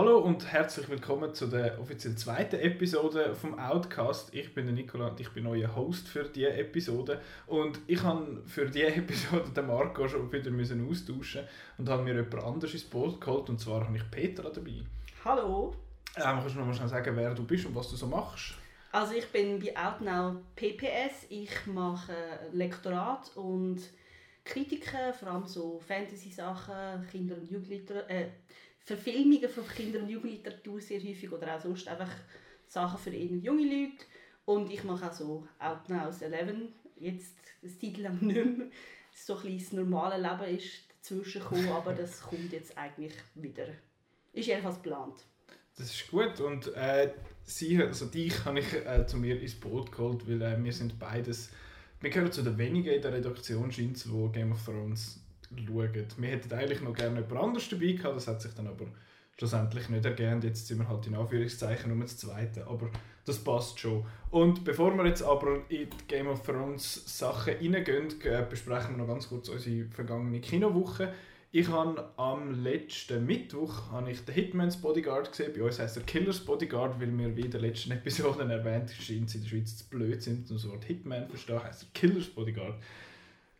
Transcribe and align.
Hallo 0.00 0.16
und 0.20 0.50
herzlich 0.50 0.88
willkommen 0.88 1.34
zu 1.34 1.46
der 1.46 1.78
offiziell 1.78 2.16
zweiten 2.16 2.58
Episode 2.58 3.34
vom 3.34 3.58
Outcast. 3.58 4.32
Ich 4.32 4.54
bin 4.54 4.64
der 4.64 4.74
Nicola 4.74 5.08
und 5.08 5.20
ich 5.20 5.28
bin 5.28 5.46
euer 5.46 5.76
Host 5.76 6.08
für 6.08 6.24
diese 6.24 6.54
Episode. 6.54 7.20
Und 7.46 7.78
ich 7.86 8.02
habe 8.02 8.42
für 8.46 8.64
diese 8.64 8.86
Episode 8.96 9.50
den 9.54 9.66
Marco 9.66 10.08
schon 10.08 10.32
wieder 10.32 10.50
müssen 10.50 10.88
austauschen 10.88 11.42
und 11.76 11.86
habe 11.90 12.02
mir 12.02 12.14
jemand 12.14 12.42
anderes 12.42 12.72
ins 12.72 12.84
Boot 12.84 13.20
geholt. 13.20 13.50
Und 13.50 13.60
zwar 13.60 13.84
habe 13.84 13.94
ich 13.94 14.10
Petra 14.10 14.48
dabei. 14.48 14.80
Hallo. 15.22 15.74
Ähm, 16.16 16.22
kannst 16.22 16.54
du 16.54 16.60
noch 16.60 16.66
mal 16.66 16.74
schnell 16.74 16.88
sagen, 16.88 17.14
wer 17.14 17.34
du 17.34 17.44
bist 17.44 17.66
und 17.66 17.74
was 17.74 17.90
du 17.90 17.96
so 17.96 18.06
machst? 18.06 18.54
Also 18.92 19.12
ich 19.12 19.30
bin 19.30 19.60
bei 19.60 19.76
Outnow 19.76 20.36
PPS. 20.56 21.26
Ich 21.28 21.66
mache 21.66 22.14
Lektorat 22.54 23.32
und 23.34 23.82
Kritiken, 24.44 25.12
vor 25.12 25.28
allem 25.28 25.46
so 25.46 25.78
Fantasy-Sachen, 25.86 27.06
Kinder- 27.10 27.36
und 27.36 27.50
Jugendliteratur, 27.50 28.08
äh, 28.08 28.28
Verfilmungen 28.84 29.48
von 29.48 29.66
Kinder- 29.68 30.00
und 30.00 30.08
Jugendliteratur 30.08 30.80
sehr 30.80 31.00
häufig 31.00 31.30
oder 31.30 31.56
auch 31.56 31.60
sonst 31.60 31.86
einfach 31.88 32.10
Sachen 32.66 32.98
für 32.98 33.10
eher 33.10 33.36
junge 33.36 33.64
Leute. 33.64 34.04
Und 34.44 34.72
ich 34.72 34.82
mache 34.84 35.08
auch 35.08 35.12
so 35.12 35.46
Out 35.58 35.88
Now 35.88 36.08
11, 36.08 36.68
jetzt 36.96 37.36
das 37.62 37.78
Titel 37.78 38.02
lang 38.02 38.20
nicht 38.20 38.58
mehr. 38.58 38.66
So 39.14 39.36
ein 39.36 39.42
bisschen 39.42 39.58
das 39.58 39.72
normale 39.72 40.20
Leben 40.20 40.56
ist 40.56 40.84
dazwischen 41.02 41.40
gekommen, 41.40 41.68
aber 41.72 41.92
das 41.92 42.20
kommt 42.20 42.52
jetzt 42.52 42.76
eigentlich 42.76 43.14
wieder. 43.34 43.66
Ist 44.32 44.46
jedenfalls 44.46 44.76
geplant. 44.76 45.24
Das 45.76 45.94
ist 45.94 46.10
gut 46.10 46.40
und 46.40 46.74
äh, 46.74 47.12
sie, 47.44 47.82
also 47.82 48.06
dich 48.06 48.44
habe 48.44 48.60
ich 48.60 48.72
äh, 48.74 49.06
zu 49.06 49.16
mir 49.16 49.40
ins 49.40 49.54
Boot 49.54 49.90
geholt, 49.90 50.28
weil 50.28 50.42
äh, 50.42 50.62
wir 50.62 50.72
sind 50.72 50.98
beides, 50.98 51.50
wir 52.00 52.10
gehören 52.10 52.32
zu 52.32 52.42
den 52.42 52.58
wenigen 52.58 52.92
in 52.92 53.02
der 53.02 53.12
Redaktion, 53.12 53.72
scheint 53.72 54.10
wo 54.10 54.28
Game 54.28 54.52
of 54.52 54.64
Thrones 54.64 55.20
schauen. 55.56 56.06
Wir 56.16 56.28
hätten 56.28 56.52
eigentlich 56.52 56.80
noch 56.80 56.94
gerne 56.94 57.20
jemand 57.20 57.42
anderes 57.42 57.68
dabei 57.68 57.92
gehabt, 57.92 58.16
das 58.16 58.28
hat 58.28 58.42
sich 58.42 58.52
dann 58.54 58.66
aber 58.66 58.86
schlussendlich 59.36 59.88
nicht 59.88 60.04
ergeben. 60.04 60.42
Jetzt 60.42 60.66
sind 60.66 60.78
wir 60.78 60.88
halt 60.88 61.06
in 61.06 61.14
Anführungszeichen 61.14 61.90
um 61.90 62.00
das 62.00 62.18
Zweite, 62.18 62.66
aber 62.66 62.90
das 63.24 63.38
passt 63.38 63.78
schon. 63.80 64.04
Und 64.30 64.64
bevor 64.64 64.94
wir 64.96 65.06
jetzt 65.06 65.22
aber 65.22 65.62
in 65.68 65.88
die 65.88 66.06
Game 66.08 66.26
of 66.26 66.44
Thrones 66.44 67.18
Sachen 67.18 67.54
reingehen, 67.54 68.08
äh, 68.24 68.44
besprechen 68.48 68.96
wir 68.96 68.98
noch 68.98 69.08
ganz 69.08 69.28
kurz 69.28 69.48
unsere 69.48 69.86
vergangene 69.86 70.40
Kinowoche. 70.40 71.12
Ich 71.52 71.68
habe 71.68 72.12
am 72.16 72.62
letzten 72.62 73.26
Mittwoch 73.26 73.90
habe 73.90 74.12
ich 74.12 74.24
den 74.24 74.34
Hitman's 74.34 74.76
Bodyguard 74.76 75.32
gesehen. 75.32 75.52
Bei 75.56 75.64
uns 75.64 75.80
heißt 75.80 75.96
er 75.96 76.04
Killers 76.04 76.38
Bodyguard, 76.40 77.00
weil 77.00 77.16
wir 77.18 77.36
wie 77.36 77.40
in 77.40 77.50
den 77.50 77.62
letzten 77.62 77.90
Episoden 77.90 78.50
erwähnt 78.50 78.90
scheint, 78.90 79.30
sie 79.30 79.38
in 79.38 79.42
der 79.42 79.48
Schweiz 79.48 79.76
zu 79.76 79.88
blöd 79.88 80.22
sind 80.22 80.48
und 80.48 80.56
das 80.56 80.68
Wort 80.68 80.84
Hitman 80.84 81.28
verstehen, 81.28 81.60
heißt 81.60 81.82
er 81.82 81.88
Killers 81.92 82.26
Bodyguard. 82.26 82.76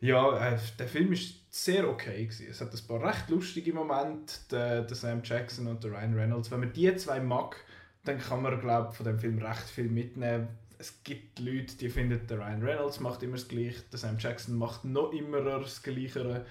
Ja, 0.00 0.54
äh, 0.54 0.58
der 0.78 0.88
Film 0.88 1.12
ist 1.12 1.34
sehr 1.50 1.88
okay 1.88 2.24
gewesen. 2.24 2.46
Es 2.48 2.60
hat 2.60 2.72
ein 2.72 2.86
paar 2.86 3.06
recht 3.06 3.28
lustige 3.28 3.74
Momente, 3.74 4.34
der, 4.50 4.82
der 4.82 4.96
Sam 4.96 5.20
Jackson 5.22 5.66
und 5.66 5.84
der 5.84 5.92
Ryan 5.92 6.14
Reynolds. 6.14 6.50
Wenn 6.50 6.60
man 6.60 6.72
die 6.72 6.94
zwei 6.96 7.20
mag, 7.20 7.56
dann 8.04 8.18
kann 8.18 8.42
man 8.42 8.58
glaube 8.60 8.92
von 8.92 9.04
dem 9.04 9.18
Film 9.18 9.38
recht 9.38 9.68
viel 9.68 9.88
mitnehmen. 9.90 10.48
Es 10.78 11.02
gibt 11.04 11.38
Leute, 11.38 11.76
die 11.76 11.90
finden, 11.90 12.26
der 12.26 12.38
Ryan 12.38 12.62
Reynolds 12.62 13.00
macht 13.00 13.22
immer 13.22 13.36
das 13.36 13.48
Gleiche, 13.48 13.82
der 13.92 13.98
Sam 13.98 14.16
Jackson 14.18 14.56
macht 14.56 14.86
noch 14.86 15.12
immer 15.12 15.42
das 15.42 15.82
Gleiche. 15.82 16.46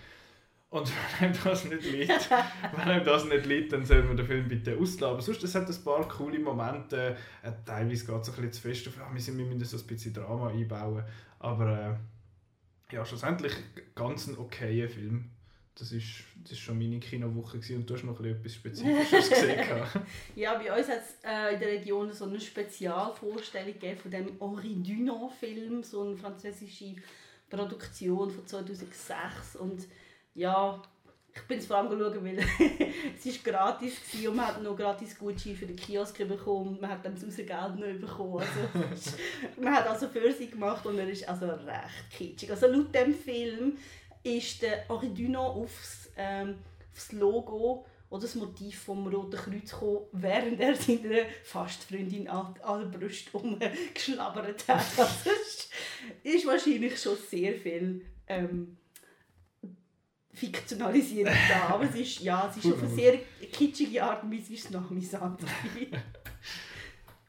Und 0.70 0.92
wenn 1.20 1.30
einem 1.30 1.40
das 1.44 1.66
nicht 1.66 1.92
liegt, 1.92 2.30
wenn 2.76 2.88
einem 2.88 3.06
das 3.06 3.26
nicht 3.26 3.48
liegt, 3.48 3.74
dann 3.74 3.84
soll 3.84 4.04
man 4.04 4.16
den 4.16 4.28
Film 4.28 4.48
bitte 4.48 4.78
auslassen. 4.78 5.06
Aber 5.06 5.22
sonst, 5.24 5.44
es 5.44 5.56
hat 5.56 5.68
ein 5.68 5.84
paar 5.84 6.08
coole 6.08 6.38
Momente. 6.38 7.18
Äh, 7.42 7.52
teilweise 7.66 8.06
geht 8.06 8.22
es 8.22 8.30
ein 8.30 8.36
bisschen 8.36 8.52
zu 8.52 8.62
fest 8.62 8.88
auf, 8.90 8.94
ah, 9.02 9.10
wir, 9.12 9.20
sind, 9.20 9.40
wir 9.40 9.46
müssen 9.46 9.66
so 9.66 9.78
ein 9.78 9.88
bisschen 9.88 10.14
Drama 10.14 10.50
einbauen. 10.50 11.04
Aber 11.40 11.80
äh, 11.80 11.96
ja, 12.92 13.06
schlussendlich 13.06 13.54
ganz 13.96 14.28
ein 14.28 14.38
okayer 14.38 14.90
Film. 14.90 15.32
Das 15.76 15.94
ist, 15.94 16.26
das 16.44 16.54
ist 16.54 16.60
schon 16.60 16.78
meine 16.78 17.00
Kinowoche 17.00 17.58
gewesen. 17.58 17.78
und 17.78 17.90
du 17.90 17.94
hast 17.94 18.04
noch 18.04 18.20
etwas 18.20 18.54
Spezifisches 18.54 19.30
gesehen. 19.30 19.66
ja, 20.36 20.58
bei 20.58 20.78
uns 20.78 20.90
hat 20.90 21.00
es 21.00 21.24
äh, 21.24 21.54
in 21.54 21.60
der 21.60 21.70
Region 21.70 22.12
so 22.12 22.26
eine 22.26 22.40
Spezialvorstellung 22.40 23.76
von 23.96 24.12
dem 24.12 24.38
Henri 24.40 24.76
Dunant-Film, 24.76 25.84
so 25.84 26.04
eine 26.04 26.18
französische 26.18 26.96
Produktion 27.50 28.30
von 28.30 28.46
2006 28.46 29.56
und 29.56 29.88
ja, 30.36 30.82
ich 31.42 31.48
bin 31.48 31.60
es 31.60 31.66
vor 31.66 31.78
allem 31.78 31.90
schauen, 31.90 32.26
weil 32.26 32.40
es 33.18 33.26
ist 33.26 33.44
gratis 33.44 33.98
war 34.14 34.30
und 34.30 34.36
man 34.36 34.48
hat 34.48 34.64
noch 34.64 34.76
gratis 34.76 35.18
Gutschein 35.18 35.56
für 35.56 35.66
den 35.66 35.76
Kiosk 35.76 36.18
bekommen 36.28 36.70
und 36.70 36.82
man 36.82 36.92
hat 36.92 37.06
dann 37.06 37.16
das 37.16 37.36
Geld 37.36 37.50
noch 37.50 38.08
bekommen. 38.08 38.44
Also, 38.90 39.12
man 39.60 39.74
hat 39.74 39.88
also 39.88 40.08
für 40.08 40.32
sie 40.32 40.50
gemacht 40.50 40.86
und 40.86 40.98
er 40.98 41.10
ist 41.10 41.28
also 41.28 41.46
recht 41.46 42.10
kitschig. 42.12 42.52
Also 42.52 42.68
laut 42.68 42.94
dem 42.94 43.14
Film 43.14 43.78
ist 44.24 44.62
der 44.62 44.88
Henri 44.88 45.14
Dunant 45.14 45.56
aufs, 45.56 46.12
ähm, 46.18 46.56
aufs 46.92 47.12
Logo 47.12 47.86
oder 48.10 48.22
das 48.24 48.36
Motiv 48.36 48.80
vom 48.80 49.08
Roten 49.08 49.38
Kreuz 49.38 49.72
gekommen, 49.72 50.06
während 50.12 50.60
er 50.60 50.76
seiner 50.76 51.26
Fastfreundin 51.44 52.28
an, 52.28 52.56
der 52.56 52.98
Brust 52.98 53.34
umgeschlabbert 53.34 54.68
hat. 54.68 54.86
Also 54.98 55.30
ist, 55.30 55.70
ist 56.24 56.48
wahrscheinlich 56.48 57.00
schon 57.00 57.18
sehr 57.30 57.54
viel 57.54 58.04
ähm, 58.28 58.79
fiktionalisiert 60.34 61.30
da. 61.50 61.74
Aber 61.74 61.84
es 61.84 61.96
ist, 61.96 62.20
ja, 62.22 62.50
es 62.50 62.64
ist 62.64 62.72
auf 62.72 62.82
eine 62.82 62.90
sehr 62.90 63.20
kitschige 63.52 64.04
Art 64.04 64.24
und 64.24 64.32
Weise 64.32 64.54
ist 64.54 64.72
noch 64.72 64.90
amüsant. 64.90 65.42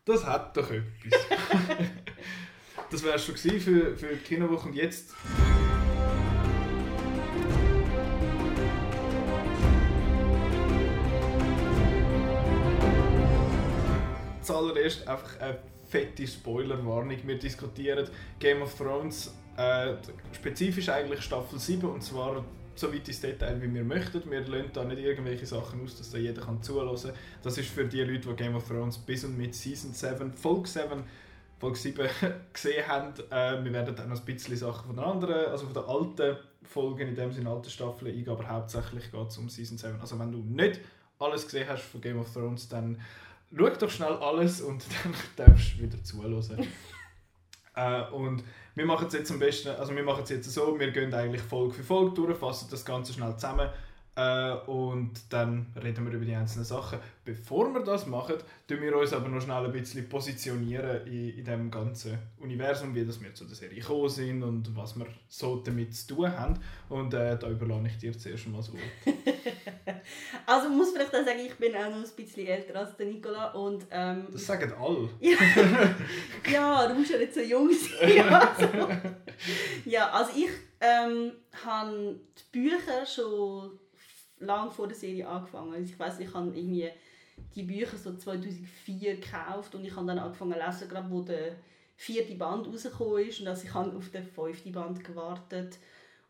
das 0.05 0.25
hat 0.25 0.56
doch 0.56 0.71
etwas. 0.71 1.21
das 2.91 3.03
wäre 3.03 3.19
schon 3.19 3.37
für, 3.37 3.97
für 3.97 4.15
die 4.15 4.25
Kinowoche 4.25 4.69
und 4.69 4.75
jetzt... 4.75 5.15
Zuallererst 14.43 15.06
einfach 15.06 15.39
eine 15.39 15.59
fette 15.84 16.27
Spoilerwarnung. 16.27 17.19
Wir 17.25 17.39
diskutieren 17.39 18.09
Game 18.41 18.62
of 18.62 18.75
Thrones, 18.75 19.33
äh, 19.56 19.94
spezifisch 20.33 20.89
eigentlich 20.89 21.22
Staffel 21.22 21.59
7, 21.59 21.89
und 21.89 22.03
zwar 22.03 22.44
so 22.81 22.93
weit 22.93 23.07
ins 23.07 23.21
Detail, 23.21 23.61
wie 23.61 23.73
wir 23.73 23.85
möchten. 23.85 24.29
Wir 24.31 24.41
lassen 24.41 24.71
da 24.73 24.85
nicht 24.85 25.01
irgendwelche 25.01 25.45
Sachen 25.45 25.83
aus, 25.83 25.99
dass 25.99 26.11
da 26.11 26.19
jeder 26.19 26.41
kann 26.41 26.63
zuhören 26.63 26.97
kann. 26.97 27.13
Das 27.43 27.59
ist 27.59 27.69
für 27.69 27.85
die 27.85 28.03
Leute, 28.03 28.29
die 28.29 28.35
Game 28.35 28.57
of 28.57 28.67
Thrones 28.67 28.97
bis 28.99 29.25
und 29.25 29.37
mit 29.37 29.55
Season 29.55 29.93
7, 29.93 30.33
Folge 30.33 30.67
7, 30.67 31.05
Folge 31.59 31.77
7 31.79 32.09
gesehen 32.53 32.89
haben. 32.89 33.13
Äh, 33.31 33.63
wir 33.63 33.73
werden 33.73 33.95
dann 33.95 34.09
noch 34.09 34.19
ein 34.19 34.25
bisschen 34.25 34.57
Sachen 34.57 34.87
von 34.87 34.97
den 34.97 35.05
anderen, 35.05 35.51
also 35.51 35.67
von 35.67 35.75
den 35.75 35.85
alten 35.85 36.39
Folgen, 36.63 37.09
in 37.09 37.15
dem 37.15 37.33
Sinne 37.33 37.51
alten 37.51 37.69
Staffeln 37.69 38.11
eingehen, 38.11 38.31
aber 38.31 38.49
hauptsächlich 38.49 39.13
geht 39.13 39.29
es 39.29 39.37
um 39.37 39.51
Season 39.51 39.77
7. 39.77 40.01
Also 40.01 40.19
wenn 40.19 40.33
du 40.33 40.39
nicht 40.39 40.81
alles 41.19 41.45
gesehen 41.45 41.69
hast 41.69 41.83
von 41.83 42.01
Game 42.01 42.19
of 42.19 42.33
Thrones, 42.33 42.69
dann 42.69 42.99
schau 43.55 43.69
doch 43.69 43.91
schnell 43.91 44.15
alles 44.15 44.63
und 44.63 44.83
dann 45.37 45.47
darfst 45.47 45.75
du 45.75 45.83
wieder 45.83 46.03
zuhören. 46.03 46.67
äh, 47.77 48.03
und 48.11 48.43
wir 48.81 48.87
machen 48.87 49.09
es 49.09 49.13
jetzt 49.13 49.31
am 49.31 49.39
besten, 49.39 49.69
also 49.69 49.95
wir 49.95 50.03
machen 50.03 50.23
es 50.25 50.31
jetzt 50.31 50.51
so, 50.51 50.81
wir 50.81 50.91
gehen 50.91 51.13
eigentlich 51.13 51.43
Folge 51.43 51.75
für 51.75 51.83
Folge 51.83 52.15
durch, 52.15 52.39
fassen 52.39 52.67
das 52.71 52.83
Ganze 52.83 53.13
schnell 53.13 53.35
zusammen 53.35 53.69
äh, 54.21 54.53
und 54.67 55.13
dann 55.31 55.67
reden 55.83 56.05
wir 56.07 56.13
über 56.13 56.25
die 56.25 56.35
einzelnen 56.35 56.65
Sachen. 56.65 56.99
Bevor 57.25 57.73
wir 57.73 57.83
das 57.83 58.07
machen, 58.07 58.37
tun 58.69 58.83
wir 58.83 58.97
uns 58.97 59.13
aber 59.13 59.29
noch 59.29 59.41
schnell 59.41 59.65
ein 59.65 59.73
bisschen 59.73 60.09
positionieren 60.09 61.07
in, 61.07 61.39
in 61.39 61.45
dem 61.45 61.71
ganzen 61.71 62.19
Universum, 62.39 62.95
wie 62.95 63.05
das 63.05 63.23
wir 63.23 63.33
zu 63.35 63.45
der 63.45 63.55
Serie 63.55 63.81
gekommen 63.81 64.09
sind 64.09 64.43
und 64.43 64.77
was 64.77 64.99
wir 64.99 65.07
so 65.29 65.57
damit 65.57 65.95
zu 65.95 66.15
tun 66.15 66.37
haben. 66.37 66.59
Und 66.89 67.15
äh, 67.15 67.39
da 67.39 67.49
überlasse 67.49 67.87
ich 67.87 67.99
dir 67.99 68.19
zuerst 68.19 68.47
mal 68.49 68.59
das 68.59 68.73
Wort. 68.73 68.83
also 70.47 70.69
ich 70.69 70.77
muss 70.77 70.91
vielleicht 70.91 71.15
auch 71.15 71.25
sagen, 71.25 71.41
ich 71.47 71.55
bin 71.55 71.75
auch 71.75 71.89
noch 71.89 72.05
ein 72.05 72.17
bisschen 72.17 72.47
älter 72.47 72.79
als 72.81 72.97
der 72.97 73.07
Nicola 73.07 73.53
und... 73.53 73.87
Ähm, 73.91 74.27
das 74.33 74.47
sagen 74.47 74.73
alle. 74.79 75.09
ja, 76.53 76.87
du 76.89 76.95
musst 76.95 77.11
ja 77.11 77.19
nicht 77.19 77.33
so 77.33 77.41
jung 77.41 77.71
sein. 77.71 78.29
Also. 78.29 78.89
ja, 79.87 80.11
also 80.11 80.33
ich 80.37 80.51
ähm, 80.81 81.33
habe 81.65 82.21
die 82.37 82.59
Bücher 82.59 83.07
schon 83.07 83.79
lange 84.41 84.71
vor 84.71 84.89
der 84.89 84.97
Serie 84.97 85.28
angefangen. 85.28 85.73
Also 85.73 85.84
ich 85.84 85.99
weiß, 85.99 86.19
ich 86.21 86.34
habe 86.34 86.49
irgendwie 86.49 86.91
die 87.55 87.62
Bücher 87.62 87.97
so 87.97 88.15
2004 88.17 89.16
gekauft 89.16 89.75
und 89.75 89.84
ich 89.84 89.95
habe 89.95 90.07
dann 90.07 90.19
angefangen 90.19 90.53
zu 90.53 90.59
lesen, 90.59 90.89
gerade 90.89 91.10
wo 91.10 91.22
der 91.22 91.57
vierte 91.97 92.34
Band 92.34 92.66
rausgekommen 92.66 93.28
ist 93.28 93.41
und 93.41 93.48
also 93.48 93.65
ich 93.65 93.75
habe 93.75 93.97
auf 93.97 94.10
den 94.10 94.25
fünften 94.25 94.72
Band 94.72 95.04
gewartet 95.04 95.78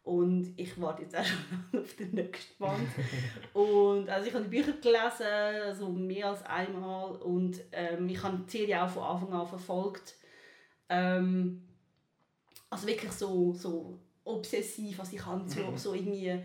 und 0.03 0.53
ich 0.57 0.81
warte 0.81 1.03
jetzt 1.03 1.17
auch 1.17 1.25
schon 1.25 1.81
auf 1.81 1.95
den 1.95 2.11
nächsten 2.13 2.59
Band. 2.59 2.89
und 3.53 4.09
also 4.09 4.29
ich 4.29 4.35
habe 4.35 4.45
die 4.45 4.51
Bücher 4.51 4.73
gelesen, 4.73 5.27
also 5.65 5.89
mehr 5.89 6.29
als 6.29 6.45
einmal 6.45 7.17
und 7.17 7.61
ähm, 7.73 8.09
ich 8.09 8.23
habe 8.23 8.39
die 8.39 8.51
Serie 8.51 8.83
auch 8.83 8.91
von 8.91 9.03
Anfang 9.03 9.33
an 9.33 9.47
verfolgt. 9.47 10.17
Ähm, 10.89 11.63
also 12.69 12.87
wirklich 12.87 13.13
so, 13.13 13.53
so 13.53 13.99
obsessiv, 14.25 14.99
was 14.99 15.13
ich 15.13 15.25
habe, 15.25 15.49
so, 15.49 15.61
mhm. 15.61 15.77
so 15.77 15.95
irgendwie 15.95 16.43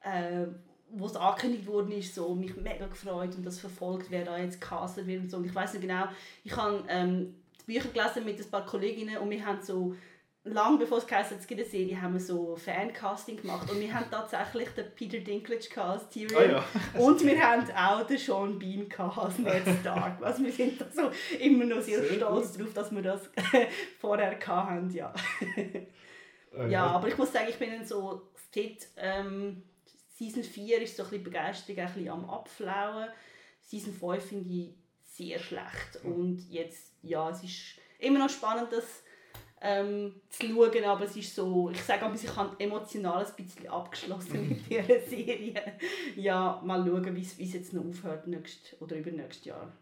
äh, 0.00 0.46
wo 0.90 1.06
es 1.06 1.16
angekündigt 1.16 1.66
worden 1.66 1.92
ist, 1.92 2.14
so 2.14 2.34
mich 2.34 2.56
mega 2.56 2.86
gefreut 2.86 3.34
und 3.36 3.44
das 3.44 3.58
verfolgt, 3.58 4.10
wer 4.10 4.24
da 4.24 4.38
jetzt 4.38 4.60
castet 4.60 5.06
wird 5.06 5.22
und 5.22 5.30
so. 5.30 5.36
Und 5.38 5.44
ich 5.46 5.54
weiß 5.54 5.72
nicht 5.74 5.82
genau, 5.82 6.04
ich 6.44 6.56
habe 6.56 6.84
ähm, 6.88 7.34
die 7.60 7.72
Bücher 7.72 7.88
gelesen 7.88 8.24
mit 8.24 8.38
ein 8.40 8.50
paar 8.50 8.64
Kolleginnen 8.64 9.18
und 9.18 9.30
wir 9.30 9.44
haben 9.44 9.60
so 9.62 9.94
lang 10.44 10.78
bevor 10.78 10.98
es 10.98 11.06
geheißen 11.08 11.38
es 11.38 11.46
gibt 11.46 11.60
eine 11.60 11.68
Serie, 11.68 12.00
haben 12.00 12.12
wir 12.14 12.20
so 12.20 12.54
Fancasting 12.54 13.36
gemacht 13.42 13.68
und 13.68 13.80
wir 13.80 13.92
haben 13.92 14.06
tatsächlich 14.10 14.68
den 14.70 14.86
Peter 14.94 15.18
Dinklage 15.18 15.82
als 15.82 16.08
Tyrion 16.08 16.40
Ah, 16.40 16.44
ja. 16.94 17.00
und 17.00 17.24
wir 17.24 17.40
haben 17.42 17.68
auch 17.72 18.06
den 18.06 18.16
Sean 18.18 18.56
Bean 18.56 18.86
als 18.96 19.38
Ned 19.38 19.62
Stark. 19.80 20.22
Also 20.22 20.44
wir 20.44 20.52
sind 20.52 20.80
da 20.80 20.86
so 20.88 21.10
immer 21.40 21.64
noch 21.64 21.80
sehr, 21.80 22.00
Sehr 22.00 22.14
stolz 22.16 22.52
darauf, 22.52 22.72
dass 22.74 22.92
wir 22.92 23.02
das 23.02 23.28
vorher 24.00 24.38
hatten, 24.38 24.90
ja. 24.90 25.12
Äh, 26.56 26.70
Ja, 26.70 26.86
aber 26.86 27.08
ich 27.08 27.18
muss 27.18 27.32
sagen, 27.32 27.46
ich 27.50 27.58
bin 27.58 27.70
dann 27.70 27.84
so, 27.84 28.28
dort, 28.54 28.86
ähm, 28.98 29.62
Season 30.18 30.42
4 30.42 30.80
ist 30.82 30.96
so 30.96 31.02
ein 31.02 31.10
bisschen 31.10 31.24
Begeisterung 31.24 31.78
ein 31.78 31.92
bisschen 31.92 32.08
am 32.08 32.30
Abflauen. 32.30 33.08
Season 33.60 33.92
5 33.92 34.24
finde 34.24 34.54
ich 34.54 34.74
sehr 35.04 35.38
schlecht. 35.38 36.02
Und 36.04 36.46
jetzt, 36.50 36.92
ja, 37.02 37.28
es 37.30 37.42
ist 37.42 37.78
immer 37.98 38.20
noch 38.20 38.30
spannend, 38.30 38.72
das 38.72 39.02
ähm, 39.60 40.14
zu 40.30 40.46
schauen, 40.46 40.84
aber 40.84 41.04
es 41.04 41.16
ist 41.16 41.34
so, 41.34 41.70
ich 41.70 41.82
sage 41.82 42.04
aber, 42.04 42.14
ich 42.14 42.36
habe 42.36 42.58
emotional 42.58 43.24
ein 43.24 43.44
bisschen 43.44 43.68
abgeschlossen 43.68 44.48
mit 44.48 44.70
dieser 44.70 45.00
Serie. 45.08 45.78
Ja, 46.14 46.62
mal 46.64 46.84
schauen, 46.86 47.14
wie 47.14 47.22
es 47.22 47.36
wie 47.38 47.44
es 47.44 47.52
jetzt 47.52 47.72
noch 47.72 47.84
aufhört 47.84 48.26
nächst, 48.26 48.76
oder 48.80 48.96
übernächstes 48.96 49.44
Jahr. 49.46 49.72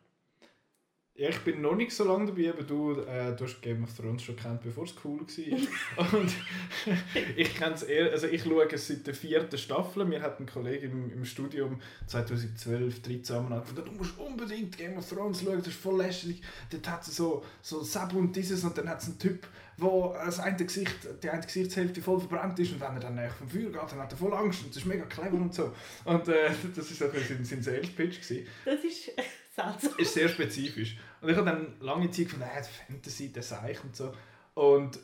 Ja, 1.16 1.28
ich 1.28 1.38
bin 1.42 1.60
noch 1.60 1.76
nicht 1.76 1.92
so 1.92 2.02
lange 2.02 2.26
dabei, 2.26 2.50
aber 2.50 2.64
du, 2.64 3.00
äh, 3.02 3.36
du 3.36 3.44
hast 3.44 3.62
Game 3.62 3.84
of 3.84 3.96
Thrones 3.96 4.24
schon 4.24 4.34
kennt, 4.34 4.62
bevor 4.62 4.82
es 4.82 4.94
cool 5.04 5.20
war. 5.20 6.12
Und 6.12 6.32
ich 7.36 7.54
kenne 7.54 7.76
es 7.76 7.84
eher, 7.84 8.10
also 8.10 8.26
ich 8.26 8.42
schaue 8.42 8.68
es 8.68 8.88
seit 8.88 9.06
der 9.06 9.14
vierten 9.14 9.56
Staffel. 9.56 10.10
Wir 10.10 10.20
hatten 10.20 10.42
einen 10.42 10.52
Kollegen 10.52 10.90
im, 10.90 11.12
im 11.12 11.24
Studium 11.24 11.80
2012, 12.08 13.00
13 13.00 13.36
haben 13.36 13.48
gesagt, 13.48 13.86
du 13.86 13.92
musst 13.92 14.18
unbedingt 14.18 14.76
Game 14.76 14.98
of 14.98 15.08
Thrones 15.08 15.40
schauen, 15.40 15.58
das 15.58 15.68
ist 15.68 15.76
voll 15.76 15.98
lästig. 15.98 16.42
Dort 16.70 16.90
hat 16.90 17.06
es 17.06 17.14
so, 17.14 17.44
so 17.62 17.84
Sab 17.84 18.12
und 18.12 18.34
dieses 18.34 18.64
und 18.64 18.76
dann 18.76 18.88
hat 18.88 19.00
es 19.00 19.06
einen 19.06 19.18
Typ, 19.20 19.46
wo 19.76 20.12
das 20.14 20.40
eine 20.40 20.56
Gesicht, 20.56 20.96
die 21.22 21.30
eine 21.30 21.42
Gesichtshälfte 21.42 22.02
voll 22.02 22.18
verbrannt 22.18 22.58
ist 22.58 22.72
und 22.72 22.80
wenn 22.80 22.94
er 22.94 23.00
dann 23.00 23.14
näher 23.14 23.30
vom 23.30 23.48
Feuer 23.48 23.70
geht, 23.70 23.76
dann 23.76 24.00
hat 24.00 24.10
er 24.10 24.18
voll 24.18 24.34
Angst 24.34 24.64
und 24.64 24.70
das 24.70 24.78
ist 24.78 24.86
mega 24.86 25.04
clever 25.04 25.36
und 25.36 25.54
so. 25.54 25.72
Und 26.04 26.26
äh, 26.26 26.50
das 26.74 27.00
war 27.00 27.08
so 27.08 27.18
sein, 27.20 27.44
sein 27.44 27.62
Sales-Pitch. 27.62 28.18
Das 28.64 28.82
ist 28.82 29.12
seltsam. 29.54 29.92
ist 29.98 30.14
sehr 30.14 30.28
spezifisch. 30.28 30.96
Und 31.20 31.28
ich 31.30 31.36
habe 31.36 31.46
dann 31.50 31.74
lange 31.80 32.10
Zeit 32.10 32.26
gefunden, 32.26 32.44
äh, 32.44 32.62
Fantasy, 32.62 33.32
das 33.32 33.48
Seich 33.48 33.82
und 33.84 33.94
so. 33.96 34.12
Und 34.54 34.98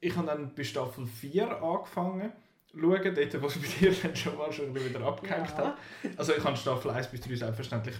ich 0.00 0.16
habe 0.16 0.26
dann 0.26 0.54
bei 0.54 0.64
Staffel 0.64 1.06
4 1.06 1.62
angefangen 1.62 2.32
zu 2.70 2.78
schauen, 2.80 3.14
dort, 3.14 3.42
wo 3.42 3.46
es 3.46 3.58
bei 3.58 3.68
dir 3.80 3.94
dann 4.02 4.16
schon 4.16 4.36
mal 4.36 4.52
schon 4.52 4.74
wieder 4.74 5.00
abgehängt 5.02 5.50
Ja. 5.50 5.56
hat. 5.58 5.78
Also 6.16 6.34
ich 6.34 6.42
habe 6.42 6.56
Staffel 6.56 6.90
1 6.90 7.08
bis 7.08 7.20
3 7.20 7.34
selbstverständlich 7.36 7.96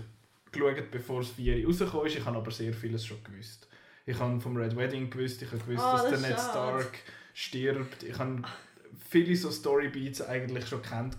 geschaut, 0.51 0.91
bevor 0.91 1.21
es 1.21 1.29
4 1.31 1.65
rausgekommen 1.67 2.07
ist. 2.07 2.17
Ich 2.17 2.25
habe 2.25 2.37
aber 2.39 2.51
sehr 2.51 2.73
vieles 2.73 3.07
schon 3.07 3.23
gewusst. 3.23 3.69
Ich 4.05 4.19
habe 4.19 4.41
vom 4.41 4.57
Red 4.57 4.77
Wedding 4.77 5.11
gewusst, 5.11 5.43
ich 5.43 5.49
habe 5.53 5.59
gewusst, 5.63 5.85
Ah, 5.85 5.93
dass 5.93 6.11
das 6.11 6.21
der 6.23 6.31
Ned. 6.31 6.41
Stark 6.41 6.99
stirbt. 7.35 8.03
Ich 8.03 8.19
habe 8.19 8.43
viele 9.09 9.37
so 9.37 9.51
Storybeats 9.51 10.23
eigentlich 10.23 10.67
schon 10.67 10.83
kennt. 10.83 11.17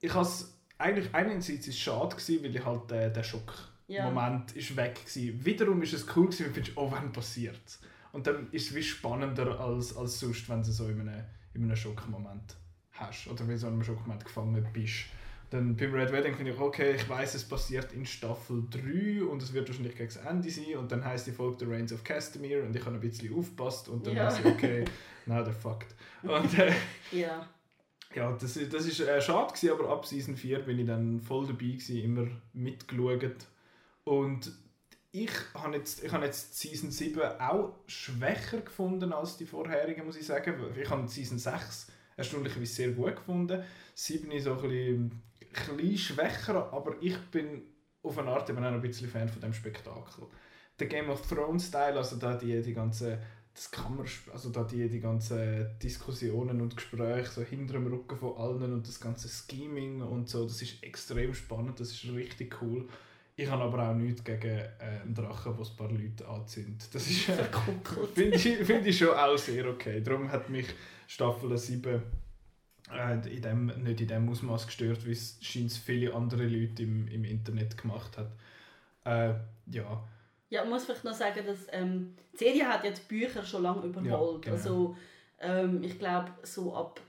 Ich 0.00 0.12
habe 0.12 0.24
es 0.26 0.54
eigentlich 0.80 1.14
einerseits 1.14 1.48
ist 1.66 1.68
es 1.68 1.78
schade 1.78 2.16
gewesen, 2.16 2.42
weil 2.44 2.56
ich 2.56 2.64
halt 2.64 2.90
äh, 2.92 3.12
der 3.12 3.22
Schock 3.22 3.52
Ja. 3.88 4.08
Moment 4.10 4.52
ist 4.56 4.74
weg 4.76 4.94
gewesen. 5.04 5.44
Wiederum 5.44 5.82
ist 5.82 5.92
es 5.92 6.06
cool 6.16 6.26
gewesen, 6.26 6.44
weil 6.44 6.48
du 6.48 6.54
findest, 6.54 6.76
oh, 6.76 6.90
wann 6.90 7.12
passiert 7.12 7.78
Und 8.12 8.26
dann 8.26 8.48
ist 8.52 8.68
es 8.70 8.74
wie 8.74 8.82
spannender 8.82 9.58
als, 9.60 9.96
als 9.96 10.18
sonst, 10.20 10.48
wenn 10.48 10.62
du 10.62 10.70
so 10.72 10.88
in 10.88 11.00
einem, 11.00 11.24
in 11.54 11.64
einem 11.64 11.76
Schockmoment 11.76 12.56
hast 12.92 13.26
oder 13.28 13.40
wenn 13.40 13.50
du 13.54 13.58
so 13.58 13.66
in 13.68 13.74
einem 13.74 13.84
Schockmoment 13.84 14.24
gefangen 14.24 14.66
bist. 14.72 15.06
Dann 15.50 15.74
beim 15.76 15.92
Red 15.92 16.12
Wedding 16.12 16.36
finde 16.36 16.52
ich, 16.52 16.60
okay, 16.60 16.92
ich 16.94 17.08
weiß, 17.08 17.34
es 17.34 17.42
passiert 17.48 17.92
in 17.92 18.06
Staffel 18.06 18.62
3 18.70 19.24
und 19.24 19.42
es 19.42 19.52
wird 19.52 19.68
wahrscheinlich 19.68 19.96
gegen 19.96 20.06
das 20.12 20.16
Ende 20.24 20.48
sein 20.48 20.76
und 20.78 20.92
dann 20.92 21.04
heißt 21.04 21.26
die 21.26 21.32
Folge 21.32 21.64
The 21.64 21.72
Reigns 21.72 21.92
of 21.92 22.04
Castamere 22.04 22.62
und 22.62 22.76
ich 22.76 22.84
habe 22.86 22.94
ein 22.94 23.00
bisschen 23.00 23.34
aufgepasst 23.36 23.88
und 23.88 24.06
dann 24.06 24.14
Ja. 24.14 24.26
weiß 24.26 24.38
ich, 24.38 24.44
okay, 24.46 24.84
now 25.26 25.38
they're 25.42 25.52
fucked. 25.52 25.92
Und 26.22 26.56
äh, 26.56 26.72
Ja. 27.10 27.48
Ja, 28.14 28.32
das, 28.32 28.58
das 28.70 29.00
äh, 29.00 29.20
schade 29.20 29.52
gewesen, 29.52 29.70
aber 29.70 29.88
ab 29.90 30.06
Season 30.06 30.36
4 30.36 30.60
bin 30.60 30.80
ich 30.80 30.86
dann 30.86 31.20
voll 31.20 31.46
dabei 31.46 31.58
gewesen, 31.58 31.96
immer 31.98 32.26
mitgeschaut. 32.52 33.46
Und 34.04 34.52
ich 35.12 35.30
habe 35.54 35.76
jetzt, 35.76 36.12
habe 36.12 36.24
jetzt 36.24 36.58
Season 36.58 36.90
7 36.90 37.20
auch 37.40 37.74
schwächer 37.86 38.60
gefunden 38.60 39.12
als 39.12 39.36
die 39.36 39.46
vorherigen, 39.46 40.06
muss 40.06 40.16
ich 40.16 40.26
sagen. 40.26 40.54
Ich 40.80 40.88
habe 40.88 41.08
Season 41.08 41.38
6 41.38 41.88
erstaunlicherweise 42.16 42.72
sehr 42.72 42.90
gut 42.92 43.16
gefunden. 43.16 43.62
7 43.94 44.30
ist 44.32 44.44
so 44.44 44.54
ein 44.54 44.62
bisschen, 44.62 45.22
ein 45.68 45.76
bisschen 45.76 45.98
schwächer, 45.98 46.72
aber 46.72 46.96
ich 47.00 47.18
bin 47.30 47.62
auf 48.02 48.18
eine 48.18 48.30
Art 48.30 48.48
eben 48.50 48.64
auch 48.64 48.72
ein 48.72 48.80
bisschen 48.80 49.08
Fan 49.08 49.28
von 49.28 49.40
dem 49.40 49.52
Spektakel. 49.52 50.26
Der 50.78 50.86
Game 50.86 51.10
of 51.10 51.26
Thrones 51.28 51.66
Style, 51.66 51.96
also 51.96 52.16
da 52.16 52.34
die, 52.34 52.62
die 52.62 52.72
ganze 52.72 53.20
das 53.60 53.70
kann 53.70 53.94
man, 53.94 54.06
also 54.32 54.48
da 54.48 54.64
die, 54.64 54.88
die 54.88 55.00
ganzen 55.00 55.78
Diskussionen 55.82 56.62
und 56.62 56.78
Gespräche 56.78 57.30
so 57.30 57.42
hinter 57.42 57.74
dem 57.74 57.88
Rücken 57.88 58.16
von 58.16 58.34
allen 58.38 58.72
und 58.72 58.88
das 58.88 58.98
ganze 58.98 59.28
Scheming 59.28 60.00
und 60.00 60.30
so, 60.30 60.44
das 60.44 60.62
ist 60.62 60.82
extrem 60.82 61.34
spannend, 61.34 61.78
das 61.78 61.90
ist 61.90 62.10
richtig 62.10 62.62
cool. 62.62 62.88
Ich 63.36 63.50
habe 63.50 63.64
aber 63.64 63.90
auch 63.90 63.94
nichts 63.94 64.24
gegen 64.24 64.48
äh, 64.48 64.70
einen 65.02 65.14
Drachen, 65.14 65.58
wo 65.58 65.62
ein 65.62 65.76
paar 65.76 65.92
Leute 65.92 66.26
anzünden. 66.26 66.78
Das 66.90 67.06
ist, 67.06 67.28
äh, 67.28 67.44
finde 68.14 68.36
ich, 68.36 68.42
find 68.66 68.86
ich 68.86 68.96
schon 68.96 69.10
auch 69.10 69.36
sehr 69.36 69.68
okay. 69.68 70.00
Darum 70.00 70.32
hat 70.32 70.48
mich 70.48 70.66
Staffel 71.06 71.54
7 71.58 72.02
äh, 72.90 73.12
in 73.28 73.42
dem, 73.42 73.66
nicht 73.66 74.00
in 74.00 74.08
dem 74.08 74.26
Ausmaß 74.30 74.68
gestört, 74.68 75.04
wie 75.04 75.12
es 75.12 75.36
scheint 75.42 75.72
viele 75.72 76.14
andere 76.14 76.46
Leute 76.46 76.82
im, 76.82 77.08
im 77.08 77.24
Internet 77.24 77.76
gemacht 77.76 78.16
hat. 78.16 78.32
Äh, 79.04 79.34
ja, 79.70 80.02
Ja, 80.50 80.62
ich 80.64 80.68
muss 80.68 80.84
vielleicht 80.84 81.04
noch 81.04 81.14
sagen, 81.14 81.46
dass 81.46 81.66
ähm, 81.72 82.14
die 82.32 82.36
Serie 82.38 82.68
hat 82.68 82.84
ja 82.84 82.90
die 82.90 83.00
Bücher 83.08 83.42
schon 83.44 83.62
lange 83.62 83.86
überholt. 83.86 84.42
genau. 84.42 84.56
Also 84.56 84.96
ähm, 85.38 85.82
ich 85.82 85.98
glaube 85.98 86.30
so 86.42 86.74
ab 86.74 87.00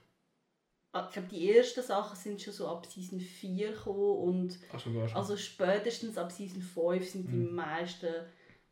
ah, 0.94 1.06
ich 1.08 1.14
glaube 1.14 1.28
die 1.30 1.52
ersten 1.52 1.82
Sachen 1.82 2.16
sind 2.18 2.42
schon 2.42 2.54
so 2.54 2.68
ab 2.68 2.86
Season 2.86 3.20
4 3.20 3.72
gekommen 3.72 4.18
und 4.18 4.60
also 4.72 4.90
sogar 4.92 5.08
schon. 5.08 5.18
also 5.18 5.38
spätestens 5.38 6.18
ab 6.18 6.32
Season 6.32 6.62
5 6.62 7.10
sind 7.10 7.28
die 7.32 7.36
Mhm. 7.36 7.56
meisten 7.56 8.14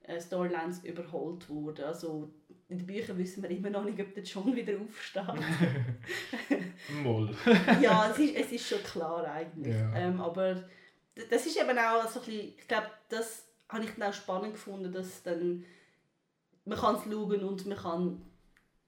äh, 0.04 0.20
Storylines 0.22 0.84
überholt 0.84 1.50
worden. 1.50 1.86
Also 1.86 2.30
in 2.68 2.78
den 2.78 2.86
Büchern 2.88 3.18
wissen 3.18 3.42
wir 3.44 3.50
immer 3.50 3.70
noch 3.72 3.84
nicht, 3.84 4.00
ob 4.00 4.14
der 4.14 4.24
John 4.24 4.56
wieder 4.56 4.74
aufsteht. 4.80 5.24
Moll. 7.04 7.36
ja, 7.82 8.10
es 8.12 8.20
ist, 8.20 8.36
es 8.36 8.52
ist 8.52 8.68
schon 8.70 8.84
klar 8.84 9.24
eigentlich. 9.26 9.74
Ja. 9.76 9.96
Ähm, 9.96 10.22
aber 10.22 10.64
das 11.30 11.46
ist 11.46 11.58
eben 11.60 11.78
auch 11.78 12.08
so 12.08 12.20
ein 12.20 12.26
bisschen, 12.26 12.48
ich 12.58 12.68
glaube, 12.68 12.88
das 13.10 13.46
habe 13.70 13.84
ich 13.86 13.92
dann 13.92 14.10
auch 14.10 14.14
spannend 14.14 14.54
gefunden, 14.54 14.92
dass 14.92 15.24
dann 15.24 15.64
man 16.66 16.78
kann 16.78 16.96
es 16.96 17.04
schauen 17.04 17.44
und 17.44 17.66
man 17.66 17.78
kann 17.78 18.22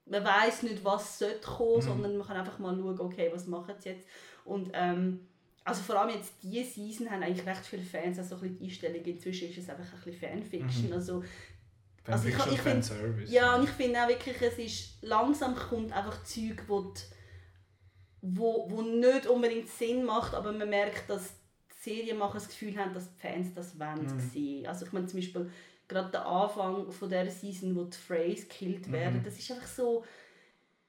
man 0.06 0.24
weiß 0.25 0.63
nicht, 0.63 0.83
was 0.83 1.19
sollte 1.19 1.39
kommen, 1.48 1.78
Mhm. 1.78 1.81
sondern 1.81 2.18
man 2.18 2.28
kann 2.28 2.38
einfach 2.38 2.60
mal 2.60 2.75
schauen, 2.75 3.00
okay, 3.00 3.30
was 3.33 3.45
machen 3.48 3.75
sie 3.80 3.89
jetzt. 3.89 4.07
Und 4.44 4.72
ähm, 4.74 5.28
also 5.63 5.81
vor 5.83 6.00
allem 6.00 6.16
jetzt 6.16 6.33
diese 6.42 6.69
Season 6.69 7.10
haben 7.10 7.22
eigentlich 7.24 7.45
recht 7.45 7.66
viele 7.66 7.83
Fans, 7.83 8.18
also 8.18 8.36
so 8.36 8.36
ein 8.38 8.42
bisschen 8.42 8.57
die 8.60 8.66
Einstellung 8.66 9.06
inzwischen 9.06 9.50
ist 9.50 9.57
es 9.60 9.69
einfach 9.69 9.86
ein 9.94 10.01
bisschen 10.04 10.19
Fanfiction, 10.19 10.88
Mhm. 10.88 10.94
also 10.94 11.24
Also 12.03 12.27
ich- 12.27 12.36
Fanfiction, 12.36 12.53
ich 12.53 12.62
find- 12.62 12.86
Fanservice. 12.86 13.32
ja, 13.32 13.56
und 13.56 13.63
ich 13.65 13.70
finde 13.70 14.03
auch 14.03 14.08
wirklich, 14.10 14.41
es 14.41 14.58
ist 14.58 15.03
langsam 15.03 15.56
kommt 15.56 15.94
einfach 15.94 16.24
Zeug, 16.24 16.63
wo, 16.67 16.82
die, 16.82 17.01
wo, 18.22 18.70
wo 18.70 18.82
nicht 18.82 19.27
unbedingt 19.27 19.70
Sinn 19.70 20.03
macht, 20.03 20.34
aber 20.34 20.51
man 20.51 20.70
merkt, 20.70 21.10
dass 21.10 21.34
Serienmacher 21.84 22.36
das 22.36 22.48
Gefühl 22.48 22.78
haben, 22.78 22.94
dass 22.94 23.10
die 23.14 23.20
Fans 23.22 23.54
das 23.54 23.80
wollen 23.80 24.06
Mhm. 24.06 24.20
sehen. 24.32 24.68
Also 24.68 24.86
ich 24.86 24.92
meine 24.92 25.08
zum 25.08 25.20
Beispiel 25.20 25.50
gerade 25.88 26.12
der 26.12 26.26
Anfang 26.26 26.92
von 26.92 27.10
dieser 27.10 27.30
Season, 27.30 27.76
wo 27.76 27.84
die 27.84 27.98
Freys 27.98 28.48
gekillt 28.48 28.88
Mhm. 28.88 28.92
werden, 28.94 29.22
das 29.26 29.38
ist 29.38 29.52
einfach 29.52 29.68
so, 29.68 30.04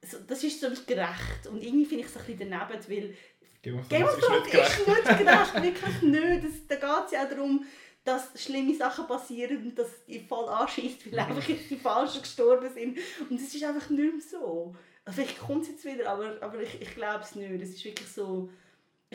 so 0.01 0.17
das 0.27 0.43
ist 0.43 0.59
so 0.61 0.67
gerecht. 0.85 1.47
Und 1.49 1.61
irgendwie 1.63 1.85
finde 1.85 2.03
ich 2.05 2.09
es 2.09 2.17
ein 2.17 2.25
bisschen 2.25 2.49
daneben, 2.51 2.87
weil 2.87 3.15
Game 3.61 3.75
of 3.79 3.87
Thrones 4.19 4.47
ist 4.47 4.49
nicht 4.53 4.53
ist 4.67 4.85
gerecht. 4.85 5.07
nicht 5.07 5.17
gerecht, 5.17 5.53
wirklich 5.63 6.01
nicht. 6.01 6.43
Das, 6.43 6.67
da 6.67 6.75
geht 6.75 7.05
es 7.07 7.11
ja 7.13 7.25
auch 7.25 7.29
darum, 7.29 7.65
dass 8.03 8.29
schlimme 8.43 8.75
Sachen 8.75 9.07
passieren 9.07 9.57
und 9.63 9.79
dass 9.79 9.89
ihr 10.07 10.21
voll 10.21 10.47
anschießt, 10.49 11.09
weil 11.11 11.19
einfach 11.19 11.47
jetzt 11.47 11.69
die 11.69 11.77
Falschen 11.77 12.21
gestorben 12.21 12.69
sind. 12.73 12.97
Und 13.29 13.39
es 13.39 13.55
ist 13.55 13.63
einfach 13.63 13.89
nicht 13.89 14.13
mehr 14.13 14.21
so. 14.21 14.75
Also 15.05 15.21
Vielleicht 15.21 15.39
kommt 15.39 15.63
es 15.63 15.69
jetzt 15.69 15.85
wieder, 15.85 16.09
aber, 16.09 16.35
aber 16.41 16.61
ich, 16.61 16.81
ich 16.81 16.93
glaube 16.95 17.23
es 17.23 17.35
nicht. 17.35 17.49
Es 17.61 17.69
ist 17.69 17.83
wirklich 17.85 18.07
so... 18.09 18.49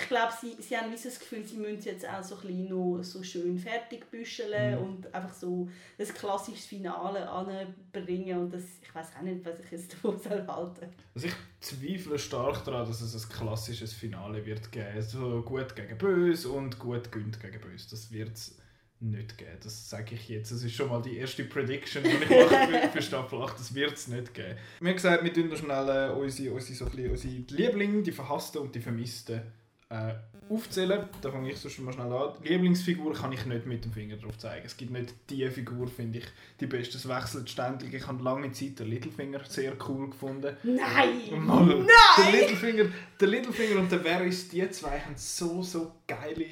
Ich 0.01 0.09
glaube, 0.09 0.33
sie, 0.41 0.57
sie 0.63 0.77
haben 0.77 0.91
wie 0.93 0.95
das 1.03 1.19
Gefühl, 1.19 1.45
sie 1.45 1.57
müssen 1.57 1.79
es 1.79 1.85
jetzt 1.85 2.09
auch 2.09 2.23
so 2.23 2.37
ein 2.47 2.69
noch 2.69 3.03
so 3.03 3.21
schön 3.23 3.59
fertig 3.59 4.09
büscheln 4.11 4.79
Mhm. 4.79 4.85
und 4.85 5.15
einfach 5.15 5.35
so 5.35 5.69
das 5.99 6.15
klassische 6.15 6.69
Finale 6.69 7.29
anbringen. 7.29 8.39
Und 8.39 8.53
das, 8.55 8.63
ich 8.83 8.95
weiß 8.95 9.09
auch 9.19 9.23
nicht, 9.23 9.45
was 9.45 9.59
ich 9.61 9.71
jetzt 9.73 9.93
davon 9.95 10.19
soll 10.21 10.47
halten 10.47 10.87
Also 11.15 11.27
ich 11.27 11.35
zweifle 11.61 12.19
stark 12.19 12.65
daran, 12.65 12.87
dass 12.87 13.01
es 13.01 13.15
ein 13.25 13.29
klassisches 13.37 13.93
Finale 13.93 14.45
wird 14.47 14.71
geben. 14.71 15.03
So 15.03 15.43
gut 15.43 15.75
gegen 15.75 15.99
böse 15.99 16.49
und 16.51 16.79
gut 16.79 17.11
gönnt 17.11 17.41
gegen 17.41 17.61
böse. 17.61 17.91
Das 17.91 18.13
wird 18.13 18.37
es 18.37 18.57
nicht 19.01 19.37
geben. 19.39 19.59
Das 19.63 19.91
sage 19.91 20.15
ich 20.15 20.29
jetzt. 20.29 20.51
Das 20.53 20.63
ist 20.63 20.75
schon 20.75 20.89
mal 20.89 21.03
die 21.03 21.17
erste 21.19 21.45
Prediction, 21.45 22.03
die 22.03 22.11
ich 22.11 22.31
mache 22.31 22.67
für, 22.67 22.89
für 22.93 23.03
Staffel 23.03 23.41
8. 23.43 23.59
Das 23.59 23.75
wird 23.75 23.93
es 23.95 24.09
nicht 24.09 24.35
geben. 24.35 24.57
Wir 24.81 24.89
haben 24.91 24.97
gesagt, 24.97 25.25
wir 25.25 25.33
tun 25.33 25.57
schnell 25.57 25.89
äh, 25.89 26.11
unsere, 26.13 26.53
unsere, 26.55 26.75
so 26.77 26.85
bisschen, 26.87 27.11
unsere 27.11 27.33
Lieblinge, 27.35 28.03
die 28.03 28.13
Verhassten 28.13 28.59
und 28.59 28.75
die 28.75 28.81
Vermissten 28.81 29.43
äh, 29.91 30.15
aufzählen. 30.51 31.09
Da 31.21 31.31
fange 31.31 31.51
ich 31.51 31.59
sonst 31.59 31.79
mal 31.81 31.93
schnell 31.93 32.13
an. 32.13 32.33
Lieblingsfigur 32.43 33.15
kann 33.15 33.33
ich 33.33 33.45
nicht 33.47 33.67
mit 33.67 33.85
dem 33.85 33.93
Finger 33.93 34.17
drauf 34.17 34.39
zeigen. 34.39 34.65
Es 34.65 34.77
gibt 34.77 34.91
nicht 34.91 35.15
die 35.31 35.49
Figur, 35.49 35.89
finde 35.89 36.19
ich, 36.19 36.27
die 36.61 36.67
beste. 36.67 36.97
Es 36.97 37.09
wechselt 37.09 37.49
ständig. 37.51 37.93
Ich 37.95 38.07
habe 38.07 38.23
lange 38.23 38.51
Zeit 38.53 38.79
den 38.79 38.89
Littlefinger 38.89 39.45
sehr 39.45 39.75
cool 39.89 40.11
gefunden. 40.11 40.57
Nein! 40.63 41.45
Mal, 41.45 41.67
Nein! 41.67 41.87
Der 42.19 42.41
Littlefinger, 42.41 42.85
der 43.21 43.29
Littlefinger 43.29 43.81
und 43.81 43.93
der 43.93 44.05
Varys, 44.05 44.49
die 44.49 44.69
zwei 44.71 45.01
haben 45.01 45.17
so, 45.17 45.63
so 45.63 45.93
geile 46.07 46.45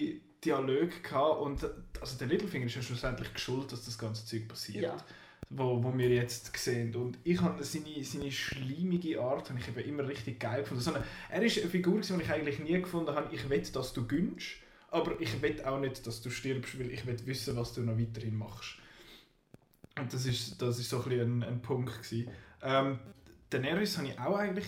Dialoge 0.45 1.01
gehabt. 1.03 1.41
Und 1.41 1.67
also 2.01 2.19
der 2.19 2.29
Littlefinger 2.29 2.67
ist 2.67 2.77
ja 2.77 2.83
schlussendlich 2.83 3.33
geschuld, 3.33 3.73
dass 3.73 3.85
das 3.85 3.99
ganze 3.99 4.25
Zeug 4.27 4.49
passiert. 4.49 4.85
Ja. 4.85 4.97
Wo, 5.49 5.83
wo 5.83 5.97
wir 5.97 6.09
jetzt 6.09 6.57
sehen. 6.57 6.95
Und 6.97 7.19
ich 7.23 7.41
habe 7.41 7.63
seine, 7.63 8.03
seine 8.03 8.33
schleimige 8.33 9.21
Art 9.21 9.49
habe 9.49 9.61
ich 9.61 9.69
eben 9.69 9.89
immer 9.89 10.09
richtig 10.09 10.41
geil 10.41 10.63
gefunden. 10.63 10.83
So 10.83 10.93
eine, 10.93 11.05
er 11.31 11.43
ist 11.43 11.59
eine 11.59 11.71
Figur, 11.71 12.01
die 12.01 12.15
ich 12.15 12.31
eigentlich 12.31 12.59
nie 12.59 12.81
gefunden 12.81 13.15
habe. 13.15 13.33
Ich 13.33 13.49
will, 13.49 13.63
dass 13.73 13.93
du 13.93 14.07
gönnst, 14.09 14.57
aber 14.91 15.21
ich 15.21 15.41
will 15.43 15.63
auch 15.63 15.79
nicht, 15.79 16.05
dass 16.05 16.21
du 16.21 16.31
stirbst, 16.31 16.79
weil 16.81 16.91
ich 16.91 17.07
will 17.07 17.17
wissen, 17.27 17.57
was 17.57 17.73
du 17.75 17.83
noch 17.83 17.97
weiterhin 17.97 18.37
machst. 18.37 18.77
Und 19.99 20.13
das 20.13 20.27
ist, 20.27 20.61
das 20.61 20.81
ist 20.81 20.91
so 20.91 21.03
ein, 21.05 21.13
ein, 21.13 21.43
ein 21.45 21.63
Punkt. 21.63 22.03
Gewesen. 22.03 22.29
Ähm, 22.63 22.99
Daenerys 23.51 23.97
habe 23.99 24.09
ich 24.09 24.19
auch 24.19 24.37
eigentlich 24.37 24.67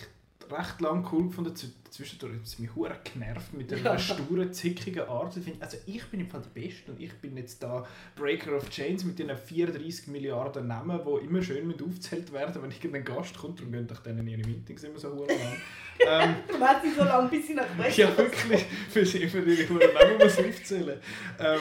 recht 0.51 0.81
lang 0.81 1.07
cool 1.11 1.27
gefunden. 1.27 1.53
Zwischendurch 1.89 2.33
hat 2.35 2.43
es 2.43 2.59
mich 2.59 2.73
hure 2.75 2.95
genervt 3.03 3.53
mit 3.53 3.71
der 3.71 3.79
Ja. 3.79 3.97
sturen, 3.97 4.53
zickigen 4.53 5.07
Art. 5.09 5.35
Also 5.59 5.77
ich 5.85 6.03
bin 6.05 6.19
im 6.21 6.29
Fall 6.29 6.41
der 6.41 6.61
Beste 6.61 6.91
und 6.91 7.01
ich 7.01 7.11
bin 7.15 7.35
jetzt 7.35 7.61
da 7.63 7.85
Breaker 8.15 8.55
of 8.55 8.69
Chains 8.69 9.03
mit 9.03 9.17
diesen 9.19 9.35
34 9.35 10.07
Milliarden 10.07 10.67
Namen, 10.67 10.99
die 11.03 11.25
immer 11.25 11.41
schön 11.41 11.67
mit 11.67 11.81
aufgezählt 11.81 12.31
werden, 12.31 12.61
wenn 12.61 12.71
irgendein 12.71 13.03
Gast 13.05 13.37
kommt. 13.37 13.59
Darum 13.59 13.71
gehen 13.71 13.87
doch 13.87 13.99
denen 13.99 14.27
ihre 14.27 14.47
Meetings 14.47 14.83
immer 14.83 14.99
so 14.99 15.09
hure 15.09 15.27
lang. 15.27 15.57
ähm, 16.07 16.59
warst 16.59 16.83
sie 16.83 16.91
so 16.91 17.03
lange, 17.03 17.27
bis 17.29 17.47
sie 17.47 17.55
nach 17.55 17.67
Brechen 17.75 18.01
ja, 18.01 18.17
wirklich. 18.17 18.65
Für 18.89 19.05
sie 19.05 19.27
für 19.27 19.39
ihre 19.41 19.67
hohen 19.69 19.93
Namen 19.93 20.17
muss 20.19 20.37
aufzählen. 20.37 20.99
Ähm, 21.39 21.59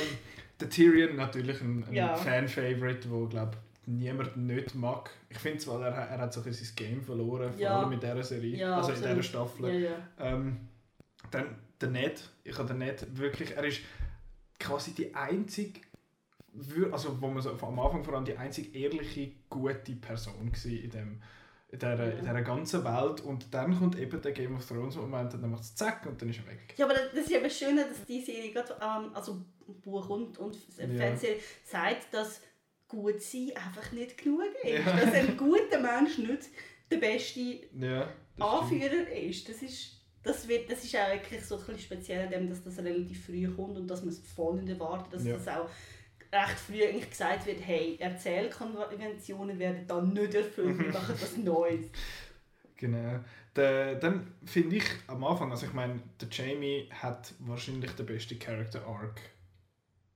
der 0.61 0.69
Tyrion 0.71 1.17
natürlich 1.17 1.61
ein, 1.61 1.85
ein 1.89 1.95
Ja. 1.95 2.15
Fan-Favorite, 2.17 3.11
wo 3.11 3.27
glaube 3.27 3.57
niemand 3.89 4.37
nicht 4.37 4.75
mag. 4.75 5.11
Ich 5.31 5.39
finde 5.39 5.59
zwar, 5.59 5.83
er, 5.85 5.93
er 5.93 6.19
hat 6.19 6.33
so 6.33 6.43
ein 6.43 6.53
sein 6.53 6.69
Game 6.77 7.03
verloren, 7.03 7.51
vor 7.53 7.61
Ja. 7.61 7.81
allem 7.81 7.93
in 7.93 8.01
dieser 8.01 8.23
Serie, 8.23 8.57
Ja, 8.57 8.77
also 8.77 8.91
in 8.91 8.95
absolut. 8.97 9.11
dieser 9.17 9.23
Staffel. 9.23 9.69
Ja, 9.83 9.91
ja. 9.91 9.97
Ähm, 10.19 10.69
dann 11.31 11.57
der 11.81 11.91
Ned, 11.91 12.23
ich 12.45 12.57
habe 12.59 12.69
den 12.69 12.79
Ned 12.79 13.07
wirklich, 13.19 13.57
er 13.57 13.65
ist 13.65 13.81
quasi 14.59 14.93
die 14.93 15.15
einzige, 15.15 15.81
also 16.93 17.21
wo 17.21 17.29
man 17.29 17.43
so 17.43 17.51
am 17.51 17.79
Anfang 17.79 18.03
vor 18.05 18.15
allem 18.15 18.25
die 18.25 18.37
einzige 18.37 18.77
ehrliche, 18.79 19.33
gute 19.49 19.93
Person 19.93 20.35
war 20.53 20.71
in 20.71 20.91
dem 20.91 21.23
in 21.71 21.79
dieser, 21.79 22.13
in 22.15 22.21
dieser 22.25 22.41
ganzen 22.43 22.83
Welt 22.83 23.21
und 23.21 23.53
dann 23.53 23.79
kommt 23.79 23.99
eben 23.99 24.23
der 24.23 24.33
Game 24.33 24.57
of 24.57 24.67
Thrones 24.67 24.97
Moment 24.97 25.35
und 25.35 25.43
dann 25.43 25.51
macht 25.51 25.65
es 25.65 25.75
zack 25.75 26.07
und 26.07 26.21
dann 26.21 26.31
ist 26.31 26.39
er 26.39 26.47
weg. 26.47 26.73
Ja, 26.79 26.87
aber 26.87 26.95
das 26.95 27.13
ist 27.13 27.31
eben 27.31 27.51
schön, 27.51 27.77
dass 27.77 28.07
die 28.07 28.23
Serie 28.23 28.53
gerade, 28.53 28.73
ähm, 28.81 29.11
also 29.15 29.43
Buch 29.85 30.09
und, 30.09 30.39
und 30.39 30.57
Ja. 30.79 30.87
Fernsehserie 30.87 31.41
sagt, 31.67 32.15
dass 32.15 32.41
gut 32.89 33.21
sein 33.23 33.51
einfach 33.55 33.93
nicht 33.93 34.17
genug 34.19 34.43
ist. 34.63 34.87
Ja. 34.87 34.97
Dass 34.97 35.15
ein 35.15 35.37
guter 35.37 35.79
Mensch 35.81 36.19
nicht 36.19 36.49
der 36.91 36.97
beste 36.97 37.41
Ja, 37.41 38.01
das 38.01 38.09
stimmt. 38.35 38.43
Anführer 38.51 39.09
ist. 39.13 39.49
Das 39.49 39.63
ist, 39.63 40.01
das, 40.23 40.49
wird, 40.49 40.71
das 40.71 40.83
ist 40.85 40.97
auch 40.97 41.11
wirklich 41.11 41.45
so 41.45 41.61
ein 41.69 41.79
speziell, 41.79 42.25
an 42.25 42.31
dem, 42.31 42.49
dass 42.49 42.63
das 42.63 42.79
relativ 42.79 43.27
früh 43.27 43.47
kommt 43.55 43.77
und 43.77 43.87
dass 43.89 44.01
man 44.01 44.09
es 44.11 44.19
voll 44.21 44.57
nicht 44.57 44.69
erwartet, 44.71 45.13
dass 45.13 45.25
Ja. 45.25 45.35
das 45.35 45.49
auch 45.49 45.69
recht 46.33 46.59
früh 46.59 46.83
eigentlich 46.83 47.11
gesagt 47.11 47.47
wird, 47.47 47.61
hey, 47.65 47.97
Erzählkonventionen 48.01 49.59
werden 49.59 49.87
dann 49.87 50.13
nicht 50.13 50.35
erfüllt, 50.35 50.79
wir 50.79 50.89
machen 50.93 51.15
was 51.21 51.37
Neues. 51.37 51.87
Genau. 52.77 53.21
Der, 53.57 53.97
dann 53.97 54.35
finde 54.45 54.77
ich 54.77 54.85
am 55.09 55.25
Anfang, 55.25 55.51
also 55.51 55.67
ich 55.67 55.73
meine, 55.73 56.01
der 56.21 56.29
Jamie 56.31 56.89
hat 56.93 57.35
wahrscheinlich 57.41 57.91
den 57.93 58.07
besten 58.07 58.39
Character 58.39 58.87
Arc 58.87 59.21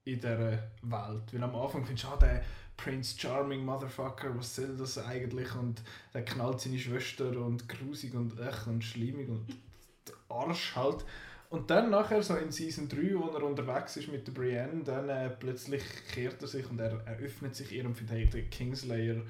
in 0.05 0.15
dieser 0.15 0.39
Welt. 0.39 0.61
Weil 0.81 1.43
am 1.43 1.55
Anfang 1.55 1.85
findest 1.85 2.05
du, 2.05 2.09
ah, 2.09 2.17
der 2.17 2.43
Prince 2.77 3.17
Charming 3.17 3.63
Motherfucker, 3.63 4.37
was 4.37 4.55
soll 4.55 4.75
das 4.77 4.97
eigentlich? 4.97 5.53
Und 5.55 5.81
der 6.13 6.25
knallt 6.25 6.61
seine 6.61 6.79
Schwester 6.79 7.29
und 7.37 7.67
grusig 7.69 8.13
und 8.13 8.39
echt 8.39 8.67
und 8.67 8.83
schlimmig 8.83 9.29
und 9.29 9.45
Arsch 10.29 10.75
halt. 10.75 11.05
Und 11.49 11.69
dann 11.69 11.91
nachher, 11.91 12.23
so 12.23 12.35
in 12.35 12.51
Season 12.51 12.89
3, 12.89 13.13
wo 13.13 13.27
er 13.27 13.43
unterwegs 13.43 13.95
ist 13.95 14.11
mit 14.11 14.25
der 14.25 14.31
Brienne, 14.31 14.83
dann 14.83 15.07
äh, 15.07 15.29
plötzlich 15.29 15.83
kehrt 16.11 16.41
er 16.41 16.47
sich 16.47 16.67
und 16.67 16.79
er, 16.79 16.99
er 17.05 17.17
öffnet 17.19 17.55
sich 17.55 17.71
ihr 17.71 17.85
und 17.85 17.95
findet, 17.95 18.15
hey, 18.15 18.25
der 18.25 18.41
Kingslayer, 18.49 19.21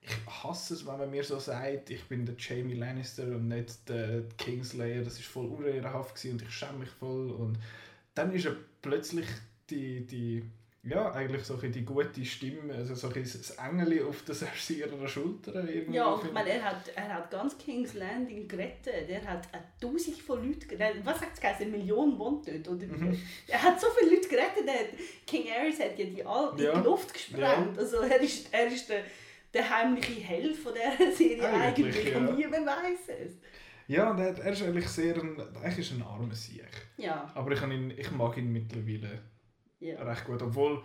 ich 0.00 0.42
hasse 0.42 0.74
es, 0.74 0.86
wenn 0.86 0.98
man 0.98 1.10
mir 1.10 1.22
so 1.22 1.38
sagt, 1.38 1.90
ich 1.90 2.04
bin 2.08 2.26
der 2.26 2.34
Jamie 2.36 2.74
Lannister 2.74 3.24
und 3.26 3.46
nicht 3.46 3.88
der 3.88 4.22
Kingslayer, 4.38 5.04
das 5.04 5.20
ist 5.20 5.26
voll 5.26 5.46
unehrenhaft 5.46 6.24
und 6.24 6.42
ich 6.42 6.50
schäme 6.50 6.78
mich 6.78 6.90
voll. 6.90 7.30
Und 7.30 7.58
dann 8.14 8.32
ist 8.32 8.46
er 8.46 8.56
plötzlich 8.82 9.26
die, 9.70 10.04
die 10.04 10.42
ja, 10.84 11.12
eigentlich 11.12 11.44
so 11.44 11.56
die 11.56 11.84
gute 11.84 12.24
Stimme, 12.24 12.72
also 12.74 12.94
so 12.94 13.08
das 13.08 13.50
Engel 13.50 14.04
auf 14.06 14.22
der 14.22 14.34
ihrer 14.70 15.08
Schulter. 15.08 15.68
Irgendwo, 15.68 15.92
Ja, 15.96 16.20
ich 16.24 16.32
meine, 16.32 16.50
er 16.50 16.64
hat, 16.64 16.88
er 16.94 17.14
hat 17.14 17.30
ganz 17.30 17.58
King's 17.58 17.94
Landing 17.94 18.46
gerettet. 18.48 19.08
Er 19.08 19.22
hat 19.24 19.48
eine 19.52 19.64
Tausend 19.80 20.16
von 20.18 20.38
Leuten 20.46 20.66
gerettet. 20.68 21.04
Was 21.04 21.18
sagt 21.20 21.36
es? 21.36 21.44
Eine 21.44 21.70
Million 21.70 22.18
wohnt 22.18 22.46
dort. 22.48 22.68
Oder? 22.68 22.86
Mhm. 22.86 23.18
Er 23.48 23.62
hat 23.62 23.80
so 23.80 23.88
viele 23.98 24.14
Leute 24.14 24.28
gerettet. 24.28 24.64
Er 24.66 24.72
hat, 24.74 24.88
King 25.26 25.48
Aerys 25.48 25.80
hat 25.80 25.98
ja 25.98 26.04
die 26.06 26.24
all 26.24 26.52
in 26.58 26.64
Ja. 26.64 26.78
die 26.80 26.84
Luft 26.86 27.12
gesprengt. 27.12 27.76
Also 27.78 27.98
er 27.98 28.20
ist, 28.20 28.52
er 28.54 28.66
ist 28.68 28.88
der, 28.88 29.02
der 29.52 29.68
heimliche 29.68 30.20
Held 30.20 30.56
von 30.56 30.72
dieser 30.74 31.12
Serie 31.16 31.42
Eigentlich, 31.48 31.86
eigentlich. 31.96 32.12
ja. 32.12 32.18
Und 32.18 32.36
niemand 32.38 32.66
weiß 32.66 33.08
es. 33.24 33.32
Ja, 33.88 34.10
und 34.10 34.20
er, 34.20 34.38
ist 34.52 34.62
eigentlich 34.62 34.88
sehr 34.88 35.16
ein, 35.16 35.40
eigentlich 35.62 35.78
ist 35.78 35.92
ein 35.92 36.02
armer 36.02 36.34
Sieg. 36.34 36.62
Ja, 36.98 37.30
Aber 37.34 37.50
ich, 37.52 37.62
ihn, 37.62 37.90
ich 37.96 38.10
mag 38.12 38.36
ihn 38.36 38.52
mittlerweile 38.52 39.22
ja. 39.80 40.02
recht 40.02 40.24
gut. 40.24 40.42
Obwohl, 40.42 40.82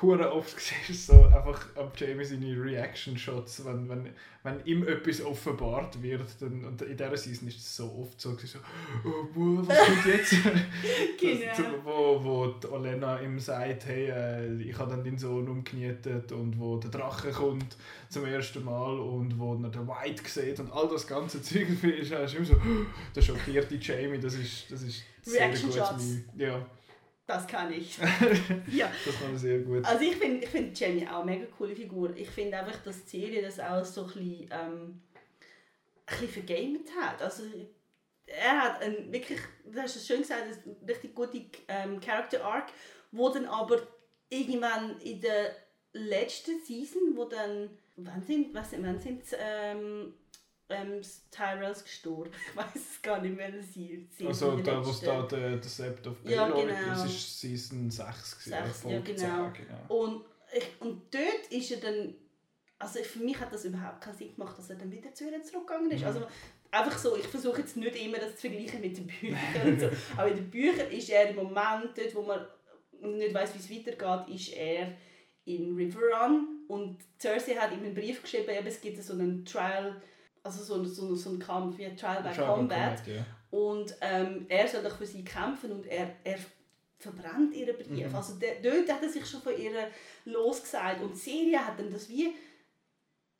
hure 0.00 0.32
oft 0.32 0.58
siehst 0.86 1.08
du 1.08 1.14
so 1.14 1.24
einfach 1.24 1.74
ab 1.76 1.92
Jamie 1.96 2.24
seine 2.24 2.62
Reaction-Shots, 2.62 3.64
wenn, 3.64 3.88
wenn, 3.88 4.10
wenn 4.44 4.64
ihm 4.64 4.86
etwas 4.86 5.24
offenbart 5.24 6.00
wird. 6.02 6.26
Dann, 6.40 6.64
und 6.64 6.82
in 6.82 6.96
dieser 6.96 7.16
Season 7.16 7.48
ist 7.48 7.58
es 7.58 7.76
so 7.76 7.92
oft 8.00 8.20
so, 8.20 8.36
so 8.36 8.58
oh, 9.04 9.26
boah, 9.34 9.66
was 9.66 9.78
kommt 9.78 10.06
jetzt? 10.06 10.34
Genau. 11.20 11.46
das, 11.46 11.66
wo, 11.84 12.22
wo 12.22 12.68
Olena 12.70 13.20
ihm 13.20 13.40
sagt, 13.40 13.86
hey, 13.86 14.08
äh, 14.08 14.62
ich 14.62 14.78
habe 14.78 14.90
dann 14.90 15.02
deinen 15.02 15.18
Sohn 15.18 15.48
umgenietet 15.48 16.30
und 16.30 16.58
wo 16.58 16.76
der 16.76 16.90
Drache 16.90 17.30
kommt 17.30 17.76
zum 18.08 18.24
ersten 18.24 18.64
Mal 18.64 18.98
und 18.98 19.38
wo 19.38 19.54
er 19.54 19.70
den 19.70 19.88
White 19.88 20.22
sieht 20.26 20.60
und 20.60 20.70
all 20.72 20.88
das 20.88 21.06
ganze 21.06 21.42
Zeug 21.42 21.68
ist, 21.82 22.12
ist 22.12 22.34
immer 22.34 22.44
so, 22.44 22.54
der 23.14 23.22
schockierte 23.22 23.74
Jamie, 23.76 24.20
das 24.20 24.34
ist, 24.34 24.70
das 24.70 24.82
ist 24.82 25.02
sehr 25.22 25.48
gutes. 25.48 25.74
Meme. 25.76 26.24
Ja, 26.36 26.66
Das 27.28 27.46
kann 27.46 27.70
ich. 27.70 27.98
ja. 28.72 28.90
das 29.04 29.18
kann 29.18 29.32
er 29.34 29.38
sehr 29.38 29.58
gut. 29.58 29.84
Also 29.84 30.02
ich 30.02 30.16
finde 30.16 30.44
ich 30.44 30.48
find 30.48 30.80
Jamie 30.80 31.06
auch 31.06 31.20
eine 31.20 31.32
mega 31.32 31.46
coole 31.58 31.76
Figur. 31.76 32.16
Ich 32.16 32.30
finde 32.30 32.56
einfach, 32.56 32.82
dass 32.82 33.04
die 33.04 33.20
Serie 33.20 33.42
das 33.42 33.60
auch 33.60 33.84
so 33.84 34.04
ein 34.04 34.06
bisschen, 34.06 34.48
ähm, 34.50 35.02
ein 36.06 36.20
bisschen 36.20 36.28
vergamet 36.28 36.88
hat. 36.98 37.20
Also 37.20 37.42
er 38.24 38.62
hat 38.62 38.80
einen 38.80 39.12
wirklich, 39.12 39.40
du 39.70 39.78
hast 39.78 39.96
es 39.96 40.06
schön 40.06 40.22
gesagt, 40.22 40.40
einen 40.42 40.76
richtig 40.86 41.14
guten 41.14 41.50
ähm, 41.68 42.00
Character 42.00 42.42
Arc, 42.42 42.70
wo 43.12 43.28
dann 43.28 43.44
aber 43.44 43.82
irgendwann 44.30 44.98
in 45.00 45.20
der 45.20 45.54
letzten 45.92 46.64
Season, 46.64 47.14
wo 47.14 47.26
dann, 47.26 47.68
wann 47.96 48.22
sind, 48.22 48.54
was, 48.54 48.72
wann 48.72 49.00
sind 49.00 49.22
ähm, 49.38 50.14
ähm, 50.68 51.00
Tyrells 51.30 51.84
gestorben? 51.84 52.30
Ich 52.50 52.56
weiß 52.56 52.74
es 52.74 53.02
gar 53.02 53.20
nicht 53.20 53.36
mehr, 53.36 53.52
sie 53.62 54.08
Also 54.26 54.56
da, 54.58 54.84
wo 54.84 54.90
es 54.90 55.00
da 55.00 55.22
der, 55.22 55.56
der 55.56 55.62
Sept 55.62 56.06
of 56.06 56.16
Ja, 56.24 56.48
Baelor 56.48 56.66
genau. 56.66 56.88
das 56.88 57.06
ist 57.06 57.40
Season 57.40 57.90
6 57.90 58.38
gewesen, 58.38 58.64
Sechs, 58.64 58.80
Folge 58.80 58.96
ja, 58.96 59.00
genau. 59.00 59.52
10, 59.52 59.66
genau. 59.66 59.94
Und, 59.94 60.24
ich, 60.54 60.80
und 60.80 61.14
dort 61.14 61.46
ist 61.50 61.70
er 61.72 61.78
dann, 61.78 62.14
also 62.78 63.02
für 63.02 63.18
mich 63.20 63.38
hat 63.38 63.52
das 63.52 63.64
überhaupt 63.64 64.00
keinen 64.00 64.16
Sinn 64.16 64.34
gemacht, 64.34 64.58
dass 64.58 64.70
er 64.70 64.76
dann 64.76 64.90
wieder 64.90 65.12
zu 65.14 65.24
ihr 65.24 65.42
zurückgegangen 65.42 65.90
ist. 65.90 66.00
Mhm. 66.00 66.06
Also 66.06 66.26
einfach 66.70 66.98
so, 66.98 67.16
ich 67.16 67.26
versuche 67.26 67.60
jetzt 67.60 67.76
nicht 67.76 67.96
immer 67.96 68.18
das 68.18 68.36
zu 68.36 68.48
vergleichen 68.48 68.80
mit 68.80 68.96
den 68.96 69.06
Büchern 69.06 69.38
und 69.64 69.80
so, 69.80 69.88
aber 70.16 70.28
in 70.28 70.36
den 70.36 70.50
Büchern 70.50 70.90
ist 70.90 71.08
er 71.10 71.30
im 71.30 71.36
Moment 71.36 71.96
dort, 71.96 72.14
wo 72.14 72.22
man 72.22 72.46
nicht 73.00 73.34
weiß, 73.34 73.54
wie 73.54 73.58
es 73.58 73.86
weitergeht, 73.86 74.34
ist 74.34 74.52
er 74.54 74.92
in 75.44 75.74
Riverrun 75.76 76.64
und 76.68 76.98
Cersei 77.18 77.54
hat 77.54 77.72
ihm 77.72 77.82
einen 77.82 77.94
Brief 77.94 78.22
geschrieben, 78.22 78.50
eben, 78.50 78.66
es 78.66 78.80
gibt 78.80 79.02
so 79.02 79.14
einen 79.14 79.44
Trial, 79.44 80.00
also 80.48 80.62
so, 80.62 80.84
so, 80.84 81.14
so 81.14 81.30
einen 81.30 81.38
Kampf 81.38 81.78
wie 81.78 81.86
ein 81.86 81.96
Trial 81.96 82.22
by 82.22 82.28
mal, 82.28 82.34
Combat 82.34 82.56
Combat, 82.56 83.06
ja. 83.06 83.26
und 83.50 83.94
ähm, 84.00 84.46
er 84.48 84.66
soll 84.66 84.82
doch 84.82 84.96
für 84.96 85.06
sie 85.06 85.24
kämpfen 85.24 85.72
und 85.72 85.86
er, 85.86 86.16
er 86.24 86.38
verbrennt 86.98 87.54
ihren 87.54 87.76
Brief. 87.76 88.08
Mhm. 88.08 88.14
Also 88.14 88.34
der, 88.34 88.56
dort 88.62 88.90
hat 88.90 89.02
er 89.02 89.08
sich 89.08 89.24
schon 89.24 89.40
von 89.40 89.56
ihr 89.56 89.70
losgesagt. 90.24 91.00
Und 91.00 91.14
die 91.14 91.18
Serie 91.18 91.64
hat 91.64 91.78
dann 91.78 91.92
das 91.92 92.08
wie 92.08 92.34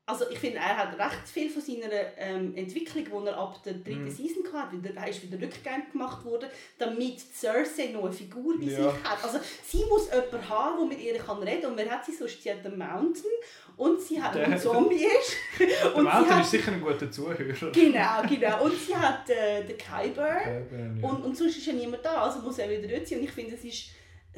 also 0.09 0.25
ich 0.31 0.38
finde, 0.38 0.57
er 0.57 0.75
hat 0.75 0.99
recht 0.99 1.29
viel 1.29 1.50
von 1.50 1.61
seiner 1.61 1.93
ähm, 2.17 2.57
Entwicklung, 2.57 3.05
die 3.05 3.29
er 3.29 3.37
ab 3.37 3.62
der 3.62 3.75
dritten 3.75 4.07
mm. 4.07 4.11
Season 4.11 4.43
hatte, 4.55 4.83
wieder, 4.83 4.97
er 4.97 5.09
ist 5.09 5.23
wieder 5.23 5.37
rückgängig 5.37 5.93
gemacht 5.93 6.25
worden, 6.25 6.49
damit 6.79 7.21
Cersei 7.21 7.91
noch 7.93 8.05
eine 8.05 8.12
Figur 8.12 8.59
bei 8.59 8.65
ja. 8.65 8.91
sich 8.91 9.05
hat. 9.05 9.23
Also 9.23 9.38
sie 9.67 9.85
muss 9.85 10.09
jemanden 10.11 10.49
haben, 10.49 10.79
der 10.79 10.87
mit 10.87 11.05
ihr 11.05 11.19
kann 11.19 11.43
reden 11.43 11.61
kann. 11.61 11.71
Und 11.73 11.77
wer 11.77 11.91
hat 11.91 12.07
sie 12.07 12.12
sonst? 12.12 12.43
Sie 12.43 12.50
hat 12.50 12.65
den 12.65 12.79
Mountain 12.79 13.31
und 13.77 14.00
sie 14.00 14.21
hat 14.21 14.35
einen 14.35 14.59
Zombie 14.59 15.05
ist. 15.05 15.37
der 15.59 16.03
Mountain 16.03 16.37
hat, 16.37 16.43
ist 16.43 16.50
sicher 16.53 16.73
ein 16.73 16.81
guter 16.81 17.11
Zuhörer. 17.11 17.71
Genau, 17.71 18.23
genau. 18.27 18.65
Und 18.65 18.75
sie 18.79 18.97
hat 18.97 19.29
äh, 19.29 19.62
den 19.62 19.77
Kyber. 19.77 20.38
Kyber 20.38 20.79
ja. 21.03 21.09
und, 21.09 21.23
und 21.23 21.37
sonst 21.37 21.59
ist 21.59 21.67
ja 21.67 21.75
niemand 21.75 22.03
da, 22.03 22.23
also 22.23 22.41
muss 22.41 22.59
er 22.59 22.71
wieder 22.71 22.88
dort 22.88 23.07
sein. 23.07 23.19
Und 23.19 23.25
ich 23.25 23.33
finde, 23.33 23.55
es 23.55 23.65
ist 23.65 23.91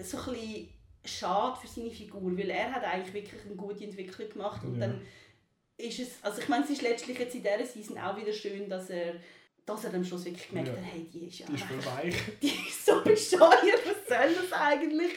so 0.02 0.18
ein 0.18 0.24
bisschen 0.32 0.68
schade 1.04 1.56
für 1.60 1.68
seine 1.68 1.90
Figur, 1.90 2.36
weil 2.36 2.50
er 2.50 2.72
hat 2.72 2.82
eigentlich 2.82 3.14
wirklich 3.14 3.44
eine 3.46 3.54
gute 3.54 3.84
Entwicklung 3.84 4.28
gemacht 4.30 4.64
und 4.64 4.74
ja. 4.74 4.88
dann 4.88 5.00
ist 5.80 6.00
es, 6.00 6.08
also 6.22 6.40
ich 6.40 6.48
meine, 6.48 6.64
es 6.64 6.70
ist 6.70 6.82
letztlich 6.82 7.18
jetzt 7.18 7.34
in 7.34 7.42
dieser 7.42 7.66
Season 7.66 7.98
auch 7.98 8.16
wieder 8.16 8.32
schön, 8.32 8.68
dass 8.68 8.90
er 8.90 9.14
dass 9.66 9.84
er 9.84 9.94
am 9.94 10.04
Schluss 10.04 10.24
wirklich 10.24 10.48
gemerkt 10.48 10.68
ja. 10.68 10.74
hat, 10.74 10.82
hey, 10.82 11.08
die 11.12 11.26
ist 11.26 11.38
ja 11.38 11.46
die 11.46 11.54
ist 11.54 11.86
weich. 11.86 12.16
Die 12.42 12.48
ist 12.48 12.86
so 12.86 13.02
bescheuert, 13.02 13.80
was 13.84 14.08
soll 14.08 14.34
das 14.34 14.52
eigentlich? 14.52 15.12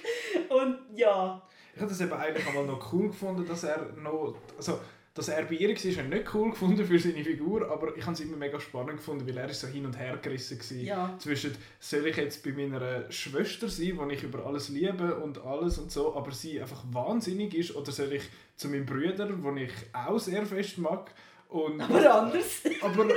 Und 0.50 0.80
ja. 0.96 1.42
Ich 1.74 1.82
habe 1.82 1.90
das 1.90 2.02
eben 2.02 2.14
eigentlich 2.14 2.48
einmal 2.48 2.66
noch 2.66 2.94
cool 2.94 3.08
gefunden, 3.08 3.48
dass 3.48 3.64
er 3.64 3.94
noch, 3.94 4.36
also 4.56 4.80
dass 5.14 5.28
er 5.28 5.44
bei 5.44 5.56
ihr 5.56 5.70
war, 5.70 5.76
habe 5.76 5.88
ich 5.88 5.98
nicht 5.98 6.34
cool 6.34 6.50
gefunden 6.50 6.86
für 6.86 6.98
seine 6.98 7.24
Figur, 7.24 7.70
aber 7.70 7.96
ich 7.96 8.04
habe 8.04 8.14
es 8.14 8.20
immer 8.22 8.36
mega 8.36 8.60
spannend 8.60 8.98
gefunden, 8.98 9.28
weil 9.28 9.38
er 9.38 9.50
ist 9.50 9.62
so 9.62 9.68
hin 9.68 9.86
und 9.86 9.98
her 9.98 10.18
gerissen 10.22 10.60
war. 10.60 10.78
Ja. 10.78 11.16
Zwischen, 11.20 11.56
soll 11.80 12.08
ich 12.08 12.18
jetzt 12.18 12.44
bei 12.44 12.52
meiner 12.52 13.12
Schwester 13.12 13.70
sein, 13.70 14.00
die 14.10 14.16
ich 14.16 14.24
über 14.24 14.46
alles 14.46 14.70
liebe 14.70 15.16
und 15.16 15.38
alles 15.44 15.78
und 15.78 15.92
so, 15.92 16.16
aber 16.16 16.32
sie 16.32 16.60
einfach 16.60 16.84
wahnsinnig 16.92 17.54
ist, 17.54 17.76
oder 17.76 17.92
soll 17.92 18.14
ich 18.14 18.24
zu 18.56 18.70
meinem 18.70 18.86
Bruder, 18.86 19.28
den 19.28 19.58
ich 19.58 19.72
auch 19.94 20.20
sehr 20.20 20.46
fest 20.46 20.80
mag, 20.80 21.12
und, 21.50 21.80
aber 21.82 22.24
anders. 22.24 22.64
aber 22.82 23.08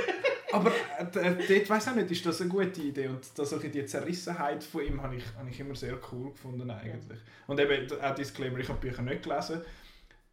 aber 0.51 0.71
äh, 0.97 1.35
dort 1.47 1.69
weiß 1.69 1.89
auch 1.89 1.95
nicht, 1.95 2.11
ist 2.11 2.25
das 2.25 2.41
eine 2.41 2.49
gute 2.49 2.81
Idee. 2.81 3.07
Und 3.07 3.19
das, 3.35 3.53
also 3.53 3.67
die 3.67 3.85
Zerrissenheit 3.85 4.63
von 4.63 4.85
ihm 4.85 5.01
habe 5.01 5.15
ich, 5.15 5.23
habe 5.37 5.49
ich 5.49 5.59
immer 5.59 5.75
sehr 5.75 5.97
cool 6.11 6.31
gefunden 6.31 6.69
eigentlich. 6.69 7.19
Und 7.47 7.59
eben 7.59 7.91
auch 8.01 8.15
Disclaimer, 8.15 8.59
ich 8.59 8.69
habe 8.69 8.79
Bücher 8.79 9.01
nicht 9.01 9.23
gelesen. 9.23 9.61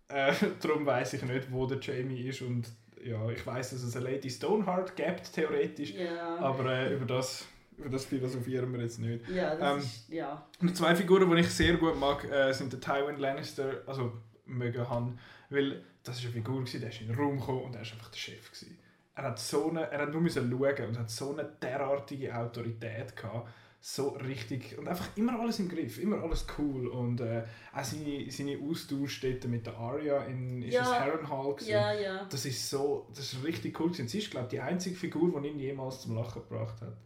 Äh, 0.08 0.32
darum 0.61 0.87
weiß 0.87 1.14
ich 1.14 1.23
nicht, 1.23 1.50
wo 1.52 1.66
der 1.66 1.78
Jamie 1.80 2.28
ist 2.28 2.42
und 2.42 2.68
ja, 3.02 3.28
ich 3.30 3.46
weiß, 3.46 3.70
dass 3.70 3.82
es 3.82 3.96
eine 3.96 4.11
Lady 4.11 4.30
Stoneheart 4.30 4.96
gibt, 4.96 5.32
theoretisch, 5.32 5.92
ja. 5.94 6.38
aber 6.38 6.70
äh, 6.70 6.94
über 6.94 7.04
das 7.04 7.46
über 7.76 7.90
das 7.90 8.04
philosophieren 8.04 8.73
wir 8.73 8.80
jetzt 8.80 9.00
nicht. 9.00 9.28
Ja, 9.28 9.56
das 9.56 9.73
ähm, 9.73 9.78
ist, 9.78 10.08
ja. 10.08 10.46
Und 10.61 10.76
zwei 10.76 10.94
Figuren, 10.94 11.28
die 11.30 11.40
ich 11.40 11.50
sehr 11.50 11.75
gut 11.75 11.99
mag, 11.99 12.25
äh, 12.25 12.52
sind 12.52 12.73
der 12.73 12.80
Tywin 12.80 13.18
Lannister, 13.18 13.82
also 13.87 14.12
mögen 14.46 14.88
haben, 14.88 15.18
weil 15.50 15.82
das 16.02 16.18
ist 16.18 16.25
eine 16.25 16.34
Figur, 16.34 16.61
gewesen, 16.61 16.80
der 16.80 16.90
ist 16.90 17.00
in 17.00 17.08
den 17.08 17.16
Raum 17.16 17.38
gekommen 17.38 17.62
und 17.62 17.75
er 17.75 17.80
war 17.80 17.92
einfach 17.92 18.11
der 18.11 18.18
Chef. 18.18 18.50
Gewesen. 18.50 18.78
Er 19.16 19.25
hat, 19.25 19.38
so 19.38 19.70
eine, 19.70 19.90
er 19.90 20.02
hat 20.02 20.12
nur 20.12 20.20
müssen 20.20 20.50
schauen 20.50 20.88
und 20.88 20.99
hat 20.99 21.11
so 21.11 21.32
eine 21.32 21.44
derartige 21.62 22.37
Autorität 22.37 23.16
gehabt, 23.16 23.49
so 23.86 24.08
richtig 24.08 24.78
und 24.78 24.88
einfach 24.88 25.14
immer 25.14 25.38
alles 25.38 25.58
im 25.58 25.68
Griff, 25.68 25.98
immer 25.98 26.22
alles 26.22 26.46
cool 26.56 26.86
und 26.88 27.20
äh, 27.20 27.42
auch 27.70 27.84
seine, 27.84 28.30
seine 28.30 28.56
Austausch 28.58 29.22
mit 29.46 29.66
der 29.66 29.76
Arya 29.76 30.24
in 30.24 30.62
ist 30.62 30.72
ja. 30.72 30.80
es 30.80 30.88
Harrenhal 30.88 31.54
ja, 31.66 31.92
ja. 31.92 32.26
das 32.30 32.46
ist 32.46 32.70
so, 32.70 33.06
das 33.14 33.34
ist 33.34 33.44
richtig 33.44 33.78
cool 33.78 33.90
gewesen. 33.90 34.08
Sie 34.08 34.20
ist 34.20 34.30
glaube 34.30 34.48
die 34.50 34.58
einzige 34.58 34.96
Figur, 34.96 35.38
die 35.38 35.48
ihn 35.48 35.58
jemals 35.58 36.00
zum 36.00 36.14
Lachen 36.14 36.40
gebracht 36.48 36.80
hat. 36.80 36.96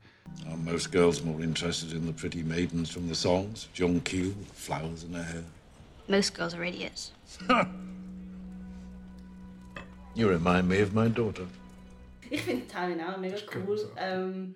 Are 0.46 0.56
most 0.56 0.92
girls 0.92 1.24
more 1.24 1.42
interested 1.42 1.92
in 1.92 2.06
the 2.06 2.12
pretty 2.12 2.44
maidens 2.44 2.90
from 2.90 3.08
the 3.08 3.14
songs? 3.14 3.68
John 3.74 4.00
Keel, 4.04 4.32
flowers 4.54 5.02
in 5.02 5.14
her 5.14 5.24
hair. 5.24 5.42
Most 6.06 6.32
girls 6.36 6.54
are 6.54 6.62
idiots. 6.62 7.12
you 10.14 10.28
remind 10.28 10.68
me 10.68 10.80
of 10.80 10.94
my 10.94 11.08
daughter. 11.08 11.48
Ich 12.30 12.42
finde 12.42 12.68
Tywin 12.68 13.00
auch 13.00 13.18
mega 13.18 13.38
cool. 13.52 13.90
Ähm, 13.96 14.54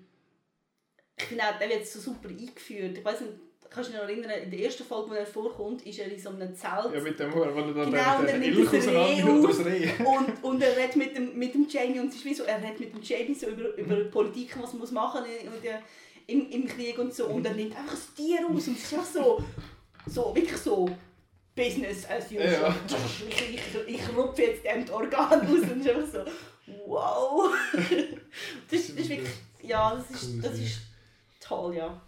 ich 1.23 1.29
finde 1.29 1.45
auch, 1.45 1.59
der 1.59 1.69
wird 1.69 1.87
so 1.87 2.01
super 2.01 2.29
eingeführt. 2.29 2.99
Ich 2.99 3.05
weiß 3.05 3.21
nicht, 3.21 3.33
kannst 3.73 3.89
du 3.89 3.93
dich 3.93 4.03
noch 4.03 4.09
erinnern, 4.09 4.31
in 4.45 4.51
der 4.51 4.61
ersten 4.61 4.85
Folge, 4.85 5.11
wo 5.11 5.15
er 5.15 5.27
vorkommt, 5.27 5.87
ist 5.87 5.99
er 5.99 6.11
in 6.11 6.21
so 6.21 6.31
einem 6.31 6.55
Zelt. 6.55 6.95
Ja, 6.95 7.01
mit 7.01 7.19
dem 7.19 7.33
wo 7.35 7.43
er 7.43 7.53
dann 7.55 7.75
genau, 7.75 8.19
und 8.19 8.29
er 8.29 8.39
nimmt 8.39 8.73
das 8.73 8.87
Reh 8.87 9.23
und, 10.05 10.45
und 10.45 10.63
er 10.63 10.77
redet 10.77 10.97
mit 10.97 11.17
dem, 11.17 11.39
mit 11.39 11.55
dem 11.55 11.67
Jamie 11.69 12.01
und 12.01 12.09
es 12.09 12.17
ist 12.17 12.25
wie 12.25 12.35
so, 12.35 12.45
er 12.45 12.63
redet 12.63 12.81
mit 12.81 12.95
dem 12.95 13.03
Jamie 13.03 13.35
so 13.35 13.47
über, 13.47 13.75
über 13.77 13.97
mhm. 13.97 14.11
Politik, 14.11 14.57
was 14.61 14.73
man 14.73 14.81
muss 14.81 14.91
machen 14.91 15.23
muss 15.23 15.73
im, 16.27 16.51
im 16.51 16.67
Krieg 16.67 16.99
und 16.99 17.15
so 17.15 17.27
und 17.27 17.47
er 17.47 17.55
nimmt 17.55 17.77
einfach 17.77 17.95
das 17.95 18.15
Tier 18.15 18.41
aus 18.49 18.69
und 18.69 18.77
es 18.77 18.85
ist 18.85 18.95
einfach 18.95 19.07
so, 19.07 19.45
so 20.07 20.35
wirklich 20.35 20.57
so 20.57 20.89
Business 21.55 22.09
as 22.09 22.31
usual. 22.31 22.53
Ja. 22.53 22.75
Ich, 23.29 23.55
ich, 23.55 23.95
ich 23.95 24.17
rupfe 24.17 24.43
jetzt 24.43 24.65
dem 24.65 24.89
Organ 24.91 25.41
aus 25.41 25.49
und 25.49 25.81
es 25.81 25.87
ist 25.87 25.89
einfach 25.89 26.13
so 26.13 26.31
wow. 26.87 27.53
das, 28.71 28.81
ist 28.81 28.97
wirklich, 28.97 29.29
ja, 29.63 29.95
das 29.95 30.23
ist, 30.23 30.45
das 30.45 30.59
ist 30.59 30.92
toll, 31.43 31.77
ja. 31.77 32.01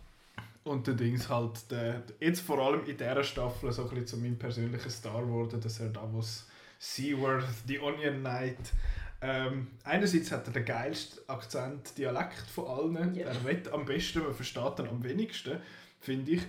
Und 0.64 0.86
der 0.86 0.94
Dings 0.94 1.28
halt, 1.28 1.70
der, 1.70 2.02
jetzt 2.20 2.40
vor 2.40 2.58
allem 2.58 2.86
in 2.86 2.96
dieser 2.96 3.22
Staffel 3.22 3.70
so 3.70 3.82
ein 3.82 3.90
bisschen 3.90 4.06
zu 4.06 4.16
meinem 4.16 4.38
persönlichen 4.38 4.90
Star 4.90 5.20
geworden, 5.22 5.60
dass 5.60 5.78
er 5.80 5.90
Davos 5.90 6.46
Seaworth, 6.78 7.44
The 7.66 7.80
Onion 7.80 8.20
Knight, 8.20 8.72
ähm, 9.20 9.68
einerseits 9.84 10.32
hat 10.32 10.46
er 10.46 10.52
den 10.52 10.66
geilsten 10.66 11.28
Akzent, 11.28 11.96
Dialekt 11.96 12.46
von 12.54 12.66
allen. 12.66 13.14
Ja. 13.14 13.28
Er 13.28 13.46
redet 13.46 13.72
am 13.72 13.86
besten, 13.86 14.22
man 14.22 14.34
versteht 14.34 14.78
ihn 14.78 14.88
am 14.88 15.02
wenigsten, 15.02 15.62
finde 16.00 16.32
ich. 16.32 16.42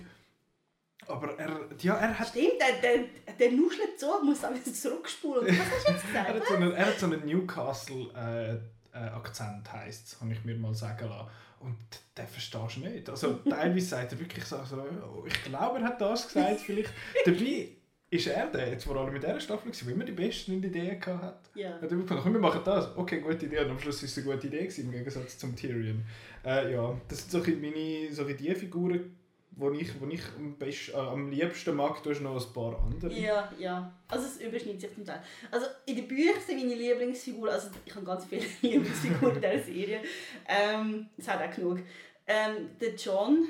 Aber 1.06 1.38
er, 1.38 1.60
ja, 1.80 1.94
er 1.94 2.18
hat... 2.18 2.28
Stimmt, 2.28 2.60
der, 2.60 2.82
der, 2.82 2.98
der 3.38 3.52
nuschelt 3.52 3.98
so, 3.98 4.22
muss 4.22 4.44
auch 4.44 4.54
wieder 4.54 4.70
zurückspulen. 4.72 5.46
Was 5.46 5.70
hast 5.70 5.88
du 5.88 5.92
jetzt 5.92 6.06
gesagt? 6.06 6.28
er, 6.28 6.34
hat 6.34 6.46
so 6.46 6.54
einen, 6.54 6.72
er 6.72 6.86
hat 6.86 6.98
so 6.98 7.06
einen 7.06 7.24
Newcastle-Akzent, 7.24 9.66
äh, 9.66 9.70
äh, 9.70 9.72
heisst 9.72 10.08
es, 10.08 10.18
kann 10.18 10.30
ich 10.30 10.44
mir 10.44 10.56
mal 10.56 10.74
sagen 10.74 11.08
lassen. 11.08 11.30
Und 11.60 11.76
den 12.16 12.26
verstehst 12.26 12.76
du 12.76 12.80
nicht. 12.80 13.08
Also 13.08 13.34
teilweise 13.48 13.86
sagt 13.86 14.12
er 14.12 14.20
wirklich 14.20 14.44
so, 14.44 14.62
so 14.64 15.24
ich 15.26 15.44
glaube, 15.44 15.78
er 15.78 15.84
hat 15.84 16.00
das 16.00 16.28
gesagt, 16.28 16.60
vielleicht. 16.60 16.92
Dabei 17.24 17.68
ist 18.08 18.26
er 18.28 18.46
der, 18.46 18.70
jetzt 18.70 18.84
vor 18.84 18.96
allem 18.96 19.12
mit 19.12 19.22
dieser 19.22 19.40
Staffel, 19.40 19.72
der 19.72 19.92
immer 19.92 20.04
die 20.04 20.12
besten 20.12 20.62
Ideen 20.62 21.04
hat. 21.04 21.50
Ja. 21.54 21.70
Er 21.70 21.82
hat 21.82 21.90
immer 21.90 22.04
komm, 22.04 22.32
wir 22.32 22.40
machen 22.40 22.60
das. 22.64 22.96
Okay, 22.96 23.20
gute 23.20 23.46
Idee. 23.46 23.60
Und 23.60 23.70
am 23.70 23.80
Schluss 23.80 24.02
war 24.02 24.08
es 24.08 24.16
eine 24.16 24.26
gute 24.26 24.46
Idee, 24.46 24.58
gewesen, 24.58 24.86
im 24.86 24.92
Gegensatz 24.92 25.38
zum 25.38 25.56
Tyrion. 25.56 26.04
Äh, 26.44 26.72
ja, 26.72 27.00
das 27.08 27.28
sind 27.28 27.44
so 27.44 27.50
meine, 27.50 28.12
so 28.12 28.24
die 28.24 28.54
Figuren, 28.54 29.16
wo 29.56 29.70
ich, 29.70 30.00
wo 30.00 30.06
ich 30.06 30.22
am, 30.36 30.56
best, 30.58 30.90
äh, 30.90 30.96
am 30.96 31.30
liebsten 31.30 31.74
mag, 31.74 32.02
du 32.02 32.10
hast 32.10 32.20
noch 32.20 32.36
ein 32.36 32.52
paar 32.52 32.78
andere. 32.84 33.12
Ja, 33.12 33.50
ja. 33.58 33.92
Also 34.06 34.26
es 34.26 34.36
überschneidet 34.36 34.82
sich 34.82 34.94
zum 34.94 35.04
Teil. 35.04 35.22
Also 35.50 35.66
in 35.86 35.96
den 35.96 36.06
Büchern 36.06 36.40
sind 36.46 36.58
meine 36.58 36.74
Lieblingsfiguren, 36.74 37.52
also 37.52 37.70
ich 37.84 37.94
habe 37.94 38.04
ganz 38.04 38.26
viele 38.26 38.44
Lieblingsfiguren 38.62 39.36
in 39.36 39.40
dieser 39.40 39.64
Serie. 39.64 40.00
Ähm, 40.46 41.08
es 41.16 41.26
hat 41.26 41.42
auch 41.42 41.54
genug. 41.54 41.80
Ähm, 42.26 42.70
der 42.80 42.94
John, 42.94 43.48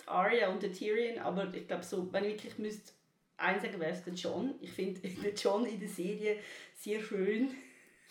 die 0.00 0.08
Arya 0.08 0.50
und 0.50 0.62
der 0.62 0.72
Tyrion, 0.72 1.18
aber 1.18 1.52
ich 1.54 1.66
glaube 1.66 1.84
so, 1.84 2.12
wenn 2.12 2.24
ich 2.24 2.34
wirklich 2.34 2.58
müsste 2.58 2.92
eins 3.38 3.62
sagen, 3.62 3.80
wäre 3.80 3.92
es 3.92 4.04
der 4.04 4.14
John. 4.14 4.54
Ich 4.60 4.70
finde 4.70 5.00
den 5.00 5.34
John 5.34 5.64
in 5.64 5.80
der 5.80 5.88
Serie 5.88 6.36
sehr 6.76 7.00
schön. 7.00 7.50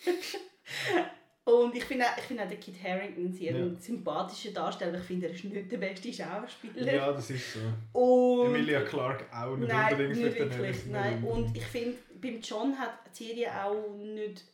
Und 1.48 1.74
ich 1.74 1.84
finde 1.84 2.04
auch, 2.04 2.18
find 2.20 2.40
auch 2.40 2.46
den 2.46 2.60
Kit 2.60 2.74
Harington 2.84 3.24
einen 3.24 3.32
sehr 3.32 3.56
ja. 3.56 3.74
sympathischen 3.80 4.52
Darsteller. 4.52 4.98
Ich 4.98 5.04
finde, 5.04 5.28
er 5.28 5.32
ist 5.32 5.44
nicht 5.44 5.72
der 5.72 5.78
beste 5.78 6.12
Schauspieler. 6.12 6.92
Ja, 6.92 7.10
das 7.10 7.30
ist 7.30 7.54
so. 7.54 7.98
Und 7.98 8.54
Emilia 8.54 8.82
Clarke 8.82 9.24
auch 9.34 9.56
nicht 9.56 9.72
nein, 9.72 9.92
unbedingt. 9.92 10.24
Nicht 10.24 10.38
wirklich, 10.38 10.86
nein. 10.86 11.24
Und 11.24 11.56
ich 11.56 11.64
finde, 11.64 11.96
beim 12.20 12.42
John 12.42 12.78
hat 12.78 12.98
die 13.18 13.28
Serie 13.28 13.64
auch 13.64 13.96
nicht, 13.96 14.44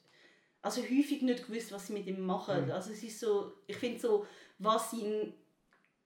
also 0.62 0.82
häufig 0.82 1.22
nicht 1.22 1.48
gewusst, 1.48 1.72
was 1.72 1.88
sie 1.88 1.94
mit 1.94 2.06
ihm 2.06 2.20
machen. 2.20 2.66
Mhm. 2.66 2.70
Also 2.70 2.92
es 2.92 3.02
ist 3.02 3.18
so, 3.18 3.54
ich 3.66 3.76
finde 3.76 3.98
so, 3.98 4.24
was 4.58 4.92
sein 4.92 5.32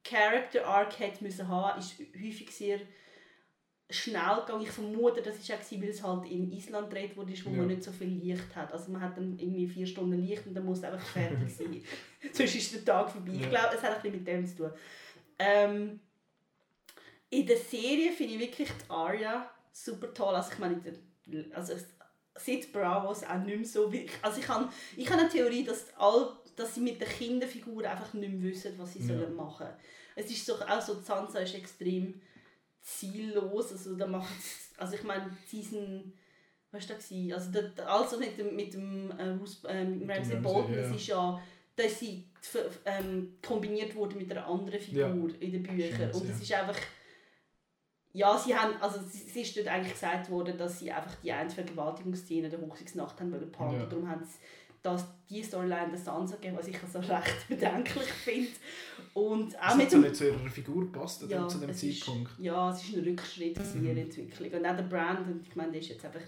Character 0.04 0.66
Arc 0.66 0.98
hätte 1.00 1.22
müssen 1.22 1.48
haben, 1.48 1.80
ist 1.80 1.98
häufig 1.98 2.50
sehr 2.50 2.80
schnell 3.90 4.40
gegangen. 4.40 4.62
Ich 4.62 4.70
vermute, 4.70 5.22
das 5.22 5.48
war 5.48 5.56
auch, 5.56 5.72
weil 5.72 5.88
es 5.88 6.02
halt 6.02 6.30
in 6.30 6.52
Island 6.52 6.90
gedreht 6.90 7.16
wurde, 7.16 7.32
wo 7.44 7.50
ja. 7.50 7.56
man 7.56 7.66
nicht 7.68 7.82
so 7.82 7.90
viel 7.90 8.08
Licht 8.08 8.54
hat. 8.54 8.72
Also 8.72 8.92
man 8.92 9.00
hat 9.00 9.16
dann 9.16 9.38
irgendwie 9.38 9.66
vier 9.66 9.86
Stunden 9.86 10.24
Licht 10.24 10.46
und 10.46 10.54
dann 10.54 10.64
muss 10.64 10.78
es 10.78 10.84
einfach 10.84 11.06
fertig 11.06 11.54
sein. 11.54 11.82
Sonst 12.32 12.54
ist 12.54 12.74
der 12.74 12.84
Tag 12.84 13.10
vorbei. 13.10 13.32
Ja. 13.32 13.40
Ich 13.40 13.50
glaube, 13.50 13.74
es 13.74 13.82
hat 13.82 13.96
ein 13.96 14.02
bisschen 14.02 14.18
mit 14.18 14.26
dem 14.26 14.46
zu 14.46 14.56
tun. 14.56 14.70
Ähm, 15.38 16.00
in 17.30 17.46
der 17.46 17.56
Serie 17.56 18.12
finde 18.12 18.34
ich 18.34 18.40
wirklich 18.40 18.68
die 18.68 18.90
Arya 18.90 19.50
super 19.72 20.12
toll. 20.12 20.34
Also 20.34 20.52
ich 20.52 20.58
meine, 20.58 20.80
also 21.54 21.74
seit 22.34 22.72
Bravos 22.72 23.24
auch 23.24 23.38
nicht 23.38 23.56
mehr 23.56 23.66
so 23.66 23.92
wirklich. 23.92 24.18
Also 24.22 24.40
ich 24.40 24.48
habe 24.48 24.68
ich 24.96 25.10
hab 25.10 25.18
eine 25.18 25.28
Theorie, 25.28 25.64
dass, 25.64 25.86
all, 25.96 26.36
dass 26.56 26.74
sie 26.74 26.80
mit 26.80 27.00
den 27.00 27.08
Kinderfiguren 27.08 27.86
einfach 27.86 28.12
nicht 28.14 28.32
mehr 28.32 28.50
wissen, 28.50 28.74
was 28.76 28.92
sie 28.92 29.00
ja. 29.00 29.06
sollen 29.06 29.34
machen 29.34 29.66
sollen. 29.66 29.76
Es 30.14 30.30
ist 30.30 30.44
so, 30.44 30.54
auch 30.54 30.80
so, 30.80 31.00
Sansa 31.00 31.38
ist 31.38 31.54
extrem 31.54 32.20
ziellos. 32.88 33.72
Also 33.72 33.96
da 33.96 34.06
macht 34.06 34.28
also 34.78 34.94
ich 34.94 35.02
meine, 35.02 35.30
Season, 35.46 36.12
was 36.70 36.88
war 36.88 36.96
das? 36.96 37.12
Also 37.12 37.50
das, 37.50 37.86
also 37.86 38.18
mit 38.18 38.38
dem, 38.38 38.54
mit 38.54 38.72
dem 38.72 39.10
äh, 39.18 39.34
Bruce, 39.36 39.64
äh, 39.64 39.86
Ramsey 40.06 40.36
Bolton, 40.36 40.74
ja. 40.74 40.82
das 40.82 40.96
ist 40.96 41.06
ja, 41.08 41.42
dass 41.76 41.98
sie 41.98 42.24
ähm, 42.84 43.36
kombiniert 43.44 43.94
wurde 43.94 44.16
mit 44.16 44.30
einer 44.30 44.46
anderen 44.46 44.80
Figur 44.80 45.28
ja. 45.28 45.36
in 45.40 45.52
den 45.52 45.62
Büchern. 45.62 46.10
Und 46.12 46.28
ja. 46.28 46.34
ist 46.34 46.52
einfach 46.52 46.76
ja, 48.12 48.36
sie 48.38 48.54
haben, 48.56 48.74
also 48.80 49.00
es 49.00 49.36
ist 49.36 49.56
dort 49.56 49.68
eigentlich 49.68 49.92
gesagt 49.92 50.30
worden, 50.30 50.56
dass 50.56 50.78
sie 50.78 50.90
einfach 50.90 51.14
die 51.16 51.30
eine 51.30 51.50
Vergewaltigungsszene 51.50 52.48
der 52.48 52.60
Hochzeitsnacht 52.60 53.20
haben 53.20 53.30
wollen. 53.30 53.52
Ja. 53.80 53.86
Darum 53.86 54.08
haben 54.08 54.24
sie 54.24 54.38
das, 54.82 55.04
die 55.28 55.42
Storyline 55.42 55.88
der 55.90 55.98
Sansa 55.98 56.36
gegeben, 56.36 56.56
was 56.58 56.68
ich 56.68 56.76
also 56.82 56.98
recht 57.12 57.48
bedenklich 57.48 58.06
finde. 58.06 58.50
Und 59.14 59.56
auch 59.58 59.66
Das 59.68 59.76
mit 59.76 59.92
dem 59.92 60.00
nicht 60.02 60.16
zu 60.16 60.26
ihrer 60.28 60.38
Figur 60.50 60.82
gepasst 60.90 61.24
ja, 61.28 61.48
zu 61.48 61.58
dem 61.58 61.74
Zeitpunkt. 61.74 62.30
Ist, 62.32 62.38
ja, 62.40 62.70
es 62.70 62.82
ist 62.84 62.96
ein 62.96 63.04
Rückschritt 63.04 63.58
in 63.58 63.80
Mhm. 63.82 63.94
der 63.94 64.04
Entwicklung. 64.04 64.52
Und 64.52 64.66
auch 64.66 64.76
der 64.76 64.82
Brandon, 64.84 65.40
ich 65.48 65.56
meine, 65.56 65.72
der 65.72 65.80
ist 65.80 65.88
jetzt 65.88 66.04
einfach, 66.04 66.20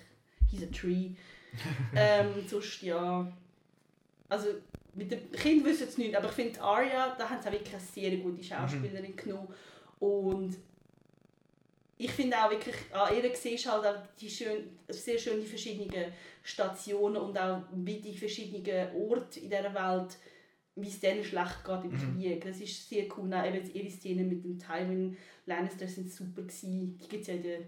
he's 0.51 0.63
a 0.63 0.67
tree. 0.67 1.11
ähm, 1.95 2.29
sonst, 2.47 2.83
ja, 2.83 3.31
also 4.29 4.47
mit 4.95 5.11
dem 5.11 5.31
Kind 5.33 5.65
wissen 5.65 5.89
es 5.89 5.99
nicht, 5.99 6.15
aber 6.17 6.27
ich 6.29 6.33
finde 6.35 6.61
Arya, 6.61 7.15
da 7.17 7.29
haben 7.29 7.41
sie 7.43 7.49
auch 7.49 7.53
wirklich 7.53 7.75
eine 7.75 7.83
sehr 7.83 8.17
gute 8.19 8.43
Schauspielerin 8.43 9.17
genommen. 9.17 9.49
Und 10.01 10.57
ich 12.05 12.11
finde 12.13 12.37
auch 12.39 12.51
wirklich, 12.51 12.75
an 12.93 13.15
ihr 13.15 13.35
siehst 13.35 13.71
halt 13.71 13.85
auch 13.85 14.01
die 14.19 14.31
schön, 14.31 14.71
sehr 14.89 15.19
schön 15.19 15.41
die 15.41 15.47
verschiedenen 15.47 16.13
Stationen 16.43 17.17
und 17.19 17.37
auch 17.39 17.63
wie 17.75 18.01
die 18.01 18.17
verschiedenen 18.17 18.95
Orte 18.97 19.41
in 19.41 19.51
dieser 19.51 19.75
Welt, 19.75 20.17
wie 20.77 20.89
es 20.89 21.01
denen 21.01 21.23
schlecht 21.23 21.63
geht 21.65 21.85
im 21.85 21.91
Mhm. 21.91 22.21
Krieg. 22.23 22.43
Das 22.45 22.61
ist 22.61 22.89
sehr 22.89 23.05
cool. 23.17 23.33
Auch 23.35 23.45
eben 23.45 23.71
ihre 23.75 23.91
Szenen 23.91 24.29
mit 24.29 24.43
dem 24.45 24.59
Tywin 24.59 25.17
Lannister 25.47 25.87
sind 25.87 26.11
super 26.11 26.43
gewesen. 26.43 26.97
Die 26.99 27.09
gibt 27.09 27.23
es 27.23 27.29
ja 27.29 27.35
in 27.35 27.43
den, 27.43 27.65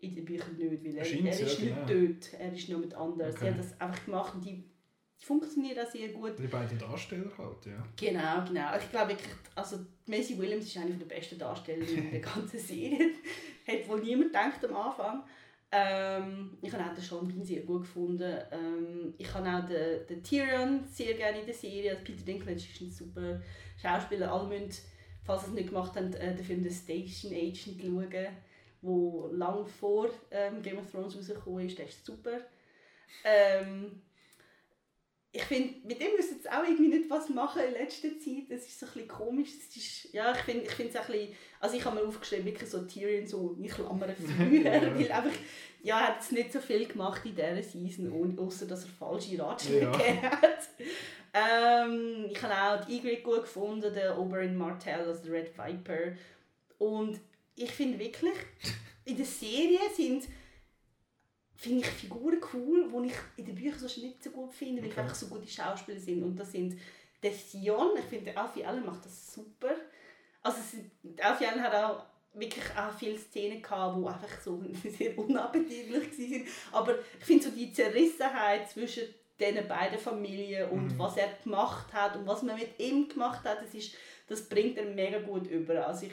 in 0.00 0.14
den 0.16 0.24
Büchern 0.24 0.56
nicht, 0.56 0.84
weil 0.84 0.96
er, 0.96 1.04
Scheint 1.04 1.24
er 1.26 1.30
ist 1.30 1.40
ja, 1.40 1.64
nicht 1.64 1.86
genau. 1.86 1.86
tot, 1.86 2.32
er 2.38 2.52
ist 2.52 2.68
nur 2.68 2.80
mit 2.80 2.94
anderen. 2.94 3.30
Sie 3.32 3.38
Okay. 3.38 3.50
haben 3.50 3.58
das 3.58 3.80
einfach 3.80 4.04
gemacht 4.04 4.34
und 4.34 4.44
die, 4.44 4.64
die 5.24 5.26
funktionieren 5.26 5.86
auch 5.86 5.90
sehr 5.90 6.08
gut. 6.08 6.38
Die 6.38 6.46
beiden 6.46 6.78
Darsteller 6.78 7.30
halt, 7.38 7.66
ja. 7.66 7.82
Genau, 7.96 8.44
genau. 8.46 8.76
Ich 8.76 8.90
glaube 8.90 9.10
wirklich, 9.10 9.32
also 9.54 9.78
Maisie 10.06 10.38
Williams 10.38 10.66
ist 10.66 10.76
eine 10.76 10.94
der 10.94 11.06
besten 11.06 11.38
Darstellerinnen 11.38 12.06
in 12.06 12.10
der 12.10 12.20
ganzen 12.34 12.58
Serie. 12.58 13.10
Hat 13.66 13.88
wohl 13.88 14.00
niemand 14.00 14.32
gedacht 14.32 14.64
am 14.66 14.76
Anfang. 14.76 15.22
Ähm, 15.72 16.58
ich 16.60 16.72
habe 16.72 16.84
auch 16.84 16.94
den 16.94 17.02
Sean 17.02 17.26
Bean 17.26 17.42
sehr 17.42 17.62
gut 17.62 17.82
gefunden. 17.82 18.38
Ähm, 18.52 19.14
ich 19.16 19.32
habe 19.32 19.48
auch 19.48 19.66
den, 19.66 20.06
den 20.06 20.22
Tyrion 20.22 20.84
sehr 20.86 21.14
gerne 21.14 21.40
in 21.40 21.46
der 21.46 21.54
Serie. 21.54 21.92
Also 21.92 22.04
Peter 22.04 22.24
Dinklage 22.24 22.58
ist 22.58 22.80
ein 22.80 22.90
super 22.90 23.40
Schauspieler. 23.80 24.30
Alle 24.30 24.48
müssen, 24.48 24.82
falls 25.24 25.44
sie 25.44 25.48
es 25.48 25.54
nicht 25.54 25.70
gemacht 25.70 25.96
haben, 25.96 26.12
äh, 26.12 26.34
den 26.34 26.44
Film 26.44 26.62
The 26.62 26.70
Station 26.70 27.32
Agent 27.32 27.80
schauen, 27.80 28.10
der 28.10 28.32
lang 29.32 29.66
vor 29.66 30.10
ähm, 30.30 30.60
Game 30.60 30.78
of 30.78 30.90
Thrones 30.90 31.16
rausgekommen 31.16 31.66
ist. 31.66 31.78
Der 31.78 31.88
ist 31.88 32.04
super. 32.04 32.40
Ähm, 33.24 34.02
ich 35.36 35.42
finde, 35.42 35.74
mit 35.84 36.00
dem 36.00 36.12
müssen 36.16 36.40
sie 36.40 36.48
auch 36.48 36.62
irgendwie 36.62 36.96
nicht 36.96 37.10
was 37.10 37.28
machen 37.28 37.62
in 37.66 37.72
letzter 37.72 38.08
Zeit. 38.20 38.44
Das 38.48 38.60
ist 38.60 38.78
so 38.78 38.86
ein 38.86 38.92
bisschen 38.92 39.08
komisch. 39.08 39.50
Das 39.56 39.76
ist, 39.76 40.14
ja, 40.14 40.30
ich 40.30 40.38
finde 40.38 40.62
ich 40.62 40.70
finde 40.70 40.92
es 40.92 40.96
ein 40.96 41.06
bisschen, 41.10 41.34
also 41.58 41.76
ich 41.76 41.84
habe 41.84 41.96
mir 41.96 42.06
aufgeschrieben, 42.06 42.44
wirklich 42.44 42.70
so 42.70 42.82
Tyrion 42.82 43.26
so 43.26 43.56
in 43.58 43.66
Klammern 43.66 44.14
früher, 44.36 44.64
weil 44.64 45.10
einfach, 45.10 45.36
ja, 45.82 46.00
er 46.00 46.06
hat 46.06 46.16
jetzt 46.20 46.30
nicht 46.30 46.52
so 46.52 46.60
viel 46.60 46.86
gemacht 46.86 47.22
in 47.24 47.34
dieser 47.34 47.62
Season, 47.64 48.38
ausser 48.38 48.66
dass 48.66 48.84
er 48.84 48.90
falsche 48.90 49.42
Ratschläge 49.42 49.86
Ja. 49.86 50.30
hat. 50.40 50.68
Ähm, 51.34 52.26
ich 52.30 52.40
habe 52.40 52.82
auch 52.82 52.84
die 52.86 52.98
Ygritte 52.98 53.22
gut 53.22 53.42
gefunden, 53.42 53.92
den 53.92 54.12
Oberyn 54.12 54.56
Martell, 54.56 55.00
also 55.00 55.20
den 55.20 55.32
Red 55.32 55.58
Viper. 55.58 56.12
Und 56.78 57.18
ich 57.56 57.72
finde 57.72 57.98
wirklich, 57.98 58.34
in 59.04 59.16
der 59.16 59.26
Serie 59.26 59.80
sind 59.96 60.28
finde 61.56 61.80
ich 61.80 61.86
Figuren 61.86 62.38
cool, 62.52 62.90
die 62.92 63.08
ich 63.08 63.14
in 63.36 63.44
den 63.46 63.54
Büchern 63.54 63.78
sonst 63.78 63.98
nicht 63.98 64.22
so 64.22 64.30
gut 64.30 64.52
finde, 64.52 64.82
weil 64.82 64.90
Okay. 64.90 65.00
einfach 65.00 65.14
so 65.14 65.26
gute 65.28 65.48
Schauspieler 65.48 65.98
sind. 66.00 66.22
Und 66.22 66.36
das 66.36 66.52
sind 66.52 66.78
der 67.22 67.32
Sion, 67.32 67.96
ich 67.98 68.04
finde, 68.04 68.32
der 68.32 68.38
Alfie 68.42 68.64
Allen 68.64 68.84
macht 68.84 69.04
das 69.04 69.32
super. 69.34 69.74
Also 70.42 70.58
Alfie 71.22 71.46
Allen 71.46 71.62
hat 71.62 71.74
auch 71.74 72.04
wirklich 72.34 72.64
auch 72.76 72.92
viele 72.98 73.16
Szenen 73.18 73.62
gehabt, 73.62 73.96
die 73.98 74.06
einfach 74.06 74.40
so 74.42 74.62
sehr 74.98 75.16
unappetitlich 75.18 76.18
waren. 76.18 76.46
Aber 76.72 76.94
ich 77.18 77.24
finde 77.24 77.44
so 77.44 77.50
die 77.50 77.72
Zerrissenheit 77.72 78.68
zwischen 78.70 79.04
diesen 79.38 79.66
beiden 79.66 79.98
Familien 79.98 80.68
und 80.70 80.92
Mhm. 80.94 80.98
was 80.98 81.16
er 81.16 81.28
gemacht 81.42 81.92
hat 81.92 82.16
und 82.16 82.26
was 82.26 82.42
man 82.42 82.56
mit 82.56 82.78
ihm 82.78 83.08
gemacht 83.08 83.44
hat, 83.44 83.62
das, 83.62 83.74
ist, 83.74 83.94
das 84.28 84.48
bringt 84.48 84.76
er 84.78 84.84
mega 84.86 85.18
gut 85.20 85.46
über. 85.48 85.86
Also 85.86 86.06
ich, 86.06 86.12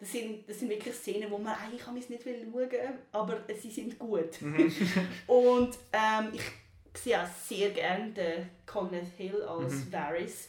das, 0.00 0.12
sind, 0.12 0.48
das 0.48 0.58
sind 0.58 0.70
wirklich 0.70 0.94
Szenen, 0.94 1.30
wo 1.30 1.38
man 1.38 1.54
eigentlich 1.54 1.82
kann 1.82 1.94
man 1.94 2.02
es 2.02 2.08
nicht 2.08 2.24
will 2.24 2.46
schauen 2.52 2.98
aber 3.12 3.38
sie 3.60 3.70
sind 3.70 3.98
gut. 3.98 4.40
und 5.26 5.78
ähm, 5.92 6.32
ich 6.32 7.00
sehe 7.00 7.22
auch 7.22 7.26
sehr 7.46 7.70
gerne 7.70 8.10
den 8.12 8.50
Kenneth 8.66 9.12
Hill 9.16 9.42
als 9.42 9.74
Mhm. 9.74 9.92
Varys. 9.92 10.48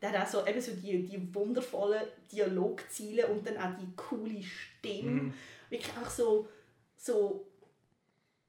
Der 0.00 0.10
hat 0.12 0.26
auch 0.26 0.30
so, 0.30 0.46
eben 0.46 0.60
so 0.60 0.72
die, 0.72 1.06
die 1.06 1.34
wundervollen 1.34 2.02
Dialogziele 2.30 3.26
und 3.28 3.46
dann 3.46 3.56
auch 3.56 3.78
die 3.78 3.94
coole 3.96 4.42
Stimme. 4.42 5.10
Mhm. 5.10 5.34
Wirklich 5.70 5.92
auch 6.02 6.10
so, 6.10 6.48
so 6.96 7.46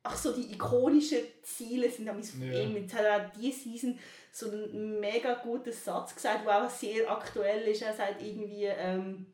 Ach 0.06 0.18
so, 0.18 0.34
die 0.34 0.52
ikonischen 0.52 1.20
Ziele 1.44 1.90
sind 1.90 2.08
damals 2.08 2.32
von 2.32 2.42
Ja. 2.52 2.60
ihm. 2.60 2.76
Jetzt 2.76 2.94
hat 2.94 3.06
er 3.06 3.26
auch 3.26 3.32
diese 3.40 3.58
Season 3.58 3.98
so 4.34 4.52
einen 4.52 5.00
mega 5.00 5.36
guten 5.36 5.72
Satz 5.72 6.14
gesagt, 6.14 6.46
der 6.46 6.66
auch 6.66 6.70
sehr 6.70 7.10
aktuell 7.10 7.62
ist. 7.70 7.84
Er 7.84 7.94
sagt 7.94 8.22
irgendwie, 8.22 8.66
ähm, 8.66 9.28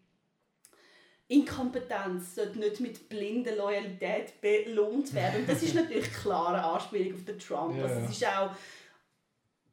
Inkompetenz 1.30 2.36
sollte 2.36 2.60
nicht 2.60 2.80
mit 2.82 3.08
blinder 3.08 3.56
Loyalität 3.56 4.42
belohnt 4.42 5.14
werden. 5.14 5.42
Und 5.42 5.50
das 5.50 5.64
ist 5.64 5.76
natürlich 5.76 6.06
eine 6.06 6.14
klare 6.22 6.62
Anspielung 6.64 7.16
auf 7.16 7.24
den 7.26 7.40
Trump. 7.40 7.78
Ja, 7.78 7.84
Also 7.84 7.96
ja. 8.00 8.06
es 8.06 8.12
ist 8.12 8.26
auch 8.28 8.52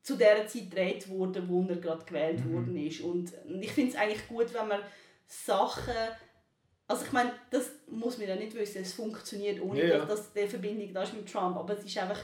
zu 0.02 0.16
der 0.16 0.46
Zeit 0.46 0.70
gedreht 0.70 1.08
worden, 1.08 1.48
wo 1.48 1.62
er 1.68 1.76
gerade 1.76 2.04
gewählt 2.04 2.44
Mhm. 2.44 2.52
worden 2.52 2.76
ist. 2.76 3.00
Und 3.00 3.32
ich 3.60 3.72
finde 3.72 3.90
es 3.92 3.96
eigentlich 3.96 4.28
gut, 4.28 4.52
wenn 4.54 4.68
man 4.68 4.80
Sachen 5.26 5.94
also 6.88 7.04
ich 7.04 7.10
meine, 7.10 7.32
das 7.50 7.68
muss 7.88 8.16
man 8.16 8.28
ja 8.28 8.36
nicht 8.36 8.54
wissen, 8.54 8.80
es 8.82 8.92
funktioniert 8.92 9.60
ohne, 9.60 9.84
Ja, 9.88 10.04
dass 10.04 10.32
die 10.32 10.46
Verbindung 10.46 10.92
da 10.94 11.02
ist 11.02 11.14
mit 11.14 11.28
Trump, 11.28 11.56
aber 11.56 11.76
es 11.76 11.84
ist 11.84 11.98
einfach 11.98 12.20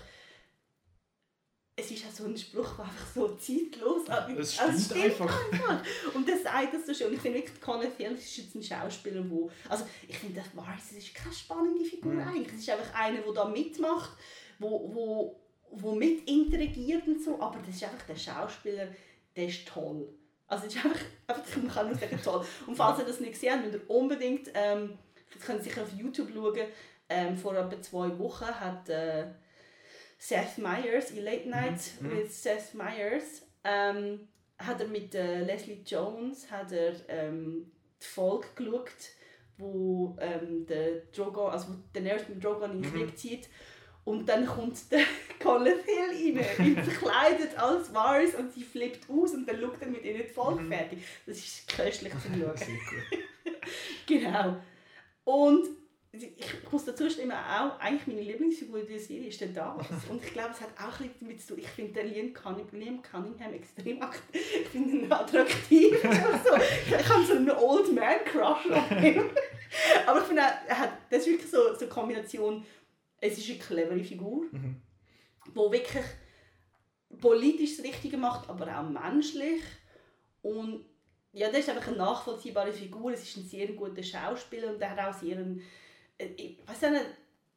es 1.74 1.90
ist 1.90 2.04
auch 2.06 2.10
so 2.10 2.24
ein 2.24 2.36
Spruch, 2.36 2.76
der 2.76 2.84
einfach 2.84 3.06
so 3.14 3.28
zeitlos 3.36 4.02
Es 4.38 4.58
Also 4.58 4.78
stimmt 4.78 5.04
einfach. 5.04 5.52
einfach. 5.52 5.84
Und 6.14 6.28
das 6.28 6.42
sagt 6.42 6.74
das 6.74 6.86
so 6.86 6.92
schön. 6.94 7.06
Und 7.08 7.14
ich 7.14 7.20
finde 7.20 7.38
wirklich, 7.38 7.60
Colin 7.60 7.90
Firth 7.90 8.18
ist 8.18 8.36
jetzt 8.36 8.54
ein 8.54 8.62
Schauspieler, 8.62 9.24
wo 9.28 9.50
also 9.68 9.86
ich 10.06 10.16
finde, 10.18 10.40
das 10.40 10.54
Varys 10.54 10.92
ist 10.92 11.14
keine 11.14 11.34
spannende 11.34 11.84
Figur 11.84 12.12
Mhm. 12.12 12.28
eigentlich. 12.28 12.52
Es 12.54 12.60
ist 12.60 12.70
einfach 12.70 12.94
einer, 12.94 13.20
der 13.22 13.32
da 13.32 13.44
mitmacht, 13.46 14.10
wo, 14.58 14.92
wo, 14.94 15.40
wo 15.70 15.94
mit 15.94 16.28
interagiert 16.28 17.06
und 17.06 17.22
so, 17.22 17.40
aber 17.40 17.58
das 17.66 17.74
ist 17.76 17.84
einfach 17.84 18.06
der 18.06 18.16
Schauspieler, 18.16 18.88
der 19.34 19.46
ist 19.48 19.66
toll. 19.66 20.06
Also 20.46 20.66
es 20.66 20.74
ist 20.74 20.84
einfach, 20.84 21.00
einfach 21.26 21.56
man 21.56 21.70
kann 21.72 21.86
nur 21.88 21.96
sagen, 21.98 22.20
toll. 22.22 22.44
Und 22.66 22.76
falls 22.76 22.98
ihr 22.98 23.06
das 23.06 23.20
nicht 23.20 23.32
gesehen 23.32 23.54
habt, 23.54 23.62
müsst 23.64 23.82
ihr 23.82 23.90
unbedingt, 23.90 24.50
ähm, 24.52 24.98
das 25.32 25.42
könnt 25.46 25.60
ihr 25.60 25.64
sicher 25.64 25.82
auf 25.82 25.92
YouTube 25.96 26.28
schauen, 26.34 26.66
ähm, 27.08 27.36
vor 27.38 27.56
etwa 27.56 27.80
zwei 27.80 28.18
Wochen 28.18 28.44
hat 28.46 28.88
äh, 28.90 29.26
Seth 30.28 30.58
Meyers, 30.58 31.10
in 31.10 31.24
Late 31.24 31.48
Night 31.48 31.80
Mhm, 32.00 32.06
mhm. 32.08 32.16
with 32.16 32.42
Seth 32.42 32.74
Meyers, 32.74 33.42
ähm, 33.64 34.28
hat 34.58 34.80
er 34.80 34.86
mit 34.88 35.14
äh, 35.14 35.42
Leslie 35.42 35.82
Jones 35.84 36.48
hat 36.50 36.70
er, 36.70 36.94
ähm, 37.08 37.72
die 38.00 38.06
Folge 38.06 38.46
geschaut, 38.54 38.92
wo 39.58 40.16
ähm, 40.20 40.64
der 40.66 41.00
Drogon, 41.14 41.50
also 41.50 41.68
wo 41.70 41.74
Daenerys 41.92 42.28
mit 42.28 42.42
Drogon 42.44 42.70
in 42.72 42.82
den 42.82 42.92
Mhm. 42.92 42.96
Krieg 43.06 43.18
zieht 43.18 43.48
und 44.04 44.28
dann 44.28 44.46
kommt 44.46 44.76
der 44.92 45.04
Colin 45.40 45.78
Hill 45.84 46.38
rein, 46.40 46.66
ihn 46.66 46.82
verkleidet 46.84 47.58
als 47.58 47.92
Varys 47.92 48.34
und 48.36 48.52
sie 48.52 48.62
flippt 48.62 49.10
aus 49.10 49.34
und 49.34 49.46
dann 49.48 49.60
schaut 49.60 49.80
er 49.80 49.88
mit 49.88 50.04
ihr 50.04 50.18
die 50.18 50.24
Folge 50.24 50.62
Mhm. 50.62 50.72
fertig. 50.72 50.98
Das 51.26 51.36
ist 51.38 51.66
köstlich 51.76 52.12
zu 52.12 52.28
schauen. 52.38 52.54
Genau. 54.06 54.56
Und 55.24 55.66
ich 56.12 56.70
muss 56.70 56.84
dazu 56.84 57.08
stimmen, 57.08 57.32
auch 57.32 57.78
eigentlich 57.80 58.06
meine 58.06 58.20
Lieblingsfigur 58.20 58.80
in 58.80 58.86
dieser 58.86 59.06
Serie 59.06 59.28
ist 59.28 59.40
der 59.40 59.48
Davos. 59.48 59.86
Und 60.10 60.22
ich 60.22 60.32
glaube, 60.32 60.50
es 60.52 60.60
hat 60.60 60.68
auch 60.78 60.98
bisschen 60.98 61.14
damit 61.20 61.40
zu 61.40 61.48
tun. 61.54 61.58
Ich 61.60 61.68
finde 61.68 61.92
den 61.92 62.12
Liam, 62.12 62.32
Cunning, 62.34 62.66
Liam 62.72 63.02
Cunningham 63.02 63.54
extrem 63.54 63.98
Ich 64.32 64.68
finde 64.68 64.96
ihn 64.96 65.12
attraktiv. 65.12 65.94
also, 66.04 66.56
ich 66.86 67.08
habe 67.08 67.24
so 67.24 67.32
einen 67.32 67.50
Old 67.50 67.92
Man 67.94 68.24
Crush 68.26 68.70
auf 68.70 68.90
ihn. 69.02 69.22
Aber 70.06 70.20
ich 70.20 70.26
finde, 70.26 70.42
auch, 70.42 70.68
er 70.68 70.78
hat, 70.78 70.92
das 71.08 71.20
ist 71.20 71.28
wirklich 71.28 71.50
so, 71.50 71.72
so 71.72 71.80
eine 71.80 71.88
Kombination. 71.88 72.64
Es 73.18 73.38
ist 73.38 73.48
eine 73.48 73.58
clevere 73.58 74.04
Figur, 74.04 74.44
Mhm. 74.52 74.82
wo 75.54 75.72
wirklich 75.72 76.04
politisch 77.20 77.76
das 77.76 77.86
Richtige 77.86 78.16
macht, 78.16 78.48
aber 78.50 78.66
auch 78.78 78.88
menschlich. 78.88 79.62
Und 80.42 80.84
ja, 81.32 81.48
das 81.48 81.60
ist 81.60 81.70
einfach 81.70 81.88
eine 81.88 81.96
nachvollziehbare 81.96 82.72
Figur. 82.72 83.12
Es 83.12 83.22
ist 83.22 83.36
ein 83.38 83.44
sehr 83.44 83.68
guter 83.68 84.02
Schauspieler 84.02 84.72
und 84.72 84.78
der 84.80 84.90
hat 84.90 84.98
auch 84.98 85.18
sehr 85.18 85.36
einen, 85.38 85.62
ich 86.36 86.58
weiß 86.66 86.90
nicht, 86.90 87.04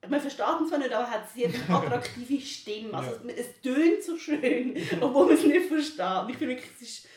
man 0.07 0.19
versteht 0.19 0.45
ihn 0.61 0.67
zwar 0.67 0.77
nicht, 0.79 0.93
aber 0.93 1.05
er 1.05 1.11
hat 1.11 1.29
sehr 1.31 1.47
eine 1.47 1.69
attraktive 1.69 2.39
Stimme. 2.39 2.93
Also 2.93 3.11
es, 3.27 3.47
es 3.47 3.61
tönt 3.61 4.03
so 4.03 4.17
schön, 4.17 4.75
obwohl 5.01 5.27
man 5.27 5.35
es 5.35 5.43
nicht 5.45 5.67
versteht. 5.67 6.29
Ich 6.29 6.37
finde 6.37 6.55
wirklich, 6.55 6.71
es 6.75 6.81
ist, 6.81 7.07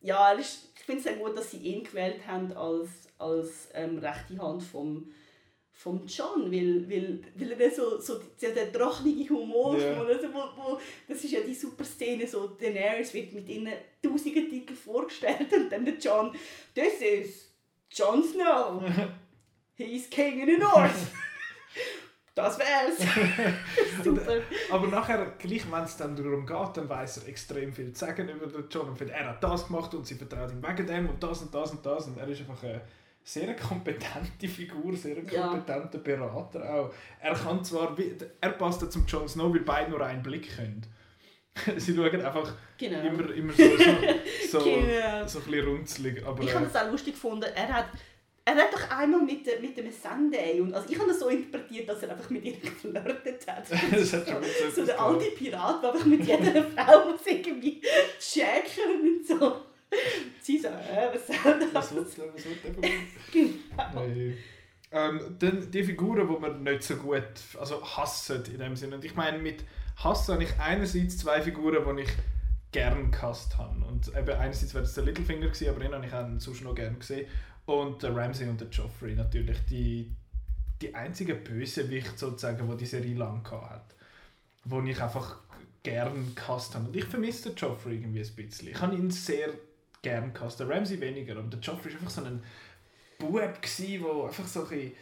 ja, 0.00 0.32
er 0.32 0.38
ist, 0.38 0.70
ich 0.76 0.82
finde 0.82 0.98
es 0.98 1.04
sehr 1.04 1.16
gut, 1.16 1.36
dass 1.36 1.50
sie 1.50 1.58
ihn 1.58 1.84
gewählt 1.84 2.26
haben 2.26 2.52
als, 2.52 2.88
als 3.18 3.68
ähm, 3.74 3.98
rechte 3.98 4.38
Hand 4.38 4.62
vom 4.62 5.12
vom 5.76 6.06
John, 6.06 6.52
weil, 6.52 6.88
weil, 6.88 7.20
weil 7.34 7.60
er 7.60 7.70
so, 7.70 7.98
so 7.98 8.20
der, 8.40 8.52
der 8.52 8.72
trockene 8.72 9.28
Humor, 9.28 9.76
Ja. 9.76 9.98
wo, 9.98 10.04
also, 10.04 10.32
wo, 10.32 10.38
wo, 10.56 10.80
das 11.08 11.24
ist 11.24 11.32
ja 11.32 11.40
die 11.40 11.52
super 11.54 11.82
Szene, 11.84 12.28
so 12.28 12.46
Daenerys 12.46 13.12
wird 13.12 13.32
mit 13.32 13.48
ihnen 13.48 13.72
tausenden 14.00 14.48
Titel 14.48 14.74
vorgestellt 14.74 15.52
und 15.52 15.70
dann 15.70 15.84
der 15.84 15.94
John, 15.94 16.32
das 16.76 17.00
ist 17.00 17.50
Jon 17.90 18.22
Snow. 18.22 18.82
He's 19.76 20.08
king 20.08 20.40
in 20.40 20.46
the 20.46 20.56
north. 20.58 20.92
das 22.34 22.58
wär's. 22.58 22.98
Super. 24.04 24.42
Aber 24.70 24.86
nachher, 24.88 25.34
gleich 25.38 25.70
wenn 25.70 25.84
es 25.84 25.96
dann 25.96 26.14
darum 26.16 26.46
geht, 26.46 26.76
dann 26.76 26.88
weiß 26.88 27.18
er 27.18 27.28
extrem 27.28 27.72
viel 27.72 27.92
zu 27.92 28.04
sagen 28.06 28.28
über 28.28 28.46
den 28.46 28.68
John 28.68 28.88
und 28.88 28.96
findet, 28.98 29.16
er 29.16 29.28
hat 29.30 29.42
das 29.42 29.66
gemacht 29.66 29.92
und 29.94 30.06
sie 30.06 30.14
vertraut 30.14 30.50
ihm 30.52 30.62
wegen 30.62 30.86
dem 30.86 31.08
und 31.08 31.22
das 31.22 31.42
und 31.42 31.54
das 31.54 31.70
und 31.72 31.84
das 31.84 32.06
und 32.06 32.18
er 32.18 32.28
ist 32.28 32.40
einfach 32.40 32.62
eine 32.62 32.80
sehr 33.22 33.54
kompetente 33.56 34.46
Figur, 34.48 34.94
sehr 34.96 35.16
Ja. 35.24 35.48
kompetenter 35.48 35.98
Berater 35.98 36.74
auch. 36.74 36.92
Er 37.20 37.34
kann 37.34 37.64
zwar, 37.64 37.96
er 38.40 38.50
passt 38.50 38.82
ja 38.82 38.90
zum 38.90 39.06
Jon 39.06 39.28
Snow, 39.28 39.52
weil 39.52 39.60
beide 39.60 39.90
nur 39.90 40.04
einen 40.04 40.22
Blick 40.22 40.54
können. 40.56 40.84
sie 41.76 41.94
schauen 41.94 42.20
einfach 42.20 42.52
Genau. 42.76 43.00
immer, 43.00 43.32
immer 43.32 43.52
so, 43.52 43.62
so, 43.76 44.58
so, 44.58 44.64
Genau. 44.64 45.26
so 45.26 45.38
ein 45.38 45.44
bisschen 45.44 45.66
runzelig. 45.66 46.26
Aber, 46.26 46.42
Ich 46.42 46.50
äh, 46.50 46.54
habe 46.54 46.66
das 46.66 46.76
auch 46.76 46.90
lustig 46.90 47.14
gefunden. 47.14 47.46
Er 47.54 47.68
hat, 47.72 47.86
er 48.46 48.54
hat 48.56 48.72
doch 48.72 48.90
einmal 48.90 49.22
mit, 49.22 49.46
mit 49.60 49.76
dem 49.76 49.90
Sunday 49.90 50.60
und 50.60 50.74
also 50.74 50.88
ich 50.90 50.98
habe 50.98 51.08
das 51.08 51.18
so 51.18 51.28
interpretiert, 51.28 51.88
dass 51.88 52.02
er 52.02 52.10
einfach 52.10 52.28
mit 52.28 52.44
ihr 52.44 52.56
geflirtet 52.56 53.46
hat. 53.46 53.64
Das 53.90 54.12
hat 54.12 54.26
so 54.26 54.32
etwas 54.32 54.86
der 54.86 55.00
alte 55.00 55.30
Pirat, 55.30 55.82
der 55.82 55.92
einfach 55.92 56.06
mit 56.06 56.26
jeder 56.26 56.62
Frau 56.76 57.10
muss 57.10 57.26
irgendwie 57.26 57.80
schäkern 58.20 59.00
und 59.00 59.26
so. 59.26 59.56
Sie 60.40 60.58
so, 60.58 60.68
äh, 60.68 61.08
was 61.12 61.26
soll 61.26 61.58
das? 61.58 61.72
Was 61.72 61.94
wird 61.94 62.18
der, 62.18 62.34
was 62.34 62.44
wird 62.44 62.64
der? 62.64 62.90
Genau. 63.32 63.94
Nein. 63.94 64.36
Ähm, 64.90 65.36
dann 65.38 65.70
die 65.70 65.82
Figuren, 65.82 66.28
die 66.28 66.38
man 66.38 66.62
nicht 66.62 66.82
so 66.82 66.96
gut 66.96 67.22
also 67.58 67.82
hassen 67.82 68.44
in 68.52 68.58
dem 68.58 68.76
Sinne. 68.76 68.96
Und 68.96 69.04
ich 69.04 69.14
meine, 69.14 69.38
mit 69.38 69.64
Hassen 69.96 70.34
habe 70.34 70.44
ich 70.44 70.58
einerseits 70.58 71.18
zwei 71.18 71.40
Figuren, 71.40 71.96
die 71.96 72.02
ich 72.02 72.10
gern 72.72 73.10
gehasst 73.10 73.56
habe. 73.56 73.84
Und 73.86 74.08
eben 74.08 74.30
einerseits 74.30 74.74
wäre 74.74 74.84
das 74.84 74.94
der 74.94 75.04
Littlefinger 75.04 75.46
gewesen, 75.46 75.68
aber 75.68 75.80
den 75.80 75.94
habe 75.94 76.06
ich 76.06 76.12
auch 76.12 76.26
sonst 76.38 76.62
noch 76.62 76.74
gern 76.74 76.98
gesehen. 76.98 77.26
Und 77.66 78.02
der 78.02 78.14
Ramsay 78.14 78.48
und 78.48 78.60
der 78.60 78.68
Joffrey 78.68 79.14
natürlich, 79.14 79.58
die, 79.70 80.10
die 80.82 80.94
einzigen 80.94 81.42
Bösewicht 81.42 82.18
sozusagen, 82.18 82.70
die 82.70 82.76
die 82.76 82.86
Serie 82.86 83.14
lang 83.14 83.50
hat. 83.50 83.94
Wo 84.64 84.80
ich 84.82 85.00
einfach 85.00 85.38
gern 85.82 86.34
gehasst 86.34 86.74
habe. 86.74 86.86
Und 86.86 86.96
ich 86.96 87.04
vermisse 87.04 87.50
den 87.50 87.56
Joffrey 87.56 87.96
irgendwie 87.96 88.20
ein 88.20 88.34
bisschen. 88.34 88.68
Ich 88.68 88.80
habe 88.80 88.94
ihn 88.94 89.10
sehr 89.10 89.50
gern 90.02 90.32
gehasst. 90.32 90.60
Der 90.60 90.68
Ramsay 90.68 91.00
weniger, 91.00 91.36
aber 91.36 91.48
der 91.48 91.60
Joffrey 91.60 91.90
ist 91.90 91.98
einfach 91.98 92.10
so 92.10 92.24
ein 92.24 92.42
Bub 93.18 93.32
wo 93.32 94.24
einfach 94.24 94.46
so 94.46 94.62
ein 94.64 94.68
bisschen, 94.68 94.92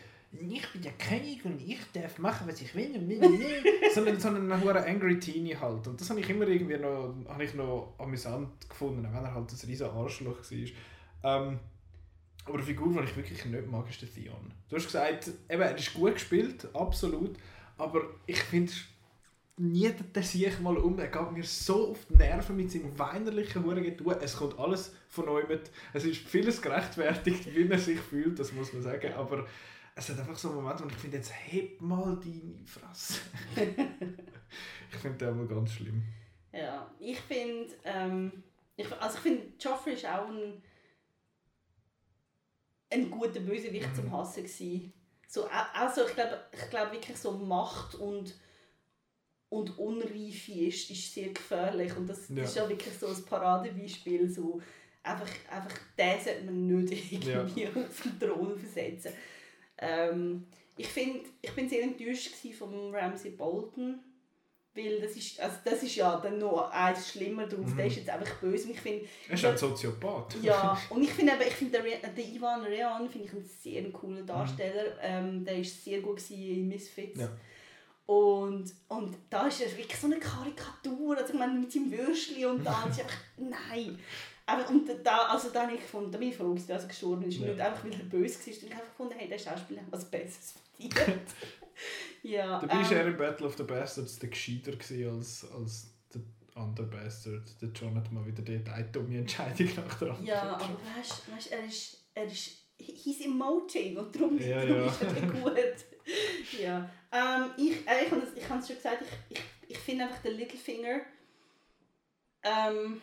ich 0.51 0.73
bin 0.73 0.83
der 0.83 0.93
König 0.93 1.45
und 1.45 1.61
ich 1.61 1.81
darf 1.93 2.19
machen, 2.19 2.49
was 2.49 2.61
ich 2.61 2.75
will 2.75 2.95
will. 3.09 3.63
so 3.95 4.05
ein, 4.05 4.19
so 4.19 4.29
ein 4.29 4.63
hoher 4.63 4.85
angry 4.87 5.19
Teenie 5.19 5.57
halt. 5.57 5.87
Und 5.87 6.01
das 6.01 6.09
habe 6.11 6.21
ich 6.21 6.31
immer 6.31 6.47
irgendwie 6.47 6.79
noch, 6.79 7.15
ich 7.41 7.55
noch 7.55 7.95
amüsant 7.99 8.69
gefunden, 8.69 9.05
auch 9.07 9.13
wenn 9.13 9.25
er 9.25 9.35
halt 9.35 9.53
ein 9.53 9.69
riesen 9.69 9.91
Arschloch 9.91 10.39
war. 10.39 11.43
Ähm, 11.43 11.59
aber 12.45 12.55
eine 12.55 12.63
Figur, 12.63 12.93
die 12.93 13.09
ich 13.09 13.17
wirklich 13.17 13.45
nicht 13.45 13.71
mag, 13.71 13.89
ist 13.89 14.03
der 14.03 14.13
Theon. 14.13 14.53
Du 14.69 14.77
hast 14.77 14.87
gesagt, 14.87 15.29
eben, 15.49 15.63
er 15.63 15.77
ist 15.77 15.95
gut 15.95 16.15
gespielt, 16.15 16.69
absolut, 16.75 17.37
aber 17.79 18.03
ich 18.27 18.43
finde, 18.43 18.73
nie 19.57 19.93
der 20.15 20.23
sich 20.23 20.59
mal 20.61 20.77
um. 20.77 20.99
Er 20.99 21.09
geht 21.09 21.33
mir 21.33 21.45
so 21.45 21.91
auf 21.91 22.07
die 22.07 22.17
Nerven 22.17 22.57
mit 22.57 22.71
seinem 22.71 22.99
weinerlichen 22.99 23.65
Hurengetue. 23.65 24.19
Es 24.21 24.37
kommt 24.37 24.59
alles 24.59 24.95
von 25.09 25.27
neuem. 25.27 25.61
Es 25.93 26.05
ist 26.05 26.27
vieles 26.27 26.61
gerechtfertigt, 26.61 27.55
wie 27.55 27.69
er 27.69 27.79
sich 27.79 28.01
fühlt, 28.01 28.39
das 28.39 28.53
muss 28.53 28.73
man 28.73 28.83
sagen. 28.83 29.13
Aber 29.15 29.47
es 29.95 30.09
hat 30.09 30.19
einfach 30.19 30.37
so 30.37 30.51
Momente, 30.51 30.85
wo 30.85 30.89
ich 30.89 30.95
finde, 30.95 31.19
jetzt 31.19 31.33
heb 31.33 31.81
mal 31.81 32.19
deine 32.19 32.55
Fresse. 32.65 33.21
ich 33.57 34.99
finde 34.99 35.19
das 35.19 35.29
aber 35.29 35.47
ganz 35.47 35.73
schlimm. 35.73 36.03
Ja, 36.53 36.91
ich 36.99 37.21
finde, 37.21 37.75
ähm, 37.85 38.33
ich, 38.77 38.91
also 39.01 39.17
ich 39.17 39.23
finde, 39.23 39.43
Joffrey 39.59 39.95
ist 39.95 40.07
auch 40.07 40.29
ein, 40.29 40.63
ein 42.93 43.11
guter 43.11 43.41
Bösewicht 43.41 43.95
zum 43.97 44.13
Hassen 44.13 44.45
gewesen. 44.45 44.93
So, 45.29 45.47
also 45.75 46.07
ich 46.07 46.15
glaube 46.15 46.41
ich 46.53 46.71
glaub 46.71 46.93
wirklich 46.93 47.17
so 47.17 47.33
Macht 47.33 47.95
und, 47.95 48.35
und 49.49 49.79
Unreife 49.79 50.53
ist, 50.53 50.91
ist 50.91 51.15
sehr 51.15 51.31
gefährlich 51.31 51.97
und 51.97 52.07
das, 52.07 52.29
Ja. 52.29 52.43
ist 52.43 52.57
ja 52.57 52.69
wirklich 52.69 52.95
so 52.99 53.07
ein 53.09 53.25
Paradebeispiel, 53.25 54.29
so 54.29 54.61
einfach, 55.03 55.29
einfach 55.51 55.77
den 55.99 56.21
sollte 56.21 56.45
man 56.45 56.85
nicht 56.85 57.13
irgendwie 57.27 57.67
auf 57.69 58.03
den 58.03 58.21
Thron 58.21 58.59
versetzen. 58.59 59.13
Ähm, 59.79 60.47
ich, 60.77 60.89
find, 60.89 61.27
ich 61.41 61.53
bin 61.53 61.69
sehr 61.69 61.83
enttäuscht 61.83 62.33
von 62.59 62.95
Ramsay 62.95 63.31
Bolton, 63.31 64.01
weil 64.75 65.01
das 65.01 65.13
ist, 65.17 65.39
also 65.41 65.57
das 65.65 65.83
ist 65.83 65.97
ja 65.97 66.17
dann 66.19 66.39
noch 66.39 66.71
eins 66.71 67.11
schlimmer 67.13 67.47
drauf, 67.47 67.67
Mhm. 67.67 67.77
der 67.77 67.87
ist 67.87 67.97
jetzt 67.97 68.09
einfach 68.11 68.35
böse 68.37 68.65
und 68.69 68.71
ich 68.75 68.81
finde, 68.81 69.05
Er 69.29 69.35
ist 69.35 69.45
ein 69.45 69.57
Soziopath. 69.59 70.37
ja, 70.43 70.81
und 70.91 71.03
ich 71.03 71.11
finde 71.13 71.33
ich 71.47 71.53
finde 71.55 71.79
den, 71.79 71.83
Re- 71.93 72.13
den 72.17 72.35
Ivan 72.35 72.63
Rehan 72.65 73.09
finde 73.09 73.27
ich 73.29 73.33
einen 73.35 73.45
sehr 73.45 73.91
coolen 73.93 74.27
Darsteller, 74.27 74.97
ähm, 75.03 75.45
der 75.45 75.59
ist 75.59 75.85
sehr 75.85 76.01
gut 76.01 76.23
in 76.31 76.69
Misfits. 76.69 77.21
Ja. 77.21 77.29
Und, 78.07 78.73
und 78.89 79.17
da 79.31 79.47
ist 79.47 79.61
er 79.63 79.77
wirklich 79.77 79.97
so 79.99 80.07
eine 80.07 80.19
Karikatur, 80.19 81.17
also 81.17 81.33
ich 81.33 81.39
meine 81.39 81.55
mit 81.59 81.71
seinem 81.71 81.91
Würstchen 81.93 82.45
und 82.47 82.65
da 82.65 82.85
ist 82.91 83.01
einfach, 83.01 83.17
nein. 83.37 83.99
Aber, 84.45 84.69
und 84.71 84.89
da, 85.05 85.29
also 85.29 85.51
da, 85.51 85.63
habe 85.63 85.75
ich 85.75 85.81
gefunden, 85.81 86.11
da 86.11 86.19
bin 86.19 86.29
ich 86.31 86.37
froh, 86.37 86.53
dass 86.55 86.83
er 86.83 86.89
gestorben 86.89 87.23
ist, 87.23 87.39
Ja. 87.39 87.47
nicht 87.49 87.61
einfach 87.61 87.85
weil 87.85 87.93
er 87.93 87.99
böse 88.01 88.39
war, 88.41 88.49
ich 88.49 88.63
habe 88.65 88.73
einfach 88.75 88.89
gefunden, 88.91 89.15
hey, 89.17 89.29
der 89.29 89.39
Schauspieler 89.39 89.81
hat 89.83 89.93
was 89.93 90.05
Besseres 90.11 90.55
verdient. 90.77 90.95
ja, 92.23 92.61
Dabei 92.61 92.75
ähm, 92.81 92.97
er 92.97 93.07
im 93.07 93.17
Battle 93.17 93.47
of 93.47 93.57
the 93.57 93.65
Bastards 93.65 94.19
der 94.19 94.31
gescheiter 94.31 94.73
als, 95.11 95.51
als 95.53 95.93
der 96.15 96.23
andere 96.55 96.87
Bastard. 96.87 97.61
Der 97.61 97.69
John 97.71 97.97
hat 97.97 98.11
mal 98.13 98.25
wieder 98.27 98.43
die 98.43 98.63
eine 98.71 98.85
dumme 98.91 99.19
Entscheidung 99.19 99.69
nach 99.77 99.95
der 99.99 100.09
anderen. 100.11 100.27
Ja, 100.27 100.43
aber 100.55 100.71
weißt 100.97 101.23
du, 101.27 101.55
er 101.55 101.65
ist, 101.67 102.05
er 102.15 102.25
ist, 102.25 102.51
he's 102.79 103.21
emoting 103.25 103.97
und 103.97 104.15
darum, 104.15 104.39
Ja, 104.39 104.65
darum 104.65 104.83
ja. 104.83 104.87
ist 104.87 105.03
er 105.03 105.27
gut. 105.27 106.61
ja. 106.61 106.91
Ähm, 107.13 107.51
ich 107.57 107.87
äh, 107.87 108.05
ich 108.05 108.49
habe 108.49 108.61
es 108.61 108.67
schon 108.67 108.77
gesagt, 108.77 109.03
ich, 109.29 109.39
ich, 109.39 109.45
ich 109.69 109.79
finde 109.79 110.05
einfach 110.05 110.23
den 110.23 110.37
Littlefinger 110.37 111.01
ähm, 112.43 113.01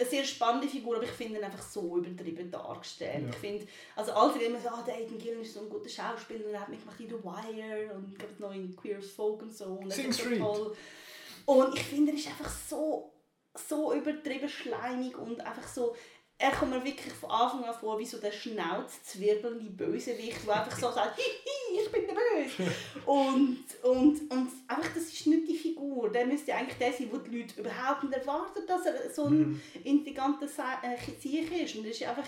eine 0.00 0.08
sehr 0.08 0.24
spannende 0.24 0.66
Figur, 0.66 0.96
aber 0.96 1.04
ich 1.04 1.10
finde 1.10 1.38
ihn 1.38 1.44
einfach 1.44 1.62
so 1.62 1.98
übertrieben 1.98 2.50
dargestellt. 2.50 3.24
Ja. 3.24 3.30
Ich 3.30 3.36
finde, 3.36 3.66
also 3.94 4.12
alle 4.12 4.42
immer 4.42 4.58
so, 4.58 4.68
ah, 4.68 4.82
der 4.86 4.94
Aidan 4.94 5.18
Gillen 5.18 5.42
ist 5.42 5.54
so 5.54 5.60
ein 5.60 5.68
guter 5.68 5.88
Schauspieler 5.88 6.46
und 6.46 6.54
er 6.54 6.60
hat 6.60 6.68
mitgemacht 6.68 7.00
in 7.00 7.08
The 7.08 7.22
Wire 7.22 7.94
und 7.94 8.14
ich 8.14 8.38
noch 8.38 8.54
in 8.54 8.74
Queer 8.74 9.02
Folk 9.02 9.42
und 9.42 9.54
so. 9.54 9.66
Und 9.66 9.92
Sing 9.92 10.12
Street. 10.12 10.38
toll. 10.38 10.74
Und 11.44 11.76
ich 11.76 11.82
finde, 11.82 12.12
er 12.12 12.18
ist 12.18 12.28
einfach 12.28 12.50
so, 12.50 13.12
so 13.68 13.92
übertrieben 13.92 14.48
schleimig 14.48 15.16
und 15.18 15.40
einfach 15.40 15.68
so, 15.68 15.94
er 16.42 16.50
kommt 16.52 16.70
mir 16.70 16.82
wirklich 16.84 17.12
von 17.12 17.30
Anfang 17.30 17.64
an 17.64 17.74
vor 17.74 17.98
wie 17.98 18.06
so 18.06 18.18
der 18.18 18.32
schnauzzwirbelnde 18.32 19.70
Bösewicht, 19.70 20.46
der 20.46 20.62
einfach 20.64 20.78
so 20.78 20.90
sagt, 20.92 21.16
hihi, 21.18 21.80
ich 21.84 21.92
bin 21.92 22.06
der 22.06 22.14
Böse. 22.14 22.72
und, 23.06 23.58
und, 23.82 24.30
und 24.30 24.48
einfach, 24.66 24.94
das 24.94 25.04
ist 25.04 25.26
nicht 25.26 25.48
die 25.48 25.56
Figur. 25.56 26.10
Der 26.10 26.26
müsste 26.26 26.54
eigentlich 26.54 26.78
der 26.78 26.92
sein, 26.92 27.08
wo 27.12 27.18
die 27.18 27.38
Leute 27.40 27.60
überhaupt 27.60 28.02
nicht 28.04 28.14
erwarten, 28.14 28.66
dass 28.66 28.86
er 28.86 29.10
so 29.10 29.24
ein 29.26 29.38
Mhm. 29.38 29.60
intelligenter 29.84 30.46
äh, 30.46 31.20
Sieg 31.20 31.52
ist. 31.62 31.76
Und 31.76 31.86
das 31.86 31.96
ist 31.96 32.02
einfach... 32.04 32.26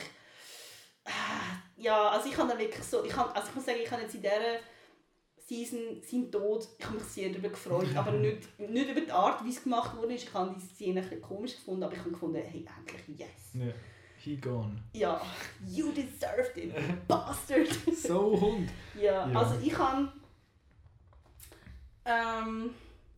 Ah, 1.05 1.59
Ja, 1.77 2.11
also 2.11 2.29
ich 2.29 2.37
habe 2.37 2.57
wirklich 2.59 2.85
so... 2.85 3.05
Ich, 3.05 3.17
habe, 3.17 3.35
also 3.35 3.49
ich 3.49 3.55
muss 3.55 3.65
sagen, 3.65 3.79
ich 3.83 3.91
habe 3.91 4.03
jetzt 4.03 4.15
in 4.15 4.23
dieser 4.23 4.59
Season, 5.39 6.01
sein 6.09 6.31
Tod, 6.31 6.69
ich 6.79 6.85
habe 6.85 6.97
mich 6.97 7.05
sehr 7.05 7.31
darüber 7.31 7.49
gefreut, 7.49 7.89
aber 7.97 8.13
nicht, 8.13 8.59
nicht 8.59 8.89
über 8.91 9.01
die 9.01 9.11
Art, 9.11 9.45
wie 9.45 9.51
es 9.51 9.63
gemacht 9.63 9.97
wurde. 9.97 10.15
Ich 10.15 10.33
habe 10.33 10.55
die 10.55 10.61
Szene 10.75 11.01
ein 11.01 11.09
bisschen 11.09 11.23
komisch 11.23 11.57
gefunden, 11.57 11.83
aber 11.83 11.93
ich 11.95 11.99
habe 11.99 12.11
gefunden, 12.11 12.37
hey, 12.37 12.65
endlich, 12.79 13.19
yes. 13.19 13.29
Ja. 13.55 13.73
He 14.25 14.37
gone. 14.37 14.77
Ja, 14.93 15.21
you 15.67 15.91
deserved 15.93 16.57
it, 16.57 16.73
bastard. 17.09 17.67
So 17.97 18.41
Hund. 18.41 18.71
Ja, 18.95 19.29
Ja. 19.29 19.39
also 19.41 19.59
ich 19.61 19.73
kann. 19.73 20.13
Ähm, 22.05 22.71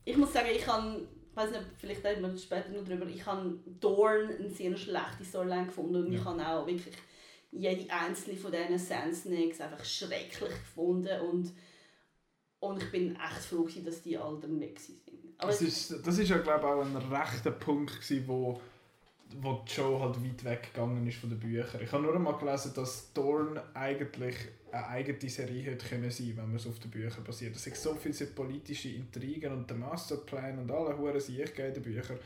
ich 0.05 0.17
muss 0.17 0.33
sagen, 0.33 0.49
ich 0.55 0.63
kann. 0.63 1.07
Ich 1.31 1.37
weiß 1.37 1.51
nicht, 1.51 1.63
vielleicht 1.79 2.05
reden 2.05 2.23
wir 2.23 2.39
später 2.39 2.69
noch 2.71 2.85
drüber. 2.85 3.07
Ich 3.07 3.27
habe 3.27 3.59
Dorn 3.81 4.31
eine 4.39 4.49
sehr 4.51 4.77
schlechte 4.77 5.25
Storyline 5.25 5.67
gefunden 5.67 6.07
und 6.07 6.13
Ja. 6.13 6.21
ich 6.21 6.25
habe 6.25 6.47
auch 6.47 6.67
wirklich 6.67 6.95
jede 7.51 7.93
einzelne 7.93 8.37
von 8.37 8.53
diesen 8.53 8.79
Sand 8.79 9.15
Snakes 9.17 9.61
einfach 9.61 9.85
schrecklich 9.85 10.51
gefunden 10.51 11.21
und, 11.23 11.53
und 12.61 12.83
ich 12.83 12.91
bin 12.93 13.17
echt 13.17 13.45
froh, 13.47 13.69
dass 13.85 14.03
die 14.03 14.17
alle 14.17 14.61
weg 14.61 14.79
sind. 14.79 14.99
Aber 15.39 15.49
Das 15.51 15.61
ist, 15.61 16.07
das 16.07 16.19
ist 16.19 16.29
ja 16.29 16.39
glaube 16.39 16.61
ich 16.61 16.73
auch 16.73 16.85
ein 16.85 16.97
rechter 17.13 17.51
Punkt 17.51 17.95
gewesen, 18.01 18.29
wo, 18.29 18.61
wo 19.41 19.63
Joe 19.67 20.01
halt 20.01 20.23
weit 20.25 20.45
weggegangen 20.45 21.07
ist 21.07 21.19
von 21.19 21.31
den 21.31 21.39
Büchern. 21.41 21.81
Ich 21.83 21.91
habe 21.93 22.03
nur 22.03 22.15
einmal 22.15 22.37
gelesen, 22.39 22.73
dass 22.75 23.13
Dorn 23.13 23.61
eigentlich 23.75 24.37
eine 24.71 24.87
eigene 24.89 25.29
Serie 25.31 25.63
hätte 25.63 25.87
können 25.87 26.11
sein, 26.11 26.33
wenn 26.37 26.47
man 26.47 26.57
es 26.57 26.67
auf 26.67 26.79
den 26.79 26.91
Büchern 26.91 27.25
basiert. 27.25 27.55
Es 27.57 27.65
gibt 27.65 27.77
so 27.77 27.95
viele 27.95 28.27
politische 28.31 28.89
Intrigen 28.91 29.53
und 29.53 29.69
der 29.69 29.77
Masterplan 29.77 30.59
und 30.59 30.71
alle 30.71 30.97
Huren 30.97 31.21
Sieg 31.21 31.59
in 31.59 31.75
den 31.75 31.83
Büchern 31.83 32.19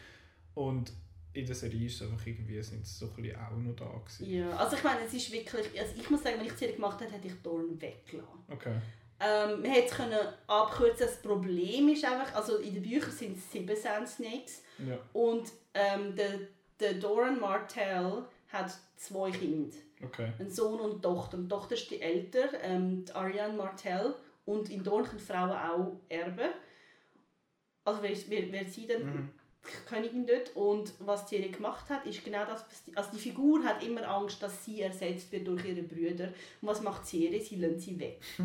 und 0.55 0.93
in 1.35 1.47
der 1.47 1.55
Serie 1.55 1.87
ist 1.87 2.01
es 2.01 2.03
einfach 2.11 2.27
irgendwie 2.27 2.61
sind 2.63 2.85
sie 2.87 2.99
so 2.99 3.07
ein 3.07 3.23
bisschen 3.23 3.37
auch 3.39 3.57
noch 3.57 3.77
da 3.77 3.85
gewesen. 3.85 4.31
ja, 4.33 4.51
also 4.57 4.77
ich 4.77 4.83
meine, 4.83 5.01
es 5.07 5.13
ist 5.15 5.31
wirklich. 5.31 5.67
Also 5.81 5.93
ich 5.97 6.11
muss 6.11 6.23
sagen, 6.23 6.37
wenn 6.39 6.47
ich 6.47 6.53
die 6.53 6.59
Serie 6.59 6.75
gemacht 6.77 7.01
habe, 7.01 7.11
hätte 7.13 7.29
ich 7.29 7.35
Dorn 7.43 7.81
weggelassen. 7.81 8.41
Okay. 8.51 8.75
Ähm, 9.21 9.61
man 9.63 9.71
hätte 9.71 9.89
es 9.89 9.95
können 9.95 10.19
abkürzen. 10.47 11.07
Das 11.07 11.21
Problem 11.23 11.89
ist 11.91 12.05
einfach, 12.05 12.35
also 12.35 12.57
in 12.59 12.75
den 12.75 12.83
Büchern 12.83 13.11
sind 13.13 13.37
es 13.37 13.51
sieben 13.53 13.77
Sand 13.77 14.09
Snakes 14.09 14.63
Ja. 14.79 14.99
und 15.13 15.49
ähm, 15.75 16.15
der, 16.17 16.39
der 16.81 16.95
Doran 16.95 17.41
Martell 17.41 18.23
hat 18.49 18.79
zwei 18.97 19.31
Kinder. 19.31 19.77
Okay. 20.05 20.33
Ein 20.39 20.51
Sohn 20.51 20.81
und 20.81 20.93
eine 20.93 21.01
Tochter. 21.01 21.37
Und 21.37 21.45
die 21.45 21.49
Tochter 21.49 21.75
ist 21.75 21.91
die 21.91 22.01
älter, 22.01 22.49
ähm, 22.63 23.05
die 23.05 23.13
Ariane 23.13 23.55
Martell. 23.55 24.15
Und 24.47 24.71
in 24.71 24.83
Dorn 24.83 25.05
können 25.05 25.19
Frauen 25.19 25.51
auch 25.51 26.01
erben. 26.09 26.51
Also 27.85 28.03
wer, 28.03 28.17
wer, 28.29 28.53
wer 28.53 28.65
sie 28.65 28.87
dann 28.87 29.05
Mhm. 29.05 29.29
Königin 29.87 30.27
dort. 30.27 30.55
Und 30.57 30.93
was 31.01 31.29
Serie 31.29 31.51
gemacht 31.51 31.91
hat, 31.91 32.07
ist 32.07 32.25
genau 32.25 32.45
das. 32.45 32.65
Also 32.95 33.11
die 33.13 33.19
Figur 33.19 33.63
hat 33.65 33.83
immer 33.83 34.09
Angst, 34.09 34.43
dass 34.43 34.65
sie 34.65 34.81
ersetzt 34.81 35.31
wird 35.33 35.47
durch 35.47 35.65
ihre 35.65 35.83
Brüder. 35.83 36.29
Und 36.63 36.69
was 36.69 36.81
macht 36.81 37.07
Serie? 37.07 37.41
Sie 37.41 37.57
lässt 37.57 37.83
sie 37.83 37.99
weg. 37.99 38.21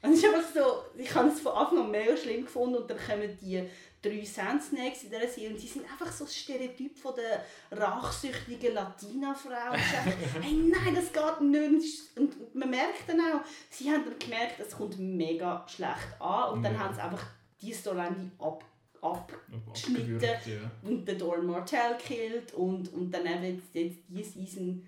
Und 0.00 0.12
es 0.12 0.18
ist 0.18 0.26
einfach 0.26 0.48
so, 0.54 0.84
ich 0.96 1.12
habe 1.12 1.28
es 1.28 1.40
von 1.40 1.52
Anfang 1.52 1.78
an 1.78 1.90
mega 1.90 2.16
schlimm 2.16 2.44
gefunden 2.44 2.76
und 2.76 2.88
dann 2.88 2.98
kommen 2.98 3.36
die 3.42 3.64
drei 4.02 4.24
Sand 4.24 4.62
Snacks 4.62 5.04
in 5.04 5.10
dieser 5.10 5.28
Serie 5.28 5.50
und 5.50 5.58
sie 5.60 5.66
sind 5.66 5.84
einfach 5.90 6.10
so 6.12 6.24
das 6.24 6.36
Stereotyp 6.36 6.96
von 6.98 7.14
der 7.16 7.44
rachsüchtigen 7.76 8.74
Latina-Frau. 8.74 9.74
Hey 10.40 10.52
nein, 10.54 10.94
das 10.94 11.12
geht 11.12 11.40
nicht. 11.48 12.16
Und 12.16 12.54
man 12.54 12.70
merkt 12.70 13.08
dann 13.08 13.20
auch, 13.20 13.40
sie 13.70 13.90
haben 13.90 14.04
dann 14.04 14.18
gemerkt, 14.18 14.60
es 14.60 14.76
kommt 14.76 14.98
mega 14.98 15.66
schlecht 15.68 16.20
an 16.20 16.52
und 16.54 16.62
dann 16.62 16.74
Ja. 16.74 16.80
haben 16.80 16.94
sie 16.94 17.00
einfach 17.02 17.26
die 17.60 17.72
Storyline 17.72 18.30
ab, 18.38 18.64
ab 19.02 19.32
geschnitten 19.72 20.14
Abgewürgt, 20.16 20.46
ja. 20.46 20.70
und 20.88 21.04
der 21.06 21.14
Dorn 21.16 21.46
Martell 21.46 21.96
killt 21.98 22.52
und, 22.54 22.92
und 22.92 23.10
dann 23.10 23.26
eben 23.26 23.56
jetzt, 23.56 23.74
jetzt 23.74 23.98
die 24.08 24.22
Season, 24.22 24.86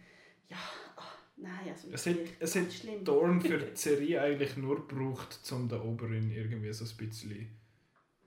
ja, 0.49 0.57
ach, 0.96 1.16
nein, 1.37 1.68
also 1.68 1.88
Es 1.92 2.07
hat, 2.07 2.16
es 2.38 2.55
hat. 2.55 2.66
Dorn 3.05 3.40
für 3.40 3.59
die 3.59 3.77
Serie 3.77 4.20
eigentlich 4.23 4.57
nur 4.57 4.87
gebraucht, 4.87 5.38
um 5.51 5.68
den 5.68 5.81
Oberin 5.81 6.31
irgendwie 6.31 6.73
so 6.73 6.85
ein 6.85 6.96
bisschen 7.09 7.49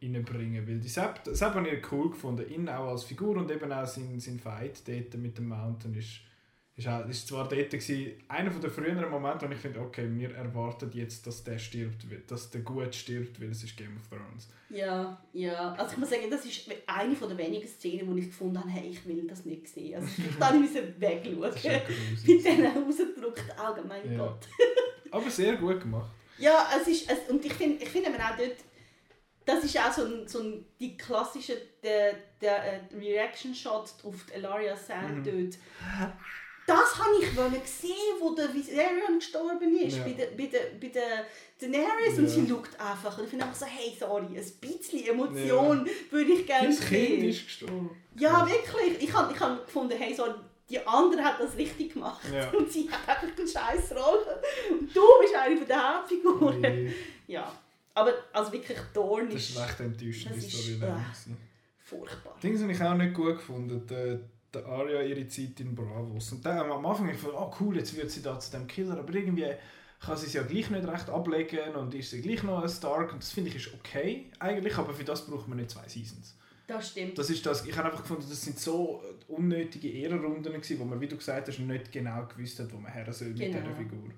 reinzubringen. 0.03 0.67
Weil 0.67 0.79
die 0.79 0.87
Sepp, 0.87 1.21
Sepp 1.25 1.53
habe 1.55 1.69
ich 1.69 1.91
cool 1.91 2.09
gefunden, 2.09 2.49
ihn 2.49 2.69
auch 2.69 2.89
als 2.89 3.03
Figur 3.03 3.37
und 3.37 3.49
eben 3.51 3.71
auch 3.71 3.85
sein, 3.85 4.19
sein 4.19 4.39
Fight 4.39 4.87
dort 4.87 5.15
mit 5.15 5.37
dem 5.37 5.49
Mountain 5.49 5.95
ist, 5.95 6.21
ist, 6.75 6.87
auch, 6.87 7.07
ist 7.07 7.27
zwar 7.27 7.47
dort 7.47 7.69
gewesen, 7.69 8.13
einer 8.27 8.49
der 8.49 8.69
früheren 8.71 9.09
Momente, 9.09 9.47
wo 9.47 9.53
ich 9.53 9.59
finde, 9.59 9.79
okay, 9.79 10.07
wir 10.11 10.33
erwarten 10.35 10.89
jetzt, 10.93 11.27
dass 11.27 11.43
der 11.43 11.59
stirbt, 11.59 12.05
dass 12.27 12.49
der 12.49 12.61
gut 12.61 12.95
stirbt, 12.95 13.39
weil 13.39 13.51
es 13.51 13.63
ist 13.63 13.77
Game 13.77 13.95
of 13.97 14.07
Thrones. 14.07 14.49
Ja, 14.69 15.21
ja. 15.33 15.73
Also 15.73 15.93
ich 15.93 15.97
muss 15.99 16.09
sagen, 16.09 16.23
das 16.31 16.45
ist 16.45 16.67
eine 16.87 17.15
der 17.15 17.37
wenigen 17.37 17.67
Szenen, 17.67 18.11
wo 18.11 18.15
ich 18.17 18.25
gefunden 18.25 18.57
habe, 18.57 18.69
hey, 18.69 18.89
ich 18.89 19.05
will 19.05 19.27
das 19.27 19.45
nicht 19.45 19.67
sehen. 19.67 19.95
Also 19.95 20.07
ich 20.17 20.35
da 20.39 20.51
nicht 20.51 20.73
wegschauen. 20.99 21.41
Das 21.41 21.63
Mit 22.25 22.43
diesen 22.43 22.65
rausgedrückten 22.65 23.59
Augen, 23.59 23.87
mein 23.87 24.11
Ja. 24.11 24.17
Gott. 24.17 24.47
Aber 25.11 25.29
sehr 25.29 25.57
gut 25.57 25.79
gemacht. 25.79 26.11
Ja, 26.39 26.67
es 26.75 26.87
ist, 26.87 27.09
es, 27.09 27.29
und 27.29 27.45
ich 27.45 27.53
finde 27.53 27.83
ich 27.83 27.89
find 27.89 28.07
auch 28.07 28.35
dort, 28.35 28.57
das 29.45 29.63
ist 29.63 29.77
auch 29.77 29.91
so 29.91 30.03
ein, 30.05 30.27
so 30.27 30.39
ein 30.39 30.65
die 30.79 30.95
klassische 30.97 31.57
der, 31.83 32.15
der 32.41 32.63
äh, 32.73 32.79
Reaction-Shot 32.95 33.93
auf 34.03 34.15
Elaria 34.33 34.75
Sand 34.75 35.25
Mhm. 35.25 35.49
dort. 35.49 35.57
Das 36.65 36.97
habe 36.97 37.15
ich 37.21 37.29
gesehen, 37.61 37.91
wo 38.21 38.33
der 38.33 38.53
Viserion 38.53 39.15
gestorben 39.19 39.75
ist, 39.77 39.97
Ja. 39.97 40.03
bei 40.05 40.11
der, 40.13 40.27
bei 40.27 40.45
der, 40.45 40.61
bei 40.79 40.87
der 40.87 41.25
Daenerys. 41.59 42.17
Und 42.19 42.23
Ja. 42.23 42.29
sie 42.29 42.47
schaut 42.49 42.79
einfach. 42.79 43.17
Und 43.17 43.25
ich 43.25 43.29
finde 43.31 43.43
einfach 43.45 43.59
so, 43.59 43.65
hey, 43.65 43.93
sorry, 43.99 44.27
ein 44.27 44.33
bisschen 44.61 45.05
Emotion 45.05 45.85
würde 46.09 46.31
ich 46.31 46.47
gerne 46.47 46.69
Dein 46.69 46.77
Kind 46.77 46.89
sehen. 46.89 47.29
ist 47.29 47.43
gestorben. 47.43 47.89
Ja, 48.17 48.47
wirklich. 48.49 49.03
Ich 49.03 49.13
habe 49.13 49.33
ich 49.33 49.39
hab 49.41 49.65
gefunden, 49.65 49.97
hey, 49.97 50.13
so, 50.13 50.23
die 50.69 50.79
andere 50.87 51.21
hat 51.21 51.41
das 51.41 51.57
richtig 51.57 51.93
gemacht. 51.95 52.21
Ja. 52.33 52.49
Und 52.57 52.71
sie 52.71 52.89
hat 52.89 53.09
einfach 53.09 53.37
eine 53.37 53.45
scheiß 53.47 53.91
Rolle. 53.91 54.41
Und 54.71 54.95
du 54.95 55.01
bist 55.19 55.35
eine 55.35 55.57
von 55.57 55.67
der 55.67 55.95
Hauptfiguren. 55.97 56.61
Nee, 56.61 56.93
Ja, 57.27 57.51
aber 57.93 58.13
also 58.31 58.51
wirklich 58.51 58.77
Dorn 58.93 59.29
Das 59.29 59.49
ist 59.49 59.57
echt 59.59 59.79
enttäuschend, 59.79 60.35
Das 60.35 60.43
ist- 60.45 60.79
gewesen. 60.79 61.37
furchtbar. 61.79 62.35
Dings 62.41 62.61
habe 62.61 62.71
ich 62.71 62.81
auch 62.81 62.95
nicht 62.95 63.13
gut 63.13 63.35
gefunden. 63.37 63.85
Der, 63.87 64.19
der 64.53 64.65
Arya 64.65 65.01
ihre 65.01 65.27
Zeit 65.27 65.59
in 65.59 65.73
Bravos. 65.75 66.31
Und 66.31 66.45
dann 66.45 66.69
am 66.71 66.85
Anfang 66.85 67.09
ich 67.09 67.19
gedacht, 67.19 67.35
oh 67.35 67.51
cool, 67.59 67.77
jetzt 67.77 67.95
wird 67.95 68.09
sie 68.11 68.21
da 68.21 68.39
zu 68.39 68.51
dem 68.51 68.67
Killer, 68.67 68.97
aber 68.99 69.13
irgendwie 69.13 69.47
kann 69.99 70.17
sie 70.17 70.27
es 70.27 70.33
ja 70.33 70.43
gleich 70.43 70.69
nicht 70.69 70.87
recht 70.87 71.09
ablegen 71.09 71.73
und 71.75 71.93
ist 71.95 72.11
sie 72.11 72.21
gleich 72.21 72.43
noch 72.43 72.61
ein 72.61 72.69
Stark. 72.69 73.13
Und 73.13 73.23
das 73.23 73.31
finde 73.31 73.49
ich 73.49 73.55
ist 73.55 73.73
okay 73.73 74.31
eigentlich, 74.39 74.77
aber 74.77 74.93
für 74.93 75.03
das 75.03 75.25
braucht 75.25 75.47
man 75.47 75.57
nicht 75.57 75.71
zwei 75.71 75.87
Seasons. 75.87 76.37
Das 76.67 76.89
stimmt. 76.91 77.17
Das 77.17 77.29
ist 77.29 77.45
das, 77.45 77.65
ich 77.65 77.75
habe 77.75 77.87
einfach 77.89 78.01
gefunden, 78.03 78.25
das 78.29 78.41
sind 78.41 78.57
so 78.59 79.03
unnötige 79.27 79.89
Ehrenrunden 79.89 80.53
gewesen, 80.53 80.79
wo 80.79 80.85
man, 80.85 80.99
wie 81.01 81.07
du 81.07 81.17
gesagt 81.17 81.47
hast, 81.47 81.59
nicht 81.59 81.91
genau 81.91 82.25
gewusst 82.27 82.59
hat, 82.59 82.71
wo 82.71 82.77
man 82.77 82.91
her 82.91 83.11
soll 83.11 83.29
mit 83.29 83.39
Genau. 83.39 83.59
dieser 83.59 83.75
Figur. 83.75 84.09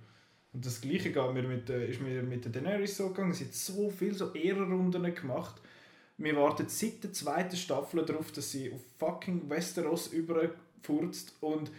Und 0.55 0.65
das 0.65 0.79
Gleiche 0.79 1.11
geht 1.11 1.33
mir 1.33 1.43
mit, 1.43 1.69
äh, 1.69 1.85
ist 1.85 1.99
mir 2.01 2.23
mit 2.23 2.45
der 2.45 2.51
Daenerys 2.53 2.95
so 2.95 3.09
gegangen. 3.09 3.33
Sie 3.33 3.43
hat 3.43 3.53
so 3.53 3.89
viele 3.89 4.13
so 4.13 4.31
Ehrenrunden 4.33 5.13
gemacht. 5.13 5.55
Wir 6.17 6.33
warten 6.37 6.69
seit 6.69 7.03
der 7.03 7.11
zweiten 7.11 7.57
Staffel 7.57 8.05
darauf, 8.05 8.31
dass 8.31 8.51
sie 8.51 8.71
auf 8.71 8.79
fucking 8.97 9.49
Westeros 9.49 10.07
überfurzt 10.07 11.33
und 11.41 11.71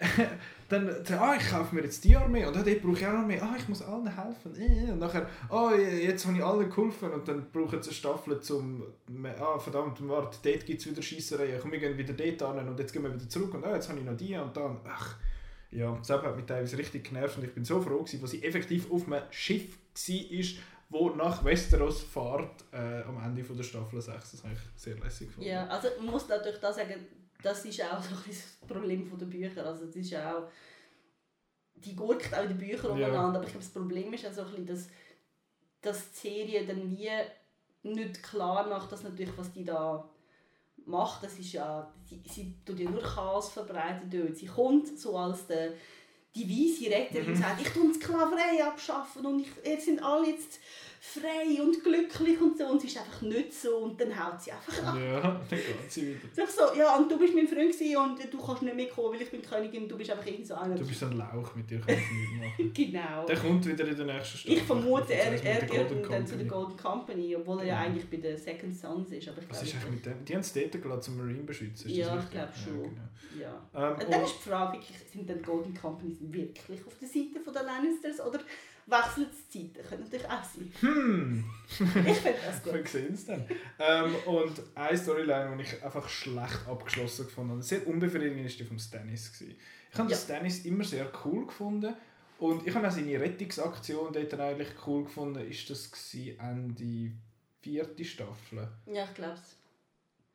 dann, 0.68 0.88
ah, 1.12 1.36
ich 1.38 1.48
kaufe 1.48 1.76
mir 1.76 1.82
jetzt 1.82 2.02
die 2.02 2.16
Armee 2.16 2.44
und 2.44 2.56
ah, 2.56 2.62
dort 2.64 2.82
brauche 2.82 2.98
ich 2.98 3.06
auch 3.06 3.12
noch 3.12 3.24
mehr, 3.24 3.40
ah, 3.40 3.54
ich 3.56 3.68
muss 3.68 3.80
allen 3.82 4.08
helfen. 4.08 4.52
Äh, 4.60 4.90
Und 4.90 4.98
nachher, 4.98 5.28
ah, 5.48 5.72
jetzt 5.72 6.26
habe 6.26 6.36
ich 6.36 6.44
allen 6.44 6.68
geholfen 6.68 7.12
und 7.12 7.28
dann 7.28 7.46
brauchen 7.52 7.80
sie 7.80 7.90
eine 7.90 7.94
Staffel 7.94 8.40
zum, 8.40 8.82
ah, 9.38 9.56
verdammt, 9.60 10.06
warte, 10.08 10.38
dort 10.42 10.66
gibt 10.66 10.80
es 10.80 10.90
wieder 10.90 11.00
Scheisserei, 11.00 11.56
komm, 11.62 11.70
wir 11.70 11.78
gehen 11.78 11.96
wieder 11.96 12.12
dort 12.12 12.56
hin 12.58 12.68
und 12.68 12.80
jetzt 12.80 12.92
gehen 12.92 13.04
wir 13.04 13.14
wieder 13.14 13.28
zurück 13.28 13.54
und 13.54 13.64
ah, 13.64 13.76
jetzt 13.76 13.88
habe 13.88 14.00
ich 14.00 14.04
noch 14.04 14.16
die 14.16 14.34
und 14.34 14.56
dann, 14.56 14.80
ach. 14.84 15.16
Ja, 15.74 15.96
das 15.96 16.08
hat 16.08 16.36
mich 16.36 16.46
teilweise 16.46 16.78
richtig 16.78 17.08
genervt 17.08 17.36
und 17.36 17.44
ich 17.44 17.52
bin 17.52 17.64
so 17.64 17.80
froh 17.80 17.98
gewesen, 17.98 18.20
dass 18.20 18.30
sie 18.30 18.44
effektiv 18.44 18.90
auf 18.92 19.06
einem 19.06 19.22
Schiff 19.30 19.76
war, 19.94 20.64
wo 20.88 21.10
nach 21.10 21.44
Westeros 21.44 22.02
fährt, 22.02 22.64
äh, 22.72 23.02
am 23.02 23.20
Ende 23.24 23.42
von 23.42 23.56
der 23.56 23.64
Staffel 23.64 24.00
6. 24.00 24.30
Das 24.30 24.44
habe 24.44 24.54
ich 24.54 24.80
sehr 24.80 24.96
lässig 24.98 25.28
gefunden. 25.28 25.48
Ja, 25.50 25.66
also 25.66 25.88
man 25.98 26.12
muss 26.12 26.28
natürlich 26.28 26.60
da 26.60 26.72
sagen, 26.72 27.04
das 27.42 27.64
ist 27.64 27.82
auch 27.82 28.00
so 28.02 28.14
ein 28.14 28.22
das 28.28 28.68
Problem 28.68 29.18
der 29.18 29.26
Bücher. 29.26 29.66
Also 29.66 29.86
das 29.86 29.96
ist 29.96 30.14
auch, 30.14 30.48
die 31.74 31.96
gurkt 31.96 32.32
auch 32.32 32.42
in 32.42 32.50
den 32.50 32.58
Büchern 32.58 32.96
Ja. 32.96 33.08
umeinander, 33.08 33.38
aber 33.38 33.44
ich 33.44 33.52
glaube 33.52 33.64
das 33.64 33.72
Problem 33.72 34.12
ist 34.12 34.26
auch 34.26 34.32
so 34.32 34.42
ein 34.42 34.46
bisschen, 34.50 34.66
dass, 34.66 34.88
dass 35.80 36.12
die 36.12 36.28
Serie 36.28 36.66
dann 36.66 36.90
wie 36.90 37.10
nicht 37.82 38.22
klar 38.22 38.66
macht, 38.68 38.92
dass 38.92 39.02
natürlich, 39.02 39.36
was 39.36 39.52
die 39.52 39.64
da 39.64 40.08
macht, 40.86 41.22
das 41.24 41.38
ist 41.38 41.52
ja, 41.52 41.90
sie, 42.08 42.20
sie 42.28 42.54
tut 42.64 42.78
ja 42.78 42.90
nur 42.90 43.02
Chaos 43.02 43.50
verbreiten 43.50 44.10
dort. 44.10 44.36
Sie 44.36 44.46
kommt 44.46 44.98
so 44.98 45.16
als 45.16 45.46
der, 45.46 45.72
die 46.34 46.48
weise 46.48 46.90
Retterin 46.90 47.28
und 47.28 47.36
sagt, 47.36 47.60
ich 47.60 47.68
tue 47.68 47.88
die 47.88 47.94
Sklaverei 47.94 48.64
abschaffen 48.64 49.24
und 49.24 49.40
ich, 49.40 49.50
ihr 49.64 49.80
sind 49.80 50.02
alle 50.02 50.28
jetzt 50.28 50.58
frei 51.06 51.60
und 51.62 51.84
glücklich 51.84 52.40
und 52.40 52.56
so 52.56 52.64
und 52.66 52.80
sie 52.80 52.86
ist 52.86 52.96
einfach 52.96 53.20
nicht 53.20 53.52
so 53.52 53.76
und 53.76 54.00
dann 54.00 54.10
haut 54.18 54.40
sie 54.40 54.50
einfach 54.52 54.84
ab. 54.84 54.96
Ja, 54.98 55.20
dann 55.20 55.46
geht 55.50 55.92
sie 55.92 56.08
wieder. 56.34 56.46
So, 56.46 56.74
ja, 56.76 56.96
und 56.96 57.10
du 57.10 57.18
bist 57.18 57.34
mein 57.34 57.46
Freund 57.46 57.74
und 57.74 58.32
du 58.32 58.38
kannst 58.38 58.62
nicht 58.62 58.74
mehr 58.74 58.88
kommen, 58.88 59.12
weil 59.12 59.22
ich 59.22 59.30
bin 59.30 59.42
Königin 59.42 59.82
und 59.82 59.90
du 59.90 59.98
bist 59.98 60.10
einfach 60.10 60.26
irgend 60.26 60.46
so 60.46 60.54
einer. 60.54 60.74
Du 60.74 60.86
bist 60.86 61.02
ein 61.02 61.12
Lauch, 61.12 61.54
mit 61.54 61.70
dir 61.70 61.78
kann 61.80 61.94
ich 61.94 62.00
nichts 62.10 62.58
machen. 62.58 62.72
Genau. 62.74 63.26
Der 63.26 63.36
kommt 63.36 63.66
wieder 63.66 63.86
in 63.86 63.96
der 63.96 64.06
nächsten 64.06 64.38
Staffel. 64.38 64.56
Ich 64.56 64.62
vermute, 64.62 65.12
er, 65.14 65.44
er 65.44 65.66
gehört 65.66 65.90
dann 66.10 66.26
zu 66.26 66.36
der. 66.36 66.46
Golden 66.46 66.76
Company, 66.76 67.36
obwohl 67.36 67.60
er 67.60 67.66
ja 67.66 67.78
eigentlich 67.80 68.08
bei 68.08 68.16
den 68.16 68.38
Second 68.38 68.74
Sons 68.74 69.10
ist. 69.12 69.28
Aber 69.28 69.42
ich 69.42 69.50
Was 69.50 69.62
ist 69.62 69.74
eigentlich 69.74 69.90
mit 69.90 70.06
dem? 70.06 70.24
Die 70.24 70.32
haben 70.34 70.40
es 70.40 70.52
dort 70.52 70.72
gelassen, 70.72 71.02
zum 71.02 71.16
Marine 71.18 71.42
beschützen. 71.42 71.90
Ist 71.90 71.96
Ja, 71.96 72.18
ich 72.18 72.30
glaube 72.30 72.52
schon. 72.54 72.82
genau. 72.82 73.40
ja. 73.40 73.90
Ähm, 73.90 73.98
Und 74.00 74.12
dann 74.12 74.24
ist 74.24 74.34
die 74.42 74.48
Frage, 74.48 74.78
wirklich, 74.78 74.96
sind 75.12 75.28
die 75.28 75.34
Golden 75.42 75.74
Companies 75.74 76.16
wirklich 76.20 76.80
auf 76.86 76.94
der 76.98 77.08
Seite 77.08 77.52
der 77.54 77.62
Lannisters 77.62 78.20
oder 78.26 78.40
wechseln 78.86 79.26
die 79.52 79.58
Seiten? 79.58 79.88
Könnte 79.88 80.04
natürlich 80.04 80.28
auch 80.28 80.44
sein. 80.44 80.72
Hm, 80.80 81.44
Ich 81.70 81.76
finde 82.18 82.38
das 82.46 82.64
wir 82.64 82.72
gut. 82.78 82.88
sehen 82.88 83.14
es 83.14 83.26
dann. 83.26 83.46
ähm, 83.78 84.14
und 84.26 84.62
eine 84.74 84.96
Storyline, 84.98 85.56
die 85.56 85.62
ich 85.62 85.82
einfach 85.84 86.08
schlecht 86.08 86.66
abgeschlossen 86.68 87.26
gefunden 87.26 87.52
habe, 87.52 87.62
sehr 87.62 87.86
unbefriedigend, 87.86 88.46
ist 88.46 88.58
die 88.60 88.64
von 88.64 88.78
Stannis. 88.78 89.32
Gewesen. 89.32 89.56
Ich 89.92 89.98
habe 89.98 90.10
Ja. 90.10 90.16
Stannis 90.16 90.64
immer 90.64 90.84
sehr 90.84 91.10
cool 91.24 91.46
gefunden. 91.46 91.94
Und 92.38 92.66
ich 92.66 92.74
habe 92.74 92.86
auch 92.88 92.92
seine 92.92 93.18
Rettungsaktion 93.20 94.12
dort 94.12 94.32
dann 94.32 94.40
eigentlich 94.40 94.68
cool 94.86 95.04
gefunden. 95.04 95.38
Ist 95.48 95.70
das 95.70 95.90
gewesen 95.90 96.38
Ende 96.40 97.12
vierte 97.62 98.04
Staffel? 98.04 98.68
Ja, 98.86 99.04
ich 99.04 99.14
glaube 99.14 99.34
es. 99.34 99.56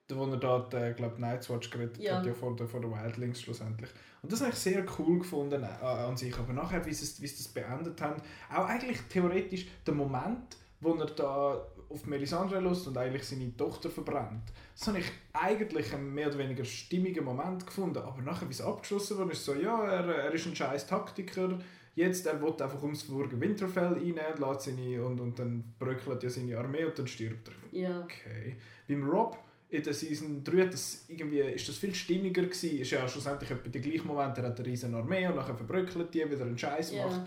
Da, 0.10 0.16
wo 0.18 0.26
er 0.26 0.38
dort, 0.38 0.74
äh, 0.74 0.92
glaube 0.94 1.22
Night's 1.22 1.50
Watch 1.50 1.70
geredet 1.70 1.98
Ja. 2.00 2.18
hat, 2.18 2.26
ja 2.26 2.34
vor 2.34 2.56
der, 2.56 2.68
vor 2.68 2.82
der 2.82 2.92
Wildlings 2.92 3.42
schlussendlich. 3.42 3.90
Und 4.22 4.32
das 4.32 4.42
habe 4.42 4.50
ich 4.52 4.58
sehr 4.58 4.84
cool 4.98 5.20
gefunden 5.20 5.64
äh, 5.64 5.86
an 5.86 6.18
sich. 6.18 6.36
Aber 6.38 6.52
nachher, 6.52 6.86
wie 6.86 6.94
sie 6.94 7.06
es- 7.06 7.22
wie 7.22 7.28
sie 7.28 7.38
das 7.44 7.48
beendet 7.50 8.02
haben, 8.02 8.22
auch 8.52 8.66
eigentlich 8.66 9.00
theoretisch 9.08 9.68
der 9.86 9.94
Moment, 9.94 10.58
wo 10.82 10.94
er 10.96 11.06
da 11.06 11.64
auf 11.90 12.06
Melisandre 12.06 12.60
lust 12.60 12.88
und 12.88 12.98
eigentlich 12.98 13.24
seine 13.24 13.56
Tochter 13.56 13.90
verbrennt. 13.90 14.44
Das 14.78 14.88
habe 14.88 15.00
ich 15.00 15.06
eigentlich 15.34 15.94
einen 15.94 16.14
mehr 16.14 16.28
oder 16.28 16.40
weniger 16.40 16.66
stimmigen 16.66 17.24
Moment 17.24 17.66
gefunden. 17.66 18.00
Aber 18.00 18.22
nachher, 18.22 18.48
wie 18.50 18.54
es 18.54 18.62
abgeschlossen 18.62 19.18
wurde, 19.18 19.32
ist 19.34 19.46
so, 19.46 19.54
ja, 19.54 19.86
er, 19.86 20.06
er 20.08 20.32
ist 20.34 20.46
ein 20.48 20.56
scheiß 20.56 20.88
Taktiker. 20.88 21.60
Jetzt, 21.96 22.26
er 22.28 22.42
will 22.42 22.50
einfach 22.62 22.82
ums 22.82 23.04
Burgen 23.04 23.40
Winterfell 23.42 23.94
rein, 23.94 24.20
lässt 24.40 24.62
seine, 24.62 25.04
und, 25.04 25.20
und 25.20 25.38
dann 25.38 25.64
bröckelt 25.78 26.24
ja 26.24 26.30
seine 26.30 26.58
Armee 26.58 26.86
und 26.86 26.98
dann 26.98 27.08
stirbt 27.08 27.50
er. 27.50 27.78
Ja. 27.80 28.00
Okay. 28.02 28.56
Beim 28.88 29.08
Rob 29.10 29.38
in 29.70 29.84
der 29.84 29.94
Season 29.94 30.44
3 30.44 30.62
hat 30.66 30.74
das 30.74 31.06
irgendwie, 31.08 31.40
ist 31.42 31.68
das 31.70 31.78
viel 31.78 31.94
stimmiger 31.94 32.42
gewesen. 32.44 32.80
Ist 32.80 32.92
ja 32.92 33.08
schlussendlich 33.08 33.52
etwa 33.52 33.70
der 33.70 33.82
gleiche 33.82 34.04
Moment, 34.08 34.38
er 34.38 34.46
hat 34.46 34.58
eine 34.60 34.66
riesen 34.68 34.96
Armee 34.96 35.28
und 35.28 35.36
nachher 35.36 35.56
verbröckelt 35.56 36.14
die, 36.14 36.30
wieder 36.30 36.42
einen 36.46 36.58
Scheiß 36.58 36.92
Ja. 36.94 37.06
macht. 37.08 37.22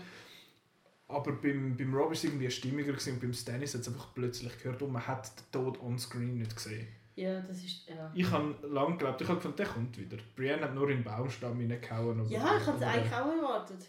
Aber 1.07 1.31
beim, 1.33 1.75
beim 1.77 1.93
Rob 1.93 2.11
ist 2.11 2.19
es 2.19 2.23
irgendwie 2.25 2.49
stimmiger 2.49 2.91
gewesen 2.93 3.13
und 3.13 3.21
beim 3.21 3.33
Stannis 3.33 3.73
hat 3.73 3.81
es 3.81 3.87
einfach 3.87 4.13
plötzlich 4.13 4.57
gehört 4.61 4.81
und 4.81 4.91
man 4.91 5.05
hat 5.05 5.31
den 5.37 5.51
Tod 5.51 5.79
on 5.81 5.97
screen 5.99 6.37
nicht 6.37 6.55
gesehen. 6.55 6.87
Ja, 7.15 7.39
das 7.41 7.57
ist. 7.63 7.87
Ja, 7.87 8.11
Ich 8.15 8.29
habe 8.31 8.55
lange 8.67 8.93
geglaubt, 8.93 9.21
ich 9.21 9.27
habe 9.27 9.37
gefunden, 9.37 9.57
der 9.57 9.65
kommt 9.67 9.97
wieder. 9.99 10.17
Brienne 10.35 10.63
hat 10.63 10.73
nur 10.73 10.89
in 10.89 10.97
den 10.97 11.03
Baumstamm 11.03 11.59
reingehauen. 11.59 12.19
aber- 12.19 12.29
ja 12.29 12.57
ich 12.59 12.65
habe 12.65 12.77
es 12.77 12.83
eigentlich 12.83 13.13
auch 13.13 13.31
erwartet. 13.31 13.85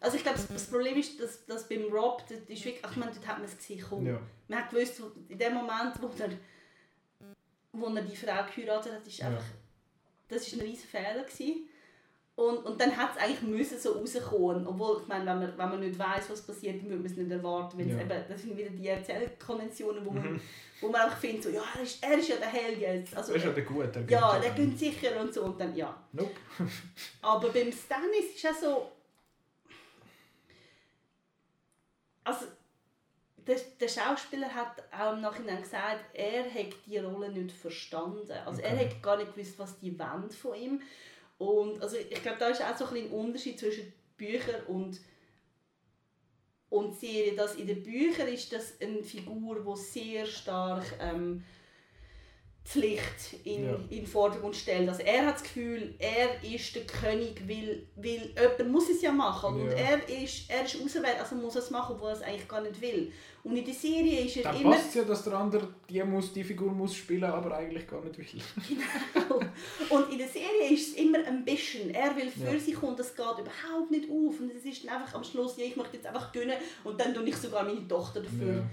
Also 0.00 0.16
ich 0.16 0.22
glaube, 0.24 0.38
das- 0.52 0.66
Problem 0.66 0.96
ist, 0.98 1.20
dass, 1.20 1.46
dass 1.46 1.68
beim 1.68 1.84
Rob, 1.92 2.22
das 2.28 2.38
ist 2.40 2.64
wirklich, 2.64 2.82
ich 2.90 2.96
meine, 2.96 3.12
dort 3.12 3.26
hat 3.26 3.38
man 3.38 3.46
es 3.46 3.56
gesehen. 3.56 4.06
Ja. 4.06 4.20
Man 4.48 4.58
hat 4.58 4.70
gewusst, 4.70 5.00
in 5.28 5.38
dem 5.38 5.54
Moment, 5.54 5.94
wo 6.00 6.10
er, 6.18 6.30
wo 7.80 7.86
er 7.94 8.02
die 8.02 8.16
Frau 8.16 8.44
geheiratet 8.54 8.92
hat, 8.92 9.06
ist 9.06 9.18
Ja. 9.18 9.28
einfach, 9.28 9.44
das 10.28 10.46
ist 10.46 10.54
ein 10.54 10.60
riesen 10.60 10.88
Fehler 10.88 11.22
gewesen. 11.24 11.68
Und, 12.34 12.58
und 12.66 12.78
dann 12.78 12.94
hat 12.94 13.12
es 13.16 13.22
eigentlich 13.22 13.40
müssen 13.42 13.78
so 13.78 13.92
rauskommen. 13.92 14.66
Obwohl, 14.66 15.00
ich 15.00 15.08
meine, 15.08 15.24
wenn 15.24 15.38
man, 15.38 15.48
wenn 15.56 15.68
man 15.70 15.80
nicht 15.80 15.98
weiß, 15.98 16.28
was 16.28 16.42
passiert, 16.46 16.76
dann 16.82 16.90
würde 16.90 16.96
man 17.02 17.06
es 17.10 17.16
nicht 17.16 17.30
erwarten. 17.30 17.78
Weil 17.78 17.86
es 17.88 17.94
Ja. 17.96 18.00
eben, 18.02 18.24
das 18.28 18.42
sind 18.42 18.56
wieder 18.58 18.68
die 18.68 18.86
Erzählkonventionen, 18.88 20.04
wo 20.04 20.10
man, 20.10 20.32
Mhm. 20.34 20.40
wo 20.82 20.88
man 20.90 21.00
einfach 21.00 21.16
findet, 21.16 21.44
so, 21.44 21.48
ja, 21.48 21.62
er 21.74 21.82
ist, 21.82 22.02
er 22.04 22.18
ist 22.18 22.28
ja 22.28 22.36
der 22.36 22.48
Held 22.48 22.78
jetzt. 22.78 23.16
Also, 23.16 23.32
Er 23.32 23.38
ist 23.38 23.44
ja 23.46 23.52
der 23.52 23.64
Gute. 23.64 23.88
der 23.88 24.04
ja, 24.10 24.38
der 24.38 24.50
gönnt 24.50 24.78
sicher 24.78 25.18
und 25.18 25.32
so. 25.32 25.44
Und 25.44 25.58
dann, 25.58 25.74
ja. 25.74 25.96
Nope. 26.12 26.30
Aber 27.22 27.48
beim 27.48 27.72
Stannis 27.72 28.34
ist 28.34 28.44
es 28.44 28.60
so. 28.60 28.92
Also, 32.24 32.46
der, 33.46 33.56
der 33.80 33.88
Schauspieler 33.88 34.54
hat 34.54 34.82
auch 34.92 35.12
im 35.14 35.20
Nachhinein 35.20 35.62
gesagt, 35.62 36.04
er 36.14 36.44
hätte 36.44 36.76
die 36.86 36.98
Rolle 36.98 37.30
nicht 37.30 37.52
verstanden. 37.52 38.30
Also 38.44 38.60
er 38.62 38.72
Okay. 38.72 38.84
hätte 38.84 39.00
gar 39.00 39.16
nicht 39.16 39.34
gewusst, 39.34 39.58
was 39.58 39.78
die 39.78 39.98
wollen 39.98 40.30
von 40.30 40.54
ihm. 40.54 40.82
Und 41.38 41.82
also 41.82 41.96
ich 41.96 42.22
glaube, 42.22 42.38
da 42.38 42.48
ist 42.48 42.62
auch 42.62 42.76
so 42.76 42.86
ein, 42.86 42.96
ein 42.96 43.10
Unterschied 43.10 43.58
zwischen 43.58 43.92
Büchern 44.16 44.62
und 44.66 45.00
und 46.68 46.94
Serie, 46.98 47.34
dass 47.34 47.54
in 47.54 47.66
den 47.66 47.82
Büchern 47.82 48.28
ist 48.28 48.52
das 48.52 48.80
eine 48.80 49.02
Figur, 49.02 49.64
die 49.64 49.80
sehr 49.80 50.26
stark 50.26 50.84
ähm, 51.00 51.44
Pflicht 52.66 53.36
in, 53.44 53.64
Ja. 53.64 53.74
in 53.90 53.98
den 54.00 54.06
Vordergrund 54.06 54.56
stellt. 54.56 54.88
Also 54.88 55.02
er 55.02 55.26
hat 55.26 55.36
das 55.36 55.44
Gefühl, 55.44 55.94
er 56.00 56.42
ist 56.42 56.74
der 56.74 56.82
König, 56.84 57.40
weil, 57.48 57.86
weil 57.94 58.30
jemand 58.34 58.70
muss 58.72 58.90
es 58.90 59.00
ja 59.02 59.12
machen. 59.12 59.60
Und 59.62 59.70
Ja. 59.70 59.76
er 59.76 60.08
ist, 60.24 60.50
er 60.50 60.64
ist 60.64 60.76
auserwählt, 60.82 61.20
also 61.20 61.36
muss 61.36 61.54
er 61.54 61.62
es 61.62 61.70
machen, 61.70 61.94
obwohl 61.94 62.08
er 62.08 62.14
es 62.16 62.22
eigentlich 62.22 62.48
gar 62.48 62.60
nicht 62.62 62.80
will. 62.80 63.12
Und 63.44 63.56
in 63.56 63.64
der 63.64 63.74
Serie 63.74 64.22
ist 64.24 64.36
er 64.38 64.42
Dann 64.42 64.60
immer... 64.60 64.72
passt 64.72 64.88
es 64.88 64.94
ja, 64.94 65.04
dass 65.04 65.22
der 65.22 65.34
andere 65.34 65.68
die, 65.88 66.02
muss, 66.02 66.32
die 66.32 66.42
Figur 66.42 66.72
muss 66.72 66.96
spielen, 66.96 67.22
aber 67.22 67.56
eigentlich 67.56 67.86
gar 67.86 68.02
nicht 68.04 68.18
will. 68.18 68.42
und 69.90 70.12
in 70.12 70.18
der 70.18 70.28
Serie 70.28 70.68
ist 70.72 70.88
es 70.88 70.94
immer 70.94 71.18
ein 71.24 71.44
bisschen. 71.44 71.90
Er 71.94 72.16
will 72.16 72.28
für 72.30 72.52
Ja. 72.52 72.58
sich 72.58 72.82
und 72.82 72.98
das 72.98 73.14
geht 73.14 73.24
überhaupt 73.24 73.90
nicht 73.92 74.10
auf. 74.10 74.40
Und 74.40 74.50
es 74.52 74.64
ist 74.64 74.84
dann 74.84 74.96
einfach 75.00 75.14
am 75.14 75.22
Schluss, 75.24 75.56
ja, 75.56 75.64
ich 75.64 75.76
möchte 75.76 75.96
jetzt 75.98 76.06
einfach 76.06 76.32
gönnen 76.32 76.56
und 76.82 77.00
dann 77.00 77.14
tue 77.14 77.28
ich 77.28 77.36
sogar 77.36 77.62
meine 77.62 77.86
Tochter 77.86 78.20
dafür, 78.22 78.54
Ja. 78.54 78.70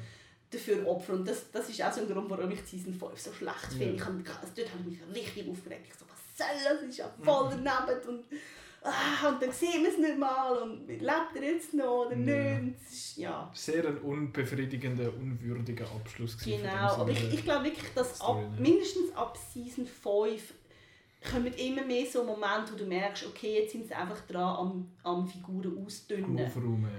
Dafür 0.54 0.88
opfern. 0.88 1.20
Und 1.20 1.28
das, 1.28 1.50
das 1.52 1.70
ist 1.70 1.82
auch 1.82 1.92
so 1.92 2.02
ein 2.02 2.08
Grund, 2.08 2.30
warum 2.30 2.52
ich 2.52 2.62
Season 2.62 2.94
5 2.94 3.20
so 3.20 3.34
schlecht 3.34 3.66
finde. 3.70 3.86
Ja. 3.86 3.94
Ich 3.94 4.02
hab, 4.02 4.42
also 4.42 4.54
dort 4.56 4.70
habe 4.72 4.80
ich 4.82 4.86
mich 5.00 5.16
richtig 5.16 5.50
aufgeregt. 5.50 5.88
Ich 5.88 5.94
so, 5.96 6.06
was 6.10 6.38
soll 6.38 6.48
das? 6.64 6.80
Das 6.82 6.90
ist 6.90 6.98
ja 6.98 7.10
voll 7.24 7.50
daneben. 7.50 8.08
Und, 8.10 8.24
ah, 8.84 9.30
und 9.30 9.42
dann 9.42 9.52
sehen 9.52 9.84
wir 9.84 9.90
es 9.90 9.98
nicht 9.98 10.18
mal. 10.18 10.58
Und 10.58 10.88
lebt 10.88 11.36
er 11.36 11.44
jetzt 11.44 11.74
noch 11.74 12.06
oder 12.08 12.16
Ja. 12.18 12.60
nicht? 12.60 12.76
Ist, 12.92 13.18
ja. 13.18 13.50
Sehr 13.54 13.86
ein 13.88 13.98
unbefriedigender, 14.00 15.14
unvürdiger 15.14 15.86
Abschluss. 15.92 16.38
Genau, 16.44 16.70
aber 16.70 17.10
ich, 17.12 17.34
ich 17.34 17.44
glaube 17.44 17.66
wirklich, 17.66 17.94
dass 17.94 18.20
ab, 18.22 18.40
mindestens 18.60 19.16
ab 19.16 19.38
Season 19.54 19.86
5 19.86 20.54
kommen 21.24 21.54
immer 21.54 21.84
mehr 21.84 22.06
so 22.06 22.24
Momente, 22.24 22.74
wo 22.74 22.78
du 22.78 22.86
merkst, 22.86 23.26
okay, 23.26 23.60
jetzt 23.60 23.72
sind 23.72 23.88
sie 23.88 23.94
einfach 23.94 24.20
dran 24.28 24.42
am, 24.42 24.92
am 25.04 25.28
Figuren 25.28 25.84
ausdünnen. 25.86 26.38
Ja. 26.38 26.48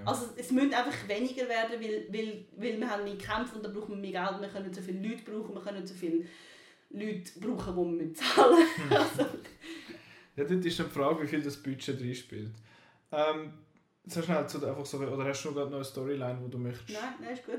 Also 0.05 0.31
es 0.37 0.51
müssen 0.51 0.73
einfach 0.73 1.09
weniger 1.09 1.49
werden, 1.49 1.81
weil, 1.81 2.07
weil, 2.11 2.45
weil 2.57 2.81
wir 2.81 2.91
haben 2.91 3.05
mehr 3.05 3.19
Kämpfe 3.19 3.57
und 3.57 3.65
da 3.65 3.69
brauchen 3.69 3.91
wir 3.91 4.13
mehr 4.13 4.27
Geld, 4.27 4.41
wir 4.41 4.49
können 4.49 4.67
nicht 4.67 4.77
so 4.77 4.83
viele 4.83 5.09
Leute 5.09 5.23
brauchen, 5.31 5.55
wir 5.55 5.63
können 5.63 5.81
nicht 5.81 5.89
so 5.89 5.95
viele 5.95 6.25
Leute 6.91 7.41
brauchen, 7.41 7.99
die 7.99 8.01
wir 8.01 8.15
zahlen 8.15 8.57
müssen. 8.59 8.91
also, 8.91 9.27
Ja, 10.37 10.45
dort 10.45 10.65
ist 10.65 10.79
dann 10.79 10.87
die 10.87 10.93
Frage, 10.93 11.23
wie 11.23 11.27
viel 11.27 11.43
das 11.43 11.57
Budget 11.57 12.01
drin 12.01 12.15
spielt. 12.15 12.53
Ähm, 13.13 13.53
so 14.07 14.21
schnell 14.21 14.47
zu 14.47 14.65
einfach 14.67 14.85
so, 14.85 14.99
oder 14.99 15.25
hast 15.25 15.45
du 15.45 15.51
noch 15.53 15.67
eine 15.67 15.85
Storyline, 15.85 16.39
die 16.45 16.51
du 16.51 16.59
möchtest 16.59 16.91
nein, 16.91 17.15
nein, 17.21 17.33
ist 17.33 17.47
gut. 17.47 17.57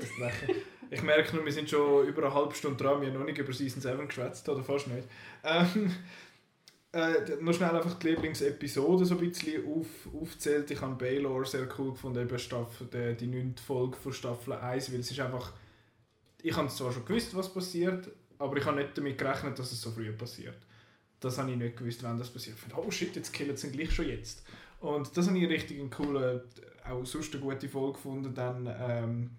Ich 0.90 1.02
merke 1.02 1.34
nur, 1.34 1.44
wir 1.44 1.52
sind 1.52 1.68
schon 1.68 2.06
über 2.06 2.24
eine 2.24 2.34
halbe 2.34 2.54
Stunde 2.54 2.82
dran, 2.82 3.00
wir 3.00 3.08
haben 3.08 3.18
noch 3.18 3.24
nicht 3.24 3.38
über 3.38 3.52
Season 3.52 3.82
7 3.82 4.06
geschwätzt, 4.06 4.48
oder 4.48 4.62
fast 4.62 4.86
nicht. 4.86 5.08
Ähm, 5.42 5.90
äh, 6.96 7.36
noch 7.40 7.52
schnell 7.52 7.70
einfach 7.70 7.94
die 7.98 8.08
Lieblingsepisode 8.08 9.04
so 9.04 9.18
ein 9.18 9.28
bisschen 9.28 9.66
auf, 9.66 9.86
aufzählt. 10.14 10.70
Ich 10.70 10.80
habe 10.80 10.94
Baylor 10.94 11.44
sehr 11.44 11.68
cool 11.78 11.92
gefunden, 11.92 12.22
eben 12.22 12.38
Staffel, 12.38 12.86
die, 12.86 13.16
die 13.16 13.26
9. 13.26 13.56
Folge 13.64 13.96
von 13.96 14.12
Staffel 14.12 14.54
1, 14.54 14.92
weil 14.92 15.00
es 15.00 15.10
ist 15.10 15.20
einfach... 15.20 15.52
Ich 16.42 16.56
habe 16.56 16.68
zwar 16.68 16.92
schon 16.92 17.04
gewusst, 17.04 17.34
was 17.36 17.52
passiert, 17.52 18.08
aber 18.38 18.56
ich 18.56 18.64
habe 18.64 18.78
nicht 18.78 18.96
damit 18.96 19.18
gerechnet, 19.18 19.58
dass 19.58 19.72
es 19.72 19.80
so 19.80 19.90
früh 19.90 20.12
passiert. 20.12 20.56
Das 21.20 21.38
habe 21.38 21.50
ich 21.50 21.56
nicht 21.56 21.76
gewusst, 21.76 22.02
wann 22.02 22.18
das 22.18 22.30
passiert. 22.30 22.56
Ich 22.56 22.62
finde, 22.62 22.76
oh 22.78 22.90
shit, 22.90 23.14
jetzt 23.14 23.32
killen 23.32 23.56
sie 23.56 23.70
gleich 23.70 23.90
schon 23.90 24.08
jetzt. 24.08 24.44
Und 24.80 25.14
das 25.16 25.26
habe 25.26 25.38
ich 25.38 25.48
richtig 25.48 25.80
eine 25.80 25.90
coole, 25.90 26.44
auch 26.88 27.04
sonst 27.04 27.34
eine 27.34 27.42
gute 27.42 27.68
Folge 27.68 27.94
gefunden. 27.94 28.34
Dann 28.34 28.68
ähm, 28.78 29.30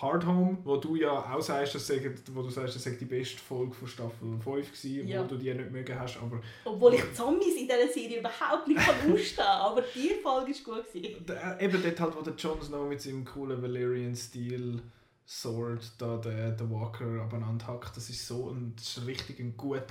Hard 0.00 0.24
Home, 0.26 0.58
wo 0.64 0.76
du 0.76 0.94
ja 0.96 1.10
auch 1.10 1.40
sagst, 1.40 1.74
dass 1.74 1.86
sei, 1.86 2.14
wo 2.32 2.42
du 2.42 2.50
sagst, 2.50 2.76
das 2.76 2.84
sei 2.84 2.90
die 2.92 3.04
beste 3.04 3.38
Folge 3.38 3.72
von 3.74 3.88
Staffel 3.88 4.38
5 4.42 4.44
gewesen, 4.72 5.08
Ja. 5.08 5.22
wo 5.22 5.26
du 5.26 5.36
die 5.36 5.52
nicht 5.52 5.70
mögen 5.72 5.98
hast, 5.98 6.18
aber 6.22 6.40
Obwohl 6.64 6.94
ich 6.94 7.12
Zombies 7.14 7.56
in 7.56 7.66
dieser 7.66 7.88
Serie 7.92 8.20
überhaupt 8.20 8.68
nicht 8.68 8.78
kann 8.80 8.94
ausstehen 9.12 9.44
aber 9.46 9.82
die 9.94 10.10
Folge 10.22 10.52
war 10.52 10.76
gut. 10.76 10.92
Gewesen. 10.92 11.26
äh, 11.28 11.64
eben 11.64 11.82
dort 11.82 12.00
halt, 12.00 12.16
wo 12.16 12.22
der 12.22 12.34
Jon 12.34 12.62
Snow 12.62 12.88
mit 12.88 13.00
seinem 13.02 13.24
coolen 13.24 13.60
Valyrian 13.60 14.14
Steel 14.14 14.80
Sword 15.26 15.92
da 15.98 16.16
den, 16.16 16.56
den 16.56 16.70
Walker 16.70 17.04
abeinander 17.22 17.66
hackt, 17.66 17.96
das 17.96 18.08
ist 18.08 18.26
so 18.26 18.50
ein, 18.50 18.74
das 18.76 18.96
ist 18.98 19.06
richtig 19.06 19.40
ein 19.40 19.56
gut 19.56 19.82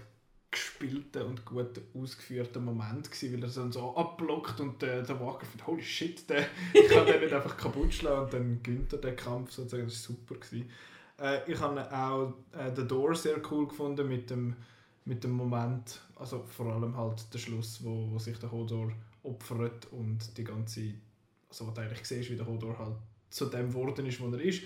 gespielter 0.49 1.25
und 1.25 1.45
gut 1.45 1.81
ausgeführter 1.93 2.59
Moment 2.59 3.11
gewesen, 3.11 3.33
weil 3.33 3.43
er 3.43 3.53
dann 3.53 3.71
so 3.71 3.95
abblockt 3.95 4.59
und 4.59 4.81
der, 4.81 5.03
der 5.03 5.19
Walker 5.19 5.45
findet, 5.45 5.67
holy 5.67 5.83
shit, 5.83 6.29
der 6.29 6.47
ich 6.73 6.87
kann 6.87 7.05
den 7.05 7.19
nicht 7.19 7.33
einfach 7.33 7.57
kaputt 7.57 7.93
schlagen 7.93 8.25
und 8.25 8.33
dann 8.33 8.63
gewinnt 8.63 8.93
er 8.93 8.99
den 8.99 9.15
Kampf 9.15 9.51
sozusagen, 9.51 9.85
das 9.85 10.09
war 10.09 10.15
super. 10.15 10.35
Gewesen. 10.35 10.69
Äh, 11.19 11.51
ich 11.51 11.59
habe 11.59 11.91
auch 11.91 12.33
äh, 12.53 12.71
The 12.75 12.87
Door 12.87 13.15
sehr 13.15 13.41
cool 13.51 13.67
gefunden 13.67 14.07
mit 14.07 14.29
dem, 14.29 14.55
mit 15.05 15.23
dem 15.23 15.31
Moment, 15.31 16.01
also 16.15 16.43
vor 16.43 16.73
allem 16.73 16.95
halt 16.95 17.33
der 17.33 17.39
Schluss, 17.39 17.83
wo, 17.83 18.09
wo 18.11 18.19
sich 18.19 18.37
der 18.39 18.51
Hodor 18.51 18.91
opfert 19.23 19.87
und 19.91 20.37
die 20.37 20.43
ganze, 20.43 20.93
also 21.49 21.67
was 21.67 21.73
du 21.73 21.81
eigentlich 21.81 22.05
siehst, 22.05 22.29
wie 22.29 22.35
der 22.35 22.47
Hodor 22.47 22.77
halt 22.77 22.95
zu 23.29 23.45
dem 23.47 23.69
geworden 23.69 24.05
ist, 24.05 24.19
wo 24.21 24.29
er 24.29 24.39
ist. 24.41 24.63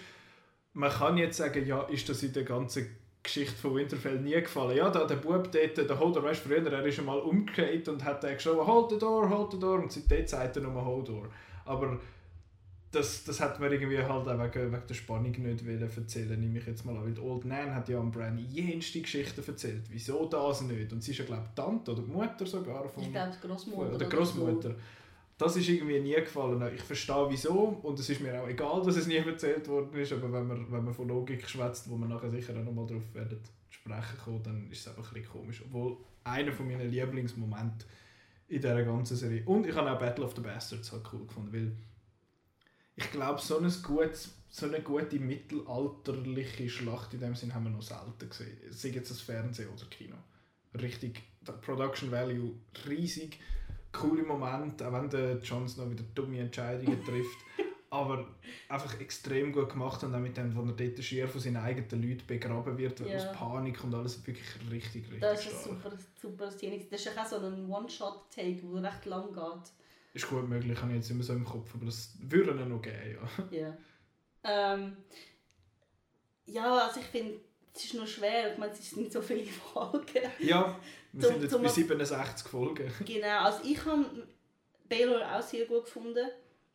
Man 0.74 0.92
kann 0.92 1.18
jetzt 1.18 1.38
sagen, 1.38 1.66
ja, 1.66 1.82
ist 1.84 2.08
das 2.08 2.24
in 2.24 2.34
der 2.34 2.44
ganzen 2.44 2.88
Geschichte 3.24 3.56
von 3.56 3.76
Winterfell 3.76 4.20
nie 4.20 4.34
gefallen. 4.34 4.78
Ja, 4.78 4.90
da 4.90 5.06
der 5.06 5.18
Bub 5.18 5.52
dort, 5.52 5.78
der 5.78 6.00
Hodor, 6.00 6.24
weißt 6.24 6.46
du, 6.46 6.50
früher, 6.50 6.72
er 6.72 6.86
ist 6.86 7.00
einmal 7.00 7.20
umgekehrt 7.20 7.88
und 7.88 8.04
hat 8.04 8.24
dann 8.24 8.34
geschrieben, 8.34 8.66
hold 8.66 8.92
the 8.92 8.98
door, 8.98 9.30
hold 9.30 9.52
the 9.52 9.60
door 9.60 9.80
und 9.80 9.92
seitdem 9.92 10.26
sagt 10.26 10.58
er 10.58 10.64
nur 10.64 10.86
Hodor. 10.86 11.28
Aber 11.66 12.00
das, 12.92 13.24
das 13.24 13.40
hat 13.40 13.60
man 13.60 13.72
irgendwie 13.72 13.98
halt 13.98 14.10
auch 14.10 14.26
wegen, 14.26 14.72
wegen 14.72 14.84
der 14.88 14.94
Spannung 14.94 15.32
nicht 15.32 15.66
wollen 15.66 15.82
erzählen, 15.82 16.40
nehme 16.40 16.60
ich 16.60 16.68
jetzt 16.68 16.86
mal 16.86 16.98
an. 16.98 17.06
Weil 17.06 17.24
Old 17.24 17.46
Nan 17.46 17.74
hat 17.74 17.88
ja 17.88 18.00
am 18.00 18.12
Bran 18.12 18.38
jenste 18.38 19.00
Geschichten 19.02 19.42
erzählt. 19.46 19.84
Wieso 19.90 20.26
das 20.26 20.62
nicht? 20.62 20.92
Und 20.92 21.02
sie 21.02 21.12
ist 21.12 21.20
ja, 21.20 21.26
glaube 21.26 21.44
ich, 21.48 21.56
Tante 21.56 21.92
oder 21.92 22.02
die 22.02 22.12
Mutter 22.12 22.46
sogar 22.46 22.90
von... 22.90 23.04
Ich 23.04 23.12
glaube, 23.12 23.32
die 23.42 23.48
Großmutter. 23.48 23.96
Oder 23.96 24.06
Großmutter. 24.06 24.76
Das 25.42 25.56
ist 25.56 25.70
irgendwie 25.70 26.00
nie 26.00 26.14
gefallen. 26.14 26.62
Ich 26.76 26.84
verstehe 26.84 27.26
wieso 27.28 27.80
und 27.82 28.00
es 28.00 28.08
ist 28.12 28.22
mir 28.22 28.40
auch 28.40 28.48
egal, 28.48 28.84
dass 28.84 28.96
es 28.96 29.08
nie 29.08 29.16
erzählt 29.16 29.68
worden 29.68 30.00
ist, 30.00 30.14
aber 30.14 30.32
wenn 30.32 30.46
man, 30.46 30.72
wenn 30.72 30.86
man 30.86 30.94
von 30.94 31.08
Logik 31.08 31.50
schwätzt, 31.50 31.90
wo 31.90 31.98
wir 31.98 32.06
nachher 32.06 32.30
sicher 32.30 32.54
auch 32.54 32.64
nochmal 32.64 32.86
drauf 32.86 33.12
werden 33.16 33.42
sprechen 33.68 34.20
kommen, 34.24 34.44
dann 34.44 34.70
ist 34.70 34.82
es 34.82 34.88
einfach 34.90 35.12
ein 35.12 35.16
bisschen 35.16 35.32
komisch. 35.32 35.64
Obwohl 35.66 35.98
einer 36.24 36.54
von 36.54 36.68
meinen 36.68 36.92
Lieblingsmomente 36.92 37.88
in 38.50 38.62
dieser 38.62 38.84
ganzen 38.84 39.18
Serie. 39.18 39.42
Und 39.46 39.66
ich 39.66 39.74
habe 39.74 39.92
auch 39.92 39.98
Battle 39.98 40.26
of 40.26 40.36
the 40.36 40.42
Bastards 40.42 40.92
halt 40.92 41.12
cool 41.12 41.26
gefunden, 41.26 41.52
weil 41.52 41.76
ich 42.96 43.10
glaube, 43.10 43.42
so, 43.42 43.58
ein 43.58 43.72
gutes, 43.82 44.36
so 44.48 44.68
eine 44.68 44.82
gute 44.82 45.20
mittelalterliche 45.20 46.70
Schlacht 46.70 47.16
in 47.16 47.20
dem 47.20 47.34
Sinn 47.34 47.56
haben 47.56 47.64
wir 47.64 47.72
noch 47.72 47.82
selten 47.82 48.30
gesehen. 48.30 48.60
Sei 48.70 48.90
jetzt 48.90 49.10
das 49.10 49.22
Fernsehen 49.22 49.70
oder 49.70 49.86
Kino. 49.90 50.18
Richtig, 50.80 51.24
der 51.42 51.54
Production 51.54 52.12
Value 52.12 52.52
riesig, 52.88 53.40
coole 53.94 54.24
Momente, 54.24 54.88
auch 54.88 54.94
wenn 54.94 55.10
der 55.10 55.38
Jon 55.40 55.68
Snow 55.68 55.90
wieder 55.90 56.04
dumme 56.16 56.40
Entscheidungen 56.40 57.04
trifft. 57.06 57.38
aber 57.90 58.26
einfach 58.70 59.00
extrem 59.02 59.52
gut 59.52 59.70
gemacht 59.70 60.02
und 60.04 60.16
auch 60.16 60.20
mit 60.20 60.38
dem, 60.38 60.56
wo 60.56 60.62
er 60.62 60.72
dort 60.72 61.04
schier 61.04 61.28
von 61.28 61.42
seinen 61.42 61.58
eigenen 61.58 62.02
Leuten 62.02 62.26
begraben 62.26 62.78
wird, 62.78 63.00
Ja. 63.02 63.18
aus 63.18 63.32
Panik 63.34 63.84
und 63.84 63.94
alles, 63.94 64.26
wirklich 64.26 64.48
richtig, 64.72 65.04
richtig 65.06 65.20
Das 65.20 65.46
ist 65.46 65.48
eine 65.52 65.60
stark. 65.60 65.84
super, 65.84 65.98
super 66.22 66.52
Szene. 66.52 66.86
Das 66.90 67.06
ist 67.06 67.14
ja 67.14 67.22
auch 67.22 67.28
so 67.28 67.36
ein 67.38 67.70
One-Shot-Take, 67.70 68.62
der 68.64 68.84
recht 68.84 69.06
lang 69.06 69.34
geht. 69.34 69.72
Ist 70.14 70.30
gut 70.30 70.48
möglich, 70.48 70.82
habe 70.82 70.92
ich 70.92 70.98
jetzt 70.98 71.12
immer 71.12 71.24
so 71.24 71.34
im 71.34 71.44
Kopf, 71.46 71.74
aber 71.76 71.86
das 71.86 72.14
würde 72.22 72.52
er 72.58 72.66
noch 72.66 72.82
geben, 72.82 73.18
ja. 73.52 73.58
Ja. 74.44 74.74
Ähm, 74.74 74.96
ja, 76.46 76.88
also 76.88 77.00
ich 77.00 77.06
finde, 77.08 77.40
es 77.74 77.86
ist 77.86 77.94
noch 77.94 78.08
schwer. 78.08 78.52
Ich 78.54 78.58
meine, 78.58 78.72
es 78.72 78.90
sind 78.90 79.12
so 79.12 79.22
viele 79.22 79.46
Folgen. 79.46 80.30
Ja, 80.40 80.80
wir 81.14 81.22
Zum- 81.22 81.34
sind 81.34 81.44
jetzt 81.44 81.62
bei 81.62 81.68
67 81.68 82.48
Folgen. 82.48 82.92
genau, 83.06 83.40
also 83.46 83.60
ich 83.64 83.84
habe 83.86 84.06
Baylor 84.88 85.38
auch 85.38 85.42
sehr 85.42 85.66
gut 85.66 85.86
gefunden. 85.86 86.28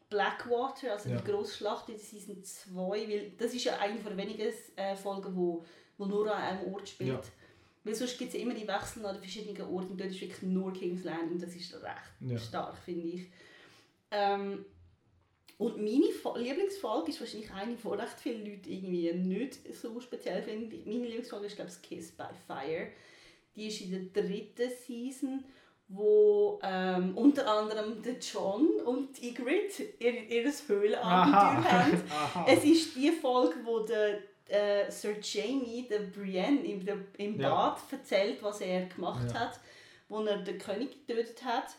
Blackwater, 0.08 0.92
also 0.92 1.08
Ja. 1.08 1.16
die 1.16 1.24
grosse 1.24 1.56
Schlacht 1.56 1.88
in 1.88 1.98
Season 1.98 2.42
2, 2.42 2.74
weil 3.08 3.32
das 3.38 3.52
ist 3.54 3.64
ja 3.64 3.76
eine 3.78 3.98
von 3.98 4.16
den 4.16 4.18
wenigen 4.18 4.52
äh, 4.76 4.94
Folgen, 4.94 5.34
wo, 5.34 5.64
wo 5.98 6.06
nur 6.06 6.32
an 6.32 6.40
einem 6.58 6.72
Ort 6.72 6.88
spielt. 6.88 7.08
Ja. 7.10 7.20
Weil 7.82 7.94
sonst 7.94 8.16
gibt 8.18 8.28
es 8.32 8.36
ja 8.36 8.42
immer 8.42 8.54
die 8.54 8.68
Wechsel 8.68 9.04
an 9.04 9.14
den 9.16 9.22
verschiedenen 9.22 9.60
Orten 9.62 9.90
und 9.92 10.00
dort 10.00 10.10
ist 10.10 10.20
wirklich 10.20 10.42
nur 10.42 10.72
King's 10.72 11.02
Landing 11.04 11.32
und 11.32 11.42
das 11.42 11.54
ist 11.56 11.74
recht 11.74 11.84
Ja. 12.20 12.38
stark, 12.38 12.76
finde 12.78 13.06
ich. 13.08 13.26
Ähm, 14.12 14.64
und 15.58 15.76
meine 15.78 16.12
Fo- 16.12 16.36
Lieblingsfolge 16.36 17.10
ist 17.10 17.20
wahrscheinlich 17.20 17.50
eine, 17.52 17.74
die 17.74 17.88
recht 17.88 18.20
viele 18.20 18.38
Leute 18.50 18.68
irgendwie 18.70 19.12
nicht 19.12 19.74
so 19.74 19.98
speziell 20.00 20.42
finden. 20.42 20.82
Meine 20.84 21.04
Lieblingsfolge 21.06 21.46
ist, 21.46 21.56
glaube 21.56 21.70
ich, 21.70 21.82
Kiss 21.82 22.12
by 22.12 22.24
Fire. 22.46 22.88
Die 23.56 23.68
ist 23.68 23.80
in 23.80 24.12
der 24.12 24.22
dritten 24.22 24.70
Season, 24.86 25.44
wo 25.88 26.58
ähm, 26.62 27.16
unter 27.16 27.50
anderem 27.50 28.02
der 28.02 28.16
John 28.18 28.68
und 28.84 29.22
Ygritte 29.22 29.84
ihr, 29.98 30.28
ihr 30.28 30.52
Höhlenabenteuer 30.66 31.72
haben. 31.72 32.02
Aha. 32.10 32.46
Es 32.48 32.64
ist 32.64 32.94
die 32.96 33.10
Folge, 33.12 33.54
wo 33.64 33.80
der 33.80 34.18
äh, 34.48 34.90
Sir 34.90 35.16
Jamie, 35.22 35.86
der 35.88 36.00
Brienne, 36.00 36.60
im, 36.64 36.84
der, 36.84 36.98
im 37.18 37.40
Ja. 37.40 37.48
Bad 37.50 37.80
erzählt, 37.92 38.42
was 38.42 38.60
er 38.60 38.86
gemacht 38.86 39.30
Ja. 39.32 39.40
hat, 39.40 39.60
wo 40.08 40.22
er 40.24 40.38
den 40.38 40.58
König 40.58 41.06
getötet 41.06 41.42
hat. 41.44 41.76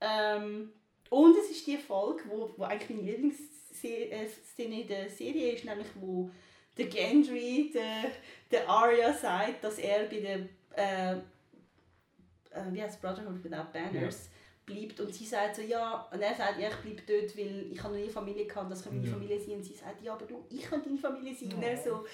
Ähm, 0.00 0.72
und 1.10 1.36
es 1.36 1.50
ist 1.50 1.66
die 1.66 1.76
Folge, 1.76 2.24
wo, 2.28 2.50
wo 2.56 2.64
eigentlich 2.64 2.90
meine 2.90 3.10
Lieblingsszene 3.12 4.80
in 4.82 4.88
der 4.88 5.08
Serie 5.10 5.52
ist, 5.52 5.64
nämlich 5.64 5.86
wo 5.94 6.30
der 6.76 6.86
Gendry, 6.86 7.70
der, 7.72 8.10
der 8.50 8.68
Arya 8.68 9.12
sagt, 9.12 9.62
dass 9.62 9.78
er 9.78 10.04
bei 10.06 10.18
der 10.20 10.48
äh, 10.76 11.12
äh, 11.14 11.18
wie 12.72 12.82
heißt 12.82 13.00
Brotherhood 13.00 13.42
Without 13.42 13.72
Banners 13.72 14.28
bleibt 14.66 14.98
und 15.00 15.14
sie 15.14 15.26
sagt 15.26 15.56
so, 15.56 15.62
ja, 15.62 16.08
und 16.10 16.20
er 16.22 16.34
sagt, 16.34 16.58
ja, 16.58 16.68
ich 16.68 16.76
bleibe 16.76 17.02
dort, 17.06 17.36
weil 17.36 17.66
ich 17.70 17.82
habe 17.82 17.94
noch 17.96 18.02
nie 18.02 18.08
Familie 18.10 18.46
gehabt, 18.46 18.70
das 18.70 18.82
kann 18.82 18.94
meine 18.94 19.06
Ja. 19.06 19.12
Familie 19.12 19.38
sein. 19.38 19.56
Und 19.56 19.62
sie 19.64 19.74
sagt, 19.74 20.00
ja, 20.02 20.14
aber 20.14 20.24
du, 20.24 20.44
ich 20.48 20.62
kann 20.62 20.82
deine 20.82 20.96
Familie 20.98 21.34
sein. 21.34 21.52
Und 21.52 21.62
er 21.62 21.76
so, 21.76 22.06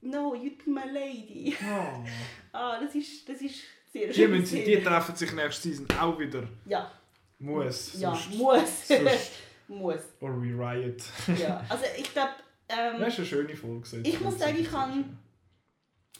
no, 0.00 0.34
you'd 0.34 0.58
be 0.64 0.70
my 0.70 0.88
lady. 0.92 1.54
Oh. 1.62 2.04
Ah, 2.52 2.80
das 2.80 2.94
ist, 2.96 3.28
das 3.28 3.40
ist 3.40 3.56
sehr 3.92 4.08
Die, 4.08 4.14
schön. 4.14 4.30
müssen, 4.32 4.64
die 4.64 4.82
treffen 4.82 5.14
sich 5.14 5.32
nächste 5.32 5.68
Season 5.68 5.86
auch 6.00 6.18
wieder. 6.18 6.48
Ja, 6.66 6.90
Muss. 7.38 7.94
ja, 8.00 8.10
sonst- 8.14 8.34
muss. 8.38 8.88
sonst- 8.88 9.32
muss. 9.68 10.00
Or 10.20 10.40
we 10.42 10.48
riot. 10.48 11.02
Ja, 11.38 11.64
also 11.68 11.84
ich 11.96 12.12
glaube, 12.12 12.30
ähm, 12.68 12.98
Das 13.00 13.08
ist 13.14 13.18
eine 13.20 13.26
schöne 13.26 13.56
Folge. 13.56 14.00
Ich 14.02 14.20
muss 14.20 14.38
sagen, 14.38 14.56
ich 14.58 14.68
kann- 14.70 15.16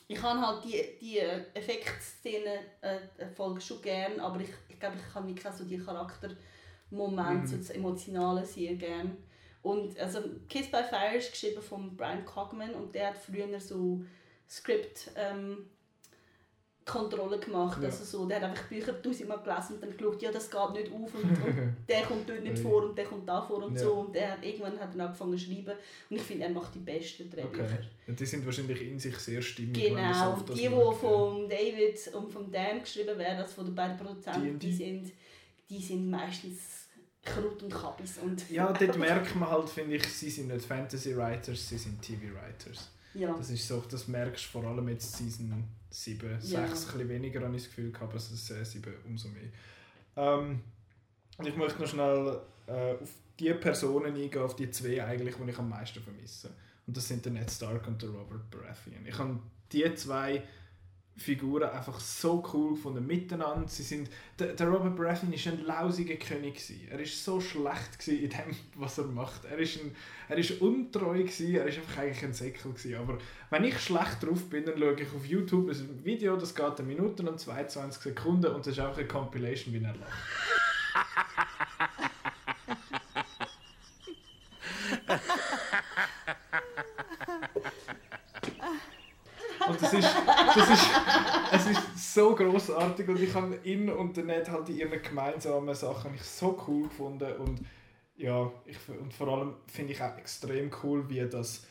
ich 0.07 0.21
habe 0.23 0.41
halt 0.41 0.65
die, 0.65 0.83
die 1.01 1.19
Effektszene 1.19 2.59
äh, 2.83 3.27
Folge 3.35 3.61
schon 3.61 3.81
gern, 3.83 4.21
aber 4.21 4.41
ich, 4.41 4.51
ich 4.69 4.79
glaube, 4.79 4.97
ich 4.97 5.13
kann 5.13 5.27
wirklich 5.27 5.47
auch 5.47 5.53
so 5.53 5.65
die 5.65 5.79
Charaktermomente, 5.79 7.33
Mhm. 7.43 7.47
so 7.47 7.57
das 7.57 7.71
Emotionale 7.71 8.45
sehr 8.45 8.75
gern. 8.75 9.17
Und 9.63 9.99
also 9.99 10.21
Kiss 10.49 10.71
by 10.71 10.83
Fire 10.83 11.17
ist 11.17 11.33
geschrieben 11.33 11.63
von 11.63 11.97
Brian 11.97 12.25
Cogman 12.27 12.75
und 12.75 12.95
der 12.95 13.09
hat 13.09 13.17
früher 13.19 13.59
so 13.59 14.05
Script 14.49 15.11
ähm, 15.17 15.71
Kontrolle 16.87 17.39
gemacht. 17.39 17.81
Ja. 17.81 17.89
Also 17.89 18.05
so, 18.05 18.27
der 18.27 18.37
hat 18.43 18.51
einfach 18.51 18.65
Bücher 18.69 19.01
tausendmal 19.01 19.39
gelesen 19.43 19.75
und 19.77 19.83
dann 19.83 19.97
geschaut, 19.97 20.21
ja 20.23 20.31
das 20.31 20.51
geht 20.51 20.71
nicht 20.73 20.93
auf 20.93 21.15
und, 21.15 21.25
und 21.25 21.77
der 21.89 22.03
kommt 22.03 22.29
dort 22.29 22.43
nicht 22.43 22.59
vor 22.59 22.85
und 22.85 22.99
der 22.99 23.07
kommt 23.07 23.27
da 23.29 23.41
vor 23.41 23.63
und 23.65 23.75
Ja. 23.75 23.83
so. 23.85 23.93
Und 23.95 24.15
der 24.15 24.33
hat, 24.33 24.45
irgendwann 24.45 24.79
hat 24.79 24.95
er 24.95 25.07
angefangen 25.07 25.39
zu 25.39 25.45
schreiben 25.47 25.73
und 26.11 26.17
ich 26.17 26.23
finde, 26.23 26.45
er 26.45 26.51
macht 26.51 26.75
die 26.75 26.81
besten 26.81 27.31
Drehbücher. 27.31 27.65
Okay. 27.65 27.79
Und 28.07 28.21
die 28.21 28.27
sind 28.27 28.45
wahrscheinlich 28.45 28.83
in 28.83 28.99
sich 28.99 29.17
sehr 29.19 29.41
stimmig. 29.41 29.83
Genau, 29.83 30.37
die, 30.49 30.53
die 30.55 30.63
ja. 30.65 30.93
von 30.93 31.49
David 31.49 32.15
und 32.15 32.31
von 32.31 32.53
Dan 32.53 32.81
geschrieben 32.81 33.19
werden, 33.19 33.39
also 33.39 33.55
von 33.55 33.65
den 33.65 33.75
beiden 33.75 33.97
Produzenten, 33.97 34.43
D&D. 34.59 34.67
die 34.67 34.73
sind, 34.75 35.13
die 35.71 35.81
sind 35.83 36.11
meistens 36.11 36.59
Krut 37.25 37.63
und 37.63 37.73
Kabis. 37.73 38.19
Und 38.19 38.51
Ja, 38.51 38.71
dort 38.71 38.99
merkt 38.99 39.35
man 39.37 39.49
halt, 39.51 39.71
finde 39.71 39.97
ich, 39.97 40.05
sie 40.07 40.29
sind 40.29 40.49
nicht 40.49 40.67
Fantasy-Writers, 40.67 41.67
sie 41.71 41.79
sind 41.79 42.03
TV-Writers. 42.03 42.91
ja. 43.15 43.33
Das 43.33 43.49
ist 43.49 43.67
so, 43.67 43.83
das 43.91 44.07
merkst 44.07 44.45
du 44.45 44.59
vor 44.61 44.65
allem 44.69 44.87
jetzt 44.91 45.17
Season 45.17 45.65
7, 46.03 46.41
6, 46.41 46.51
Ja. 46.53 46.65
ein 46.65 46.71
bisschen 46.71 47.09
weniger 47.09 47.41
habe 47.43 47.57
ich 47.57 47.63
das 47.63 47.71
Gefühl 47.71 47.93
gehabt, 47.93 48.11
aber 48.11 48.17
es 48.17 48.31
ist 48.31 48.51
äh, 48.51 48.65
7 48.65 48.93
umso 49.07 49.29
mehr. 49.29 49.43
Ähm, 50.17 50.61
und 51.39 51.47
ich 51.47 51.57
möchte 51.57 51.81
noch 51.81 51.89
schnell 51.89 52.41
äh, 52.67 52.95
auf 52.95 53.11
die 53.39 53.53
Personen 53.55 54.15
eingehen, 54.15 54.43
auf 54.43 54.57
die 54.57 54.71
zwei 54.71 55.05
eigentlich, 55.05 55.37
die 55.37 55.51
ich 55.51 55.59
am 55.59 55.69
meisten 55.69 56.01
vermisse. 56.01 56.51
Und 56.87 56.97
das 56.97 57.09
sind 57.09 57.25
der 57.25 57.33
Ned 57.33 57.51
Stark 57.51 57.87
und 57.87 58.01
der 58.03 58.11
Robert 58.11 58.51
Baratheon. 58.51 59.07
Ich 59.07 59.19
habe 59.19 59.39
die 59.73 59.95
zwei 59.95 60.43
Figuren 61.17 61.71
einfach 61.71 62.01
so 62.01 62.43
cool 62.53 62.75
gefunden 62.75 63.07
miteinander. 63.07 63.69
Sie 63.69 63.85
sind, 63.85 64.11
der, 64.39 64.55
der 64.55 64.69
Robert 64.69 64.97
Baratheon 64.97 65.33
war 65.33 65.53
ein 65.53 65.65
lausiger 65.65 66.17
König. 66.17 66.55
Gewesen. 66.55 66.89
Er 66.91 66.99
war 66.99 67.07
so 67.07 67.41
schlecht 67.41 68.09
in 68.09 68.29
dem, 68.31 68.57
was 68.75 68.99
er 68.99 69.05
macht. 69.05 69.45
Er 69.45 69.59
ist, 69.59 69.81
ein, 69.81 69.95
er 70.29 70.39
ist 70.39 70.61
untreu, 70.61 71.19
gewesen. 71.19 71.55
er 71.55 71.67
ist 71.67 71.79
einfach 71.79 71.99
eigentlich 71.99 72.25
ein 72.25 72.35
Säckel. 72.35 72.73
Gewesen. 72.73 72.97
Aber 72.97 73.19
wenn 73.51 73.65
ich 73.65 73.79
schlecht 73.79 74.23
drauf 74.23 74.51
bin, 74.51 74.65
dann 74.65 74.77
schaue 74.79 75.01
ich 75.01 75.15
auf 75.15 75.25
YouTube 75.25 75.71
ein 75.71 76.05
Video, 76.05 76.37
das 76.37 76.55
geht 76.55 76.79
eine 76.79 76.89
Minute 76.89 77.23
und 77.23 77.39
22 77.39 78.03
Sekunden 78.03 78.47
und 78.47 78.67
das 78.67 78.73
ist 78.77 78.81
einfach 78.81 78.99
eine 78.99 79.07
Compilation, 79.07 79.73
wie 79.73 79.85
er 79.85 79.95
lacht. 79.95 80.13
Und 89.67 89.81
das 89.81 89.93
ist, 89.95 90.09
das 90.55 90.69
ist, 90.69 90.91
es 91.55 91.67
ist 91.67 92.15
so 92.15 92.35
großartig 92.35 93.09
und 93.09 93.21
ich 93.21 93.35
habe 93.35 93.59
ihn 93.65 93.89
und 93.89 94.17
den 94.17 94.27
Ned 94.27 94.51
halt 94.51 94.69
in 94.69 94.77
ihren 94.77 95.03
gemeinsamen 95.03 95.75
Sachen 95.75 96.15
ich 96.15 96.23
so 96.23 96.59
cool 96.67 96.89
gefunden 96.89 97.33
und 97.39 97.61
ja, 98.17 98.51
ich, 98.65 98.77
und 98.89 99.13
vor 99.13 99.29
allem 99.29 99.55
finde 99.67 99.93
ich 99.93 100.03
auch 100.03 100.17
extrem 100.17 100.71
cool, 100.83 101.09
wie 101.09 101.29
das 101.29 101.67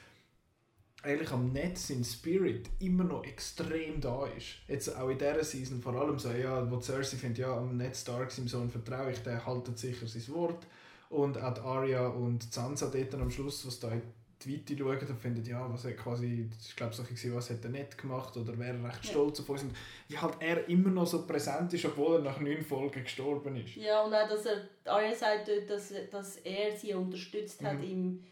eigentlich 1.03 1.31
am 1.31 1.51
Ned 1.51 1.77
sein 1.77 2.03
Spirit 2.03 2.69
immer 2.79 3.03
noch 3.03 3.25
extrem 3.25 3.99
da 3.99 4.25
ist. 4.37 4.59
Jetzt 4.67 4.95
auch 4.95 5.09
in 5.09 5.17
dieser 5.17 5.43
Season, 5.43 5.81
vor 5.81 5.95
allem 5.95 6.17
so, 6.17 6.31
ja, 6.31 6.69
wo 6.71 6.79
Cersei 6.79 7.17
findet, 7.17 7.39
ja, 7.39 7.57
am 7.57 7.75
Ned 7.75 7.95
Stark, 7.95 8.31
seinem 8.31 8.47
Sohn, 8.47 8.69
vertraue 8.69 9.11
ich, 9.11 9.19
der 9.19 9.45
haltet 9.45 9.77
sicher 9.77 10.07
sein 10.07 10.33
Wort. 10.33 10.65
Und 11.09 11.37
auch 11.37 11.63
Arya 11.63 12.07
und 12.07 12.51
Sansa 12.51 12.87
dort 12.87 13.13
am 13.15 13.29
Schluss, 13.29 13.67
was 13.67 13.79
da 13.79 13.91
die 14.45 14.55
Weite 14.57 14.77
schauen 14.77 15.07
und 15.09 15.19
finden, 15.19 15.45
ja, 15.45 15.65
was 15.71 15.85
hat 15.85 15.97
quasi, 15.97 16.49
ich 16.67 16.75
glaube, 16.75 16.93
so 16.93 17.03
bisschen, 17.03 17.35
was 17.35 17.49
hat 17.49 17.63
er 17.63 17.69
nicht 17.69 17.97
gemacht 17.97 18.35
oder 18.37 18.57
wäre 18.57 18.77
er 18.77 18.83
recht 18.83 19.05
Ja. 19.05 19.11
stolz 19.11 19.39
auf 19.39 19.49
uns. 19.49 19.63
Und 19.63 19.75
wie 20.07 20.17
halt 20.17 20.35
er 20.39 20.67
immer 20.69 20.89
noch 20.89 21.07
so 21.07 21.25
präsent 21.25 21.73
ist, 21.73 21.85
obwohl 21.85 22.15
er 22.17 22.21
nach 22.21 22.39
neun 22.39 22.61
Folgen 22.63 23.03
gestorben 23.03 23.55
ist. 23.55 23.75
Ja, 23.75 24.01
und 24.03 24.13
auch, 24.13 24.27
dass 24.27 24.45
er, 24.45 24.67
Arya 24.85 25.13
sagt 25.13 25.47
dort, 25.47 25.69
dass, 25.69 25.93
dass 26.11 26.37
er 26.37 26.75
sie 26.75 26.93
unterstützt 26.93 27.63
hat, 27.63 27.77
Mhm. 27.79 27.83
im 27.83 28.23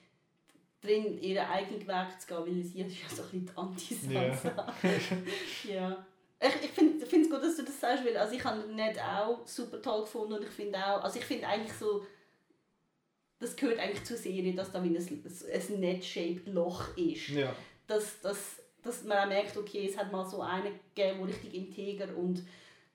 drin 0.82 1.22
ihren 1.22 1.46
eigenen 1.46 1.88
Weg 1.88 2.20
zu 2.20 2.28
gehen, 2.28 2.38
weil 2.58 2.64
sie 2.64 2.82
ist 2.82 3.04
ja 3.04 3.16
so 3.16 3.22
ein 3.22 3.30
bisschen 3.30 3.46
die 3.46 3.56
Anti-Sansa. 3.56 4.74
ja. 5.72 6.06
Ich, 6.40 6.64
ich 6.64 6.72
finde 6.72 7.06
es 7.06 7.30
gut, 7.30 7.44
dass 7.44 7.56
du 7.56 7.64
das 7.64 7.80
sagst, 7.80 8.04
weil 8.04 8.18
also 8.18 8.34
ich 8.34 8.44
habe 8.44 8.64
ihn 8.68 8.76
nicht 8.76 9.00
auch 9.00 9.46
super 9.46 9.80
toll 9.80 10.02
gefunden 10.02 10.34
und 10.34 10.44
ich 10.44 10.50
finde 10.50 10.80
auch, 10.80 11.04
also 11.04 11.20
ich 11.20 11.26
finde 11.26 11.46
eigentlich 11.48 11.74
so, 11.74 12.04
das 13.42 13.56
gehört 13.56 13.80
eigentlich 13.80 14.04
zur 14.04 14.18
Serie, 14.18 14.54
dass 14.54 14.72
da 14.72 14.84
wie 14.84 14.96
ein, 14.96 14.96
ein 14.98 15.80
net-shaped 15.80 16.48
Loch 16.48 16.96
ist. 16.96 17.30
Ja. 17.30 17.54
Dass, 17.88 18.22
dass, 18.22 18.62
dass 18.84 19.04
man 19.04 19.18
auch 19.18 19.28
merkt, 19.28 19.58
okay, 19.58 19.88
es 19.90 19.98
hat 19.98 20.12
mal 20.12 20.24
so 20.24 20.42
einen 20.42 20.80
gegeben, 20.94 21.20
der 21.20 21.28
richtig 21.28 21.54
integer 21.56 22.16
und 22.16 22.44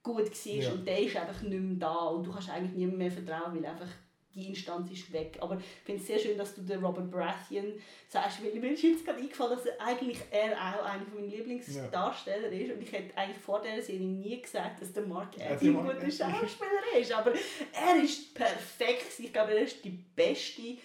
gut 0.02 0.30
war 0.30 0.52
Ja. 0.52 0.72
und 0.72 0.86
der 0.86 1.00
ist 1.00 1.16
einfach 1.16 1.42
nicht 1.42 1.60
mehr 1.60 1.76
da 1.78 1.94
und 2.06 2.24
du 2.26 2.32
kannst 2.32 2.48
eigentlich 2.48 2.72
niemandem 2.76 2.98
mehr 2.98 3.10
vertrauen, 3.10 3.56
weil 3.56 3.66
einfach 3.66 3.88
die 4.36 4.48
Instanz 4.48 4.90
ist 4.92 5.12
weg. 5.12 5.38
Aber 5.40 5.56
ich 5.56 5.64
finde 5.84 6.00
es 6.00 6.06
sehr 6.06 6.18
schön, 6.18 6.38
dass 6.38 6.54
du 6.54 6.60
den 6.62 6.84
Robert 6.84 7.10
Baratheon 7.10 7.72
sagst, 8.08 8.44
weil 8.44 8.54
mir 8.60 8.72
ist 8.72 8.82
jetzt 8.82 9.04
gerade 9.04 9.18
eingefallen, 9.18 9.56
dass 9.56 9.66
er 9.66 9.80
eigentlich 9.84 10.18
er 10.30 10.52
auch 10.52 10.84
einer 10.84 11.02
meiner 11.14 11.26
Lieblingsdarsteller 11.26 12.48
ist 12.52 12.70
und 12.72 12.82
ich 12.82 12.92
hätte 12.92 13.16
eigentlich 13.16 13.38
vor 13.38 13.60
dieser 13.62 13.82
Serie 13.82 14.06
nie 14.06 14.40
gesagt, 14.40 14.80
dass 14.82 14.92
der 14.92 15.04
Mark 15.04 15.36
Ja, 15.38 15.46
Eddy 15.50 15.68
ein 15.70 15.74
guter. 15.74 16.00
Schauspieler 16.10 17.00
ist, 17.00 17.12
aber 17.12 17.32
er 17.72 18.02
ist 18.04 18.34
perfekt. 18.34 19.18
Ich 19.18 19.32
glaube, 19.32 19.54
er 19.54 19.62
ist 19.62 19.84
die 19.84 19.90
beste 20.14 20.76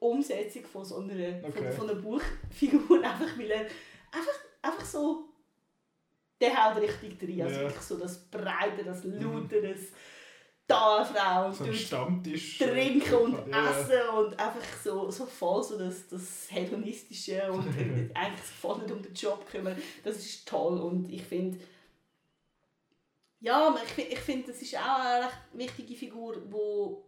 Umsetzung 0.00 0.64
von 0.64 0.84
so 0.84 0.96
einer, 0.98 1.14
Okay. 1.44 1.52
von, 1.52 1.72
von 1.72 1.90
einer 1.90 2.00
Buchfigur, 2.00 2.98
einfach 3.02 3.38
weil 3.38 3.50
er 3.50 3.60
einfach, 4.12 4.38
einfach 4.62 4.84
so 4.84 5.24
der 6.40 6.54
haut 6.54 6.80
richtig 6.80 7.18
drin. 7.18 7.42
Also 7.42 7.56
Ja. 7.56 7.62
wirklich 7.66 7.82
so 7.82 7.96
das 7.96 8.18
Breite, 8.30 8.84
das 8.84 9.02
Laute, 9.04 9.60
das 9.60 9.78
da 10.68 11.04
Frau 11.04 11.46
und 11.46 11.54
So 11.54 11.72
Stammtisch. 11.72 12.58
trinken 12.58 13.14
und 13.14 13.48
Ja. 13.48 13.70
essen 13.70 14.08
und 14.16 14.38
einfach 14.38 14.60
so, 14.84 15.10
so 15.10 15.26
voll 15.26 15.62
so 15.64 15.78
das, 15.78 16.06
das 16.08 16.46
Hedonistische 16.50 17.50
und 17.50 17.66
eigentlich 18.14 18.40
voll 18.60 18.78
nicht 18.78 18.92
um 18.92 19.02
den 19.02 19.14
Job 19.14 19.44
kümmern. 19.50 19.76
Das 20.04 20.16
ist 20.18 20.46
toll 20.46 20.78
und 20.78 21.10
ich 21.10 21.22
finde, 21.22 21.58
ja, 23.40 23.74
ich, 23.96 24.12
ich 24.12 24.18
finde, 24.18 24.48
das 24.48 24.60
ist 24.60 24.76
auch 24.76 25.00
eine 25.00 25.24
recht 25.24 25.36
wichtige 25.78 25.94
Figur, 25.94 26.42
wo, 26.50 27.04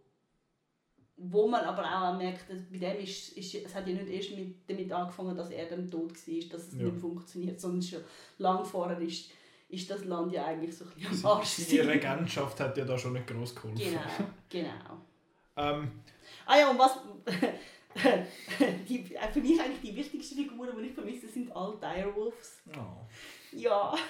wo 1.17 1.49
man 1.49 1.63
aber 1.65 1.83
auch 1.85 2.17
merkt, 2.17 2.49
dass 2.49 2.61
bei 2.71 2.79
dem 2.79 3.01
ist, 3.01 3.31
ist, 3.37 3.55
es 3.55 3.75
hat 3.75 3.87
ja 3.87 3.95
nicht 3.95 4.09
erst 4.09 4.31
mit, 4.39 4.69
damit 4.69 4.91
angefangen, 4.93 5.37
dass 5.37 5.51
er 5.51 5.67
dann 5.67 5.91
tot 5.91 6.13
war, 6.13 6.49
dass 6.51 6.69
es 6.69 6.79
Ja. 6.79 6.85
nicht 6.85 6.99
funktioniert, 6.99 7.61
sondern 7.61 7.83
schon 7.83 8.05
lange 8.39 8.65
vorher 8.65 8.99
ist, 9.01 9.31
ist 9.71 9.91
das 9.91 10.05
Land 10.05 10.33
ja 10.33 10.45
eigentlich 10.47 10.77
so 10.77 10.85
ein 10.85 10.91
bisschen 10.91 11.25
am 11.27 11.39
Arsch. 11.39 11.49
Seine 11.49 11.83
gewesen. 11.83 11.91
Regentschaft 11.91 12.61
hat 12.61 12.77
ja 12.77 12.85
da 12.85 12.99
schon 12.99 13.12
nicht 13.12 13.27
groß 13.27 13.55
geholfen. 13.55 13.79
Genau, 13.79 14.31
genau. 14.49 14.99
Ähm, 15.57 15.91
Ah 16.47 16.59
ja, 16.59 16.71
und 16.71 16.79
was. 16.79 16.99
die, 18.89 19.05
für 19.33 19.41
mich 19.41 19.61
eigentlich 19.61 19.81
die 19.81 19.97
wichtigsten 19.97 20.35
Figuren, 20.37 20.77
die 20.81 20.89
ich 20.89 20.95
vermisse, 20.95 21.29
sind 21.29 21.55
all 21.55 21.77
Direwolves. 21.81 22.62
oh. 22.77 23.07
Ja. 23.53 23.95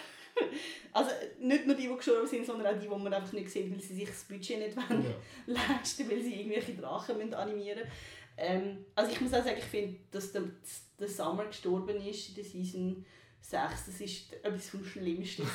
Also 0.92 1.10
nicht 1.38 1.66
nur 1.66 1.76
die, 1.76 1.86
die 1.86 1.94
gestorben 1.94 2.26
sind, 2.26 2.46
sondern 2.46 2.68
auch 2.68 2.78
die, 2.80 2.88
die 2.88 2.88
man 2.88 3.12
einfach 3.12 3.32
nicht 3.32 3.50
sieht, 3.50 3.70
weil 3.70 3.80
sie 3.80 3.94
sich 3.94 4.08
das 4.08 4.24
Budget 4.24 4.58
nicht 4.58 4.76
wollen 4.76 5.04
Ja. 5.04 5.14
leisten, 5.46 6.08
weil 6.10 6.22
sie 6.22 6.34
irgendwelche 6.40 6.74
Drachen 6.74 7.18
müssen 7.18 7.34
animieren 7.34 7.80
müssen. 7.80 7.90
Ähm, 8.38 8.86
also 8.94 9.12
ich 9.12 9.20
muss 9.20 9.34
auch 9.34 9.44
sagen, 9.44 9.58
ich 9.58 9.64
finde, 9.64 9.98
dass 10.10 10.32
der, 10.32 10.42
der 10.98 11.08
Summer 11.08 11.44
gestorben 11.44 12.00
ist 12.00 12.30
in 12.30 12.34
der 12.36 12.44
Season 12.44 13.04
6, 13.40 13.86
das 13.86 14.00
ist 14.00 14.32
etwas 14.32 14.68
vom 14.68 14.84
Schlimmsten. 14.84 15.46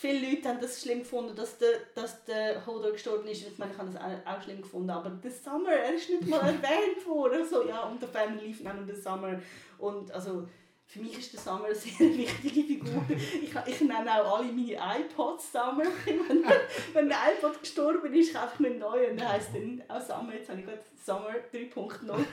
Viele 0.00 0.30
Leute 0.30 0.48
haben 0.48 0.60
das 0.60 0.80
schlimm 0.80 1.00
gefunden, 1.00 1.34
dass 1.34 1.58
der, 1.58 1.70
dass 1.96 2.24
der 2.24 2.64
Hodor 2.64 2.92
gestorben 2.92 3.26
ist. 3.26 3.44
Ich 3.44 3.58
meine, 3.58 3.72
ich 3.72 3.78
habe 3.78 3.90
das 3.90 4.00
auch, 4.00 4.32
auch 4.32 4.42
schlimm 4.44 4.62
gefunden, 4.62 4.90
aber 4.90 5.10
der 5.10 5.32
Summer, 5.32 5.72
er 5.72 5.92
ist 5.92 6.08
nicht 6.08 6.24
mal 6.28 6.38
erwähnt 6.40 7.04
worden. 7.04 7.44
So, 7.44 7.66
ja, 7.66 7.82
und 7.82 8.00
der 8.00 8.08
Family 8.08 8.54
auch 8.60 8.74
noch 8.74 8.86
der 8.86 8.94
Summer. 8.94 9.40
Und 9.78 10.12
also, 10.12 10.46
für 10.86 11.00
mich 11.00 11.18
ist 11.18 11.32
der 11.32 11.40
Summer 11.40 11.64
eine 11.64 11.74
sehr 11.74 11.98
wichtige 12.16 12.62
Figur. 12.62 13.04
Ich, 13.10 13.52
ich 13.66 13.80
nenne 13.80 14.22
auch 14.22 14.38
alle 14.38 14.52
meine 14.52 15.00
iPods 15.00 15.50
Summer. 15.50 15.82
wenn, 16.04 16.44
wenn 16.92 17.08
der 17.08 17.18
iPod 17.36 17.60
gestorben 17.60 18.14
ist, 18.14 18.32
kaufe 18.32 18.52
ich 18.54 18.60
mir 18.60 18.68
einen 18.68 18.78
neuen. 18.78 19.10
Und 19.10 19.20
der 19.20 19.32
heisst 19.32 19.50
dann 19.52 19.82
auch 19.88 20.00
Summer. 20.00 20.32
Jetzt 20.32 20.48
habe 20.48 20.60
ich 20.60 20.66
gerade 20.66 20.82
Summer 21.04 21.34
3.0. 21.52 22.24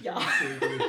ja. 0.00 0.20
Sehr 0.20 0.68
gut. 0.68 0.84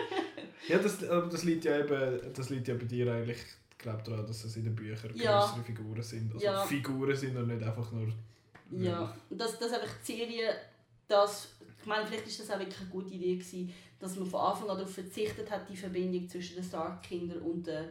Ja, 0.70 0.78
das, 0.78 1.04
aber 1.08 1.28
das 1.28 1.44
liegt 1.44 1.66
ja 1.66 1.80
eben, 1.80 2.34
das 2.34 2.50
liegt 2.50 2.68
ja 2.68 2.76
bei 2.76 2.86
dir 2.86 3.12
eigentlich, 3.12 3.38
ich 3.72 3.78
glaube 3.78 4.04
daran, 4.04 4.26
dass 4.28 4.44
es 4.44 4.56
in 4.56 4.64
den 4.66 4.76
Büchern 4.76 5.12
Ja. 5.16 5.40
größere 5.42 5.64
Figuren 5.64 6.04
sind. 6.04 6.34
Also 6.34 6.46
Ja. 6.46 6.64
Figuren 6.66 7.16
sind 7.16 7.36
und 7.38 7.48
nicht 7.48 7.64
einfach 7.64 7.92
nur... 7.92 8.08
Ja, 8.72 9.16
und 9.30 9.40
dass, 9.42 9.58
dass 9.58 9.74
einfach 9.74 9.90
die 10.08 10.14
Serie, 10.18 10.54
das, 11.08 11.56
ich 11.80 11.86
meine, 11.88 12.06
vielleicht 12.06 12.28
ist 12.28 12.40
das 12.40 12.52
auch 12.52 12.60
wirklich 12.60 12.80
eine 12.82 12.90
gute 12.90 13.14
Idee 13.16 13.36
gewesen, 13.36 13.74
dass 14.00 14.16
man 14.16 14.28
von 14.28 14.40
Anfang 14.42 14.70
an 14.70 14.78
darauf 14.78 14.94
verzichtet 14.94 15.50
hat, 15.50 15.68
die 15.68 15.76
Verbindung 15.76 16.30
zwischen 16.30 16.56
den 16.56 16.64
Stark-Kindern 16.64 17.40
und 17.42 17.66
den 17.68 17.86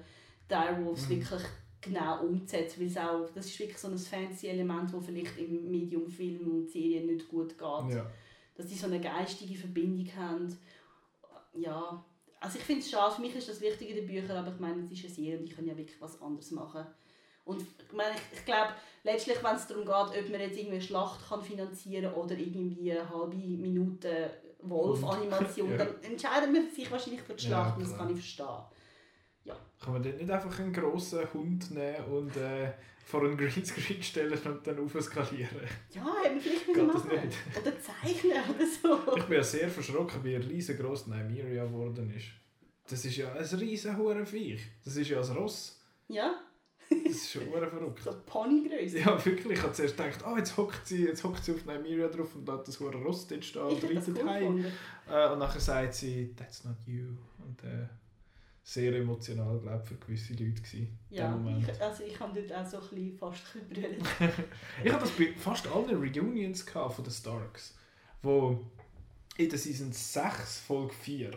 Direwolves 0.48 1.06
Mhm. 1.08 1.10
wirklich 1.10 1.42
genau 1.80 2.24
umzusetzen, 2.24 2.80
weil 2.80 2.86
es 2.88 2.96
auch, 2.96 3.28
das 3.34 3.46
ist 3.46 3.58
wirklich 3.58 3.78
so 3.78 3.88
ein 3.88 3.98
fancy 3.98 4.46
Element, 4.48 4.92
das 4.92 5.04
vielleicht 5.04 5.36
im 5.38 5.70
Medium 5.70 6.08
Film 6.08 6.48
und 6.50 6.70
Serie 6.70 7.04
nicht 7.04 7.28
gut 7.28 7.50
geht. 7.58 7.96
Ja. 7.96 8.10
Dass 8.56 8.66
die 8.66 8.74
so 8.74 8.86
eine 8.86 9.00
geistige 9.00 9.54
Verbindung 9.56 10.08
haben. 10.16 10.56
Ja, 11.54 12.04
also 12.40 12.58
ich 12.58 12.64
finde 12.64 12.82
es 12.82 12.90
schade, 12.90 13.14
für 13.14 13.20
mich 13.20 13.34
ist 13.34 13.48
das 13.48 13.60
wichtig 13.60 13.90
in 13.90 13.96
den 13.96 14.06
Büchern, 14.06 14.36
aber 14.36 14.52
ich 14.52 14.60
meine, 14.60 14.80
es 14.82 14.90
ist 14.90 15.04
eine 15.04 15.14
Serie 15.14 15.38
und 15.38 15.44
ich 15.44 15.54
kann 15.56 15.66
ja 15.66 15.76
wirklich 15.76 16.00
was 16.00 16.20
anderes 16.22 16.50
machen. 16.52 16.86
Und 17.44 17.62
ich 17.62 17.92
meine, 17.92 18.14
ich, 18.14 18.38
ich 18.38 18.44
glaube, 18.44 18.72
letztlich, 19.04 19.42
wenn 19.42 19.56
es 19.56 19.66
darum 19.66 19.84
geht, 19.84 19.94
ob 19.94 20.30
man 20.30 20.40
jetzt 20.40 20.56
irgendwie 20.58 20.74
eine 20.76 20.82
Schlacht 20.82 21.26
kann 21.28 21.42
finanzieren 21.42 22.12
oder 22.12 22.36
irgendwie 22.36 22.92
eine 22.92 23.08
halbe 23.08 23.36
Minute 23.36 24.30
Wolf-Animation, 24.62 25.70
Ja. 25.70 25.78
dann 25.78 26.02
entscheiden 26.02 26.52
wir 26.52 26.68
sich 26.70 26.90
wahrscheinlich 26.90 27.22
für 27.22 27.34
die 27.34 27.44
Ja, 27.44 27.48
Schlacht 27.48 27.76
und 27.78 27.84
das 27.84 27.96
kann 27.96 28.08
ich 28.10 28.16
verstehen. 28.16 28.64
Kann 29.80 29.92
man 29.92 30.02
dort 30.02 30.18
nicht 30.18 30.30
einfach 30.30 30.58
einen 30.58 30.72
grossen 30.72 31.32
Hund 31.32 31.70
nehmen 31.70 32.04
und 32.10 32.36
äh, 32.36 32.72
vor 33.08 33.22
einen 33.22 33.38
Greenscreen 33.38 34.02
stellen 34.02 34.38
und 34.44 34.66
dann 34.66 34.78
aufskalieren? 34.80 35.48
Ja, 35.94 36.04
wir 36.30 36.40
vielleicht 36.40 36.86
machen. 36.86 37.08
nicht? 37.10 37.38
Oder 37.58 37.72
zeichnen 37.80 38.32
oder 38.54 38.66
so. 38.66 39.16
Ich 39.16 39.24
bin 39.24 39.36
ja 39.38 39.42
sehr 39.42 39.70
verschrocken, 39.70 40.22
wie 40.24 40.36
riesengroß 40.36 41.06
Nymeria 41.06 41.64
geworden 41.64 42.12
ist. 42.14 42.26
Das 42.86 43.02
ist 43.06 43.16
ja 43.16 43.32
ein 43.32 43.44
riesen 43.44 44.26
Viech. 44.26 44.60
Das 44.84 44.96
ist 44.96 45.08
ja 45.08 45.20
ein 45.22 45.36
Ross. 45.36 45.80
Ja, 46.08 46.34
Das 46.90 47.12
ist 47.12 47.32
schon 47.32 47.42
verrückt. 47.50 48.02
so 48.02 48.14
Ponygröße. 48.26 48.98
Ja, 48.98 49.24
wirklich. 49.24 49.58
Ich 49.58 49.62
habe 49.62 49.72
zuerst 49.72 49.96
gedacht, 49.96 50.24
oh, 50.26 50.36
jetzt 50.36 50.56
hockt 50.58 50.86
sie, 50.86 51.04
jetzt 51.04 51.24
hockt 51.24 51.42
sie 51.44 51.52
auf 51.52 51.64
Nymeria 51.64 52.08
drauf 52.08 52.34
und 52.36 52.46
hat 52.50 52.68
das 52.68 52.78
hure 52.78 52.96
Ross 52.98 53.26
dort 53.26 53.44
stehen 53.44 53.62
und 53.62 53.84
reitet 53.84 54.18
cool 54.18 54.28
heim. 54.28 54.64
Äh, 55.10 55.32
und 55.32 55.38
nachher 55.38 55.60
sagt 55.60 55.94
sie, 55.94 56.34
that's 56.36 56.64
not 56.64 56.76
you. 56.86 57.08
Und 57.42 57.62
äh, 57.64 57.86
sehr 58.68 58.94
emotional, 58.96 59.58
glaube 59.60 59.80
ich, 59.82 59.88
für 59.88 59.94
gewisse 59.94 60.32
Leute 60.34 60.60
gewesen. 60.60 60.98
Ja, 61.08 61.40
ich, 61.58 61.80
also 61.80 62.04
ich 62.04 62.20
habe 62.20 62.38
dort 62.38 62.52
auch 62.52 62.70
so 62.70 62.76
ein 62.76 62.88
bisschen 62.90 63.16
fast 63.18 63.42
gebrüllt. 63.54 64.02
Ich 64.84 64.92
habe 64.92 65.00
das 65.00 65.10
bei 65.12 65.32
fast 65.38 65.66
allen 65.68 65.96
Reunions 65.96 66.66
gehabt 66.66 66.92
von 66.92 67.02
den 67.02 67.10
Starks, 67.10 67.74
wo 68.20 68.60
in 69.38 69.48
der 69.48 69.58
Season 69.58 69.90
6, 69.90 70.60
Folge 70.60 70.92
4, 70.92 71.30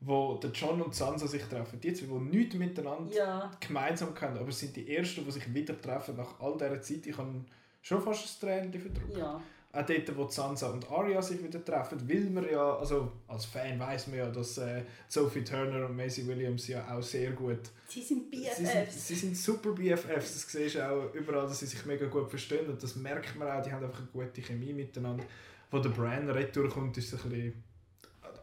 wo 0.00 0.34
der 0.34 0.50
John 0.50 0.82
und 0.82 0.94
Sansa 0.94 1.26
sich 1.26 1.44
treffen. 1.44 1.80
Die 1.80 1.94
zwei, 1.94 2.06
die 2.08 2.36
nichts 2.36 2.54
miteinander 2.56 3.10
Ja, 3.14 3.50
gemeinsam 3.58 4.14
kennen, 4.14 4.36
aber 4.36 4.50
es 4.50 4.58
sind 4.58 4.76
die 4.76 4.94
Ersten, 4.94 5.24
die 5.24 5.30
sich 5.30 5.54
wieder 5.54 5.80
treffen 5.80 6.14
nach 6.16 6.38
all 6.40 6.58
dieser 6.58 6.82
Zeit. 6.82 7.06
Ich 7.06 7.16
habe 7.16 7.42
schon 7.80 8.02
fast 8.02 8.42
ein 8.44 8.48
Tränchen 8.48 8.82
verdrückt. 8.82 9.16
ja. 9.16 9.40
Auch 9.76 9.84
dort, 9.86 10.16
wo 10.16 10.26
Sansa 10.28 10.68
und 10.70 10.90
Arya 10.90 11.20
sich 11.20 11.42
wieder 11.42 11.62
treffen, 11.64 11.98
weil 12.08 12.20
man 12.30 12.48
ja, 12.50 12.76
also 12.76 13.12
als 13.28 13.44
Fan 13.44 13.78
weiß 13.78 14.06
man 14.08 14.18
ja, 14.18 14.30
dass 14.30 14.56
äh, 14.58 14.82
Sophie 15.08 15.44
Turner 15.44 15.86
und 15.86 15.94
Maisie 15.96 16.26
Williams 16.26 16.66
ja 16.68 16.86
auch 16.96 17.02
sehr 17.02 17.32
gut 17.32 17.58
Sie 17.88 18.00
sind 18.02 18.32
Sie 18.32 18.42
sind, 18.42 18.64
BFFs. 18.66 19.08
sie 19.08 19.14
sind 19.14 19.36
super 19.36 19.70
BFFs, 19.72 20.32
das 20.32 20.50
siehst 20.50 20.76
du 20.76 20.88
auch 20.90 21.14
überall, 21.14 21.46
dass 21.46 21.60
sie 21.60 21.66
sich 21.66 21.84
mega 21.84 22.06
gut 22.06 22.28
verstehen 22.30 22.66
und 22.68 22.82
das 22.82 22.96
merkt 22.96 23.36
man 23.36 23.48
auch, 23.48 23.62
die 23.62 23.70
haben 23.70 23.84
einfach 23.84 24.00
eine 24.00 24.08
gute 24.26 24.40
Chemie 24.42 24.72
miteinander. 24.72 25.24
Wo 25.70 25.78
der 25.78 25.90
Bran 25.90 26.28
retour 26.30 26.68
kommt, 26.68 26.96
ist 26.96 27.12
es 27.12 27.22
ein 27.24 27.30
bisschen 27.30 27.64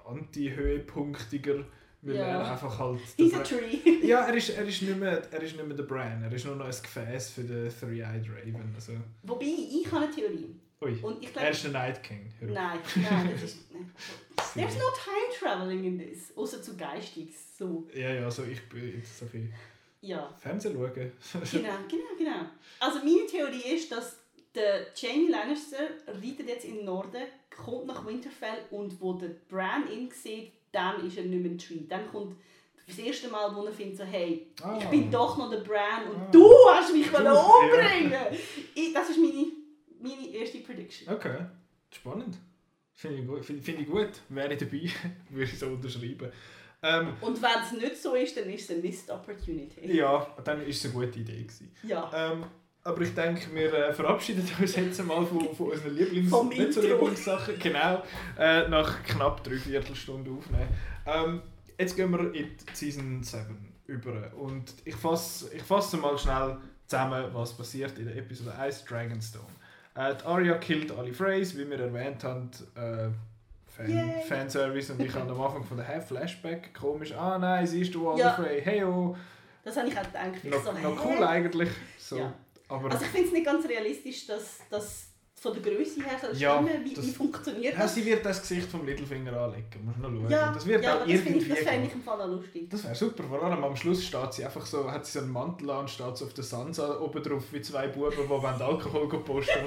anti-höhepunktiger, 0.05 1.63
weil 2.01 2.15
Ja. 2.15 2.21
er 2.25 2.51
einfach 2.51 2.77
halt... 2.79 2.99
He's 3.17 3.33
a 3.33 3.39
tree. 3.39 3.79
ja, 4.05 4.25
er 4.27 4.33
ist, 4.35 4.49
er, 4.49 4.65
ist 4.65 4.81
nicht 4.81 4.97
mehr, 4.99 5.21
er 5.31 5.41
ist 5.41 5.55
nicht 5.55 5.65
mehr 5.67 5.75
der 5.77 5.83
Bran, 5.83 6.21
er 6.23 6.31
ist 6.31 6.45
nur 6.45 6.55
noch 6.55 6.65
ein 6.65 6.71
Gefäß 6.71 7.29
für 7.31 7.43
den 7.43 7.69
Three-Eyed 7.69 8.29
Raven. 8.29 8.71
Also, 8.75 8.93
Wobei, 9.23 9.45
ich 9.45 9.89
habe 9.91 10.05
eine 10.05 10.13
Theorie. 10.13 10.55
Ui, 10.83 10.97
Und 11.01 11.23
ich 11.23 11.35
er 11.35 11.49
ist 11.49 11.63
der 11.63 11.71
Night 11.71 12.03
King. 12.03 12.31
Hör. 12.39 12.49
Nein, 12.51 12.79
nein, 12.95 13.29
das 13.33 13.43
ist... 13.43 13.71
Nein. 13.71 13.91
There's 14.55 14.75
no 14.75 14.85
time 14.91 15.37
traveling 15.39 15.83
in 15.83 15.97
this. 15.99 16.35
Außer 16.35 16.61
zu 16.61 16.75
geistig. 16.77 17.29
So. 17.57 17.87
Ja, 17.93 18.13
ja, 18.13 18.25
also 18.25 18.43
ich 18.43 18.61
bin 18.69 18.95
jetzt 18.97 19.17
so 19.19 19.25
viel 19.25 19.51
Ja. 20.01 20.31
Fernsehen 20.39 20.73
schauen. 20.75 20.91
Genau, 21.51 21.73
genau, 21.89 22.15
genau. 22.17 22.45
Also 22.79 22.99
meine 22.99 23.25
Theorie 23.27 23.75
ist, 23.75 23.91
dass 23.91 24.17
der 24.53 24.87
Jamie 24.95 25.29
Lannister 25.29 25.77
reitet 26.07 26.47
jetzt 26.47 26.65
in 26.65 26.77
den 26.77 26.85
Norden, 26.85 27.23
kommt 27.55 27.87
nach 27.87 28.05
Winterfell 28.05 28.59
und 28.71 28.99
wo 29.01 29.13
der 29.13 29.29
Bran 29.49 29.91
ihn 29.91 30.11
sieht, 30.11 30.51
dann 30.71 31.05
ist 31.07 31.17
er 31.17 31.23
nicht 31.23 31.41
mehr 31.41 31.51
ein 31.51 31.57
Tree. 31.57 31.79
Dann 31.89 32.07
kommt 32.11 32.35
das 32.87 32.97
erste 32.99 33.29
Mal, 33.29 33.55
wo 33.55 33.65
er 33.65 33.71
findet, 33.71 33.97
so, 33.97 34.03
hey, 34.03 34.47
ich 34.55 34.63
Ah. 34.63 34.89
bin 34.89 35.09
doch 35.09 35.37
noch 35.37 35.49
der 35.49 35.59
Bran 35.61 36.07
und 36.09 36.17
Ah. 36.21 36.27
du 36.31 36.51
hast 36.69 36.93
mich 36.93 37.07
Du, 37.09 37.17
umbringen. 37.17 38.13
Ich, 38.75 38.93
das 38.93 39.09
ist 39.09 39.17
meine, 39.17 39.45
meine 40.01 40.27
Okay, 41.07 41.45
spannend. 41.91 42.37
Finde 42.93 43.17
ich, 43.19 43.27
gut. 43.27 43.43
Finde, 43.45 43.61
finde 43.63 43.81
ich 43.81 43.87
gut. 43.89 44.09
Wäre 44.29 44.53
ich 44.53 44.59
dabei, 44.59 44.89
würde 45.29 45.51
ich 45.51 45.59
so 45.59 45.67
unterschreiben. 45.67 46.31
Ähm, 46.81 47.13
Und 47.21 47.41
wenn 47.41 47.63
es 47.63 47.71
nicht 47.71 47.97
so 48.01 48.13
ist, 48.13 48.35
dann 48.37 48.49
ist 48.49 48.63
es 48.63 48.71
eine 48.71 48.81
Missed 48.81 49.09
Opportunity. 49.09 49.95
ja, 49.95 50.27
dann 50.43 50.59
war 50.59 50.67
es 50.67 50.83
eine 50.83 50.93
gute 50.93 51.19
Idee. 51.19 51.43
Gewesen. 51.43 51.71
Ja. 51.83 52.11
Ähm, 52.13 52.43
aber 52.83 53.01
ich 53.01 53.13
denke, 53.15 53.53
wir 53.55 53.73
äh, 53.73 53.93
verabschieden 53.93 54.45
uns 54.59 54.75
jetzt 54.75 54.99
einmal 54.99 55.25
von, 55.25 55.55
von 55.55 55.71
unseren 55.71 55.95
Lieblings 55.95 56.29
Vom 56.29 56.49
nicht 56.49 56.73
so. 56.73 56.81
Lieblingssachen. 56.81 57.57
Genau, 57.59 58.03
äh, 58.37 58.67
nach 58.67 59.01
knapp 59.03 59.41
drei 59.43 59.55
Viertelstunden 59.55 60.37
aufnehmen. 60.37 60.67
Ähm, 61.05 61.41
jetzt 61.79 61.95
gehen 61.95 62.11
wir 62.11 62.19
in 62.33 62.33
die 62.33 62.57
Season 62.73 63.23
7 63.23 63.73
über. 63.87 64.33
Und 64.35 64.73
ich 64.83 64.95
fasse 64.95 65.53
ich 65.55 65.61
fasse 65.63 65.95
mal 65.95 66.17
schnell 66.17 66.57
zusammen, 66.85 67.25
was 67.33 67.55
passiert 67.55 67.97
in 67.97 68.05
der 68.07 68.17
Episode 68.17 68.53
1 68.55 68.83
Dragonstone. 68.83 69.45
Äh, 69.95 70.15
die 70.15 70.25
Arya 70.25 70.57
killt 70.57 70.91
alle 70.91 71.13
Freys, 71.13 71.57
wie 71.57 71.69
wir 71.69 71.79
erwähnt 71.79 72.23
haben. 72.23 72.49
Äh, 72.75 73.09
Fan, 73.75 73.89
Yay. 73.89 74.21
Fanservice 74.27 74.91
und 74.91 75.01
ich 75.01 75.13
habe 75.15 75.31
am 75.31 75.41
Anfang 75.41 75.63
von 75.63 75.77
der 75.77 75.85
Hey 75.87 75.99
Flashback 75.99 76.75
komisch, 76.75 77.11
ah 77.13 77.39
nein, 77.39 77.65
siehst 77.65 77.95
du 77.95 78.05
Walder 78.05 78.19
Ja. 78.19 78.33
Frey, 78.33 78.61
hey 78.61 78.83
oh, 78.83 79.15
Das 79.63 79.75
habe 79.77 79.87
ich 79.87 79.97
auch 79.97 80.03
gedacht. 80.03 80.29
Ich 80.43 80.51
noch, 80.51 80.63
so, 80.63 80.71
noch 80.73 81.05
cool 81.05 81.23
eigentlich. 81.23 81.69
So. 81.97 82.17
Ja. 82.17 82.33
Aber 82.67 82.91
Also 82.91 83.03
ich 83.05 83.11
finde 83.11 83.27
es 83.27 83.33
nicht 83.33 83.45
ganz 83.45 83.67
realistisch, 83.67 84.27
dass 84.27 84.59
das 84.69 85.12
von 85.43 85.53
der 85.61 85.61
Größe 85.73 86.01
her 86.01 86.17
soll 86.19 86.35
Ja, 86.37 86.55
stimmen. 86.63 86.85
Wie, 86.85 86.93
das- 86.93 87.05
wie 87.05 87.11
funktioniert 87.11 87.73
Ja, 87.73 87.81
das? 87.81 87.95
sie 87.95 88.05
wird 88.05 88.25
das 88.25 88.41
Gesicht 88.41 88.67
vom 88.69 88.85
Littlefinger 88.85 89.33
anlegen. 89.39 89.65
Muss 89.85 89.97
man 89.97 90.13
noch 90.13 90.21
schauen. 90.21 90.31
Ja, 90.31 90.51
das 90.53 90.65
wird 90.65 90.83
ja 90.83 90.95
auch 90.95 90.99
das 91.01 91.09
irgendwie 91.09 91.37
ich, 91.37 91.49
das 91.49 91.59
fände 91.59 91.87
ich 91.87 91.93
im 91.93 92.01
Fall 92.01 92.21
auch 92.21 92.27
lustig. 92.27 92.69
Das 92.69 92.83
wäre 92.85 92.95
super. 92.95 93.23
Vor 93.23 93.43
allem 93.43 93.63
am 93.63 93.75
Schluss 93.75 94.05
steht 94.05 94.33
sie 94.33 94.45
einfach 94.45 94.65
so, 94.65 94.89
hat 94.89 95.05
sie 95.05 95.11
so 95.11 95.19
einen 95.19 95.31
Mantel 95.33 95.69
an 95.69 95.79
und 95.81 95.89
steht 95.89 96.15
so 96.17 96.25
auf 96.25 96.33
der 96.33 96.43
Sansa 96.43 96.99
oben 96.99 97.21
drauf 97.21 97.43
wie 97.51 97.61
zwei 97.61 97.87
Buben, 97.89 98.11
die 98.17 98.29
wollen 98.29 98.45
Alkohol 98.61 99.07
posten 99.23 99.59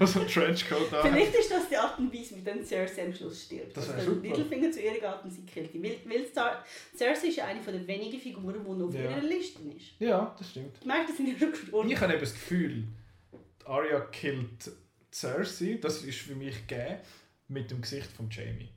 und 0.00 0.08
so 0.08 0.18
einen 0.20 0.28
Trenchcoat 0.28 0.92
an. 0.94 1.10
Vielleicht 1.12 1.34
ist 1.34 1.50
das 1.50 1.68
die 1.68 1.76
Art 1.76 1.98
und 1.98 2.12
Weise, 2.12 2.36
wie 2.36 2.42
dann 2.42 2.64
Cersei 2.64 3.04
am 3.06 3.14
Schluss 3.14 3.42
stirbt. 3.44 3.76
Das 3.76 3.86
Dass 3.86 3.96
wär 3.96 4.04
der 4.04 4.14
super. 4.14 4.26
Littlefinger 4.28 4.70
zu 4.72 4.80
ihr 4.80 4.92
geht 4.92 5.02
und 5.24 5.30
sie 5.30 5.42
killt. 5.42 5.74
ihn. 5.74 5.82
Weil, 5.82 6.26
Cersei 6.96 7.26
ist 7.28 7.36
ja 7.36 7.44
eine 7.44 7.60
der 7.60 7.86
wenigen 7.86 8.18
Figuren, 8.18 8.54
die 8.64 8.70
noch 8.70 8.86
auf 8.88 8.94
Ja. 8.94 9.02
ihrer 9.02 9.20
Liste 9.20 9.60
ist. 9.76 9.92
Ja, 9.98 10.34
das 10.38 10.50
stimmt. 10.50 10.76
Die 10.82 10.88
meisten 10.88 11.14
sind 11.14 11.28
ja 11.28 11.38
schon 11.38 11.50
gestorben. 11.50 11.90
Ich 11.90 12.00
habe 12.00 12.12
eben 12.12 12.20
das 12.20 12.32
Gefühl, 12.32 12.84
Arya 13.64 14.00
killt 14.10 14.70
Cersei, 15.12 15.78
das 15.80 16.02
ist 16.02 16.18
für 16.18 16.34
mich 16.34 16.66
gegeben, 16.66 16.98
mit 17.48 17.70
dem 17.70 17.80
Gesicht 17.80 18.10
von 18.12 18.28
Jamie. 18.30 18.70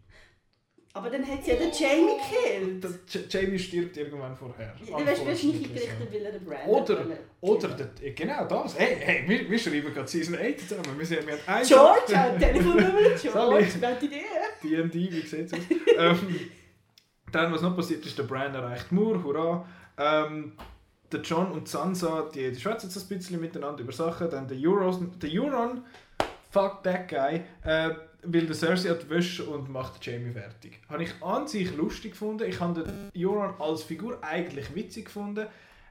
Aber 0.96 1.10
dann 1.10 1.28
hat 1.28 1.44
sie 1.44 1.52
ja 1.52 1.58
den 1.58 1.72
Jamie 1.74 2.18
gekillt. 2.18 3.34
Jamie 3.34 3.60
stirbt 3.60 3.98
irgendwann 3.98 4.34
vorher. 4.34 4.74
Ja, 4.88 4.98
Du 4.98 5.06
weißt, 5.06 5.26
hast 5.26 5.44
nicht 5.44 5.66
eingerichtet, 5.66 6.14
weil 6.14 6.26
er 6.26 6.32
den 6.32 6.46
Brand 6.46 6.68
Oder, 6.68 6.98
wollen 7.00 7.18
oder 7.42 7.68
killen. 7.68 7.90
der, 8.02 8.12
genau 8.12 8.46
das. 8.46 8.80
Hey, 8.80 8.96
hey 9.02 9.24
wir, 9.28 9.50
wir 9.50 9.60
schreiben 9.60 9.94
gerade 9.94 10.08
Season 10.08 10.36
8 10.36 10.58
zusammen. 10.62 10.98
Wir, 10.98 11.06
sind, 11.06 11.28
wir 11.28 11.34
haben 11.34 11.42
einen 11.48 11.68
George, 11.68 12.14
Telefonnummer, 12.40 12.92
George, 13.22 13.68
gute 13.74 14.06
Idee. 14.06 14.24
D&D, 14.64 15.12
wie 15.12 15.28
sieht 15.28 15.48
es 15.48 15.54
aus? 15.54 15.60
ähm, 15.98 16.40
dann, 17.30 17.52
was 17.52 17.62
noch 17.62 17.76
passiert 17.76 18.06
ist, 18.06 18.18
der 18.18 18.24
Bran 18.24 18.56
erreicht 18.56 18.94
Moor, 18.94 19.22
hurra. 19.22 19.68
Ähm, 19.98 20.54
der 21.12 21.20
John 21.20 21.52
und 21.52 21.68
Sansa, 21.68 22.30
die, 22.34 22.52
die 22.52 22.60
schwätzen 22.60 22.88
jetzt 22.88 23.12
ein 23.12 23.18
bisschen 23.18 23.42
miteinander 23.42 23.82
über 23.82 23.92
Sachen. 23.92 24.30
Dann 24.30 24.48
der 24.48 24.58
Euron, 24.58 25.12
der 25.20 25.30
Euron 25.30 25.84
fuck 26.56 26.84
that 26.84 27.10
guy, 27.10 27.42
äh, 27.64 27.96
will 28.24 28.46
der 28.46 28.56
Cersei 28.56 28.90
an 28.90 29.00
die 29.04 29.10
Wäsche 29.10 29.44
und 29.44 29.70
macht 29.70 30.06
Jamie 30.06 30.32
fertig. 30.32 30.80
Habe 30.88 31.04
ich 31.04 31.12
an 31.22 31.48
sich 31.48 31.76
lustig 31.76 32.12
gefunden. 32.12 32.48
Ich 32.50 32.62
habe 32.62 32.82
den 32.82 33.12
Euron 33.28 33.54
als 33.60 33.84
Figur 33.84 34.24
eigentlich 34.24 34.74
witzig 34.74 35.06
gefunden. 35.06 35.48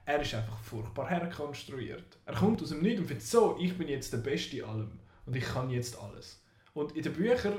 Er 0.06 0.20
ist 0.22 0.34
einfach 0.34 0.58
furchtbar 0.60 1.08
herkonstruiert. 1.10 2.18
Er 2.24 2.34
kommt 2.34 2.62
aus 2.62 2.70
dem 2.70 2.80
Nichts 2.80 3.00
und 3.00 3.06
findet 3.06 3.26
so, 3.26 3.56
ich 3.60 3.76
bin 3.76 3.88
jetzt 3.88 4.12
der 4.12 4.18
Beste 4.18 4.56
in 4.58 4.64
allem. 4.64 4.92
Und 5.26 5.36
ich 5.36 5.44
kann 5.44 5.68
jetzt 5.68 5.98
alles. 5.98 6.42
Und 6.72 6.96
in 6.96 7.02
den 7.02 7.12
Büchern 7.12 7.54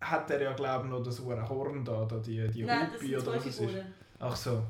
hat 0.00 0.30
er 0.30 0.42
ja, 0.42 0.52
glaube 0.52 0.86
ich, 0.86 0.90
noch 0.92 1.02
das 1.02 1.20
Horn 1.20 1.84
da, 1.84 2.04
da 2.04 2.18
die, 2.18 2.48
die 2.48 2.64
Nein, 2.64 2.88
sind 2.98 3.16
oder 3.16 3.36
was 3.36 3.46
es 3.46 3.60
ist. 3.60 3.74
Ach 4.20 4.36
so. 4.36 4.62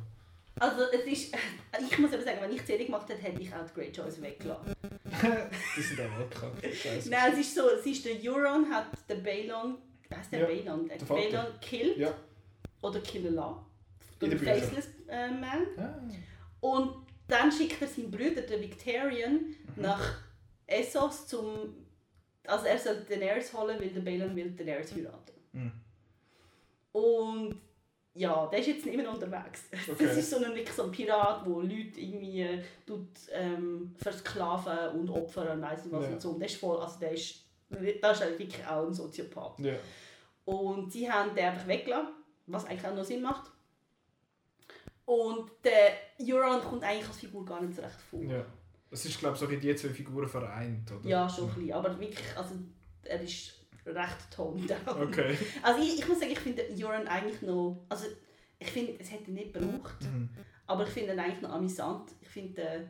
Also 0.58 0.82
es 0.92 1.04
ist, 1.06 1.34
ich 1.90 1.98
muss 1.98 2.12
aber 2.12 2.22
sagen, 2.22 2.38
wenn 2.40 2.52
ich 2.52 2.60
die 2.60 2.66
Serie 2.66 2.86
gemacht 2.86 3.08
hätte, 3.08 3.22
hätte 3.22 3.40
ich 3.40 3.52
auch 3.54 3.64
die 3.66 3.74
Greyjoys 3.80 4.20
weggelassen. 4.22 4.72
die 5.76 5.82
sind 5.82 6.00
auch. 6.00 6.62
Scheiße. 6.74 7.10
Nein, 7.10 7.32
es 7.32 7.38
ist 7.40 7.54
so, 7.54 7.68
es 7.70 7.86
ist 7.86 8.04
der 8.04 8.16
Euron 8.22 8.68
hat 8.70 8.86
den 9.08 9.22
Balon, 9.22 9.78
heißt 10.14 10.32
der 10.32 10.40
Ja, 10.40 10.62
Balon, 10.62 10.88
der. 10.88 10.96
Balon 11.04 11.46
killt 11.60 11.96
Ja. 11.96 12.14
oder 12.82 13.00
killen 13.00 13.34
lassen. 13.34 13.60
Der 14.20 14.28
den. 14.28 14.38
Faceless 14.38 14.88
äh, 15.08 15.30
Man. 15.30 15.66
Ah. 15.76 15.98
Und 16.60 17.06
dann 17.26 17.50
schickt 17.50 17.80
er 17.82 17.88
seinen 17.88 18.10
Bruder, 18.10 18.42
den 18.42 18.60
Victorian, 18.60 19.32
Mhm. 19.74 19.82
nach 19.82 20.18
Essos 20.66 21.26
zum... 21.26 21.74
Also 22.46 22.66
er 22.66 22.78
soll 22.78 23.04
Daenerys 23.08 23.52
holen, 23.54 23.78
weil 23.80 23.88
der 23.88 24.00
Balon 24.00 24.34
will 24.36 24.50
Daenerys 24.50 24.92
heiraten. 24.94 25.32
Mhm. 25.52 25.72
Und 26.92 27.60
ja, 28.14 28.46
der 28.46 28.58
ist 28.58 28.66
jetzt 28.66 28.84
nicht 28.86 28.96
mehr 28.96 29.10
unterwegs. 29.10 29.64
Okay. 29.90 30.06
Das 30.06 30.16
ist 30.16 30.30
so 30.30 30.36
ein, 30.36 30.52
so 30.76 30.82
ein 30.84 30.90
Pirat, 30.90 31.46
der 31.46 31.52
Leute 31.52 32.00
irgendwie 32.00 32.40
äh, 32.42 32.62
tut, 32.86 33.08
ähm, 33.32 33.94
versklaven 33.98 35.00
und 35.00 35.10
opfern 35.10 35.48
und 35.48 35.62
weiss 35.62 35.84
nicht 35.84 35.92
was 35.92 36.04
Ja. 36.04 36.10
und 36.12 36.20
so. 36.22 36.30
Und 36.30 36.40
der 36.40 36.48
ist 36.48 36.56
voll, 36.60 36.78
also 36.80 36.98
der 37.00 37.12
ist, 37.12 37.44
das 37.70 38.18
ist 38.18 38.24
halt 38.24 38.38
wirklich 38.38 38.66
auch 38.66 38.86
ein 38.86 38.92
Soziopath. 38.94 39.58
Ja. 39.60 39.74
Und 40.44 40.92
sie 40.92 41.10
haben 41.10 41.34
den 41.34 41.44
einfach 41.46 41.66
weggelassen, 41.66 42.12
was 42.46 42.64
eigentlich 42.66 42.86
auch 42.86 42.94
noch 42.94 43.04
Sinn 43.04 43.22
macht. 43.22 43.50
Und 45.04 45.50
der 45.64 45.92
Euron 46.20 46.60
kommt 46.60 46.84
eigentlich 46.84 47.08
als 47.08 47.18
Figur 47.18 47.44
gar 47.44 47.60
nicht 47.60 47.74
so 47.76 47.82
recht 47.82 48.00
vor. 48.10 48.22
ja. 48.22 48.44
Es 48.90 49.06
ist, 49.06 49.18
glaube 49.18 49.34
ich, 49.34 49.40
so 49.40 49.46
die 49.46 49.74
zwei 49.74 49.88
Figuren 49.88 50.28
vereint, 50.28 50.92
oder? 50.92 51.08
Ja, 51.08 51.26
schon 51.26 51.48
ein 51.48 51.54
bisschen. 51.54 51.72
Aber 51.72 51.98
wirklich, 51.98 52.36
also 52.36 52.54
er 53.04 53.22
ist 53.22 53.54
recht 53.86 54.30
toned 54.34 54.70
down. 54.70 55.02
Okay. 55.02 55.36
Also 55.62 55.82
ich, 55.82 55.98
ich 55.98 56.08
muss 56.08 56.20
sagen, 56.20 56.32
ich 56.32 56.38
finde 56.38 56.64
Euron 56.78 57.06
eigentlich 57.06 57.42
noch... 57.42 57.84
Also 57.88 58.06
ich 58.58 58.70
finde, 58.70 58.94
es 58.98 59.10
hätte 59.10 59.30
nicht 59.30 59.52
gebraucht. 59.52 60.02
Mhm. 60.02 60.28
Aber 60.66 60.84
ich 60.84 60.90
finde 60.90 61.12
ihn 61.12 61.18
eigentlich 61.18 61.42
noch 61.42 61.52
amüsant. 61.52 62.12
Ich 62.20 62.28
finde... 62.28 62.62
Äh, 62.62 62.80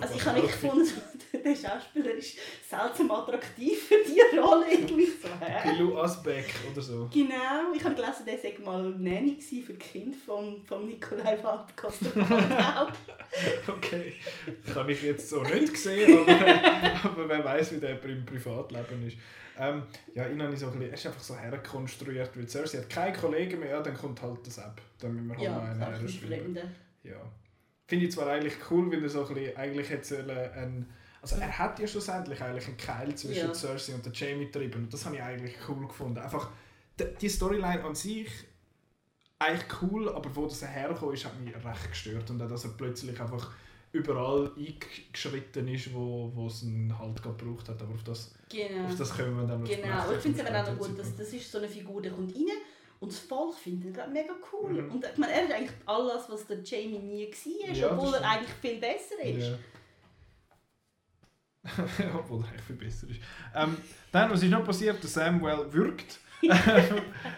also 0.00 0.14
ich 0.16 0.26
habe 0.26 0.40
nicht 0.40 0.50
gefunden, 0.50 1.00
der 1.44 1.54
Schauspieler 1.54 2.10
ist 2.14 2.36
seltsam 2.68 3.08
attraktiv 3.12 3.80
für 3.86 4.02
diese 4.04 4.40
Rolle. 4.40 4.66
Irgendwie 4.68 5.06
so, 5.06 5.28
hä? 5.38 5.62
Pilou 5.62 5.96
Asbeck 5.96 6.52
oder 6.72 6.82
so. 6.82 7.08
Genau, 7.12 7.72
ich 7.72 7.84
habe 7.84 7.94
gelesen, 7.94 8.26
der 8.26 8.38
sei 8.38 8.56
mal 8.64 8.90
Nanny 8.90 9.40
für 9.40 9.74
Kinder 9.74 10.16
von, 10.26 10.60
von 10.64 10.86
Nikolai 10.86 11.38
Waldkoster. 11.42 12.10
Okay. 13.68 14.14
Das 14.66 14.74
habe 14.74 14.90
ich 14.90 15.02
jetzt 15.02 15.28
so 15.28 15.40
nicht 15.42 15.72
gesehen, 15.72 16.18
aber, 16.18 17.04
aber 17.04 17.28
wer 17.28 17.44
weiß, 17.44 17.72
wie 17.72 17.78
der 17.78 18.02
im 18.02 18.26
Privatleben 18.26 19.06
ist. 19.06 19.16
Ähm, 19.60 19.82
ja, 20.14 20.24
habe 20.24 20.54
ich 20.54 20.58
so 20.58 20.68
ein 20.68 20.78
bisschen, 20.78 20.94
ist 20.94 21.06
einfach 21.06 21.20
so 21.20 21.36
herkonstruiert, 21.36 22.34
weil 22.34 22.48
Cersei 22.48 22.78
hat 22.78 22.88
keine 22.88 23.14
Kollegen 23.14 23.60
mehr, 23.60 23.70
ja, 23.70 23.82
dann 23.82 23.94
kommt 23.94 24.22
halt 24.22 24.46
das 24.46 24.56
App. 24.56 24.80
Dann 24.98 25.14
müssen 25.14 25.28
wir 25.28 25.34
halt 25.36 25.44
ja, 25.44 25.54
noch 25.54 25.86
einen 25.86 26.06
ist 26.06 26.22
herschreiben. 26.22 26.58
Ja. 27.02 27.16
Finde 27.86 28.06
ich 28.06 28.12
zwar 28.12 28.28
eigentlich 28.28 28.54
cool, 28.70 28.90
weil 28.90 29.02
er 29.02 29.08
so 29.10 29.26
ein 29.26 29.34
bisschen, 29.34 29.56
eigentlich 29.56 30.06
sollen 30.06 30.30
ein, 30.30 30.88
also 31.20 31.36
er 31.36 31.58
hat 31.58 31.78
ja 31.78 31.86
schlussendlich 31.86 32.40
eigentlich 32.40 32.68
einen 32.68 32.76
Keil 32.78 33.14
zwischen 33.14 33.48
Ja. 33.48 33.54
Cersei 33.54 33.94
und 33.94 34.06
der 34.06 34.12
Jamie 34.12 34.46
getrieben 34.46 34.84
und 34.84 34.92
das 34.94 35.04
habe 35.04 35.16
ich 35.16 35.22
eigentlich 35.22 35.56
cool 35.68 35.86
gefunden. 35.86 36.18
Einfach 36.18 36.48
die 37.20 37.28
Storyline 37.28 37.84
an 37.84 37.94
sich 37.94 38.30
eigentlich 39.38 39.82
cool, 39.82 40.08
aber 40.08 40.34
wo 40.36 40.46
das 40.46 40.62
hergekommen 40.66 41.14
ist, 41.14 41.24
hat 41.24 41.38
mich 41.40 41.54
recht 41.54 41.90
gestört 41.90 42.30
und 42.30 42.40
auch, 42.42 42.48
dass 42.48 42.64
er 42.64 42.70
plötzlich 42.70 43.20
einfach 43.20 43.50
überall 43.92 44.52
eingeschritten 44.56 45.66
ist, 45.68 45.92
wo, 45.92 46.30
wo 46.34 46.46
es 46.46 46.62
ihn 46.62 46.96
halt 46.96 47.22
gebraucht 47.22 47.68
hat, 47.68 47.82
aber 47.82 47.94
auf 47.94 48.04
das, 48.04 48.32
Genau. 48.48 48.86
auf 48.86 48.96
das 48.96 49.16
können 49.16 49.36
wir 49.36 49.46
dann 49.46 49.62
noch 49.62 49.68
Genau, 49.68 49.88
aber 49.94 50.14
ich 50.14 50.20
finde 50.20 50.40
es 50.42 50.46
eben 50.48 50.56
auch 50.56 50.66
noch 50.66 50.78
gut, 50.78 50.98
dass 50.98 51.16
das 51.16 51.32
ist 51.32 51.50
so 51.50 51.58
eine 51.58 51.68
Figur, 51.68 52.00
die 52.00 52.10
kommt 52.10 52.34
rein 52.34 52.46
und 53.00 53.10
das 53.10 53.18
Volk 53.18 53.54
findet 53.54 53.96
ihn 53.96 54.12
mega 54.12 54.34
cool. 54.52 54.82
Mhm. 54.82 54.90
Und 54.92 55.04
ich 55.04 55.18
meine, 55.18 55.32
er 55.32 55.44
ist 55.44 55.52
eigentlich 55.52 55.76
alles, 55.86 56.22
was 56.28 56.46
der 56.46 56.62
Jamie 56.62 56.98
nie 56.98 57.26
war, 57.30 57.74
Ja, 57.74 57.92
obwohl 57.92 58.14
er 58.14 58.30
eigentlich 58.30 58.52
viel 58.60 58.78
besser 58.78 59.22
ist. 59.24 59.48
Ja. 59.48 59.58
Obwohl 62.14 62.42
er 62.44 62.54
echt 62.54 62.64
viel 62.64 62.76
besser 62.76 63.06
ist. 63.08 63.20
Ähm, 63.54 63.76
dann, 64.10 64.30
was 64.30 64.42
ist 64.42 64.48
noch 64.50 64.64
passiert? 64.64 65.02
Der 65.02 65.10
Samuel 65.10 65.70
wirkt. 65.70 66.18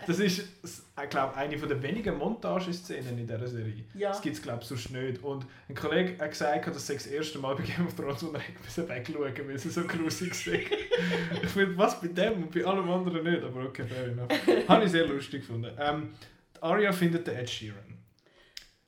Das 0.06 0.18
ist, 0.20 0.44
ich 0.62 1.10
glaube, 1.10 1.36
eine 1.36 1.56
der 1.56 1.82
wenigen 1.82 2.16
Montageszenen 2.16 3.18
in 3.18 3.26
dieser 3.26 3.46
Serie. 3.46 3.84
Ja. 3.94 4.10
Das 4.10 4.22
gibt 4.22 4.36
es, 4.36 4.42
glaube 4.42 4.60
ich, 4.62 4.68
sonst 4.68 4.90
nicht. 4.90 5.22
Und 5.22 5.46
ein 5.68 5.74
Kollege 5.74 6.18
hat 6.22 6.30
gesagt, 6.30 6.66
das 6.68 6.86
sei 6.86 6.94
das 6.94 7.06
erste 7.06 7.38
Mal 7.38 7.56
bei 7.56 7.64
Game 7.64 7.86
of 7.86 7.94
Thrones, 7.94 8.22
wo 8.24 8.32
er 8.32 8.40
hätte 8.40 8.88
wegschauen 8.88 9.48
weil 9.48 9.56
es 9.56 9.62
so 9.64 9.82
gruselig 9.84 10.32
ist. 10.32 10.46
ich 11.42 11.48
finde, 11.48 11.76
was 11.76 12.00
bei 12.00 12.08
dem 12.08 12.44
und 12.44 12.52
bei 12.52 12.64
allem 12.64 12.88
anderen 12.90 13.24
nicht, 13.24 13.42
aber 13.42 13.64
okay, 13.64 13.84
fair 13.84 14.06
enough. 14.06 14.68
Habe 14.68 14.84
ich 14.84 14.90
sehr 14.90 15.06
lustig 15.06 15.40
gefunden. 15.40 15.70
Ähm, 15.78 16.14
Arya 16.60 16.92
findet 16.92 17.26
den 17.26 17.36
Ed 17.36 17.50
Sheeran. 17.50 17.98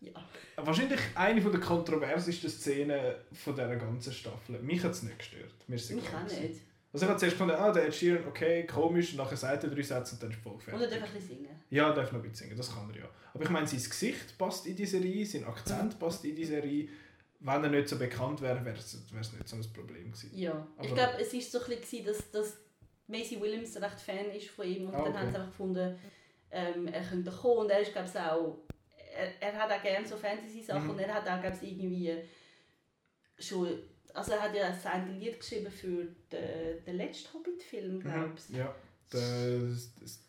Ja. 0.00 0.12
Wahrscheinlich 0.56 1.00
eine 1.14 1.40
der 1.40 1.60
kontroversesten 1.60 2.48
Szenen 2.48 3.14
von 3.32 3.54
dieser 3.54 3.76
ganzen 3.76 4.12
Staffel. 4.12 4.60
Mich 4.62 4.84
hat 4.84 4.92
es 4.92 5.02
nicht 5.02 5.18
gestört. 5.18 5.52
Mir 5.66 5.76
ist 5.76 5.90
es 5.90 5.96
Mich 5.96 6.04
auch 6.08 6.40
nicht. 6.40 6.60
Also 6.94 7.06
ich 7.06 7.10
habe 7.10 7.18
zuerst 7.18 7.34
gefunden, 7.36 7.56
ah, 7.56 7.72
der 7.72 7.86
Ed 7.88 7.94
Sheeran, 7.94 8.24
okay, 8.28 8.66
komisch, 8.66 9.10
und 9.12 9.16
nachher 9.18 9.36
sagt 9.36 9.64
er 9.64 9.70
drei 9.70 9.82
Sätze 9.82 10.14
und 10.14 10.22
dann 10.22 10.30
ist 10.30 10.38
voll 10.40 10.52
Und 10.52 10.60
er 10.68 10.78
fertig. 10.78 10.90
darf 11.00 11.08
ein 11.08 11.14
bisschen 11.14 11.36
singen. 11.38 11.60
Ja, 11.68 11.88
er 11.88 11.94
darf 11.94 12.12
noch 12.12 12.20
ein 12.20 12.22
bisschen 12.22 12.46
singen, 12.46 12.56
das 12.56 12.72
kann 12.72 12.88
er 12.90 13.00
ja. 13.00 13.08
Aber 13.34 13.42
ich 13.42 13.50
meine, 13.50 13.66
sein 13.66 13.78
Gesicht 13.82 14.38
passt 14.38 14.64
in 14.66 14.76
die 14.76 14.86
Serie, 14.86 15.26
sein 15.26 15.44
Akzent 15.44 15.98
passt 15.98 16.24
in 16.24 16.36
die 16.36 16.44
Serie. 16.44 16.88
Wenn 17.40 17.64
er 17.64 17.68
nicht 17.70 17.88
so 17.88 17.98
bekannt 17.98 18.40
wäre, 18.40 18.64
wäre 18.64 18.78
es 18.78 18.94
nicht 18.94 19.48
so 19.48 19.56
ein 19.56 19.72
Problem 19.72 20.12
gewesen. 20.12 20.30
Ja. 20.34 20.66
ich 20.80 20.86
Aber- 20.86 20.94
glaube, 20.94 21.20
es 21.20 21.34
war 21.34 21.40
so 21.40 21.60
ein 21.72 21.78
bisschen, 21.80 22.06
dass, 22.06 22.30
dass 22.30 22.56
Maisie 23.08 23.40
Williams 23.40 23.76
recht 23.76 24.00
Fan 24.00 24.30
ist 24.30 24.48
von 24.50 24.64
ihm 24.64 24.86
und 24.86 24.94
Ah, 24.94 24.98
dann 25.02 25.08
okay. 25.08 25.18
haben 25.18 25.30
sie 25.30 25.36
einfach 25.36 25.50
gefunden, 25.50 25.98
ähm, 26.52 26.86
er 26.86 27.02
könnte 27.02 27.30
kommen 27.32 27.58
und 27.62 27.70
er 27.70 27.80
ist 27.80 27.92
glaube 27.92 28.08
ich 28.08 28.18
auch, 28.20 28.58
er, 29.16 29.42
er 29.42 29.52
hat 29.58 29.70
auch 29.72 29.82
gerne 29.82 30.06
so 30.06 30.16
Fantasy-Sachen 30.16 30.84
Mhm. 30.84 30.90
und 30.90 30.98
er 31.00 31.12
hat 31.12 31.28
auch 31.28 31.40
glaube 31.40 31.56
ich 31.60 31.70
irgendwie 31.72 32.22
schon, 33.38 33.68
also 34.14 34.32
er 34.32 34.42
hat 34.42 34.54
ja 34.54 34.74
ein 34.92 35.18
Lied 35.18 35.38
geschrieben 35.38 35.70
für 35.70 36.06
den, 36.32 36.84
den 36.86 36.96
letzten 36.96 37.34
Hobbit-Film, 37.34 38.00
glaube 38.00 38.32
ich. 38.36 38.48
Mhm. 38.48 38.56
Ja, 38.56 38.74
das, 39.10 39.94
das 40.00 40.20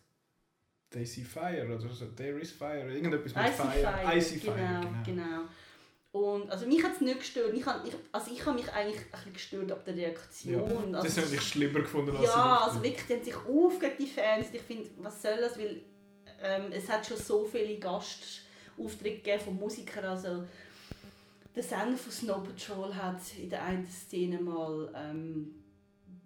Daisy 0.90 1.24
Fire 1.24 1.66
oder 1.66 1.80
so, 1.80 2.06
There 2.08 2.40
is 2.40 2.52
Fire, 2.52 2.92
irgendetwas 2.92 3.36
mit 3.36 3.46
Icy 3.46 3.56
Fire, 3.56 4.18
Icy 4.18 4.40
genau, 4.40 4.54
Fire, 4.56 4.82
genau. 4.82 5.04
genau. 5.06 5.48
Und 6.16 6.50
also 6.50 6.66
mich 6.66 6.82
hat 6.82 6.94
es 6.94 7.02
nicht 7.02 7.20
gestört. 7.20 7.54
Ich 7.54 7.66
hab, 7.66 7.86
ich, 7.86 7.94
also 8.14 8.32
ich 8.32 8.46
habe 8.46 8.58
mich 8.58 8.72
eigentlich 8.72 9.02
ein 9.02 9.12
bisschen 9.12 9.34
gestört 9.34 9.72
ab 9.74 9.84
der 9.84 9.98
Reaktion. 9.98 10.94
Das 10.94 11.04
also, 11.04 11.24
habe 11.24 11.36
ich 11.36 11.42
schlimmer 11.42 11.82
gefunden 11.82 12.16
als 12.16 12.26
Ja, 12.26 12.58
also 12.66 12.82
wirklich, 12.82 13.06
die 13.06 13.14
haben 13.16 13.24
sich 13.24 13.36
auf 13.36 13.80
gegen 13.80 13.98
die 14.00 14.08
Fans. 14.08 14.48
Ich 14.54 14.62
finde, 14.62 14.90
was 15.00 15.22
soll 15.22 15.36
das? 15.42 15.60
Weil 15.60 15.82
ähm, 16.42 16.72
es 16.72 16.88
hat 16.88 17.06
schon 17.06 17.18
so 17.18 17.44
viele 17.44 17.78
Gastauftritte 17.80 19.18
gegeben 19.18 19.44
von 19.44 19.56
Musikern. 19.58 20.06
Also 20.06 20.46
der 21.56 21.64
Sänger 21.64 21.97
von 21.97 22.12
Snow 22.12 22.43
Patrol 22.43 22.93
hat 22.95 23.20
in 23.41 23.49
der 23.49 23.64
einen 23.64 23.86
Szene 23.86 24.39
mal 24.39 24.91
ähm, 24.95 25.56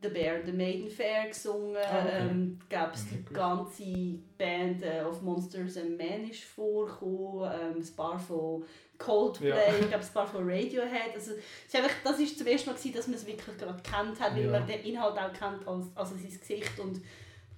The 0.02 0.10
Bear, 0.10 0.40
The 0.46 0.52
Maiden 0.54 0.90
Fair 0.90 1.28
gesungen. 1.28 1.76
Ah, 1.78 2.06
okay. 2.06 2.28
ähm, 2.30 2.60
gab's 2.70 3.06
Ja, 3.12 3.18
die 3.18 3.34
ganze 3.34 4.20
Band 4.38 4.82
äh, 4.84 5.02
of 5.04 5.22
Monsters 5.22 5.78
and 5.78 5.98
Men 5.98 6.30
ist 6.30 6.44
vorgekommen. 6.44 7.52
Ähm, 7.54 7.82
ein 7.82 7.96
paar 7.96 8.18
von 8.18 8.64
Coldplay, 8.98 9.50
Ja. 9.50 9.58
ich 9.80 9.88
glaube 9.90 10.04
ein 10.06 10.14
paar 10.14 10.28
von 10.28 10.44
Radiohead. 10.50 11.14
Also, 11.14 11.32
es 11.34 11.38
ist 11.68 11.76
einfach, 11.76 11.92
das 12.04 12.18
war 12.20 12.26
zum 12.26 12.48
ersten 12.48 12.70
Mal, 12.70 12.76
gewesen, 12.76 12.94
dass 12.96 13.08
man 13.08 13.16
es 13.18 13.26
wirklich 13.28 13.58
gerade 13.58 13.82
kennt 13.84 14.20
hat, 14.20 14.36
weil 14.36 14.46
Ja. 14.46 14.52
man 14.52 14.68
den 14.68 14.82
Inhalt 14.82 15.18
auch 15.18 15.34
kennt, 15.34 15.68
als, 15.68 15.86
also 15.96 16.16
sein 16.16 16.40
Gesicht. 16.40 16.80
Und 16.80 17.02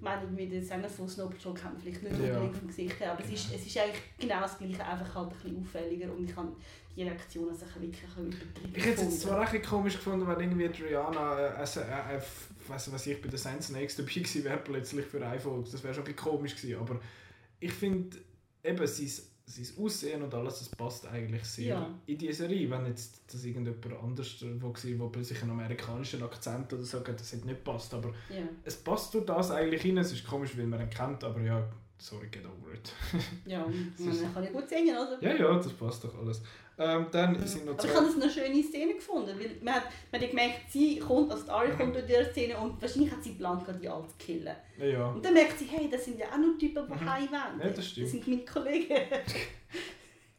meine, 0.01 0.23
irgendwie 0.23 0.47
den 0.47 0.63
Sänger 0.63 0.89
von 0.89 1.07
Snow 1.07 1.29
Patrol 1.29 1.53
kennt 1.53 1.73
man 1.73 1.81
vielleicht 1.81 2.03
nicht 2.03 2.19
Ja. 2.19 2.33
unbedingt 2.37 2.57
vom 2.57 2.67
Gesicht 2.67 2.99
her, 2.99 3.11
aber 3.13 3.23
es, 3.23 3.31
ist, 3.31 3.53
es 3.53 3.65
ist 3.65 3.77
eigentlich 3.77 4.01
genau 4.19 4.41
das 4.41 4.57
Gleiche, 4.57 4.83
einfach 4.85 5.15
halt 5.15 5.31
ein 5.31 5.37
bisschen 5.37 5.61
auffälliger 5.61 6.11
und 6.13 6.29
ich 6.29 6.35
habe 6.35 6.51
die 6.95 7.03
Reaktion 7.03 7.49
also 7.49 7.65
wirklich 7.79 8.03
übertrieben 8.17 8.73
Ich 8.75 8.85
hätte 8.85 9.01
es 9.01 9.01
jetzt 9.03 9.21
zwar 9.21 9.47
auch 9.47 9.61
komisch 9.61 9.93
gefunden, 9.93 10.27
wenn 10.27 10.39
irgendwie 10.39 10.65
Rihanna, 10.65 11.39
äh, 11.39 11.49
also, 11.51 11.81
äh, 11.81 12.17
äh, 12.17 12.21
weiss 12.67 12.91
was 12.91 13.07
ich, 13.07 13.21
bei 13.21 13.29
den 13.29 13.37
Sand 13.37 13.63
Snakes 13.63 13.95
dabei 13.95 14.11
gewesen 14.11 14.43
wäre, 14.43 14.57
plötzlich 14.57 15.05
für 15.05 15.19
Folge. 15.39 15.69
Das 15.71 15.83
wäre 15.83 15.93
schon 15.93 16.03
ein 16.03 16.13
bisschen 16.13 16.31
komisch 16.31 16.55
gewesen, 16.55 16.79
aber 16.79 16.99
ich 17.59 17.71
finde, 17.71 18.17
eben 18.63 18.87
sein, 18.87 19.11
sein 19.51 19.83
Aussehen 19.85 20.21
und 20.21 20.33
alles, 20.33 20.59
das 20.59 20.69
passt 20.69 21.05
eigentlich 21.07 21.43
sehr 21.43 21.67
Ja. 21.75 21.89
in 22.05 22.17
die 22.17 22.31
Serie. 22.33 22.69
Wenn 22.69 22.85
jetzt 22.87 23.21
das 23.31 23.43
irgendjemand 23.45 23.85
anders 24.03 24.43
wo 24.59 24.67
war, 24.73 24.99
wo 24.99 25.09
plötzlich 25.09 25.41
einen 25.41 25.51
amerikanischen 25.51 26.23
Akzent 26.23 26.71
oder 26.73 26.83
so 26.83 26.99
hat, 26.99 27.19
das 27.19 27.31
hätte 27.31 27.45
nicht 27.47 27.63
passt, 27.63 27.93
aber 27.93 28.09
Ja. 28.29 28.43
es 28.63 28.75
passt 28.77 29.13
durch 29.13 29.25
das 29.25 29.51
eigentlich 29.51 29.81
hin. 29.81 29.97
Es 29.97 30.11
ist 30.11 30.25
komisch, 30.25 30.57
weil 30.57 30.67
man 30.67 30.81
ihn 30.81 30.89
kennt, 30.89 31.23
aber 31.23 31.41
ja, 31.41 31.67
sorry, 31.97 32.27
get 32.27 32.43
over 32.45 32.73
it. 32.73 32.91
Ja, 33.45 33.65
man 33.97 34.33
kann 34.33 34.43
ja 34.43 34.49
gut 34.51 34.67
singen, 34.69 34.95
oder? 34.95 35.17
ja, 35.21 35.35
ja, 35.35 35.55
das 35.57 35.73
passt 35.73 36.03
doch 36.03 36.17
alles. 36.19 36.41
Ähm, 36.77 37.07
dann 37.11 37.47
sind 37.47 37.65
noch 37.65 37.73
Aber 37.73 37.85
ich 37.85 37.95
habe 37.95 38.07
es 38.07 38.15
eine 38.15 38.29
schöne 38.29 38.63
Szene 38.63 38.93
gefunden, 38.95 39.37
weil 39.37 39.51
man 39.61 39.75
hat, 39.75 39.83
man 40.11 40.21
hat 40.21 40.29
gemerkt, 40.29 40.71
sie 40.71 40.99
kommt, 40.99 41.31
also 41.31 41.43
die 41.43 41.51
Arya 41.51 41.75
kommt 41.75 41.95
durch 41.95 42.05
diese 42.05 42.25
Szene 42.31 42.57
und 42.57 42.81
wahrscheinlich 42.81 43.11
hat 43.11 43.23
sie 43.23 43.31
geplant, 43.31 43.63
die 43.81 43.89
alle 43.89 44.07
zu 44.07 44.15
killen. 44.17 44.55
Ja. 44.79 45.09
Und 45.09 45.23
dann 45.23 45.33
merkt 45.33 45.59
sie, 45.59 45.65
hey, 45.65 45.89
das 45.91 46.05
sind 46.05 46.19
ja 46.19 46.27
auch 46.31 46.37
nur 46.37 46.57
Typen, 46.57 46.85
die 46.87 46.93
Mhm. 46.93 47.07
Ja, 47.07 47.69
das 47.75 47.87
stimmt. 47.87 48.05
Das 48.05 48.11
sind 48.11 48.27
meine 48.27 48.45
Kollegen. 48.45 48.95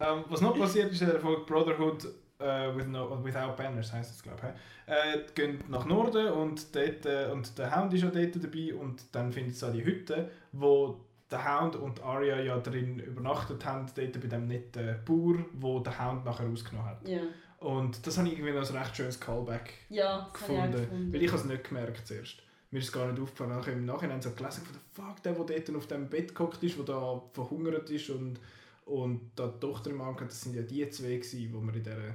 Ähm, 0.00 0.24
was 0.28 0.40
noch 0.40 0.58
passiert 0.58 0.90
ist 0.90 1.00
in 1.00 1.10
der 1.10 1.20
Folge 1.20 1.42
Brotherhood 1.42 2.06
äh, 2.40 2.76
with 2.76 2.86
no, 2.88 3.22
Without 3.22 3.54
Banners, 3.56 3.92
heisst 3.92 4.10
es 4.10 4.22
glaube 4.22 4.38
ich. 4.42 4.92
Äh, 4.92 5.24
gehen 5.34 5.62
nach 5.68 5.86
Norden 5.86 6.28
und, 6.28 6.74
dort, 6.74 7.06
äh, 7.06 7.30
und 7.30 7.56
der 7.56 7.76
Hound 7.76 7.94
ist 7.94 8.02
ja 8.02 8.10
dort 8.10 8.34
dabei 8.42 8.74
und 8.74 9.04
dann 9.12 9.30
findet 9.30 9.54
sie 9.54 9.66
auch 9.66 9.72
die 9.72 9.84
Hütte, 9.84 10.30
wo 10.50 11.00
der 11.32 11.44
Hound 11.44 11.76
und 11.76 12.02
Arya 12.02 12.40
ja 12.40 12.58
drin 12.58 12.98
übernachtet 12.98 13.64
haben, 13.64 13.86
dort 13.94 14.20
bei 14.20 14.28
dem 14.28 14.46
netten 14.46 14.98
Bauer, 15.04 15.44
wo 15.54 15.80
der 15.80 15.98
Hound 15.98 16.24
nachher 16.24 16.46
ausgenommen 16.46 16.90
hat. 16.90 17.08
ja. 17.08 17.20
Und 17.58 18.04
das 18.04 18.18
habe 18.18 18.26
ich 18.26 18.34
irgendwie 18.34 18.58
ein 18.58 18.76
recht 18.76 18.96
schönes 18.96 19.20
Callback 19.20 19.74
ja, 19.88 20.26
ich 20.26 20.40
gefunden, 20.40 20.72
gefunden. 20.72 21.12
weil 21.12 21.22
ich 21.22 21.32
es 21.32 21.44
nicht 21.44 21.68
gemerkt 21.68 22.06
zuerst. 22.08 22.42
Mir 22.72 22.78
ist 22.80 22.86
es 22.86 22.92
gar 22.92 23.06
nicht 23.06 23.22
aufgefallen. 23.22 23.50
Nachher 23.50 23.72
im 23.74 23.84
Nachhinein 23.84 24.20
so 24.20 24.32
gelesen 24.32 24.64
von 24.64 24.74
der 24.74 24.82
Fuck, 25.04 25.22
der, 25.22 25.32
der 25.34 25.44
dort 25.44 25.76
auf 25.76 25.86
dem 25.86 26.08
Bett 26.08 26.34
gehockt 26.34 26.62
ist, 26.64 26.76
der 26.76 26.84
da 26.84 27.22
verhungert 27.32 27.88
ist 27.88 28.10
und, 28.10 28.40
und 28.86 29.30
da 29.36 29.46
die 29.46 29.60
Tochter 29.60 29.90
im 29.90 30.00
Arm 30.00 30.18
hat, 30.18 30.28
das 30.28 30.40
sind 30.40 30.56
ja 30.56 30.62
die 30.62 30.88
zwei 30.90 31.14
gewesen, 31.16 31.38
die 31.38 31.52
wir 31.52 31.74
in 31.74 31.82
dieser, 31.84 32.08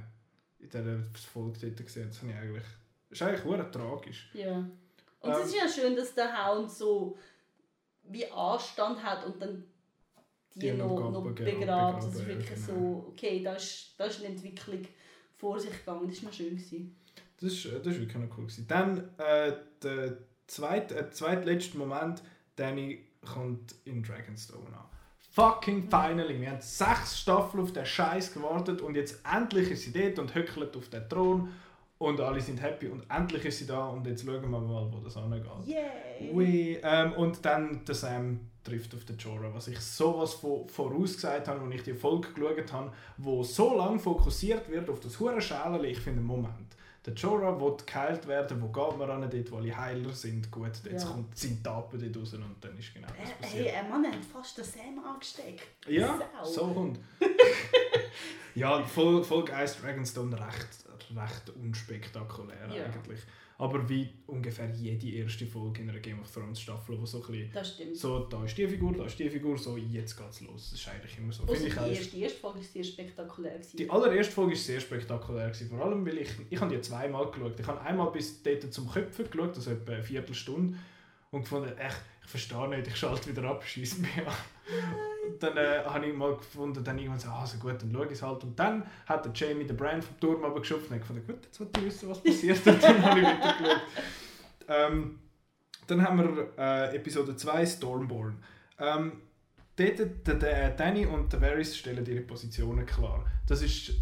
in 0.58 0.68
dieser 0.68 0.98
Folge 1.32 1.58
dort 1.62 1.76
gesehen 1.78 2.02
haben. 2.02 2.10
Das 2.10 2.20
habe 2.20 2.30
ich 2.32 2.36
eigentlich... 2.36 2.64
Das 3.08 3.20
ist 3.20 3.22
eigentlich 3.22 3.70
tragisch. 3.70 4.30
Ja. 4.34 4.56
Und 5.20 5.30
Ähm, 5.30 5.36
es 5.40 5.46
ist 5.46 5.56
ja 5.56 5.68
schön, 5.68 5.96
dass 5.96 6.14
der 6.14 6.46
Hound 6.46 6.70
so 6.70 7.16
wie 8.10 8.26
Anstand 8.30 9.02
hat 9.02 9.24
und 9.26 9.40
dann 9.40 9.64
die, 10.54 10.60
Die 10.60 10.72
noch 10.72 11.10
noch, 11.10 11.34
genau, 11.34 11.92
Das 11.92 12.06
ist 12.06 12.12
begraben, 12.14 12.26
wirklich 12.26 12.66
genau. 12.66 12.66
so, 12.66 13.06
okay, 13.08 13.42
da 13.42 13.54
ist, 13.54 13.94
da 13.96 14.04
ist 14.06 14.18
eine 14.18 14.28
Entwicklung 14.28 14.82
vor 15.36 15.58
sich 15.60 15.70
gegangen. 15.70 16.08
Das 16.08 16.22
war 16.22 16.30
noch 16.30 16.36
schön. 16.36 16.56
Gewesen. 16.56 16.96
Das 17.40 17.52
ist, 17.52 17.64
das 17.66 17.86
ist 17.86 18.00
wirklich 18.00 18.16
noch 18.16 18.36
cool. 18.36 18.44
Gewesen. 18.44 18.66
Dann 18.66 19.10
äh, 19.18 19.52
der 19.82 20.18
zweite, 20.46 20.96
äh, 20.96 21.10
zweitletzte 21.10 21.78
Moment, 21.78 22.22
Danny 22.56 23.06
kommt 23.24 23.74
in 23.84 24.02
Dragonstone 24.02 24.66
an. 24.66 24.84
Fucking 25.30 25.88
finally! 25.88 26.40
Wir 26.40 26.50
haben 26.50 26.60
sechs 26.60 27.20
Staffeln 27.20 27.62
auf 27.62 27.72
den 27.72 27.86
Scheiß 27.86 28.34
gewartet 28.34 28.80
und 28.80 28.96
jetzt 28.96 29.20
endlich 29.32 29.70
ist 29.70 29.82
sie 29.82 29.92
dort 29.92 30.18
und 30.18 30.34
höckelt 30.34 30.76
auf 30.76 30.88
den 30.88 31.08
Thron 31.08 31.52
und 31.98 32.20
alle 32.20 32.40
sind 32.40 32.60
happy 32.62 32.86
und 32.88 33.02
endlich 33.10 33.44
ist 33.44 33.58
sie 33.58 33.66
da 33.66 33.88
und 33.88 34.06
jetzt 34.06 34.24
schauen 34.24 34.40
wir 34.40 34.48
mal, 34.60 34.88
wo 34.92 34.98
das 35.00 35.16
angeht. 35.16 35.44
Yay! 35.66 36.78
Ähm, 36.82 37.12
und 37.14 37.44
dann 37.44 37.84
der 37.84 37.94
Sam 37.94 38.40
trifft 38.64 38.94
auf 38.94 39.04
den 39.04 39.16
Jorah, 39.18 39.52
was 39.52 39.68
ich 39.68 39.80
sowas 39.80 40.34
von 40.34 40.68
vorausgesagt 40.68 41.48
habe, 41.48 41.60
als 41.64 41.74
ich 41.74 41.82
die 41.82 41.94
Folge 41.94 42.28
geschaut 42.32 42.72
habe, 42.72 42.92
wo 43.16 43.42
so 43.42 43.76
lange 43.76 43.98
fokussiert 43.98 44.68
wird 44.70 44.88
auf 44.90 45.00
das 45.00 45.18
hure 45.18 45.40
Schälchen, 45.40 45.84
ich 45.84 45.98
finde, 45.98 46.20
Moment, 46.20 46.76
der 47.06 47.14
Jorah 47.14 47.58
will 47.58 47.74
geheilt 47.86 48.26
werden, 48.28 48.60
wo 48.60 48.68
geht 48.68 48.98
man 48.98 49.10
an, 49.10 49.30
dort, 49.30 49.50
wo 49.50 49.56
alle 49.56 49.74
Heiler 49.76 50.12
sind, 50.12 50.50
gut, 50.50 50.66
jetzt 50.84 51.04
Ja. 51.04 51.10
kommt 51.10 51.36
sein 51.36 51.60
Tapen 51.62 51.98
dort 52.00 52.22
raus 52.22 52.34
und 52.34 52.56
dann 52.60 52.76
ist 52.78 52.92
genau 52.92 53.08
das 53.08 53.30
Äh, 53.30 53.42
passiert. 53.42 53.66
hey, 53.68 53.76
ein 53.76 53.88
Mann 53.90 54.04
hat 54.06 54.24
fast 54.32 54.58
den 54.58 54.64
Sam 54.64 55.04
angesteckt. 55.04 55.62
Ja, 55.88 56.18
Sau. 56.42 56.44
so 56.44 56.74
Hund. 56.74 57.00
ja, 58.54 58.82
Folge 58.84 59.54
1 59.54 59.80
Dragonstone 59.80 60.36
recht, 60.38 60.68
recht 61.16 61.50
unspektakulär 61.50 62.68
Ja. 62.74 62.84
eigentlich. 62.84 63.20
Aber 63.60 63.88
wie 63.88 64.08
ungefähr 64.28 64.70
jede 64.70 65.08
erste 65.08 65.44
Folge 65.44 65.82
in 65.82 65.90
einer 65.90 65.98
Game 65.98 66.20
of 66.20 66.32
Thrones 66.32 66.60
Staffel, 66.60 67.00
wo 67.00 67.04
so 67.04 67.20
ein 67.20 67.26
bisschen 67.32 67.52
Das 67.52 67.74
stimmt. 67.74 67.96
so, 67.96 68.20
da 68.20 68.44
ist 68.44 68.56
die 68.56 68.68
Figur, 68.68 68.92
da 68.96 69.04
ist 69.04 69.18
die 69.18 69.28
Figur, 69.28 69.58
so, 69.58 69.76
jetzt 69.76 70.16
geht's 70.16 70.40
los. 70.42 70.70
Das 70.70 70.78
ist 70.80 70.88
eigentlich 70.88 71.18
immer 71.18 71.32
so. 71.32 71.42
Also 71.42 71.54
Finde 71.54 71.70
die 71.74 71.94
erste, 71.96 72.10
die 72.16 72.22
erste 72.22 72.38
Folge 72.38 72.58
war 72.58 72.64
sehr 72.64 72.84
spektakulär. 72.84 73.54
Gewesen. 73.54 73.76
Die 73.76 73.90
allererste 73.90 74.32
Folge 74.32 74.52
war 74.52 74.58
sehr 74.58 74.80
spektakulär, 74.80 75.48
gewesen, 75.50 75.68
vor 75.70 75.84
allem 75.84 76.06
weil 76.06 76.18
ich, 76.18 76.30
ich 76.50 76.60
habe 76.60 76.72
die 76.72 76.80
zweimal 76.82 77.28
geschaut. 77.32 77.58
Ich 77.58 77.66
habe 77.66 77.80
einmal 77.80 78.12
bis 78.12 78.40
dort 78.44 78.72
zum 78.72 78.88
Köpfen 78.88 79.28
geschaut, 79.28 79.56
also 79.56 79.70
etwa 79.72 79.92
eine 79.92 80.02
Viertelstunde, 80.04 80.78
und 81.30 81.42
gefunden, 81.42 81.76
echt, 81.76 82.00
ich 82.28 82.30
verstehe 82.30 82.68
nicht, 82.68 82.86
ich 82.86 82.96
schalte 82.96 83.30
wieder 83.30 83.48
ab, 83.48 83.64
schieße 83.64 84.02
mich 84.02 84.18
an. 84.18 84.34
Und 85.26 85.42
dann 85.42 85.56
äh, 85.56 85.82
habe 85.82 86.06
ich 86.06 86.14
mal 86.14 86.36
gefunden, 86.36 86.84
dann 86.84 86.98
irgendwann 86.98 87.18
so, 87.18 87.28
ah, 87.30 87.46
so 87.46 87.56
gut, 87.56 87.80
dann 87.80 87.90
schaue 87.90 88.04
ich 88.04 88.12
es 88.12 88.22
halt. 88.22 88.44
Und 88.44 88.58
dann 88.58 88.86
hat 89.06 89.24
der 89.24 89.32
Jamie 89.32 89.64
den 89.64 89.78
Brian 89.78 90.02
vom 90.02 90.20
Turm 90.20 90.44
abgeschupft 90.44 90.90
und 90.90 90.96
ich 90.96 91.00
gefunden, 91.00 91.26
gut, 91.26 91.42
jetzt 91.42 91.58
wollte 91.58 91.80
ich 91.80 91.86
wissen, 91.86 92.10
was 92.10 92.22
passiert. 92.22 92.66
und 92.66 92.82
dann 92.82 93.02
habe 93.02 93.20
ich 93.20 93.26
wieder 93.26 93.54
geschaut. 93.58 93.80
Ähm, 94.68 95.18
dann 95.86 96.02
haben 96.02 96.18
wir 96.18 96.52
äh, 96.58 96.96
Episode 96.96 97.34
2, 97.34 97.64
Stormborn. 97.64 98.36
Ähm, 98.78 99.22
dort, 99.76 100.26
der, 100.26 100.34
der 100.34 100.70
Danny 100.72 101.06
und 101.06 101.32
der 101.32 101.40
Varys 101.40 101.78
stellen 101.78 102.04
ihre 102.04 102.20
Positionen 102.20 102.84
klar. 102.84 103.24
Das 103.46 103.62
ist 103.62 103.92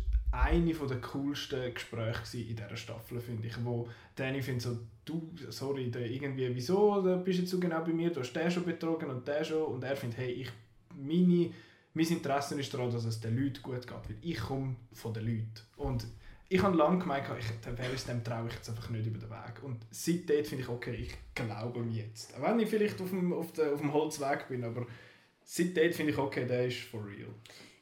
eine 0.42 0.72
der 0.72 1.00
coolsten 1.00 1.72
Gespräche 1.72 2.38
in 2.38 2.56
dieser 2.56 2.76
Staffel, 2.76 3.20
finde 3.20 3.46
ich. 3.46 3.64
Wo 3.64 3.88
Danny 4.14 4.42
findet 4.42 4.62
so, 4.62 4.78
du, 5.04 5.30
sorry, 5.48 5.90
der 5.90 6.10
irgendwie, 6.10 6.54
wieso 6.54 7.02
da 7.02 7.16
bist 7.16 7.38
du 7.38 7.42
jetzt 7.42 7.50
so 7.50 7.60
genau 7.60 7.82
bei 7.82 7.92
mir, 7.92 8.10
du 8.10 8.20
hast 8.20 8.32
den 8.32 8.50
schon 8.50 8.64
betrogen 8.64 9.10
und 9.10 9.26
der 9.26 9.44
schon. 9.44 9.62
Und 9.62 9.84
er 9.84 9.96
findet, 9.96 10.18
hey, 10.18 10.32
ich, 10.32 10.50
meine, 10.94 11.50
mein 11.94 12.06
Interesse 12.06 12.58
ist 12.60 12.72
daran, 12.72 12.90
dass 12.90 13.04
es 13.04 13.20
den 13.20 13.36
Leuten 13.36 13.62
gut 13.62 13.86
geht, 13.86 13.90
weil 13.90 14.16
ich 14.20 14.38
komme 14.38 14.76
von 14.92 15.14
den 15.14 15.24
Leuten. 15.24 15.60
Und 15.76 16.06
ich 16.48 16.62
habe 16.62 16.76
lange 16.76 16.98
gemeint, 16.98 17.26
ich, 17.38 17.60
der 17.64 17.76
Varys, 17.76 18.04
dem 18.04 18.22
traue 18.22 18.48
ich 18.48 18.54
jetzt 18.54 18.68
einfach 18.68 18.90
nicht 18.90 19.06
über 19.06 19.18
den 19.18 19.30
Weg. 19.30 19.62
Und 19.62 19.84
seitdem 19.90 20.44
finde 20.44 20.62
ich, 20.62 20.68
okay, 20.68 20.94
ich 20.94 21.14
glaube 21.34 21.80
ihm 21.80 21.90
jetzt. 21.90 22.36
Auch 22.36 22.42
wenn 22.42 22.60
ich 22.60 22.68
vielleicht 22.68 23.00
auf 23.00 23.10
dem, 23.10 23.32
auf 23.32 23.52
der, 23.52 23.72
auf 23.72 23.80
dem 23.80 23.92
Holzweg 23.92 24.48
bin, 24.48 24.62
aber 24.62 24.86
seitdem 25.42 25.92
finde 25.92 26.12
ich, 26.12 26.18
okay, 26.18 26.46
der 26.46 26.66
ist 26.66 26.78
for 26.78 27.04
real. 27.04 27.34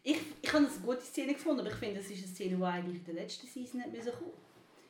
Ich, 0.07 0.19
ich 0.43 0.53
habe 0.53 0.67
eine 0.67 0.77
gute 0.85 1.01
Szene 1.01 1.33
gefunden, 1.33 1.61
aber 1.61 1.71
ich 1.71 1.77
finde, 1.77 1.99
es 2.01 2.11
ist 2.11 2.19
eine 2.25 2.27
Szene, 2.35 2.57
die 2.57 2.63
eigentlich 2.63 2.99
in 2.99 3.05
der 3.07 3.15
letzten 3.15 3.47
Season 3.47 3.81
nicht 3.81 3.91
müssen 3.93 4.13
kommen 4.13 4.33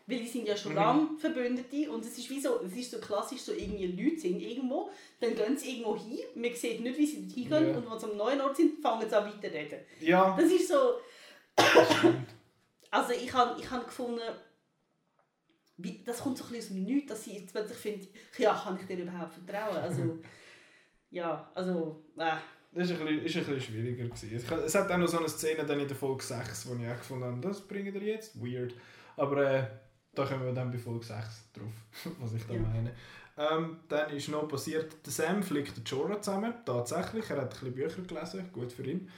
Weil 0.07 0.19
die 0.19 0.27
sind 0.27 0.47
ja 0.49 0.57
schon 0.57 0.73
Mhm. 0.73 0.77
lange 0.79 1.19
Verbündete 1.19 1.91
und 1.91 2.05
es 2.05 2.19
ist 2.19 2.29
wie 2.31 2.41
so, 2.41 2.61
es 2.63 2.75
ist 2.77 2.91
so 2.91 2.99
klassisch, 2.99 3.41
so 3.43 3.53
irgendwie 3.53 3.87
Leute 3.87 4.19
sind 4.21 4.41
irgendwo, 4.41 4.91
dann 5.21 5.35
gehen 5.37 5.57
sie 5.57 5.71
irgendwo 5.79 5.97
hin, 5.97 6.19
man 6.35 6.53
sieht 6.55 6.81
nicht, 6.81 6.99
wie 6.99 7.07
sie 7.07 7.23
dort 7.23 7.33
hingehen 7.33 7.71
Ja. 7.71 7.77
und 7.79 7.91
wenn 7.91 7.99
sie 8.01 8.07
am 8.11 8.17
neuen 8.17 8.41
Ort 8.41 8.57
sind, 8.57 8.83
fangen 8.83 9.09
sie 9.09 9.17
an 9.17 9.25
weiterreden. 9.33 9.79
Ja, 10.01 10.37
Das 10.37 10.51
ist 10.51 10.67
so, 10.69 10.99
also 12.91 13.13
ich 13.13 13.33
habe 13.33 13.61
ich 13.61 13.71
hab 13.71 13.87
gefunden, 13.87 14.21
wie, 15.77 16.03
das 16.05 16.21
kommt 16.21 16.39
so 16.39 16.45
ein 16.45 16.51
bisschen 16.53 16.77
aus 16.77 16.85
dem 16.85 16.85
Nichts, 16.85 17.09
dass 17.11 17.25
sie 17.25 17.39
jetzt 17.39 17.53
plötzlich 17.53 17.79
finden, 17.79 18.09
ja, 18.39 18.55
kann 18.55 18.79
ich 18.81 18.87
dir 18.87 18.99
überhaupt 19.03 19.35
vertrauen? 19.35 19.77
Also, 19.77 20.19
ja, 21.11 21.51
also, 21.55 22.05
äh, 22.19 22.37
Das 22.75 22.91
ist 22.91 22.99
ein 23.01 23.07
bisschen, 23.07 23.25
ist 23.25 23.37
ein 23.37 23.45
bisschen 23.45 23.61
schwieriger. 23.61 24.05
Gewesen. 24.05 24.31
Es- 24.65 24.75
hat 24.75 24.91
auch 24.91 24.97
noch 24.99 25.07
so 25.09 25.19
eine 25.19 25.29
Szene 25.29 25.65
dann 25.65 25.79
in 25.81 25.87
der 25.89 25.97
Folge 25.97 26.23
6, 26.25 26.67
wo 26.69 26.75
ich 26.75 26.89
auch 26.89 26.97
gefunden 26.97 27.25
habe, 27.25 27.41
das 27.41 27.61
bringen 27.61 27.95
wir 27.95 28.03
jetzt. 28.03 28.35
Weird. 28.43 28.75
Aber 29.17 29.49
äh, 29.49 29.67
da 30.15 30.25
kommen 30.27 30.45
wir 30.45 30.53
dann 30.53 30.71
bei 30.71 30.79
Folge 30.79 31.05
6 31.05 31.53
drauf, 31.53 32.13
was 32.21 32.33
ich 32.35 32.45
da 32.47 32.55
Ja. 32.55 32.61
meine. 32.61 32.93
Ähm, 33.37 33.79
dann 33.89 34.11
ist 34.11 34.29
noch 34.29 34.47
passiert, 34.49 34.95
der 35.05 35.13
Sam 35.13 35.43
fliegt 35.43 35.77
den 35.77 35.85
Jorah 35.85 36.21
zusammen. 36.21 36.55
Tatsächlich, 36.65 37.29
er 37.31 37.39
hat 37.43 37.45
ein 37.45 37.49
bisschen 37.51 37.75
Bücher 37.75 38.03
gelesen, 38.03 38.49
gut 38.53 38.73
für 38.73 38.85
ihn. 38.85 39.09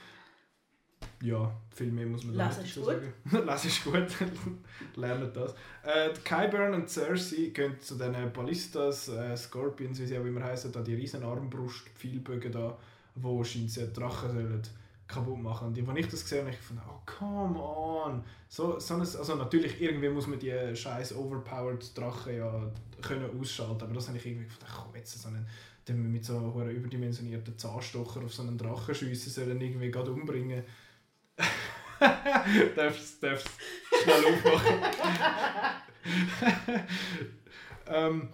Ja, 1.21 1.51
viel 1.75 1.91
mehr 1.91 2.05
muss 2.05 2.23
man 2.23 2.37
da 2.37 2.47
nicht 2.47 2.59
dazu 2.59 2.83
sagen. 2.83 3.13
Lesen 3.31 3.67
ist 3.67 3.83
gut, 3.83 4.07
lernt 4.95 5.35
das. 5.35 5.53
Äh, 5.83 6.09
Kyburn 6.23 6.73
und 6.75 6.89
Cersei 6.89 7.47
gehen 7.53 7.79
zu 7.79 7.95
den 7.95 8.31
Ballistas, 8.33 9.07
äh, 9.09 9.35
Scorpions, 9.35 9.99
wie 9.99 10.05
sie 10.05 10.17
auch 10.17 10.25
immer 10.25 10.43
heißen, 10.43 10.71
da 10.71 10.81
die 10.81 10.93
riesen 10.95 11.23
Armbrust, 11.23 11.89
Pfeilbögen 11.95 12.51
da, 12.51 12.77
wo 13.21 13.43
sie 13.43 13.67
Drachen 13.93 14.35
sollen 14.35 14.69
kaputt 15.07 15.39
machen. 15.39 15.67
Und 15.67 15.89
als 15.89 15.99
ich 15.99 16.07
das 16.07 16.23
gesehen 16.23 16.39
habe, 16.39 16.51
habe 16.51 16.57
ich 16.61 16.67
gedacht, 16.67 16.87
oh 16.89 17.01
come 17.05 17.59
on. 17.59 18.23
So, 18.49 18.79
so 18.79 18.95
ein, 18.95 19.01
also 19.01 19.35
natürlich, 19.35 19.81
irgendwie 19.81 20.09
muss 20.09 20.27
man 20.27 20.39
die 20.39 20.75
scheiß 20.75 21.15
overpowered 21.15 21.97
Drachen 21.97 22.35
ja 22.35 22.71
können 23.01 23.39
ausschalten, 23.39 23.83
aber 23.83 23.93
das 23.93 24.07
habe 24.07 24.17
ich 24.17 24.25
irgendwie 24.25 24.47
gedacht, 24.47 24.81
komm 24.83 24.95
jetzt 24.95 25.21
so 25.21 25.27
einen, 25.29 25.47
den 25.87 26.01
wir 26.01 26.09
mit 26.09 26.25
so 26.25 26.37
einem 26.37 26.69
überdimensionierten 26.69 27.57
Zahnstocher 27.57 28.23
auf 28.23 28.33
so 28.33 28.41
einen 28.41 28.57
Drachen 28.57 28.93
schiessen 28.93 29.31
sollen, 29.31 29.61
irgendwie 29.61 29.91
gerade 29.91 30.11
umbringen. 30.11 30.63
darfst 32.75 33.23
du 33.23 33.37
schnell 34.03 34.25
aufmachen. 34.25 34.73
ähm, 37.87 38.29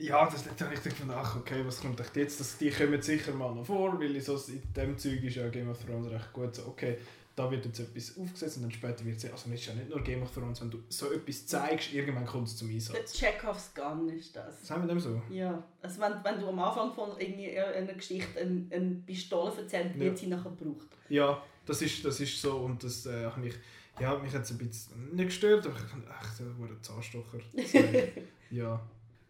ja, 0.00 0.28
das 0.28 0.44
da 0.56 0.64
habe 0.64 0.74
ich 0.74 0.82
gedacht, 0.82 1.02
ach 1.14 1.36
okay, 1.36 1.62
was 1.64 1.80
kommt 1.80 2.00
echt 2.00 2.16
jetzt? 2.16 2.40
Das, 2.40 2.58
die 2.58 2.70
kommen 2.70 3.00
sicher 3.00 3.32
mal 3.32 3.54
noch 3.54 3.64
vor, 3.66 3.98
weil 4.00 4.20
so 4.20 4.36
in 4.50 4.62
dem 4.74 4.98
Zeug 4.98 5.22
ist 5.22 5.36
ja 5.36 5.48
Game 5.48 5.68
of 5.70 5.78
Thrones 5.84 6.10
recht 6.10 6.32
gut. 6.32 6.54
So, 6.54 6.66
okay, 6.66 6.96
da 7.36 7.50
wird 7.50 7.64
jetzt 7.64 7.80
etwas 7.80 8.18
aufgesetzt 8.18 8.56
und 8.56 8.64
dann 8.64 8.70
später 8.72 9.04
wird 9.04 9.16
es, 9.16 9.24
also 9.30 9.50
es 9.50 9.60
ist 9.60 9.66
ja 9.66 9.74
nicht 9.74 9.88
nur 9.88 10.02
Game 10.02 10.22
of 10.22 10.32
Thrones, 10.32 10.60
wenn 10.60 10.70
du 10.70 10.78
so 10.88 11.12
etwas 11.12 11.46
zeigst, 11.46 11.92
irgendwann 11.92 12.26
kommt 12.26 12.48
es 12.48 12.56
zum 12.56 12.68
der 12.68 12.74
Einsatz. 12.76 13.12
Chekhovs 13.14 13.72
Gun 13.74 14.08
ist 14.08 14.34
das. 14.34 14.66
Sagen 14.66 14.82
wir 14.82 14.88
dem 14.88 15.00
so? 15.00 15.22
Ja, 15.30 15.62
also 15.80 16.00
wenn, 16.00 16.12
wenn 16.24 16.40
du 16.40 16.48
am 16.48 16.58
Anfang 16.58 16.92
von 16.92 17.10
irgendwie 17.18 17.58
einer 17.58 17.94
Geschichte 17.94 18.40
eine, 18.40 18.66
eine 18.70 18.94
Pistole 19.06 19.52
erzählst, 19.56 19.94
Ja. 19.94 20.00
wird 20.00 20.18
sie 20.18 20.26
nachher 20.26 20.50
gebraucht. 20.50 20.88
Ja, 21.08 21.42
das 21.66 21.80
ist, 21.82 22.04
das 22.04 22.20
ist 22.20 22.40
so 22.40 22.56
und 22.58 22.82
das 22.82 23.06
äh, 23.06 23.24
habe 23.26 23.46
ich, 23.48 23.54
ja, 24.00 24.18
mich 24.18 24.32
jetzt 24.32 24.50
ein 24.50 24.58
bisschen 24.58 25.14
nicht 25.14 25.26
gestört, 25.26 25.66
aber 25.66 25.76
ich 25.76 25.82
fand, 25.82 26.04
ach, 26.10 26.36
der 26.38 26.58
wurde 26.58 26.80
Zahnstocher. 26.82 27.38
Ja. 28.50 28.80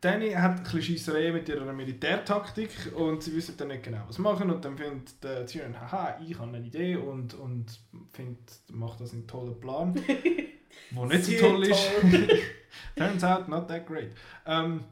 Danny 0.01 0.31
hat 0.31 0.57
ein 0.57 0.63
bisschen 0.63 0.83
Scheisserei 0.83 1.31
mit 1.31 1.49
ihrer 1.49 1.73
Militärtaktik 1.73 2.71
und 2.97 3.23
sie 3.23 3.35
wissen 3.37 3.57
dann 3.59 3.69
nicht 3.69 3.83
genau, 3.83 4.03
was 4.09 4.19
machen. 4.19 4.51
Und 4.51 4.65
dann 4.65 4.77
findet 4.79 5.23
der 5.23 5.45
Tyrion, 5.45 5.79
haha, 5.79 6.19
ich 6.27 6.39
habe 6.39 6.57
eine 6.57 6.67
Idee 6.67 6.97
und, 6.97 7.35
und 7.35 7.67
findet, 8.13 8.63
macht 8.71 9.01
das 9.01 9.13
einen 9.13 9.27
tollen 9.27 9.61
Plan, 9.61 9.95
der 10.91 11.07
nicht 11.07 11.25
so 11.25 11.33
toll 11.39 11.65
ist. 11.65 11.91
Turns 12.97 13.25
out 13.25 13.49
not 13.49 13.69
that 13.69 13.87
great. 13.87 14.13
Ähm, 14.47 14.85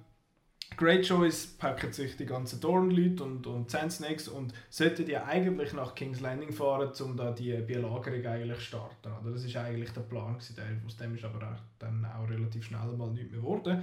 Great 0.77 1.07
Choice 1.07 1.57
packen 1.59 1.93
sich 1.93 2.17
die 2.17 2.27
ganzen 2.27 2.61
Dorn-Leute 2.61 3.25
und, 3.25 3.47
und 3.49 3.71
Sand 3.71 3.91
Snakes 3.91 4.29
und 4.29 4.53
sollten 4.71 5.09
ja 5.09 5.25
eigentlich 5.25 5.73
nach 5.73 5.95
King's 5.95 6.21
Landing 6.21 6.53
fahren, 6.53 6.93
um 7.01 7.17
da 7.17 7.33
die 7.33 7.53
Belagerung 7.53 8.25
eigentlich 8.25 8.61
starten. 8.61 9.09
Oder? 9.21 9.33
Das 9.33 9.55
war 9.55 9.65
eigentlich 9.65 9.91
der 9.91 10.03
Plan, 10.03 10.35
gewesen, 10.35 10.55
der, 10.57 10.67
aus 10.87 10.97
dem 10.97 11.17
ist 11.17 11.25
aber 11.25 11.39
auch, 11.39 11.61
dann 11.81 12.05
auch 12.05 12.31
relativ 12.31 12.67
schnell 12.67 12.93
mal 12.97 13.11
nichts 13.11 13.33
mehr 13.33 13.41
geworden. 13.41 13.83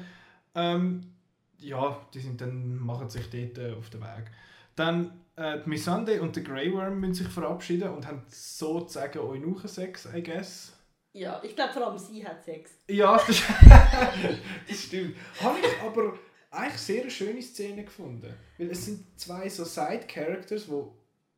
Ähm, 0.53 1.14
ja, 1.59 2.07
die 2.13 2.19
sind 2.19 2.41
dann, 2.41 2.77
machen 2.77 3.09
sich 3.09 3.29
dort 3.29 3.57
äh, 3.57 3.73
auf 3.73 3.89
den 3.89 4.01
Weg. 4.01 4.31
Dann 4.75 5.21
äh, 5.35 5.59
die 5.63 5.69
Missandei 5.69 6.21
und 6.21 6.35
der 6.35 6.43
Grey 6.43 6.73
Worm 6.73 6.99
müssen 6.99 7.13
sich 7.13 7.27
verabschieden 7.27 7.89
und 7.89 8.07
haben 8.07 8.23
sozusagen 8.27 9.19
Eunuchen-Sex, 9.19 10.09
I 10.13 10.23
guess. 10.23 10.73
Ja, 11.13 11.41
ich 11.43 11.55
glaube 11.55 11.71
vor 11.71 11.87
allem 11.87 11.97
sie 11.97 12.27
hat 12.27 12.43
Sex. 12.43 12.71
Ja, 12.89 13.15
das, 13.15 13.41
das 14.67 14.77
stimmt. 14.77 15.15
Habe 15.41 15.59
ich 15.59 15.81
aber 15.81 16.13
eigentlich 16.51 16.81
sehr 16.81 17.01
eine 17.01 17.11
schöne 17.11 17.41
Szene 17.41 17.85
gefunden. 17.85 18.33
Weil 18.57 18.69
es 18.69 18.85
sind 18.85 19.19
zwei 19.19 19.47
so 19.49 19.63
Side-Characters, 19.63 20.65
die 20.65 20.83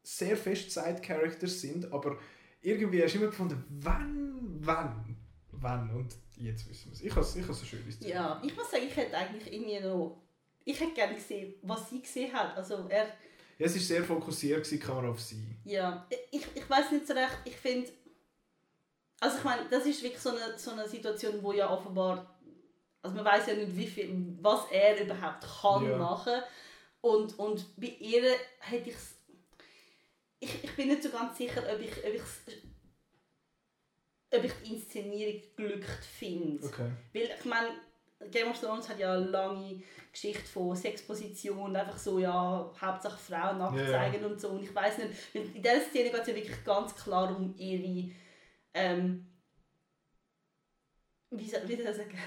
sehr 0.03 0.37
fest 0.37 0.71
Side-Characters 0.71 1.61
sind, 1.61 1.91
aber 1.91 2.17
irgendwie 2.61 3.03
hast 3.03 3.13
du 3.13 3.19
immer 3.19 3.27
gefunden, 3.27 3.63
wann, 3.69 4.39
wann, 4.61 5.17
wann. 5.51 5.89
Und 5.91 6.15
jetzt 6.39 6.69
wissen 6.69 6.85
wir 6.87 6.93
es. 6.93 7.01
Ich 7.01 7.11
habe 7.15 7.25
ich 7.25 7.43
habe 7.47 7.57
eine 7.57 7.65
schöne 7.65 7.91
Szene. 7.91 8.09
Ja, 8.11 8.41
ich 8.43 8.55
muss 8.55 8.69
sagen, 8.71 8.83
ich 8.87 8.95
hätte 8.95 9.17
eigentlich 9.17 9.51
irgendwie 9.53 9.79
noch... 9.79 10.21
Ich 10.65 10.79
hätte 10.79 10.93
gerne 10.93 11.15
gesehen, 11.15 11.55
was 11.61 11.89
sie 11.89 12.01
gesehen 12.01 12.33
hat. 12.33 12.55
Also 12.57 12.85
er... 12.89 13.05
Ja, 13.59 13.65
es 13.65 13.73
war 13.73 13.81
sehr 13.81 14.03
fokussiert, 14.03 14.63
gewesen, 14.63 14.79
Kamera 14.79 15.09
auf 15.09 15.19
sie. 15.21 15.43
Ja, 15.65 16.07
ich, 16.31 16.45
ich 16.53 16.69
weiß 16.69 16.91
nicht 16.91 17.07
so 17.07 17.13
recht, 17.13 17.37
ich 17.45 17.55
finde... 17.55 17.91
Also 19.19 19.37
ich 19.39 19.43
meine, 19.43 19.67
das 19.69 19.85
ist 19.85 20.03
wirklich 20.03 20.21
so 20.21 20.29
eine, 20.29 20.57
so 20.57 20.71
eine 20.71 20.87
Situation, 20.87 21.41
wo 21.41 21.51
ja 21.53 21.69
offenbar... 21.69 22.39
Also 23.01 23.15
man 23.15 23.25
weiß 23.25 23.47
ja 23.47 23.53
nicht, 23.55 23.75
wie 23.75 23.87
viel, 23.87 24.37
was 24.41 24.69
er 24.71 25.01
überhaupt 25.01 25.45
kann 25.61 25.89
Ja. 25.89 25.97
machen. 25.97 26.41
Und, 27.01 27.37
und 27.39 27.65
bei 27.79 27.87
ihr 27.99 28.35
hätte 28.59 28.89
ich's- 28.89 29.15
ich 30.39 30.63
Ich 30.63 30.75
bin 30.75 30.89
nicht 30.89 31.03
so 31.03 31.09
ganz 31.09 31.37
sicher, 31.37 31.63
ob 31.73 31.79
ich, 31.79 31.91
ob 32.05 32.13
ich's- 32.13 32.41
ob 34.33 34.43
ich 34.43 34.53
die 34.63 34.73
Inszenierung 34.73 35.41
glückt 35.55 36.03
finde. 36.03 36.65
Okay. 36.65 36.91
Weil, 37.13 37.29
ich 37.37 37.45
meine, 37.45 37.69
Game 38.31 38.49
of 38.49 38.59
Thrones 38.59 38.89
hat 38.89 38.99
ja 38.99 39.13
eine 39.13 39.25
lange 39.25 39.81
Geschichte 40.11 40.45
von 40.47 40.75
Sexposition, 40.75 41.75
einfach 41.75 41.97
so, 41.97 42.19
ja, 42.19 42.71
Hauptsache 42.81 43.17
Frauen 43.17 43.59
nackt 43.59 43.89
zeigen 43.89 44.25
und 44.25 44.41
so. 44.41 44.49
Und 44.49 44.63
ich 44.63 44.73
weiß 44.73 44.97
nicht, 44.99 45.11
in 45.33 45.53
dieser 45.53 45.81
Szene 45.81 46.09
geht 46.09 46.21
es 46.21 46.27
ja 46.27 46.35
wirklich 46.35 46.63
ganz 46.63 46.95
klar 46.95 47.35
um 47.35 47.53
ihre, 47.57 48.11
ähm, 48.73 49.27
wie 51.29 51.49
soll, 51.49 51.61
wie 51.67 51.75
soll 51.75 51.91
ich 51.91 51.97
sagen, 51.97 52.17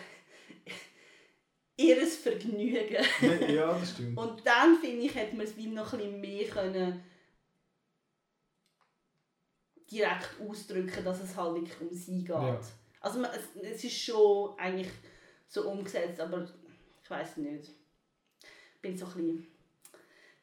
ihres 1.76 2.16
Vergnügen. 2.16 3.04
Ja, 3.48 3.72
das 3.72 3.90
stimmt. 3.90 4.16
Und 4.16 4.46
dann, 4.46 4.78
finde 4.78 5.04
ich, 5.04 5.14
hätte 5.14 5.36
man 5.36 5.46
es 5.46 5.56
wie 5.56 5.66
noch 5.66 5.92
ein 5.92 5.98
bisschen 5.98 6.20
mehr 6.20 6.48
können 6.48 7.09
direkt 9.90 10.28
ausdrücken, 10.46 11.04
dass 11.04 11.22
es 11.22 11.36
halt 11.36 11.54
wirklich 11.54 11.80
um 11.80 11.92
sie 11.92 12.18
geht. 12.18 12.28
Ja. 12.30 12.60
Also 13.00 13.18
man, 13.18 13.30
es, 13.32 13.62
es 13.62 13.84
ist 13.84 13.98
schon 13.98 14.58
eigentlich 14.58 14.90
so 15.48 15.68
umgesetzt, 15.68 16.20
aber 16.20 16.46
ich 17.02 17.10
weiß 17.10 17.38
nicht. 17.38 17.70
Ich 18.74 18.80
bin 18.82 18.96
so 18.96 19.06
ein 19.06 19.12
bisschen 19.12 19.46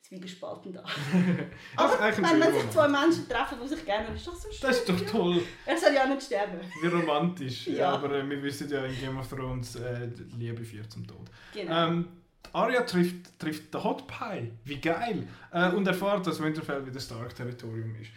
zwiegespalten 0.08 0.74
da. 0.74 0.84
Das 1.76 1.94
aber 1.94 2.18
wenn, 2.18 2.26
schöner 2.26 2.52
sich 2.52 2.70
zwei 2.70 2.88
Menschen 2.88 3.28
treffen, 3.28 3.58
die 3.62 3.68
sich 3.68 3.86
gerne 3.86 4.16
ist 4.16 4.26
doch 4.28 4.36
so 4.36 4.50
schön. 4.50 4.60
Das 4.62 4.78
ist 4.78 4.90
doch 4.90 5.02
toll. 5.02 5.42
Er 5.66 5.78
soll 5.78 5.94
ja 5.94 6.08
nicht 6.08 6.24
sterben. 6.24 6.60
Wie 6.82 6.88
romantisch. 6.88 7.68
Ja. 7.68 7.92
Aber 7.92 8.12
äh, 8.12 8.30
wir 8.30 8.42
wissen 8.42 8.70
ja 8.70 8.86
in 8.86 9.00
Game 9.00 9.18
of 9.18 9.28
Thrones, 9.28 9.76
äh, 9.76 10.10
Liebe 10.38 10.64
führt 10.64 10.92
zum 10.92 11.06
Tod. 11.06 11.30
Genau. 11.54 11.88
Ähm, 11.88 12.08
Arya 12.54 12.82
trifft, 12.84 13.38
trifft 13.38 13.74
den 13.74 13.84
Hot 13.84 14.08
Pie. 14.08 14.52
Wie 14.64 14.80
geil! 14.80 15.28
Äh, 15.52 15.70
und 15.72 15.86
erfährt, 15.86 16.26
dass 16.26 16.42
Winterfell 16.42 16.86
wieder 16.86 17.00
Stark-Territorium 17.00 17.96
ist. 17.96 18.12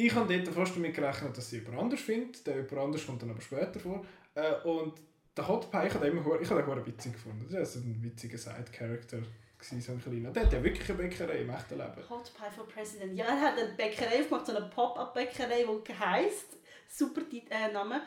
Ich 0.00 0.14
habe 0.14 0.38
dort 0.38 0.54
fast 0.54 0.76
damit 0.76 0.94
gerechnet, 0.94 1.36
dass 1.36 1.50
sie 1.50 1.58
jemand 1.58 1.78
anders 1.80 2.00
findet. 2.00 2.46
Der 2.46 2.54
jemand 2.56 2.78
anders 2.78 3.04
kommt 3.04 3.20
dann 3.20 3.30
aber 3.30 3.40
später 3.40 3.80
vor. 3.80 4.04
Äh, 4.32 4.54
und 4.62 4.94
der 5.36 5.48
Hot 5.48 5.72
Pie, 5.72 5.88
ich 5.88 5.94
habe 5.94 6.06
den 6.06 6.16
immer 6.16 6.40
ich 6.40 6.48
habe 6.48 6.62
den 6.62 6.86
witzig 6.86 7.14
gefunden. 7.14 7.44
Das 7.50 7.58
war 7.58 7.64
so 7.64 7.80
ein 7.80 8.00
witziger 8.00 8.38
Side-Character. 8.38 9.18
So 9.60 9.74
ein 9.74 10.00
kleiner. 10.00 10.30
Der 10.30 10.44
hat 10.44 10.52
ja 10.52 10.62
wirklich 10.62 10.88
eine 10.88 10.98
Bäckerei 10.98 11.38
im 11.38 11.50
echten 11.50 11.78
Leben. 11.78 12.08
Hot 12.08 12.32
Pie 12.32 12.54
for 12.54 12.68
President. 12.68 13.18
Ja, 13.18 13.24
er 13.24 13.40
hat 13.40 13.58
eine 13.58 13.70
Bäckerei 13.72 14.20
aufgemacht, 14.20 14.46
so 14.46 14.56
eine 14.56 14.66
Pop-Up-Bäckerei, 14.66 15.66
die 15.66 15.94
heisst, 15.98 16.56
super 16.88 17.22
äh, 17.50 17.72
Name, 17.72 18.00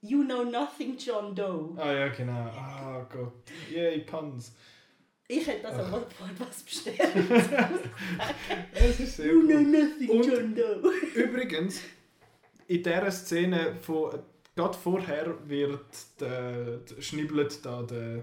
You 0.00 0.22
Know 0.22 0.44
Nothing 0.44 0.96
John 0.96 1.34
Doe. 1.34 1.74
Ah 1.76 1.92
ja, 1.92 2.08
genau. 2.08 2.32
Ah 2.32 3.04
Gott. 3.12 3.50
Yay, 3.68 3.98
Puns. 4.02 4.52
Ich 5.34 5.46
hätte 5.46 5.62
das 5.62 5.74
aber 5.74 6.00
sofort 6.00 6.30
was 6.38 6.62
bestellt. 6.62 6.98
Es 8.74 9.00
ist 9.00 9.16
sehr 9.16 9.32
cool. 9.32 9.62
Nothing 9.62 10.08
Und- 10.10 10.26
John 10.26 10.54
Doe. 10.54 10.92
Übrigens, 11.14 11.80
in 12.68 12.82
dieser 12.82 13.10
Szene, 13.10 13.76
von, 13.80 14.18
gerade 14.54 14.76
vorher, 14.76 15.34
wird 15.46 15.80
der, 16.20 16.80
schnibbelt 17.00 17.64
da 17.64 17.82
der, 17.82 18.22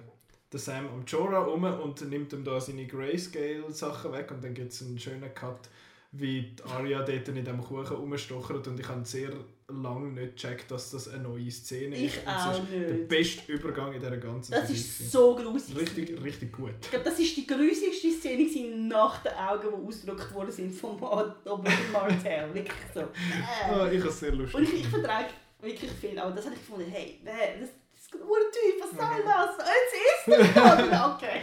der 0.51 0.59
Sam 0.59 0.87
am 0.87 1.03
Jorah 1.05 1.45
um 1.45 1.63
und 1.63 2.07
nimmt 2.09 2.33
ihm 2.33 2.43
da 2.43 2.59
seine 2.59 2.85
Grayscale-Sachen 2.85 4.11
weg 4.11 4.31
und 4.31 4.43
dann 4.43 4.53
gibt 4.53 4.71
es 4.71 4.81
einen 4.81 4.99
schönen 4.99 5.33
Cut, 5.33 5.69
wie 6.11 6.41
die 6.57 6.63
Arya 6.63 7.03
dort 7.03 7.27
in 7.27 7.35
diesem 7.35 7.61
Kuchen 7.63 7.95
rumstochert 7.95 8.67
und 8.67 8.79
ich 8.79 8.87
habe 8.87 9.05
sehr 9.05 9.31
lange 9.69 10.09
nicht 10.11 10.35
gecheckt, 10.35 10.69
dass 10.71 10.91
das 10.91 11.07
eine 11.09 11.23
neue 11.23 11.49
Szene 11.51 11.95
Ich 11.95 12.15
ist. 12.15 12.21
Und 12.25 12.27
auch 12.33 12.51
ist 12.63 12.71
der 12.71 12.79
nicht. 12.91 13.07
beste 13.07 13.51
Übergang 13.51 13.93
in 13.93 13.99
dieser 13.99 14.17
ganzen 14.17 14.51
Das 14.51 14.61
Serie. 14.67 14.75
ist 14.81 15.11
so 15.11 15.35
gruselig. 15.35 15.77
Richtig, 15.81 16.23
richtig 16.23 16.51
gut. 16.51 16.71
Ich 16.81 16.89
glaube, 16.89 17.05
das 17.05 17.17
war 17.19 17.25
die 17.25 17.47
gruseligste 17.47 18.11
Szene 18.11 18.75
nach 18.87 19.21
den 19.23 19.33
Augen, 19.33 19.67
die 19.69 19.87
ausgedrückt 19.87 20.33
worden 20.33 20.51
sind 20.51 20.71
vom 20.73 20.99
Martell. 20.99 22.49
Wirklich 22.53 22.73
so. 22.93 23.01
Ah, 23.01 23.85
Äh. 23.87 23.95
ich 23.95 23.99
habe 24.01 24.09
es 24.09 24.19
sehr 24.19 24.31
lustig 24.31 24.55
Und 24.55 24.63
ich, 24.63 24.73
ich 24.81 24.87
vertrage 24.87 25.27
wirklich 25.61 25.91
viel, 25.91 26.17
aber 26.17 26.31
das 26.35 26.45
habe 26.45 26.55
ich 26.55 26.61
gefunden, 26.61 26.89
hey, 26.89 27.19
das, 27.25 27.33
das 27.59 28.05
ist 28.05 28.13
ein 28.13 28.19
Typ, 28.21 28.81
was 28.81 28.89
soll 28.91 29.23
das? 29.25 30.29
Jetzt 30.29 30.49
ist 30.49 30.55
mal. 30.91 31.15
Okay. 31.17 31.41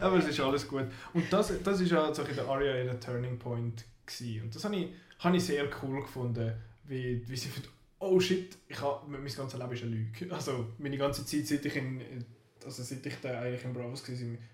Aber 0.00 0.16
es 0.16 0.26
ist 0.28 0.40
alles 0.40 0.66
gut. 0.66 0.84
Und 1.12 1.32
das, 1.32 1.52
das 1.62 1.80
ist 1.80 1.90
ja 1.90 2.12
so 2.14 2.22
ein 2.22 2.28
bisschen 2.28 2.44
der 2.44 2.52
Aria 2.54 2.74
in 2.76 2.86
der 2.86 2.98
Turning 3.00 3.38
Point. 3.38 3.84
Gewesen. 4.04 4.42
Und 4.42 4.54
das 4.56 4.64
habe 4.64 4.74
ich, 4.74 4.88
habe 5.22 5.36
ich 5.36 5.44
sehr 5.44 5.68
cool 5.82 6.02
gefunden, 6.02 6.52
wie, 6.84 7.22
wie 7.28 7.36
sie 7.36 7.48
findet, 7.48 7.70
oh 7.98 8.18
shit, 8.18 8.56
ich 8.68 8.80
hab, 8.80 9.06
mein 9.08 9.24
ganzes 9.24 9.58
Leben 9.58 9.72
ist 9.72 9.82
eine 9.82 9.90
Lüge. 9.92 10.34
Also 10.34 10.66
meine 10.78 10.98
ganze 10.98 11.24
Zeit, 11.24 11.46
seit 11.46 11.64
ich, 11.64 11.76
in, 11.76 12.00
also 12.64 12.82
seit 12.82 13.06
ich 13.06 13.14
da 13.22 13.40
eigentlich 13.40 13.64
in 13.64 13.72
Bravos 13.72 14.02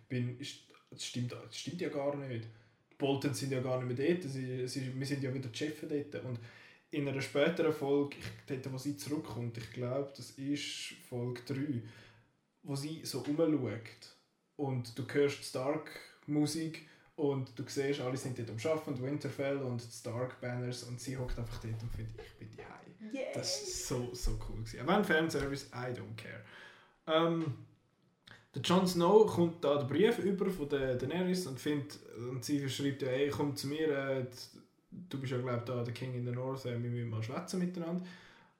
bin, 0.08 0.38
ist, 0.38 0.58
das, 0.90 1.04
stimmt, 1.04 1.32
das 1.32 1.56
stimmt 1.56 1.80
ja 1.80 1.88
gar 1.88 2.14
nicht. 2.16 2.44
Die 2.44 2.94
Boltons 2.96 3.38
sind 3.38 3.52
ja 3.52 3.60
gar 3.60 3.82
nicht 3.82 3.98
mehr 3.98 4.08
dort, 4.08 4.22
sie, 4.24 4.66
sie, 4.68 4.92
wir 4.94 5.06
sind 5.06 5.22
ja 5.22 5.32
wieder 5.32 5.48
die 5.48 5.56
Chefs 5.56 5.80
dort. 5.80 6.24
Und 6.24 6.38
in 6.90 7.08
einer 7.08 7.20
späteren 7.20 7.72
Folge, 7.72 8.16
ich, 8.18 8.26
dort, 8.46 8.72
wo 8.72 8.78
sie 8.78 8.96
zurückkommt, 8.96 9.56
ich 9.58 9.70
glaube, 9.72 10.12
das 10.16 10.30
ist 10.32 10.94
Folge 11.08 11.42
3, 11.46 11.82
wo 12.62 12.76
sie 12.76 13.00
so 13.04 13.20
rumschaut 13.20 14.16
und 14.56 14.98
du 14.98 15.06
hörst 15.10 15.44
Stark-Musik 15.44 16.86
und 17.18 17.58
du 17.58 17.64
siehst, 17.66 18.00
alle 18.00 18.16
sind 18.16 18.38
dort 18.38 18.50
am 18.50 18.70
Arbeiten, 18.70 18.90
und 18.90 19.02
Winterfell 19.02 19.58
und 19.58 19.82
die 19.82 19.92
Stark-Banners 19.92 20.84
und 20.84 21.00
sie 21.00 21.16
hockt 21.16 21.36
einfach 21.36 21.60
dort 21.60 21.82
und 21.82 21.90
findet, 21.90 22.14
ich 22.20 22.34
bin 22.38 22.48
die 22.50 22.62
Yeah. 23.12 23.32
Das 23.34 23.90
war 23.90 23.98
so, 23.98 24.14
so 24.14 24.30
cool. 24.48 24.58
Gewesen. 24.58 24.80
Aber 24.80 24.96
ein 24.96 25.04
Fanservice, 25.04 25.66
I 25.72 25.92
don't 25.92 26.16
care. 26.16 26.42
Ähm, 27.06 27.54
der 28.54 28.62
Jon 28.62 28.86
Snow 28.86 29.26
kommt 29.26 29.62
da 29.62 29.76
den 29.78 29.88
Brief 29.88 30.18
über 30.18 30.50
von 30.50 30.68
der 30.68 30.96
Daenerys 30.96 31.46
und, 31.46 31.60
findet, 31.60 31.98
und 32.16 32.44
sie 32.44 32.68
schreibt 32.68 33.02
ja, 33.02 33.08
hey, 33.08 33.28
komm 33.30 33.54
zu 33.54 33.68
mir, 33.68 33.88
äh, 33.88 34.26
du 34.90 35.20
bist 35.20 35.32
ja 35.32 35.38
glaube 35.38 35.62
da 35.64 35.82
der 35.82 35.94
King 35.94 36.14
in 36.14 36.24
the 36.24 36.32
North, 36.32 36.66
äh, 36.66 36.82
wir 36.82 36.90
müssen 36.90 37.08
mal 37.08 37.22
schwätzen 37.22 37.60
miteinander. 37.60 38.04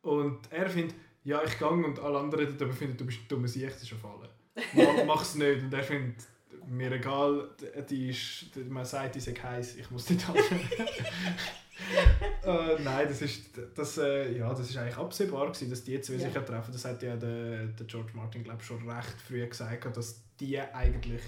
Und 0.03 0.51
er 0.51 0.69
findet, 0.69 0.95
ja 1.25 1.43
ich 1.45 1.59
gang 1.59 1.85
und 1.85 1.99
alle 1.99 2.19
anderen 2.19 2.47
dort 2.47 2.63
oben 2.63 2.73
finden, 2.73 2.97
du 2.97 3.07
bist 3.07 3.21
ein 3.21 3.29
dummer 3.29 3.49
Sieg, 3.49 3.71
das 3.71 3.83
ist 3.83 3.89
schon 3.89 3.99
fallen. 3.99 4.29
Mach, 4.75 5.05
mach's 5.05 5.35
nicht. 5.35 5.63
Und 5.63 5.73
er 5.73 5.83
findet, 5.83 6.25
mir 6.69 6.93
egal, 6.93 7.49
die 7.89 8.11
ist, 8.11 8.55
die- 8.55 8.61
man 8.64 8.85
sagt, 8.85 9.14
die 9.14 9.19
ist 9.19 9.43
heiß, 9.43 9.77
ich 9.77 9.91
muss 9.91 10.09
nicht 10.11 10.27
halten. 10.29 10.61
äh, 12.45 12.83
nein, 12.83 13.07
das 13.09 13.23
ist, 13.23 13.51
das, 13.75 13.99
äh, 13.99 14.37
ja, 14.37 14.49
das 14.51 14.69
ist 14.71 14.77
eigentlich 14.77 14.97
absehbar 14.97 15.47
gewesen, 15.47 15.71
dass 15.71 15.85
die 15.85 16.01
zwei 16.01 16.14
Ja. 16.14 16.21
sich 16.31 16.33
treffen. 16.33 16.73
Das 16.73 16.85
hat 16.85 17.03
ja 17.03 17.16
der, 17.16 17.66
der 17.66 17.87
George 17.87 18.11
Martin, 18.14 18.43
glaube 18.45 18.62
schon 18.62 18.89
recht 18.89 19.21
früh 19.27 19.47
gesagt, 19.47 19.97
dass 19.97 20.21
die 20.41 20.59
eigentlich 20.61 21.23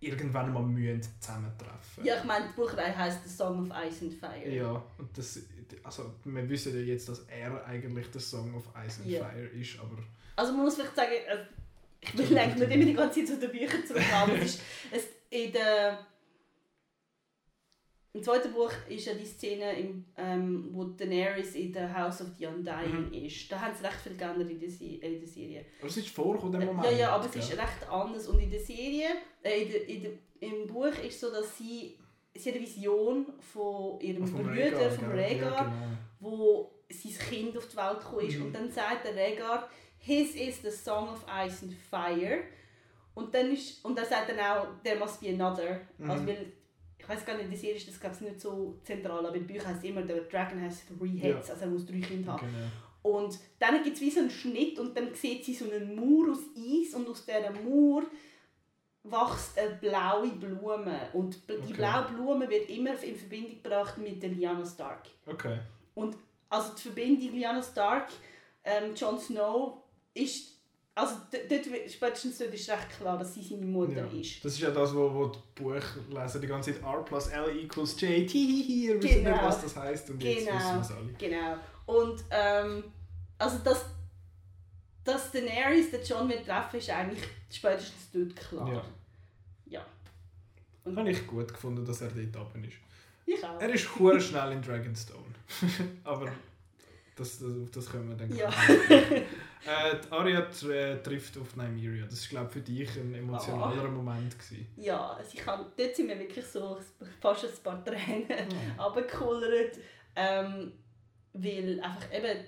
irgendwann 0.00 0.52
mal 0.52 0.62
müssen 0.62 1.02
zusammentreffen. 1.20 2.04
Ja, 2.04 2.16
ich 2.18 2.24
meine, 2.24 2.46
die 2.48 2.52
Buchreihe 2.54 2.96
heisst 2.96 3.24
The 3.26 3.34
Song 3.34 3.62
of 3.70 3.76
Ice 3.86 4.04
and 4.04 4.14
Fire. 4.14 4.48
Ja, 4.48 4.82
und 4.98 5.16
das, 5.18 5.40
also 5.82 6.14
wir 6.24 6.48
wissen 6.48 6.74
ja 6.74 6.80
jetzt, 6.80 7.08
dass 7.08 7.20
er 7.28 7.64
eigentlich 7.66 8.08
der 8.10 8.20
Song 8.20 8.54
of 8.54 8.64
Ice 8.86 9.00
and 9.02 9.10
Ja. 9.10 9.24
Fire 9.24 9.46
ist, 9.48 9.78
aber 9.80 9.96
Also 10.36 10.52
man 10.52 10.64
muss 10.66 10.76
vielleicht 10.76 10.94
sagen, 10.94 11.10
äh, 11.26 11.38
ich 12.00 12.16
will 12.18 12.38
eigentlich 12.38 12.68
nicht 12.68 12.74
immer 12.76 12.84
die 12.84 12.94
ganze 12.94 13.20
Zeit 13.24 13.28
zu 13.34 13.38
den 13.40 13.50
Büchern 13.50 13.84
zurück, 13.86 14.02
aber 14.12 14.34
es 14.38 14.54
ist 14.56 14.60
es, 14.92 15.08
in 15.30 15.52
der, 15.52 16.06
im 18.14 18.22
zweiten 18.22 18.52
Buch 18.52 18.72
ist 18.88 19.06
ja 19.06 19.14
die 19.14 19.26
Szene, 19.26 19.78
im, 19.78 20.04
ähm, 20.16 20.68
wo 20.72 20.84
Daenerys 20.84 21.54
in 21.54 21.72
der 21.72 21.94
House 21.96 22.20
of 22.22 22.28
the 22.38 22.46
Undying 22.46 23.08
Mhm. 23.08 23.12
ist. 23.26 23.52
Da 23.52 23.60
haben 23.60 23.74
sie 23.74 23.84
recht 23.84 23.96
viel 24.00 24.16
geändert 24.16 24.50
in 24.50 24.58
der, 24.58 24.70
Se 24.70 24.84
in 24.84 25.20
der 25.20 25.28
Serie. 25.28 25.66
Aber 25.78 25.88
es 25.88 25.96
ist 25.98 26.08
vorgekommen, 26.08 26.52
der 26.52 26.62
Äh, 26.62 26.72
Moment. 26.72 26.90
Ja, 26.92 26.98
ja, 26.98 27.10
aber 27.14 27.26
es 27.26 27.36
ist 27.36 27.52
recht 27.52 27.88
anders. 27.88 28.26
Und 28.28 28.40
in 28.40 28.50
der 28.50 28.60
Serie, 28.60 29.08
äh, 29.42 29.62
in 29.62 29.68
der, 29.70 29.88
in 29.88 30.02
der, 30.02 30.10
im 30.40 30.66
Buch 30.66 30.86
ist 30.86 31.14
es 31.14 31.20
so, 31.20 31.30
dass 31.30 31.56
sie, 31.58 31.98
sie 32.34 32.48
hat 32.48 32.56
eine 32.56 32.64
Vision 32.66 33.26
von 33.40 34.00
ihrem 34.00 34.24
Bruder, 34.24 34.54
gell? 34.54 34.74
Rhaegar, 34.74 35.52
Ja, 35.52 35.62
genau. 35.64 35.72
wo 36.20 36.70
sein 36.90 37.12
Kind 37.28 37.56
auf 37.56 37.68
die 37.68 37.76
Welt 37.76 37.98
gekommen 38.00 38.26
ist. 38.26 38.38
Mhm. 38.38 38.44
Und 38.46 38.52
dann 38.54 38.70
sagt 38.70 39.04
der 39.06 39.14
Rhaegar, 39.14 39.68
«His 40.08 40.34
is 40.34 40.62
the 40.62 40.70
song 40.70 41.08
of 41.10 41.24
ice 41.28 41.62
and 41.62 41.74
fire». 41.90 42.38
Und 43.14 43.34
dann 43.34 43.52
ist, 43.52 43.84
und 43.84 43.98
dann 43.98 44.06
sagt 44.06 44.30
dann 44.30 44.38
auch, 44.40 44.66
«There 44.82 44.98
must 44.98 45.20
be 45.20 45.28
another». 45.28 45.80
Mhm. 45.98 46.10
Also, 46.10 46.26
weil, 46.26 46.52
ich 46.98 47.08
weiß 47.08 47.24
gar 47.26 47.34
nicht, 47.34 47.44
in 47.44 47.50
der 47.50 47.58
Serie 47.58 47.76
ist 47.76 47.88
das 47.88 48.00
glaube 48.00 48.16
ich 48.16 48.22
nicht 48.22 48.40
so 48.40 48.78
zentral, 48.84 49.26
aber 49.26 49.34
in 49.36 49.46
den 49.46 49.46
Büchern 49.48 49.68
heißt 49.68 49.78
es 49.84 49.90
immer, 49.90 50.02
«Der 50.02 50.20
Dragon 50.22 50.62
has 50.62 50.82
three 50.86 51.18
heads», 51.18 51.50
also 51.50 51.62
er 51.62 51.70
muss 51.70 51.84
drei 51.86 52.00
Kinder 52.00 52.32
haben. 52.32 52.46
Genau. 52.46 53.14
Und 53.16 53.38
dann 53.58 53.82
gibt 53.82 53.96
es 53.96 54.02
wie 54.02 54.10
so 54.10 54.20
einen 54.20 54.30
Schnitt 54.30 54.78
und 54.78 54.96
dann 54.96 55.14
sieht 55.14 55.44
sie 55.44 55.54
so 55.54 55.70
einen 55.70 55.94
Mauer 55.94 56.32
aus 56.32 56.42
Eis 56.56 56.94
und 56.94 57.08
aus 57.08 57.24
dieser 57.24 57.50
Mauer 57.52 58.02
wächst 59.04 59.58
eine 59.58 59.74
blaue 59.76 60.28
Blume. 60.32 60.98
Und 61.12 61.38
die 61.48 61.54
Okay. 61.54 61.72
blaue 61.74 62.04
Blume 62.12 62.48
wird 62.50 62.68
immer 62.68 63.02
in 63.02 63.16
Verbindung 63.16 63.62
gebracht 63.62 63.98
mit 63.98 64.22
der 64.22 64.30
Lyanna 64.30 64.64
Stark. 64.66 65.06
Okay. 65.26 65.58
Und 65.94 66.16
also 66.50 66.74
die 66.74 66.82
Verbindung 66.82 67.34
Lyanna 67.34 67.62
Stark, 67.62 68.08
ähm, 68.64 68.94
Jon 68.94 69.18
Snow, 69.18 69.82
ist. 70.18 70.54
Also 70.94 71.14
dort, 71.30 71.64
spätestens 71.90 72.38
dort 72.38 72.52
ist 72.54 72.68
recht 72.68 72.90
klar, 72.98 73.16
dass 73.18 73.32
sie 73.34 73.42
seine 73.42 73.64
Mutter 73.66 74.04
Ja. 74.12 74.20
ist. 74.20 74.44
Das 74.44 74.52
ist 74.54 74.58
ja 74.60 74.70
das, 74.72 74.92
wo, 74.94 75.14
wo 75.14 75.26
die 75.26 75.38
Buchleser 75.54 76.40
die 76.40 76.46
ganze 76.48 76.72
Zeit 76.74 76.82
R 76.82 77.04
plus 77.04 77.28
L 77.28 77.56
equals 77.56 78.00
J, 78.00 78.28
hihihi, 78.28 78.86
ihr 78.88 79.00
wisst 79.02 79.14
Genau. 79.14 79.30
nicht, 79.30 79.42
was 79.44 79.62
das 79.62 79.76
heisst 79.76 80.10
und 80.10 80.20
jetzt 80.22 80.44
Genau. 80.46 80.58
wissen 80.58 80.74
wir 80.74 80.80
es 80.80 80.90
alle. 80.90 81.12
Genau. 81.12 81.56
Und 81.86 82.24
ähm, 82.30 82.84
also 83.38 83.58
dass, 83.58 83.84
dass 85.04 85.30
Daenerys 85.30 85.92
den 85.92 86.02
John 86.04 86.28
wird 86.28 86.44
treffen, 86.44 86.78
ist 86.78 86.90
eigentlich 86.90 87.22
spätestens 87.50 88.10
dort 88.12 88.34
klar. 88.36 88.72
Ja. 88.72 88.82
Ja. 89.66 89.86
Und 90.84 90.96
Habe 90.98 91.10
ich 91.10 91.24
gut 91.28 91.46
gefunden, 91.48 91.84
dass 91.86 92.00
er 92.00 92.08
dort 92.10 92.36
oben 92.50 92.64
ist. 92.64 92.74
ich 93.24 93.44
auch. 93.44 93.60
Er 93.60 93.70
ist 93.72 93.82
schnell 94.24 94.52
in 94.52 94.62
Dragonstone. 94.62 95.22
Aber 96.04 96.32
das, 97.18 97.38
das, 97.38 97.56
auf 97.62 97.70
das 97.70 97.90
können 97.90 98.08
wir 98.08 98.16
dann 98.16 98.34
Ja. 98.34 98.48
äh, 98.88 99.96
die 100.00 100.58
tr 100.58 100.70
äh, 100.70 101.02
trifft 101.02 101.36
auf 101.38 101.56
Nymeria. 101.56 102.06
Das 102.06 102.22
war, 102.22 102.40
glaube 102.40 102.50
für 102.52 102.60
dich 102.60 102.90
ein 102.96 103.14
emotionalerer 103.14 103.88
Moment. 103.88 104.38
Gewesen. 104.38 104.66
Ja, 104.76 105.10
also 105.12 105.30
ich 105.34 105.40
kann, 105.40 105.66
dort 105.76 105.96
sind 105.96 106.08
wir 106.08 106.18
wirklich 106.18 106.46
so 106.46 106.78
fast 107.20 107.44
ein 107.44 107.62
paar 107.62 107.84
Tränen 107.84 108.26
runtergekullert. 108.78 109.78
Ähm, 110.20 110.72
weil 111.32 111.80
einfach 111.80 112.12
eben 112.12 112.44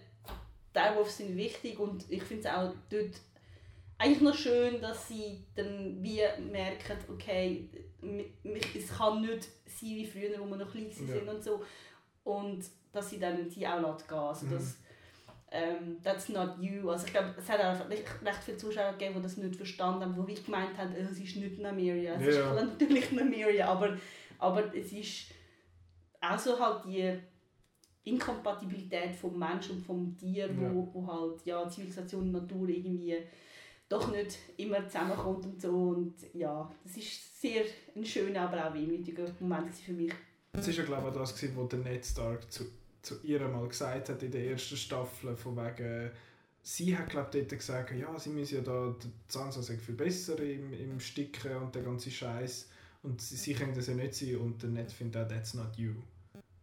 Direwolves 0.74 1.18
sind 1.18 1.36
wichtig 1.36 1.78
und 1.78 2.10
ich 2.10 2.20
finde 2.22 2.48
es 2.48 2.52
auch 2.52 2.72
dort 2.88 3.20
eigentlich 3.98 4.20
noch 4.22 4.34
schön, 4.34 4.80
dass 4.80 5.08
sie 5.08 5.44
dann 5.54 6.02
wie 6.02 6.22
merken, 6.50 6.96
okay, 7.10 7.68
es 8.74 8.88
kann 8.96 9.20
nicht 9.20 9.44
sein 9.66 9.90
wie 9.90 10.06
früher, 10.06 10.40
wo 10.40 10.46
wir 10.46 10.56
noch 10.56 10.72
klein 10.72 10.88
Ja. 10.88 11.14
sind 11.14 11.28
und 11.28 11.44
so. 11.44 11.62
Und 12.24 12.64
dass 12.92 13.10
sie 13.10 13.18
dann 13.18 13.48
sie 13.50 13.66
auch 13.66 13.80
lässt 13.80 14.08
gehen. 14.08 14.18
Also 14.18 14.46
Mhm. 14.46 14.50
das, 14.50 14.76
ähm, 15.52 15.96
that's 16.02 16.28
not 16.28 16.58
you. 16.60 16.88
Also 16.90 17.06
ich 17.06 17.12
glaube, 17.12 17.34
es 17.36 17.48
hat 17.48 17.60
auch 17.60 17.88
recht, 17.90 18.04
recht 18.24 18.44
viele 18.44 18.56
Zuschauer 18.56 18.92
gegeben, 18.92 19.14
die 19.16 19.22
das 19.22 19.36
nicht 19.36 19.56
verstanden 19.56 20.02
haben, 20.02 20.26
die 20.26 20.34
gemeint 20.42 20.76
haben, 20.78 20.94
äh, 20.94 21.00
es 21.00 21.12
ist 21.18 21.36
nicht 21.36 21.58
Nymeria. 21.58 22.14
Es 22.14 22.36
Ja. 22.36 22.54
ist 22.54 22.64
natürlich 22.78 23.10
Nymeria, 23.12 23.68
aber, 23.68 23.96
aber 24.38 24.74
es 24.74 24.92
ist 24.92 25.26
auch 26.20 26.38
so 26.38 26.58
halt 26.58 26.84
die 26.84 27.18
Inkompatibilität 28.04 29.14
vom 29.14 29.38
Mensch 29.38 29.70
und 29.70 29.84
vom 29.84 30.16
Tier, 30.16 30.48
wo, 30.56 30.62
Ja. 30.64 30.94
wo 30.94 31.06
halt 31.06 31.44
ja, 31.46 31.68
Zivilisation 31.68 32.22
und 32.22 32.32
Natur 32.32 32.68
irgendwie 32.68 33.16
doch 33.88 34.10
nicht 34.10 34.38
immer 34.56 34.86
zusammenkommt 34.86 35.44
und 35.46 35.60
so. 35.60 35.70
Und 35.70 36.14
ja, 36.32 36.70
das 36.84 36.96
ist 36.96 37.40
sehr 37.40 37.64
ein 37.94 38.04
schöner, 38.04 38.42
aber 38.42 38.68
auch 38.68 38.74
wehmütiger 38.74 39.26
Moment 39.40 39.74
für 39.74 39.92
mich. 39.92 40.12
Das 40.52 40.66
war 40.66 40.74
ja, 40.74 40.82
glaube 40.84 41.08
ich, 41.08 41.14
auch 41.14 41.20
das, 41.20 41.56
was 41.56 41.68
der 41.68 41.78
Ned 41.80 42.04
Stark 42.06 42.50
zu, 42.50 42.64
zu 43.02 43.20
ihr 43.22 43.40
mal 43.48 43.66
gesagt 43.68 44.08
hat 44.08 44.22
in 44.22 44.30
der 44.30 44.44
ersten 44.50 44.76
Staffel. 44.76 45.36
Von 45.36 45.56
wegen, 45.56 46.10
sie 46.62 46.96
hat, 46.96 47.08
glaube 47.10 47.30
dort 47.32 47.48
gesagt, 47.48 47.92
ja, 47.96 48.18
sie 48.18 48.30
müssen 48.30 48.56
ja 48.56 48.60
da, 48.60 48.94
die 49.02 49.10
Sansa 49.28 49.62
sei 49.62 49.76
viel 49.76 49.94
besser 49.94 50.38
im, 50.40 50.72
im 50.72 51.00
Sticken 51.00 51.56
und 51.56 51.74
der 51.74 51.82
ganze 51.82 52.10
Scheiß 52.10 52.68
Und 53.02 53.20
sie, 53.20 53.36
sie 53.36 53.54
können 53.54 53.74
das 53.74 53.86
ja 53.86 53.94
nicht 53.94 54.14
sein 54.14 54.36
und 54.36 54.62
der 54.62 54.70
Ned 54.70 54.92
findet 54.92 55.24
auch, 55.24 55.28
that's 55.28 55.54
not 55.54 55.76
you. 55.76 55.92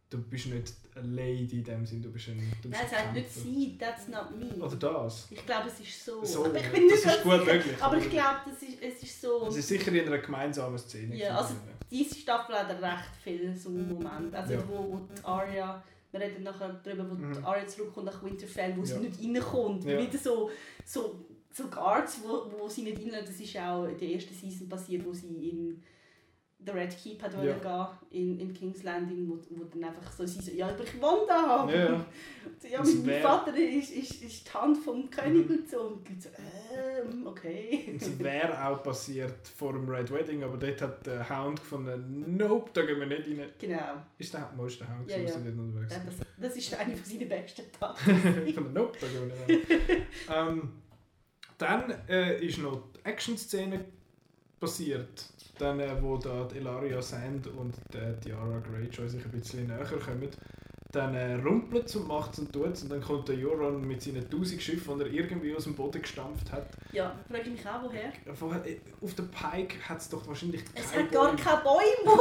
Du 0.10 0.20
bist 0.20 0.46
nicht 0.46 0.74
eine 0.96 1.08
Lady 1.08 1.58
in 1.58 1.64
dem 1.66 1.86
Sinn, 1.86 2.02
du 2.02 2.10
bist 2.12 2.30
ein, 2.30 2.38
du 2.62 2.70
bist 2.70 2.82
Nein, 2.82 2.86
es 2.86 2.92
sagt 2.92 3.14
nicht 3.14 3.34
sie, 3.34 3.78
that's 3.78 4.08
not 4.08 4.30
me. 4.40 4.64
Oder 4.64 4.76
das. 4.78 5.28
Ich 5.30 5.46
glaube, 5.46 5.68
es 5.68 5.80
ist 5.82 6.06
so. 6.06 6.24
So, 6.24 6.46
aber 6.46 6.60
ich 6.60 6.72
bin 6.72 6.84
nicht 6.84 6.94
das 6.94 7.00
ist 7.00 7.06
ganz 7.06 7.24
gut 7.24 7.40
sicher. 7.42 7.54
möglich. 7.56 7.76
Aber 7.84 7.98
ich 7.98 8.10
glaube, 8.10 8.38
das 8.46 8.62
ist, 8.62 8.82
es 8.82 9.04
ist 9.04 9.22
so. 9.22 9.48
Es 9.48 9.58
ist 9.58 9.68
sicher 9.68 9.92
in 9.92 10.08
einer 10.08 10.20
gemeinsamen 10.20 10.78
Szene. 10.78 11.14
Ja, 11.18 11.38
also- 11.40 11.56
diese 11.92 12.16
Staffel 12.16 12.56
hat 12.56 12.70
recht 12.70 13.10
viele 13.24 13.56
so 13.58 13.70
Momente. 13.70 14.38
Also 14.38 14.54
Ja. 14.54 14.64
wo, 14.68 14.94
wo 15.24 15.28
Arya, 15.28 15.84
wir 16.12 16.20
reden 16.22 16.44
nachher 16.44 16.80
darüber, 16.84 17.10
wo 17.10 17.14
Mhm. 17.16 17.34
die 17.34 17.44
Arya 17.44 17.68
zurückkommt 17.68 18.06
nach 18.08 18.24
Winterfell, 18.24 18.76
wo 18.78 18.84
sie 18.86 18.94
Ja. 18.94 19.00
nicht 19.00 19.22
reinkommt. 19.24 19.84
Ja. 19.86 20.00
Wieder 20.00 20.18
so, 20.18 20.50
so, 20.86 21.26
so 21.52 21.68
Guards, 21.68 22.20
wo, 22.24 22.46
wo 22.60 22.68
sie 22.70 22.84
nicht 22.84 23.00
reinlässt. 23.00 23.30
Das 23.30 23.40
ist 23.40 23.58
auch 23.58 23.86
in 23.86 23.98
der 23.98 24.10
ersten 24.10 24.34
Season 24.34 24.70
passiert, 24.70 25.06
wo 25.06 25.14
sie 25.14 25.50
in 25.50 25.84
The 26.66 26.72
Red 26.72 26.98
Keep 26.98 27.22
hat 27.22 27.34
Ja. 27.42 27.96
gehen 28.10 28.40
in, 28.40 28.40
in 28.40 28.54
King's 28.54 28.84
Landing, 28.84 29.30
wo, 29.30 29.38
wo 29.52 29.64
dann 29.66 29.84
einfach 29.86 30.12
so 30.12 30.26
sie 30.26 30.42
so, 30.42 30.52
ja, 30.52 30.68
aber 30.68 30.84
ich 30.84 31.00
wohne 31.02 31.22
da. 31.28 31.70
Ja, 31.70 31.76
ja. 31.92 32.06
So, 32.60 32.68
ja, 32.72 32.80
mein 32.84 33.06
wär- 33.06 33.22
Vater 33.22 33.56
ist, 33.56 33.92
ist, 33.92 34.24
ist 34.24 34.48
die 34.48 34.52
Hand 34.54 34.78
vom 34.78 35.10
König 35.10 35.48
Mhm. 35.48 35.56
und 35.58 35.70
so. 35.70 35.82
Und 35.82 36.10
Leute 36.10 36.20
so, 36.22 36.30
ähm, 36.76 37.28
okay. 37.28 37.96
Das 38.00 38.20
wäre 38.20 38.68
auch 38.68 38.82
passiert 38.84 39.48
vor 39.48 39.74
dem 39.74 39.88
Red 39.88 40.12
Wedding, 40.12 40.44
aber 40.44 40.58
dort 40.58 40.82
hat 40.82 41.06
der 41.06 41.30
Hound 41.30 41.60
gefunden, 41.60 42.36
nope, 42.36 42.72
da 42.74 42.82
gehen 42.86 43.00
wir 43.00 43.06
nicht 43.08 43.28
rein. 43.28 43.50
Genau. 43.60 44.04
Ist 44.18 44.34
der 44.34 44.52
Hound, 44.52 44.68
ist 44.72 44.80
der 44.82 44.90
Hound? 44.90 45.10
Ja, 45.10 45.18
ja. 45.18 45.24
dort 45.26 45.46
unterwegs 45.46 45.94
Ja, 45.94 46.00
das, 46.06 46.16
das 46.38 46.58
ist 46.58 46.74
eine 46.74 46.96
von 46.98 47.06
seinen 47.06 47.30
besten 47.30 47.64
Taten. 47.80 48.44
Ich 48.48 48.56
fand, 48.56 48.74
nope, 48.74 48.98
da 49.00 49.08
gehen 49.08 49.32
wir 49.48 49.56
nicht 49.58 49.72
rein. 49.72 50.48
ähm, 50.58 50.70
dann 51.60 51.94
äh, 52.10 52.44
ist 52.46 52.58
noch 52.58 52.82
die 52.96 53.06
Action-Szene 53.08 53.86
passiert. 54.60 55.26
Dann, 55.60 55.80
äh, 55.80 55.90
wo 56.02 56.18
da 56.18 56.44
die 56.52 56.58
Elaria 56.58 57.02
Sand 57.02 57.48
und 57.48 57.74
die 57.94 58.20
Tiara 58.30 58.60
Greyjoy 58.60 59.10
sich 59.10 59.24
ein 59.26 59.32
bisschen 59.32 59.68
näher 59.68 59.84
kommen. 59.86 60.30
Dann 60.92 61.16
äh, 61.16 61.36
rumpelt 61.36 61.88
es 61.88 61.96
und 61.98 62.08
macht 62.08 62.34
es 62.34 62.40
und 62.40 62.54
tut 62.54 62.74
es. 62.74 62.84
Und 62.84 62.92
dann 62.92 63.02
kommt 63.02 63.28
der 63.28 63.36
Euron 63.38 63.86
mit 63.86 64.02
seinen 64.02 64.24
1000 64.24 64.62
Schiffen, 64.62 64.98
die 64.98 65.04
er 65.06 65.12
irgendwie 65.12 65.54
aus 65.56 65.66
dem 65.66 65.76
Boden 65.76 66.02
gestampft 66.02 66.52
hat. 66.52 66.70
Ja, 66.94 67.14
frage 67.28 67.44
ich 67.44 67.50
mich 67.52 67.68
auch, 67.68 67.84
woher. 67.84 68.12
Vorher, 68.36 68.66
äh, 68.66 68.80
Auf 69.02 69.14
der 69.16 69.24
Pike 69.24 69.76
hat 69.88 69.98
es 70.00 70.10
doch 70.10 70.26
wahrscheinlich 70.28 70.64
Es 70.74 70.96
hat 70.96 71.12
gar 71.12 71.36
keine 71.36 71.62
Bäume, 71.62 72.20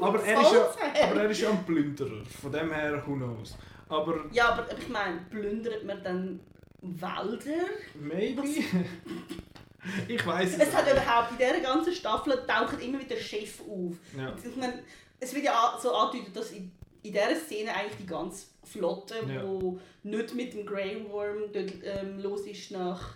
aber 0.00 0.24
er, 0.24 0.40
ist 0.40 0.52
ja, 0.52 1.10
aber 1.10 1.20
er 1.22 1.30
ist 1.30 1.40
ja 1.40 1.50
ein 1.50 1.64
Plünderer. 1.64 2.24
Von 2.40 2.52
dem 2.52 2.72
her, 2.72 3.02
who 3.06 3.14
knows. 3.14 3.56
Aber 3.88 4.24
Ja, 4.32 4.50
aber 4.52 4.66
ich 4.78 4.88
meine, 4.88 5.20
plündert 5.28 5.84
man 5.84 6.02
dann 6.02 6.40
Wälder? 6.80 7.66
maybe. 8.00 8.42
ich 10.08 10.26
weiß 10.26 10.54
es 10.54 10.68
Es 10.68 10.74
hat 10.74 10.90
überhaupt 10.90 11.32
in 11.32 11.38
dieser 11.38 11.60
ganzen 11.60 11.92
Staffel 11.92 12.42
taucht 12.46 12.80
immer 12.82 13.00
wieder 13.00 13.16
Chef 13.16 13.60
auf. 13.60 13.94
Ja. 14.16 14.34
Ich 14.42 14.56
meine, 14.56 14.82
es 15.20 15.34
wird 15.34 15.44
ja 15.44 15.78
so 15.80 15.94
angedeutet, 15.94 16.36
dass 16.36 16.50
in, 16.52 16.70
in 17.02 17.12
dieser 17.12 17.34
Szene 17.36 17.74
eigentlich 17.74 17.96
die 17.98 18.06
ganze 18.06 18.46
Flotte, 18.64 19.14
Ja. 19.28 19.42
wo 19.46 19.78
nicht 20.02 20.34
mit 20.34 20.52
dem 20.54 20.64
Grey 20.66 21.04
Worm 21.08 21.52
dort, 21.52 21.72
ähm, 21.84 22.18
los 22.18 22.46
ist 22.46 22.70
nach 22.70 23.14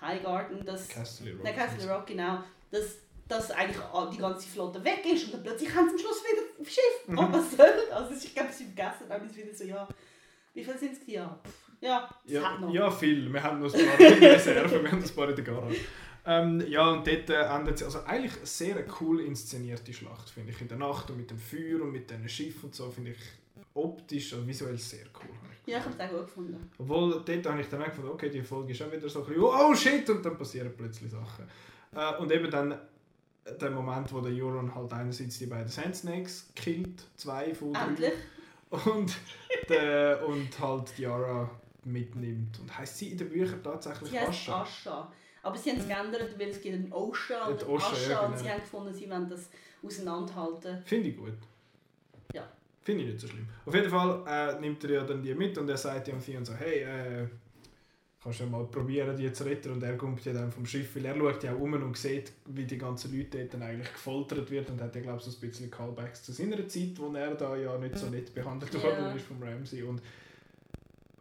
Highgarden, 0.00 0.64
dass 0.64 0.88
Castle 0.88 1.32
Rock. 1.32 1.44
Nein, 1.44 1.56
Castle 1.56 1.92
Rock, 1.92 2.06
genau. 2.06 2.38
Dass, 2.70 2.96
dass 3.28 3.50
eigentlich 3.50 3.78
die 4.12 4.18
ganze 4.18 4.48
Flotte 4.48 4.82
weg 4.84 5.04
ist 5.12 5.24
und 5.26 5.34
dann 5.34 5.42
plötzlich 5.42 5.74
haben 5.74 5.86
sie 5.88 5.92
am 5.94 5.98
Schluss 5.98 6.22
wieder 6.24 6.42
ein 6.58 6.64
Schiff. 6.64 7.06
Mhm. 7.06 7.18
Und 7.18 7.32
was 7.32 7.50
soll 7.56 7.68
das? 7.88 7.96
Also 7.96 8.14
ich 8.26 8.34
glaube, 8.34 8.52
sie 8.52 8.64
vergessen 8.64 9.06
haben 9.10 9.26
es 9.26 9.36
wieder 9.36 9.54
so, 9.54 9.64
ja, 9.64 9.86
wie 10.54 10.64
viel 10.64 10.78
sind 10.78 10.92
es? 10.92 10.98
Ja, 11.06 11.38
pff, 11.44 11.52
ja, 11.82 12.08
Ja, 12.26 12.42
hat 12.52 12.60
noch. 12.60 12.72
ja, 12.72 12.90
viel. 12.90 13.32
Wir 13.32 13.42
haben 13.42 13.60
noch 13.60 13.72
ein 13.74 13.86
paar 13.86 14.00
in 14.00 14.24
Reserve, 14.24 14.82
wir 14.82 14.90
haben 14.92 15.02
ein 15.02 15.10
paar 15.14 15.28
in 15.28 15.36
der 15.36 15.44
Garage. 15.44 15.76
Ähm, 16.26 16.62
ja, 16.68 16.90
und 16.90 17.06
dort 17.06 17.30
äh, 17.30 17.42
endet 17.42 17.78
sie. 17.78 17.84
Also 17.84 18.00
eigentlich 18.04 18.36
eine 18.36 18.46
sehr 18.46 18.84
cool 19.00 19.20
inszenierte 19.20 19.92
Schlacht, 19.92 20.30
finde 20.30 20.52
ich. 20.52 20.60
In 20.60 20.68
der 20.68 20.78
Nacht 20.78 21.10
und 21.10 21.16
mit 21.16 21.30
dem 21.30 21.38
Feuer 21.38 21.82
und 21.82 21.92
mit 21.92 22.10
diesen 22.10 22.28
Schiffen 22.28 22.64
und 22.66 22.74
so, 22.74 22.90
finde 22.90 23.12
ich 23.12 23.18
optisch 23.74 24.32
und 24.34 24.46
visuell 24.46 24.76
sehr 24.78 25.06
cool. 25.22 25.34
ich 25.64 25.72
Ja, 25.72 25.78
ich 25.78 25.84
habe 25.84 25.94
es 25.94 26.00
auch 26.00 26.10
gut 26.10 26.26
gefunden. 26.26 26.70
Obwohl, 26.78 27.22
dort 27.24 27.46
habe 27.46 27.60
ich 27.60 27.68
dann 27.68 27.82
auch 27.82 27.86
gefunden, 27.86 28.10
okay, 28.10 28.28
die 28.28 28.42
Folge 28.42 28.72
ist 28.72 28.82
auch 28.82 28.92
wieder 28.92 29.08
so 29.08 29.20
ein 29.20 29.26
bisschen, 29.26 29.42
oh 29.42 29.74
shit, 29.74 30.10
und 30.10 30.24
dann 30.24 30.36
passieren 30.36 30.72
plötzlich 30.76 31.10
Sachen. 31.10 31.46
Äh, 31.94 32.20
und 32.20 32.30
eben 32.32 32.50
dann 32.50 32.78
der 33.60 33.70
Moment, 33.70 34.12
wo 34.12 34.20
der 34.20 34.32
Euron 34.32 34.74
halt 34.74 34.92
einerseits 34.92 35.38
die 35.38 35.46
beiden 35.46 35.68
Sand 35.68 35.96
Snakes 35.96 36.50
killt, 36.54 37.04
zwei 37.16 37.54
von 37.54 37.72
drei. 37.72 37.86
Endlich. 37.86 38.12
Und, 38.70 39.16
der, 39.68 40.24
und 40.28 40.60
halt 40.60 40.96
Yara 40.96 41.50
mitnimmt. 41.84 42.60
Und 42.60 42.76
heißt 42.76 42.98
sie 42.98 43.08
in 43.08 43.18
den 43.18 43.28
Büchern 43.28 43.62
tatsächlich 43.62 44.10
Sie 44.10 44.18
Ascha? 44.18 44.62
Ascha. 44.62 45.12
Aber 45.42 45.56
sie 45.56 45.70
haben 45.70 45.78
es 45.78 45.88
geändert, 45.88 46.38
weil 46.38 46.48
es 46.50 46.60
gibt 46.60 46.74
einen 46.74 46.92
Osha 46.92 47.46
und 47.46 47.60
Ja, 47.60 47.66
einen 47.66 47.76
Osha, 47.76 47.92
Asha 47.92 48.10
ja, 48.10 48.20
und 48.20 48.36
sie 48.36 48.42
genau. 48.44 48.54
haben 48.54 48.60
gefunden, 48.62 48.94
sie 48.94 49.10
wollen 49.10 49.28
das 49.28 49.48
auseinanderhalten. 49.82 50.82
Finde 50.84 51.08
ich 51.08 51.16
gut. 51.16 51.32
Ja. 52.34 52.48
Finde 52.82 53.04
ich 53.04 53.08
nicht 53.10 53.20
so 53.20 53.28
schlimm. 53.28 53.46
Auf 53.64 53.74
jeden 53.74 53.90
Fall 53.90 54.22
äh, 54.26 54.60
nimmt 54.60 54.82
er 54.84 54.90
ja 54.90 55.04
dann 55.04 55.22
die 55.22 55.34
mit 55.34 55.56
und 55.58 55.68
er 55.68 55.76
sagt 55.76 56.06
dem 56.08 56.20
Theon 56.22 56.44
so, 56.44 56.54
hey, 56.54 56.80
äh, 56.82 57.26
kannst 58.22 58.40
du 58.40 58.44
ja 58.44 58.50
mal 58.50 58.64
probieren, 58.66 59.16
die 59.16 59.32
zu 59.32 59.44
retten. 59.44 59.72
Und 59.72 59.82
er 59.82 59.96
kommt 59.96 60.22
ja 60.26 60.32
dann 60.34 60.52
vom 60.52 60.66
Schiff, 60.66 60.94
weil 60.94 61.06
er 61.06 61.16
schaut 61.16 61.42
ja 61.42 61.54
auch 61.54 61.58
um 61.60 61.72
und 61.72 61.96
sieht, 61.96 62.32
wie 62.46 62.64
die 62.64 62.76
ganzen 62.78 63.16
Leute 63.16 63.38
dort 63.38 63.54
dann 63.54 63.62
eigentlich 63.62 63.92
gefoltert 63.92 64.50
wird 64.50 64.68
und 64.68 64.80
hat 64.80 64.94
ja, 64.94 65.00
glaube 65.00 65.18
ich, 65.18 65.24
so 65.24 65.30
ein 65.30 65.40
bisschen 65.48 65.70
Callbacks 65.70 66.22
zu 66.22 66.32
seiner 66.32 66.66
Zeit, 66.68 66.90
wo 66.96 67.10
er 67.14 67.34
da 67.34 67.56
ja 67.56 67.78
nicht 67.78 67.96
so 67.96 68.06
nett 68.08 68.34
behandelt 68.34 68.74
Ja. 68.74 68.82
worden 68.82 69.16
ist 69.16 69.24
vom 69.26 69.42
Ramsey. 69.42 69.82
Und 69.82 70.02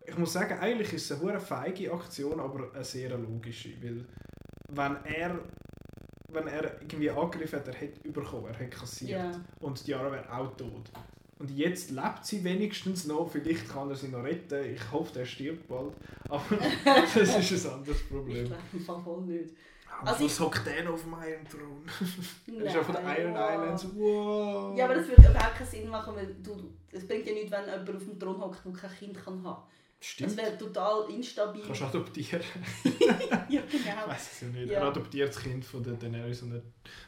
ich 0.10 0.18
muss 0.18 0.34
sagen, 0.34 0.58
eigentlich 0.60 0.94
ist 0.94 1.10
es 1.12 1.22
eine 1.22 1.40
feige 1.40 1.92
Aktion, 1.94 2.40
aber 2.40 2.72
eine 2.74 2.84
sehr 2.84 3.18
logische, 3.18 3.70
weil 3.82 4.06
wenn 4.70 4.98
er 5.06 5.40
wenn 6.32 6.46
er 6.48 6.80
irgendwie 6.82 7.10
angegriffen 7.10 7.58
hat, 7.60 7.68
er 7.68 7.74
hätte 7.74 8.08
überkommen, 8.08 8.48
er 8.54 8.60
hätte 8.60 8.78
kassiert 8.78 9.12
Ja. 9.20 9.32
und 9.62 9.86
die 9.86 9.92
Jara 9.92 10.12
wäre 10.12 10.32
auch 10.32 10.56
tot. 10.56 10.92
Und 11.40 11.50
jetzt 11.50 11.90
lebt 11.90 12.24
sie 12.26 12.44
wenigstens 12.44 13.06
noch, 13.08 13.32
vielleicht 13.32 13.68
kann 13.68 13.90
er 13.90 13.96
sie 13.96 14.10
noch 14.10 14.24
retten, 14.24 14.76
ich 14.76 14.92
hoffe, 14.92 15.20
er 15.20 15.26
stirbt 15.26 15.68
bald, 15.68 15.94
aber 16.28 16.44
das 16.86 17.16
ist 17.16 17.66
ein 17.66 17.74
anderes 17.74 18.02
Ich 18.02 18.10
Problem. 18.10 18.46
glaube 18.46 18.62
im 18.74 18.80
Fall 18.82 19.02
voll 19.02 19.22
nicht. 19.22 19.56
Also 20.02 20.12
Also 20.12 20.26
was 20.26 20.40
hockt 20.40 20.66
der 20.68 20.84
noch 20.84 20.94
auf 20.94 21.02
dem 21.04 21.14
Iron 21.14 21.48
Throne? 21.50 22.60
Er 22.60 22.66
ist 22.68 22.76
ja 22.76 22.84
von 22.84 22.96
den 22.96 23.06
Iron 23.06 23.34
wow. 23.34 23.52
Islands, 23.52 23.88
wow! 23.96 24.78
Ja, 24.78 24.86
aber 24.86 24.96
das 24.96 25.08
würde 25.08 25.22
überhaupt 25.24 25.56
keinen 25.56 25.68
Sinn 25.68 25.90
machen, 25.90 26.16
weil 26.16 26.36
du, 26.44 26.56
es 26.92 27.08
bringt 27.08 27.26
ja 27.26 27.34
nichts, 27.34 27.52
wenn 27.52 27.66
jemand 27.66 27.90
auf 27.90 28.04
dem 28.04 28.20
Thron 28.20 28.40
hockt, 28.40 28.64
der 28.66 28.72
kein 28.74 28.92
Kind 28.92 29.18
kann 29.26 29.44
haben 29.44 29.64
Das 29.64 29.79
Stimmt, 30.02 30.38
wäre 30.38 30.58
total 30.58 31.10
instabil. 31.10 31.62
kannst 31.66 31.82
du 31.82 31.86
adoptieren. 31.86 32.42
ja, 33.50 33.62
Ich 33.68 33.84
genau. 33.84 34.08
weiß 34.08 34.32
es 34.32 34.42
ja 34.42 34.48
nicht. 34.48 34.72
Ja. 34.72 34.80
Er 34.80 34.84
adoptiert 34.88 35.30
das 35.30 35.42
Kind 35.44 35.66
von 35.66 35.84
der 35.84 35.94
Daenerys 35.94 36.42
und, 36.42 36.52
der, 36.52 36.62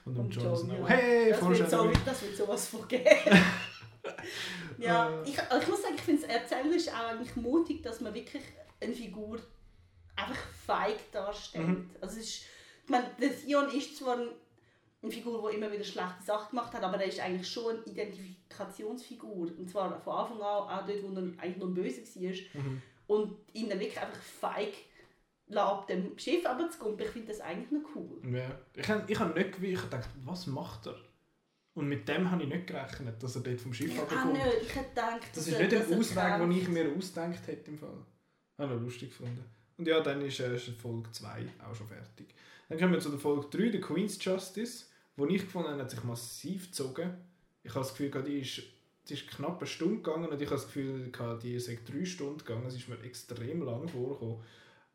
und 0.06 0.16
dem 0.16 0.26
Und 0.26 0.36
Jon 0.36 0.58
Snow. 0.58 0.78
ja. 0.80 0.88
Hey, 0.88 1.30
Das 1.30 1.42
wird, 1.42 1.70
so, 1.70 1.92
das 2.06 2.22
wird 2.24 2.36
sowas 2.38 2.68
von 2.68 2.88
geben. 2.90 3.06
ja, 4.78 5.10
Äh. 5.10 5.30
ich, 5.30 5.40
also 5.40 5.62
ich 5.64 5.68
muss 5.70 5.82
sagen, 5.82 5.96
ich 5.96 6.02
finde 6.02 6.24
es 6.24 6.28
erzählerisch 6.28 6.88
auch 6.90 7.10
eigentlich 7.12 7.36
mutig, 7.36 7.82
dass 7.84 8.02
man 8.02 8.14
wirklich 8.14 8.44
eine 8.82 8.94
Figur 8.94 9.40
einfach 10.16 10.38
feig 10.66 11.12
darstellt. 11.12 11.68
Mhm. 11.68 11.90
Also 12.02 12.18
es 12.20 12.24
ist, 12.26 12.42
ich 12.84 12.90
meine, 12.90 13.06
der 13.22 13.30
Theon 13.40 13.70
ist 13.76 13.98
zwar 13.98 14.18
ein- 14.18 14.30
eine 15.02 15.11
Figur, 15.11 15.49
die 15.49 15.56
immer 15.57 15.72
wieder 15.72 15.84
schlechte 15.84 16.23
Sachen 16.23 16.52
gemacht 16.52 16.73
hat, 16.73 16.84
aber 16.84 16.98
er 16.98 17.07
ist 17.07 17.19
eigentlich 17.19 17.49
schon 17.49 17.76
eine 17.76 17.86
Identifikationsfigur. 17.86 19.52
Und 19.57 19.69
zwar 19.69 19.99
von 20.02 20.14
Anfang 20.14 20.38
an, 20.38 20.44
auch 20.44 20.86
dort, 20.86 21.03
wo 21.03 21.15
er 21.15 21.44
eigentlich 21.44 21.57
noch 21.57 21.68
böse 21.68 22.02
war. 22.02 22.61
Mhm. 22.61 22.82
Und 23.07 23.36
ihn 23.53 23.69
dann 23.69 23.80
wirklich 23.80 23.99
einfach 23.99 24.22
feig 24.22 24.73
ab 25.53 25.88
dem 25.88 26.18
Schiff 26.18 26.45
runterzukommen. 26.48 26.99
Ich 26.99 27.07
finde 27.10 27.28
das 27.30 27.41
eigentlich 27.41 27.72
noch 27.72 27.90
cool. 27.95 28.22
Ja. 28.32 28.57
Ich 28.76 28.88
habe 28.88 29.03
ich 29.11 29.19
hab 29.19 29.36
nicht 29.36 29.61
ich 29.61 29.76
hab 29.76 29.90
gedacht, 29.91 30.10
was 30.23 30.48
macht 30.48 30.88
er? 30.88 30.95
Und 31.73 31.88
mit 31.88 32.07
dem 32.07 32.30
habe 32.30 32.44
ich 32.44 32.49
nicht 32.49 32.68
gerechnet, 32.68 33.22
dass 33.23 33.36
er 33.36 33.41
dort 33.41 33.60
vom 33.61 33.73
Schiff 33.73 33.91
Ich 33.91 33.99
auch 33.99 34.03
runterkommt. 34.03 34.34
nicht. 34.34 34.45
Ich 34.64 34.76
hätte 34.76 34.90
gedacht, 34.90 35.28
Das 35.34 35.48
ist 35.48 35.60
nicht 35.60 35.73
ein 35.73 35.99
Ausweg, 35.99 36.38
den 36.40 36.52
ich 36.52 36.68
mir 36.68 36.95
ausgedacht 36.95 37.48
hätte 37.48 37.72
im 37.72 37.78
Fall. 37.78 38.06
Habe 38.57 38.76
ich 38.76 38.82
lustig 38.82 39.10
gefunden. 39.10 39.44
Und 39.78 39.88
ja, 39.88 39.99
dann 40.02 40.22
ist 40.22 40.40
äh, 40.40 40.56
ist 40.56 40.69
Folge 40.69 41.11
2 41.11 41.45
auch 41.68 41.76
schon 41.76 41.88
fertig. 41.88 42.36
Dann 42.69 42.78
kommen 42.78 42.94
wir 42.94 42.99
zu 42.99 43.10
der 43.10 43.19
Folge 43.19 43.48
3, 43.49 43.69
der 43.69 43.82
Queen's 43.82 44.23
Justice, 44.23 44.86
wo 45.22 45.27
ich 45.27 45.41
gefunden 45.41 45.69
habe, 45.69 45.81
hat 45.81 45.91
sich 45.91 46.03
massiv 46.03 46.68
gezogen. 46.68 47.14
Ich 47.64 47.69
habe 47.69 47.81
das 47.81 47.95
Gefühl, 47.95 48.23
die 48.23 48.39
ist, 48.39 48.64
die 49.07 49.14
ist 49.14 49.27
knapp 49.30 49.60
eine 49.60 49.68
Stunde 49.68 49.98
gegangen 49.98 50.27
und 50.27 50.41
ich 50.41 50.48
habe 50.48 50.56
das 50.56 50.65
Gefühl, 50.65 51.11
die 51.43 51.53
ist 51.53 51.69
drei 51.88 52.06
Stunden 52.06 52.39
gegangen. 52.39 52.65
Es 52.65 52.76
ist 52.76 52.89
mir 52.89 52.99
extrem 53.02 53.61
lang 53.61 53.88
vorgekommen. 53.88 54.39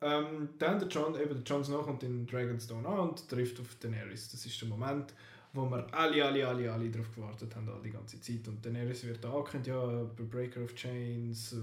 Ähm, 0.00 0.48
dann 0.58 0.78
der 0.80 0.88
John, 0.88 1.14
eben 1.14 1.42
der 1.42 1.42
Jon 1.44 1.64
Snow 1.64 1.84
kommt 1.84 2.02
in 2.02 2.26
Dragonstone 2.26 2.86
an 2.86 3.10
und 3.10 3.28
trifft 3.28 3.60
auf 3.60 3.76
Daenerys. 3.76 4.30
Das 4.30 4.44
ist 4.44 4.60
der 4.60 4.68
Moment, 4.68 5.14
wo 5.56 5.68
wir 5.70 5.86
alle, 5.94 6.24
alle, 6.24 6.46
alle, 6.46 6.70
alle 6.72 6.90
darauf 6.90 7.12
gewartet 7.14 7.56
haben, 7.56 7.68
all 7.68 7.80
die 7.82 7.90
ganze 7.90 8.20
Zeit. 8.20 8.46
Und 8.46 8.64
Daenerys 8.64 9.04
wird 9.06 9.24
angekündigt, 9.24 9.66
ja, 9.68 10.04
The 10.16 10.22
Breaker 10.24 10.62
of 10.62 10.74
Chains, 10.74 11.54
äh, 11.54 11.56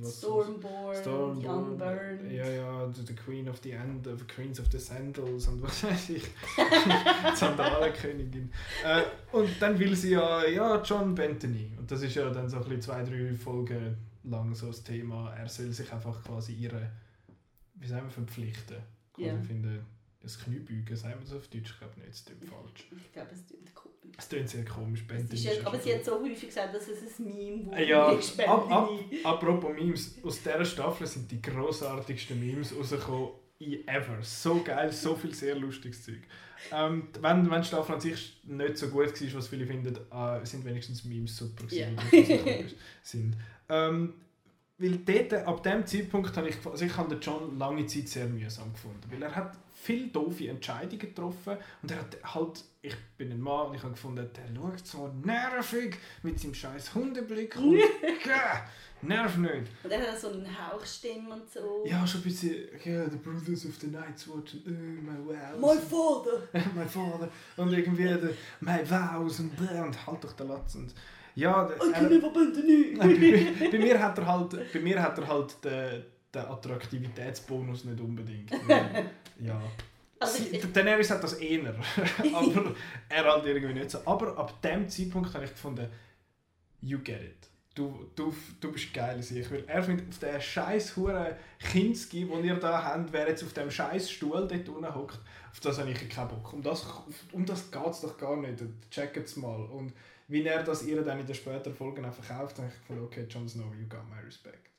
was- 0.00 0.18
Stormborn, 0.18 0.96
Stormborn, 0.96 1.44
Youngburn. 1.70 2.30
ja, 2.30 2.48
ja, 2.48 2.90
the, 2.92 3.14
Queen 3.14 3.48
of 3.48 3.58
the 3.62 3.72
End, 3.72 4.04
the 4.06 4.24
Queens 4.24 4.58
of 4.58 4.66
the 4.72 4.78
Sandals 4.78 5.46
und 5.48 5.62
was 5.62 5.84
weiß 5.84 6.10
ich. 6.10 6.24
Sandalenkönigin. 7.34 8.50
Äh, 8.84 9.02
und 9.32 9.50
dann 9.60 9.78
will 9.78 9.94
sie 9.94 10.10
ja, 10.12 10.44
ja, 10.46 10.82
John 10.82 11.14
Bentony. 11.14 11.70
Und 11.78 11.90
das 11.90 12.02
ist 12.02 12.14
ja 12.14 12.28
dann 12.30 12.48
so 12.48 12.56
ein 12.56 12.62
bisschen 12.64 12.82
zwei, 12.82 13.02
drei 13.02 13.32
Folgen 13.34 13.96
lang 14.24 14.54
so 14.54 14.68
das 14.68 14.82
Thema. 14.82 15.32
Er 15.34 15.48
soll 15.48 15.72
sich 15.72 15.92
einfach 15.92 16.22
quasi 16.24 16.52
ihre, 16.54 16.90
wie 17.74 17.86
sagen 17.86 18.06
wir, 18.06 18.10
verpflichten. 18.10 18.76
Quasi 19.14 19.28
Ja. 19.28 19.36
finden, 19.40 19.84
das 20.26 20.38
Kniebeugen, 20.38 20.96
sagen 20.96 21.14
wir 21.20 21.24
das 21.24 21.32
auf 21.34 21.48
Deutsch? 21.48 21.70
Ich 21.72 21.78
glaube 21.78 21.94
nicht, 22.00 22.08
das 22.10 22.24
klingt 22.24 22.44
falsch. 22.44 22.86
Ich 23.04 23.12
glaube, 23.12 23.30
es 23.32 23.46
klingt 23.46 23.72
cool. 23.84 23.92
Es 24.18 24.28
klingt 24.28 24.48
sehr 24.48 24.64
komisch, 24.64 25.00
Es 25.02 25.06
Bentony. 25.06 25.34
ist 25.40 25.46
ist 25.46 25.66
aber 25.66 25.78
sie 25.78 25.94
hat 25.94 26.04
so 26.04 26.20
häufig 26.20 26.46
gesagt, 26.48 26.74
dass 26.74 26.88
es 26.88 27.18
ein 27.18 27.24
Meme 27.34 27.66
wo 27.66 27.72
Äh, 27.72 27.88
Ja, 27.88 28.10
ist, 28.18 28.40
ab, 28.40 28.70
ab, 28.70 28.90
apropos 29.24 29.74
Memes, 29.74 30.14
aus 30.22 30.42
dieser 30.42 30.64
Staffel 30.64 31.06
sind 31.06 31.30
die 31.30 31.42
grossartigsten 31.42 32.38
Memes 32.38 32.74
rausgekommen 32.76 33.30
in 33.58 33.86
ever. 33.88 34.18
So 34.22 34.62
geil, 34.62 34.92
so 34.92 35.14
viel 35.16 35.34
sehr 35.34 35.54
lustiges 35.56 36.04
Zeug. 36.04 36.20
Ähm, 36.72 37.08
wenn, 37.20 37.50
wenn 37.50 37.60
die 37.62 37.66
Staffel 37.68 37.94
an 37.94 38.00
sich 38.00 38.40
nicht 38.44 38.76
so 38.76 38.88
gut 38.88 39.06
war, 39.20 39.34
was 39.34 39.48
viele 39.48 39.66
finden, 39.66 39.96
äh, 40.12 40.44
sind 40.46 40.64
wenigstens 40.64 41.04
Memes 41.04 41.36
super 41.36 41.64
gewesen, 41.64 41.98
rausgekommen 41.98 42.72
sind. 43.02 43.36
Ähm, 43.68 44.14
weil 44.78 44.98
dort, 44.98 45.32
ab 45.46 45.62
dem 45.62 45.86
Zeitpunkt 45.86 46.36
habe 46.36 46.48
ich, 46.48 46.56
also 46.66 46.84
ich 46.84 46.96
habe 46.96 47.08
den 47.14 47.20
John 47.20 47.56
lange 47.58 47.86
Zeit 47.86 48.08
sehr 48.08 48.26
mühsam 48.26 48.72
gefunden, 48.72 49.00
weil 49.10 49.22
er 49.22 49.34
hat 49.34 49.56
viele 49.86 50.08
doofe 50.08 50.48
Entscheidungen 50.48 50.98
getroffen 50.98 51.56
und 51.80 51.90
er 51.90 51.98
hat 51.98 52.16
halt, 52.34 52.64
ich 52.82 52.96
bin 53.16 53.30
ein 53.30 53.40
Mann 53.40 53.68
und 53.68 53.76
ich 53.76 53.82
habe 53.82 53.92
gefunden, 53.92 54.28
der 54.34 54.54
schaut 54.54 54.86
so 54.86 55.08
nervig 55.24 55.96
mit 56.22 56.40
seinem 56.40 56.54
scheiß 56.54 56.94
Hundeblick 56.94 57.56
und 57.56 57.80
nerv 59.02 59.36
nicht. 59.36 59.70
Und 59.84 59.90
er 59.90 60.10
hat 60.10 60.20
so 60.20 60.28
eine 60.32 60.48
Hauchstimme 60.48 61.34
und 61.34 61.48
so. 61.48 61.84
Ja, 61.86 62.04
schon 62.04 62.20
ein 62.20 62.24
bisschen, 62.24 62.68
ja, 62.84 63.08
the 63.08 63.16
brothers 63.16 63.64
of 63.64 63.76
the 63.80 63.86
Night's 63.86 64.28
Watch 64.28 64.54
und 64.54 64.66
äh, 64.66 64.70
my 64.70 65.18
vows. 65.24 65.60
My 65.60 65.80
father! 65.80 66.42
mein 66.74 66.88
Vater 66.88 67.28
und 67.56 67.72
irgendwie 67.72 68.04
der, 68.04 68.30
my 68.60 68.80
vows 68.90 69.38
und, 69.38 69.56
bläh, 69.56 69.80
und 69.80 70.06
halt 70.06 70.24
doch 70.24 70.32
der 70.32 70.46
Latz 70.46 70.74
und 70.74 70.92
ja, 71.36 71.64
der, 71.64 72.08
never 72.08 72.30
Bentini! 72.30 72.96
Nein, 72.96 73.20
bei, 73.20 73.68
bei 73.70 73.78
mir 73.78 74.02
hat 74.02 74.18
er 74.18 74.26
halt, 74.26 74.72
bei 74.72 74.80
mir 74.80 75.00
hat 75.00 75.18
er 75.18 75.28
halt 75.28 75.64
den, 75.64 76.02
den 76.36 76.46
Attraktivitätsbonus 76.46 77.84
nicht 77.84 78.00
unbedingt. 78.00 78.50
ja. 79.40 79.60
Also 80.18 80.44
ich, 80.44 80.54
ich, 80.54 80.72
Daenerys 80.72 81.10
hat 81.10 81.22
das 81.22 81.34
eher, 81.34 81.74
aber 82.34 82.74
er 83.08 83.24
halt 83.24 83.46
irgendwie 83.46 83.74
nicht 83.74 83.90
so. 83.90 83.98
Aber 84.06 84.36
ab 84.38 84.60
dem 84.62 84.88
Zeitpunkt 84.88 85.32
habe 85.34 85.44
ich 85.44 85.50
gefunden, 85.50 85.88
you 86.80 86.98
get 87.00 87.22
it. 87.22 87.48
Du, 87.74 88.10
du, 88.14 88.34
du 88.58 88.72
bist 88.72 88.94
geil 88.94 89.22
sich. 89.22 89.50
Weil 89.50 89.64
er 89.66 89.82
findet 89.82 90.08
auf 90.08 90.18
den 90.18 90.40
scheiß 90.40 90.96
Huren 90.96 91.34
Kinski, 91.58 92.24
den 92.24 92.44
ihr 92.44 92.54
da 92.56 92.82
habt, 92.82 93.12
wer 93.12 93.28
jetzt 93.28 93.44
auf 93.44 93.52
dem 93.52 93.70
scheiß 93.70 94.10
Stuhl 94.10 94.48
dort 94.48 94.68
unten 94.70 94.94
hockt, 94.94 95.20
auf 95.50 95.60
das 95.60 95.78
habe 95.78 95.90
ich 95.90 96.08
keinen 96.08 96.28
Bock. 96.28 96.54
Um 96.54 96.62
das, 96.62 96.86
um 97.32 97.44
das 97.44 97.70
geht 97.70 97.86
es 97.86 98.00
doch 98.00 98.16
gar 98.16 98.36
nicht. 98.36 98.62
Checkt 98.90 99.18
es 99.18 99.36
mal. 99.36 99.62
Und 99.66 99.92
wie 100.28 100.42
er 100.42 100.62
das 100.62 100.84
ihr 100.84 101.02
dann 101.02 101.20
in 101.20 101.26
den 101.26 101.34
späteren 101.34 101.74
Folgen 101.74 102.04
auch 102.06 102.14
verkauft, 102.14 102.56
habe 102.58 102.68
ich 102.68 102.80
gefunden, 102.80 103.04
okay, 103.04 103.26
Jon 103.28 103.46
Snow, 103.46 103.74
you 103.78 103.86
got 103.86 104.08
my 104.08 104.24
respect. 104.24 104.70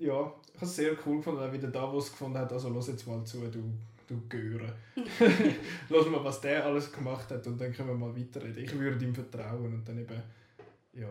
Ja, 0.00 0.32
ich 0.48 0.54
habe 0.54 0.66
es 0.66 0.76
sehr 0.76 0.96
cool 1.04 1.18
gefunden, 1.18 1.42
auch 1.42 1.52
wie 1.52 1.58
der 1.58 1.70
Davos 1.70 2.10
gefunden 2.10 2.38
hat, 2.38 2.50
also 2.52 2.70
los 2.70 2.88
jetzt 2.88 3.06
mal 3.06 3.22
zu, 3.24 3.38
du, 3.48 3.62
du 4.06 4.20
Göre. 4.30 4.74
Lass 5.90 6.06
mal, 6.06 6.24
was 6.24 6.40
der 6.40 6.64
alles 6.64 6.90
gemacht 6.90 7.30
hat 7.30 7.46
und 7.46 7.60
dann 7.60 7.70
können 7.72 7.90
wir 7.90 7.94
mal 7.94 8.16
weiterreden. 8.16 8.64
Ich 8.64 8.78
würde 8.78 9.04
ihm 9.04 9.14
vertrauen 9.14 9.74
und 9.74 9.86
dann 9.86 9.98
eben, 9.98 10.22
ja. 10.94 11.08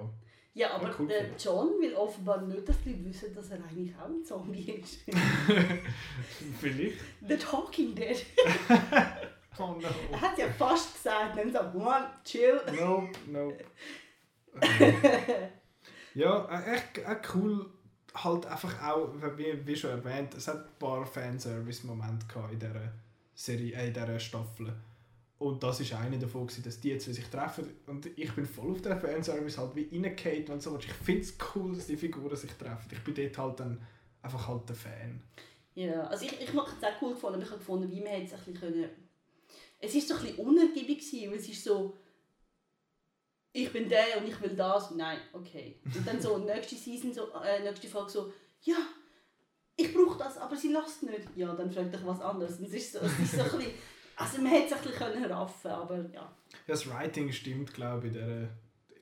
ja, 0.55 0.71
aber 0.71 0.87
Ja, 0.87 0.95
cool 0.97 1.07
der 1.07 1.19
gefunden. 1.19 1.35
John 1.39 1.67
will 1.79 1.93
offenbar 1.93 2.41
nicht, 2.41 2.67
dass 2.67 2.81
die 2.83 3.05
wissen, 3.05 3.33
dass 3.35 3.51
er 3.51 3.63
eigentlich 3.63 3.95
auch 3.95 4.07
ein 4.07 4.23
Zombie 4.25 4.71
ist. 4.71 5.01
Vielleicht. 6.59 6.97
The 7.27 7.37
Talking 7.37 7.93
Dead. 7.93 8.25
Oh 9.61 9.73
no. 9.73 9.89
Er 10.09 10.21
hat 10.21 10.37
ja 10.37 10.47
fast 10.47 10.93
gesagt, 10.93 11.37
dann 11.37 11.51
so, 11.51 11.59
one, 11.77 12.07
chill. 12.23 12.61
Nope, 12.79 13.09
nope. 13.27 13.57
ja, 16.13 16.45
äh, 16.45 16.75
echt, 16.75 16.97
echt 16.97 17.35
cool. 17.35 17.69
Halt 18.15 18.45
einfach 18.47 18.81
auch, 18.83 19.09
wie, 19.37 19.65
wie 19.65 19.75
schon 19.75 19.91
erwähnt, 19.91 20.33
es 20.33 20.47
hat 20.47 20.65
ein 20.65 20.79
paar 20.79 21.05
Fanservice-Momente 21.05 22.25
in 22.51 22.59
dieser 22.59 22.93
Serie, 23.35 23.75
äh, 23.75 23.87
in 23.87 23.93
dieser 23.93 24.19
Staffel. 24.19 24.73
Und 25.37 25.63
das 25.63 25.79
ist 25.79 25.93
eine 25.93 26.19
davon, 26.19 26.47
gewesen, 26.47 26.63
dass 26.63 26.79
die 26.79 26.97
zwei 26.97 27.13
sich 27.13 27.25
treffen. 27.25 27.69
Und 27.87 28.07
ich 28.17 28.33
bin 28.33 28.45
voll 28.45 28.71
auf 28.71 28.81
den 28.81 28.99
Fanservice 28.99 29.57
halt 29.57 29.75
wie 29.75 29.87
reingehauen 29.91 30.47
und 30.49 30.61
so. 30.61 30.77
Ich 30.77 30.91
finde 30.91 31.21
es 31.21 31.35
cool, 31.55 31.73
dass 31.75 31.87
die 31.87 31.95
Figuren 31.95 32.35
sich 32.35 32.51
treffen. 32.51 32.89
Ich 32.91 33.03
bin 33.03 33.15
dort 33.15 33.37
halt 33.37 33.59
dann 33.61 33.81
einfach 34.21 34.47
halt 34.47 34.67
der 34.67 34.75
Fan. 34.75 35.21
Ja, 35.75 36.03
also 36.07 36.25
ich, 36.25 36.41
ich 36.41 36.53
habe 36.53 36.69
es 36.69 36.83
auch 36.83 37.01
cool 37.01 37.13
gefunden, 37.13 37.35
aber 37.35 37.43
ich 37.43 37.49
habe 37.49 37.59
gefunden, 37.59 37.89
wie 37.89 38.01
man 38.01 38.21
es 38.21 38.33
ein 38.33 38.39
bisschen 38.39 38.53
können... 38.55 38.89
Es 39.79 39.95
war 39.95 40.01
so 40.01 40.13
ein 40.15 40.21
bisschen 40.21 40.45
unergiebig, 40.45 41.13
weil 41.29 41.37
es 41.37 41.47
ist 41.47 41.63
so... 41.63 41.95
Ich 43.51 43.71
bin 43.73 43.89
der 43.89 44.17
und 44.19 44.27
ich 44.27 44.39
will 44.41 44.55
das. 44.55 44.91
Nein, 44.91 45.19
okay. 45.33 45.79
Und 45.83 46.05
dann 46.05 46.21
so 46.21 46.37
nächste 46.37 46.75
Season, 46.75 47.13
so, 47.13 47.29
äh, 47.43 47.61
nächste 47.63 47.87
Folge 47.87 48.11
so... 48.11 48.33
Ja, 48.61 48.77
ich 49.79 49.93
brauche 49.93 50.17
das, 50.17 50.37
aber 50.37 50.55
sie 50.55 50.73
lässt 50.73 51.03
nicht. 51.03 51.29
Ja, 51.35 51.53
dann 51.53 51.71
fragt 51.71 51.93
dich 51.93 52.05
was 52.05 52.19
anderes. 52.19 52.59
Und 52.59 52.65
es 52.65 52.73
ist 52.73 52.93
so, 52.93 52.99
es 52.99 53.17
ist 53.19 53.31
so 53.31 53.43
ein 53.43 53.51
bisschen, 53.51 53.71
also 54.17 54.41
man 54.41 54.51
hätte 54.51 54.75
es 54.75 54.81
ein 54.81 55.11
bisschen 55.13 55.31
raffen 55.31 55.71
aber 55.71 55.97
ja. 55.97 56.09
ja. 56.13 56.35
Das 56.67 56.89
Writing 56.89 57.31
stimmt, 57.31 57.73
glaube 57.73 58.07
ich, 58.07 58.15
in 58.15 58.19
dieser, 58.19 58.49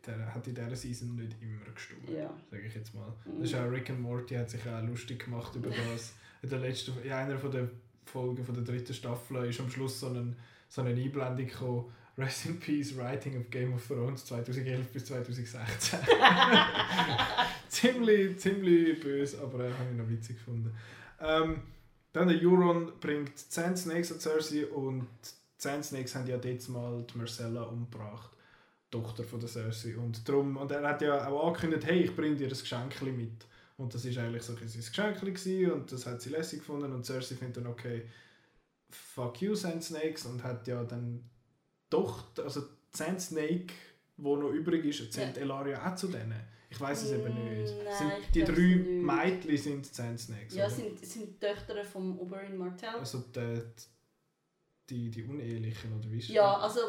der, 0.05 0.35
hat 0.35 0.47
in 0.47 0.53
dieser 0.53 0.75
Season 0.75 1.15
nicht 1.15 1.35
immer 1.41 1.71
gestimmt, 1.73 2.07
ja. 2.09 2.31
sage 2.51 2.67
ich 2.67 2.75
jetzt 2.75 2.93
mal. 2.93 3.11
Mhm. 3.25 3.41
Das 3.41 3.49
ist 3.49 3.55
auch 3.55 3.71
Rick 3.71 3.89
and 3.89 4.01
Morty 4.01 4.35
hat 4.35 4.51
sich 4.51 4.61
auch 4.67 4.83
lustig 4.83 5.25
gemacht 5.25 5.55
über 5.55 5.69
das. 5.91 6.13
In, 6.43 6.49
der 6.49 6.59
letzten, 6.59 7.01
in 7.03 7.11
einer 7.11 7.39
von 7.39 7.51
der 7.51 7.69
Folgen 8.05 8.45
von 8.45 8.53
der 8.53 8.63
dritten 8.63 8.93
Staffel 8.93 9.49
ist 9.49 9.59
am 9.59 9.71
Schluss 9.71 9.99
so, 9.99 10.07
ein, 10.07 10.35
so 10.69 10.81
eine 10.81 10.91
Einblendung 10.91 11.47
gekommen, 11.47 11.91
Rest 12.17 12.47
in 12.47 12.59
Peace 12.59 12.97
Writing 12.97 13.39
of 13.39 13.49
Game 13.51 13.73
of 13.73 13.87
Thrones 13.87 14.25
2011 14.25 14.87
bis 14.91 15.05
2016. 15.05 15.99
ziemlich, 17.69 18.39
ziemlich 18.39 18.99
böse, 18.99 19.39
aber 19.39 19.65
äh, 19.65 19.71
habe 19.71 19.91
ich 19.91 19.97
noch 19.97 20.09
witzig 20.09 20.37
gefunden. 20.37 20.75
Ähm, 21.19 21.61
dann 22.13 22.27
der 22.27 22.41
Euron 22.41 22.91
bringt 22.99 23.37
10 23.37 23.77
Snakes 23.77 24.11
an 24.11 24.19
Cersei 24.19 24.65
und 24.65 25.07
10 25.59 25.83
Snakes 25.83 26.15
haben 26.15 26.27
ja 26.27 26.37
jetzt 26.37 26.69
mal 26.69 27.03
die 27.03 27.17
Marcella 27.17 27.63
umgebracht. 27.63 28.31
Tochter 28.89 29.23
von 29.23 29.39
der 29.39 29.49
Cersei. 29.49 29.95
Und, 29.97 30.27
darum, 30.27 30.57
und 30.57 30.71
er 30.71 30.87
hat 30.87 31.01
ja 31.01 31.27
auch 31.27 31.47
angekündigt, 31.47 31.85
hey, 31.85 32.03
ich 32.03 32.15
bringe 32.15 32.35
dir 32.35 32.47
ein 32.47 32.49
Geschenk 32.49 32.99
mit. 33.15 33.45
Und 33.77 33.93
das 33.93 34.05
war 34.05 34.23
eigentlich 34.23 34.41
so 34.41 34.53
ein 34.53 34.67
sein 34.67 35.15
Geschenk 35.21 35.71
und 35.71 35.91
das 35.91 36.07
hat 36.07 36.21
sie 36.21 36.29
lässig 36.29 36.59
gefunden 36.59 36.91
und 36.91 37.05
Cersei 37.05 37.35
findet 37.35 37.57
dann, 37.57 37.67
okay, 37.67 38.07
fuck 38.89 39.39
you, 39.39 39.53
Sand 39.53 39.83
Snakes 39.83 40.25
und 40.25 40.43
hat 40.43 40.67
ja 40.67 40.83
dann 40.83 41.23
doch, 41.89 42.25
also 42.37 42.63
Sand 42.93 43.21
Snake, 43.21 43.73
wo 44.17 44.35
noch 44.35 44.49
übrig 44.49 44.85
ist, 44.85 45.13
zählt 45.13 45.37
ja. 45.37 45.43
Elaria 45.43 45.91
auch 45.91 45.95
zu 45.95 46.07
denen. 46.07 46.41
Ich 46.69 46.81
weiß 46.81 47.03
es 47.03 47.11
eben 47.11 47.33
nicht. 47.33 47.73
Nein, 47.83 47.93
sind, 47.93 48.35
die 48.35 48.43
drei 48.43 49.25
Mädchen 49.29 49.57
sind 49.57 49.85
Sand 49.85 50.19
Snakes. 50.19 50.53
Ja, 50.53 50.65
oder? 50.65 50.73
sind, 50.73 51.05
sind 51.05 51.39
Töchter 51.39 51.83
vom 51.85 52.19
Oberyn 52.19 52.57
Martell. 52.57 52.95
Also 52.99 53.23
die, 53.33 53.61
die, 54.89 55.09
die 55.09 55.23
Unehelichen, 55.23 55.97
oder 55.97 56.11
wie 56.11 56.19
ist 56.19 56.29
Ja, 56.29 56.57
also 56.57 56.79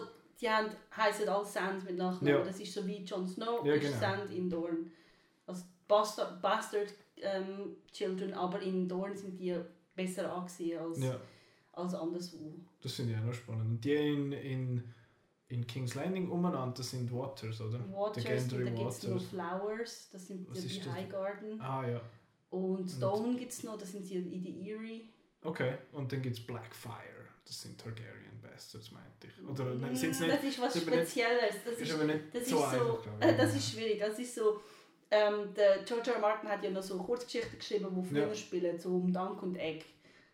die 0.41 0.49
haben, 0.49 0.71
heißen 0.97 1.29
alle 1.29 1.45
Sand 1.45 1.85
mit 1.85 1.97
Nachnamen. 1.97 2.39
Ja. 2.41 2.45
Das 2.45 2.59
ist 2.59 2.73
so 2.73 2.87
wie 2.87 3.05
Jon 3.05 3.27
Snow, 3.27 3.65
ja, 3.65 3.77
genau. 3.77 3.89
ist 3.89 4.01
Sand 4.01 4.31
in 4.33 4.51
Dorn. 4.51 4.91
Also 5.47 5.65
Bastard, 5.87 6.43
Bastard 6.43 6.93
ähm, 7.17 7.77
Children, 7.93 8.35
aber 8.35 8.61
in 8.61 8.89
Dorn 8.89 9.17
sind 9.17 9.39
die 9.39 9.57
besser 9.95 10.33
angesehen 10.33 10.81
als, 10.81 11.03
ja. 11.03 11.21
Als 11.79 11.95
anderswo. 11.95 12.55
Das 12.81 12.93
finde 12.93 13.13
ich 13.13 13.19
auch 13.19 13.25
noch 13.25 13.35
spannend. 13.35 13.67
Und 13.67 13.85
die 13.85 13.95
in, 13.95 14.33
in, 14.33 14.95
in 15.49 15.67
King's 15.67 15.95
Landing 15.95 16.31
umeinander, 16.31 16.75
das 16.77 16.91
sind 16.91 17.13
Waters, 17.13 17.61
oder? 17.61 17.81
Waters, 17.91 18.25
und 18.25 18.53
dann 18.53 18.75
gibt 18.75 18.91
es 18.91 19.03
noch 19.05 19.23
Flowers, 19.23 20.11
das 20.13 20.27
sind 20.27 20.49
Was 20.51 20.61
die, 20.61 20.81
die 20.81 20.91
High 20.91 21.09
Garden. 21.09 21.61
Ah 21.61 21.89
ja. 21.89 22.01
Und 22.51 22.89
Stone 22.89 23.37
gibt 23.37 23.53
es 23.53 23.63
noch, 23.63 23.77
das 23.77 23.93
sind 23.93 24.09
die 24.09 24.17
in 24.17 24.43
die 24.43 24.71
Erie. 24.71 25.03
Okay, 25.43 25.79
und 25.93 26.11
dann 26.11 26.23
gibt 26.23 26.37
es 26.37 26.45
Blackfire, 26.45 27.29
das 27.45 27.63
sind 27.63 27.79
Targaryen 27.79 28.41
Bastards, 28.43 28.91
meinte 28.91 29.29
ich. 29.29 29.49
Oder 29.49 29.75
mm, 29.75 29.95
sind's 29.95 30.21
nicht, 30.21 30.33
das 30.33 30.45
ist 30.45 30.61
was 30.61 30.77
Spezielles. 30.81 31.55
Das 31.65 31.75
ist, 31.75 31.91
ist, 31.91 32.03
nicht 32.05 32.21
das 32.33 32.49
so, 32.49 32.57
ist 32.57 32.71
so 32.73 32.99
einfach, 32.99 33.21
Das 33.37 33.55
ist 33.55 33.73
schwierig, 33.73 34.01
das 34.01 34.19
ist 34.19 34.35
so... 34.35 34.61
Ähm, 35.11 35.55
der 35.57 35.85
George 35.85 36.11
R. 36.11 36.17
R. 36.17 36.21
Martin 36.21 36.51
hat 36.51 36.63
ja 36.63 36.71
noch 36.71 36.83
so 36.83 36.99
Kurzgeschichten 36.99 37.59
geschrieben, 37.59 37.89
die 37.97 38.07
früher 38.07 38.29
ja. 38.29 38.35
spielen, 38.35 38.79
so 38.79 38.91
um 38.91 39.11
Dank 39.11 39.43
und 39.43 39.57
Egg. 39.57 39.87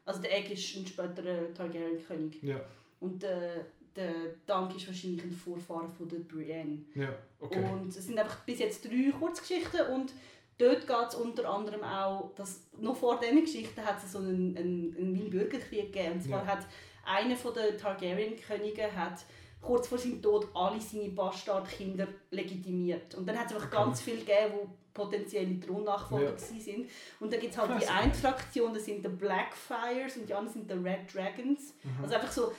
Also 0.04 0.20
der 0.20 0.36
Egg 0.36 0.52
ist 0.52 0.76
ein 0.76 0.86
späterer 0.86 1.52
Targaryen-König. 1.54 2.42
Ja. 2.42 2.60
Und 3.00 3.22
der, 3.22 3.66
der 3.96 4.12
Dank 4.46 4.74
ist 4.76 4.86
wahrscheinlich 4.86 5.22
ein 5.24 5.32
Vorfahren 5.32 5.90
von 5.90 6.08
der 6.08 6.18
Brienne. 6.18 6.84
Ja, 6.94 7.14
okay. 7.40 7.64
Und 7.72 7.88
es 7.88 8.06
sind 8.06 8.18
einfach 8.18 8.40
bis 8.44 8.58
jetzt 8.58 8.84
drei 8.84 9.12
Kurzgeschichten 9.18 9.80
und 9.94 10.12
dort 10.58 10.86
geht 10.86 11.08
es 11.08 11.14
unter 11.14 11.48
anderem 11.48 11.82
auch, 11.82 12.34
dass 12.34 12.62
noch 12.78 12.96
vor 12.96 13.18
diesen 13.20 13.40
Geschichten 13.40 13.80
hat 13.84 14.02
es 14.02 14.12
so 14.12 14.18
einen, 14.18 14.56
einen, 14.56 14.96
einen 14.96 15.30
Bürgerkrieg 15.30 15.92
gegeben. 15.92 16.14
Und 16.14 16.22
zwar 16.22 16.44
ja. 16.44 16.52
hat 16.52 16.66
einer 17.06 17.34
der 17.34 17.76
Targaryen-Könige 17.76 18.94
hat 18.94 19.24
kurz 19.60 19.88
vor 19.88 19.98
seinem 19.98 20.20
Tod 20.20 20.48
alle 20.54 20.80
seine 20.80 21.08
Bastardkinder 21.08 22.08
legitimiert. 22.30 23.14
Und 23.14 23.26
dann 23.26 23.38
hat 23.38 23.46
es 23.46 23.54
einfach 23.54 23.68
okay. 23.68 23.76
ganz 23.76 24.02
viele 24.02 24.18
gegeben, 24.18 24.54
die 24.62 24.83
potenzielle 24.94 25.60
Thronnachfolger 25.60 26.30
ja. 26.30 26.38
sind. 26.38 26.88
Und 27.20 27.32
dann 27.32 27.40
gibt 27.40 27.52
es 27.52 27.58
halt 27.58 27.70
Krass. 27.72 27.84
die 27.84 27.88
eine 27.88 28.14
Fraktion, 28.14 28.72
das 28.72 28.84
sind 28.84 29.04
die 29.04 29.08
Blackfires 29.08 30.16
und 30.16 30.28
die 30.28 30.34
anderen 30.34 30.54
sind 30.54 30.70
die 30.70 30.74
Red 30.74 31.12
Dragons. 31.12 31.74
Mhm. 31.82 32.02
Also 32.02 32.14
einfach 32.14 32.32
so 32.32 32.52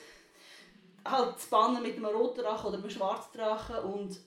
halt 1.06 1.36
das 1.36 1.46
Banner 1.48 1.80
mit 1.80 1.96
einem 1.96 2.06
roten 2.06 2.42
Drachen 2.42 2.68
oder 2.68 2.78
einem 2.78 2.90
schwarzen 2.90 3.38
Drachen 3.38 3.78
und, 3.78 4.20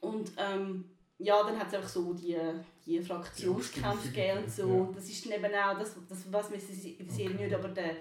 und 0.00 0.32
ähm, 0.36 0.84
ja, 1.18 1.42
dann 1.42 1.58
hat 1.58 1.68
es 1.68 1.74
einfach 1.74 1.88
so 1.88 2.12
die, 2.12 2.36
die 2.86 3.00
Fraktionskämpfe 3.00 4.08
gegeben 4.08 4.44
und 4.44 4.50
so. 4.50 4.68
Ja. 4.68 4.88
Das 4.94 5.08
ist 5.08 5.24
dann 5.24 5.32
eben 5.32 5.54
auch, 5.54 5.78
das, 5.78 5.96
das 6.08 6.32
was 6.32 6.52
wir 6.52 6.60
sehen 6.60 7.08
okay. 7.08 7.44
nicht, 7.44 7.54
aber 7.54 7.68
der 7.68 7.96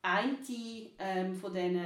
eine 0.00 0.36
ähm, 0.98 1.34
von 1.34 1.52
diesen 1.52 1.80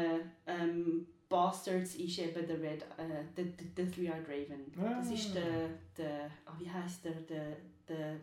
ähm, 0.46 1.06
Bastards 1.32 1.94
ist 1.94 2.18
eben 2.18 2.46
der 2.46 2.60
Red, 2.60 2.82
äh, 2.98 3.24
der, 3.34 3.44
der, 3.46 3.66
der 3.74 3.90
Three-Eyed 3.90 4.28
Raven. 4.28 4.70
Ah. 4.78 4.98
Das 4.98 5.10
ist 5.10 5.34
der, 5.34 5.70
der 5.96 6.30
oh, 6.46 6.60
wie 6.60 6.70
heißt 6.70 7.06
der, 7.06 7.14
der, 7.22 7.56
der 7.88 8.20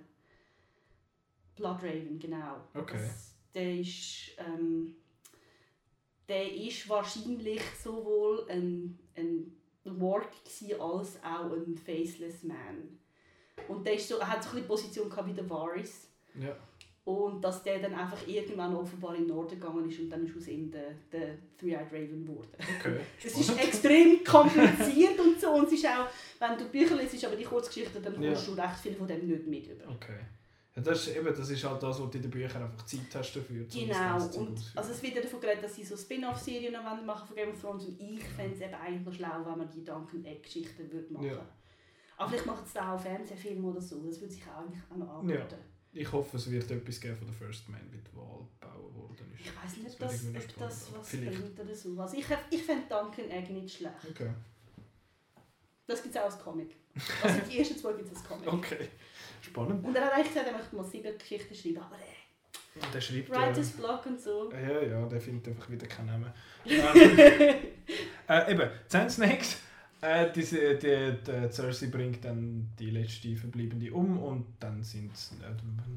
Blood 1.55 1.81
Raven, 1.81 2.19
genau. 2.19 2.61
Okay. 2.75 2.99
Das, 2.99 3.33
der 3.53 3.79
ist, 3.79 4.31
ähm, 4.37 4.95
der 6.27 6.53
ist 6.53 6.87
wahrscheinlich 6.87 7.61
sowohl 7.83 8.45
ein, 8.47 8.99
ein 9.15 9.55
Warg 9.83 10.29
als 10.79 11.23
auch 11.23 11.51
ein 11.51 11.75
Faceless 11.75 12.43
Man. 12.43 12.99
Und 13.67 13.85
der 13.85 13.95
ist 13.95 14.07
so, 14.07 14.21
hat 14.21 14.43
so 14.43 14.49
ein 14.49 14.55
bisschen 14.55 14.67
Position 14.67 15.11
wie 15.25 15.33
der 15.33 15.49
Varys. 15.49 16.07
Ja. 16.35 16.55
Und 17.05 17.41
dass 17.41 17.63
der 17.63 17.79
dann 17.79 17.93
einfach 17.95 18.27
irgendwann 18.27 18.75
offenbar 18.75 19.15
in 19.15 19.25
den 19.25 19.35
Norden 19.35 19.59
gegangen 19.59 19.89
ist 19.89 19.99
und 19.99 20.09
dann 20.09 20.25
ist 20.25 20.37
aus 20.37 20.47
ihm 20.47 20.69
der, 20.69 20.91
der 21.11 21.35
Three-Eyed 21.57 21.91
Raven 21.91 22.25
geworden. 22.25 22.49
Okay. 22.79 22.99
es 23.23 23.39
ist 23.39 23.57
extrem 23.57 24.23
kompliziert 24.23 25.19
und 25.19 25.39
so. 25.39 25.51
Und 25.51 25.67
es 25.67 25.73
ist 25.73 25.85
auch, 25.87 26.07
wenn 26.39 26.57
du 26.57 26.65
Bücher 26.65 26.95
liest, 26.95 27.25
aber 27.25 27.35
die 27.35 27.43
Kurzgeschichten, 27.43 28.03
dann 28.03 28.15
kommst 28.15 28.47
ja. 28.47 28.53
du 28.53 28.61
recht 28.61 28.79
viel 28.79 28.93
von 28.93 29.07
dem 29.07 29.27
nicht 29.27 29.47
mit 29.47 29.67
über. 29.67 29.89
Okay. 29.89 30.19
Ja, 30.75 30.81
das, 30.83 31.07
ist 31.07 31.15
eben, 31.15 31.25
das 31.25 31.49
ist 31.49 31.63
halt 31.63 31.81
das, 31.81 31.99
was 31.99 32.09
du 32.09 32.17
in 32.17 32.21
den 32.21 32.31
Büchern 32.31 32.63
einfach 32.63 32.85
Zeit 32.85 33.13
hast 33.13 33.33
dafür. 33.33 33.65
Genau. 33.65 34.15
Und 34.39 34.71
also 34.75 34.91
es 34.91 35.01
wird 35.01 35.15
ja 35.15 35.21
davon 35.21 35.41
geredet, 35.41 35.63
dass 35.63 35.75
sie 35.75 35.83
so 35.83 35.97
Spin-off-Serien 35.97 36.73
machen 37.05 37.27
von 37.27 37.35
Game 37.35 37.49
of 37.49 37.59
Thrones 37.59 37.85
und 37.85 37.99
ich 37.99 38.23
fände 38.23 38.55
es 38.55 38.61
eben 38.61 38.75
eigentlich 38.75 39.05
noch 39.05 39.13
schlau, 39.13 39.45
wenn 39.45 39.57
man 39.57 39.69
die 39.69 39.83
Duncan-Egg-Geschichten 39.83 40.89
machen 41.11 41.23
würde. 41.23 41.35
Ja. 41.37 41.45
Aber 42.17 42.29
vielleicht 42.29 42.45
macht 42.45 42.65
es 42.65 42.73
da 42.73 42.93
auch 42.93 42.99
Fernsehfilme 42.99 43.67
oder 43.67 43.81
so. 43.81 44.05
Das 44.05 44.19
würde 44.19 44.33
sich 44.33 44.43
auch 44.43 44.61
eigentlich 44.61 44.83
auch 44.91 44.97
noch 44.97 45.19
anbieten. 45.19 45.39
Ja. 45.49 45.57
Ich 45.91 46.11
hoffe, 46.11 46.37
es 46.37 46.49
wird 46.49 46.69
etwas 46.69 46.99
geben 46.99 47.15
von 47.15 47.27
der 47.27 47.35
First 47.35 47.67
Man, 47.69 47.81
wie 47.91 47.97
die 47.97 48.15
Wahl 48.15 48.45
gebaut 48.59 48.95
worden 48.95 49.33
ist. 49.33 49.41
Ich 49.41 49.55
weiß 49.55 49.77
nicht, 49.77 49.93
ob 49.93 49.99
das, 49.99 50.25
ob 50.25 50.57
das 50.59 50.87
was 50.93 51.09
bringt 51.09 51.59
oder 51.59 51.75
so. 51.75 51.99
Also 51.99 52.17
ich, 52.17 52.25
ich 52.51 52.63
fände 52.63 52.83
Duncan 52.87 53.29
Egg 53.29 53.51
nicht 53.51 53.75
schlecht. 53.75 53.95
Okay. 54.09 54.29
Das 55.87 56.03
gibt 56.03 56.13
es 56.13 56.21
auch 56.21 56.25
als 56.25 56.39
Comic. 56.39 56.75
Also 57.23 57.39
die 57.49 57.57
ersten 57.57 57.77
zwei 57.77 57.93
gibt 57.93 58.11
es 58.11 58.17
als 58.17 58.27
Comic. 58.27 58.53
Okay, 58.53 58.89
spannend. 59.41 59.83
Und 59.83 59.95
er 59.95 60.05
hat 60.05 60.13
eigentlich 60.13 60.27
gesagt, 60.27 60.47
er 60.47 60.53
möchte 60.53 60.75
mal 60.75 60.83
sieben 60.83 61.17
Geschichten 61.17 61.55
schreiben, 61.55 61.79
aber 61.79 61.95
äh, 61.95 62.85
und 62.85 62.93
der 62.93 63.01
schreibt 63.01 63.29
Writers 63.29 63.71
äh, 63.71 63.77
Block 63.77 64.05
und 64.05 64.21
so. 64.21 64.51
Ja, 64.51 64.81
ja, 64.81 65.05
der 65.07 65.19
findet 65.19 65.47
einfach 65.47 65.69
wieder 65.69 65.87
keinen 65.87 66.07
Namen. 66.07 66.33
ähm, 66.65 67.19
äh, 68.27 68.51
eben, 68.51 68.69
Sand 68.87 69.11
Snakes 69.11 69.57
äh, 70.01 70.31
diese, 70.31 70.75
die, 70.75 71.17
die 71.25 71.51
Cersei 71.51 71.87
bringt 71.87 72.23
dann 72.23 72.69
die 72.79 72.89
letzte 72.89 73.35
Verbliebene 73.35 73.91
um 73.91 74.17
und 74.19 74.45
dann, 74.59 74.83
sind, 74.83 75.11
äh, 75.41 75.51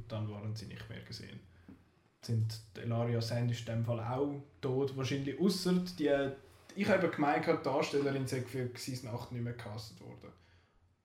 dann 0.08 0.30
waren 0.30 0.54
sie 0.54 0.66
nicht 0.66 0.88
mehr 0.88 1.00
gesehen. 1.00 1.38
Sind 2.20 2.60
Elaria 2.76 3.20
Sand 3.20 3.50
ist 3.50 3.60
in 3.60 3.76
dem 3.76 3.84
Fall 3.84 4.00
auch 4.00 4.42
tot, 4.60 4.96
wahrscheinlich 4.96 5.38
außer 5.40 5.84
die. 5.98 6.10
Ich 6.74 6.88
habe 6.88 7.08
gemeint, 7.08 7.46
die 7.46 7.62
Darstellerin 7.62 8.26
sei 8.26 8.42
für 8.42 8.70
Season 8.74 9.10
8 9.10 9.32
nicht 9.32 9.42
mehr 9.42 9.52
gecastet 9.52 10.00
worden. 10.00 10.32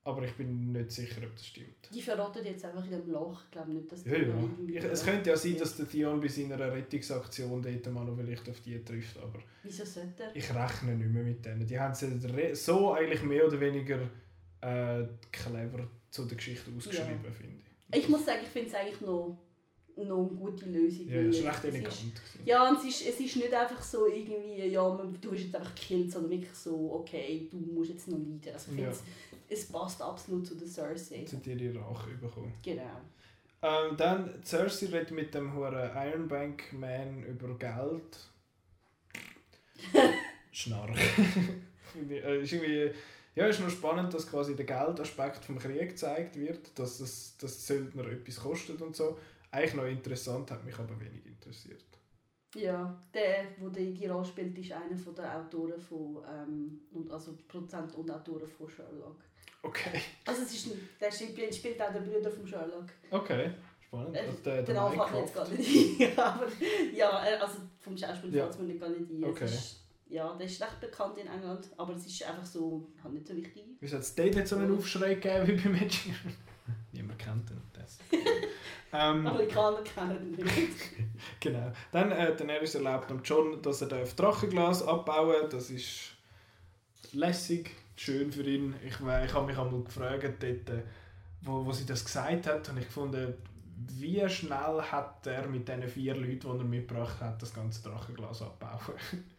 Aber 0.08 0.24
ich 0.24 0.34
bin 0.36 0.72
nicht 0.72 0.90
sicher, 0.90 1.22
ob 1.22 1.36
das 1.36 1.48
stimmt. 1.48 1.90
Die 1.94 2.02
verraten 2.02 2.46
jetzt 2.46 2.64
einfach 2.64 2.86
in 2.86 2.92
dem 2.92 3.12
Loch. 3.12 3.44
Ich 3.44 3.52
glaube 3.52 3.74
nicht, 3.74 3.92
dass 3.92 4.04
die 4.06 4.10
ja, 4.10 4.18
ja. 4.20 4.36
Ich, 4.66 4.76
Es 4.78 5.04
könnte 5.04 5.32
ja 5.32 5.36
sein, 5.36 5.58
dass 5.58 5.76
der 5.76 5.86
Theon 5.86 6.22
bei 6.22 6.30
seiner 6.30 6.58
Rettungsaktion 6.58 7.62
dort 7.62 7.94
mal 7.94 8.06
noch 8.06 8.16
vielleicht 8.16 8.48
auf 8.48 8.62
die 8.62 8.82
trifft. 8.86 9.18
Aber 9.18 9.40
Wieso 9.64 9.84
sollte 9.84 10.24
er? 10.24 10.34
Ich 10.34 10.50
rechne 10.56 10.96
nicht 10.96 11.10
mehr 11.12 11.24
mit 11.24 11.44
denen. 11.44 11.68
Die 11.68 11.78
haben 11.78 11.94
sie 11.94 12.56
so 12.56 12.94
eigentlich 12.94 13.22
mehr 13.24 13.46
oder 13.46 13.60
weniger 13.60 14.00
äh, 14.62 15.04
clever 15.30 15.90
zu 16.10 16.24
der 16.24 16.38
Geschichte 16.38 16.72
ausgeschrieben, 16.74 17.20
ja. 17.26 17.32
finde 17.32 17.58
ich. 17.92 17.98
Ich 18.00 18.08
muss 18.08 18.26
sagen, 18.26 18.40
ich 18.44 18.50
finde 18.50 18.70
es 18.70 18.76
eigentlich 18.76 19.02
noch 19.02 19.38
noch 20.06 20.30
eine 20.30 20.38
gute 20.38 20.66
Lösung. 20.66 21.08
Ja, 21.08 21.22
es 21.22 21.38
ist 21.38 21.46
recht 21.46 21.66
elegant. 21.66 22.22
Ja, 22.46 22.70
und 22.70 22.78
es 22.78 22.86
ist, 22.86 23.08
es 23.08 23.20
ist 23.20 23.36
nicht 23.36 23.54
einfach 23.54 23.82
so 23.82 24.08
irgendwie, 24.08 24.66
ja, 24.68 24.90
du 25.22 25.30
bist 25.30 25.46
jetzt 25.46 25.56
einfach 25.56 25.74
gekillt, 25.76 26.12
sondern 26.12 26.32
wirklich 26.32 26.54
so, 26.54 26.94
okay, 26.94 27.48
du 27.50 27.58
musst 27.58 27.92
jetzt 27.92 28.08
noch 28.08 28.18
leiden. 28.18 28.54
Also 28.54 28.72
ich 28.72 28.80
ja. 28.80 28.92
finde, 28.92 29.12
es 29.50 29.66
passt 29.66 30.02
absolut 30.02 30.46
zu 30.46 30.56
der 30.56 30.68
Cersei. 30.68 31.24
Zu 31.24 31.38
dir 31.38 31.56
die 31.56 31.70
Rache 31.70 32.12
bekommen. 32.22 32.54
Genau. 32.64 33.02
Ähm, 33.62 33.98
dann, 33.98 34.44
Cersei 34.44 34.88
redet 34.88 35.12
mit 35.12 35.34
dem 35.34 35.54
hohen 35.54 35.74
Ironbank 35.74 36.74
Man 36.74 37.24
über 37.24 37.58
Geld. 37.58 38.18
Schnarch. 40.52 41.00
äh, 42.10 42.42
ist 42.42 42.54
irgendwie, 42.54 42.92
Ja, 43.38 43.46
ist 43.46 43.60
noch 43.60 43.70
spannend, 43.70 44.12
dass 44.16 44.28
quasi 44.28 44.56
der 44.56 44.66
Geldaspekt 44.66 45.46
vom 45.46 45.60
Krieg 45.60 45.90
gezeigt 45.90 46.36
wird, 46.38 46.72
dass 46.80 47.00
es 47.00 47.38
das 47.38 47.68
Söldner 47.68 48.08
etwas 48.08 48.38
kostet 48.38 48.82
und 48.82 48.96
so. 48.96 49.16
Eigentlich 49.52 49.74
noch 49.76 49.86
interessant, 49.86 50.52
hat 50.52 50.64
mich 50.66 50.78
aber 50.78 51.00
wenig 51.00 51.26
interessiert. 51.26 51.84
Ja, 52.56 53.02
der, 53.14 53.44
der 53.60 53.70
die, 53.70 53.94
die 53.94 54.08
Rolle 54.08 54.26
spielt, 54.26 54.58
ist 54.58 54.72
einer 54.72 54.96
der 54.96 55.38
Autoren 55.40 55.80
von, 55.80 56.24
ähm, 56.28 56.82
und, 56.92 57.12
also 57.12 57.38
Produzent 57.48 57.94
und 57.96 58.10
Autoren 58.10 58.48
von 58.48 58.70
Sherlock. 58.70 59.18
Okay. 59.62 60.02
Also 60.26 60.44
es 60.44 60.54
ist 60.54 60.68
ein, 60.68 60.90
der 61.00 61.12
spielt, 61.12 61.54
spielt 61.54 61.82
auch 61.82 61.92
der 61.92 62.00
Bruder 62.00 62.32
von 62.32 62.48
Sherlock. 62.48 62.86
Okay, 63.12 63.52
spannend. 63.86 64.16
Äh, 64.16 64.20
Also 64.20 64.38
der, 64.44 64.64
den 64.64 64.76
der 64.76 64.90
fällt 64.92 65.12
mir 65.12 65.20
jetzt 65.20 65.36
gar 65.36 65.50
nicht 65.50 66.02
ein. 66.02 66.18
aber, 66.18 66.48
ja, 66.94 67.20
er- 67.26 67.42
also 67.44 67.58
vom 67.80 67.98
Schauspiel 67.98 68.34
Ja. 68.34 68.44
fällt 68.44 68.54
es 68.54 68.60
mir 68.60 68.66
nicht 68.68 68.80
gar 68.80 68.90
nicht 68.90 69.10
ein. 69.12 69.24
Okay. 69.26 69.46
Ist, 69.46 69.84
ja, 70.10 70.34
der 70.38 70.46
ist 70.48 70.62
recht 70.62 70.80
bekannt 70.80 71.18
in 71.18 71.28
England, 71.28 71.70
aber 71.76 71.94
es 71.96 72.06
ist 72.06 72.24
einfach 72.24 72.46
so, 72.46 72.88
hat 73.04 73.12
nicht 73.12 73.28
so 73.28 73.36
wichtig. 73.36 73.64
Wieso 73.82 73.98
hat 73.98 74.04
es 74.04 74.16
dort 74.16 74.36
nicht 74.36 74.48
so 74.48 74.56
einen 74.56 74.76
Aufschrei 74.78 75.16
gegeben 75.16 75.48
wie 75.48 75.56
bei 75.62 75.70
Magic? 75.70 76.14
Niemand 76.94 77.20
kennt 77.20 77.50
den. 77.50 77.62
Das. 77.74 77.98
Ähm, 78.94 79.28
Amerikaner 79.28 79.82
kennen 79.82 80.38
ihn 80.38 80.46
nicht. 80.46 80.76
genau. 81.40 81.72
Dann 81.92 82.12
äh, 82.12 82.36
Daenerys 82.36 82.76
erlaubt 82.76 83.10
dem 83.10 83.22
John, 83.24 83.62
dass 83.62 83.82
er 83.82 83.88
darf 83.88 84.14
Drachenglas 84.16 84.86
abbauen. 84.86 85.50
Das 85.50 85.70
ist 85.70 86.12
lässig, 87.12 87.72
schön 87.96 88.32
für 88.32 88.44
ihn. 88.44 88.76
Ich, 88.86 88.94
ich 88.94 89.34
habe 89.34 89.46
mich 89.46 89.58
einmal 89.58 89.84
gefragt, 89.84 90.24
dort, 90.42 90.70
äh, 90.70 90.84
wo, 91.42 91.66
wo 91.66 91.72
sie 91.72 91.86
das 91.86 92.06
gesagt 92.06 92.48
hat, 92.48 92.70
habe 92.70 92.80
ich 92.80 92.86
gefunden, 92.86 93.34
wie 94.00 94.28
schnell 94.30 94.82
hat 94.82 95.28
er 95.28 95.48
mit 95.48 95.68
diesen 95.68 95.88
vier 95.88 96.16
Leuten, 96.16 96.40
die 96.40 96.48
er 96.48 96.64
mitgebracht 96.64 97.20
hat, 97.22 97.42
das 97.42 97.54
ganze 97.54 97.84
Drachenglas 97.84 98.42
abbauen? 98.42 98.96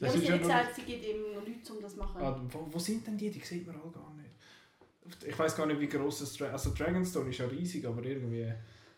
Ja, 0.00 0.08
aber 0.08 0.18
sie 0.18 0.26
ja 0.26 0.36
gesagt, 0.38 0.74
sie 0.76 0.82
gibt 0.82 1.04
ihm 1.04 1.18
Leute, 1.34 1.72
um 1.74 1.82
das 1.82 1.92
zu 1.92 1.98
machen. 1.98 2.22
Ah, 2.22 2.40
wo, 2.48 2.66
wo 2.70 2.78
sind 2.78 3.06
denn 3.06 3.18
die? 3.18 3.30
Die 3.30 3.40
sieht 3.40 3.66
man 3.66 3.76
alle 3.76 3.92
gar 3.92 4.10
nicht. 4.14 5.26
Ich 5.26 5.38
weiß 5.38 5.54
gar 5.54 5.66
nicht, 5.66 5.78
wie 5.78 5.88
groß 5.88 6.20
das 6.20 6.32
Dra 6.38 6.46
also 6.46 6.72
Dragonstone 6.72 7.28
ist 7.28 7.38
ja 7.38 7.46
riesig, 7.46 7.86
aber 7.86 8.02
irgendwie 8.02 8.50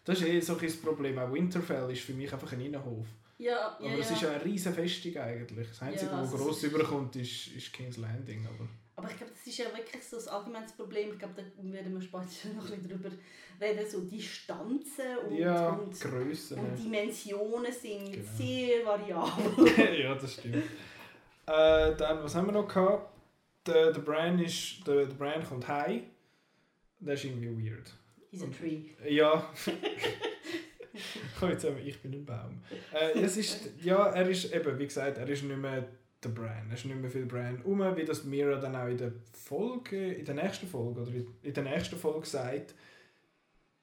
das 0.05 0.21
ist 0.21 0.27
eh 0.29 0.41
so 0.41 0.57
ein 0.57 0.73
Problem. 0.83 1.19
Auch 1.19 1.33
Winterfell 1.33 1.91
ist 1.91 2.03
für 2.03 2.13
mich 2.13 2.33
einfach 2.33 2.53
ein 2.53 2.61
Innenhof. 2.61 3.07
ja, 3.39 3.53
ja, 3.53 3.77
Aber 3.79 3.99
es 3.99 4.11
ja. 4.11 4.17
ist 4.17 4.23
ja 4.23 4.31
eine 4.33 4.45
riesige 4.45 4.75
Festung 4.75 5.17
eigentlich. 5.17 5.69
Das 5.69 5.83
Einzige, 5.83 6.11
Ja, 6.11 6.19
was 6.19 6.21
also 6.33 6.37
es 6.37 6.43
gross 6.43 6.57
ist- 6.65 6.73
überkommt, 6.73 7.17
ist, 7.17 7.47
ist 7.49 7.73
King's 7.73 7.97
Landing. 7.97 8.47
Aber 8.47 8.69
Aber 8.97 9.11
ich 9.11 9.17
glaube, 9.17 9.33
das 9.33 9.47
ist 9.47 9.59
ja 9.59 9.67
wirklich 9.67 10.03
so 10.05 10.19
ein 10.19 10.29
allgemeines 10.29 10.73
Problem. 10.73 11.13
Ich 11.13 11.19
glaube, 11.19 11.35
da 11.37 11.73
werden 11.73 11.95
wir 11.95 12.01
später 12.03 12.55
noch 12.57 12.65
ein 12.71 12.81
bisschen 12.81 12.89
drüber 12.89 13.11
reden. 13.61 13.89
So 13.91 14.01
Distanzen 14.01 15.19
und, 15.29 15.37
ja, 15.37 15.69
und, 15.71 16.01
Grössen. 16.01 16.59
und 16.59 16.77
Dimensionen 16.79 17.73
sind 17.73 18.13
Genau. 18.13 18.29
sehr 18.37 18.85
variabel. 18.85 19.99
ja, 20.03 20.15
das 20.15 20.33
stimmt. 20.35 20.57
äh, 21.47 21.95
dann, 21.97 22.23
was 22.25 22.35
haben 22.35 22.47
wir 22.47 22.53
noch 22.53 22.67
gehabt? 22.69 23.11
Der, 23.67 23.93
der 23.93 24.01
Bran 24.01 24.39
ist, 24.41 24.85
der, 24.87 25.07
der 25.07 25.15
Bran 25.15 25.45
kommt 25.45 25.69
heim. 25.69 26.03
Das 27.01 27.21
ist 27.21 27.27
irgendwie 27.27 27.71
weird. 27.71 27.93
He's 28.33 28.43
a 28.43 28.47
tree. 28.47 28.85
Ja. 29.07 29.53
Komm, 31.39 31.51
jetzt 31.51 31.65
haben 31.65 31.77
wir, 31.77 31.85
ich 31.85 32.01
bin 32.01 32.15
ein 32.15 32.25
Baum. 32.25 32.63
Äh, 32.95 33.21
es 33.21 33.37
ist, 33.37 33.69
ja, 33.83 34.09
er 34.09 34.27
ist 34.29 34.53
eben, 34.55 34.79
wie 34.79 34.87
gesagt, 34.87 35.19
er 35.19 35.29
ist 35.29 35.43
nicht 35.43 35.59
mehr 35.59 35.87
der 36.25 36.29
Bran. 36.31 36.69
Er 36.71 36.75
ist 36.75 36.87
nicht 36.87 36.99
mehr 36.99 37.11
viel 37.11 37.27
Bran 37.27 37.61
um, 37.63 37.81
wie 37.95 38.05
das 38.07 38.25
Mira 38.25 38.59
dann 38.59 38.75
auch 38.75 38.89
in 38.89 38.97
der 38.97 39.13
Folge, 39.33 40.15
in 40.15 40.25
der 40.25 40.35
nächsten 40.35 40.67
Folge 40.67 41.03
oder 41.03 41.13
in, 41.43 41.53
der 41.53 41.63
nächsten 41.63 41.99
Folge 41.99 42.27
sagt, 42.27 42.75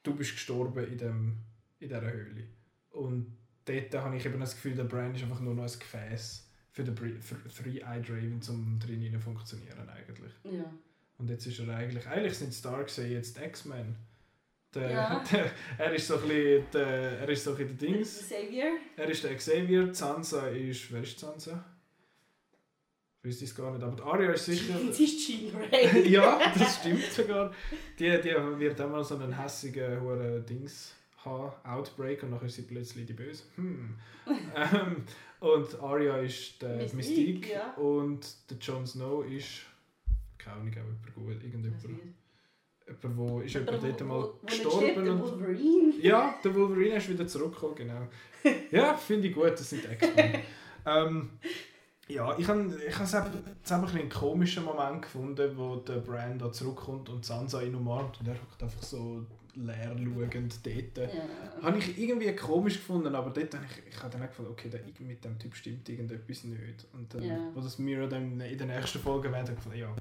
du 0.01 0.15
bist 0.15 0.31
gestorben 0.31 0.83
in, 0.87 0.97
dem, 0.97 1.37
in 1.79 1.89
dieser 1.89 2.11
Höhle. 2.11 2.47
Und 2.89 3.37
dort 3.65 3.93
habe 4.03 4.17
ich 4.17 4.25
eben 4.25 4.39
das 4.39 4.55
Gefühl, 4.55 4.73
der 4.73 4.85
Bran 4.85 5.13
ist 5.13 5.21
einfach 5.21 5.41
nur 5.41 5.53
noch 5.53 5.63
ein 5.63 5.79
Gefäß 5.79 6.49
für 6.71 6.83
den 6.83 6.95
Three-Eyed 6.95 8.09
Raven, 8.09 8.41
um 8.49 8.79
drin 8.79 9.19
funktionieren 9.19 9.87
eigentlich. 9.89 10.33
Ja. 10.43 10.73
Und 11.19 11.29
jetzt 11.29 11.45
ist 11.45 11.59
er 11.59 11.75
eigentlich, 11.75 12.07
eigentlich 12.07 12.35
sind 12.35 12.51
Starks 12.51 12.97
ja 12.97 13.03
jetzt 13.03 13.37
X-Men. 13.37 13.95
Der, 14.75 14.91
Ja. 14.91 15.23
der, 15.31 15.51
er 15.77 15.93
ist 15.93 16.07
so 16.07 16.15
ein 16.15 16.21
bisschen 16.21 16.65
der, 16.71 17.19
er 17.19 17.29
ist 17.29 17.43
so 17.43 17.51
ein 17.51 17.57
der 17.57 17.67
Dings. 17.67 18.19
Xavier? 18.19 18.77
Er 18.95 19.09
ist 19.09 19.23
der 19.23 19.35
Xavier, 19.35 19.93
Sansa 19.93 20.47
ist, 20.49 20.91
wer 20.91 21.01
ist 21.01 21.19
Sansa? 21.19 21.65
Ich 23.21 23.29
weiß 23.29 23.41
es 23.41 23.55
gar 23.55 23.71
nicht, 23.71 23.83
aber 23.83 23.95
die 23.95 24.01
Arya 24.01 24.31
ist 24.31 24.45
sicher... 24.45 24.75
Sie 24.91 25.03
ist 25.03 25.27
Jean 25.27 25.51
Grey. 25.51 26.07
ja, 26.09 26.39
das 26.57 26.77
stimmt 26.77 27.03
sogar. 27.03 27.51
Die, 27.97 28.09
die 28.21 28.35
wird 28.59 28.79
immer 28.79 29.03
so 29.03 29.15
einen 29.15 29.37
hässigen 29.37 30.01
hohen 30.01 30.45
Dings 30.45 30.95
haben, 31.25 31.51
Outbreak, 31.65 32.23
und 32.23 32.31
dann 32.31 32.45
ist 32.45 32.55
sie 32.55 32.61
plötzlich 32.61 33.05
die 33.07 33.13
Böse. 33.13 33.43
Hm. 33.55 33.95
ähm, 34.55 35.03
und 35.41 35.81
Arya 35.81 36.19
ist 36.19 36.61
der 36.61 36.77
Mystique, 36.77 36.95
Mystique 36.95 37.51
ja. 37.51 37.73
und 37.73 38.25
der 38.49 38.57
Jon 38.57 38.85
Snow 38.85 39.25
ist... 39.25 39.65
Keine 40.37 40.55
Ahnung, 40.55 40.69
auch 40.69 40.75
jemand 40.75 41.15
gut, 41.15 41.43
irgendjemand. 41.43 41.83
Jemand, 43.01 43.17
wo 43.17 43.39
ist 43.41 43.53
jemand 43.53 43.83
dort 43.83 44.01
mal 44.01 44.29
gestorben 44.45 45.03
Der 45.05 45.13
und... 45.13 45.21
Wolverine. 45.21 45.93
Ja, 46.01 46.35
der 46.43 46.55
Wolverine 46.55 46.95
ist 46.95 47.09
wieder 47.09 47.27
zurückgekommen, 47.27 47.75
genau. 47.75 48.07
Ja, 48.71 48.95
finde 48.95 49.27
ich 49.27 49.33
gut, 49.35 49.51
das 49.51 49.69
sind 49.69 49.83
X-Men. 49.91 50.35
ähm, 50.85 51.29
ja, 52.07 52.35
ich 52.37 52.47
habe 52.47 52.73
ich 52.87 52.95
habe 52.95 53.03
es 53.03 53.13
eben- 53.13 53.43
es 53.63 53.71
eben 53.71 53.79
ein 53.79 53.81
bisschen 53.85 53.99
einen 53.99 54.09
komischen 54.09 54.63
Moment 54.65 55.01
gefunden, 55.03 55.51
wo 55.57 55.75
der 55.75 55.97
Bran 55.97 56.39
da 56.39 56.51
zurückkommt 56.51 57.09
und 57.09 57.23
Sansa 57.25 57.61
ihn 57.61 57.75
umarmt 57.75 58.19
und 58.19 58.27
er 58.27 58.33
hockt 58.35 58.63
einfach 58.63 58.81
so 58.81 59.25
leer 59.55 59.95
schauend 59.97 60.65
dort. 60.65 60.97
Ja. 61.13 61.63
Habe 61.63 61.77
ich 61.77 61.99
irgendwie 61.99 62.33
komisch 62.35 62.75
gefunden, 62.77 63.13
aber 63.13 63.29
dort 63.31 63.53
habe 63.53 63.65
ich, 63.65 63.93
ich 63.93 63.99
habe 64.01 64.09
dann 64.11 64.23
auch 64.23 64.27
gefunden, 64.27 64.51
okay, 64.51 64.69
der, 64.69 64.79
mit 65.05 65.23
dem 65.23 65.37
Typ 65.37 65.53
stimmt 65.55 65.87
irgendetwas 65.89 66.43
nicht. 66.45 66.87
Und 66.93 67.13
dann, 67.13 67.23
Ja. 67.23 67.37
wo 67.53 67.59
das 67.61 67.77
Mira 67.77 68.07
dann 68.07 68.39
in 68.41 68.57
der 68.57 68.67
nächsten 68.67 68.99
Folge 68.99 69.27
erwähnt 69.27 69.49
hat, 69.49 69.57
gefunden, 69.57 69.77
ja, 69.79 69.93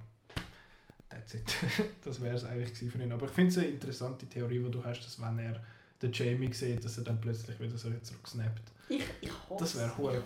that's 1.09 1.35
it. 1.35 1.57
das 2.05 2.21
wäre 2.21 2.37
es 2.37 2.45
eigentlich 2.45 2.73
gewesen 2.75 2.91
für 2.91 3.03
ihn. 3.03 3.13
Aber 3.13 3.27
ich 3.27 3.33
finde 3.33 3.51
es 3.51 3.59
eine 3.59 3.67
interessante 3.69 4.27
Theorie, 4.27 4.59
die 4.59 4.71
du 4.71 4.85
hast, 4.85 5.01
dass 5.01 5.21
wenn 5.21 5.39
er 5.39 5.61
den 6.01 6.13
Jamie 6.13 6.53
sieht, 6.53 6.85
dass 6.85 6.99
er 6.99 7.05
dann 7.05 7.21
plötzlich 7.21 7.59
wieder 7.59 7.77
so 7.77 7.91
zurücksnappt. 7.91 8.63
Ich, 8.89 9.03
ich 9.21 9.31
hoffe 9.49 9.65
Das 9.65 9.77
wäre 9.77 9.93
cool. 9.99 10.23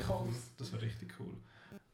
Das 0.59 0.73
wäre 0.73 0.83
richtig 0.83 1.15
cool. 1.19 1.35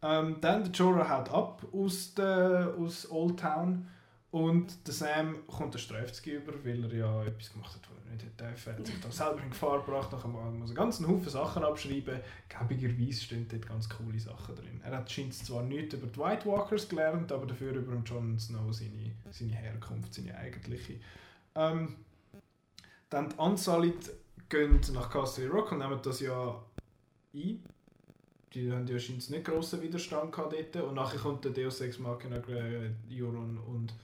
Ähm, 0.02 0.36
dann 0.40 0.64
der 0.64 0.72
Jorah 0.72 1.08
haut 1.08 1.30
ab 1.30 1.66
aus, 1.72 2.14
der, 2.14 2.74
aus 2.78 3.10
Old 3.10 3.38
Town 3.38 3.88
und 4.30 4.86
der 4.86 4.92
Sam 4.92 5.46
kommt 5.46 5.72
der 5.72 5.78
Streifzgi 5.78 6.32
über, 6.32 6.52
weil 6.62 6.84
er 6.84 6.94
ja 6.94 7.24
etwas 7.24 7.50
gemacht 7.50 7.74
hat, 7.74 7.88
was 7.90 8.04
er 8.04 8.12
nicht 8.12 8.24
hätte 8.24 8.44
dürfen. 8.44 8.70
Er 8.70 8.78
hat 8.78 8.86
sich 8.86 9.00
da 9.00 9.10
selber 9.10 9.42
in 9.42 9.50
Gefahr 9.50 9.78
gebracht, 9.78 10.12
nachher 10.12 10.28
muss 10.28 10.70
er 10.70 10.82
einen 10.82 11.08
Haufen 11.08 11.30
Sachen 11.30 11.64
abschreiben. 11.64 12.20
Gäbigerweise 12.48 13.22
stehen 13.22 13.48
dort 13.48 13.66
ganz 13.66 13.88
coole 13.88 14.20
Sachen 14.20 14.54
drin. 14.54 14.82
Er 14.84 14.98
hat 14.98 15.10
scheint 15.10 15.32
zwar 15.32 15.62
nichts 15.62 15.94
über 15.94 16.08
die 16.08 16.18
White 16.18 16.44
Walkers 16.44 16.88
gelernt, 16.90 17.32
aber 17.32 17.46
dafür 17.46 17.72
über 17.72 17.94
Jon 18.04 18.38
Snow 18.38 18.70
seine, 18.70 19.14
seine 19.30 19.54
Herkunft, 19.54 20.12
seine 20.12 20.36
eigentliche. 20.36 21.00
Ähm, 21.54 21.96
dann 23.08 23.30
die 23.30 23.36
Unsullied 23.36 24.10
gehen 24.50 24.78
nach 24.92 25.08
Castle 25.08 25.48
Rock 25.48 25.72
und 25.72 25.78
nehmen 25.78 26.00
das 26.02 26.20
ja 26.20 26.62
ein. 27.34 27.64
Die 28.52 28.72
haben 28.72 28.86
ja 28.86 28.98
scheinbar 28.98 29.30
nicht 29.30 29.44
grossen 29.44 29.80
Widerstand 29.80 30.32
gehabt 30.32 30.52
dort. 30.52 30.86
Und 30.86 30.94
nachher 30.94 31.18
kommt 31.18 31.46
der 31.46 31.52
Deus 31.52 31.80
Ex 31.80 31.98
Machina 31.98 32.36
äh, 32.36 32.90
Euron 33.10 33.56
und 33.58 33.94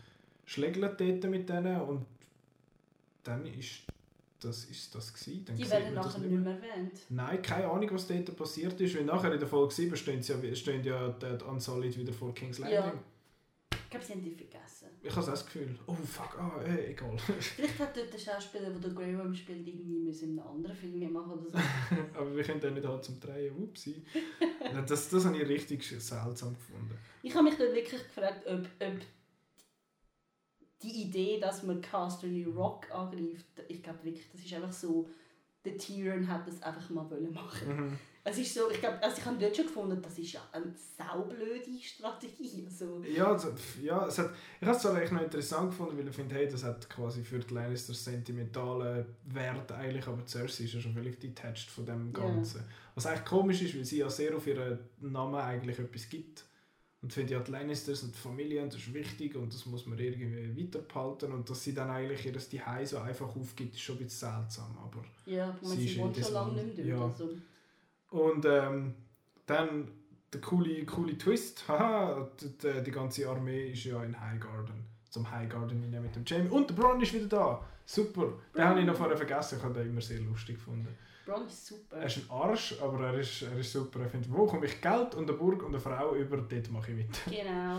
schlägelt 0.46 1.00
dort 1.00 1.24
mit 1.24 1.48
denen. 1.48 1.80
Und 1.80 2.06
dann 3.22 3.46
ist 3.46 3.82
das, 4.40 4.64
ist 4.66 4.94
das 4.94 5.12
gewesen. 5.12 5.44
Dann 5.44 5.56
Die 5.56 5.70
werden 5.70 5.94
nachher 5.94 6.18
nicht 6.18 6.30
nicht 6.30 6.42
mehr. 6.42 6.54
mehr 6.54 6.70
erwähnt. 6.70 6.92
Nein, 7.08 7.42
keine 7.42 7.68
Ahnung, 7.68 7.88
was 7.92 8.06
dort 8.06 8.36
passiert 8.36 8.80
ist. 8.80 8.96
Weil 8.96 9.04
nachher 9.04 9.32
in 9.32 9.40
der 9.40 9.48
Folge 9.48 9.72
7 9.74 9.96
stehen, 9.96 10.20
ja, 10.22 10.54
stehen 10.54 10.84
ja 10.84 11.08
die, 11.08 11.44
Unsullied 11.44 11.98
wieder 11.98 12.12
vor 12.12 12.34
King's 12.34 12.58
Landing. 12.58 12.78
Ja. 12.78 12.94
Ich 13.72 13.90
glaube, 13.90 14.06
sie 14.06 14.12
haben 14.14 14.22
die 14.22 14.30
vergessen. 14.32 14.88
Ich 15.02 15.14
habe 15.14 15.26
das 15.26 15.46
Gefühl, 15.46 15.78
oh 15.86 15.94
fuck, 15.94 16.36
ah, 16.38 16.60
eh, 16.66 16.90
egal. 16.90 17.16
Vielleicht 17.38 17.78
hat 17.78 17.96
dort 17.96 18.12
der 18.12 18.18
Schauspieler, 18.18 18.70
der 18.70 18.96
Worm 18.96 19.32
spielt, 19.34 19.68
irgendwie 19.68 20.00
müssen 20.00 20.32
in 20.32 20.38
einem 20.40 20.48
anderen 20.48 20.74
Film 20.76 20.98
mitmachen 20.98 21.30
oder 21.32 21.48
so. 21.48 21.58
Aber 22.18 22.34
wir 22.34 22.42
können 22.42 22.60
den 22.60 22.74
nicht 22.74 22.86
halt 22.86 23.04
zum 23.04 23.20
Drehen. 23.20 23.54
Upsi. 23.56 24.02
Das, 24.86 25.08
das 25.08 25.24
habe 25.24 25.36
ich 25.36 25.48
richtig 25.48 25.84
seltsam 25.84 26.54
gefunden. 26.54 26.98
Ich 27.22 27.32
habe 27.34 27.44
mich 27.44 27.54
dort 27.56 27.72
wirklich 27.72 28.02
gefragt, 28.02 28.44
ob, 28.46 28.62
ob 28.80 29.00
die 30.84 31.02
Idee, 31.02 31.40
dass 31.40 31.62
man 31.62 31.80
Casterly 31.80 32.44
Rock 32.44 32.90
angreift, 32.92 33.46
ich 33.68 33.82
glaube 33.82 34.04
wirklich, 34.04 34.28
das 34.30 34.44
ist 34.44 34.52
einfach 34.52 34.72
so, 34.72 35.08
der 35.64 35.78
Tyrion 35.78 36.28
hat 36.28 36.46
das 36.46 36.62
einfach 36.62 36.90
mal 36.90 37.08
wollen 37.10 37.32
machen. 37.32 37.68
Mhm. 37.68 37.98
Es 38.26 38.38
ist 38.38 38.54
so, 38.54 38.70
ich 38.70 38.80
glaube, 38.80 39.02
also 39.02 39.18
ich 39.18 39.26
habe 39.26 39.36
dort 39.38 39.54
schon 39.54 39.66
gefunden, 39.66 40.00
das 40.00 40.18
ist 40.18 40.32
ja 40.32 40.40
eine 40.50 40.72
saublöde 40.96 41.78
Strategie. 41.82 42.64
Also, 42.64 43.02
Ja, 43.04 43.32
also, 43.32 43.52
ja 43.82 44.06
es 44.06 44.18
hat, 44.18 44.30
ich 44.60 44.66
habe 44.66 44.76
es 44.76 44.82
zwar 44.82 44.94
eigentlich 44.94 45.10
noch 45.10 45.22
interessant 45.22 45.70
gefunden, 45.70 45.98
weil 45.98 46.08
ich 46.08 46.14
finde, 46.14 46.34
hey, 46.34 46.48
das 46.48 46.64
hat 46.64 46.88
quasi 46.88 47.22
für 47.22 47.38
die 47.38 47.52
Lannisters 47.52 48.02
sentimentalen 48.02 49.04
Wert 49.26 49.70
eigentlich, 49.72 50.06
aber 50.06 50.26
Cersei 50.26 50.64
ist 50.64 50.72
ja 50.72 50.80
schon 50.80 50.94
völlig 50.94 51.20
detached 51.20 51.70
von 51.70 51.84
dem. 51.84 52.14
Ganzen. 52.14 52.64
Was 52.94 53.06
eigentlich 53.06 53.26
komisch 53.26 53.60
ist, 53.60 53.76
weil 53.76 53.84
sie 53.84 53.98
ja 53.98 54.08
sehr 54.08 54.34
auf 54.34 54.46
ihren 54.46 54.78
Namen 55.00 55.34
eigentlich 55.34 55.78
etwas 55.78 56.08
gibt. 56.08 56.46
Und 57.04 57.08
ich 57.08 57.14
finde 57.16 57.34
ja, 57.34 57.40
die 57.40 57.50
Lannisters 57.50 58.02
und 58.02 58.14
die 58.14 58.18
Familie, 58.18 58.62
und 58.62 58.72
das 58.72 58.80
ist 58.80 58.94
wichtig 58.94 59.36
und 59.36 59.52
das 59.52 59.66
muss 59.66 59.84
man 59.84 59.98
irgendwie 59.98 60.58
weiterbehalten. 60.58 61.32
Und 61.32 61.50
dass 61.50 61.62
sie 61.62 61.74
dann 61.74 61.90
eigentlich 61.90 62.24
ihr 62.24 62.38
Zuhause 62.38 62.86
so 62.86 62.98
einfach 62.98 63.36
aufgibt, 63.36 63.74
ist 63.74 63.82
schon 63.82 63.96
ein 63.96 64.04
bisschen 64.04 64.30
seltsam. 64.30 64.74
Aber 64.82 65.04
ja, 65.26 65.54
man 65.60 65.70
Sie 65.72 65.84
ist 65.84 65.92
sie 65.92 66.00
wohnt 66.00 66.16
jedes 66.16 66.28
schon 66.28 66.34
lange 66.34 66.52
Mal- 66.54 66.64
nicht 66.64 66.78
mehr 66.78 66.86
ja. 66.86 67.04
Also, 67.04 67.28
Und 68.08 68.46
ähm, 68.46 68.94
dann 69.44 69.88
der 70.32 70.40
coole, 70.40 70.86
coole 70.86 71.18
Twist. 71.18 71.64
Haha, 71.68 72.26
die, 72.40 72.82
die, 72.82 72.90
ganze 72.90 73.28
Armee 73.28 73.72
ist 73.72 73.84
ja 73.84 74.02
in 74.02 74.18
Highgarden. 74.18 74.86
Zum 75.10 75.30
Highgarden 75.30 75.82
hinein 75.82 76.04
mit 76.04 76.16
dem 76.16 76.24
Jamie. 76.24 76.48
Und 76.48 76.70
der 76.70 76.74
Bron 76.74 77.02
ist 77.02 77.12
wieder 77.12 77.26
da. 77.26 77.66
Super. 77.84 78.32
Den 78.56 78.64
habe 78.64 78.80
ich 78.80 78.86
noch 78.86 78.96
vorher 78.96 79.18
vergessen. 79.18 79.58
Ich 79.58 79.62
habe 79.62 79.74
den 79.74 79.90
immer 79.90 80.00
sehr 80.00 80.20
lustig 80.20 80.56
gefunden. 80.56 80.88
Bron 81.24 81.46
ist 81.46 81.66
super. 81.66 81.96
Er 81.96 82.06
ist 82.06 82.18
ein 82.18 82.30
Arsch, 82.30 82.74
aber 82.80 83.06
er 83.08 83.18
ist, 83.18 83.42
er 83.42 83.56
ist 83.58 83.72
super. 83.72 84.00
Er 84.00 84.08
findet, 84.10 84.30
wo 84.32 84.46
komme 84.46 84.66
ich 84.66 84.80
Geld 84.80 85.14
und 85.14 85.28
eine 85.28 85.36
Burg 85.38 85.62
und 85.62 85.68
eine 85.74 85.80
Frau 85.80 86.14
über, 86.14 86.36
dort 86.38 86.70
mache 86.70 86.90
ich 86.92 86.96
mit. 86.98 87.24
Genau. 87.26 87.78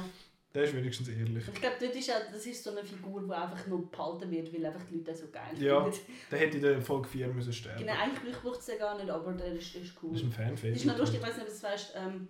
Der 0.54 0.64
ist 0.64 0.74
wenigstens 0.74 1.10
ehrlich. 1.10 1.44
Ich 1.54 1.60
glaube, 1.60 1.76
dort 1.82 1.94
ist 1.96 2.10
auch, 2.10 2.32
das 2.32 2.46
ist 2.46 2.64
so 2.64 2.70
eine 2.72 2.82
Figur, 2.84 3.22
die 3.24 3.32
einfach 3.34 3.68
nur 3.68 3.92
behalten 3.92 4.32
wird, 4.32 4.54
weil 4.54 4.66
einfach 4.66 4.84
die 4.90 4.96
Leute 4.96 5.14
so 5.14 5.28
geil 5.28 5.52
Ja. 5.62 5.84
finden. 5.84 6.00
Der 6.32 6.40
hätte 6.40 6.58
in 6.58 6.64
der 6.64 6.82
Folge 6.82 7.10
4 7.10 7.28
müssen 7.28 7.52
sterben 7.52 7.80
Genau, 7.80 7.94
eigentlich 7.94 8.36
braucht 8.38 8.60
es 8.62 8.66
den 8.68 8.80
gar 8.80 8.96
nicht, 8.98 9.10
aber 9.10 9.34
der 9.34 9.48
ist, 9.52 9.76
ist 9.76 9.94
cool. 10.02 10.12
Das 10.14 10.22
ist 10.22 10.28
ein 10.28 10.32
Fanfilm. 10.32 10.74
Das 10.74 10.82
ist 10.82 10.88
noch 10.88 10.98
lustig, 10.98 11.20
ich 11.20 11.28
weiß 11.28 11.34
nicht, 11.36 11.42
ob 11.44 11.50
du 11.50 11.54
es 11.56 11.64
weißt, 11.64 11.94
ähm, 11.98 12.28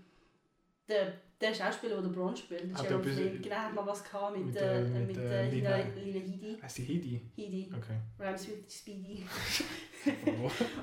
der, 0.89 1.13
der 1.41 1.53
Schauspieler, 1.53 1.95
der 1.95 2.03
den 2.03 2.11
Bron 2.13 2.35
spielt, 2.35 2.63
der 2.69 2.77
Hat 2.77 2.87
Gerald 2.87 3.05
Flynn, 3.05 3.41
genau, 3.41 3.55
hat 3.55 3.73
mal 3.73 3.85
was 3.85 4.03
gehabt 4.03 4.37
mit, 4.37 4.45
mit, 4.47 4.55
äh, 4.55 4.79
äh, 4.79 4.83
mit, 4.83 5.07
mit, 5.07 5.17
äh, 5.17 5.47
äh, 5.47 5.49
Lina, 5.49 5.75
Lina- 5.77 6.19
Headey. 6.19 6.57
Heißt 6.61 6.77
die 6.77 6.83
Hidi? 6.83 7.21
Headey. 7.35 7.71
Okay. 7.75 7.97
Rhymes 8.19 8.47
with 8.47 8.73
Speedy. 8.73 9.25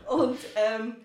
Oh. 0.06 0.14
Und 0.22 0.38
ähm, 0.56 0.96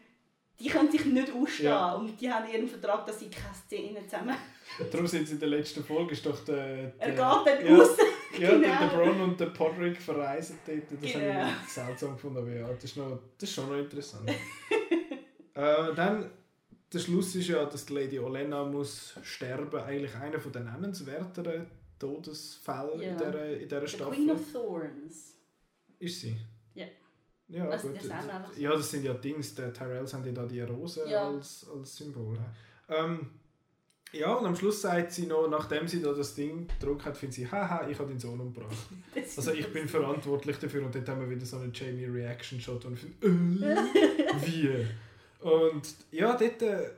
die 0.59 0.67
können 0.69 0.91
sich 0.91 1.05
nicht 1.05 1.31
ausstehen 1.31 1.69
Ja. 1.69 1.93
und 1.93 2.19
die 2.19 2.31
haben 2.31 2.49
ihren 2.51 2.67
Vertrag, 2.67 3.05
dass 3.05 3.19
sie 3.19 3.29
keine 3.29 3.53
Szenen 3.53 4.03
zusammen... 4.09 4.35
Darum 4.91 5.05
sind 5.05 5.27
sie 5.27 5.33
in 5.35 5.39
der 5.39 5.49
letzten 5.49 5.83
Folge, 5.83 6.13
ist 6.13 6.25
doch 6.25 6.43
der... 6.45 6.93
Er 6.97 7.11
der 7.11 7.11
geht 7.11 7.19
dann 7.19 7.65
ja, 7.67 7.77
raus. 7.77 7.97
Ja, 8.39 8.49
Genau. 8.49 8.59
der, 8.67 8.79
der 8.79 8.87
Bron 8.97 9.21
und 9.21 9.39
der 9.39 9.45
Podrick 9.47 10.01
verreisen 10.01 10.57
dort. 10.65 10.79
Das 11.01 11.11
Genau. 11.11 11.33
habe 11.33 11.51
ich 11.63 11.71
seltsam 11.71 12.13
gefunden, 12.15 12.37
aber 12.39 12.51
ja, 12.51 12.67
das 12.67 12.83
ist, 12.85 12.97
noch, 12.97 13.19
das 13.39 13.49
ist 13.49 13.55
schon 13.55 13.69
noch 13.69 13.77
interessant. 13.77 14.29
äh, 15.53 15.93
dann, 15.95 16.31
der 16.93 16.99
Schluss 16.99 17.35
ist 17.35 17.47
ja, 17.49 17.65
dass 17.65 17.85
die 17.85 17.93
Lady 17.93 18.19
Olenna 18.19 18.63
muss 18.65 19.15
sterben. 19.23 19.79
Eigentlich 19.79 20.15
einer 20.15 20.39
von 20.39 20.51
den 20.51 20.65
nennenswerteren 20.65 21.67
Todesfällen 21.99 23.01
in 23.01 23.09
Ja. 23.09 23.15
dieser, 23.17 23.49
in 23.57 23.59
dieser 23.67 23.81
The 23.81 23.87
Staffel. 23.87 24.13
Queen 24.13 24.31
of 24.31 24.51
Thorns. 24.51 25.33
Ist 25.99 26.21
sie? 26.21 26.37
Ja. 26.75 26.85
Ja, 27.49 27.67
Also, 27.69 27.87
gut. 27.89 27.97
das 27.97 28.03
so. 28.05 28.61
Ja, 28.61 28.71
das 28.71 28.91
sind 28.91 29.03
ja 29.03 29.13
Dings, 29.13 29.55
der 29.55 29.73
Tyrells 29.73 30.13
haben 30.13 30.25
ja 30.25 30.31
da 30.31 30.45
die 30.45 30.61
Rose 30.61 31.09
Ja. 31.09 31.27
als, 31.29 31.65
als 31.73 31.95
Symbol. 31.95 32.37
Ähm, 32.89 33.31
ja, 34.13 34.33
und 34.33 34.45
am 34.45 34.55
Schluss 34.55 34.81
sagt 34.81 35.11
sie 35.11 35.25
noch, 35.27 35.47
nachdem 35.49 35.87
sie 35.87 36.01
da 36.01 36.13
das 36.13 36.35
Ding 36.35 36.67
gedruckt 36.79 37.03
hat, 37.05 37.17
findet 37.17 37.35
sie, 37.35 37.51
haha, 37.51 37.87
ich 37.89 37.97
habe 37.99 38.09
deinen 38.09 38.19
Sohn 38.19 38.39
umgebracht. 38.39 38.75
Also 39.35 39.51
ich 39.51 39.67
bin 39.73 39.87
verantwortlich 39.87 40.57
dafür 40.57 40.85
und 40.85 40.93
dort 40.95 41.07
haben 41.09 41.21
wir 41.21 41.29
wieder 41.35 41.45
so 41.45 41.57
einen 41.57 41.73
Jamie-Reaction-Shot 41.73 42.85
und 42.85 42.93
ich 42.93 42.99
finde, 42.99 43.65
äh, 43.73 43.75
wie? 44.45 44.85
Und 45.39 45.95
ja, 46.11 46.35
dort, 46.35 46.61
äh, 46.61 46.89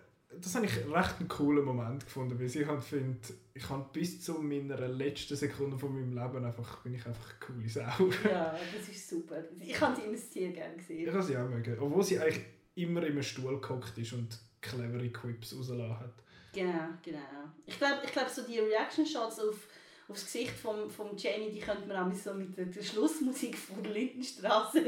das 0.42 0.56
habe 0.56 0.66
ich 0.66 0.76
recht 0.78 1.20
einen 1.20 1.28
coolen 1.28 1.66
Moment 1.66 2.06
gefunden, 2.06 2.40
weil 2.40 2.46
ich 2.46 2.66
halt 2.66 2.84
finde, 2.84 3.20
ich 3.54 3.70
habe 3.70 3.86
bis 3.92 4.22
zu 4.22 4.34
meiner 4.36 4.88
letzten 4.88 5.36
Sekunde 5.36 5.78
von 5.78 5.94
meinem 5.94 6.14
Leben 6.14 6.46
einfach, 6.46 6.82
bin 6.84 6.94
ich 6.94 7.06
einfach 7.06 7.30
eine 7.32 7.40
coole 7.40 7.68
Sau. 7.70 8.30
Ja, 8.30 8.58
das 8.78 8.90
ist 8.90 9.10
super. 9.10 9.44
Ich 9.60 9.80
habe 9.82 9.96
sie 9.96 10.04
immer 10.08 10.18
sehr 10.18 10.50
gerne 10.52 10.74
Ich 10.76 10.88
gesehen. 10.88 11.12
kann 11.12 11.22
sie 11.24 11.38
auch 11.38 11.50
mögen. 11.50 11.78
Obwohl 11.80 12.04
sie 12.04 12.20
eigentlich 12.20 12.44
immer 12.76 13.02
in 13.04 13.14
einem 13.14 13.24
Stuhl 13.24 13.60
gehockt 13.60 13.98
ist 13.98 14.14
und 14.14 14.40
clevere 14.62 15.10
Quips 15.10 15.56
rausgelassen 15.58 16.00
hat. 16.00 16.14
Genau, 16.54 16.88
genau. 17.04 17.20
Ich 17.66 17.78
glaube, 17.78 17.96
ich 18.06 18.12
glaub, 18.12 18.30
so 18.30 18.44
die 18.44 18.60
Reaction-Shots 18.60 19.40
auf, 19.40 19.68
das 20.08 20.26
Gesicht 20.26 20.52
vom, 20.52 20.90
vom 20.90 21.16
Jamie, 21.16 21.52
die 21.52 21.60
könnte 21.60 21.88
man 21.88 21.98
auch 22.12 22.16
so 22.16 22.34
mit 22.34 22.58
der, 22.58 22.66
der 22.66 22.82
Schlussmusik 22.82 23.56
von 23.56 23.84
der 23.84 23.92
Lindenstraße. 23.92 24.82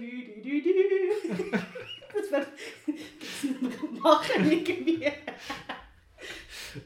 Mit 0.00 0.64
so- 0.64 1.54
das 2.14 2.30
wäre 2.32 2.46
das 2.86 4.00
machen 4.00 4.50
irgendwie. 4.50 5.06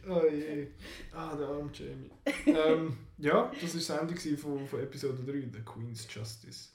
Oh 0.08 0.22
je. 0.30 0.66
Ah, 1.12 1.34
der 1.36 1.46
arme 1.46 1.70
Jamie. 1.72 2.10
ähm, 2.46 2.96
ja, 3.18 3.50
das 3.60 3.88
war 3.90 3.98
das 3.98 4.10
Ende 4.18 4.36
von, 4.38 4.66
von 4.66 4.80
Episode 4.80 5.22
3, 5.24 5.32
The 5.52 5.60
Queen's 5.64 6.06
Justice. 6.12 6.70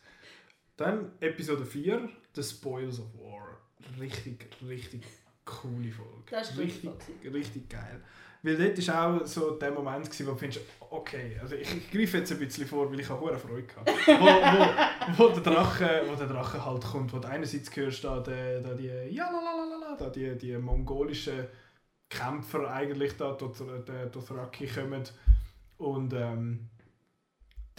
Dann 0.78 1.12
Episode 1.20 1.66
4, 1.66 2.10
The 2.36 2.44
Spoils 2.44 3.00
of 3.00 3.08
War. 3.20 3.58
Richtig, 4.00 4.48
richtig 4.68 5.04
coole 5.46 5.92
Folge. 5.92 6.24
Das 6.30 6.52
ist 6.52 6.58
richtig 6.60 6.92
richtig 7.24 7.70
geil. 7.70 8.02
Weil 8.42 8.56
dort 8.56 8.88
war 8.88 9.22
auch 9.22 9.26
so 9.26 9.52
der 9.52 9.72
Moment, 9.72 10.06
gewesen, 10.06 10.28
wo 10.28 10.32
du 10.32 10.38
findest, 10.38 10.66
okay, 10.90 11.38
also 11.42 11.56
ich, 11.56 11.76
ich 11.76 11.92
greife 11.92 12.20
jetzt 12.20 12.32
ein 12.32 12.40
bisschen 12.40 12.66
vor, 12.66 12.90
weil 12.90 13.00
ich 13.00 13.10
habe 13.10 13.20
hohe 13.20 13.38
Freude 13.38 13.64
gehabt. 13.64 13.90
wo, 14.08 14.26
wo, 14.26 15.30
wo, 15.30 15.30
der 15.30 15.44
Drache, 15.44 16.04
wo 16.08 16.16
der 16.16 16.28
Drache 16.28 16.66
halt 16.66 16.84
kommt, 16.84 17.12
wo 17.12 17.20
du 17.20 17.28
einerseits 17.28 17.76
hörst 17.76 18.04
da, 18.04 18.20
die, 18.22 18.64
da 18.64 18.74
die, 18.74 19.14
ja, 19.14 19.30
da 19.98 20.10
die, 20.10 20.38
die 20.38 20.58
mongolischen 20.58 21.48
Kämpfer 22.08 22.72
eigentlich 22.72 23.18
da 23.18 23.34
durch, 23.34 23.58
durch, 23.58 24.12
durch 24.12 24.32
Raki 24.32 24.68
kommen 24.68 25.04
und 25.78 26.14
ähm, 26.14 26.70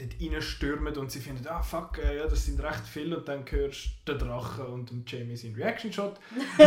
dort 0.01 0.21
reinstürmen 0.35 0.97
und 0.97 1.11
sie 1.11 1.21
finden, 1.21 1.47
ah 1.49 1.63
fuck, 1.63 1.99
äh, 1.99 2.17
ja, 2.19 2.27
das 2.27 2.47
sind 2.47 2.61
recht 2.63 2.87
viele 2.87 3.19
und 3.19 3.29
dann 3.29 3.45
hörst 3.49 3.91
du 4.05 4.13
den 4.15 4.27
Drachen 4.27 4.67
und 4.67 4.91
den 4.91 5.05
Jamie 5.07 5.37
seinen 5.37 5.55
Reaction-Shot. 5.55 6.19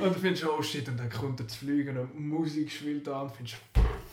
Und 0.00 0.14
du 0.14 0.18
findest, 0.20 0.44
oh 0.46 0.62
shit, 0.62 0.88
und 0.88 0.96
dann 0.98 1.10
kommt 1.10 1.40
er 1.40 1.48
zu 1.48 1.58
fliegen 1.58 1.96
und 1.98 2.18
Musik 2.18 2.70
schwillt 2.70 3.08
an. 3.08 3.22
Und 3.22 3.32
findest, 3.36 3.56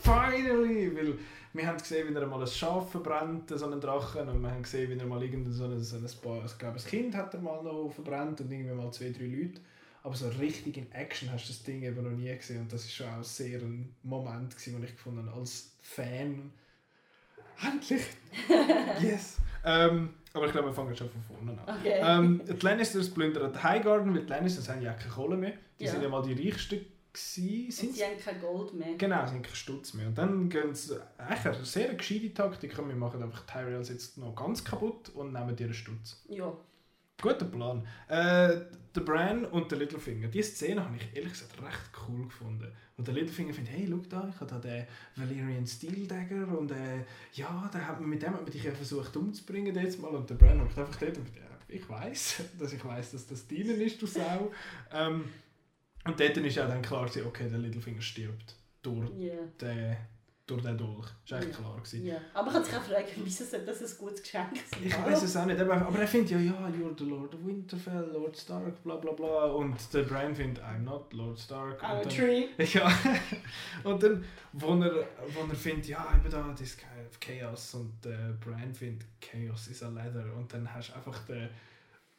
finally, 0.03 0.95
weil 0.95 1.13
wir 1.53 1.67
haben 1.67 1.77
gesehen, 1.77 2.09
wie 2.09 2.13
er 2.17 2.27
mal 2.27 2.41
ein 2.41 2.47
Schaf 2.47 2.91
verbrennt, 2.91 3.49
so 3.49 3.65
einen 3.65 3.79
Drachen, 3.79 4.27
und 4.29 4.41
wir 4.41 4.51
haben 4.51 4.63
gesehen, 4.63 4.89
wie 4.91 4.99
er 4.99 5.05
mal 5.05 5.21
irgendein 5.23 5.53
so 5.53 5.65
ein, 5.65 5.79
so 5.81 5.97
ein, 5.97 6.05
Ba- 6.23 6.43
ich 6.45 6.57
glaube, 6.57 6.77
ein 6.77 6.85
Kind 6.85 7.15
hat 7.15 7.33
er 7.33 7.39
mal 7.41 7.63
noch 7.63 7.89
verbrennt 7.93 8.41
und 8.41 8.51
irgendwie 8.51 8.73
mal 8.75 8.91
zwei, 8.91 9.09
drei 9.09 9.25
Leute. 9.25 9.61
Aber 10.03 10.15
so 10.15 10.29
richtig 10.29 10.77
in 10.77 10.91
Action 10.91 11.31
hast 11.31 11.45
du 11.45 11.53
das 11.53 11.63
Ding 11.63 11.83
eben 11.83 12.01
noch 12.03 12.17
nie 12.17 12.33
gesehen. 12.35 12.61
Und 12.61 12.71
das 12.73 12.83
ist 12.85 12.93
schon 12.93 13.07
auch 13.07 13.23
sehr 13.23 13.59
ein 13.59 13.93
Moment 14.03 14.51
gewesen, 14.55 14.75
den 14.75 14.83
ich 14.83 14.95
gefunden 14.95 15.27
als 15.29 15.71
Fan. 15.81 16.51
Endlich! 17.61 18.03
yes! 19.01 19.37
Ähm, 19.63 20.13
aber 20.33 20.45
ich 20.45 20.51
glaube, 20.51 20.67
wir 20.69 20.73
fangen 20.73 20.95
schon 20.95 21.09
von 21.09 21.21
vorne 21.23 21.59
an. 21.65 21.77
Okay. 21.79 21.99
Ähm, 22.01 22.41
die 22.47 22.65
Lannisters 22.65 23.09
plündern 23.09 23.51
die 23.51 23.59
Highgarden, 23.63 24.13
weil 24.13 24.21
die 24.21 24.27
Lannisters 24.27 24.69
haben 24.69 24.81
ja 24.81 24.93
keine 24.93 25.11
Kohle 25.13 25.35
mehr. 25.35 25.53
Die 25.79 25.85
Ja. 25.85 25.91
sind 25.91 26.03
ja 26.03 26.09
mal 26.09 26.21
die 26.21 26.33
reichsten 26.49 26.79
gewesen. 27.11 27.71
Sind 27.71 27.95
sie 27.95 28.03
haben 28.03 28.19
kein 28.23 28.39
Gold 28.39 28.73
mehr. 28.73 28.95
Genau, 28.97 29.25
sie 29.25 29.33
haben 29.33 29.41
keinen 29.41 29.55
Stutz 29.55 29.93
mehr. 29.93 30.07
Und 30.07 30.17
dann 30.17 30.49
gehen 30.49 30.73
sie, 30.75 30.99
eigentlich 31.17 31.45
eine 31.55 31.65
sehr 31.65 31.93
gescheite 31.95 32.33
Taktik, 32.33 32.77
wir 32.77 32.95
machen 32.95 33.23
einfach 33.23 33.45
Tyrells 33.45 33.89
jetzt 33.89 34.17
noch 34.17 34.35
ganz 34.35 34.63
kaputt 34.63 35.09
und 35.09 35.33
nehmen 35.33 35.57
ihren 35.57 35.73
Stutz. 35.73 36.23
Ja. 36.29 36.53
Guter 37.19 37.45
Plan. 37.45 37.85
Äh, 38.07 38.61
der 38.95 39.01
Bran 39.01 39.45
und 39.45 39.71
der 39.71 39.79
Littlefinger, 39.79 40.27
diese 40.27 40.51
Szene 40.51 40.83
habe 40.83 40.95
ich 40.97 41.15
ehrlich 41.15 41.31
gesagt 41.33 41.59
recht 41.63 41.89
cool 42.07 42.25
gefunden. 42.27 42.71
Wo 42.97 43.03
der 43.03 43.13
Littlefinger 43.13 43.53
findet, 43.53 43.75
hey, 43.75 43.87
schau 43.87 43.97
da, 44.09 44.27
ich 44.27 44.39
habe 44.41 44.49
da 44.51 44.57
den 44.57 44.85
Valyrian 45.15 45.67
Steel 45.67 46.07
Dagger 46.07 46.47
und 46.57 46.71
äh, 46.71 47.03
ja, 47.33 47.69
da 47.71 47.79
hat 47.79 47.99
man, 47.99 48.09
mit 48.09 48.23
dem 48.23 48.33
hat 48.33 48.41
man 48.41 48.51
dich 48.51 48.63
ja 48.63 48.71
versucht 48.71 49.15
umzubringen 49.15 49.75
jetzt 49.75 50.01
mal. 50.01 50.09
Und 50.15 50.27
der 50.29 50.35
Bran 50.35 50.59
hockt 50.59 50.77
einfach 50.79 50.95
dort 50.95 51.15
und 51.17 51.25
findet, 51.25 51.43
ja, 51.43 51.57
ich 51.67 51.87
weiß, 51.87 52.41
dass 52.59 52.73
ich 52.73 52.83
weiß, 52.83 53.11
dass 53.11 53.27
das 53.27 53.47
deinen 53.47 53.79
ist, 53.81 54.01
du 54.01 54.07
Sau. 54.07 54.51
ähm, 54.91 55.25
und 56.05 56.19
dort 56.19 56.37
ist 56.37 56.55
ja 56.55 56.67
dann 56.67 56.81
klar, 56.81 57.07
okay, 57.25 57.49
der 57.49 57.59
Littlefinger 57.59 58.01
stirbt 58.01 58.55
durch 58.81 59.09
Ja. 59.19 59.33
den, 59.61 59.95
durch 60.47 60.61
den 60.63 60.77
Dolch. 60.77 61.07
Das 61.23 61.31
war 61.31 61.37
eigentlich 61.39 61.55
Ja. 61.57 61.61
klar. 61.61 61.75
Gewesen. 61.77 62.05
ja. 62.05 62.17
Aber 62.33 62.45
man 62.45 62.53
kann 62.55 62.63
sich 62.63 62.73
auch 62.75 62.81
fragen, 62.83 63.07
wieso 63.17 63.43
sollte 63.43 63.65
das 63.65 63.81
ein 63.81 63.97
gutes 63.97 64.23
Geschenk 64.23 64.47
sein? 64.71 64.79
Ich 64.85 64.97
weiß 65.05 65.23
es 65.23 65.35
auch 65.35 65.45
nicht, 65.45 65.59
aber, 65.59 65.73
aber 65.75 65.99
er 65.99 66.07
findet 66.07 66.31
ja, 66.31 66.39
ja, 66.39 66.53
you're 66.69 66.97
the 66.97 67.03
Lord 67.03 67.35
of 67.35 67.45
Winterfell, 67.45 68.09
Lord 68.13 68.37
Stark, 68.37 68.81
bla 68.81 68.95
bla 68.95 69.11
bla. 69.11 69.45
Und 69.45 69.75
der 69.93 70.03
Brian 70.03 70.33
findet, 70.33 70.63
I'm 70.63 70.79
not 70.83 71.11
Lord 71.13 71.37
Stark. 71.37 71.83
I'm 71.83 71.99
a 71.99 72.03
tree. 72.05 72.45
Ja, 72.73 72.89
und 73.83 74.01
dann, 74.01 74.23
wo 74.53 74.73
er, 74.81 75.05
wo 75.33 75.41
er 75.49 75.55
findet, 75.55 75.87
ja, 75.87 76.07
eben 76.15 76.31
da, 76.31 76.47
das 76.51 76.61
ist 76.61 76.79
Chaos. 77.19 77.73
Und 77.75 77.93
der 78.05 78.37
Brian 78.39 78.73
findet, 78.73 79.05
Chaos 79.21 79.67
is 79.67 79.83
a 79.83 79.89
leather. 79.89 80.33
Und 80.37 80.51
dann 80.53 80.73
hast 80.73 80.89
du 80.89 80.95
einfach 80.95 81.19
den, 81.25 81.49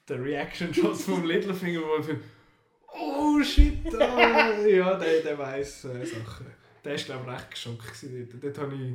den 0.09 0.23
Reaction-Shots 0.23 1.05
vom 1.05 1.25
Littlefinger, 1.25 1.81
wo 1.81 1.97
er 1.97 2.03
findet, 2.03 2.25
oh 2.89 3.43
shit, 3.43 3.95
ah, 3.95 4.53
ja, 4.67 4.95
der, 4.99 5.23
der 5.23 5.39
weiß 5.39 5.85
äh, 5.87 6.05
Sachen. 6.05 6.47
Der 6.85 6.93
war, 6.97 7.05
glaube 7.05 7.25
ich, 7.27 7.37
recht 7.39 7.51
geschockt. 7.51 8.05
Dort, 8.33 8.45
dort 8.45 8.59
habe 8.59 8.75
ich, 8.75 8.95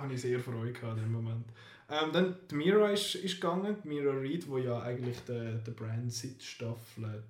habe 0.00 0.14
ich 0.14 0.20
sehr 0.20 0.40
Freude 0.40 0.72
gehabt 0.72 0.96
in 0.98 1.04
dem 1.04 1.12
Moment. 1.12 1.44
Ähm, 1.90 2.12
dann 2.12 2.36
die 2.50 2.54
Mira 2.54 2.90
ist, 2.90 3.14
ist 3.16 3.40
gegangen, 3.40 3.76
die 3.84 3.88
Mira 3.88 4.12
Reed, 4.12 4.46
die 4.46 4.60
ja 4.62 4.80
eigentlich 4.82 5.18
der, 5.28 5.54
der 5.56 5.72
Brand 5.72 6.12
seit 6.12 6.42
Staffel 6.42 7.22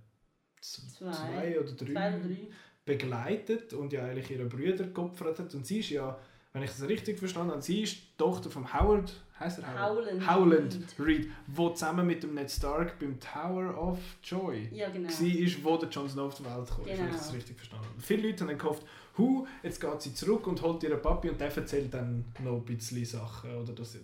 z- 0.61 0.91
Zwei. 0.91 1.11
zwei 1.13 1.61
oder 1.61 1.73
drei, 1.73 1.87
Zwei 1.93 2.09
oder 2.17 2.19
drei. 2.29 2.47
begleitet 2.85 3.73
und 3.73 3.93
ja 3.93 4.05
eigentlich 4.05 4.31
ihre 4.31 4.45
Brüder 4.47 4.85
geopfert 4.85 5.39
hat. 5.41 5.55
Und 5.55 5.67
sie 5.67 5.81
ist 5.81 5.91
ja, 5.91 6.17
wenn 6.53 6.63
ich 6.63 6.71
das 6.71 6.87
richtig 6.89 7.19
verstanden 7.19 7.51
habe, 7.53 7.63
sie 7.63 7.83
ist 7.83 7.97
die 7.97 8.17
Tochter 8.17 8.49
von 8.51 8.73
Howard, 8.73 9.13
heißt 9.41 9.59
er 9.59 9.73
Howard? 9.75 10.07
Howland 10.07 10.31
Howland 10.31 10.75
Reed. 11.01 11.07
Reed, 11.07 11.31
wo 11.49 11.71
zusammen 11.71 12.07
mit 12.07 12.23
dem 12.23 12.35
Ned 12.35 12.49
Stark 12.51 12.99
beim 13.01 13.19
Tower 13.19 13.77
of 13.77 13.99
Joy 14.23 14.69
Ja, 14.73 14.89
genau. 14.91 15.09
war, 15.09 15.65
wo 15.65 15.77
der 15.79 15.89
Jon 15.89 16.09
Snow 16.09 16.27
auf 16.27 16.35
die 16.37 16.45
Welt 16.45 16.69
kam, 16.69 16.85
wenn 16.85 16.93
ich 16.93 16.99
Genau. 17.01 17.13
das 17.13 17.35
richtig 17.35 17.57
verstanden 17.57 17.87
habe. 17.87 18.01
Viele 18.01 18.29
Leute 18.29 18.47
haben 18.47 18.57
gehofft, 18.57 18.87
hu, 19.19 19.47
jetzt 19.63 19.81
geht 19.81 20.03
sie 20.03 20.15
zurück 20.15 20.47
und 20.47 20.61
holt 20.63 20.83
ihren 20.83 21.01
Papi 21.01 21.31
und 21.31 21.41
der 21.41 21.55
erzählt 21.57 21.93
dann 21.95 22.25
noch 22.43 22.55
ein 22.57 22.65
bisschen 22.65 23.05
Sachen. 23.05 23.55
Oder 23.57 23.73
das, 23.73 23.97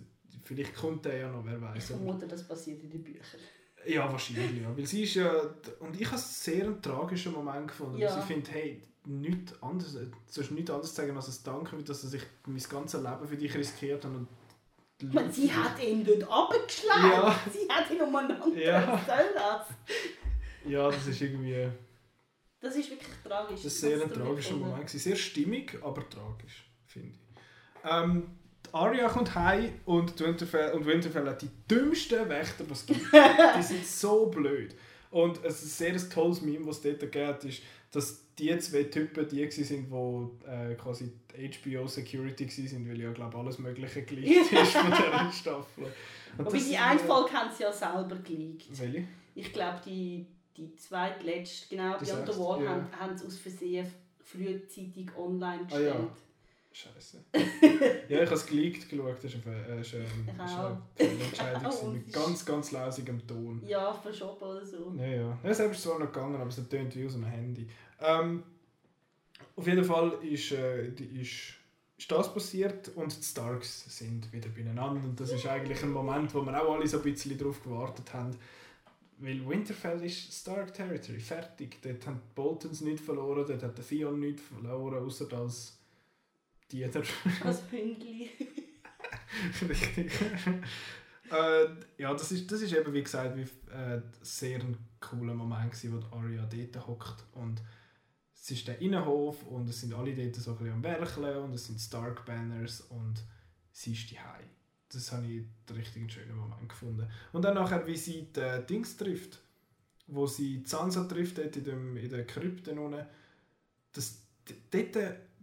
vielleicht 0.43 0.75
kommt 0.75 1.05
der 1.05 1.17
ja 1.17 1.29
noch, 1.31 1.43
wer 1.45 1.55
Ich 1.55 1.61
weiß. 1.61 1.85
vermute, 1.87 2.27
das 2.27 2.47
passiert 2.47 2.81
in 2.83 2.89
den 2.89 3.03
Büchern. 3.03 3.39
Ja, 3.85 4.11
wahrscheinlich, 4.11 4.61
ja. 4.61 4.77
Weil 4.77 4.85
sie 4.85 5.03
ist 5.03 5.15
ja... 5.15 5.31
Und 5.79 5.99
ich 5.99 6.05
habe 6.05 6.15
es 6.17 6.43
sehr 6.43 6.65
einen 6.65 6.81
tragischen 6.81 7.33
Moment 7.33 7.67
gefunden. 7.67 7.97
Ja. 7.97 8.11
Weil 8.11 8.19
ich 8.19 8.25
finde, 8.25 8.51
hey, 8.51 8.83
nichts 9.05 9.61
anderes, 9.63 9.93
du 9.93 10.41
hast 10.41 10.51
nichts 10.51 10.69
anderes 10.69 10.95
sagen 10.95 11.15
als 11.15 11.27
ein 11.27 11.43
Danke, 11.43 11.83
dass 11.83 12.03
er 12.03 12.09
sich 12.09 12.21
mein 12.45 12.61
ganzes 12.69 13.01
Leben 13.01 13.27
für 13.27 13.35
dich 13.37 13.55
riskiert 13.55 14.05
hat. 14.05 14.11
Und 14.11 14.27
Ich 15.01 15.11
Leute- 15.11 15.31
sie 15.31 15.51
hat 15.51 15.83
ihn 15.83 16.05
dort 16.05 16.23
abgeschlagen. 16.31 17.09
Ja. 17.11 17.39
Sie 17.51 17.67
hat 17.67 17.89
ihn 17.89 18.01
umeinander. 18.01 18.55
Ja. 18.55 19.01
Das? 19.07 19.65
Ja, 20.63 20.91
das 20.91 21.07
ist 21.07 21.19
irgendwie... 21.19 21.67
Das 22.61 22.75
ist 22.75 22.91
wirklich 22.91 23.09
tragisch. 23.23 23.63
Das 23.63 23.83
war 23.83 23.89
sehr 23.89 24.03
ein 24.03 24.13
tragischer 24.13 24.55
Moment. 24.55 24.89
Sehr 24.89 25.15
stimmig, 25.15 25.77
aber 25.81 26.07
tragisch, 26.07 26.65
finde 26.85 27.09
ich. 27.09 27.19
Ähm, 27.83 28.27
Arya 28.71 29.09
kommt 29.09 29.33
heim 29.35 29.73
und 29.85 30.17
Winterfell, 30.19 30.73
und 30.73 30.85
Winterfell 30.85 31.27
hat 31.27 31.41
die 31.41 31.49
dümmsten 31.69 32.29
Wächter, 32.29 32.63
die 32.63 32.71
es 32.71 32.85
gibt. 32.85 33.01
die 33.57 33.63
sind 33.63 33.85
so 33.85 34.27
blöd. 34.27 34.75
Und 35.09 35.43
es 35.43 35.63
ist 35.63 35.81
ein 35.81 35.97
sehr 35.97 36.09
tolles 36.09 36.41
Meme, 36.41 36.65
was 36.67 36.77
es 36.77 36.97
dort 36.99 37.11
gibt, 37.11 37.43
ist, 37.43 37.63
dass 37.91 38.21
die 38.37 38.57
zwei 38.59 38.83
Typen 38.83 39.27
die 39.27 39.41
waren, 39.41 40.39
die 40.41 40.47
äh, 40.47 40.75
quasi 40.75 41.11
HBO 41.33 41.87
Security 41.87 42.47
waren, 42.47 42.89
weil 42.89 43.01
ja, 43.01 43.11
glaube 43.11 43.37
alles 43.37 43.59
Mögliche 43.59 44.03
geleakt 44.03 44.51
ist 44.51 44.71
von 44.71 44.91
dieser 44.91 45.31
Staffel. 45.31 45.85
Und 46.37 46.45
das 46.45 46.53
die 46.53 46.59
sind, 46.59 46.81
eine 46.81 46.99
Folge 46.99 47.33
haben 47.33 47.51
sie 47.53 47.63
ja 47.63 47.73
selber 47.73 48.15
geleakt. 48.23 48.67
Welche? 48.79 49.07
Ich 49.35 49.51
glaube, 49.51 49.81
die, 49.85 50.25
die 50.57 50.75
zweitletzte, 50.75 51.75
genau, 51.75 51.97
Die 51.97 52.05
Beyond 52.05 52.31
the 52.31 52.39
Wall, 52.39 52.63
ja. 52.63 52.69
haben, 52.69 52.99
haben 52.99 53.17
sie 53.17 53.25
aus 53.25 53.37
Versehen 53.37 53.87
frühzeitig 54.23 55.09
online 55.17 55.67
Ah, 55.71 55.79
ja. 55.79 55.91
gestellt. 55.93 56.11
Scheiße. 56.73 57.17
ja, 58.07 58.19
ich 58.21 58.25
habe 58.25 58.35
es 58.35 58.45
geleakt 58.45 58.89
geschaut, 58.89 59.17
das 59.21 59.33
ist 59.33 59.45
eine, 59.45 59.67
äh, 59.67 59.81
ist 59.81 59.93
Ich 59.93 59.99
ist 59.99 60.55
Fehlentscheidung 60.95 61.71
Oh, 61.83 61.87
mit 61.87 62.13
ganz, 62.13 62.45
ganz 62.45 62.71
lausigem 62.71 63.27
Ton. 63.27 63.61
Ja, 63.67 63.93
verschoben 63.93 64.41
oder 64.41 64.65
so. 64.65 64.93
Ja, 64.97 65.05
ja. 65.05 65.39
ja 65.43 65.53
selbst 65.53 65.77
ist 65.77 65.83
zwar 65.83 65.99
noch 65.99 66.11
gegangen, 66.11 66.35
aber 66.35 66.47
es 66.47 66.69
tönt 66.69 66.95
wie 66.95 67.05
aus 67.05 67.15
einem 67.15 67.25
Handy. 67.25 67.67
Ähm, 67.99 68.43
auf 69.57 69.67
jeden 69.67 69.83
Fall 69.83 70.13
ist, 70.23 70.53
äh, 70.53 70.91
die, 70.91 71.21
ist, 71.21 71.55
ist 71.97 72.09
das 72.09 72.33
passiert 72.33 72.89
und 72.95 73.17
die 73.17 73.23
Starks 73.23 73.97
sind 73.97 74.31
wieder 74.31 74.47
beieinander. 74.49 75.03
Und 75.03 75.19
das 75.19 75.31
ist 75.33 75.45
eigentlich 75.47 75.83
ein 75.83 75.91
Moment, 75.91 76.33
wo 76.33 76.41
wir 76.41 76.61
auch 76.63 76.73
alle 76.75 76.87
so 76.87 76.97
ein 76.97 77.03
bisschen 77.03 77.37
drauf 77.37 77.61
gewartet 77.61 78.13
haben. 78.13 78.31
Weil 79.21 79.47
Winterfell 79.47 80.03
ist 80.03 80.33
Stark 80.33 80.73
Territory, 80.73 81.19
fertig. 81.19 81.79
Dort 81.83 82.07
haben 82.07 82.19
die 82.19 82.33
Boltons 82.33 82.81
nicht 82.81 83.03
verloren, 83.03 83.45
dort 83.47 83.61
hat 83.61 83.77
der 83.77 83.85
Theon 83.85 84.19
nicht 84.19 84.39
verloren, 84.39 85.05
außer 85.05 85.31
als 85.33 85.79
Dieter. 86.71 87.03
Als 87.43 87.61
Hündli. 87.71 88.31
Richtig. 89.69 90.11
äh, 91.31 91.65
ja, 91.99 92.13
das 92.13 92.31
ist, 92.31 92.51
das 92.51 92.61
ist 92.61 92.73
eben, 92.73 92.91
wie 92.93 93.03
gesagt, 93.03 93.37
wie, 93.37 93.43
äh, 93.71 94.01
sehr 94.23 94.59
ein 94.59 94.75
cooler 94.99 95.35
Moment, 95.35 95.71
gewesen, 95.71 95.93
wo 95.93 95.99
die 95.99 96.13
Arya 96.13 96.45
dort 96.45 96.87
hockt. 96.87 97.25
Und 97.33 97.61
es 98.33 98.49
ist 98.49 98.67
der 98.67 98.81
Innenhof 98.81 99.45
und 99.45 99.69
es 99.69 99.81
sind 99.81 99.93
alle 99.93 100.15
dort 100.15 100.35
so 100.35 100.51
ein 100.51 100.57
bisschen 100.57 100.73
am 100.73 100.83
Werkeln 100.83 101.37
und 101.43 101.53
es 101.53 101.67
sind 101.67 101.79
Stark 101.79 102.25
Banners 102.25 102.81
und 102.81 103.23
sie 103.71 103.93
ist 103.93 104.09
die 104.09 104.19
Das 104.91 105.11
habe 105.11 105.25
ich 105.25 105.39
einen 105.39 105.77
richtig 105.77 106.11
schönen 106.11 106.35
Moment 106.35 106.67
gefunden. 106.67 107.07
Und 107.31 107.43
dann 107.43 107.55
nachher, 107.55 107.85
wie 107.87 107.95
sie 107.95 108.27
die 108.35 108.39
äh, 108.39 108.65
Dings 108.65 108.97
trifft, 108.97 109.39
wo 110.07 110.27
sie 110.27 110.59
die 110.59 110.69
Sansa 110.69 111.05
trifft, 111.05 111.37
dort 111.37 111.55
in, 111.55 111.63
dem, 111.63 111.97
in 111.97 112.09
der 112.09 112.25
Krypte 112.25 112.79
unten, 112.79 113.05
das, 113.93 114.21
dort 114.71 114.97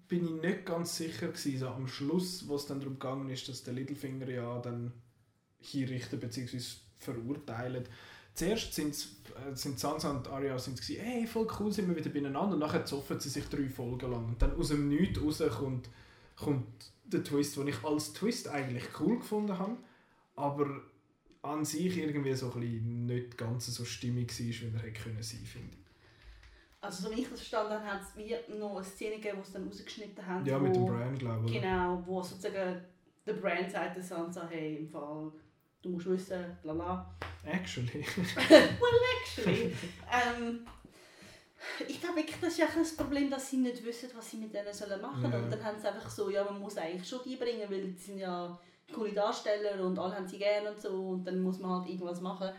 bin 0.08 0.24
ich 0.24 0.42
nicht 0.42 0.66
ganz 0.66 0.96
sicher 0.96 1.28
gewesen, 1.28 1.58
so 1.58 1.68
am 1.68 1.86
Schluss, 1.86 2.48
wo 2.48 2.56
es 2.56 2.66
dann 2.66 2.80
darum 2.80 2.94
gegangen 2.98 3.28
ist, 3.30 3.48
dass 3.48 3.62
der 3.62 3.74
Littlefinger 3.74 4.28
ja 4.28 4.58
dann 4.60 4.92
hinrichten 5.60 6.18
bzw. 6.18 6.60
verurteilen. 6.98 7.84
Zuerst 8.34 8.72
sind's, 8.72 9.16
äh, 9.34 9.54
sind 9.54 9.80
Sansa 9.80 10.10
und 10.10 10.28
Arya 10.28 10.58
sind 10.58 10.80
gewesen, 10.80 11.00
hey, 11.02 11.26
voll 11.26 11.48
cool, 11.58 11.72
sind 11.72 11.88
wir 11.88 11.96
wieder 11.96 12.10
beieinander. 12.10 12.54
Und 12.54 12.60
nachher 12.60 12.84
zoffen 12.84 13.18
sie 13.18 13.28
sich 13.28 13.44
drei 13.48 13.68
Folgen 13.68 14.10
lang. 14.10 14.26
Und 14.26 14.40
dann 14.40 14.54
aus 14.54 14.68
dem 14.68 14.88
Nichts 14.88 15.20
raus 15.20 15.42
kommt, 15.58 15.88
kommt 16.36 16.92
der 17.12 17.24
Twist, 17.24 17.56
den 17.56 17.68
ich 17.68 17.84
als 17.84 18.12
Twist 18.12 18.48
eigentlich 18.48 18.84
cool 19.00 19.18
gefunden 19.18 19.58
habe, 19.58 19.76
aber 20.36 20.82
an 21.42 21.64
sich 21.64 21.96
irgendwie 21.96 22.34
so 22.34 22.52
ein 22.52 22.60
bisschen 22.60 23.06
nicht 23.06 23.38
ganz 23.38 23.66
so 23.66 23.84
stimmig 23.84 24.30
war, 24.30 24.46
wie 24.46 24.76
er 24.76 24.82
hätte 24.82 25.00
können 25.02 25.22
sein, 25.22 25.44
finde. 25.44 25.76
Also, 26.80 27.08
so 27.08 27.14
wie 27.14 27.22
ich 27.22 27.28
das 27.28 27.40
verstanden 27.40 27.72
habe, 27.72 27.84
hat 27.84 28.02
es 28.02 28.16
wie 28.16 28.58
noch 28.58 28.76
eine 28.76 28.84
Szene 28.84 29.16
gegeben, 29.16 29.38
wo 29.38 29.42
sie 29.42 29.52
dann 29.52 29.66
rausgeschnitten 29.66 30.24
haben. 30.24 30.46
Ja, 30.46 30.60
wo, 30.60 30.64
mit 30.64 30.76
dem 30.76 30.86
Brian, 30.86 31.18
glaube 31.18 31.46
ich. 31.46 31.60
Genau, 31.60 32.02
wo 32.06 32.22
sozusagen 32.22 32.80
der 33.26 33.32
Brand 33.32 33.70
sagt 33.70 33.96
der 33.96 34.02
Sansa, 34.02 34.46
hey, 34.48 34.76
im 34.76 34.88
Fall, 34.88 35.32
du 35.82 35.88
musst 35.90 36.06
wissen, 36.06 36.56
bla. 36.62 37.14
Actually. 37.44 38.00
Actually. 39.22 39.72
ähm, 40.12 40.60
ich 41.86 42.00
glaube 42.00 42.16
wirklich, 42.16 42.36
das 42.40 42.52
ist 42.54 42.60
echt 42.60 42.76
das 42.76 42.96
Problem, 42.96 43.30
dass 43.30 43.50
sie 43.50 43.58
nicht 43.58 43.84
wissen, 43.84 44.10
was 44.14 44.30
sie 44.30 44.38
mit 44.38 44.52
denen 44.52 44.72
sollen 44.72 45.00
machen 45.00 45.22
sollen. 45.22 45.32
Ja. 45.32 45.38
Und 45.40 45.50
dann 45.50 45.64
haben 45.64 45.80
sie 45.80 45.88
einfach 45.88 46.10
so, 46.10 46.30
ja, 46.30 46.44
man 46.44 46.60
muss 46.60 46.76
eigentlich 46.76 47.08
schon 47.08 47.20
die 47.24 47.36
bringen, 47.36 47.68
weil 47.68 47.86
sie 47.96 48.12
sind 48.12 48.18
ja 48.18 48.58
coole 48.92 49.12
Darsteller 49.12 49.84
und 49.84 49.98
alle 49.98 50.16
haben 50.16 50.28
sie 50.28 50.38
gerne 50.38 50.70
und 50.70 50.80
so. 50.80 50.88
Und 50.88 51.24
dann 51.24 51.40
muss 51.40 51.58
man 51.58 51.80
halt 51.80 51.88
irgendwas 51.88 52.20
machen. 52.20 52.50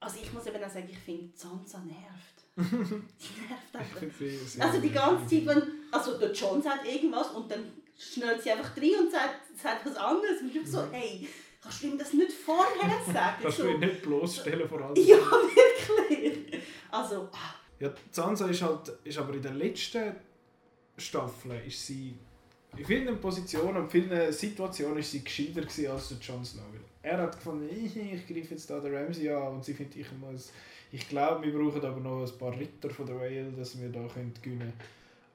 Also 0.00 0.18
ich 0.22 0.32
muss 0.32 0.46
eben 0.46 0.62
auch 0.62 0.68
sagen, 0.68 0.88
ich 0.90 0.98
finde, 0.98 1.36
Sansa 1.36 1.78
nervt. 1.80 2.34
die 2.56 3.40
nervt 3.48 3.74
einfach. 3.74 4.00
Sehr 4.18 4.64
Also 4.64 4.80
die 4.80 4.90
ganze 4.90 5.26
Zeit, 5.26 5.46
wenn, 5.46 5.62
also 5.90 6.18
der 6.18 6.32
John 6.32 6.62
sagt 6.62 6.86
irgendwas 6.86 7.30
und 7.30 7.50
dann 7.50 7.72
schnellt 7.98 8.42
sie 8.42 8.50
einfach 8.50 8.76
rein 8.76 8.94
und 9.00 9.10
sagt, 9.10 9.58
sagt 9.60 9.86
was 9.86 9.96
anderes. 9.96 10.40
Und 10.40 10.48
ich 10.48 10.54
bin 10.54 10.66
so, 10.66 10.82
hey, 10.92 11.26
kannst 11.60 11.82
du 11.82 11.86
ihm 11.88 11.98
das 11.98 12.12
nicht 12.12 12.32
vorher 12.32 12.90
sagen? 13.12 13.36
Kannst 13.42 13.58
so, 13.58 13.64
du 13.64 13.70
ihn 13.70 13.80
nicht 13.80 14.02
bloßstellen 14.02 14.68
vor 14.68 14.80
allem? 14.80 14.94
ja, 14.96 15.16
wirklich. 15.16 16.33
Also, 16.94 17.28
Ja, 17.80 17.92
Sansa 18.12 18.46
ist 18.46 18.62
halt, 18.62 18.88
ist 19.02 19.18
aber 19.18 19.34
in 19.34 19.42
der 19.42 19.52
letzten 19.52 20.14
Staffel 20.96 21.60
ist 21.66 21.84
sie 21.86 22.16
in 22.76 22.84
vielen 22.84 23.20
Positionen 23.20 23.76
und 23.76 23.90
vielen 23.90 24.32
Situationen 24.32 24.98
ist 24.98 25.10
sie 25.10 25.24
gescheiter 25.24 25.62
gewesen 25.62 25.90
als 25.90 26.08
der 26.08 26.18
Jon 26.18 26.44
Snow. 26.44 26.62
Er 27.02 27.18
hat 27.18 27.36
gefunden, 27.36 27.68
ich, 27.68 27.96
ich 27.96 28.26
greife 28.26 28.54
jetzt 28.54 28.70
da 28.70 28.80
den 28.80 28.94
Ramsay 28.94 29.30
an 29.30 29.54
und 29.54 29.64
sie 29.64 29.74
findet, 29.74 29.96
ich 29.96 30.12
muss, 30.12 30.52
ich 30.92 31.08
glaube, 31.08 31.44
wir 31.44 31.52
brauchen 31.52 31.84
aber 31.84 32.00
noch 32.00 32.24
ein 32.24 32.38
paar 32.38 32.56
Ritter 32.58 32.90
von 32.90 33.06
der 33.06 33.16
Whale, 33.16 33.52
dass 33.52 33.80
wir 33.80 33.90
da 33.90 34.06
können 34.06 34.32
gewinnen 34.40 34.72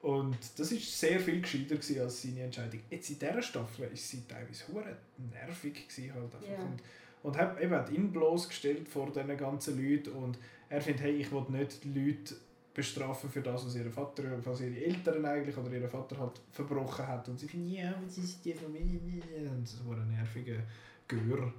Und 0.02 0.38
das 0.56 0.72
ist 0.72 0.98
sehr 0.98 1.20
viel 1.20 1.42
gescheiter 1.42 1.76
gewesen 1.76 2.00
als 2.00 2.22
seine 2.22 2.42
Entscheidung. 2.42 2.80
Jetzt 2.90 3.10
in 3.10 3.18
dieser 3.18 3.42
Staffel 3.42 3.90
ist 3.92 4.08
sie 4.08 4.22
teilweise 4.26 4.64
hure 4.68 4.96
nervig 5.30 5.88
gewesen 5.88 6.14
halt 6.14 6.34
einfach. 6.34 6.48
Ja. 6.48 6.64
Und, 6.64 6.82
und 7.22 7.36
hat, 7.36 7.60
eben 7.60 7.74
hat 7.74 7.90
ihn 7.90 8.10
bloßgestellt 8.10 8.88
vor 8.88 9.10
diesen 9.10 9.36
ganzen 9.36 9.76
Leuten 9.76 10.10
und 10.12 10.38
er 10.70 10.80
findet, 10.80 11.02
hey, 11.02 11.16
ich 11.16 11.30
will 11.30 11.44
nicht 11.48 11.84
die 11.84 11.92
Leute 11.92 12.36
bestrafen 12.72 13.28
für 13.28 13.42
das, 13.42 13.66
was 13.66 13.74
ihr 13.74 13.90
Vater, 13.90 14.22
was 14.44 14.60
ihre 14.60 14.84
Eltern 14.84 15.24
eigentlich 15.24 15.56
oder 15.56 15.70
ihr 15.72 15.88
Vater 15.88 16.16
halt 16.18 16.40
verbrochen 16.52 17.06
hat. 17.06 17.28
Und 17.28 17.38
sie 17.38 17.48
finden, 17.48 17.68
ja, 17.68 17.92
sie 18.06 18.22
ist 18.22 18.44
die 18.44 18.54
Familie. 18.54 19.22
Und 19.50 19.64
das 19.64 19.84
war 19.84 19.96
ein 19.96 20.08
nerviger 20.08 20.62
Gör 21.08 21.52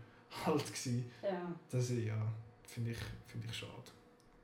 halt 0.46 0.66
gewesen. 0.66 1.06
ja. 1.22 1.54
Das 1.70 1.90
ja, 1.90 2.26
finde 2.66 2.92
ich, 2.92 3.00
finde 3.28 3.48
ich 3.48 3.54
schade. 3.54 3.92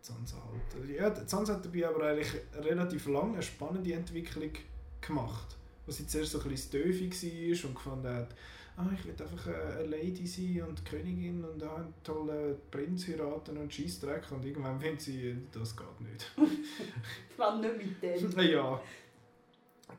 Sansa 0.02 0.36
halt. 0.36 0.90
Ja, 0.90 1.14
Sansa 1.26 1.56
hat 1.56 1.66
dabei 1.66 1.88
aber 1.88 2.06
eigentlich 2.06 2.34
relativ 2.56 3.08
lange 3.08 3.34
eine 3.34 3.42
spannende 3.42 3.94
Entwicklung 3.94 4.52
gemacht. 5.00 5.56
Wo 5.86 5.92
sie 5.92 6.06
zuerst 6.06 6.32
so 6.32 6.42
ein 6.42 6.50
bisschen 6.50 6.84
Döfi 6.84 7.10
war 7.10 7.70
und 7.70 7.76
gefunden 7.76 8.14
hat, 8.14 8.36
ah, 8.78 8.90
ich 8.94 9.06
will 9.06 9.16
einfach 9.20 9.48
eine 9.48 9.88
Lady 9.88 10.26
sein 10.26 10.64
und 10.68 10.86
Königin 10.86 11.44
und 11.44 11.64
auch 11.64 11.78
einen 11.78 11.94
tollen 12.04 12.56
Prinz 12.72 13.08
heiraten 13.08 13.58
und 13.58 13.74
Scheissdreck. 13.74 14.32
Und 14.32 14.46
irgendwann 14.46 14.80
findet 14.80 15.02
sie, 15.02 15.36
das 15.52 15.76
geht 15.76 16.02
nicht. 16.02 16.32
Allem 17.38 17.78
nicht 17.78 18.02
mit 18.04 18.34
dem. 18.34 18.40
ja, 18.52 18.82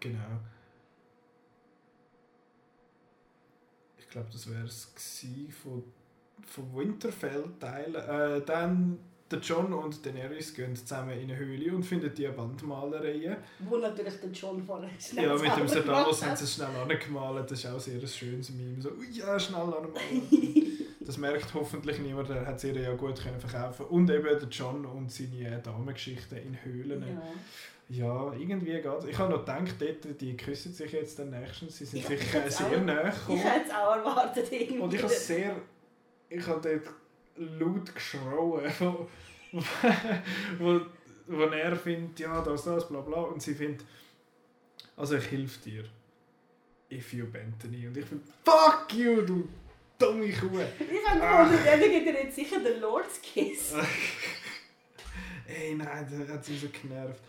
genau. 0.00 0.40
Ich 3.98 4.08
glaube, 4.08 4.28
das 4.32 4.48
wäre 4.50 4.64
es 4.64 4.92
von, 5.62 5.84
von 6.46 6.76
Winterfell-Teil. 6.76 7.94
Äh, 7.94 8.44
dann 8.44 8.98
der 9.30 9.38
John 9.40 9.72
und 9.72 10.04
Daenerys 10.06 10.54
gehen 10.54 10.74
zusammen 10.74 11.10
in 11.12 11.24
eine 11.30 11.36
Höhle 11.36 11.74
und 11.74 11.82
finden 11.82 12.12
die 12.14 12.28
Wandmalereien. 12.36 13.36
Wo 13.60 13.76
natürlich 13.76 14.20
der 14.20 14.30
John 14.30 14.62
vorher 14.62 14.88
schnell 14.98 15.24
Ja, 15.26 15.32
mit 15.34 15.42
dem 15.42 15.84
gemacht 15.84 16.22
haben 16.22 16.36
sie 16.36 16.44
es 16.44 16.54
schnell 16.54 16.68
angemalt. 16.76 17.50
Das 17.50 17.58
ist 17.58 17.66
auch 17.70 17.78
sehr 17.80 18.00
ein 18.00 18.06
schönes 18.08 18.50
Meme. 18.50 18.80
So, 18.80 18.90
ja, 19.12 19.38
schnell 19.38 19.60
anmalen. 19.60 19.92
Das 21.00 21.16
merkt 21.16 21.54
hoffentlich 21.54 21.98
niemand, 22.00 22.28
der 22.28 22.44
hat 22.44 22.56
es 22.56 22.64
ihr 22.64 22.78
ja 22.78 22.94
gut 22.94 23.18
können 23.22 23.40
verkaufen 23.40 23.86
Und 23.86 24.10
eben 24.10 24.24
der 24.24 24.48
John 24.50 24.84
und 24.84 25.10
seine 25.10 25.58
Damengeschichten 25.62 26.36
in 26.36 26.58
Höhlen. 26.62 27.02
Ja. 27.88 28.28
Ja, 28.30 28.34
irgendwie 28.38 28.72
geht 28.72 28.84
Ich 29.08 29.16
habe 29.18 29.32
noch 29.32 29.38
gedacht, 29.40 29.76
dort, 29.78 30.20
die 30.20 30.36
küssen 30.36 30.74
sich 30.74 30.92
jetzt 30.92 31.18
dann 31.18 31.30
nächstens. 31.30 31.78
Sie 31.78 31.86
sind 31.86 32.00
Ich 32.00 32.06
sich 32.06 32.20
hätte 32.34 32.44
äh, 32.44 32.48
es 32.48 32.58
sehr 32.58 32.66
auch- 32.66 32.84
nahe 32.84 33.10
Ich 33.26 33.42
hätte 33.42 33.64
es 33.68 33.74
auch 33.74 33.96
erwartet. 33.96 34.52
Irgendwie. 34.52 34.78
Und 34.80 34.92
ich 34.92 35.02
habe 35.02 35.12
sehr... 35.14 35.56
Ich 36.28 36.46
habe 36.46 36.60
dort 36.60 36.94
laut 37.38 37.94
geschrauen, 37.94 38.70
wo, 38.78 39.08
wo, 40.58 40.80
wo 41.26 41.42
er 41.42 41.76
findet, 41.76 42.20
ja, 42.20 42.40
das, 42.42 42.64
das, 42.64 42.88
bla 42.88 43.00
bla. 43.00 43.22
Und 43.22 43.42
sie 43.42 43.54
findet, 43.54 43.84
also 44.96 45.16
ich 45.16 45.30
helfe 45.30 45.70
dir. 45.70 45.84
If 46.90 47.12
you 47.12 47.26
Bethany. 47.26 47.86
Und 47.86 47.96
ich 47.96 48.04
finde, 48.06 48.24
fuck 48.44 48.92
you, 48.94 49.22
du 49.22 49.48
dumme 49.98 50.32
Kuh. 50.32 50.60
Ich 50.78 51.06
habe 51.06 51.20
gefunden, 51.20 51.64
dann 51.64 51.80
gibt 51.80 52.06
er 52.06 52.24
jetzt 52.24 52.36
sicher 52.36 52.60
den 52.60 52.80
Lord's 52.80 53.20
Kiss. 53.20 53.74
Ey, 55.46 55.74
nein, 55.74 56.06
der 56.10 56.34
hat 56.34 56.44
sie 56.44 56.56
so 56.56 56.68
genervt. 56.68 57.22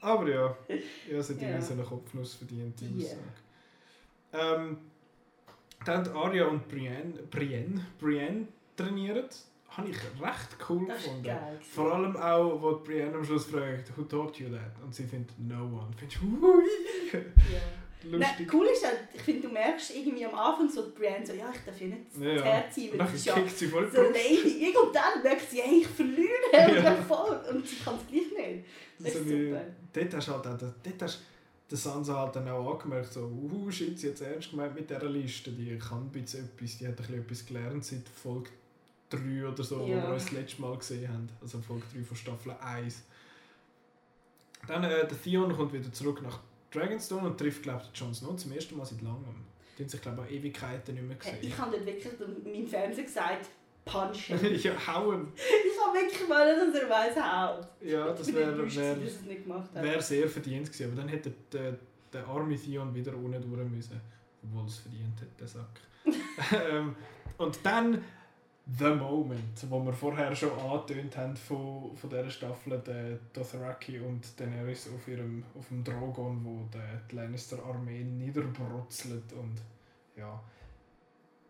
Aber 0.00 0.28
ja, 0.28 0.56
ja 0.68 1.18
es 1.18 1.30
hat 1.30 1.40
irgendwie 1.40 1.62
so 1.62 1.72
einen 1.72 1.84
Kopfnuss 1.84 2.34
verdient, 2.34 2.80
die. 2.80 3.04
Aussage. 3.04 3.20
Ähm, 4.32 4.78
dann 5.84 6.04
haben 6.04 6.16
Arya 6.16 6.46
und 6.46 6.68
Brienne, 6.68 7.14
Brienne, 7.30 7.86
Brienne 7.98 8.48
trainiert. 8.76 9.36
Habe 9.76 9.88
ich 9.90 9.96
recht 9.96 10.56
cool 10.68 10.86
Das 10.88 11.02
gefunden. 11.02 11.22
geil. 11.24 11.58
Vor 11.60 11.92
allem 11.94 12.16
auch, 12.16 12.62
wo 12.62 12.76
Brienne 12.82 13.14
am 13.14 13.24
Schluss 13.24 13.44
fragt, 13.46 13.96
who 13.96 14.02
taught 14.04 14.38
you 14.38 14.48
that? 14.48 14.72
Und 14.82 14.94
sie 14.94 15.04
findet, 15.04 15.38
no 15.38 15.64
one. 15.64 15.88
Findest 15.96 16.20
du, 16.22 16.62
Ja. 17.52 17.60
Nein, 18.18 18.48
cool 18.52 18.66
ist 18.66 18.84
halt, 18.86 19.00
ich 19.12 19.20
finde, 19.22 19.48
du 19.48 19.52
merkst 19.52 19.96
irgendwie 19.96 20.24
am 20.26 20.34
Anfang 20.34 20.68
so 20.70 20.92
Brienne 20.94 21.26
so, 21.26 21.32
ja, 21.32 21.50
ich 21.52 21.60
darf 21.64 21.80
ja 21.80 21.86
nicht 21.88 22.00
Ja, 22.20 22.24
das 22.34 22.36
ja. 22.36 22.44
Herz 22.44 22.76
Und 22.76 22.90
weil 22.92 22.98
das 22.98 23.14
ist 23.14 23.26
ja 23.26 23.48
sie 23.48 23.66
voll 23.66 23.90
so 23.90 24.02
lady. 24.02 24.64
Irgendwann 24.66 25.22
merkt 25.24 25.50
sie, 25.50 25.60
hey, 25.60 25.80
ich 25.80 25.86
verliere 25.88 26.30
Ja. 26.52 26.68
ja. 26.68 26.94
voll. 27.02 27.40
Und 27.52 27.66
sie 27.66 27.76
kann 27.76 27.96
es 27.96 28.06
gleich 28.06 28.46
nicht. 28.46 28.64
Das 28.98 29.12
So 29.12 29.18
ist 29.20 29.28
super. 29.28 29.60
Dort 29.92 30.14
hast 30.14 30.28
du 30.28 30.32
halt 30.32 30.46
auch, 30.46 30.58
dort 30.82 31.02
hast 31.02 31.22
der 31.68 31.78
Sansa 31.78 32.16
halt 32.16 32.36
dann 32.36 32.48
auch 32.48 32.74
angemerkt, 32.74 33.12
so, 33.12 33.22
uh, 33.24 33.70
shit, 33.70 33.98
sie 33.98 34.08
hat 34.08 34.14
es 34.14 34.20
ernst 34.20 34.50
gemeint 34.50 34.74
mit 34.74 34.88
dieser 34.88 35.08
Liste, 35.08 35.50
die 35.50 35.76
kann 35.78 36.02
ein 36.04 36.10
bisschen 36.10 36.44
etwas, 36.44 36.78
die 36.78 36.86
hat 36.86 36.92
ein 36.92 36.96
bisschen 36.96 37.20
etwas 37.22 37.46
gelernt 37.46 37.84
seit 37.84 38.08
Folge 38.08 38.50
3 39.10 39.46
oder 39.48 39.62
so, 39.62 39.80
Ja. 39.86 39.96
wo 40.02 40.08
wir 40.08 40.14
uns 40.14 40.24
das 40.24 40.32
letzte 40.32 40.60
Mal 40.62 40.76
gesehen 40.76 41.08
haben, 41.08 41.28
also 41.40 41.58
Folge 41.60 41.84
3 41.94 42.02
von 42.04 42.16
Staffel 42.16 42.52
1. 42.60 43.02
Dann, 44.66 44.84
äh, 44.84 45.06
der 45.06 45.22
Theon 45.22 45.54
kommt 45.56 45.72
wieder 45.72 45.92
zurück 45.92 46.22
nach 46.22 46.40
Dragonstone 46.72 47.28
und 47.28 47.38
trifft, 47.38 47.62
glaube 47.62 47.82
ich, 47.92 47.98
Jon 48.00 48.12
Snow 48.14 48.36
zum 48.36 48.52
ersten 48.52 48.76
Mal 48.76 48.84
seit 48.84 49.00
langem. 49.02 49.44
Die 49.78 49.82
haben 49.82 49.88
sich, 49.88 50.00
glaube 50.00 50.22
ich, 50.22 50.26
auch 50.26 50.40
Ewigkeiten 50.40 50.94
nicht 50.94 51.06
mehr 51.06 51.16
Hey, 51.22 51.34
gesehen. 51.36 51.48
Ich 51.52 51.58
habe 51.58 51.70
dort 51.76 51.86
wirklich 51.86 52.12
meinem 52.44 52.66
Fernseher 52.66 53.04
gesagt, 53.04 53.48
punch 53.84 54.16
him. 54.26 54.38
ja, 54.62 54.72
hauen! 54.86 55.32
ich 55.36 55.86
habe 55.86 55.98
wirklich 55.98 56.28
wollen, 56.28 56.72
dass 56.72 56.82
er 56.82 56.90
weiss, 56.90 57.16
haut. 57.16 57.68
Ja, 57.80 58.12
das 58.12 58.32
wäre 58.34 58.56
wär, 58.58 59.82
wär 59.82 60.02
sehr 60.02 60.28
verdient 60.28 60.66
gewesen, 60.66 60.90
aber 60.90 61.02
dann 61.02 61.08
hätte 61.08 61.32
der, 61.52 61.78
der 62.12 62.26
arme 62.26 62.56
Theon 62.56 62.94
wieder 62.94 63.14
ohne 63.16 63.38
durch 63.38 63.68
müssen. 63.68 64.00
Obwohl 64.42 64.66
es 64.66 64.78
verdient 64.78 65.20
hat, 65.20 65.40
der 65.40 65.48
Sack. 65.48 65.80
ähm, 66.70 66.94
und 67.38 67.58
dann 67.62 68.02
The 68.68 68.90
Moment, 68.96 69.64
wo 69.70 69.80
wir 69.84 69.92
vorher 69.92 70.34
schon 70.34 70.50
angetönt 70.58 71.16
haben 71.16 71.36
von, 71.36 71.96
von 71.96 72.10
dieser 72.10 72.28
Staffel, 72.28 72.76
der 72.80 73.16
Dothraki 73.32 74.00
und 74.00 74.24
Daenerys 74.40 74.88
auf, 74.92 75.06
ihrem, 75.06 75.44
auf 75.56 75.68
dem 75.68 75.84
Drogon, 75.84 76.40
wo 76.44 76.68
der, 76.74 77.00
die 77.08 77.14
Lannister-Armee 77.14 78.02
niederbrutzelt 78.02 79.32
und 79.34 79.54
ja, 80.16 80.42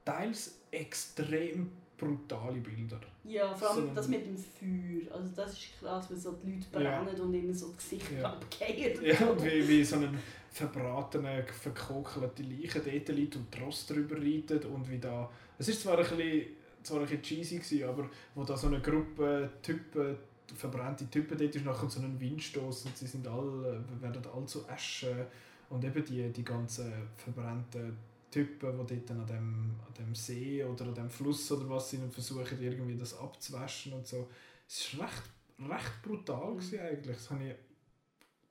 teils 0.04 0.58
extrem 0.70 1.70
brutale 1.96 2.60
Bilder. 2.60 3.00
Ja, 3.24 3.54
vor 3.54 3.70
allem 3.70 3.88
So 3.88 3.94
das 3.94 4.08
mit 4.08 4.26
dem 4.26 4.36
Feuer. 4.36 5.14
Also 5.14 5.30
das 5.34 5.52
ist 5.54 5.68
krass, 5.80 6.10
wenn 6.10 6.20
so 6.20 6.32
die 6.32 6.52
Leute 6.52 6.84
Ja. 6.84 7.02
brennen 7.02 7.18
und 7.18 7.32
ihnen 7.32 7.54
so 7.54 7.68
das 7.68 7.76
Gesicht 7.78 8.12
Ja. 8.20 8.28
abgehen. 8.32 9.02
Ja, 9.02 9.26
und 9.26 9.42
wie, 9.42 9.66
wie 9.66 9.82
so 9.82 9.96
ein 9.96 10.18
verbratener, 10.52 11.42
verkokelte 11.44 12.42
Leiche 12.42 12.80
dort 12.80 13.08
liegt 13.16 13.36
und 13.36 13.46
die 13.54 13.58
Rost 13.60 13.88
drüber 13.88 14.16
reitet 14.16 14.66
und 14.66 14.90
wie 14.90 14.98
da... 14.98 15.30
Es 15.58 15.68
ist 15.68 15.80
zwar 15.80 15.96
ein 15.98 16.04
bisschen, 16.04 16.42
zwar 16.86 17.00
ein 17.00 17.06
bisschen 17.06 17.22
cheesy 17.22 17.56
gewesen, 17.56 17.88
aber 17.88 18.08
wo 18.34 18.44
da 18.44 18.56
so 18.56 18.68
eine 18.68 18.80
Gruppe 18.80 19.50
Typen, 19.62 20.16
verbrannte 20.54 21.08
Typen 21.10 21.36
dort 21.36 21.54
ist, 21.54 21.64
nachher 21.64 21.90
so 21.90 22.00
ein 22.00 22.18
Windstoß 22.20 22.86
und 22.86 22.96
sie 22.96 23.06
sind 23.06 23.26
alle, 23.26 23.84
werden 24.00 24.22
alle 24.32 24.46
zu 24.46 24.68
Asche 24.68 25.26
und 25.68 25.84
eben 25.84 26.04
die, 26.04 26.32
die 26.32 26.44
ganzen 26.44 26.92
verbrannten 27.16 27.96
Typen, 28.30 28.86
die 28.86 28.96
dort 28.96 29.10
an 29.10 29.26
dem, 29.26 29.74
an 29.86 29.94
dem 29.98 30.14
See 30.14 30.62
oder 30.62 30.86
an 30.86 30.94
dem 30.94 31.10
Fluss 31.10 31.50
oder 31.52 31.68
was 31.68 31.90
sie 31.90 31.98
versuchen, 32.10 32.60
irgendwie 32.60 32.96
das 32.96 33.18
abzuwaschen 33.18 33.92
und 33.92 34.06
so. 34.06 34.28
Es 34.68 34.98
war 34.98 35.06
recht, 35.06 35.22
recht 35.58 36.02
brutal 36.02 36.52
gewesen 36.54 36.80
eigentlich. 36.80 37.16
Das 37.16 37.30
habe 37.30 37.44
ich, 37.44 37.54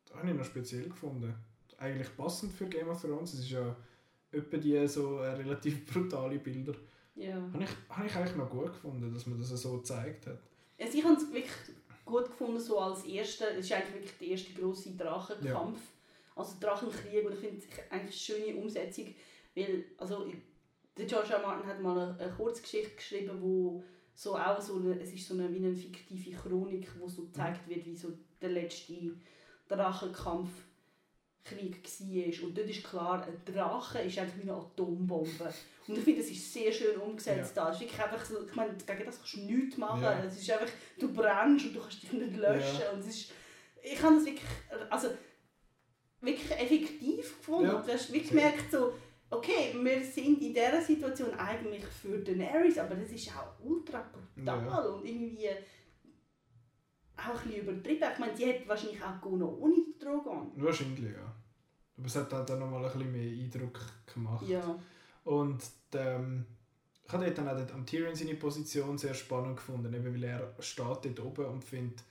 das 0.06 0.18
habe 0.18 0.30
ich 0.30 0.36
noch 0.36 0.45
speziell 0.45 0.90
gefunden. 0.90 1.34
Eigentlich 1.78 2.16
passend 2.16 2.53
für 2.53 2.68
Game 2.68 2.88
of 2.88 3.02
Thrones. 3.02 3.34
Es 3.34 3.41
ist 3.41 3.52
ja 3.52 3.76
etwa 4.32 4.57
die 4.57 4.88
so 4.88 5.20
äh, 5.20 5.34
relativ 5.34 5.86
brutale 5.91 6.40
Bilder. 6.40 6.74
Ja. 7.16 7.36
Habe 7.36 7.64
ich, 7.64 7.70
habe 7.90 8.08
ich 8.08 8.16
eigentlich 8.16 8.36
noch 8.36 8.50
gut 8.50 8.68
gefunden, 8.68 9.14
dass 9.14 9.26
man 9.26 9.40
das 9.40 9.50
so 9.50 9.78
gezeigt 9.78 10.28
hat. 10.28 10.40
Also 10.80 10.98
ich 10.98 11.04
habe 11.04 11.16
es 11.16 11.32
wirklich 11.32 11.52
gut 12.04 12.26
gefunden, 12.26 12.60
so 12.60 12.80
als 12.80 13.06
erster, 13.06 13.52
es 13.52 13.66
ist 13.66 13.72
eigentlich 13.72 13.94
wirklich 13.94 14.18
der 14.20 14.28
erste 14.28 14.54
grosse 14.54 14.92
Drachenkampf, 14.92 15.80
also 16.36 16.56
Drachenkrieg 16.60 17.26
und 17.26 17.34
ich 17.34 17.40
finde 17.40 17.58
es 17.58 17.64
eigentlich 17.90 17.92
eine 17.92 18.12
schöne 18.12 18.56
Umsetzung, 18.62 19.16
weil, 19.56 19.86
also 19.98 20.28
der 20.98 21.06
George. 21.06 21.34
R. 21.34 21.42
Martin 21.42 21.68
hat 21.68 21.82
mal 21.82 21.98
eine, 21.98 22.20
eine 22.20 22.32
Kurzgeschichte 22.34 22.96
geschrieben, 22.96 23.42
wo 23.42 23.84
so 24.14 24.38
auch 24.38 24.62
so 24.62 24.76
eine, 24.76 25.00
es 25.00 25.14
ist 25.14 25.28
so 25.28 25.34
eine, 25.34 25.52
wie 25.52 25.58
eine 25.58 25.74
fiktive 25.74 26.38
Chronik, 26.38 26.88
wo 27.00 27.08
so 27.08 27.24
gezeigt 27.24 27.68
wird, 27.68 27.86
wie 27.86 27.96
so 27.96 28.14
der 28.42 28.50
letzte 28.50 29.12
Drachenkampf 29.68 30.50
Krieg 31.46 31.78
war. 31.84 32.44
Und 32.48 32.58
dort 32.58 32.70
ist 32.70 32.84
klar, 32.84 33.26
ein 33.26 33.54
Drache 33.54 34.00
ist 34.00 34.18
eigentlich 34.18 34.38
wie 34.46 34.50
eine 34.50 34.54
Atombombe. 34.60 35.54
Und 35.88 35.98
ich 35.98 36.04
finde, 36.04 36.22
das 36.22 36.32
ist 36.32 36.52
sehr 36.54 36.72
schön 36.72 36.98
umgesetzt. 36.98 37.56
da. 37.56 37.70
Es 37.70 37.76
ist 37.76 37.82
wirklich 37.82 38.02
einfach 38.04 38.26
so, 38.26 38.46
ich 38.46 38.56
meine, 38.56 38.74
gegen 38.74 39.06
das 39.06 39.18
kannst 39.18 39.34
du 39.36 39.40
nichts 39.42 39.78
machen. 39.78 40.02
Ja. 40.02 40.24
Es 40.24 40.38
ist 40.42 40.50
einfach, 40.52 40.68
du 41.00 41.14
brennst 41.14 41.66
und 41.68 41.74
du 41.76 41.80
kannst 41.80 42.04
dich 42.04 42.12
nicht 42.12 42.36
löschen. 42.38 42.82
Und 42.94 43.00
es 43.02 43.08
ist, 43.08 43.32
ich 43.84 44.02
habe 44.02 44.16
das 44.16 44.26
wirklich, 44.26 44.50
also, 44.90 45.10
wirklich 46.22 46.52
effektiv 46.52 47.38
gefunden. 47.38 47.68
Ja. 47.70 47.76
Und 47.76 47.88
Du 47.88 47.94
hast 47.94 48.12
wirklich 48.12 48.30
gemerkt, 48.30 48.72
so, 48.72 48.94
okay, 49.30 49.76
wir 49.80 50.04
sind 50.04 50.42
in 50.42 50.54
dieser 50.54 50.82
Situation 50.82 51.34
eigentlich 51.36 51.86
für 51.86 52.18
Daenerys, 52.18 52.80
aber 52.80 52.96
das 52.96 53.12
ist 53.12 53.30
auch 53.30 53.64
ultra 53.64 54.04
brutal 54.36 54.66
Ja. 54.66 54.80
und 54.80 55.06
irgendwie 55.06 55.50
auch 57.18 57.42
ein 57.42 57.48
bisschen 57.48 57.62
übertrieben. 57.68 58.04
Ich 58.14 58.20
meine, 58.20 58.36
sie 58.36 58.50
hat 58.50 58.68
wahrscheinlich 58.68 59.02
auch 59.04 59.22
gewonnen 59.22 59.44
ohne 59.44 59.76
den 59.76 60.00
Drogon. 60.00 60.52
Wahrscheinlich, 60.56 61.14
ja. 61.14 61.35
Aber 61.98 62.08
es 62.08 62.16
hat 62.16 62.34
halt 62.34 62.50
dann 62.50 62.60
nochmal 62.60 62.86
ein 62.86 62.92
bisschen 62.92 63.12
mehr 63.12 63.46
Eindruck 63.46 63.80
gemacht. 64.14 64.48
Ja. 64.48 64.78
Und 65.24 65.64
ähm, 65.94 66.46
ich 67.06 67.14
habe 67.14 67.26
dort 67.26 67.38
dann 67.38 67.48
auch 67.48 67.58
dort 67.58 67.74
am 67.74 67.86
Tyrion 67.86 68.16
seine 68.16 68.36
Position 68.36 68.98
sehr 68.98 69.14
spannend 69.14 69.58
gefunden, 69.58 69.94
eben 69.94 70.14
weil 70.14 70.24
er 70.24 70.54
steht 70.60 70.86
dort 70.86 71.20
oben 71.20 71.46
und 71.46 71.64
findet, 71.64 72.04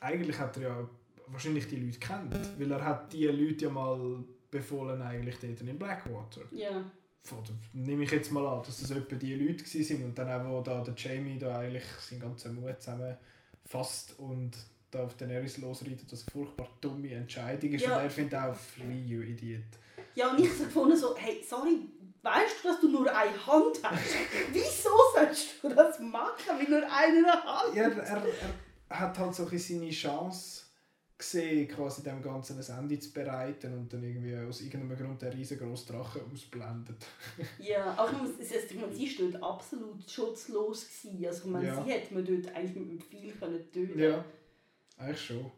eigentlich 0.00 0.38
hat 0.38 0.56
er 0.56 0.62
ja 0.62 0.88
wahrscheinlich 1.28 1.68
die 1.68 1.76
Leute 1.76 1.98
kennt, 1.98 2.34
weil 2.58 2.70
er 2.70 2.84
hat 2.84 3.12
die 3.12 3.26
Leute 3.26 3.66
ja 3.66 3.70
mal 3.70 4.24
befohlen 4.50 5.00
eigentlich 5.02 5.36
dort 5.38 5.60
in 5.60 5.78
Blackwater. 5.78 6.42
Ja. 6.52 6.84
Von, 7.22 7.38
nehme 7.72 8.04
ich 8.04 8.10
jetzt 8.10 8.30
mal 8.30 8.46
an, 8.46 8.62
dass 8.62 8.80
das 8.80 8.90
etwa 8.90 9.16
die 9.16 9.34
Leute 9.34 9.64
gewesen 9.64 9.84
sind 9.84 10.04
und 10.04 10.18
dann 10.18 10.28
auch, 10.28 10.50
wo 10.50 10.60
da 10.60 10.82
der 10.82 10.94
Jamie 10.94 11.38
da 11.38 11.58
eigentlich 11.58 11.84
seinen 12.00 12.20
ganzen 12.20 12.54
Mut 12.54 12.80
zusammenfasst 12.82 14.18
und 14.18 14.52
da 14.94 15.04
auf 15.04 15.16
Daenerys 15.16 15.58
losreitet, 15.58 16.10
das 16.10 16.22
eine 16.22 16.30
furchtbar 16.30 16.68
dumme 16.80 17.10
Entscheidung 17.12 17.72
ist 17.72 17.82
Ja. 17.84 17.96
und 17.96 18.02
er 18.04 18.10
findet 18.10 18.34
auch, 18.38 18.54
flee, 18.54 19.02
you 19.06 19.20
idiot. 19.22 19.62
Ja, 20.14 20.30
und 20.30 20.40
ich 20.40 20.48
habe 20.50 20.64
gefunden 20.64 20.96
so, 20.96 21.16
hey, 21.16 21.42
sorry, 21.46 21.78
weißt 22.22 22.56
du, 22.62 22.68
dass 22.68 22.80
du 22.80 22.88
nur 22.88 23.12
eine 23.14 23.46
Hand 23.46 23.80
hast? 23.82 24.14
Wieso 24.52 24.90
sollst 25.14 25.62
du 25.62 25.68
das 25.68 25.98
machen, 26.00 26.58
mit 26.58 26.68
nur 26.68 26.82
einer 26.82 27.44
Hand? 27.44 27.74
Ja, 27.74 27.88
er, 27.88 28.22
er, 28.88 28.98
hat 28.98 29.18
halt 29.18 29.34
so 29.34 29.46
ein 29.48 29.58
seine 29.58 29.90
Chance 29.90 30.62
gesehen, 31.18 31.68
quasi 31.68 32.02
dem 32.02 32.22
Ganzen 32.22 32.58
ein 32.58 32.78
Ende 32.78 32.98
zu 32.98 33.12
bereiten 33.12 33.72
und 33.72 33.92
dann 33.92 34.02
irgendwie 34.02 34.36
aus 34.36 34.60
irgendeinem 34.60 34.96
Grund 34.98 35.22
der 35.22 35.32
riesengroße 35.32 35.92
Drache 35.92 36.20
ausblendet. 36.32 37.04
Ja, 37.58 37.96
ich 38.04 38.18
meine, 38.80 38.92
sie 38.94 39.18
war 39.20 39.30
dort 39.30 39.42
absolut 39.42 40.10
schutzlos. 40.10 40.86
Gewesen. 41.02 41.26
Also, 41.26 41.44
ich 41.44 41.50
meine, 41.50 41.66
Ja. 41.68 41.82
sie 41.84 41.90
hätte 41.90 42.14
man 42.14 42.24
dort 42.24 42.54
eigentlich 42.54 42.76
mit 42.76 42.90
dem 42.90 43.00
Pfeil 43.00 43.32
können 43.32 43.72
töten 43.72 43.98
Ja, 43.98 44.24
eigentlich 44.96 45.20
schon. 45.24 45.50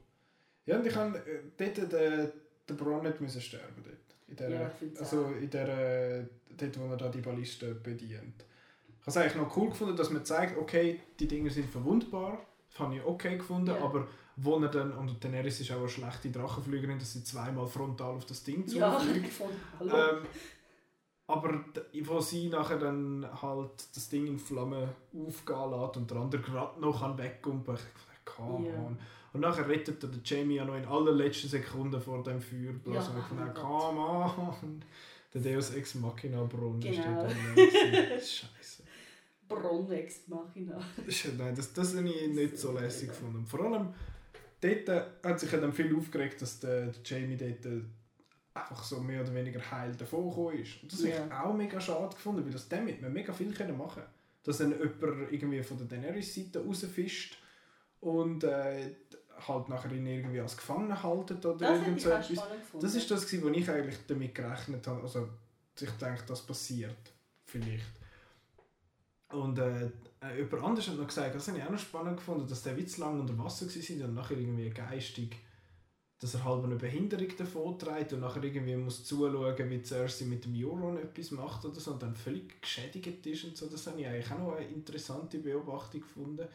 Ja, 0.64 0.78
und 0.78 0.86
ich 0.86 0.94
habe 0.96 1.18
äh, 1.18 1.42
dort 1.56 1.92
der, 1.92 2.32
der 2.68 2.74
Bronn 2.74 3.02
nicht 3.04 3.20
müssen 3.20 3.40
sterben 3.40 3.82
dort. 3.84 3.96
In 4.28 4.36
der, 4.36 4.50
Ja, 4.50 4.70
also 4.98 5.26
in 5.26 5.50
der, 5.50 6.28
dort, 6.56 6.80
wo 6.80 6.86
er 6.90 6.96
da 6.96 7.08
die 7.08 7.20
Balliste 7.20 7.74
bedient. 7.74 8.44
Ich 8.88 9.00
habe 9.02 9.10
es 9.10 9.16
eigentlich 9.16 9.36
noch 9.36 9.56
cool 9.56 9.68
gefunden, 9.68 9.96
dass 9.96 10.10
man 10.10 10.24
zeigt, 10.24 10.56
okay, 10.58 11.00
die 11.20 11.28
Dinge 11.28 11.48
sind 11.50 11.70
verwundbar. 11.70 12.44
Das 12.70 12.80
habe 12.80 12.96
ich 12.96 13.04
okay 13.04 13.36
gefunden, 13.36 13.68
Ja. 13.68 13.80
aber 13.80 14.08
wo 14.34 14.58
er 14.58 14.68
dann, 14.68 14.92
und 14.92 15.22
Daenerys 15.22 15.60
ist 15.60 15.70
auch 15.70 15.78
eine 15.78 15.88
schlechte 15.88 16.30
Drachenflügerin, 16.30 16.98
dass 16.98 17.12
sie 17.12 17.22
zweimal 17.24 17.66
frontal 17.68 18.16
auf 18.16 18.26
das 18.26 18.42
Ding 18.42 18.66
Ja, 18.66 18.98
zufliegt. 18.98 19.30
hallo. 19.78 19.96
Ähm, 19.96 20.26
aber 21.28 21.64
wo 22.04 22.20
sie 22.20 22.48
nachher 22.48 22.78
dann 22.78 23.26
halt 23.42 23.70
das 23.94 24.08
Ding 24.08 24.26
in 24.26 24.38
Flammen 24.38 24.88
aufgehen 25.26 25.70
lässt 25.70 25.96
und 25.96 26.10
der 26.10 26.18
andere 26.18 26.42
gerade 26.42 26.80
noch 26.80 27.00
kann 27.00 27.18
ich 27.18 27.32
dachte, 27.64 27.82
come 28.24 28.68
Ja. 28.68 28.96
Und 29.36 29.42
nachher 29.42 29.68
rettet 29.68 30.02
er 30.02 30.08
den 30.08 30.22
Jamie 30.24 30.56
ja 30.56 30.64
noch 30.64 30.76
in 30.76 30.86
allerletzten 30.86 31.50
Sekunden 31.50 32.00
vor 32.00 32.22
dem 32.22 32.40
Feuerblasen. 32.40 33.14
Ja, 33.14 33.20
und 33.20 33.26
ich 33.26 33.32
oh 33.32 33.44
dachte, 33.44 33.60
come 33.60 34.00
on. 34.00 34.84
Der 35.34 35.40
Deus 35.42 35.74
Ex 35.74 35.94
Machina 35.96 36.42
Brunnen 36.44 36.80
Genau. 36.80 37.28
scheiße. 38.18 38.82
Bronnex 39.48 40.26
Machina. 40.28 40.80
Das, 40.96 41.06
ist- 41.24 41.36
nein, 41.38 41.54
das, 41.54 41.72
das 41.72 41.94
habe 41.96 42.08
ich 42.08 42.28
nicht 42.28 42.58
so 42.58 42.72
lässig 42.72 43.08
gefunden. 43.10 43.44
Vor 43.46 43.60
allem 43.60 43.92
dort 44.60 44.88
äh, 44.88 45.02
hat 45.22 45.38
sich 45.38 45.50
dann 45.50 45.72
viel 45.72 45.94
aufgeregt, 45.94 46.40
dass 46.42 46.58
der, 46.60 46.86
der 46.86 46.94
Jamie 47.04 47.36
dort 47.36 47.64
äh, 47.66 47.82
einfach 48.54 48.82
so 48.82 49.00
mehr 49.00 49.20
oder 49.20 49.34
weniger 49.34 49.60
heil 49.70 49.94
davon 49.96 50.54
ist. 50.54 50.82
Und 50.82 50.90
das 50.92 51.02
Ja. 51.02 51.18
habe 51.18 51.26
ich 51.28 51.32
auch 51.34 51.54
mega 51.54 51.80
schade 51.80 52.14
gefunden, 52.14 52.44
weil 52.44 52.52
das 52.52 52.68
damit 52.68 53.02
man 53.02 53.12
mega 53.12 53.32
viel 53.32 53.52
können 53.52 53.76
machen 53.76 54.02
Dass 54.42 54.58
dann 54.58 54.70
jemand 54.72 55.30
irgendwie 55.30 55.62
von 55.62 55.76
der 55.76 55.86
Daenerys-Seite 55.86 56.64
rausfischt 56.64 57.36
und 58.00 58.42
äh, 58.44 58.90
halt 59.46 59.68
nachher 59.68 59.92
ihn 59.92 60.06
irgendwie 60.06 60.40
als 60.40 60.56
Gefangener 60.56 61.02
haltet 61.02 61.44
oder 61.44 61.68
Das 61.68 61.80
irgend 61.80 62.00
so 62.00 62.10
etwas. 62.10 62.48
Das 62.80 62.94
ist 62.94 63.10
das, 63.10 63.42
wo 63.42 63.48
ich 63.48 63.70
eigentlich 63.70 63.98
damit 64.06 64.34
gerechnet 64.34 64.86
habe. 64.86 65.02
Also, 65.02 65.28
ich 65.78 65.90
denke, 65.90 66.22
das 66.26 66.42
passiert. 66.42 67.12
Vielleicht. 67.44 67.84
Und 69.30 69.58
äh, 69.58 69.86
äh, 70.22 70.38
jemand 70.38 70.62
anderes 70.62 70.88
hat 70.88 70.96
noch 70.96 71.06
gesagt, 71.06 71.34
das 71.34 71.48
habe 71.48 71.58
ich 71.58 71.64
auch 71.64 71.70
noch 71.70 71.78
spannend 71.78 72.16
gefunden, 72.16 72.48
dass 72.48 72.62
der 72.62 72.76
Witz 72.76 72.98
lang 72.98 73.20
unter 73.20 73.36
Wasser 73.38 73.66
war 73.66 74.08
und 74.08 74.14
nachher 74.14 74.38
irgendwie 74.38 74.70
geistig, 74.70 75.36
dass 76.18 76.34
er 76.34 76.44
halb 76.44 76.64
eine 76.64 76.76
Behinderung 76.76 77.28
davon 77.36 77.78
trägt 77.78 78.12
und 78.12 78.20
nachher 78.20 78.42
irgendwie 78.42 78.76
muss 78.76 79.04
zuschauen, 79.04 79.70
wie 79.70 79.82
Cersei 79.82 80.24
mit 80.26 80.44
dem 80.44 80.54
Euron 80.54 80.96
etwas 80.96 81.30
macht 81.32 81.64
oder 81.64 81.78
so 81.78 81.92
und 81.92 82.02
dann 82.02 82.14
völlig 82.14 82.60
geschädigt 82.62 83.26
ist 83.26 83.44
und 83.44 83.56
so. 83.56 83.66
Das 83.66 83.86
habe 83.86 84.00
ich 84.00 84.06
eigentlich 84.06 84.30
auch 84.30 84.38
noch 84.38 84.56
eine 84.56 84.66
interessante 84.66 85.38
Beobachtung 85.38 86.00
gefunden. 86.00 86.48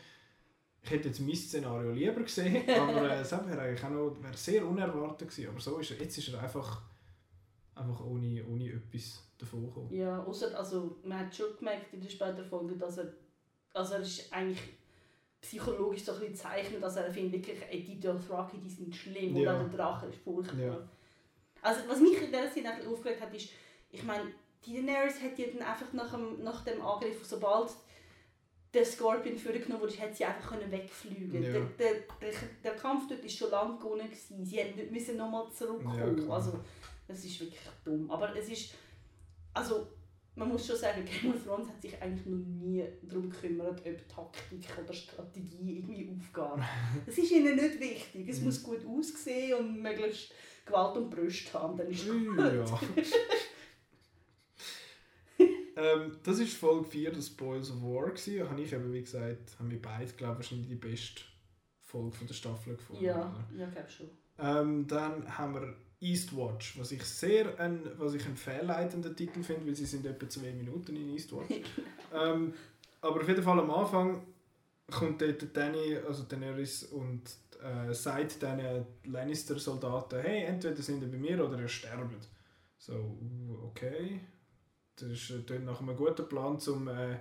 Ich 0.84 0.90
hätte 0.90 1.10
jetzt 1.10 1.20
mein 1.20 1.36
Szenario 1.36 1.92
lieber 1.92 2.22
gesehen, 2.22 2.68
aber 2.70 3.12
äh, 3.12 3.32
wäre 3.48 3.62
eigentlich 3.62 3.84
auch 3.84 3.90
noch 3.90 4.16
wäre 4.22 4.36
sehr 4.36 4.66
unerwartet 4.66 5.30
gewesen. 5.30 5.50
Aber 5.50 5.60
so 5.60 5.78
ist 5.78 5.92
er, 5.92 5.98
jetzt 5.98 6.18
ist 6.18 6.30
er 6.34 6.42
einfach, 6.42 6.82
einfach 7.76 8.04
ohne, 8.06 8.44
ohne 8.46 8.70
etwas 8.72 9.24
davon 9.38 9.66
gekommen. 9.68 9.94
Ja, 9.94 10.24
außer, 10.24 10.58
also 10.58 10.98
man 11.04 11.20
hat 11.20 11.36
schon 11.36 11.56
gemerkt 11.58 11.94
in 11.94 12.02
der 12.02 12.10
späteren 12.10 12.46
Folge, 12.46 12.76
dass 12.76 12.98
er, 12.98 13.14
also 13.74 13.94
er 13.96 14.02
ist 14.02 14.34
eigentlich 14.34 14.60
psychologisch 15.42 16.04
so 16.04 16.14
ein 16.14 16.20
bisschen 16.20 16.36
zeichnet, 16.36 16.82
dass 16.82 16.96
er 16.96 17.12
findet 17.12 17.34
wirklich, 17.34 17.62
ey, 17.70 17.84
die 17.84 18.00
Dothraki, 18.00 18.58
die 18.60 18.70
sind 18.70 18.96
schlimm 18.96 19.36
Ja. 19.36 19.54
und 19.54 19.58
auch 19.66 19.70
der 19.70 19.78
Drache 19.78 20.06
ist 20.08 20.20
furchtbar. 20.20 20.60
Ja. 20.60 20.90
Also 21.62 21.82
was 21.88 22.00
mich 22.00 22.20
in 22.22 22.32
dieser 22.32 22.50
Szene 22.50 22.74
aufgeregt 22.88 23.22
hat, 23.22 23.34
ist, 23.34 23.50
ich 23.92 24.04
meine, 24.04 24.32
die 24.66 24.74
Daenerys 24.76 25.22
hat 25.22 25.38
ja 25.38 25.48
dann 25.48 25.68
einfach 25.68 25.92
nach 25.94 26.12
dem, 26.12 26.44
nach 26.44 26.64
dem 26.64 26.82
Angriff, 26.82 27.26
sobald 27.26 27.70
der 28.74 28.86
Scorpion 28.86 29.38
vorgenommen 29.38 29.82
wurde, 29.82 30.00
hat 30.00 30.16
sie 30.16 30.26
einfach 30.26 30.52
können 30.52 30.72
wegfliegen. 30.72 31.44
Ja. 31.44 31.52
Der, 31.52 31.62
der, 32.22 32.34
der, 32.64 32.76
Kampf 32.76 33.08
dort 33.08 33.22
war 33.22 33.30
schon 33.30 33.52
lange 33.52 33.78
gewonnen. 33.78 34.06
Gewesen. 34.06 34.46
Sie 34.46 34.58
hätten 34.58 34.78
nicht 34.78 34.92
müssen 34.92 35.18
nochmal 35.18 35.52
zurückkommen. 35.52 36.18
Ja, 36.28 36.34
also, 36.34 36.60
das 37.08 37.26
ist 37.26 37.40
wirklich 37.42 37.60
dumm. 37.84 38.10
Aber 38.10 38.36
es 38.36 38.48
ist, 38.50 38.74
also 39.54 39.88
man 40.36 40.48
muss 40.48 40.66
schon 40.66 40.78
sagen, 40.78 41.04
Game 41.04 41.34
of 41.34 41.44
Thrones 41.44 41.68
hat 41.68 41.82
sich 41.82 42.02
eigentlich 42.02 42.26
noch 42.26 42.38
nie 42.38 42.86
darum 43.04 43.30
gekümmert, 43.30 43.82
ob 43.86 44.08
Taktik 44.08 44.66
oder 44.82 44.94
Strategie 44.94 45.78
irgendwie 45.80 46.10
aufgeht. 46.10 46.66
Das 47.06 47.18
ist 47.18 47.32
ihnen 47.32 47.56
nicht 47.56 47.80
wichtig. 47.80 48.30
Es 48.30 48.40
Mhm. 48.40 48.46
muss 48.46 48.64
gut 48.64 48.86
aussehen 48.86 49.58
und 49.60 49.82
möglichst 49.82 50.32
Gewalt 50.66 50.96
und 50.96 51.10
Brüste 51.10 51.52
haben, 51.54 51.76
dann 51.78 51.90
ist 51.90 52.08
gut. 52.08 52.38
Ja. 52.38 52.64
ähm, 55.82 56.18
das 56.24 56.40
ist 56.40 56.56
Folge 56.56 56.86
4 56.90 57.12
des 57.12 57.28
Spoils 57.28 57.72
of 57.72 57.82
War. 57.82 58.10
Gewesen. 58.10 58.50
Habe 58.50 58.62
ich 58.62 58.74
eben, 58.74 58.94
wie 58.94 59.02
gesagt, 59.02 59.58
haben 59.60 59.72
wir 59.72 59.82
beide, 59.82 60.12
glaube 60.14 60.34
ich, 60.34 60.38
wahrscheinlich 60.38 60.68
die 60.68 60.76
beste 60.76 61.22
Folge 61.80 62.16
von 62.16 62.28
der 62.28 62.34
Staffel 62.34 62.76
gefunden. 62.76 63.04
Ja, 63.04 63.34
ja, 63.58 63.68
ich 63.68 63.74
glaube 63.74 63.90
schon. 63.90 64.10
Ähm, 64.40 64.88
dann 64.88 65.38
haben 65.38 65.54
wir 65.56 65.76
Eastwatch, 66.00 66.80
was 66.80 66.92
ich 66.92 67.04
sehr 67.04 67.60
ein, 67.60 67.80
was 67.98 68.16
ich 68.16 68.26
einen 68.26 68.36
fehlleitenden 68.36 69.16
Titel 69.16 69.44
finde, 69.44 69.68
weil 69.68 69.76
sie 69.76 69.86
sind 69.86 70.06
etwa 70.06 70.28
zwei 70.28 70.52
Minuten 70.52 70.96
in 70.96 71.10
Eastwatch. 71.10 71.62
ähm, 72.14 72.54
aber 73.02 73.22
auf 73.22 73.28
jeden 73.28 73.44
Fall 73.44 73.60
am 73.60 73.72
Anfang 73.72 74.24
kommt 74.90 75.22
dort 75.22 75.56
Danny, 75.56 75.98
also 75.98 76.24
Daenerys 76.24 76.84
und 76.84 77.22
äh, 77.62 77.94
sagt 77.94 78.42
diesen 78.42 78.86
Lannister-Soldaten, 79.06 80.22
hey, 80.22 80.44
entweder 80.46 80.82
sind 80.82 81.02
ihr 81.02 81.12
bei 81.12 81.18
mir 81.18 81.46
oder 81.46 81.60
ihr 81.60 81.68
sterbt. 81.68 82.28
So, 82.78 83.18
okay. 83.64 84.20
Das 85.02 85.12
ist 85.12 85.32
äh, 85.32 85.40
klingt 85.40 85.66
nach 85.66 85.80
einem 85.80 85.96
guten 85.96 86.28
Plan, 86.28 86.58
um 86.68 86.88
äh, 86.88 87.18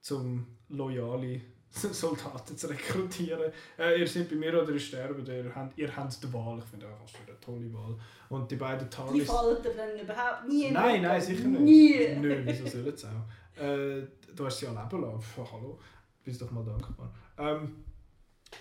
zum 0.00 0.46
loyale 0.68 1.40
Soldaten 1.70 2.56
zu 2.56 2.68
rekrutieren. 2.68 3.50
Äh, 3.78 4.00
ihr 4.00 4.06
seid 4.06 4.28
bei 4.28 4.36
mir 4.36 4.62
oder 4.62 4.72
ihr 4.72 4.78
sterbt, 4.78 5.26
ihr 5.26 5.54
habt, 5.54 5.78
ihr 5.78 5.96
habt 5.96 6.22
die 6.22 6.32
Wahl. 6.32 6.58
Ich 6.58 6.64
finde 6.64 6.86
auch, 6.86 7.08
für 7.08 7.30
eine 7.30 7.40
tolle 7.40 7.72
Wahl. 7.72 7.96
Und 8.28 8.50
die 8.50 8.56
beiden 8.56 8.88
Die 8.88 8.94
Tarlis... 8.94 9.26
fallen 9.26 9.62
dir 9.62 9.74
dann 9.74 9.98
überhaupt 9.98 10.48
nie 10.48 10.64
in 10.64 10.74
den 10.74 10.74
Nein, 10.74 11.02
nein, 11.02 11.20
sicher 11.20 11.48
nicht. 11.48 11.60
Nie. 11.60 12.16
Nö, 12.20 12.42
wieso 12.44 12.66
sollen 12.66 12.96
sie 12.96 13.06
auch? 13.06 13.62
Äh, 13.62 14.06
du 14.34 14.46
hast 14.46 14.58
sie 14.58 14.66
ja 14.66 14.72
leben 14.72 15.02
lassen. 15.02 15.20
Pff, 15.20 15.52
hallo, 15.52 15.78
bist 16.24 16.42
doch 16.42 16.50
mal 16.50 16.64
dankbar. 16.64 17.14
Ähm, 17.38 17.84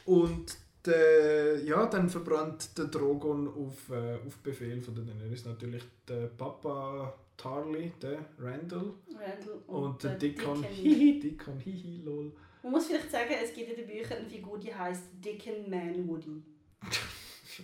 und 0.06 0.58
der, 0.86 1.64
ja, 1.64 1.86
dann 1.86 2.10
verbrannt 2.10 2.78
der 2.78 2.86
Drogon 2.86 3.48
auf, 3.48 3.90
äh, 3.90 4.16
auf 4.26 4.38
Befehl 4.38 4.82
von 4.82 4.96
der 4.96 5.04
Daenerys 5.04 5.46
natürlich 5.46 5.84
der 6.08 6.28
Papa 6.28 7.14
Tarly, 7.42 7.92
der 8.02 8.26
Randall 8.40 8.94
Randall 9.10 9.62
und, 9.68 10.04
der 10.04 10.12
der 10.12 10.20
Dickon, 10.20 10.62
Dickon. 10.62 10.76
hihi, 10.76 11.20
Dickon, 11.24 11.60
hihi, 11.60 12.02
lol. 12.04 12.32
Man 12.64 12.74
muss 12.74 12.86
vielleicht 12.88 13.10
sagen, 13.10 13.34
es 13.44 13.54
gibt 13.54 13.70
in 13.72 13.76
den 13.78 13.88
Büchern 13.88 14.20
eine 14.20 14.30
Figur, 14.30 14.60
die 14.60 14.74
heißt 14.74 15.04
Dickon 15.24 15.70
Manwoody. 15.70 16.44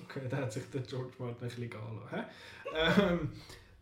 Okay, 0.04 0.28
da 0.30 0.38
hat 0.38 0.52
sich 0.52 0.70
der 0.72 0.82
George 0.82 1.14
Martin 1.18 1.36
ein 1.36 1.48
bisschen 1.48 1.70
gehen 1.70 1.80
lassen. 1.80 2.16
hä? 2.16 3.02
Ähm, 3.02 3.30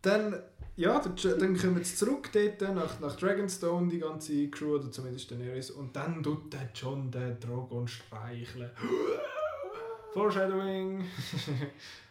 dann, 0.02 0.44
ja, 0.76 1.00
dann 1.00 1.58
kommen 1.58 1.84
sie 1.84 1.96
zurück 1.96 2.30
dort 2.32 2.62
nach, 2.76 3.00
nach 3.00 3.16
Dragonstone, 3.16 3.90
die 3.90 4.00
ganze 4.00 4.50
Crew, 4.50 4.76
oder 4.76 4.92
zumindest 4.92 5.32
Daenerys, 5.32 5.72
und 5.72 5.96
dann 5.96 6.22
tut 6.22 6.54
der 6.54 6.70
John 6.76 7.10
den 7.10 7.40
Drogon 7.40 7.88
streicheln. 7.88 8.70
Foreshadowing! 10.16 11.04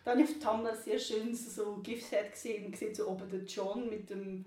Dann 0.04 0.22
auf 0.22 0.28
Tumblr 0.38 0.76
sehr 0.76 0.98
schön 0.98 1.34
so 1.34 1.78
GIF-Set 1.82 2.32
gesehen, 2.32 2.64
man 2.64 2.74
sieht 2.74 2.94
so 2.94 3.08
oben 3.08 3.28
den 3.30 3.46
John 3.46 3.88
mit 3.88 4.10
dem 4.10 4.44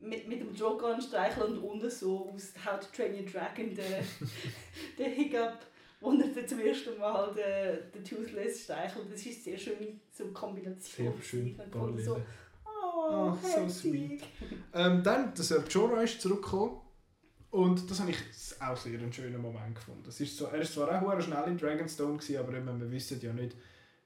mit, 0.00 0.26
mit 0.26 0.40
dem 0.40 0.56
Drogon 0.56 1.00
streicheln 1.00 1.58
und 1.58 1.62
unten 1.62 1.90
so 1.90 2.32
aus 2.34 2.52
How 2.64 2.80
to 2.80 2.86
Train 2.94 3.14
Your 3.14 3.30
Dragon 3.30 3.74
der, 3.74 4.02
der 4.98 5.08
Hiccup, 5.08 5.58
wo 6.00 6.12
er 6.12 6.46
zum 6.46 6.58
ersten 6.58 6.98
Mal 6.98 7.32
den, 7.34 7.92
den 7.92 8.04
Toothless 8.04 8.64
streichelt. 8.64 9.12
Das 9.12 9.24
ist 9.24 9.44
sehr 9.44 9.58
schön 9.58 10.00
so 10.10 10.24
eine 10.24 10.32
Kombination. 10.32 11.12
Sehr 11.12 11.22
schön, 11.22 11.60
Und 11.62 11.74
dann 11.74 11.98
so, 11.98 12.16
oh, 12.16 12.20
Oh, 13.12 13.36
so 13.42 13.68
sweet. 13.68 14.22
Ähm, 14.74 15.02
dann, 15.02 15.34
der 15.34 15.44
Ser 15.44 15.64
Jorah 15.68 16.02
ist 16.02 16.20
zurückgekommen. 16.20 16.80
Und 17.50 17.90
das 17.90 18.00
habe 18.00 18.10
ich 18.10 18.18
auch 18.60 18.76
sehr 18.76 18.98
einen 18.98 19.12
schönen 19.12 19.40
Moment 19.40 19.74
gefunden. 19.74 20.02
Das 20.04 20.20
ist 20.20 20.36
so, 20.36 20.46
er 20.46 20.58
war 20.58 20.64
zwar 20.64 21.02
auch 21.02 21.20
schnell 21.20 21.48
in 21.48 21.58
Dragonstone, 21.58 22.18
gewesen, 22.18 22.38
aber 22.38 22.56
eben, 22.56 22.80
wir 22.80 22.90
wissen 22.90 23.20
ja 23.20 23.32
nicht, 23.32 23.56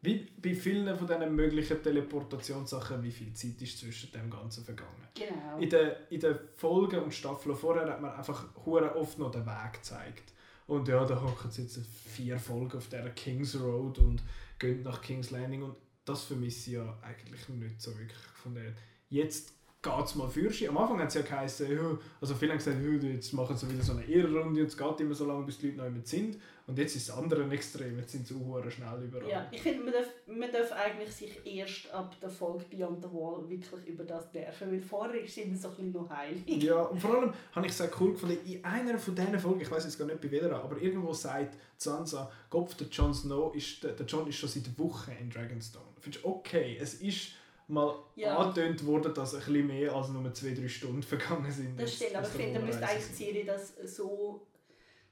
wie 0.01 0.27
bei 0.41 0.55
vielen 0.55 0.97
von 0.97 1.07
diesen 1.07 1.35
möglichen 1.35 1.83
Teleportationssachen, 1.83 3.03
wie 3.03 3.11
viel 3.11 3.33
Zeit 3.33 3.61
ist 3.63 3.79
zwischen 3.79 4.13
dem 4.13 4.31
Ganzen 4.31 4.65
vergangen. 4.65 5.09
Genau. 5.15 5.59
In 5.59 5.71
den, 5.71 5.93
in 6.11 6.21
den 6.21 6.39
Folgen 6.57 7.01
und 7.01 7.15
Staffeln 7.15 7.57
vorher 7.57 7.87
hat 7.89 8.01
man 8.01 8.13
einfach 8.13 8.45
hure 8.67 8.95
oft 8.97 9.19
noch 9.19 9.31
den 9.31 9.47
Weg 9.47 9.73
gezeigt. 9.75 10.33
Und 10.67 10.89
ja, 10.89 11.05
da 11.05 11.21
hocken 11.21 11.51
sie 11.51 11.63
jetzt 11.63 11.79
vier 12.07 12.39
Folgen 12.39 12.77
auf 12.77 12.89
der 12.89 13.11
Kings 13.11 13.59
Road 13.59 13.99
und 13.99 14.23
gehen 14.59 14.83
nach 14.83 15.01
Kings 15.03 15.31
Landing 15.31 15.63
und 15.63 15.77
das 16.05 16.25
vermisse 16.25 16.71
ich 16.71 16.77
ja 16.77 16.99
eigentlich 17.03 17.49
nicht 17.49 17.81
so 17.81 17.91
wirklich 17.99 18.19
von 18.43 18.55
der. 18.55 18.73
Jetzt 19.09 19.53
geht 19.85 20.05
es 20.05 20.15
mal 20.15 20.29
für 20.29 20.51
sie. 20.51 20.69
Am 20.69 20.79
Anfang 20.79 20.99
hat 20.99 21.09
es 21.09 21.15
ja 21.15 21.23
geheißen, 21.23 21.99
also 22.21 22.35
viele 22.35 22.53
haben 22.53 22.59
gesagt, 22.59 22.79
jetzt 23.03 23.33
machen 23.35 23.57
sie 23.57 23.71
wieder 23.71 23.83
so 23.83 23.93
eine 23.93 24.05
Ehrenrunde 24.05 24.63
und 24.63 24.67
es 24.67 24.77
geht 24.77 25.01
immer 25.01 25.15
so 25.15 25.27
lange, 25.27 25.45
bis 25.45 25.59
die 25.59 25.67
Leute 25.67 25.79
noch 25.79 25.85
jemand 25.85 26.07
sind. 26.07 26.39
Und 26.67 26.79
jetzt 26.79 26.97
ist 26.97 27.11
das 27.11 27.19
andere 27.19 27.47
Extrem, 27.51 27.99
jetzt 27.99 28.13
sind 28.13 28.27
sie 28.27 28.35
auch 28.35 28.71
schnell 28.71 29.03
überall. 29.05 29.29
Ja, 29.29 29.47
ich 29.51 29.61
finde, 29.61 29.85
man 29.85 29.93
darf, 29.93 30.07
man 30.27 30.51
darf 30.51 30.73
eigentlich 30.73 31.13
sich 31.13 31.39
erst 31.45 31.93
ab 31.93 32.17
der 32.23 32.31
Folge 32.31 32.65
Beyond 32.71 33.03
the 33.03 33.09
Wall 33.13 33.47
wirklich 33.51 33.87
über 33.87 34.05
das 34.05 34.33
nerven, 34.33 34.73
weil 34.73 34.81
vorher 34.81 35.21
ist 35.21 35.37
es 35.37 35.45
immer 35.45 35.57
so 35.57 35.69
ein 35.69 35.75
bisschen 35.75 35.93
noch 35.93 36.09
heilig. 36.09 36.63
Ja, 36.63 36.81
und 36.81 36.99
vor 36.99 37.15
allem 37.15 37.35
habe 37.53 37.67
ich 37.67 37.73
es 37.73 37.79
sehr 37.79 37.91
cool 38.01 38.13
gefunden, 38.13 38.39
in 38.47 38.65
einer 38.65 38.99
von 38.99 39.15
diesen 39.15 39.39
Folgen, 39.39 39.61
ich 39.61 39.71
weiß 39.71 39.85
jetzt 39.85 39.99
gar 39.99 40.07
nicht 40.07 40.23
bei 40.23 40.31
welcher, 40.31 40.65
aber 40.65 40.81
irgendwo 40.81 41.13
sagt 41.13 41.59
Sansa, 41.77 42.33
Kopf, 42.49 42.75
der 42.77 42.87
Jon 42.87 43.13
Snow, 43.13 43.55
ist, 43.55 43.85
der, 43.85 43.93
der 43.93 44.07
Jon 44.07 44.27
ist 44.27 44.37
schon 44.37 44.49
seit 44.49 44.79
Wochen 44.79 45.13
in 45.21 45.29
Dragonstone. 45.29 45.85
Findest 46.01 46.25
du, 46.25 46.29
okay, 46.29 46.79
es 46.81 46.95
ist 46.95 47.33
mal 47.69 47.95
Ja. 48.17 48.37
angetönt 48.39 48.85
worden, 48.87 49.15
dass 49.15 49.35
ein 49.35 49.41
bisschen 49.41 49.67
mehr 49.67 49.95
als 49.95 50.09
nur 50.09 50.33
zwei, 50.35 50.53
drei 50.53 50.69
Stunden 50.69 51.03
vergangen 51.03 51.51
sind. 51.51 51.79
Das 51.81 51.95
stimmt, 51.95 52.15
aber 52.17 52.27
ich 52.27 52.33
finde, 52.33 52.59
man 52.59 52.69
müsste 52.69 52.87
eigentlich 52.87 53.07
die. 53.09 53.25
Serie 53.25 53.45
das 53.45 53.75
so, 53.97 54.47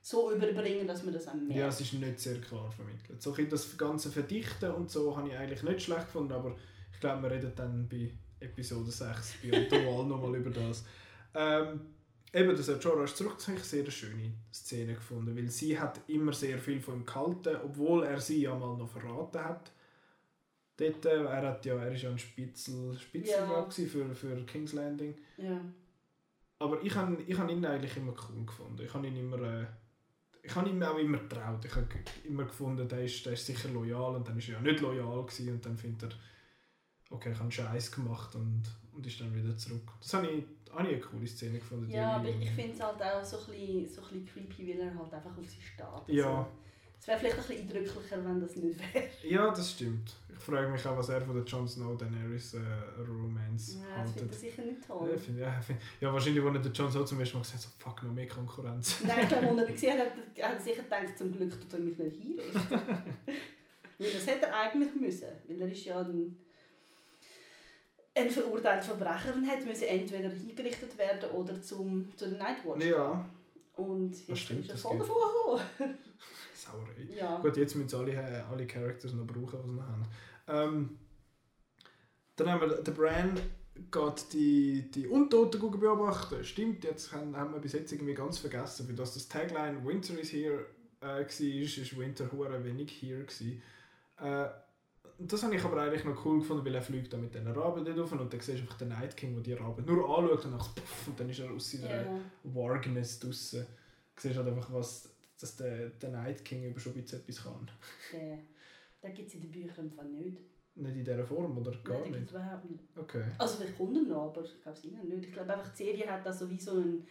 so 0.01 0.33
überbringen, 0.33 0.87
dass 0.87 1.03
man 1.05 1.15
das 1.15 1.29
auch 1.29 1.35
merkt. 1.35 1.55
Ja, 1.55 1.69
es 1.69 1.81
ist 1.81 1.95
nicht 1.95 2.21
sehr 2.21 2.41
klar 2.41 2.71
vermittelt. 2.71 3.23
So 3.23 3.35
ein 3.35 3.49
das 3.49 3.77
ganze 3.77 4.11
Verdichten 4.11 4.71
und 4.73 4.91
so 4.91 5.17
habe 5.17 5.29
ich 5.29 5.37
eigentlich 5.37 5.63
nicht 5.63 5.83
schlecht 5.83 6.07
gefunden, 6.07 6.33
aber 6.33 6.57
ich 6.93 7.01
glaube, 7.01 7.23
wir 7.23 7.31
reden 7.31 7.53
dann 7.57 7.89
bei 7.89 8.13
Episode 8.41 8.91
6 8.91 9.35
bei 9.43 9.51
Wall 9.87 10.05
nochmal 10.07 10.35
über 10.37 10.51
das. 10.51 10.85
Ähm, 11.35 11.81
eben, 12.33 12.57
das 12.57 12.69
hat 12.69 12.83
Jorah 12.85 13.05
ist 13.05 13.17
zurück, 13.17 13.35
das 13.37 13.49
habe 13.49 13.59
ich 13.59 13.65
sehr 13.65 13.91
schöne 13.91 14.33
Szene 14.53 14.95
gefunden, 14.95 15.37
weil 15.37 15.49
sie 15.49 15.79
hat 15.79 16.01
immer 16.09 16.33
sehr 16.33 16.59
viel 16.59 16.81
von 16.81 16.97
ihm 16.97 17.07
gehalten, 17.07 17.57
obwohl 17.65 18.05
er 18.05 18.21
sie 18.21 18.43
ja 18.43 18.55
mal 18.55 18.77
noch 18.77 18.91
verraten 18.91 19.43
hat. 19.43 19.73
Dort, 20.83 21.07
äh, 21.07 21.25
er, 21.25 21.49
hat 21.49 21.65
ja, 21.65 21.75
er 21.77 21.93
ist 21.93 22.03
ja 22.03 22.11
ein 22.11 22.19
Spitzel, 22.19 22.99
Spitzelgrab 22.99 23.67
Ja. 23.79 23.87
für, 23.87 24.15
für 24.15 24.47
King's 24.47 24.73
Landing. 24.73 25.15
Ja. 25.37 25.61
Aber 26.59 26.83
ich 26.83 26.95
habe 26.95 27.21
ich 27.27 27.39
hab 27.39 27.51
ihn 27.51 27.65
eigentlich 27.65 27.97
immer 27.97 28.15
cool 28.29 28.45
gefunden. 28.47 28.83
Ich 28.85 28.93
habe 28.95 29.07
ihn 29.07 29.17
immer, 29.17 29.41
äh, 29.43 29.67
ich 30.43 30.55
habe 30.55 30.69
ihm 30.69 30.83
auch 30.83 30.97
immer 30.99 31.19
getraut. 31.19 31.65
Ich 31.65 31.75
habe 31.75 31.87
immer 32.25 32.45
gefunden, 32.45 32.89
der 32.89 33.05
ist, 33.05 33.25
der 33.27 33.33
ist 33.35 33.47
sicher 33.47 33.69
loyal 33.71 34.17
und 34.17 34.27
dann 34.29 34.39
ist 34.39 34.49
er 34.49 34.55
ja 34.55 34.61
nicht 34.61 34.81
loyal 34.81 35.23
gewesen 35.25 35.53
und 35.55 35.65
dann 35.65 35.77
findet 35.77 36.13
er, 36.13 36.19
okay, 37.11 37.33
ich 37.33 37.39
habe 37.39 37.51
Scheiß 37.51 37.93
gemacht 37.93 38.35
und, 38.35 38.63
und 38.93 39.07
ist 39.07 39.21
dann 39.21 39.35
wieder 39.35 39.57
zurück. 39.57 39.91
Das 40.01 40.15
habe 40.15 40.29
ich, 40.29 40.45
habe 40.73 40.89
ich 40.89 40.95
eine 40.95 41.01
coole 41.01 41.27
Szene 41.27 41.59
gefunden. 41.59 41.91
Ja, 41.91 42.17
aber 42.17 42.29
ich 42.29 42.51
finde 42.51 42.73
es 42.73 42.81
halt 42.81 43.03
auch 43.03 43.25
so 43.25 43.39
ein, 43.39 43.47
bisschen, 43.47 43.89
so 43.89 44.03
ein 44.03 44.25
bisschen 44.25 44.49
creepy, 44.49 44.69
weil 44.69 44.81
er 44.87 44.95
halt 44.99 45.13
einfach 45.13 45.37
auf 45.37 45.47
sie 45.47 45.61
steht. 45.61 46.15
Ja. 46.17 46.39
Also, 46.39 46.47
es 47.03 47.09
wäre 47.09 47.19
vielleicht 47.19 47.37
ein 47.37 47.43
bisschen 47.43 47.69
eindrücklicher, 47.69 48.25
wenn 48.25 48.41
das 48.41 48.55
nicht 48.55 48.79
wäre. 48.95 49.09
Ja, 49.25 49.51
das 49.51 49.73
stimmt. 49.73 50.15
Ich 50.33 50.39
frage 50.39 50.69
mich 50.69 50.87
auch, 50.87 50.97
was 50.97 51.09
er 51.09 51.21
von 51.21 51.35
der 51.35 51.45
Jon 51.45 51.67
Snow 51.69 51.97
Daenerys 51.99 52.55
äh, 52.55 52.59
Romance 53.09 53.75
Ja, 53.81 54.03
das 54.03 54.13
finde 54.13 54.21
haltet. 54.21 54.33
ich 54.33 54.39
sicher 54.39 54.63
nicht 54.63 54.81
Ja, 54.83 54.87
toll. 54.95 55.19
find, 55.19 55.39
ja, 55.39 55.61
find, 55.61 55.79
ja, 56.01 56.13
wahrscheinlich, 56.13 56.45
als 56.45 56.55
er 56.57 56.63
der 56.63 56.73
Jon 56.73 56.91
Snow 56.93 57.05
zum 57.05 57.19
ersten 57.21 57.37
Mal 57.39 57.43
gesagt 57.43 57.65
hat, 57.65 57.71
so, 57.73 57.79
fuck, 57.79 58.03
noch 58.05 58.13
mehr 58.13 58.29
Konkurrenz. 58.29 58.97
Nein, 59.05 59.19
ich 59.23 59.29
glaube, 59.29 59.49
als 59.49 59.59
er 59.59 59.67
gesehen 59.73 59.99
hat, 59.99 60.07
hat 60.07 60.15
er- 60.37 60.49
hat 60.49 60.55
er 60.55 60.61
sicher 60.61 60.83
gedacht, 60.85 61.19
zum 61.19 61.33
Glück 61.33 61.61
tut 61.61 61.73
er 61.73 61.79
mich 61.81 61.99
nicht 61.99 62.17
hinrichten. 62.23 62.71
weil 63.99 64.11
das 64.13 64.27
hätte 64.27 64.47
er 64.47 64.57
eigentlich 64.61 64.95
müssen. 64.95 65.29
Weil 65.49 65.61
er 65.63 65.71
ist 65.73 65.85
ja 65.85 66.01
ein, 66.01 66.37
ein 68.15 68.31
verurteilter 68.31 68.83
Verbrecher 68.87 69.35
und 69.35 69.45
hätte 69.45 69.67
müssen 69.67 69.85
entweder 69.85 70.29
hingerichtet 70.31 70.97
werden 70.99 71.31
oder 71.31 71.61
zum, 71.63 72.17
zu 72.17 72.29
den 72.29 72.39
Nightwatch. 72.39 72.85
Ja, 72.85 73.29
Und 73.77 74.27
jetzt 74.29 74.41
stimmt, 74.41 74.61
ist 74.65 74.69
er 74.71 74.73
das 74.75 74.83
voll 74.83 74.99
davon. 74.99 75.61
Sauerei. 76.73 77.09
Ja. 77.17 77.39
Gut, 77.41 77.57
jetzt 77.57 77.75
müssen 77.75 77.89
sie 77.89 77.97
alle, 77.97 78.13
äh, 78.13 78.43
alle 78.51 78.67
Characters 78.67 79.13
noch 79.13 79.27
brauchen, 79.27 79.59
die 79.63 79.69
sie 79.69 79.77
noch 79.77 79.87
haben. 79.87 80.07
Ähm, 80.49 80.99
dann 82.37 82.51
haben 82.51 82.61
wir 82.63 82.77
den 82.83 82.95
Bran 82.95 83.39
geht 83.91 84.33
die, 84.33 84.91
die 84.91 85.07
Untoten 85.07 85.61
beobachten. 85.81 86.45
Stimmt, 86.45 86.85
jetzt 86.85 87.13
haben, 87.13 87.37
haben 87.37 87.53
wir 87.55 87.61
bis 87.61 87.73
jetzt 87.73 87.93
irgendwie 87.93 88.15
ganz 88.15 88.39
vergessen, 88.39 88.89
weil 88.89 88.97
das, 88.97 89.15
das 89.15 89.29
Tagline 89.29 89.85
Winter 89.85 90.19
is 90.19 90.33
here 90.33 90.67
äh, 91.01 91.07
war, 91.07 91.21
ist 91.25 91.99
Winter 91.99 92.31
hure 92.31 92.65
wenig 92.65 93.01
gewesen. 93.01 93.63
Äh, 94.19 94.47
das 95.19 95.43
habe 95.43 95.55
ich 95.55 95.65
aber 95.65 95.81
eigentlich 95.81 96.05
noch 96.05 96.25
cool 96.25 96.41
gefunden, 96.41 96.65
weil 96.65 96.75
er 96.75 96.83
fliegt 96.83 97.13
dann 97.13 97.21
mit 97.23 97.35
diesen 97.35 97.47
Raben 97.49 97.85
dort 97.85 97.99
rauf 97.99 98.13
und 98.13 98.33
dann 98.33 98.41
siehst 98.41 98.59
du 98.59 98.63
einfach 98.63 98.79
den 98.79 98.89
Night 98.89 99.17
King, 99.17 99.35
der 99.35 99.43
die 99.43 99.53
Raben 99.53 99.85
nur 99.85 100.05
anschaut 100.19 100.45
und 100.45 100.53
dann, 100.53 100.59
puff, 100.59 101.09
und 101.09 101.21
dann 101.21 101.29
ist 101.29 101.41
er 101.41 101.51
aus 101.51 101.71
seiner 101.71 102.03
Ja. 102.03 102.21
Wargness 102.45 103.21
draussen. 103.21 103.67
Du 104.17 104.23
siehst 104.23 104.37
halt 104.37 104.49
einfach, 104.49 104.73
was, 104.73 105.12
dass 105.43 105.57
der, 105.57 105.89
der 105.91 106.11
Night 106.11 106.45
King 106.45 106.65
über 106.65 106.79
schon 106.81 106.93
ein 106.95 107.03
bisschen 107.03 107.21
etwas 107.21 107.43
kann. 107.43 107.71
Der, 108.13 108.39
den 109.03 109.15
gibt 109.15 109.29
es 109.29 109.35
in 109.35 109.41
den 109.43 109.51
Büchern 109.51 109.91
Fall 109.91 110.09
nicht. 110.09 110.39
Nicht 110.75 110.97
in 110.97 111.05
dieser 111.05 111.25
Form 111.27 111.59
oder 111.59 111.73
gar 111.85 112.01
Nein, 112.01 112.13
nicht? 112.13 112.31
überhaupt 112.31 112.71
nicht. 112.71 112.85
Okay. 112.97 113.25
Also 113.39 113.57
vielleicht 113.59 113.77
kommt 113.77 113.97
er 113.97 114.03
noch, 114.05 114.31
aber 114.31 114.43
ich 114.45 114.61
glaube 114.63 114.79
es 114.79 114.85
ihnen 114.85 115.09
nicht. 115.09 115.27
Ich 115.27 115.33
glaube 115.33 115.53
einfach, 115.53 115.71
die 115.75 115.85
Serie 115.85 116.11
hat 116.11 116.25
da 116.25 116.33
so 116.33 116.49
wie 116.49 116.59
so 116.59 116.73
ein, 116.79 117.07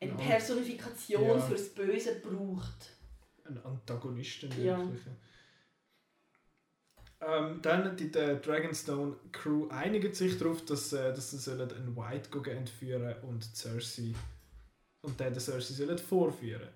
eine 0.00 0.10
Ja. 0.10 0.16
Personifikation 0.16 1.22
Ja. 1.24 1.38
fürs 1.40 1.68
Böse 1.70 2.20
gebraucht. 2.20 2.90
Ein 3.44 3.58
Antagonisten 3.64 4.50
Ja. 4.62 4.78
wirklich. 4.78 5.00
Ähm, 7.20 7.60
dann 7.62 7.96
die, 7.96 8.12
die 8.12 8.40
Dragonstone 8.42 9.16
Crew 9.32 9.66
einigen 9.70 10.12
sich 10.14 10.38
darauf, 10.38 10.64
dass, 10.66 10.92
äh, 10.92 11.12
dass 11.12 11.30
sie 11.32 11.38
sollen 11.38 11.72
einen 11.72 11.96
White 11.96 12.50
entführen 12.52 13.14
und 13.22 13.42
Cersei 13.56 14.14
und 15.02 15.18
den 15.18 15.34
Cersei 15.40 15.74
sollen 15.74 15.98
vorführen. 15.98 16.68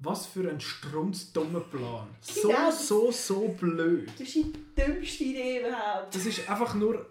Was 0.00 0.26
für 0.26 0.48
ein 0.48 0.60
strunzdummer 0.60 1.60
Plan. 1.60 2.08
So, 2.20 2.48
Genau. 2.48 2.70
so, 2.70 3.10
so 3.10 3.48
blöd. 3.48 4.08
Das 4.18 4.28
ist 4.28 4.34
die 4.36 4.52
dümmste 4.76 5.24
Idee 5.24 5.60
überhaupt. 5.60 6.14
Das 6.14 6.24
ist 6.24 6.48
einfach 6.48 6.74
nur 6.74 7.04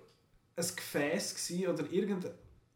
ein 0.56 0.66
Gefäß 0.76 1.52
oder 1.68 1.92
irgend 1.92 2.26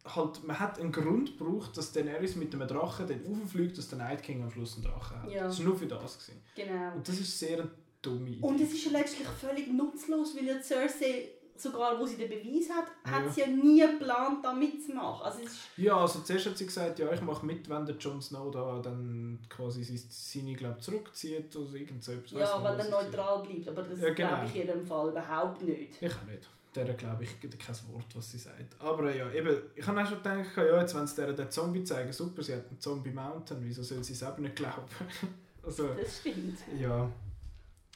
halt 0.04 0.44
man 0.46 0.60
hat 0.60 0.80
einen 0.80 0.92
Grund 0.92 1.38
gebraucht, 1.38 1.78
dass 1.78 1.92
Daenerys 1.92 2.36
mit 2.36 2.54
einem 2.54 2.68
Drachen 2.68 3.08
dann 3.08 3.22
rauffliegt, 3.26 3.78
dass 3.78 3.88
der 3.90 4.00
Night 4.00 4.24
King 4.24 4.44
am 4.44 4.52
Schluss 4.52 4.76
einen 4.76 4.86
Drachen 4.86 5.22
hat. 5.22 5.32
Ja. 5.32 5.44
Das 5.44 5.60
war 5.60 5.66
nur 5.66 5.78
für 5.78 5.86
das 5.86 6.18
gewesen. 6.18 6.42
Genau. 6.56 6.96
Und 6.96 7.08
das 7.08 7.20
ist 7.20 7.38
sehr 7.38 7.60
eine 7.60 7.72
dumme 8.02 8.30
Idee. 8.30 8.46
Und 8.46 8.60
es 8.60 8.74
ist 8.74 8.86
ja 8.86 8.92
letztlich 8.92 9.28
völlig 9.28 9.68
nutzlos, 9.72 10.36
weil 10.36 10.46
ja 10.46 10.62
Cersei, 10.62 11.30
sogar 11.56 12.00
wo 12.00 12.06
sie 12.06 12.16
den 12.18 12.30
Beweis 12.30 12.70
hat, 12.70 12.86
Ja. 13.06 13.12
hat 13.12 13.34
sie 13.34 13.42
ja 13.42 13.48
nie 13.48 13.80
geplant, 13.82 14.44
da 14.44 14.54
mitzumachen. 14.54 15.24
Also 15.26 15.40
ja, 15.78 15.96
also 15.98 16.20
zuerst 16.22 16.46
hat 16.48 16.58
sie 16.58 16.66
gesagt, 16.66 17.00
ja, 17.00 17.12
ich 17.12 17.22
mache 17.22 17.46
mit, 17.46 17.70
wenn 17.70 17.86
der 17.86 17.96
Jon 17.98 18.22
Snow 18.22 18.52
da 18.52 18.80
dann 18.82 19.40
quasi 19.50 19.84
sein- 19.84 20.02
seine 20.10 20.54
glaub, 20.54 20.82
zurückzieht 20.82 21.56
oder 21.56 21.74
irgend 21.76 22.04
so 22.04 22.14
etwas. 22.14 22.32
Ja, 22.32 22.58
wenn 22.64 22.78
was 22.78 22.86
er 22.88 22.92
neutral 22.92 23.44
bleibt, 23.44 23.68
aber 23.68 23.84
das 23.84 24.00
Ja, 24.00 24.14
genau. 24.14 24.30
glaube 24.30 24.46
ich 24.48 24.56
in 24.56 24.68
jedem 24.68 24.86
Fall 24.86 25.10
überhaupt 25.10 25.62
nicht. 25.62 26.02
Ich 26.02 26.12
auch 26.16 26.24
nicht. 26.26 26.50
Der 26.74 26.86
glaube 26.94 27.26
ich 27.26 27.40
kein 27.42 27.76
Wort, 27.94 28.06
was 28.16 28.32
sie 28.32 28.38
sagt. 28.38 28.80
Aber 28.80 29.14
ja, 29.14 29.30
eben, 29.34 29.58
ich 29.76 29.86
habe 29.86 30.02
auch 30.02 30.06
schon 30.08 30.18
gedacht, 30.20 30.46
ja, 30.56 30.80
jetzt 30.80 30.96
wenn 30.96 31.06
sie 31.06 31.16
der 31.18 31.34
den 31.34 31.52
Zombie 31.52 31.84
zeigen, 31.84 32.14
super, 32.14 32.42
sie 32.42 32.54
hat 32.56 32.66
einen 32.70 32.80
Zombie 32.80 33.12
Mountain, 33.12 33.58
wieso 33.62 33.84
soll 33.84 34.02
sie 34.04 34.14
es 34.14 34.22
eben 34.22 34.42
nicht 34.44 34.56
glauben? 34.56 34.86
also, 35.64 35.90
Das 35.90 36.20
stimmt. 36.20 36.58
ja. 36.80 37.10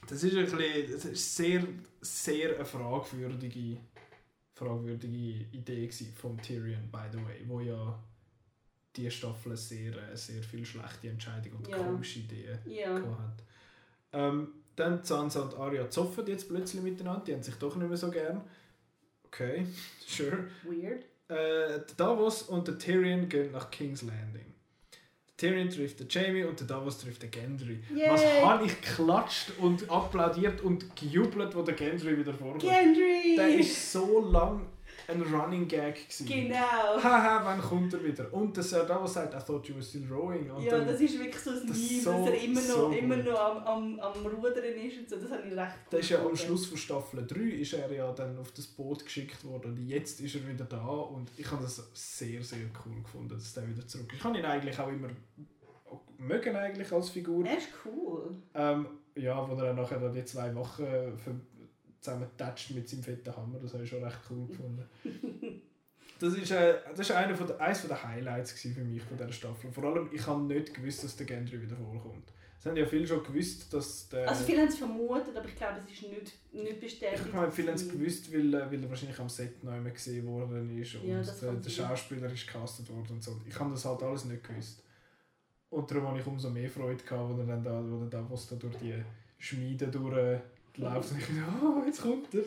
Das 0.08 0.24
ist 0.24 0.36
ein 0.36 0.46
bisschen, 0.46 0.92
das 0.92 1.06
ist 1.06 1.36
sehr, 1.36 1.64
sehr 2.02 2.56
eine 2.56 2.66
fragwürdige, 2.66 3.78
fragwürdige 4.54 5.46
Idee 5.52 5.90
von 6.16 6.38
Tyrion, 6.42 6.90
by 6.92 7.08
the 7.12 7.18
way, 7.18 7.42
wo 7.48 7.60
ja 7.60 7.98
die 8.96 9.10
Staffel 9.12 9.58
sehr, 9.58 9.94
äh, 10.12 10.16
sehr 10.16 10.42
viel 10.44 10.66
schlechte 10.66 11.10
Entscheidungen 11.10 11.58
und 11.58 11.68
Ja. 11.68 11.78
komische 11.78 12.20
Ideen 12.20 12.60
Ja. 12.66 12.96
hat. 12.96 13.44
Ähm, 14.14 14.48
dann 14.76 15.04
Sansa 15.04 15.42
und 15.42 15.54
Arya 15.56 15.90
zoffen 15.90 16.28
jetzt 16.28 16.48
plötzlich 16.48 16.82
miteinander, 16.82 17.24
die 17.26 17.34
haben 17.34 17.44
sich 17.44 17.56
doch 17.56 17.76
nicht 17.76 17.88
mehr 17.88 17.98
so 17.98 18.10
gern. 18.10 18.42
Okay, 19.26 19.66
sure. 20.08 20.48
Weird. 20.64 21.06
Äh, 21.28 21.82
Davos 21.98 22.44
und 22.44 22.68
der 22.68 22.78
Tyrion 22.78 23.28
gehen 23.28 23.52
nach 23.52 23.72
King's 23.72 24.04
Landing. 24.04 24.54
Tyrion 25.38 25.70
trifft 25.70 26.00
den 26.00 26.08
Jamie 26.10 26.44
und 26.44 26.60
der 26.60 26.68
Davos 26.68 26.98
trifft 26.98 27.24
den 27.24 27.32
Gendry. 27.32 27.80
Yay. 27.94 28.10
Was 28.10 28.26
habe 28.42 28.66
ich 28.66 28.82
geklatscht 28.82 29.52
und 29.60 29.90
applaudiert 29.90 30.62
und 30.62 30.96
gejubelt, 30.96 31.54
wo 31.56 31.62
der 31.62 31.76
Gendry 31.76 32.18
wieder 32.18 32.34
vorkommt. 32.34 32.62
Gendry! 32.62 33.36
Der 33.36 33.50
ist 33.60 33.92
so 33.92 34.22
lang 34.32 34.66
ein 35.08 35.22
Running 35.22 35.68
Gag 35.68 35.96
gewesen. 35.96 36.26
Genau. 36.28 36.56
Haha, 37.04 37.44
wann 37.46 37.62
kommt 37.62 37.94
er 37.94 38.04
wieder? 38.04 38.34
Und 38.34 38.56
der 38.56 38.64
Sir 38.64 38.84
Davos 38.86 39.14
sagt, 39.14 39.34
I 39.34 39.38
thought 39.46 39.68
you 39.68 39.76
were 39.76 39.84
still 39.84 40.06
rowing. 40.10 40.50
Und 40.52 40.64
Ja, 40.64 40.78
dann- 40.78 40.88
das 40.88 41.00
ist 41.02 41.18
wirklich 41.20 41.40
so 41.42 41.52
ein 41.52 41.68
das 41.68 41.78
Meme, 41.78 42.02
so- 42.02 42.12
dass 42.12 42.30
er 42.30 42.44
immer 42.44 42.62
noch, 42.62 42.68
so 42.68 42.90
immer 42.92 43.18
noch 43.18 43.40
am, 43.40 43.58
am, 43.68 44.00
am 44.00 44.26
Rudern 44.26 44.64
ist 44.64 44.98
und 45.00 45.10
so. 45.10 45.16
Das 45.18 45.32
habe 45.32 45.44
ich 45.48 45.56
recht 45.56 45.76
Der 45.92 46.00
ist 46.00 46.10
ja 46.10 46.26
am. 46.26 46.36
Schluss 46.36 46.66
von 46.68 46.78
Staffel 46.78 47.26
3 47.28 47.40
ist 47.40 47.74
er 47.74 47.92
ja 47.92 48.12
dann 48.14 48.38
auf 48.40 48.52
das 48.52 48.68
Boot 48.68 49.04
geschickt 49.06 49.44
worden 49.46 49.72
und 49.74 49.88
jetzt 49.88 50.20
ist 50.22 50.36
er 50.36 50.48
wieder 50.48 50.66
da 50.66 50.86
und 50.86 51.30
ich 51.38 51.50
habe 51.52 51.64
das 51.64 51.82
sehr, 51.94 52.44
sehr 52.44 52.60
cool 52.86 53.02
gefunden, 53.02 53.30
dass 53.30 53.54
der 53.54 53.68
wieder 53.68 53.88
zurück 53.88 54.12
ist. 54.12 54.20
Ich 54.20 54.24
habe 54.24 54.38
ihn 54.38 54.46
eigentlich 54.46 54.80
auch 54.80 54.90
immer 54.90 55.10
mögen 56.18 56.56
eigentlich 56.56 56.92
als 56.92 57.10
Figur. 57.10 57.46
Er 57.46 57.58
ist 57.58 57.68
cool. 57.86 58.36
Ähm, 58.54 58.88
ja, 59.16 59.48
wo 59.48 59.54
er 59.56 59.66
dann 59.68 59.76
nachher 59.76 60.00
die 60.10 60.26
zwei 60.26 60.54
Wochen 60.56 60.84
zusammentatscht 62.06 62.72
mit 62.72 62.88
seinem 62.88 63.04
fetten 63.04 63.36
Hammer, 63.36 63.60
das 63.60 63.74
habe 63.74 63.84
ich 63.84 63.90
schon 63.90 64.04
recht 64.04 64.20
cool 64.30 64.48
gefunden. 64.48 64.86
Das 66.20 66.34
ist, 66.34 66.52
äh, 66.52 66.76
das 66.92 67.00
ist 67.02 67.12
einer 67.12 67.36
von 67.36 67.48
der, 67.48 67.60
eines 67.60 67.86
der 67.88 68.02
Highlights 68.02 68.54
für 68.54 68.70
mich 68.82 69.02
von 69.02 69.18
dieser 69.18 69.32
Staffel. 69.32 69.72
Vor 69.72 69.84
allem, 69.84 70.10
ich 70.14 70.26
habe 70.26 70.42
nicht 70.44 70.74
gewusst, 70.74 71.04
dass 71.04 71.16
der 71.16 71.26
Gendry 71.26 71.62
wieder 71.62 71.76
vorkommt. 71.76 72.32
Es 72.58 72.66
haben 72.66 72.78
ja 72.78 72.86
viele 72.86 73.06
schon 73.06 73.22
gewusst, 73.22 73.72
dass 73.74 74.10
der... 74.10 74.28
Also 74.28 74.44
viele 74.44 74.62
haben 74.62 74.70
es 74.70 74.78
vermutet, 74.78 75.36
aber 75.36 75.48
ich 75.48 75.56
glaube, 75.56 75.82
es 75.86 75.92
ist 75.92 76.10
nicht, 76.10 76.34
nicht 76.52 76.80
bestätigt. 76.80 77.26
Ich 77.28 77.34
meine, 77.34 77.52
viele 77.52 77.68
haben 77.68 77.76
es 77.76 77.88
gewusst, 77.88 78.34
weil, 78.34 78.54
äh, 78.54 78.72
weil 78.72 78.82
er 78.82 78.90
wahrscheinlich 78.90 79.20
am 79.20 79.30
Set 79.30 79.64
noch 79.64 79.76
immer 79.76 79.92
gesehen 79.92 80.26
worden 80.26 80.82
ist 80.82 80.96
und 80.96 81.08
Ja, 81.08 81.22
der, 81.22 81.54
der. 81.54 81.70
Schauspieler 81.70 82.32
ist 82.32 82.48
gecastet 82.48 82.90
worden 82.90 83.12
und 83.12 83.24
so. 83.24 83.40
Ich 83.48 83.60
habe 83.60 83.72
das 83.72 83.86
halt 83.86 84.02
alles 84.02 84.26
nicht 84.26 84.44
gewusst. 84.44 84.82
Und 85.70 85.92
darum 85.92 86.08
habe 86.08 86.20
ich 86.20 86.26
umso 86.26 86.50
mehr 86.50 86.70
Freude 86.70 87.04
gehabt, 87.04 87.30
als 87.30 87.40
er 87.40 87.46
dann 87.46 87.64
da, 87.64 87.84
wo 87.84 88.00
der 88.00 88.08
Davos 88.22 88.48
da 88.48 88.56
durch 88.56 88.78
die 88.78 88.96
Schmiede 89.38 89.88
durchläuft 90.78 91.12
und 91.12 91.20
ich 91.20 91.26
dachte, 91.26 91.66
oh, 91.66 91.84
jetzt 91.86 92.02
kommt 92.02 92.34
er. 92.34 92.44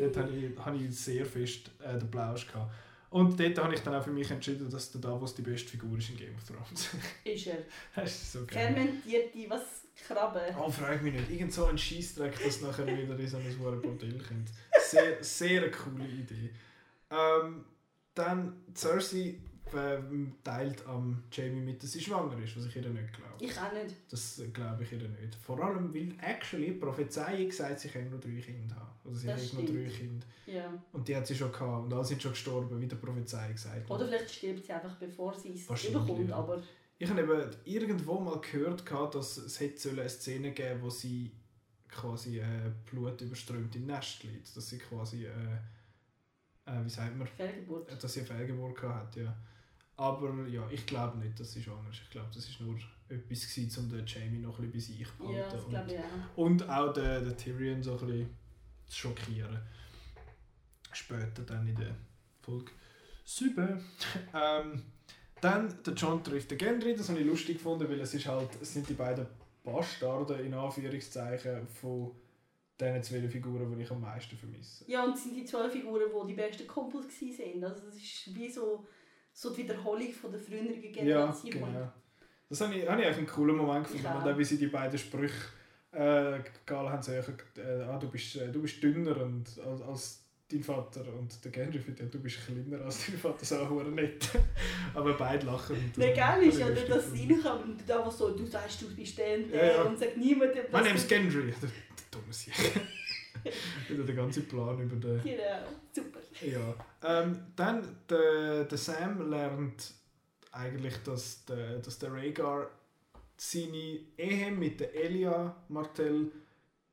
dort 0.00 0.16
habe 0.16 0.36
ich, 0.36 0.58
habe 0.58 0.76
ich 0.76 0.98
sehr 0.98 1.26
fest 1.26 1.70
äh, 1.82 1.98
den 1.98 2.10
Plausch 2.10 2.46
gehabt. 2.46 2.72
Und 3.10 3.38
dort 3.38 3.58
habe 3.58 3.74
ich 3.74 3.80
dann 3.80 3.94
auch 3.94 4.02
für 4.02 4.10
mich 4.10 4.30
entschieden, 4.30 4.70
dass 4.70 4.90
der 4.90 5.02
Davos 5.02 5.34
die 5.34 5.42
beste 5.42 5.68
Figur 5.68 5.98
ist 5.98 6.08
in 6.08 6.16
Game 6.16 6.34
of 6.34 6.44
Thrones. 6.44 6.88
Ist 7.24 7.46
er. 7.46 7.58
das 7.94 8.10
ist 8.10 8.32
so 8.32 8.46
geil. 8.46 8.72
Fermentierte, 8.72 9.50
was 9.50 9.82
Krabben. 10.06 10.56
Oh, 10.58 10.70
frag 10.70 11.02
mich 11.02 11.12
nicht. 11.12 11.30
Irgend 11.30 11.52
so 11.52 11.66
ein 11.66 11.76
Scheissdreck, 11.76 12.42
das 12.42 12.62
nachher 12.62 12.86
wieder 12.86 13.18
in 13.18 13.28
so 13.28 13.36
ein 13.36 13.42
verdammtes 13.42 13.82
Bordell 13.82 14.18
kommt. 14.26 14.48
Sehr, 14.80 15.22
sehr 15.22 15.62
eine 15.62 15.70
coole 15.70 16.06
Idee. 16.06 16.50
Ähm, 17.10 17.66
dann 18.14 18.64
Cersei 18.74 19.38
teilt 20.44 20.86
am 20.86 21.22
Jamie 21.30 21.60
mit, 21.60 21.82
dass 21.82 21.92
sie 21.92 22.00
schwanger 22.00 22.38
ist, 22.42 22.56
was 22.56 22.66
ich 22.66 22.76
ihr 22.76 22.88
nicht 22.88 23.12
glaube. 23.12 23.32
Ich 23.40 23.58
auch 23.58 23.72
nicht. 23.72 23.94
Das 24.10 24.42
glaube 24.52 24.82
ich 24.82 24.92
ihr 24.92 25.08
nicht. 25.08 25.34
Vor 25.36 25.62
allem, 25.62 25.92
weil 25.94 26.14
actually 26.20 26.66
die 26.66 26.72
Prophezeiung 26.72 27.50
sagt, 27.50 27.80
sie 27.80 27.88
kann 27.88 28.08
nur 28.10 28.20
drei 28.20 28.40
Kinder 28.40 28.76
haben. 28.76 28.90
Also 29.04 29.18
sie 29.18 29.26
Das 29.26 29.46
hat 29.46 29.52
nur 29.54 29.64
drei. 29.64 29.88
Kinder. 29.88 30.26
Ja. 30.46 30.82
Und 30.92 31.08
die 31.08 31.16
hat 31.16 31.26
sie 31.26 31.34
schon 31.34 31.50
gehabt. 31.50 31.84
Und 31.86 31.92
alle 31.92 32.04
sind 32.04 32.22
schon 32.22 32.32
gestorben, 32.32 32.80
wie 32.80 32.86
der 32.86 32.96
Prophezeiung 32.96 33.56
sagt. 33.56 33.90
Oder 33.90 34.06
vielleicht 34.06 34.30
stirbt 34.30 34.64
sie 34.64 34.72
einfach, 34.72 34.94
bevor 34.96 35.34
sie 35.34 35.54
es 35.54 35.88
überkommt. 35.88 36.28
ja. 36.28 36.36
Aber 36.36 36.62
Ich 36.98 37.08
habe 37.10 37.20
eben 37.20 37.50
irgendwo 37.64 38.20
mal 38.20 38.40
gehört, 38.40 38.84
dass 39.14 39.36
es 39.38 39.58
hätte 39.60 39.90
eine 39.90 40.08
Szene 40.08 40.52
geben 40.52 40.82
wo 40.82 40.90
sie 40.90 41.32
quasi 41.88 42.38
äh, 42.40 42.46
Blut 42.90 43.20
überströmt 43.20 43.74
im 43.76 43.86
Nest 43.86 44.22
liegt. 44.24 44.56
Dass 44.56 44.68
sie 44.68 44.78
quasi, 44.78 45.26
äh, 45.26 45.30
äh, 46.66 46.84
wie 46.84 46.88
sagt 46.90 47.16
man, 47.16 47.26
Fehlgeburt. 47.26 48.02
dass 48.02 48.12
sie 48.12 48.20
eine 48.20 48.28
Fehlgeburt 48.28 48.76
gehabt 48.80 49.16
hat. 49.16 49.16
Ja. 49.16 49.36
Aber 50.02 50.48
ja, 50.48 50.68
ich 50.68 50.84
glaube 50.84 51.16
nicht, 51.18 51.38
schwanger 51.62 51.88
ist. 51.90 52.00
Ich 52.02 52.10
glaube, 52.10 52.28
das 52.34 52.58
war 52.58 52.66
nur 52.66 52.76
etwas, 53.08 53.54
gewesen, 53.54 53.84
um 53.84 53.88
den 53.88 54.04
Jamie 54.04 54.40
noch 54.40 54.58
ein 54.58 54.68
bisschen 54.72 54.98
bei 54.98 55.04
sich 55.04 55.06
zu 55.06 55.16
behalten. 55.16 55.38
Ja, 55.38 55.48
das 55.48 55.64
und, 55.64 55.92
ich 55.92 55.98
auch. 55.98 56.38
und 56.38 56.68
auch 56.68 56.92
den, 56.92 57.24
den 57.24 57.36
Tyrion 57.36 57.82
so 57.84 57.92
ein 57.92 58.06
bisschen 58.06 58.30
zu 58.88 58.98
schockieren. 58.98 59.60
Später 60.92 61.42
dann 61.42 61.68
in 61.68 61.76
der 61.76 61.94
Folge 62.40 62.72
7. 63.24 63.80
ähm, 64.34 64.82
dann 65.40 65.82
der 65.84 65.94
John 65.94 66.24
trifft 66.24 66.50
den 66.50 66.58
Gendry, 66.58 66.96
das 66.96 67.08
habe 67.08 67.20
ich 67.20 67.26
lustig 67.26 67.58
gefunden, 67.58 67.88
weil 67.88 68.00
es 68.00 68.12
ist 68.12 68.26
halt, 68.26 68.50
es 68.60 68.74
sind 68.74 68.88
die 68.88 68.94
beiden 68.94 69.26
Bastarden 69.62 70.44
in 70.44 70.52
Anführungszeichen 70.52 71.68
von 71.68 72.10
diesen 72.80 73.02
zwei 73.04 73.28
Figuren, 73.28 73.72
die 73.76 73.84
ich 73.84 73.90
am 73.92 74.00
meisten 74.00 74.36
vermisse. 74.36 74.84
Ja, 74.90 75.04
und 75.04 75.14
es 75.14 75.22
sind 75.22 75.36
die 75.36 75.44
zwei 75.44 75.70
Figuren, 75.70 76.10
die 76.10 76.34
die 76.34 76.34
besten 76.34 76.66
Kumpels 76.66 77.06
waren. 77.22 77.64
Also 77.64 77.86
das 77.86 77.94
ist 77.94 78.34
wie 78.34 78.50
so, 78.50 78.84
so 79.32 79.50
die 79.50 79.58
Wiederholung 79.58 80.12
von 80.12 80.32
der 80.32 80.40
früheren 80.40 80.80
Generation. 80.80 81.06
Ja, 81.06 81.34
genau. 81.52 81.92
Das 82.48 82.60
habe 82.60 82.74
ich, 82.74 82.88
habe 82.88 83.00
ich 83.00 83.08
einen 83.08 83.26
coolen 83.26 83.56
Moment 83.56 83.86
gefunden, 83.86 84.06
ja. 84.06 84.30
und 84.30 84.38
wie 84.38 84.44
sie 84.44 84.58
die 84.58 84.66
beiden 84.66 84.98
Sprüche 84.98 85.34
äh, 85.92 86.38
gegangen 86.66 86.90
haben, 86.90 87.02
so, 87.02 87.12
äh, 87.12 87.22
ah, 87.88 87.98
du, 87.98 88.08
bist, 88.08 88.36
äh, 88.36 88.50
du 88.50 88.60
bist 88.60 88.82
dünner 88.82 89.16
und, 89.22 89.46
als, 89.66 89.82
als 89.82 90.24
dein 90.50 90.62
Vater 90.62 91.04
und 91.18 91.42
der 91.44 91.50
Gary 91.50 91.78
findet, 91.78 92.12
du 92.12 92.18
bist 92.18 92.38
kleiner 92.44 92.84
als 92.84 93.06
dein 93.06 93.16
Vater, 93.16 93.44
so 93.44 93.56
auch 93.56 93.82
nett. 93.84 94.28
Aber 94.94 95.14
beide 95.14 95.46
lachen. 95.46 95.76
Und, 95.76 95.98
Nein, 95.98 96.14
geil 96.14 96.42
ist 96.42 96.58
ja, 96.58 96.68
dass 96.70 97.12
sie 97.12 97.32
reinkommen 97.32 97.72
und 97.72 97.88
dann 97.88 97.98
einfach 97.98 98.12
so, 98.12 98.36
du 98.36 98.46
sagst, 98.46 98.82
du 98.82 98.94
bist 98.94 99.16
der 99.16 99.38
und 99.38 99.50
der 99.50 99.66
ja, 99.66 99.72
ja. 99.72 99.82
und 99.82 99.98
sagt 99.98 100.16
niemand 100.16 100.52
etwas. 100.52 100.72
Mein 100.72 100.84
Name 100.84 100.96
ist 100.96 101.08
Gendry. 101.08 101.54
Der, 101.62 102.20
der 102.20 102.82
Wieder 103.88 104.04
der 104.04 104.14
ganze 104.14 104.42
Plan 104.42 104.78
über 104.80 104.96
den... 104.96 105.22
Genau, 105.22 105.66
super. 105.92 106.20
Ja. 106.40 106.74
Ähm, 107.02 107.38
dann, 107.56 107.96
der, 108.08 108.64
der 108.64 108.78
Sam 108.78 109.30
lernt 109.30 109.94
eigentlich, 110.52 110.96
dass 111.04 111.44
der, 111.44 111.78
dass 111.78 111.98
der 111.98 112.12
Rhaegar 112.12 112.70
seine 113.36 113.98
Ehe 114.16 114.50
mit 114.52 114.80
der 114.80 114.94
Elia 114.94 115.56
Martell 115.68 116.30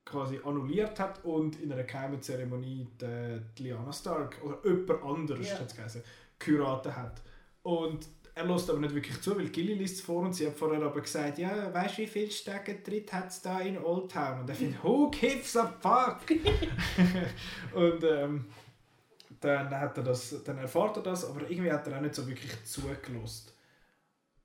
quasi 0.04 0.40
annulliert 0.44 0.98
hat 0.98 1.24
und 1.24 1.60
in 1.60 1.72
einer 1.72 1.84
geheimen 1.84 2.20
Zeremonie 2.20 2.88
die, 3.00 3.40
die 3.56 3.62
Lyanna 3.64 3.92
Stark 3.92 4.42
oder 4.42 4.58
jemand 4.64 5.02
anderes 5.02 5.48
ja. 5.48 5.58
geheißen, 5.58 6.02
geheiratet 6.38 6.96
hat. 6.96 7.22
Und 7.62 8.08
er 8.40 8.46
lässt 8.46 8.70
aber 8.70 8.80
nicht 8.80 8.94
wirklich 8.94 9.20
zu, 9.20 9.36
weil 9.36 9.48
Gilly 9.48 9.74
liest 9.74 9.96
es 9.96 10.00
vor 10.00 10.22
und 10.22 10.34
sie 10.34 10.46
hat 10.46 10.56
vorher 10.56 10.82
aber 10.82 11.00
gesagt, 11.00 11.38
ja, 11.38 11.72
weißt 11.72 11.98
du, 11.98 12.02
wie 12.02 12.06
viele 12.06 12.30
Stegentritt 12.30 13.12
hat 13.12 13.28
es 13.28 13.42
da 13.42 13.60
in 13.60 13.78
Old 13.78 14.10
Town? 14.10 14.40
Und 14.40 14.48
er 14.48 14.54
findet, 14.54 14.82
who 14.82 15.10
gives 15.10 15.56
a 15.56 15.66
fuck? 15.66 16.30
und 17.74 18.04
ähm, 18.04 18.46
dann, 19.40 19.70
hat 19.70 19.96
er 19.96 20.04
das, 20.04 20.42
dann 20.44 20.58
erfährt 20.58 20.96
er 20.96 21.02
das, 21.02 21.24
aber 21.24 21.48
irgendwie 21.48 21.72
hat 21.72 21.86
er 21.86 21.96
auch 21.96 22.02
nicht 22.02 22.14
so 22.14 22.26
wirklich 22.26 22.52
zugelassen. 22.64 23.52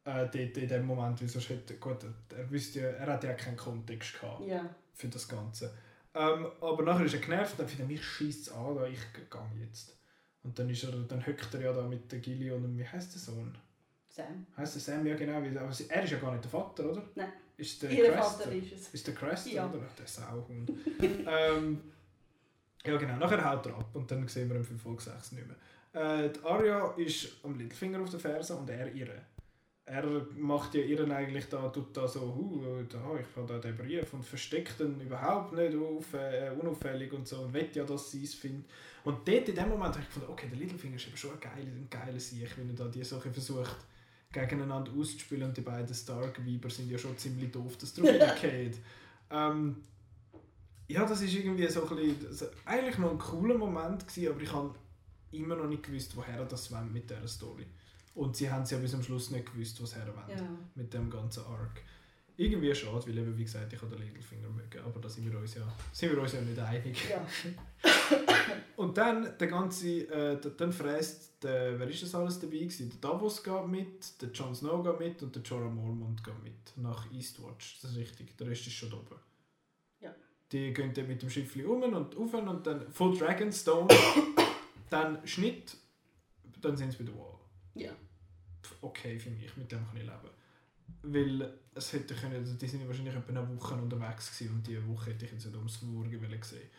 Äh, 0.03 0.27
dort 0.31 0.35
in 0.35 0.67
dem 0.67 0.85
Moment, 0.85 1.21
wie 1.21 1.27
sonst 1.27 1.49
hätte, 1.49 1.75
gut, 1.75 1.97
er 2.35 2.49
wüsste 2.51 2.81
ja, 2.81 2.87
er 2.87 3.13
hat 3.13 3.23
ja 3.23 3.33
keinen 3.33 3.57
Kontext 3.57 4.19
gehabt. 4.19 4.45
Ja 4.45 4.69
für 4.95 5.07
das 5.09 5.27
Ganze. 5.27 5.73
Ähm, 6.13 6.47
aber 6.61 6.83
nachher 6.83 7.05
ist 7.05 7.13
er 7.13 7.19
genervt, 7.19 7.59
dann 7.59 7.67
findet 7.67 7.85
er, 7.85 7.91
mich 7.91 8.03
schießt 8.03 8.47
es 8.47 8.53
an, 8.53 8.77
ich 8.91 8.99
gehe 9.13 9.65
jetzt. 9.65 9.97
Und 10.43 10.57
dann, 10.57 10.69
ist 10.69 10.83
er, 10.83 10.91
dann 10.91 11.25
hockt 11.25 11.53
er 11.53 11.61
ja 11.61 11.73
da 11.73 11.83
mit 11.83 12.11
der 12.11 12.19
Gilly 12.19 12.51
und 12.51 12.77
wie 12.77 12.87
heißt 12.87 13.13
der 13.13 13.21
Sohn? 13.21 13.57
Sam. 14.15 14.45
Heißt 14.55 14.75
der 14.75 14.81
Sam, 14.81 15.05
ja 15.05 15.15
genau. 15.15 15.37
Aber 15.37 15.47
er 15.47 16.03
ist 16.03 16.11
ja 16.11 16.17
gar 16.17 16.31
nicht 16.31 16.43
der 16.43 16.51
Vater, 16.51 16.89
oder? 16.89 17.03
Nein. 17.15 17.33
Ist 17.57 17.83
der 17.83 17.89
Ihr 17.91 18.11
Crest, 18.11 18.37
Vater 18.37 18.51
ist 18.51 18.73
es. 18.73 18.93
Ist 18.93 19.07
der 19.07 19.13
Crest, 19.13 19.51
ja. 19.51 19.69
oder? 19.69 19.79
Der 19.97 20.07
Sauhund. 20.07 20.71
ähm, 20.99 21.81
ja 22.85 22.97
genau, 22.97 23.17
nachher 23.17 23.43
haut 23.49 23.65
er 23.65 23.77
ab 23.77 23.89
und 23.93 24.09
dann 24.09 24.27
sehen 24.27 24.49
wir 24.49 24.57
ihn 24.57 24.63
für 24.63 24.77
Folge 24.77 25.01
6 25.01 25.33
nicht 25.33 25.47
mehr. 25.47 26.25
Äh, 26.25 26.29
die 26.29 26.39
Arya 26.45 26.93
ist 26.97 27.43
am 27.43 27.57
Littlefinger 27.57 28.01
auf 28.01 28.09
der 28.09 28.19
Ferse 28.19 28.55
und 28.55 28.69
er 28.69 28.91
ihre 28.93 29.21
er 29.87 30.03
macht 30.35 30.73
ja 30.73 30.81
ihren 30.81 31.11
eigentlich 31.11 31.47
da, 31.47 31.69
tut 31.69 31.95
da 31.95 32.07
so, 32.07 32.21
uh, 32.21 32.83
da, 32.89 33.19
ich 33.19 33.35
habe 33.35 33.45
da 33.47 33.59
den 33.59 33.77
Brief 33.77 34.11
und 34.15 34.25
versteckt 34.25 34.79
ihn 34.79 34.99
überhaupt 34.99 35.53
nicht 35.53 35.75
auf, 35.77 36.11
äh, 36.15 36.49
unauffällig 36.59 37.13
und 37.13 37.27
so 37.27 37.41
und 37.41 37.53
will 37.53 37.69
ja, 37.71 37.83
dass 37.83 38.09
sie 38.09 38.23
es 38.23 38.33
findet. 38.33 38.65
Und 39.03 39.27
dort 39.27 39.47
in 39.47 39.53
dem 39.53 39.69
Moment 39.69 39.93
habe 39.93 39.99
ich 39.99 40.07
gefunden, 40.07 40.31
okay, 40.31 40.47
der 40.49 40.57
Littlefinger 40.57 40.95
ist 40.95 41.05
eben 41.07 41.17
schon 41.17 41.33
ein 41.33 41.39
geiler, 41.39 41.67
ein 41.67 41.87
geiler 41.87 42.19
Sieg, 42.19 42.49
wenn 42.57 42.69
er 42.69 42.75
da 42.75 42.87
die 42.87 43.03
Sachen 43.03 43.31
versucht 43.31 43.77
gegeneinander 44.31 44.91
auszuspielen 44.91 45.47
und 45.47 45.57
die 45.57 45.61
beiden 45.61 45.93
Stark-Weiber 45.93 46.69
sind 46.69 46.89
ja 46.89 46.97
schon 46.97 47.17
ziemlich 47.17 47.51
doof, 47.51 47.77
dass 47.77 47.93
drauf 47.93 48.09
geht. 48.41 48.77
ähm, 49.31 49.77
ja, 50.87 51.05
das 51.05 51.21
ist 51.21 51.33
irgendwie 51.33 51.67
so 51.67 51.87
ein 51.87 51.95
bisschen, 51.95 52.27
also 52.27 52.45
eigentlich 52.65 52.97
noch 52.97 53.11
ein 53.11 53.17
cooler 53.17 53.57
Moment 53.57 54.07
gewesen, 54.07 54.31
aber 54.31 54.41
ich 54.41 54.51
habe 54.51 54.75
immer 55.31 55.55
noch 55.55 55.67
nicht 55.67 55.83
gewusst, 55.83 56.15
woher 56.15 56.45
das 56.45 56.69
mit 56.91 57.09
dieser 57.09 57.27
Story. 57.27 57.65
Und 58.13 58.35
sie 58.35 58.49
haben 58.49 58.63
es 58.63 58.71
ja 58.71 58.77
bis 58.77 58.91
zum 58.91 59.03
Schluss 59.03 59.31
nicht 59.31 59.51
gewusst, 59.51 59.81
was 59.81 59.95
her 59.95 60.07
wollen 60.07 60.37
ja. 60.37 60.47
mit 60.75 60.93
dem 60.93 61.09
ganzen 61.09 61.43
Arc. 61.45 61.81
Irgendwie 62.37 62.75
schade, 62.75 63.07
weil 63.07 63.17
eben, 63.17 63.37
wie 63.37 63.43
gesagt, 63.43 63.71
ich 63.71 63.81
habe 63.81 63.95
den 63.95 64.05
Littlefinger 64.05 64.49
mögen, 64.49 64.79
aber 64.83 64.99
da 64.99 65.07
sind 65.07 65.31
wir 65.31 65.39
uns 65.39 65.55
ja, 65.55 65.61
sind 65.91 66.11
wir 66.11 66.21
uns 66.21 66.33
ja 66.33 66.41
nicht 66.41 66.59
einig. 66.59 67.09
Ja. 67.09 67.25
und 68.75 68.97
dann 68.97 69.37
der 69.37 69.47
ganze, 69.47 70.01
äh, 70.09 70.37
dann 70.57 70.73
fräst 70.73 71.41
der, 71.43 71.79
wer 71.79 71.87
ist 71.87 72.03
das 72.03 72.13
alles 72.13 72.39
dabei 72.39 72.57
gewesen? 72.57 72.89
Der 72.89 72.99
Davos 72.99 73.41
geht 73.41 73.67
mit, 73.67 74.21
der 74.21 74.29
Jon 74.29 74.53
Snow 74.53 74.83
geht 74.83 74.99
mit 74.99 75.23
und 75.23 75.35
der 75.35 75.43
Jorah 75.43 75.69
Mormont 75.69 76.23
geht 76.23 76.43
mit 76.43 76.77
nach 76.77 77.09
Eastwatch. 77.11 77.79
Das 77.81 77.91
ist 77.91 77.97
richtig, 77.97 78.37
der 78.37 78.47
Rest 78.47 78.67
ist 78.67 78.73
schon 78.73 78.91
oben. 78.91 79.15
Ja. 80.01 80.13
Die 80.51 80.73
gehen 80.73 80.93
dann 80.93 81.07
mit 81.07 81.21
dem 81.21 81.29
Schiff 81.29 81.55
um 81.55 81.83
und 81.83 82.17
auf 82.17 82.33
und 82.33 82.67
dann 82.67 82.91
Full 82.91 83.17
Dragonstone, 83.17 83.87
dann 84.89 85.25
Schnitt, 85.25 85.77
dann 86.61 86.75
sind 86.75 86.91
sie 86.91 86.97
bei 86.97 87.05
der 87.05 87.15
Wall. 87.15 87.39
Ja 87.75 87.91
okay 88.81 89.19
für 89.19 89.29
mich, 89.31 89.55
mit 89.57 89.71
dem 89.71 89.85
kann 89.85 89.97
ich 89.97 90.03
leben. 90.03 90.34
Weil 91.03 91.53
es 91.73 91.93
hätte 91.93 92.15
können, 92.15 92.35
also 92.35 92.53
die 92.53 92.67
sind 92.67 92.87
wahrscheinlich 92.87 93.15
etwa 93.15 93.29
eine 93.29 93.55
Woche 93.55 93.75
unterwegs 93.75 94.37
gewesen 94.37 94.55
und 94.55 94.67
diese 94.67 94.87
Woche 94.87 95.11
hätte 95.11 95.25
ich 95.25 95.31
jetzt 95.31 95.45
nicht 95.45 95.55
ums 95.55 95.81
Wurgen 95.83 96.39
gesehen. 96.39 96.69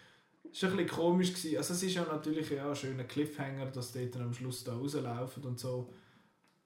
Es 0.52 0.62
war 0.62 0.70
ein 0.70 0.76
bisschen 0.76 0.96
komisch. 0.96 1.34
Gewesen. 1.34 1.58
Also 1.58 1.74
es 1.74 1.82
ist 1.82 1.94
ja 1.94 2.04
natürlich 2.04 2.50
ja, 2.50 2.68
ein 2.68 2.76
schöner 2.76 3.04
Cliffhanger, 3.04 3.66
dass 3.66 3.92
die 3.92 4.10
dann 4.10 4.22
am 4.22 4.34
Schluss 4.34 4.64
da 4.64 4.74
rauslaufen 4.74 5.44
und 5.44 5.58
so. 5.58 5.92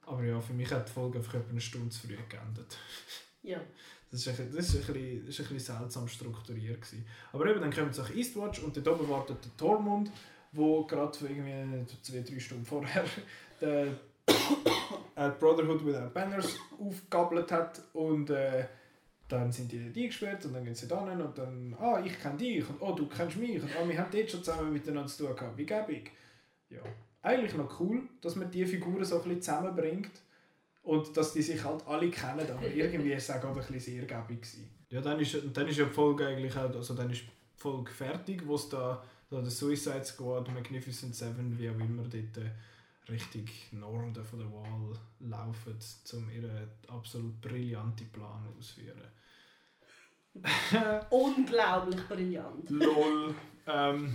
Aber 0.06 0.22
ja, 0.22 0.40
für 0.40 0.52
mich 0.52 0.70
hat 0.70 0.88
die 0.88 0.92
Folge 0.92 1.18
einfach 1.18 1.34
etwa 1.34 1.50
eine 1.50 1.60
Stunde 1.60 1.90
zu 1.90 2.06
früh 2.06 2.16
geendet. 2.28 2.76
Ja. 3.42 3.58
Das 4.10 4.26
ist, 4.26 4.38
ein, 4.38 4.52
das 4.52 4.74
ist, 4.74 4.86
ein, 4.88 4.92
bisschen, 4.92 5.26
das 5.26 5.38
ist 5.38 5.40
ein 5.40 5.54
bisschen 5.54 5.78
seltsam 5.78 6.06
strukturiert. 6.08 6.82
Gewesen. 6.82 7.06
Aber 7.32 7.46
eben, 7.46 7.60
dann 7.60 7.72
kommt 7.72 7.92
es 7.92 7.98
nach 7.98 8.14
Eastwatch 8.14 8.58
und 8.58 8.76
dort 8.76 8.88
oben 8.88 9.08
wartet 9.08 9.42
der 9.42 9.56
Tormund, 9.56 10.10
wo 10.52 10.84
gerade 10.84 11.16
irgendwie 11.22 11.86
zwei, 12.02 12.20
drei 12.20 12.38
Stunden 12.38 12.66
vorher 12.66 13.04
der 13.62 13.98
äh, 15.20 15.30
Brotherhood 15.38 15.84
Without 15.84 16.10
Banners 16.14 16.59
aufgegabelt 16.78 17.52
hat 17.52 17.82
und 17.92 18.30
äh, 18.30 18.64
dann 19.28 19.52
sind 19.52 19.70
die 19.70 19.78
dort 19.84 19.97
eingesperrt 19.97 20.44
und 20.47 20.55
dann 20.55 20.64
gehen 20.64 20.74
sie 20.74 20.88
dann 20.88 21.20
und 21.20 21.38
dann, 21.38 21.76
ah, 21.78 22.02
ich 22.05 22.18
kenne 22.18 22.38
dich 22.38 22.68
und 22.68 22.80
oh, 22.80 22.92
du 22.92 23.06
kennst 23.06 23.36
mich 23.36 23.62
und 23.62 23.70
oh, 23.80 23.86
wir 23.86 23.98
haben 23.98 24.10
dort 24.10 24.30
schon 24.30 24.42
zusammen 24.42 24.72
miteinander 24.72 25.09
zu 25.09 25.26
tun 25.26 25.36
gehabt. 25.36 25.56
Wie 25.56 25.66
gäbig. 25.66 26.10
Ja, 26.70 26.80
eigentlich 27.22 27.55
noch 27.55 27.78
cool, 27.80 28.02
dass 28.22 28.36
man 28.36 28.51
die 28.51 28.64
Figuren 28.64 29.05
so 29.05 29.16
ein 29.16 29.22
bisschen 29.22 29.42
zusammenbringt 29.42 30.22
und 30.82 31.16
dass 31.16 31.32
die 31.34 31.42
sich 31.42 31.62
halt 31.62 31.86
alle 31.86 32.10
kennen, 32.10 32.51
aber 32.51 32.66
irgendwie 32.66 33.12
ist 33.12 33.28
es 33.28 33.36
auch 33.36 33.44
ein 33.44 33.55
bisschen 33.55 33.78
sehr 33.78 34.05
gäbig. 34.05 34.47
Ja, 34.88 35.01
dann 35.01 35.20
ist, 35.20 35.36
dann 35.52 35.68
ist 35.68 35.78
ja 35.78 35.84
die 35.84 35.92
Folge 35.92 36.26
eigentlich 36.26 36.56
auch, 36.56 36.74
also 36.74 36.94
dann 36.94 37.10
ist 37.10 37.22
die 37.22 37.60
Folge 37.60 37.90
fertig, 37.90 38.42
wo 38.47 38.55
es 38.55 38.68
da, 38.68 39.05
da 39.28 39.40
der 39.40 39.51
Suicide 39.51 40.05
Squad, 40.05 40.52
Magnificent 40.52 41.14
Seven, 41.14 41.56
wie 41.59 41.68
auch 41.68 41.78
immer, 41.78 42.02
dort 42.02 42.14
äh, 42.38 42.51
Richtung 43.11 43.47
Norden 43.73 44.24
von 44.24 44.39
der 44.39 44.51
Wall 44.51 44.99
laufen, 45.20 45.78
um 46.12 46.31
ihren 46.31 46.69
absolut 46.89 47.41
brillanten 47.41 48.11
Plan 48.11 48.47
auszuführen. 48.57 49.03
Unglaublich 51.11 52.09
brillant. 52.09 52.70
Lol. 52.70 53.35
Ähm, 53.66 54.15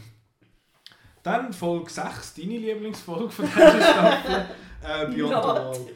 dann 1.23 1.51
Folge 1.51 1.89
6, 1.89 2.35
deine 2.35 2.57
Lieblingsfolge 2.57 3.29
von 3.29 3.45
dieser 3.45 3.81
Staffel, 3.81 4.45
äh, 4.83 5.05
Beyond 5.07 5.15
the 5.15 5.33
Wall. 5.33 5.87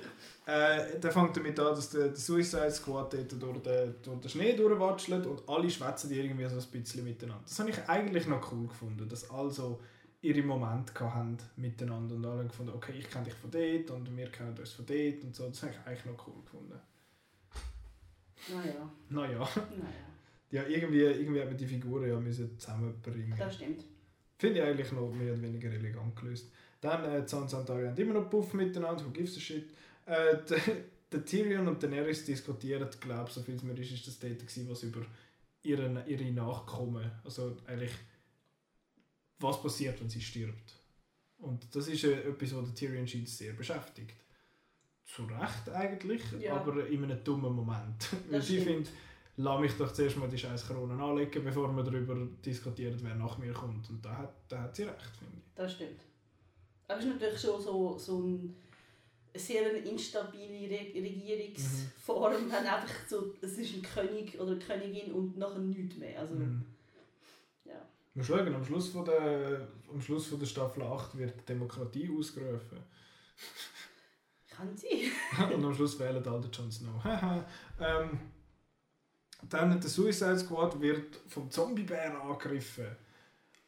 Äh, 0.50 1.00
der 1.00 1.12
fängt 1.12 1.38
damit 1.38 1.60
an, 1.60 1.76
dass 1.76 1.92
der, 1.92 2.08
der 2.08 2.16
Suicide 2.16 2.72
Squad 2.72 3.14
dort 3.14 3.32
durch 3.40 3.62
den, 3.62 3.96
durch 4.02 4.20
den 4.22 4.30
Schnee 4.30 4.54
durchwatschelt 4.54 5.28
und 5.28 5.48
alle 5.48 5.70
schwätzen 5.70 6.12
irgendwie 6.12 6.48
so 6.48 6.56
ein 6.56 6.82
bisschen 6.82 7.04
miteinander. 7.04 7.44
Das 7.44 7.60
habe 7.60 7.70
ich 7.70 7.78
eigentlich 7.88 8.26
noch 8.26 8.52
cool 8.52 8.68
gefunden, 8.68 9.08
dass 9.08 9.30
also 9.30 9.80
ihre 10.22 10.41
Momente 10.41 10.94
hatten 11.00 11.38
miteinander 11.56 12.16
und 12.16 12.26
alle 12.26 12.44
gefunden, 12.46 12.74
okay, 12.76 12.94
ich 12.98 13.10
kenne 13.10 13.26
dich 13.26 13.34
von 13.34 13.52
dort 13.52 13.91
und 13.91 14.18
wir 14.18 14.30
kennen 14.30 14.58
uns 14.58 14.74
von 14.74 14.86
dort 14.86 15.24
und 15.24 15.36
so. 15.36 15.48
Das 15.48 15.64
habe 15.64 15.72
ich 15.72 15.88
eigentlich 15.88 16.06
noch 16.06 16.28
cool 16.28 16.41
gefunden. 16.44 16.80
Naja. 18.50 18.91
Naja. 19.10 19.40
naja. 19.56 20.10
Ja, 20.52 20.64
irgendwie, 20.64 21.02
irgendwie 21.02 21.41
haben 21.41 21.56
die 21.56 21.66
Figuren 21.66 22.10
ja 22.10 22.20
müssen 22.20 22.58
zusammenbringen. 22.58 23.38
Das 23.38 23.56
stimmt. 23.56 23.86
Finde 24.38 24.60
ich 24.60 24.66
eigentlich 24.66 24.91
noch 24.91 25.12
mehr 25.12 25.34
oder 25.34 25.41
weniger 25.41 25.70
elegant 25.70 26.16
gelöst. 26.16 26.52
Dann 26.82 27.04
äh, 27.04 27.28
Sansa 27.28 27.60
und 27.60 27.70
Arya 27.70 27.90
haben 27.90 27.98
immer 27.98 28.16
noch 28.16 28.30
Puff 28.30 28.54
miteinander, 28.54 29.06
who 29.06 29.12
gives 29.12 29.38
a 29.38 29.40
shit. 29.40 29.70
Äh, 30.06 30.38
der 31.12 31.26
Tyrion 31.26 31.68
und 31.68 31.84
Daenerys 31.84 32.26
diskutieren, 32.26 32.88
glaube 33.00 33.26
ich, 33.28 33.34
so 33.34 33.41
viel 33.41 33.56
es 33.56 33.64
mir 33.64 33.78
ist, 33.78 33.91
ist 33.91 34.08
das 34.08 34.20
dort 34.20 34.40
gewesen, 34.40 34.70
was 34.70 34.84
über 34.84 35.02
ihre, 35.64 36.04
ihre 36.08 36.32
Nachkommen, 36.32 37.12
also 37.24 37.58
eigentlich 37.68 37.91
was 39.40 39.61
passiert, 39.61 39.99
wenn 40.02 40.10
sie 40.10 40.22
stirbt. 40.22 40.74
Und 41.40 41.74
das 41.74 41.88
ist 41.88 42.03
äh, 42.03 42.22
etwas, 42.30 42.56
was 42.56 42.74
Tyrion 42.74 43.07
scheint 43.07 43.30
sehr 43.30 43.53
beschäftigt. 43.53 44.16
Zu 45.06 45.24
Recht 45.24 45.70
eigentlich, 45.70 46.22
ja. 46.40 46.56
aber 46.56 46.86
in 46.88 47.03
einem 47.03 47.24
dummen 47.24 47.53
Moment. 47.53 48.10
Weil 48.30 48.41
sie 48.41 48.60
findet, 48.60 48.91
lass 49.38 49.60
mich 49.60 49.74
doch 49.74 49.91
zuerst 49.91 50.18
mal 50.18 50.30
die 50.30 50.38
scheiß 50.38 50.68
Krone 50.68 51.02
anlegen, 51.02 51.44
bevor 51.44 51.76
wir 51.76 51.84
darüber 51.84 52.16
diskutieren, 52.45 52.99
wer 53.02 53.16
nach 53.16 53.38
mir 53.38 53.53
kommt. 53.53 53.90
Und 53.90 54.06
da 54.06 54.18
hat, 54.18 54.34
da 54.49 54.64
hat 54.64 54.76
sie 54.76 54.84
recht, 54.84 55.16
finde 55.18 55.38
ich. 55.38 55.56
Das 55.56 55.74
stimmt. 55.74 56.02
Aber 56.88 56.99
es 56.99 57.06
ist 57.06 57.11
natürlich 57.11 57.40
schon 57.40 57.61
so, 57.61 57.98
so 57.98 58.20
ein, 58.20 58.56
eine 59.34 59.41
sehr 59.41 59.84
instabile 59.84 60.70
Re 60.70 60.94
Regierungsform. 60.94 62.45
Mhm. 62.45 62.52
einfach 62.52 63.07
so, 63.07 63.34
es 63.41 63.57
ist 63.57 63.76
ein 63.76 63.82
König 63.82 64.40
oder 64.40 64.52
eine 64.52 64.60
Königin 64.60 65.11
und 65.14 65.38
nachher 65.38 65.60
nichts 65.60 65.95
mehr. 65.98 66.20
Also, 66.20 66.36
Mhm. 66.36 66.66
Wir 68.20 68.26
schauen, 68.26 68.54
am 68.54 68.66
Schluss, 68.66 68.90
von 68.90 69.06
der, 69.06 69.66
am 69.90 70.02
Schluss 70.02 70.28
von 70.28 70.40
der 70.40 70.46
Staffel 70.46 70.84
8 70.84 71.18
wird 71.18 71.48
Demokratie 71.48 72.12
ausgerufen. 72.14 72.78
Kann 74.50 74.76
sie. 74.76 75.10
Und 75.56 75.64
am 75.64 75.74
Schluss 75.74 75.98
wählen 75.98 76.28
alle 76.28 76.41
den 76.41 76.52
Jon 76.52 76.72
Snow. 76.72 77.02
Ähm, 77.82 78.20
dann 79.48 79.80
der 79.80 79.90
Suicide 79.90 80.38
Squad 80.38 80.82
wird 80.82 81.16
vom 81.30 81.50
Zombiebär 81.50 82.22
angegriffen. 82.22 82.88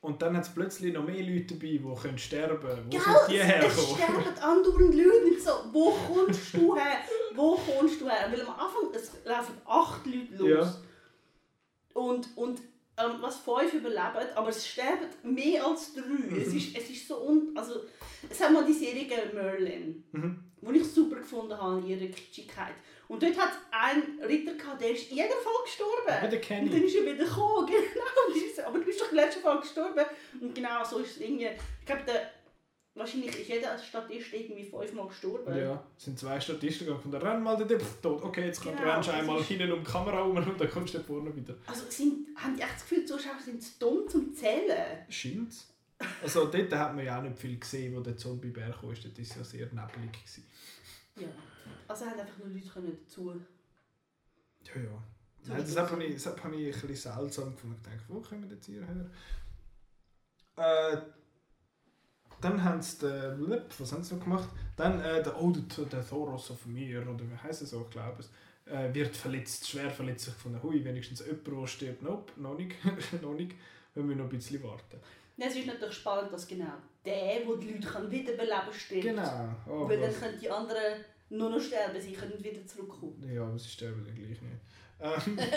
Und 0.02 0.22
dann 0.22 0.36
hat 0.36 0.44
es 0.44 0.53
plötzlich 0.53 0.94
noch 0.94 1.06
mehr 1.06 1.23
Leute 1.23 1.56
dabei, 1.56 1.78
die 1.78 1.95
können 2.02 2.18
sterben 2.18 2.60
können. 2.60 2.86
Wo 2.88 2.90
Gell, 2.90 2.99
sind 2.99 3.15
die 3.30 3.38
es 3.38 3.45
hergekommen? 3.45 3.95
sterben 3.95 4.38
andauernd 4.38 4.95
Leute 4.95 5.26
und 5.28 5.41
so, 5.41 5.52
wo 5.72 5.91
kommst 5.91 6.53
du 6.56 6.76
her? 6.76 6.98
Wo 7.36 7.56
kommst 7.56 8.02
du 8.02 8.10
her? 8.10 8.30
Weil 8.30 8.41
am 8.41 8.49
Anfang 8.49 8.94
es 8.94 9.11
laufen 9.23 9.56
acht 9.64 10.06
Leute 10.06 10.36
los. 10.36 10.49
Ja. 10.49 12.02
Und, 12.02 12.36
und 12.36 12.60
ähm, 12.97 13.13
was 13.22 13.38
fünf 13.38 13.73
überleben, 13.73 14.27
aber 14.35 14.49
es 14.49 14.68
sterben 14.68 15.07
mehr 15.23 15.65
als 15.65 15.93
drei. 15.93 16.01
Mhm. 16.03 16.41
Es, 16.41 16.53
ist, 16.53 16.76
es 16.77 16.89
ist 16.89 17.07
so 17.07 17.22
un... 17.27 17.51
Also, 17.55 17.81
es 18.30 18.39
hat 18.41 18.51
mal 18.51 18.65
die 18.65 18.73
Serie 18.73 19.07
Merlin, 19.34 20.03
Mhm. 20.11 20.43
die 20.61 20.77
ich 20.77 20.88
super 20.88 21.15
gefunden 21.18 21.57
habe 21.57 21.80
in 21.80 21.88
ihrer 21.88 22.11
Kitschigkeit. 22.11 22.76
Und 23.07 23.22
dort 23.23 23.38
hat 23.38 23.49
es 23.49 23.57
einen 23.72 24.22
Ritter 24.23 24.53
gehabt, 24.53 24.81
der 24.81 24.91
ist 24.91 25.09
in 25.11 25.18
jeder 25.18 25.30
Fall 25.30 25.63
gestorben. 25.65 26.07
Ja, 26.07 26.27
der 26.27 26.39
Und 26.39 26.41
Kenny. 26.41 26.69
dann 26.69 26.84
ist 26.84 26.95
er 26.95 27.03
wieder 27.05 27.26
gekommen, 27.26 27.65
genau. 27.68 28.68
Aber 28.68 28.80
du 28.80 28.85
bist 28.85 29.01
doch 29.01 29.09
in 29.11 29.15
der 29.18 29.26
letzten 29.26 29.41
Fall 29.41 29.59
gestorben. 29.59 30.05
Und 30.39 30.55
genau 30.55 30.84
so 30.85 30.99
ist 30.99 31.11
es 31.11 31.18
irgendwie. 31.22 31.49
Ich 31.80 31.85
glaube, 31.85 32.03
der, 32.07 32.31
wahrscheinlich 32.95 33.39
ist 33.39 33.47
jeder 33.47 33.77
Statist 33.77 34.34
irgendwie 34.34 34.65
fünfmal 34.65 35.07
gestorben. 35.07 35.57
Ja, 35.57 35.84
es 35.97 36.05
sind 36.05 36.19
zwei 36.19 36.39
Statisten 36.39 36.85
gegangen 36.85 37.01
von 37.01 37.11
der 37.11 37.23
Renn 37.23 37.43
mal 37.43 37.57
der 37.57 37.80
Pff, 37.80 38.01
tot. 38.01 38.23
Okay, 38.23 38.47
jetzt 38.47 38.61
Genau, 38.61 38.81
rennst 38.81 39.09
du 39.09 39.13
einmal 39.13 39.41
hinten 39.43 39.72
um 39.72 39.84
die 39.84 39.89
Kamera 39.89 40.18
herum 40.18 40.35
und 40.38 40.59
dann 40.59 40.69
kommst 40.69 40.93
du 40.93 40.97
da 40.97 41.03
vorne 41.03 41.35
wieder. 41.35 41.55
Also 41.65 41.84
sind, 41.89 42.35
haben 42.35 42.55
die 42.55 42.61
echt 42.61 42.76
das 42.76 42.81
Gefühl, 42.81 42.99
die 42.99 43.05
Zuschauer 43.05 43.39
sind 43.43 43.61
zu 43.61 43.80
dumm 43.80 44.07
zum 44.07 44.34
Zählen? 44.34 45.05
Scheint's. 45.09 45.68
Also 46.22 46.45
dort 46.45 46.72
hat 46.73 46.95
man 46.95 47.05
ja 47.05 47.19
auch 47.19 47.23
nicht 47.23 47.38
viel 47.38 47.59
gesehen, 47.59 47.95
wo 47.95 47.99
der 48.01 48.18
Zombiebär 48.18 48.72
kam. 48.72 48.89
Dort 48.89 49.05
war 49.05 49.22
es 49.22 49.35
ja 49.35 49.43
sehr 49.43 49.65
nebelig. 49.68 50.11
Gewesen. 50.11 50.45
Ja. 51.15 51.27
Also 51.88 52.05
haben 52.05 52.19
einfach 52.19 52.38
nur 52.39 52.47
Leute 52.49 52.69
können 52.69 52.97
dazu. 53.03 53.34
Ja, 54.63 54.81
ja. 54.81 55.03
Nein, 55.47 55.57
das 55.57 55.77
habe 55.77 56.03
ich, 56.03 56.13
das 56.13 56.26
habe 56.26 56.55
ich 56.55 56.76
ein 56.76 56.88
bisschen 56.88 57.13
seltsam 57.13 57.55
gefunden. 57.55 57.77
Ich 57.84 57.91
dachte, 57.91 58.03
wo 58.07 58.22
kommen 58.22 58.43
wir 58.43 58.55
jetzt 58.55 58.65
hierher? 58.65 59.09
Äh, 60.57 60.97
dann 62.41 62.63
haben 62.63 62.81
sie 62.81 62.99
den, 62.99 63.45
Blip, 63.45 63.63
was 63.77 63.93
haben 63.93 64.03
sie 64.03 64.15
noch 64.15 64.23
gemacht? 64.23 64.49
Dann 64.76 64.99
äh, 65.01 65.22
der, 65.22 65.41
oh, 65.41 65.51
der, 65.51 65.85
der 65.85 66.07
Thoros 66.07 66.51
of 66.51 66.65
Mir, 66.65 67.01
oder 67.01 67.19
wie 67.19 67.38
heisst 67.41 67.61
er 67.61 67.68
so, 67.68 67.81
ich 67.81 67.89
glaube 67.89 68.18
es, 68.19 68.30
äh, 68.72 68.93
wird 68.93 69.15
verletzt, 69.15 69.68
schwer 69.68 69.89
verletzt 69.89 70.26
sich 70.26 70.34
von 70.34 70.53
der 70.53 70.63
Hui. 70.63 70.84
Wenigstens 70.84 71.19
jemand, 71.26 71.47
der 71.47 71.68
stirbt. 71.68 72.01
Nope, 72.01 72.31
noch 72.38 72.57
nicht. 72.57 72.73
noch 73.22 73.34
nicht. 73.34 73.53
Wir 73.93 74.03
müssen 74.03 74.19
noch 74.19 74.26
ein 74.26 74.30
bisschen 74.30 74.63
warten. 74.63 74.99
Es 75.38 75.55
ist 75.55 75.65
natürlich 75.65 75.95
spannend, 75.95 76.31
dass 76.31 76.47
genau 76.47 76.73
der, 77.03 77.39
der 77.39 77.55
die 77.57 77.72
Leute 77.72 77.88
kann 77.88 78.11
wiederbeleben 78.11 78.73
stirbt. 78.73 79.03
Genau. 79.03 79.55
Oh, 79.68 79.89
Weil 79.89 79.99
dann 79.99 80.13
können 80.13 80.39
die 80.39 80.49
anderen 80.49 81.03
nur 81.30 81.49
noch 81.49 81.59
sterben, 81.59 81.99
sie 81.99 82.13
können 82.13 82.43
wieder 82.43 82.65
zurückkommen. 82.65 83.27
Ja, 83.34 83.43
aber 83.43 83.57
sie 83.57 83.69
sterben 83.69 84.05
dann 84.05 84.15
gleich 84.15 84.41
nicht. 84.41 84.61
Ähm, 84.99 85.38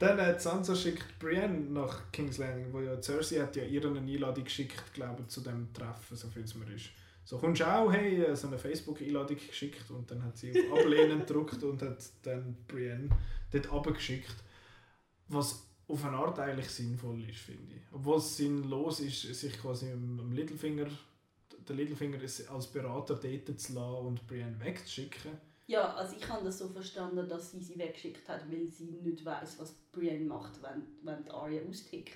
dann 0.00 0.18
äh, 0.18 0.40
Sansa 0.40 0.74
schickt 0.74 1.18
Brienne 1.18 1.60
nach 1.70 2.10
King's 2.10 2.38
Landing, 2.38 2.72
wo 2.72 2.80
ja 2.80 3.00
Cersei 3.02 3.38
hat 3.40 3.54
ja 3.54 3.64
ihr 3.64 3.84
eine 3.84 3.98
Einladung 3.98 4.44
geschickt, 4.44 4.94
glaube 4.94 5.22
ich, 5.22 5.28
zu 5.28 5.42
dem 5.42 5.72
Treffen, 5.74 6.16
so 6.16 6.28
viel 6.28 6.42
es 6.42 6.54
mir 6.54 6.72
ist. 6.74 6.88
So 7.22 7.36
kommst 7.36 7.60
du 7.60 7.66
auch, 7.66 7.92
hey, 7.92 8.24
äh, 8.24 8.34
so 8.34 8.46
eine 8.46 8.58
Facebook-Einladung 8.58 9.36
geschickt 9.36 9.90
und 9.90 10.10
dann 10.10 10.24
hat 10.24 10.38
sie 10.38 10.52
auf 10.52 10.78
Ablehnen 10.80 11.20
gedrückt 11.20 11.62
und 11.62 11.82
hat 11.82 11.98
dann 12.22 12.56
Brienne 12.66 13.10
dort 13.52 13.70
abgeschickt. 13.70 14.36
Was 15.28 15.66
auf 15.86 16.04
eine 16.04 16.16
Art 16.16 16.38
eigentlich 16.38 16.70
sinnvoll 16.70 17.22
ist, 17.28 17.40
finde 17.40 17.74
ich. 17.74 17.82
Obwohl 17.92 18.16
es 18.16 18.38
sinnlos 18.38 19.00
ist, 19.00 19.22
sich 19.22 19.60
quasi 19.60 19.92
am 19.92 20.32
Littlefinger, 20.32 20.86
den 21.68 21.76
Littlefinger 21.76 22.18
als 22.22 22.66
Berater 22.68 23.16
dort 23.16 23.60
zu 23.60 23.74
lassen 23.74 24.06
und 24.06 24.26
Brienne 24.26 24.58
wegzuschicken. 24.60 25.49
Ja, 25.70 25.94
also 25.94 26.16
ich 26.16 26.28
habe 26.28 26.44
das 26.44 26.58
so 26.58 26.68
verstanden, 26.68 27.28
dass 27.28 27.52
sie 27.52 27.60
sie 27.60 27.78
weggeschickt 27.78 28.28
hat, 28.28 28.42
weil 28.50 28.66
sie 28.68 28.86
nicht 28.86 29.24
weiß, 29.24 29.58
was 29.60 29.72
Brienne 29.92 30.24
macht, 30.24 30.60
wenn, 30.62 30.82
wenn 31.02 31.22
die 31.22 31.30
Arya 31.30 31.62
austickt. 31.68 32.14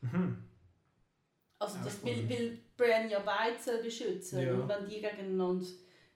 Mhm. 0.00 0.38
Also 1.58 1.76
Ja, 1.78 1.84
das 1.84 2.02
will, 2.04 2.28
will 2.28 2.58
Brienne 2.76 3.10
ja 3.10 3.18
beide 3.20 3.82
beschützen 3.82 4.40
Ja. 4.40 4.54
und 4.54 4.68
wenn 4.68 4.88
die 4.88 5.00
gegeneinander 5.00 5.66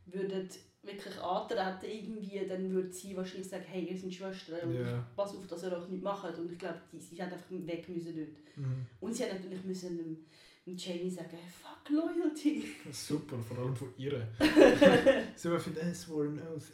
würden 0.07 0.49
wirklich 0.83 1.19
antreten 1.21 1.87
irgendwie, 2.17 2.47
dann 2.49 2.71
würde 2.73 2.93
sie 2.93 3.17
wahrscheinlich 3.17 3.49
sagen, 3.49 3.65
hey, 3.69 3.85
ihr 3.85 3.99
seid 3.99 4.15
Schwestern 4.15 4.69
und 4.71 4.75
Ja. 4.87 5.07
pass 5.15 5.37
auf, 5.37 5.47
dass 5.47 5.63
ihr 5.65 5.73
euch 5.77 5.89
nicht 5.89 6.03
macht. 6.03 6.37
Und 6.39 6.51
ich 6.51 6.59
glaube, 6.59 6.81
die- 6.91 6.99
sie 6.99 7.23
hat 7.23 7.33
einfach 7.33 7.51
weg 7.51 7.89
müssen 7.89 8.17
dort. 8.17 8.57
Mhm. 8.57 8.87
Und 9.01 9.15
sie 9.15 9.25
hat 9.25 9.33
natürlich 9.35 9.65
müssen 9.65 10.27
dem 10.67 10.77
Jamie 10.77 11.11
sagen, 11.11 11.31
hey, 11.31 11.51
fuck 11.51 11.89
Loyalty. 11.91 12.65
Super, 12.93 13.39
vor 13.39 13.59
allem 13.59 13.77
von 13.77 13.93
ihr. 13.97 14.29
so 15.37 15.59
für 15.59 15.71
das 15.71 16.03
Sworn 16.03 16.41
Oath. 16.41 16.71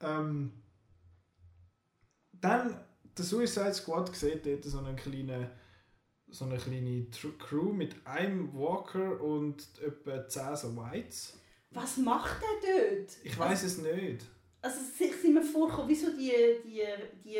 Ähm, 0.00 0.52
dann, 2.32 2.80
der 3.16 3.24
Suicide 3.24 3.74
Squad 3.74 4.14
sieht 4.16 4.46
dort 4.46 4.64
so 4.64 4.78
eine 4.78 4.96
kleine, 4.96 5.50
so 6.28 6.46
eine 6.46 6.56
kleine 6.56 7.06
Crew 7.38 7.72
mit 7.72 8.06
einem 8.06 8.52
Walker 8.54 9.20
und 9.20 9.68
etwa 9.80 10.26
10 10.26 10.56
so 10.56 10.76
Whites. 10.76 11.38
Was 11.70 11.98
macht 11.98 12.42
er 12.42 12.98
dort? 12.98 13.16
Ich 13.22 13.38
weiß 13.38 13.62
es 13.64 13.78
nicht. 13.78 14.26
Also 14.62 14.78
ich 14.98 15.16
sind 15.16 15.34
mir 15.34 15.42
vorgekommen, 15.42 15.88
wie 15.88 15.94
so 15.94 16.10
die, 16.10 16.32
die, 16.64 16.82
die 17.24 17.38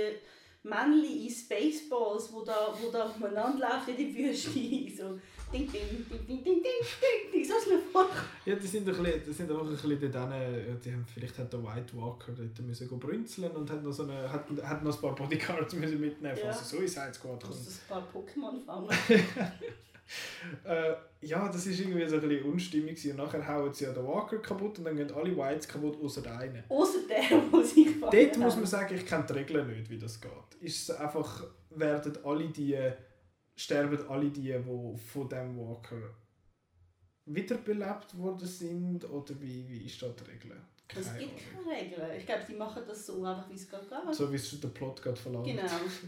Männchen 0.65 1.05
in 1.27 1.31
Spaceballs, 1.31 2.33
wo 2.33 2.43
da, 2.45 2.73
wo 2.81 2.91
da 2.91 3.07
umeinander 3.07 3.59
laufen 3.69 3.97
in 3.97 4.15
der 4.15 4.25
Wüste. 4.25 4.51
So 4.97 5.19
ding, 5.59 5.71
ding, 5.71 5.83
ding, 6.09 6.27
ding, 6.27 6.27
ding, 6.27 6.45
ding, 6.45 6.63
ding, 6.63 7.33
ding. 7.33 7.45
So 7.45 7.55
ist 7.57 7.69
mir 7.69 7.79
vorgekommen. 7.93 8.25
Ja, 8.47 8.55
die 8.55 8.67
sind, 8.67 8.89
ein 8.89 8.95
bisschen, 8.97 9.23
die 9.27 9.33
sind 9.33 9.51
einfach 9.51 9.65
ein 9.67 9.71
bisschen 9.73 10.13
dort 10.13 10.33
hin, 10.33 10.81
die 10.85 10.93
haben, 10.93 11.07
vielleicht 11.13 11.39
hat 11.39 11.53
der 11.53 11.63
White 11.63 11.95
Walker 11.97 12.33
dort 12.33 12.59
müssen 12.61 12.89
go 12.89 12.97
brünzeln 12.97 13.51
und 13.51 13.69
hat 13.71 13.83
noch, 13.83 13.93
so 13.93 14.05
eine, 14.05 14.33
hat, 14.33 14.47
hat 14.63 14.83
noch 14.83 14.95
ein 14.95 15.01
paar 15.01 15.15
Bodyguards 15.15 15.75
müssen 15.75 16.01
mitnehmen, 16.01 16.37
Ja. 16.39 16.45
falls 16.53 16.71
der 16.71 16.79
Suicide 16.79 17.13
Squad 17.13 17.43
Du 17.43 17.49
kommt. 17.49 17.59
musst 17.65 17.81
ein 17.83 17.89
paar 17.89 18.09
Pokémon 18.15 18.65
fangen. 18.65 18.89
Äh, 20.65 20.95
ja, 21.21 21.49
das 21.49 21.67
ist 21.67 21.81
irgendwie 21.81 22.07
so 22.07 22.17
ein 22.17 22.29
bisschen 22.29 22.45
unstimmig 22.45 22.97
gewesen. 22.97 23.13
und 23.13 23.25
nachher 23.25 23.47
hauen 23.47 23.73
sie 23.73 23.85
ja 23.85 23.93
den 23.93 24.05
Walker 24.05 24.39
kaputt 24.39 24.79
und 24.79 24.85
dann 24.85 24.97
gehen 24.97 25.11
alle 25.13 25.37
Whites 25.37 25.67
kaputt, 25.69 25.99
außer 26.03 26.21
der 26.21 26.39
eine. 26.39 26.65
Außer 26.69 26.99
der, 27.09 27.65
sich 27.65 27.89
fangen 27.97 28.11
Dort 28.11 28.39
muss 28.39 28.57
man 28.57 28.67
sagen, 28.67 28.95
ich 28.95 29.07
kenne 29.07 29.25
die 29.29 29.33
Regeln 29.35 29.67
nicht, 29.69 29.89
wie 29.89 29.99
das 29.99 30.21
geht. 30.21 30.31
Ist 30.61 30.91
es 30.91 30.97
einfach, 30.97 31.45
werden 31.71 32.13
alle 32.25 32.49
die, 32.49 32.77
sterben 33.57 34.07
alle 34.09 34.31
die, 34.31 34.53
die 34.53 34.99
von 35.13 35.29
dem 35.29 35.57
Walker 35.59 36.15
wiederbelebt 37.25 38.19
worden 38.19 38.47
sind 38.47 39.09
oder 39.09 39.41
wie, 39.41 39.69
wie 39.69 39.87
ist 39.87 40.03
da 40.03 40.09
die 40.09 40.31
Regel? 40.31 40.57
Es 40.95 41.17
gibt 41.17 41.33
keine 41.51 41.81
Regeln. 41.81 42.19
Ich 42.19 42.27
glaube, 42.27 42.43
die 42.47 42.55
machen 42.55 42.83
das 42.87 43.07
so 43.07 43.25
einfach, 43.25 43.49
wie 43.49 43.55
es 43.55 43.69
gerade 43.69 43.87
geht. 43.87 44.15
So 44.15 44.31
wie 44.31 44.37
es 44.37 44.61
der 44.61 44.69
Plot 44.69 45.01
gerade 45.01 45.17
verlangt. 45.19 45.47
Genau. 45.47 45.63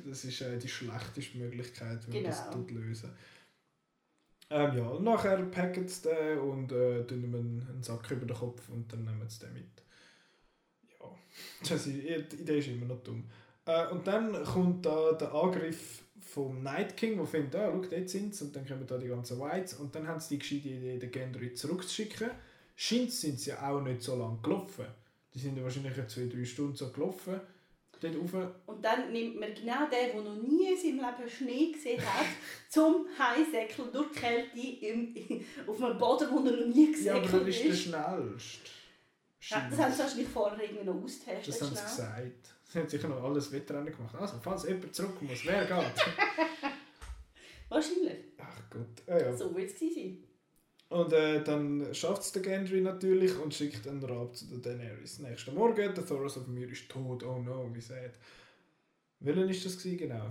Das 0.07 0.25
ist 0.25 0.41
äh, 0.43 0.59
die 0.59 0.69
schlechteste 0.69 1.39
Möglichkeit, 1.39 2.01
wie 2.09 2.21
man 2.21 2.25
das 2.25 2.51
Genau. 2.51 2.67
lösen. 2.69 3.11
Ähm, 4.51 4.77
ja, 4.77 4.99
nachher 5.01 5.39
packen 5.47 5.89
sie 5.89 6.03
den 6.03 6.39
und 6.39 6.71
äh, 6.73 7.05
tun 7.07 7.25
ihm 7.25 7.35
einen, 7.35 7.67
einen 7.69 7.83
Sack 7.83 8.11
über 8.11 8.27
den 8.27 8.37
Kopf 8.37 8.69
und 8.69 8.93
dann 8.93 9.05
nehmen 9.05 9.29
sie 9.29 9.41
den 9.41 9.55
mit. 9.55 9.83
Ja, 11.01 11.07
das 11.69 11.87
ist, 11.87 12.33
die 12.33 12.37
Idee 12.43 12.59
ist 12.59 12.69
immer 12.69 12.87
noch 12.87 13.03
dumm. 13.03 13.25
Äh, 13.67 13.87
und 13.89 14.07
dann 14.07 14.45
kommt 14.45 14.85
da 14.85 15.13
der 15.13 15.33
Angriff 15.35 16.05
vom 16.21 16.63
Night 16.63 16.97
King, 16.97 17.17
der 17.17 17.27
findet, 17.27 17.55
ah, 17.57 17.71
schau, 17.73 17.89
dort 17.89 18.09
sind 18.09 18.35
sie 18.35 18.45
und 18.45 18.57
dann 18.57 18.67
kommen 18.67 18.87
da 18.87 18.99
die 18.99 19.09
ganzen 19.09 19.39
Whites 19.41 19.75
und 19.75 19.95
dann 19.95 20.07
haben 20.07 20.21
sie 20.21 20.35
die 20.35 20.39
gescheite 20.39 20.69
Idee, 20.69 20.99
den 20.99 21.11
Gendry 21.11 21.55
zurückzuschicken. 21.55 22.31
Scheint 22.77 23.13
sind 23.13 23.41
sie 23.41 23.51
ja 23.51 23.71
auch 23.71 23.81
nicht 23.81 24.03
so 24.03 24.17
lange 24.17 24.39
gelaufen. 24.43 24.87
Die 25.33 25.39
sind 25.39 25.57
ja 25.57 25.63
wahrscheinlich 25.63 25.95
zwei, 26.09 26.27
drei 26.27 26.45
Stunden 26.45 26.77
so 26.77 26.91
gelaufen. 26.91 27.41
Dort 28.13 28.35
rauf. 28.35 28.49
Und 28.67 28.85
dann 28.85 29.13
nimmt 29.13 29.41
man 29.41 29.55
genau 29.55 29.87
den, 29.87 30.13
der 30.13 30.23
noch 30.23 30.43
nie 30.43 30.73
in 30.73 30.77
seinem 30.77 30.97
Leben 31.01 31.31
Schnee 31.31 31.73
gesehen 31.73 32.01
hat, 32.01 32.27
zum 32.69 33.07
Heißsäckeln 33.19 33.93
durch 33.93 34.13
die 34.13 34.19
Kälte 34.19 34.87
im, 34.87 35.15
auf 35.67 35.83
einem 35.83 35.99
Boden, 35.99 36.29
wo 36.31 36.37
er 36.45 36.57
noch 36.57 36.75
nie 36.75 36.87
Ja, 36.87 36.93
gesäckelt 36.93 37.35
aber 37.35 37.43
er 37.43 37.49
ist 37.49 37.65
der 37.65 37.73
schnellste. 37.73 38.71
Ja, 39.47 39.69
das 39.69 39.79
haben 39.79 39.93
sie 39.93 39.99
wahrscheinlich 39.99 40.29
vorher 40.29 40.63
irgendwie 40.63 40.85
noch 40.85 41.03
austestet. 41.03 41.49
Das 41.49 41.63
haben 41.63 41.77
sie 41.77 41.77
schnell. 41.77 41.91
gesagt. 41.91 42.55
Sie 42.73 42.79
haben 42.79 42.89
sicher 42.89 43.09
noch 43.09 43.23
alles 43.23 43.53
Wettrennen 43.53 43.95
gemacht. 43.95 44.15
Also, 44.19 44.39
falls 44.43 44.67
jemand 44.67 44.95
zurück 44.95 45.21
muss, 45.23 45.45
wer 45.45 45.65
geht? 45.65 45.71
Wahrscheinlich. 47.69 48.25
Ach 48.39 48.61
Gott. 48.71 49.07
Ja, 49.07 49.19
ja. 49.19 49.37
So 49.37 49.55
wird 49.55 49.71
es 49.71 49.79
sein. 49.79 50.19
Und 50.91 51.13
äh, 51.13 51.43
dann 51.43 51.93
schafft 51.95 52.23
es 52.23 52.33
der 52.33 52.43
Gendry 52.43 52.81
natürlich 52.81 53.37
und 53.39 53.53
schickt 53.53 53.89
einen 53.89 54.03
Rab 54.05 54.37
zu 54.37 54.47
der 54.47 54.59
Daenerys. 54.59 55.19
Nächsten 55.19 55.55
Morgen, 55.55 55.95
der 55.95 56.07
Thoros 56.07 56.37
of 56.37 56.47
Myr 56.47 56.69
ist 56.69 56.89
tot, 56.89 57.23
oh 57.25 57.39
no, 57.39 57.69
wie 57.73 57.81
sad. 57.81 58.13
Welchen 59.21 59.49
ist 59.49 59.65
das 59.65 59.79
gewesen? 59.79 59.99
genau? 59.99 60.27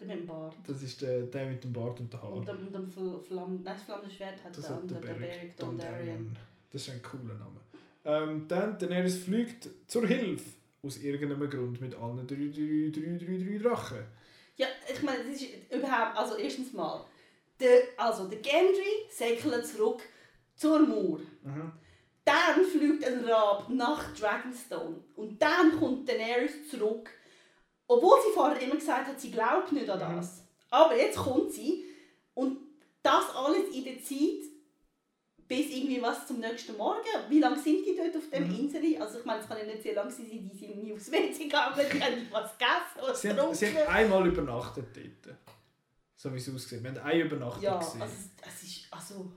Der 0.00 0.06
mit 0.08 0.18
dem 0.20 0.26
Bart. 0.26 0.56
Das 0.66 0.82
ist 0.82 1.00
der, 1.00 1.22
der 1.22 1.46
mit 1.46 1.62
dem 1.62 1.72
Bart 1.72 2.00
und 2.00 2.12
der 2.12 2.20
Haar. 2.20 2.32
Und 2.32 2.48
dem, 2.48 2.66
und 2.66 2.74
dem 2.74 2.90
Fl 2.90 3.20
Flamm, 3.20 3.62
nein, 3.62 3.74
das 3.74 3.82
flammende 3.84 4.10
Schwert 4.12 4.42
hat 4.42 4.56
Das 4.56 4.66
der 4.66 4.76
andere, 4.76 5.00
der 5.00 5.14
Beric. 5.14 5.56
Dondarrion. 5.56 6.36
Das 6.72 6.82
ist 6.88 6.94
ein 6.94 7.02
cooler 7.02 7.34
Name. 7.34 7.60
Ähm, 8.04 8.46
dann 8.48 8.78
Daenerys 8.78 9.18
fliegt 9.18 9.68
zur 9.86 10.06
Hilfe. 10.06 10.50
Aus 10.82 10.98
irgendeinem 10.98 11.48
Grund 11.48 11.80
mit 11.80 11.94
allen 11.94 12.26
drei, 12.26 12.34
drei, 12.36 12.90
drei, 12.92 13.16
drei, 13.16 13.38
drei 13.38 13.58
Drachen. 13.58 13.98
Ja, 14.56 14.66
ich 14.92 15.02
meine, 15.02 15.22
das 15.24 15.40
ist 15.40 15.48
überhaupt, 15.70 16.16
also 16.16 16.36
erstens 16.36 16.72
mal, 16.72 17.04
der, 17.62 17.82
also 17.96 18.26
der 18.28 18.40
Gendry 18.40 19.06
segelt 19.10 19.66
zurück 19.66 20.02
zur 20.56 20.80
Mauer. 20.80 21.20
Mhm. 21.42 21.72
Dann 22.24 22.64
fliegt 22.64 23.04
ein 23.04 23.24
Rab 23.24 23.68
nach 23.68 24.14
Dragonstone. 24.14 25.02
Und 25.16 25.40
dann 25.42 25.78
kommt 25.78 26.08
Daenerys 26.08 26.68
zurück. 26.70 27.10
Obwohl 27.88 28.18
sie 28.22 28.32
vorher 28.34 28.60
immer 28.60 28.76
gesagt 28.76 29.08
hat, 29.08 29.20
sie 29.20 29.30
glaubt 29.30 29.72
nicht 29.72 29.88
an 29.90 29.98
Mhm. 30.12 30.16
das. 30.16 30.44
Aber 30.70 30.96
jetzt 30.96 31.18
kommt 31.18 31.52
sie 31.52 31.84
und 32.34 32.58
das 33.02 33.24
alles 33.34 33.68
in 33.74 33.84
der 33.84 34.02
Zeit 34.02 34.44
bis 35.48 35.68
irgendwie 35.70 36.00
was 36.00 36.26
zum 36.26 36.38
nächsten 36.40 36.76
Morgen. 36.78 37.00
Wie 37.28 37.40
lange 37.40 37.58
sind 37.58 37.84
die 37.84 37.94
dort 37.96 38.16
auf 38.16 38.30
dem 38.30 38.48
Mhm. 38.48 38.58
Insel? 38.60 39.02
Also 39.02 39.18
ich 39.18 39.24
meine, 39.24 39.40
es 39.42 39.48
kann 39.48 39.58
ja 39.58 39.64
nicht 39.64 39.82
sehr 39.82 39.94
lang 39.94 40.08
sein, 40.08 40.26
die 40.30 40.56
sind 40.56 40.82
nie 40.82 40.92
aufs 40.94 41.10
WC 41.12 41.44
gegangen, 41.44 41.74
die 41.92 42.00
haben 42.02 42.14
nicht 42.20 42.32
was 42.32 42.52
gegessen, 42.56 43.00
was 43.00 43.20
Sie 43.20 43.28
haben, 43.30 43.54
sie 43.54 43.66
haben 43.66 43.88
einmal 43.88 44.26
übernachtet 44.26 44.86
dort. 44.94 45.36
So 46.22 46.32
wie 46.32 46.36
es 46.36 46.48
aussieht. 46.54 46.84
Wir 46.84 46.90
haben 46.90 46.98
eine 46.98 47.20
Übernachtung 47.20 47.64
Ja, 47.64 47.78
gesehen. 47.78 48.00
also 48.00 48.14
es 48.46 48.62
ist, 48.62 48.86
also... 48.92 49.32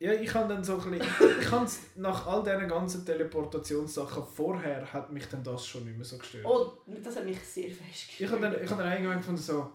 Ja, 0.00 0.12
ich 0.12 0.34
habe 0.34 0.52
dann 0.52 0.64
so 0.64 0.76
ein 0.76 0.90
bisschen, 0.90 1.06
ich 1.40 1.50
habe 1.52 1.70
nach 1.94 2.26
all 2.26 2.42
diesen 2.42 2.68
ganzen 2.68 3.06
Teleportationssachen 3.06 4.24
vorher 4.24 4.92
hat 4.92 5.12
mich 5.12 5.28
dann 5.28 5.44
das 5.44 5.64
schon 5.64 5.84
nicht 5.84 5.96
mehr 5.96 6.04
so 6.04 6.18
gestört. 6.18 6.44
Oh, 6.44 6.78
das 6.84 7.14
hat 7.14 7.24
mich 7.24 7.38
sehr 7.38 7.70
fest 7.70 8.18
Ich 8.18 8.28
habe 8.28 8.40
dann, 8.40 8.60
ich 8.60 8.68
habe 8.68 8.82
dann 8.82 8.90
irgendwann 8.90 9.18
gefunden 9.18 9.40
so, 9.40 9.70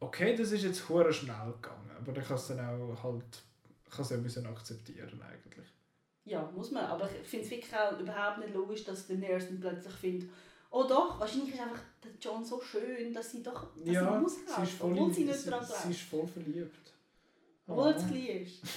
okay, 0.00 0.36
das 0.36 0.52
ist 0.52 0.64
jetzt 0.64 0.86
hure 0.86 1.10
schnell 1.10 1.54
gegangen, 1.54 1.90
aber 1.98 2.14
ich 2.14 2.24
habe 2.28 2.34
es 2.34 2.46
dann 2.46 2.60
auch 2.60 3.02
halt, 3.02 3.42
ich 3.86 3.92
habe 3.92 4.02
es 4.02 4.10
ja 4.10 4.16
müssen 4.18 4.46
akzeptieren 4.46 5.22
eigentlich. 5.22 5.66
Ja, 6.26 6.42
muss 6.54 6.72
man. 6.72 6.84
Aber 6.84 7.08
ich 7.10 7.26
finde 7.26 7.46
es 7.46 7.50
wirklich 7.50 7.74
auch 7.74 7.98
überhaupt 7.98 8.40
nicht 8.40 8.52
logisch, 8.52 8.84
dass 8.84 9.06
der 9.06 9.16
Nurse 9.16 9.46
dann 9.46 9.60
plötzlich 9.60 9.94
findet, 9.94 10.30
oh 10.76 10.84
doch, 10.88 11.20
wahrscheinlich 11.20 11.54
ist 11.54 11.60
einfach 11.60 11.80
der 12.02 12.10
John 12.20 12.44
so 12.44 12.60
schön, 12.60 13.12
dass 13.14 13.30
sie 13.32 13.42
doch 13.42 13.74
dass 13.76 13.86
ja, 13.94 14.14
sie 14.16 14.20
muss 14.22 14.34
sie 14.34 14.62
ist 14.62 14.72
voll, 14.72 14.92
obwohl 14.92 15.12
sie 15.12 15.24
nicht 15.24 15.38
sie, 15.38 15.50
daran 15.50 15.64
sie 15.66 15.72
glaubt. 15.72 15.90
ist 15.90 16.00
voll 16.02 16.26
verliebt. 16.26 16.92
Obwohl 17.66 17.86
er 17.88 17.96
Oh. 17.96 17.98
zu 18.00 18.06
klein 18.08 18.42
ist. 18.42 18.60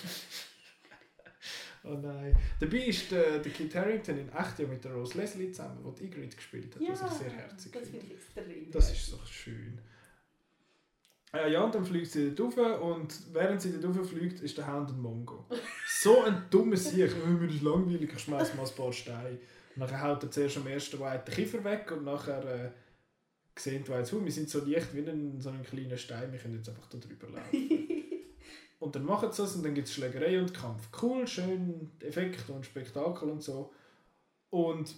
Oh 1.83 1.93
nein. 1.93 2.35
Dabei 2.59 2.77
ist 2.79 3.09
der, 3.11 3.39
der 3.39 3.51
Kit 3.51 3.73
Harington 3.73 4.17
in 4.17 4.29
echt 4.29 4.59
ja 4.59 4.67
mit 4.67 4.83
der 4.83 4.91
Rose 4.93 5.17
Leslie 5.17 5.51
zusammen, 5.51 5.77
die 5.97 6.05
Ygritte 6.05 6.35
gespielt 6.35 6.75
hat, 6.75 6.81
was 6.81 7.01
ich 7.13 7.17
sehr 7.19 7.29
herzig 7.31 7.71
das 7.71 7.83
finde. 7.83 8.05
ich 8.05 8.11
extrem. 8.11 8.71
Das 8.71 8.91
ist 8.91 9.05
so 9.05 9.17
schön. 9.25 9.79
Äh, 11.33 11.51
ja, 11.53 11.63
und 11.63 11.73
dann 11.75 11.85
fliegt 11.85 12.11
sie 12.11 12.33
dort 12.35 12.57
rauf 12.57 12.81
und 12.81 13.33
während 13.33 13.61
sie 13.61 13.79
dort 13.79 13.97
rauf 13.97 14.09
fliegt, 14.09 14.41
ist 14.41 14.57
der 14.57 14.67
Hound 14.67 14.89
ein 14.89 14.99
Mongo. 15.01 15.45
So 16.01 16.23
ein 16.23 16.43
dummer 16.49 16.75
Sieg. 16.77 17.11
Mir 17.25 17.49
ist 17.49 17.61
langweilig, 17.61 18.11
ich 18.13 18.19
schmeiß 18.19 18.53
mal 18.55 18.67
ein 18.67 18.75
paar 18.75 18.91
Steine. 18.93 19.39
Dann 19.79 20.01
haut 20.01 20.23
er 20.23 20.31
zuerst 20.31 20.57
am 20.57 20.67
ersten 20.67 20.99
White 20.99 21.23
den 21.25 21.35
Kiefer 21.35 21.63
weg 21.63 21.91
und 21.91 22.03
nachher 22.03 22.43
äh, 22.45 22.71
sehen 23.59 23.83
die 23.83 23.89
Whites, 23.89 24.13
wir 24.13 24.31
sind 24.31 24.49
so 24.49 24.63
leicht 24.65 24.93
wie 24.93 25.07
ein, 25.07 25.39
so 25.39 25.49
ein 25.49 25.63
kleiner 25.63 25.97
Stein, 25.97 26.31
wir 26.31 26.39
können 26.39 26.55
jetzt 26.55 26.69
einfach 26.69 26.87
da 26.87 26.97
drüber 26.97 27.29
laufen. 27.29 27.69
und 28.79 28.95
dann 28.95 29.05
machen 29.05 29.31
sie 29.31 29.41
das 29.41 29.55
und 29.55 29.63
dann 29.63 29.75
gibt 29.75 29.87
es 29.87 29.93
Schlägerei 29.93 30.39
und 30.39 30.53
Kampf. 30.53 30.87
Cool, 31.01 31.27
schön, 31.27 31.91
Effekt 32.01 32.49
und 32.49 32.65
Spektakel 32.65 33.29
und 33.29 33.43
so. 33.43 33.73
Und 34.49 34.95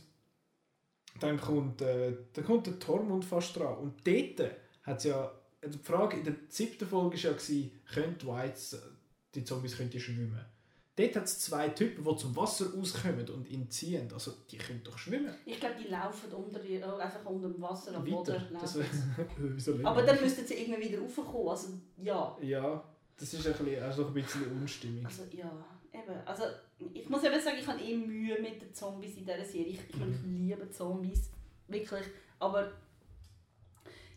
dann 1.19 1.39
kommt, 1.39 1.81
äh, 1.81 2.15
dann 2.34 2.45
kommt 2.45 2.68
der 2.68 2.80
Tormund 2.80 3.26
fast 3.26 3.56
dran. 3.57 3.77
Und 3.77 4.07
dort 4.07 4.51
hat 4.84 4.97
es 4.97 5.03
ja, 5.06 5.31
die 5.65 5.77
Frage 5.77 6.18
in 6.18 6.23
der 6.23 6.35
siebten 6.47 6.88
Folge 6.88 7.18
war 7.18 7.23
ja, 7.23 7.31
gewesen, 7.31 7.72
können 7.93 8.18
die 8.18 8.27
Whites, 8.27 8.73
äh, 8.73 8.77
die 9.35 9.43
Zombies 9.43 9.76
können 9.76 9.89
die 9.89 9.99
schwimmen? 9.99 10.45
Dort 10.99 11.15
hat 11.15 11.23
es 11.23 11.39
zwei 11.39 11.69
Typen, 11.69 12.03
die 12.03 12.17
zum 12.17 12.35
Wasser 12.35 12.65
auskommen 12.77 13.26
und 13.30 13.49
ihn 13.49 13.69
ziehen. 13.69 14.09
Also, 14.11 14.34
die 14.51 14.57
können 14.57 14.81
doch 14.84 14.97
schwimmen. 14.97 15.34
Ich 15.45 15.57
glaube, 15.57 15.76
die 15.81 15.88
laufen 15.88 16.30
unter, 16.34 16.61
äh, 16.61 16.84
einfach 16.84 17.23
unter 17.23 17.47
dem 17.47 17.61
Wasser 17.61 17.95
am 17.95 18.03
Boden. 18.03 18.35
Aber 19.85 20.01
dann 20.03 20.19
müssten 20.19 20.45
sie 20.45 20.55
irgendwie 20.55 20.89
wieder 20.89 21.01
raufkommen. 21.01 21.47
Also 21.47 21.67
ja. 21.95 22.38
Ja, 22.41 22.84
das 23.17 23.34
ist 23.34 23.47
ein 23.47 23.53
bisschen, 23.53 23.81
also 23.81 24.07
ein 24.07 24.13
bisschen 24.13 24.59
unstimmig. 24.59 25.05
Also 25.05 25.23
ja, 25.31 25.49
eben. 25.93 26.19
Also 26.26 26.43
ich 26.93 27.07
muss 27.07 27.23
eben 27.23 27.39
sagen, 27.39 27.57
ich 27.57 27.67
habe 27.67 27.80
eh 27.80 27.95
Mühe 27.95 28.38
mit 28.41 28.61
den 28.61 28.73
Zombies 28.73 29.15
in 29.15 29.26
dieser 29.26 29.45
Serie. 29.45 29.67
Ich, 29.67 29.80
ich, 29.80 29.95
ich 29.95 30.26
liebe 30.26 30.69
Zombies. 30.69 31.30
Wirklich. 31.69 32.03
Aber 32.39 32.73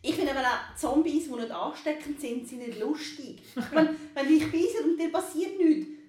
ich 0.01 0.15
finde 0.15 0.31
eben 0.31 0.39
auch 0.39 0.75
Zombies, 0.75 1.29
die 1.29 1.35
nicht 1.35 1.51
ansteckend 1.51 2.19
sind, 2.19 2.45
sind 2.45 2.67
nicht 2.67 2.77
lustig. 2.77 3.41
Meine, 3.73 3.95
wenn 4.13 4.27
dich 4.27 4.51
beißen 4.51 4.91
und 4.91 4.99
dir 4.99 5.09
passiert 5.13 5.57
nichts, 5.57 6.02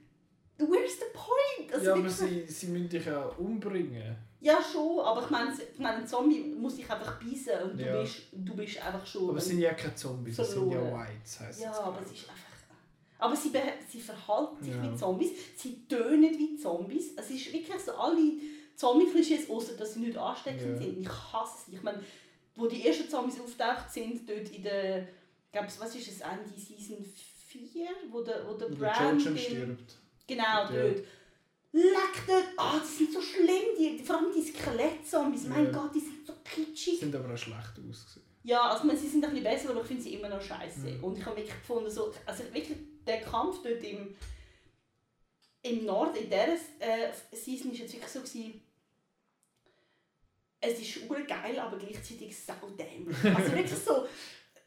where's 0.58 0.98
the 0.98 1.06
point? 1.12 1.72
Also 1.72 1.86
ja, 1.86 1.94
aber 1.94 2.08
sie, 2.08 2.46
sie 2.46 2.66
müssen 2.68 2.88
dich 2.88 3.04
ja 3.06 3.24
umbringen. 3.38 4.16
ja 4.40 4.58
schon, 4.62 5.00
aber 5.00 5.22
ich 5.22 5.30
meine, 5.30 5.52
ich 5.52 5.78
meine, 5.78 5.98
ein 5.98 6.06
Zombie 6.06 6.40
muss 6.40 6.76
dich 6.76 6.88
einfach 6.90 7.20
beißen 7.20 7.62
und 7.70 7.78
du, 7.80 7.84
Ja. 7.84 8.00
bist, 8.00 8.16
du 8.32 8.54
bist 8.54 8.78
einfach 8.82 9.06
schon... 9.06 9.30
Aber 9.30 9.38
es 9.38 9.46
sind 9.46 9.58
ja 9.60 9.72
keine 9.74 9.94
Zombies, 9.94 10.38
es 10.38 10.50
sind 10.52 10.70
ja. 10.70 10.80
Whites, 10.98 11.40
heisst 11.40 11.60
Ja, 11.62 11.72
aber 11.72 12.00
es 12.04 12.12
ist 12.12 12.28
einfach. 12.28 12.44
Aber 13.18 13.34
sie, 13.36 13.50
sie 13.88 14.00
verhalten 14.00 14.62
sich 14.62 14.74
Ja. 14.74 14.82
wie 14.92 14.96
Zombies, 14.96 15.30
sie 15.56 15.86
tönen 15.88 16.38
wie 16.38 16.56
Zombies. 16.56 17.12
Es 17.16 17.30
ist 17.30 17.52
wirklich 17.52 17.80
so 17.80 17.92
alle 17.92 18.20
Zombie-Klischees, 18.76 19.48
außer 19.48 19.74
dass 19.76 19.94
sie 19.94 20.00
nicht 20.00 20.16
ansteckend 20.18 20.72
Ja. 20.72 20.76
sind. 20.76 21.00
Ich 21.00 21.08
hasse 21.08 21.64
sie. 21.70 21.76
Ich 21.76 21.82
meine, 21.82 22.02
wo 22.56 22.66
die 22.66 22.86
ersten 22.86 23.08
Zombies 23.08 23.40
auftaucht 23.40 23.90
sind, 23.90 24.28
dort 24.28 24.48
in 24.50 24.62
der. 24.62 25.02
Ich 25.02 25.52
glaube, 25.52 25.68
was 25.78 25.94
ist 25.94 26.08
es, 26.08 26.20
Ende 26.20 26.48
Season 26.56 27.04
4, 27.46 27.86
wo 28.10 28.20
der, 28.22 28.44
wo 28.46 28.54
der 28.54 28.66
Und 28.68 28.80
der 28.80 28.86
Bran. 28.88 29.18
Jojen 29.18 29.34
den- 29.36 29.38
stirbt. 29.38 29.96
Genau, 30.26 30.42
Ja. 30.44 30.68
dort. 30.70 31.04
Leck 31.72 32.22
dort! 32.28 32.44
Ah, 32.56 32.78
die 32.80 32.86
sind 32.86 33.12
so 33.12 33.20
schlimm, 33.20 33.74
die, 33.78 33.98
vor 33.98 34.16
allem 34.18 34.32
die 34.32 34.42
Skelett-Zombies. 34.42 35.44
Mein 35.48 35.64
Ja. 35.66 35.70
Gott, 35.72 35.94
die 35.94 36.00
sind 36.00 36.24
so 36.26 36.32
kitschig. 36.44 37.00
sind 37.00 37.14
aber 37.16 37.34
auch 37.34 37.38
schlecht 37.38 37.72
ausgesehen. 37.88 38.24
Ja, 38.44 38.70
also 38.70 38.84
meine, 38.86 38.98
sie 38.98 39.08
sind 39.08 39.24
ein 39.24 39.30
bisschen 39.30 39.44
besser, 39.44 39.70
aber 39.70 39.80
ich 39.80 39.86
finde 39.86 40.02
sie 40.02 40.14
immer 40.14 40.28
noch 40.28 40.40
scheiße. 40.40 40.80
Mhm. 40.80 41.02
Und 41.04 41.18
ich 41.18 41.24
habe 41.26 41.36
wirklich 41.36 41.54
gefunden, 41.58 41.90
so, 41.90 42.12
also 42.26 42.44
wirklich 42.52 42.78
der 43.06 43.22
Kampf 43.22 43.60
dort 43.62 43.82
im, 43.82 44.14
im 45.62 45.84
Norden, 45.84 46.16
in 46.16 46.24
dieser 46.30 46.52
äh, 46.78 47.10
Season, 47.32 47.70
war 47.72 47.78
jetzt 47.78 47.92
wirklich 47.92 48.10
so, 48.10 48.20
gewesen, 48.20 48.60
es 50.60 50.78
ist 50.78 51.10
urgeil, 51.10 51.58
aber 51.58 51.76
gleichzeitig 51.76 52.36
saudämlich. 52.36 53.16
Also 53.34 53.52
wirklich 53.52 53.78
so 53.78 54.06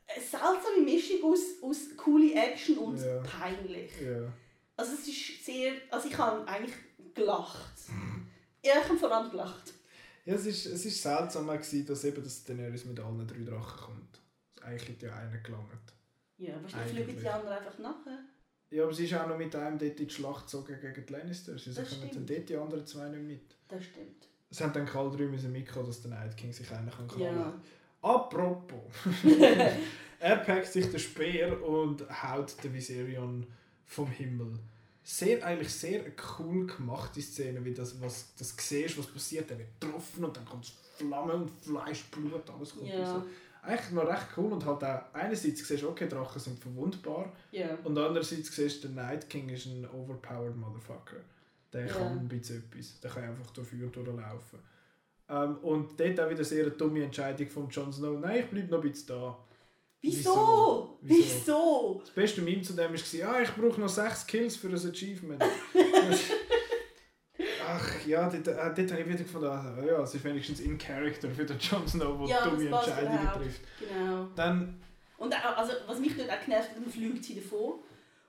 eine 0.08 0.24
seltsame 0.24 0.82
Mischung 0.84 1.24
aus, 1.24 1.40
aus 1.62 1.96
coole 1.98 2.34
Action 2.34 2.78
und 2.80 2.98
Ja. 3.00 3.20
peinlich. 3.22 3.92
Ja. 4.02 4.32
Also 4.78 4.94
es 4.94 5.08
ist 5.08 5.44
sehr, 5.46 5.74
also 5.90 6.08
ich 6.08 6.18
habe 6.18 6.48
eigentlich 6.48 6.76
gelacht. 7.14 7.74
Ja, 8.64 8.74
ich 8.82 8.88
habe 8.90 8.98
vor 8.98 9.12
allem 9.12 9.30
gelacht. 9.32 9.74
Ja, 10.26 10.36
es 10.36 10.46
ist, 10.46 10.66
es 10.68 10.86
ist 10.86 11.02
seltsam, 11.02 11.48
gewesen, 11.48 11.86
dass 11.86 12.04
eben 12.04 12.24
das 12.24 12.44
Daenerys 12.44 12.86
mit 12.86 13.00
allen 13.00 13.28
drei 13.28 13.44
Drachen 13.44 13.80
kommt. 13.86 14.22
Eigentlich 14.62 14.90
hat 14.90 15.02
ja 15.02 15.16
einer 15.16 15.38
gelangt. 15.38 15.94
Ja, 16.38 16.56
aber 16.56 16.66
Eigentlich. 16.78 17.06
fliegen 17.06 17.20
die 17.20 17.30
anderen 17.30 17.58
einfach 17.58 17.80
nachher. 17.80 18.20
Ja, 18.70 18.84
aber 18.84 18.94
sie 18.94 19.06
ist 19.06 19.14
auch 19.14 19.28
noch 19.28 19.38
mit 19.38 19.56
einem 19.56 19.80
dort 19.80 20.00
in 20.00 20.08
die 20.08 20.14
Schlacht 20.14 20.46
gezogen 20.46 20.78
gegen 20.80 21.06
die 21.06 21.14
Lannisters. 21.14 21.64
Sie 21.64 21.74
Das 21.74 21.90
kommen 21.90 22.12
dann 22.14 22.26
dort 22.26 22.50
die 22.50 22.56
anderen 22.56 22.86
zwei 22.86 23.08
nicht 23.10 23.24
mit. 23.24 23.56
Das 23.70 23.84
stimmt. 23.84 24.28
Es 24.50 24.62
haben 24.62 24.74
dann 24.74 24.88
alle 24.88 25.18
drei 25.18 25.24
müssen 25.26 25.52
mitkommen, 25.52 25.88
dass 25.88 26.02
der 26.02 26.12
Night 26.12 26.36
King 26.38 26.54
sich 26.54 26.70
einen 26.72 26.90
kann 26.90 27.08
Ja. 27.18 27.32
klauen 27.32 27.62
Apropos. 28.02 28.82
er 30.20 30.38
packt 30.38 30.68
sich 30.68 30.90
den 30.90 31.00
Speer 31.00 31.62
und 31.64 32.06
haut 32.24 32.62
den 32.64 32.74
Viserion 32.74 33.48
vom 33.88 34.08
Himmel. 34.08 34.60
Sehr, 35.04 35.44
eigentlich 35.46 35.74
sehr 35.74 36.04
cool 36.40 36.68
gemachte 36.68 37.22
Szene, 37.22 37.64
wie 37.64 37.74
das, 37.74 38.00
was 38.02 38.34
das 38.38 38.54
siehst, 38.58 38.98
was 38.98 39.08
passiert. 39.08 39.50
Er 39.52 39.58
wird 39.58 39.70
getroffen 39.80 40.26
und 40.26 40.36
dann 40.36 40.46
kommt 40.46 40.72
Flammen 40.98 41.32
und 41.44 41.52
Fleisch, 41.62 42.04
Blut, 42.06 42.50
alles 42.50 42.76
kommt 42.76 42.90
Ja. 42.90 43.14
raus. 43.16 43.24
Eigentlich 43.64 43.92
noch 43.92 44.08
recht 44.08 44.28
cool 44.38 44.52
und 44.54 44.66
halt 44.66 44.84
auch 44.84 45.02
einerseits 45.14 45.66
siehst 45.68 45.82
du, 45.84 45.90
okay, 45.90 46.08
Drachen 46.08 46.40
sind 46.40 46.60
verwundbar 46.60 47.32
Ja. 47.52 47.78
und 47.84 47.98
andererseits 47.98 48.54
siehst 48.56 48.84
du, 48.84 48.88
der 48.90 49.04
Night 49.04 49.30
King 49.30 49.50
ist 49.50 49.66
ein 49.66 49.86
overpowered 49.90 50.56
Motherfucker. 50.56 51.18
Der 51.74 51.86
Ja. 51.88 51.94
kann 51.94 52.20
ein 52.20 52.28
bisschen 52.28 52.64
etwas. 52.64 53.00
Der 53.02 53.12
kann 53.12 53.24
einfach 53.24 53.52
dafür 53.52 53.88
durchlaufen. 53.88 54.60
Ähm, 55.30 55.58
und 55.58 56.00
dort 56.00 56.20
auch 56.20 56.30
wieder 56.30 56.44
sehr 56.46 56.64
eine 56.66 56.72
dumme 56.72 57.04
Entscheidung 57.04 57.48
von 57.50 57.70
Jon 57.70 57.92
Snow. 57.92 58.18
Nein, 58.20 58.40
ich 58.40 58.46
bleibe 58.50 58.72
noch 58.72 58.82
ein 58.84 58.90
bisschen 58.90 59.08
da. 59.08 59.38
Wieso? 60.08 60.98
Wieso? 61.02 61.26
Wieso? 61.26 62.02
Das 62.02 62.12
beste 62.12 62.42
Meme 62.42 62.62
zu 62.62 62.74
dem 62.74 62.92
war, 62.92 63.14
ja, 63.14 63.42
ich 63.42 63.52
brauche 63.52 63.80
noch 63.80 63.90
6 63.90 64.28
Kills 64.28 64.56
für 64.56 64.68
ein 64.68 64.76
Achievement. 64.76 65.44
Ach 67.70 68.06
ja, 68.06 68.30
dort, 68.30 68.48
äh, 68.48 68.56
dort 68.56 68.92
habe 68.92 69.02
ich 69.02 69.08
wieder 69.08 69.18
gefunden, 69.18 69.48
ah, 69.48 69.76
ja, 69.86 70.02
es 70.02 70.16
ist 70.16 70.24
wenigstens 70.24 70.62
in 70.62 70.78
Character 70.78 71.30
für 71.30 71.44
den 71.44 71.60
Jon 71.60 71.86
Snow, 71.88 72.18
der 72.26 72.28
Ja, 72.28 72.48
dumme 72.48 72.66
Entscheidungen 72.66 73.30
trifft. 73.36 73.62
Genau. 73.80 74.28
Dann, 74.36 74.82
Und 75.18 75.34
auch, 75.36 75.58
also, 75.58 75.74
was 75.86 76.00
mich 76.00 76.16
dort 76.16 76.30
auch 76.30 76.46
genervt 76.46 76.70
hat, 76.70 76.78
dann 76.78 76.90
fliegt 76.92 77.26
sie 77.26 77.36
davor. 77.36 77.80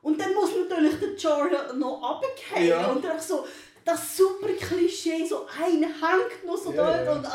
Und 0.02 0.20
dann 0.20 0.34
muss 0.34 0.50
natürlich 0.56 0.98
der 0.98 1.14
Jordan 1.14 1.78
noch 1.78 2.02
runterfallen. 2.02 2.68
Ja. 2.68 2.86
Und 2.88 3.04
dann 3.04 3.20
so 3.20 3.46
das 3.84 4.16
super 4.16 4.48
Klischee, 4.48 5.24
so 5.24 5.46
ein 5.46 5.82
hängt 5.82 6.44
noch 6.44 6.56
so 6.56 6.72
Ja, 6.72 7.04
dort 7.04 7.18
und 7.18 7.26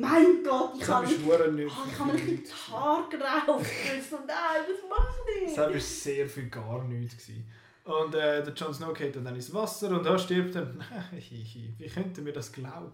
mein 0.00 0.42
Gott, 0.44 0.72
ich 0.78 0.88
habe 0.88 1.06
mich, 1.06 1.18
oh, 1.26 1.32
ich 1.86 1.98
habe 1.98 2.12
mich 2.12 2.28
in 2.28 2.42
die 2.42 2.50
Haare 2.50 3.08
gerauft. 3.08 3.66
nein, 4.26 4.62
das 4.66 4.88
mache 4.88 5.16
ich 5.44 5.54
Das 5.54 5.72
war 5.72 5.80
sehr 5.80 6.28
viel 6.28 6.48
gar 6.48 6.84
nichts. 6.84 7.26
Gewesen. 7.26 7.46
Und 7.88 8.14
äh, 8.14 8.44
der 8.44 8.52
Jon 8.52 8.74
Snow 8.74 8.92
geht 8.92 9.16
dann 9.16 9.34
ins 9.34 9.52
Wasser 9.54 9.90
und 9.90 10.04
da 10.04 10.18
stirbt 10.18 10.54
er. 10.54 10.66
Wie 11.78 11.88
könnte 11.88 12.20
mir 12.20 12.34
das 12.34 12.52
glauben? 12.52 12.92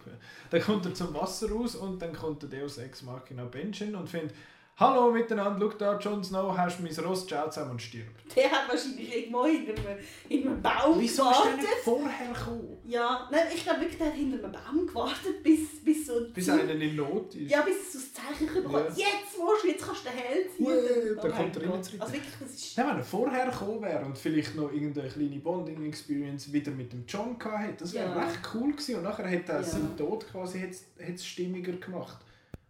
Dann 0.51 0.63
kommt 0.63 0.87
er 0.87 0.95
zum 0.95 1.13
Wasser 1.15 1.51
raus 1.51 1.75
und 1.75 2.01
dann 2.01 2.13
kommt 2.13 2.43
der 2.43 2.49
Deus 2.49 2.79
Ex 2.79 3.03
Machina 3.03 3.45
Benjen 3.45 3.97
und 3.97 4.09
findet 4.09 4.37
Hallo 4.77 5.13
miteinander, 5.13 5.71
schau 5.71 5.79
da, 5.79 5.97
Jon 6.01 6.25
Snow, 6.25 6.57
hast 6.59 6.81
mein 6.81 6.93
Ross, 7.07 7.29
ciao 7.29 7.49
zusammen 7.49 7.71
und 7.73 7.81
stirbt. 7.83 8.35
Der 8.35 8.51
hat 8.51 8.69
wahrscheinlich 8.69 9.15
irgendwo 9.19 9.45
hinter 9.47 9.71
einem, 9.89 9.99
hinter 10.29 10.51
einem 10.51 10.63
Baum 10.63 10.99
Wieso 11.01 11.23
ist 11.31 11.45
der 11.45 11.45
gewartet. 11.45 11.59
nicht 11.61 11.85
vorher 11.85 12.33
gekommen? 12.35 12.77
Ja, 12.85 13.29
nein, 13.31 13.43
ich 13.55 13.63
glaube 13.63 13.81
wirklich, 13.83 13.99
der 13.99 14.09
hat 14.09 14.15
hinter 14.15 14.43
einem 14.43 14.51
Baum 14.53 14.85
gewartet, 14.89 15.43
bis, 15.45 15.61
bis 15.85 16.07
so... 16.09 16.15
Bis 16.35 16.49
einer 16.49 16.69
in 16.73 16.97
Not 16.97 17.33
ist. 17.37 17.53
Ja, 17.53 17.61
bis 17.61 17.77
es 17.83 17.93
so 17.93 17.99
das 18.01 18.15
Zeichen 18.15 18.53
bekommt. 18.53 18.99
Ja. 18.99 19.07
Jetzt 19.07 19.39
musst 19.39 19.63
du, 19.63 19.69
jetzt 19.69 19.87
kannst 19.87 20.07
du 20.07 20.09
den 20.09 20.19
Held 20.19 20.53
ziehen. 20.57 20.67
Ui, 20.67 21.15
da 21.23 21.23
Oh 21.29 21.31
kommt 21.31 21.57
er 21.57 21.63
rein 21.63 21.71
Gott. 21.71 21.85
zurück. 21.85 22.01
Also 22.01 22.13
wirklich, 22.13 22.35
das 22.41 22.51
ist... 22.51 22.77
Nein, 22.77 22.87
wenn 22.89 22.97
er 22.97 23.05
vorher 23.05 23.47
gekommen 23.51 23.83
wäre 23.83 24.05
und 24.05 24.19
vielleicht 24.19 24.57
noch 24.57 24.73
irgendeine 24.73 25.09
kleine 25.09 25.39
Bonding-Experience 25.39 26.53
wieder 26.53 26.73
mit 26.73 26.93
dem 26.93 27.05
John 27.07 27.39
gehabt 27.39 27.63
hätte, 27.63 27.77
das 27.85 27.95
wäre 27.95 28.07
Ja. 28.11 28.25
recht 28.27 28.41
cool 28.53 28.73
gewesen. 28.73 28.97
Und 28.97 29.05
nachher 29.05 29.29
hätte 29.29 29.53
er 29.53 29.59
Ja. 29.59 29.63
seinen 29.63 29.97
Tod 29.97 30.27
quasi 30.33 30.59
hat's- 30.59 30.87
hat's 31.01 31.25
stimmiger 31.25 31.75
gemacht. 31.75 32.19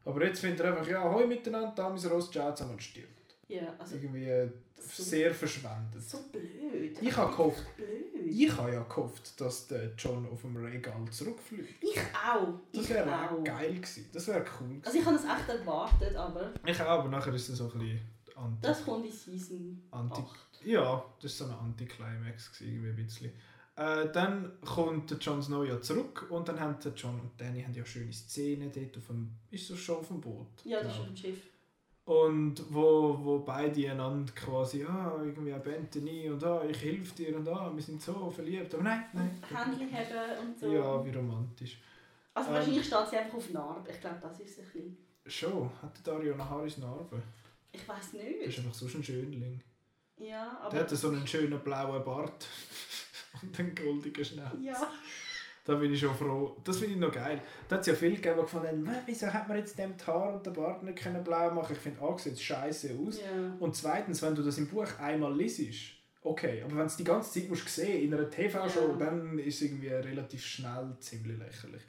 Aber 0.05 0.25
jetzt 0.25 0.41
findet 0.41 0.61
er 0.61 0.73
einfach, 0.73 0.87
ja, 0.89 1.03
hoi 1.13 1.27
miteinander, 1.27 1.73
da 1.75 1.89
mein 1.89 1.99
Ross, 2.07 2.31
ciao 2.31 2.53
zusammen 2.55 2.75
und 2.75 2.83
stirbt. 2.83 3.09
Ja, 3.49 3.75
also 3.79 3.97
Irgendwie 3.97 4.25
äh, 4.25 4.49
So- 4.79 5.03
sehr 5.03 5.33
verschwendet. 5.35 6.03
so 6.03 6.19
blöd. 6.33 6.97
Ich 7.01 7.17
habe 7.17 7.31
gehofft, 7.31 7.77
Blöd. 7.77 8.27
ich 8.27 8.57
habe 8.57 8.73
ja 8.73 8.83
gehofft, 8.83 9.39
dass 9.41 9.67
der 9.69 9.93
John 9.97 10.27
auf 10.31 10.41
dem 10.43 10.57
Regal 10.57 11.05
zurückfliegt. 11.11 11.83
Ich 11.83 11.99
auch. 11.99 12.49
Das 12.73 12.89
wäre 12.91 13.07
geil 13.45 13.75
gewesen. 13.75 14.07
Das 14.13 14.27
wäre 14.29 14.45
cool 14.61 14.69
gewesen. 14.69 14.83
Also 14.85 14.99
ich 14.99 15.05
habe 15.07 15.17
das 15.17 15.25
echt 15.25 15.49
erwartet, 15.49 16.17
aber 16.17 16.53
Ich 16.67 16.81
auch, 16.83 16.87
aber 17.01 17.09
nachher 17.09 17.33
ist 17.35 17.49
es 17.49 17.59
so 17.59 17.65
ein 17.71 17.79
bisschen 17.79 18.01
anti. 18.37 18.59
das 18.67 18.85
kommt 18.85 19.07
in 19.07 19.13
Season 19.13 19.83
Anti 19.91 20.21
8. 20.21 20.31
Ja, 20.65 21.05
das 21.23 21.41
war 21.41 21.49
so 21.49 21.53
ein 21.55 21.59
Anticlimax, 21.61 22.61
irgendwie 22.61 22.89
ein 22.89 22.97
bisschen. 22.97 23.33
Äh, 23.77 24.11
dann 24.13 24.53
kommt 24.65 25.11
der 25.11 25.19
Jon 25.19 25.43
Snow 25.43 25.67
ja 25.67 25.81
zurück 25.81 26.27
und 26.31 26.47
dann 26.49 26.61
haben 26.61 26.77
der 26.83 26.93
John 26.93 27.19
und 27.19 27.33
Danny 27.41 27.61
haben 27.63 27.75
ja 27.75 27.85
schöne 27.85 28.13
Szenen 28.13 28.71
dort 28.73 28.97
auf 28.97 29.07
dem, 29.09 29.33
ist 29.51 29.69
das 29.69 29.79
schon 29.81 29.97
auf 29.97 30.07
dem 30.09 30.21
Boot? 30.21 30.47
Ja, 30.65 30.81
das 30.81 30.93
ist 30.95 31.01
auf 31.01 31.07
dem 31.07 31.17
Schiff. 31.17 31.39
Und 32.05 32.63
wo, 32.73 33.19
wo 33.25 33.39
beide 33.41 33.91
einander 33.91 34.33
quasi, 34.35 34.85
ah, 34.85 35.19
irgendwie 35.25 35.53
Anthony 35.55 36.29
und 36.29 36.45
ah, 36.45 36.63
ich 36.69 36.81
helfe 36.85 37.15
dir 37.17 37.37
und 37.37 37.49
ah, 37.49 37.73
wir 37.75 37.83
sind 37.83 38.01
so 38.01 38.31
verliebt. 38.31 38.73
Aber 38.75 38.85
nein, 38.85 39.05
nein. 39.15 39.43
Händchen 39.49 39.91
haben 39.93 40.47
und 40.49 40.59
so. 40.61 40.71
Ja, 40.71 41.05
wie 41.05 41.11
romantisch. 41.11 41.79
Also 42.35 42.51
Ähm. 42.51 42.55
wahrscheinlich 42.57 42.87
steht 42.87 43.09
sie 43.11 43.17
einfach 43.17 43.35
auf 43.39 43.51
Narbe. 43.51 43.91
Ich 43.91 44.01
glaube, 44.01 44.19
das 44.23 44.39
ist 44.41 44.59
ein 44.59 44.65
bisschen. 44.67 44.97
Schon, 45.27 45.71
hat 45.81 45.97
der 46.07 46.13
Dario 46.15 46.37
Naharis 46.37 46.77
Narbe? 46.79 47.23
Ich 47.73 47.89
weiß 47.89 47.97
Das 47.97 48.13
nicht. 48.13 48.43
ist 48.43 48.59
einfach 48.59 48.75
so 48.75 48.87
ein 48.87 49.03
Schönling. 49.03 49.61
Ja, 50.19 50.59
aber... 50.61 50.71
Der 50.71 50.81
hat 50.81 50.91
so 50.91 51.09
einen 51.09 51.27
schönen 51.27 51.59
blauen 51.61 52.05
Bart 52.05 52.47
und 53.43 53.59
einen 53.59 53.75
goldigen 53.75 54.25
Schnauz. 54.25 54.53
Ja. 54.63 54.91
Da 55.67 55.75
bin 55.77 55.93
ich 55.95 56.01
schon 56.01 56.15
froh. 56.15 56.57
Das 56.63 56.77
finde 56.79 56.95
ich 56.95 57.01
noch 57.01 57.11
geil. 57.11 57.41
Da 57.69 57.77
hat 57.77 57.81
es 57.81 57.87
ja 57.87 57.95
viele 57.95 58.17
gegeben, 58.17 58.35
die 58.37 58.43
gefunden 58.43 58.67
haben, 58.69 58.87
«Hä, 58.87 58.97
wieso 59.07 59.27
hat 59.33 59.49
man 59.49 59.57
jetzt 59.57 59.79
dem 59.79 59.97
die 59.97 60.05
Haare 60.05 60.35
und 60.37 60.45
den 60.45 60.53
Bart 60.53 60.83
nicht 60.83 60.99
können 60.99 61.25
blau 61.25 61.51
machen 61.55 61.73
Ich 61.73 61.79
finde, 61.79 62.03
A, 62.03 62.19
sieht 62.19 62.39
scheiße 62.39 62.95
aus. 63.07 63.19
ja. 63.21 63.57
Und 63.61 63.75
zweitens, 63.75 64.21
wenn 64.21 64.35
du 64.35 64.43
das 64.43 64.59
im 64.59 64.69
Buch 64.69 64.87
einmal 65.01 65.35
liest, 65.35 65.63
okay. 66.23 66.61
Aber 66.63 66.73
wenn 66.73 66.79
du 66.81 66.85
es 66.85 66.97
die 66.97 67.05
ganze 67.05 67.33
Zeit 67.33 67.49
musst 67.49 67.67
sehen 67.67 68.03
in 68.03 68.13
einer 68.13 68.29
TV-Show, 68.29 68.91
Ja. 68.99 69.07
dann 69.07 69.39
ist 69.39 69.55
es 69.57 69.63
irgendwie 69.63 69.89
relativ 69.89 70.45
schnell 70.45 70.95
ziemlich 71.01 71.39
lächerlich. 71.39 71.83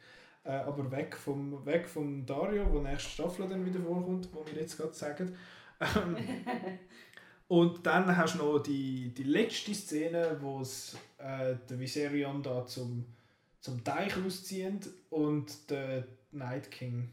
Äh, 0.45 0.51
aber 0.51 0.89
weg 0.91 1.13
vom, 1.17 1.65
weg 1.65 1.85
vom 1.85 2.25
Dario, 2.25 2.71
wo 2.71 2.79
nächste 2.79 3.09
Staffel 3.09 3.49
dann 3.49 3.65
wieder 3.65 3.81
vorkommt, 3.81 4.29
wo 4.31 4.45
wir 4.45 4.61
jetzt 4.61 4.77
gerade 4.77 4.93
sagen. 4.93 5.35
Ähm, 5.81 6.15
und 7.47 7.85
dann 7.85 8.15
hast 8.17 8.35
du 8.35 8.39
noch 8.39 8.59
die, 8.59 9.13
die 9.13 9.23
letzte 9.23 9.73
Szene, 9.73 10.37
wo 10.41 10.61
es 10.61 10.97
äh, 11.17 11.55
der 11.69 11.79
Viserion 11.79 12.41
da 12.41 12.65
zum, 12.65 13.05
zum 13.59 13.83
Teich 13.83 14.13
auszieht 14.17 14.89
und 15.09 15.69
der 15.69 16.07
Night 16.31 16.71
King 16.71 17.09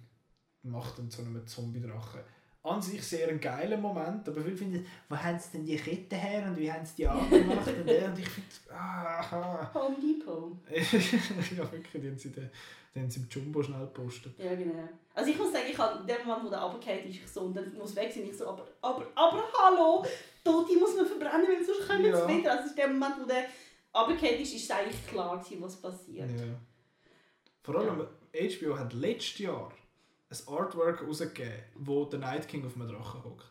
macht 0.62 0.98
dann 0.98 1.10
zu 1.10 1.22
einem 1.22 1.46
Zombie-Drachen. 1.46 2.20
An 2.64 2.80
sich 2.80 3.02
sehr 3.02 3.28
ein 3.28 3.40
geiler 3.40 3.76
Moment, 3.76 4.28
aber 4.28 4.40
viele 4.40 4.56
finden, 4.56 4.86
wo 5.08 5.16
haben 5.16 5.38
sie 5.38 5.50
denn 5.52 5.66
die 5.66 5.76
Kette 5.76 6.14
her 6.14 6.46
und 6.46 6.56
wie 6.56 6.70
haben 6.70 6.86
sie 6.86 6.94
die 6.98 7.08
angemacht 7.08 7.66
und, 7.66 7.88
der, 7.88 8.08
und 8.08 8.18
ich 8.18 8.28
finde, 8.28 8.48
ah, 8.72 9.74
Home 9.74 9.96
Depot. 9.96 10.56
ja 10.70 11.72
wirklich, 11.72 12.02
die 12.02 12.08
haben 12.08 12.18
sie, 12.18 12.30
den, 12.30 12.48
die 12.94 13.00
haben 13.00 13.10
sie 13.10 13.20
im 13.20 13.28
Jumbo 13.30 13.62
schnell 13.62 13.80
gepostet. 13.86 14.38
Ja, 14.38 14.54
genau. 14.54 14.88
Also 15.14 15.30
ich 15.30 15.38
muss 15.38 15.52
sagen, 15.52 15.64
ich 15.70 15.78
habe 15.78 16.00
in 16.00 16.06
dem 16.06 16.26
Moment, 16.26 16.44
wo 16.46 16.50
der 16.50 16.60
runterfällt, 16.60 17.06
ist 17.06 17.16
ich 17.16 17.28
so 17.30 17.40
und 17.42 17.54
dann 17.54 17.72
muss 17.74 17.94
weg 17.96 18.12
sein, 18.12 18.24
ich 18.28 18.36
so, 18.36 18.46
aber, 18.48 18.66
aber, 18.82 19.06
aber 19.14 19.42
hallo, 19.58 20.04
Tote 20.44 20.76
muss 20.78 20.96
man 20.96 21.06
verbrennen, 21.06 21.46
weil 21.48 21.64
sonst 21.64 21.88
kommen 21.88 22.04
Ja. 22.04 22.26
sie 22.28 22.36
wieder. 22.38 22.52
Also 22.58 22.70
in 22.70 22.76
dem 22.76 22.98
Moment, 22.98 23.14
wo 23.20 23.24
der 23.26 23.46
runterfällt 23.94 24.40
ist, 24.40 24.54
ist 24.54 24.70
eigentlich 24.70 25.06
klar 25.06 25.38
gewesen, 25.38 25.62
was 25.62 25.80
passiert. 25.80 26.30
Ja. 26.30 26.44
Vor 27.62 27.76
allem, 27.76 28.06
HBO 28.32 28.78
hat 28.78 28.92
letztes 28.92 29.38
Jahr 29.38 29.72
ein 30.30 30.38
Artwork 30.54 31.02
rausgegeben, 31.06 31.52
wo 31.76 32.04
der 32.06 32.18
Night 32.20 32.48
King 32.48 32.64
auf 32.66 32.74
einem 32.74 32.88
Drachen 32.88 33.22
hockt. 33.24 33.46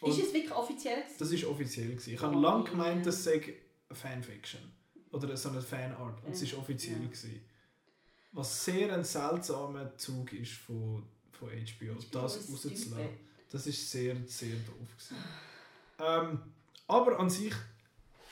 Und 0.00 0.10
Ist 0.10 0.28
es 0.28 0.32
wirklich 0.32 0.52
offiziell 0.54 1.02
gewesen? 1.02 1.16
das 1.18 1.42
war 1.42 1.50
offiziell. 1.50 1.88
Gewesen. 1.88 2.14
Ich 2.14 2.20
habe 2.22 2.36
Oh, 2.36 2.40
lange 2.40 2.64
ja. 2.64 2.70
gemeint, 2.70 3.04
das 3.06 3.24
sei 3.24 3.54
Fanfiction. 3.90 4.60
Oder 5.10 5.36
so 5.36 5.48
eine 5.48 5.60
Fanart. 5.60 6.22
Und 6.24 6.32
es 6.32 6.42
Ja. 6.48 6.52
war 6.56 6.62
offiziell. 6.62 6.98
Ja. 7.00 7.04
Gewesen. 7.06 7.40
Was 8.32 8.64
sehr 8.64 8.92
ein 8.94 9.04
seltsamer 9.04 9.96
Zug 9.96 10.32
ist 10.32 10.52
von, 10.52 11.02
von 11.32 11.48
HBO, 11.48 11.94
das 12.12 12.36
ist 12.36 12.50
rauszulassen. 12.50 12.94
Das 13.50 13.66
ist 13.66 13.90
sehr, 13.90 14.16
sehr 14.26 14.54
doof. 14.56 14.88
Gewesen. 14.96 15.16
Ähm, 15.98 16.40
aber 16.86 17.18
an 17.18 17.30
sich, 17.30 17.54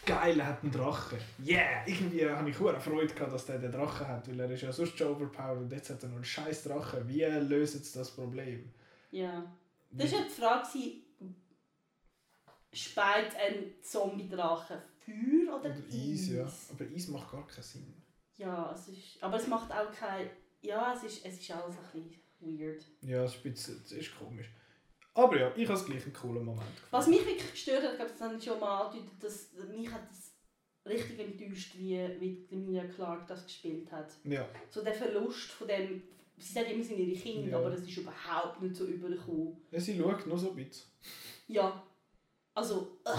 geil, 0.04 0.38
er 0.38 0.46
hat 0.46 0.62
einen 0.62 0.72
Drachen. 0.72 1.18
Yeah! 1.44 1.86
Irgendwie 1.86 2.28
habe 2.28 2.50
ich 2.50 2.58
hohe 2.58 2.78
Freude 2.78 3.14
gehabt, 3.14 3.32
dass 3.32 3.46
der 3.46 3.58
den 3.58 3.72
Drachen 3.72 4.06
hat, 4.06 4.28
weil 4.28 4.38
er 4.38 4.50
ist 4.50 4.62
ja 4.62 4.72
sonst 4.72 4.98
schon 4.98 5.08
overpowered 5.08 5.62
und 5.62 5.72
jetzt 5.72 5.90
hat 5.90 6.02
er 6.02 6.10
noch 6.10 6.16
einen 6.16 6.24
scheiß 6.24 6.64
Drachen. 6.64 7.08
Wie 7.08 7.22
lösen 7.22 7.82
sie 7.82 7.98
das 7.98 8.10
Problem? 8.10 8.70
Ja. 9.10 9.50
Das 9.90 10.12
war 10.12 10.18
ja 10.20 10.24
die 10.26 10.30
Frage, 10.30 10.92
speit 12.72 13.34
ein 13.36 13.72
Zombie-Drachen 13.82 14.78
Feuer 15.06 15.54
oder 15.54 15.70
Oder 15.70 15.74
Eis, 15.92 16.28
ja. 16.28 16.42
Aber 16.42 16.84
Eis 16.84 17.08
macht 17.08 17.30
gar 17.30 17.46
keinen 17.46 17.62
Sinn. 17.62 17.94
Ja, 18.36 18.72
es 18.74 18.88
ist, 18.88 19.22
aber 19.22 19.36
es 19.36 19.46
macht 19.46 19.70
auch 19.72 19.90
kein... 19.92 20.28
Ja, 20.60 20.92
es 20.94 21.02
ist, 21.04 21.24
es 21.24 21.38
ist 21.40 21.50
alles 21.50 21.76
ein 21.94 22.02
bisschen 22.02 22.58
weird. 22.58 22.84
Ja, 23.02 23.24
es 23.24 23.34
ist, 23.34 23.42
bisschen- 23.42 23.80
es 23.84 23.92
ist 23.92 24.18
komisch. 24.18 24.50
Aber 25.14 25.38
ja, 25.38 25.50
ich 25.56 25.66
habe 25.68 25.78
es 25.78 25.86
gleich 25.86 26.02
einen 26.04 26.12
coolen 26.12 26.44
Moment 26.44 26.66
gefunden. 26.74 26.88
Was 26.92 27.06
mich 27.06 27.24
wirklich 27.24 27.50
gestört 27.50 27.82
hat, 27.82 27.92
ich 27.92 27.96
glaube, 27.96 28.10
das 28.12 28.20
habe 28.20 28.36
ich 28.36 28.44
schon 28.44 28.60
mal 28.60 28.82
angedeutet, 28.86 29.22
dass 29.22 29.52
mich 29.74 29.90
hat 29.90 30.02
das 30.10 30.32
richtig 30.86 31.18
enttäuscht, 31.18 31.74
wie, 31.78 31.98
wie 32.20 32.46
Emilia 32.50 32.84
Clarke 32.84 33.24
das 33.26 33.44
gespielt 33.44 33.90
hat. 33.90 34.12
Ja, 34.24 34.46
So 34.70 34.82
der 34.84 34.94
Verlust 34.94 35.50
von 35.52 35.68
dem... 35.68 36.02
Sie 36.38 36.52
sagt 36.52 36.70
immer, 36.70 36.82
sie 36.84 36.88
sind 36.90 36.98
ihre 36.98 37.18
Kinder, 37.18 37.50
Ja. 37.52 37.58
aber 37.58 37.70
das 37.70 37.80
ist 37.80 37.96
überhaupt 37.96 38.60
nicht 38.60 38.76
so 38.76 38.84
übergekommen. 38.84 39.56
ja 39.70 39.80
sie 39.80 39.96
schaut 39.98 40.26
nur 40.26 40.38
so 40.38 40.50
ein 40.50 40.56
bisschen. 40.56 40.86
Ja. 41.48 41.82
Also... 42.54 42.98
äh. 43.06 43.10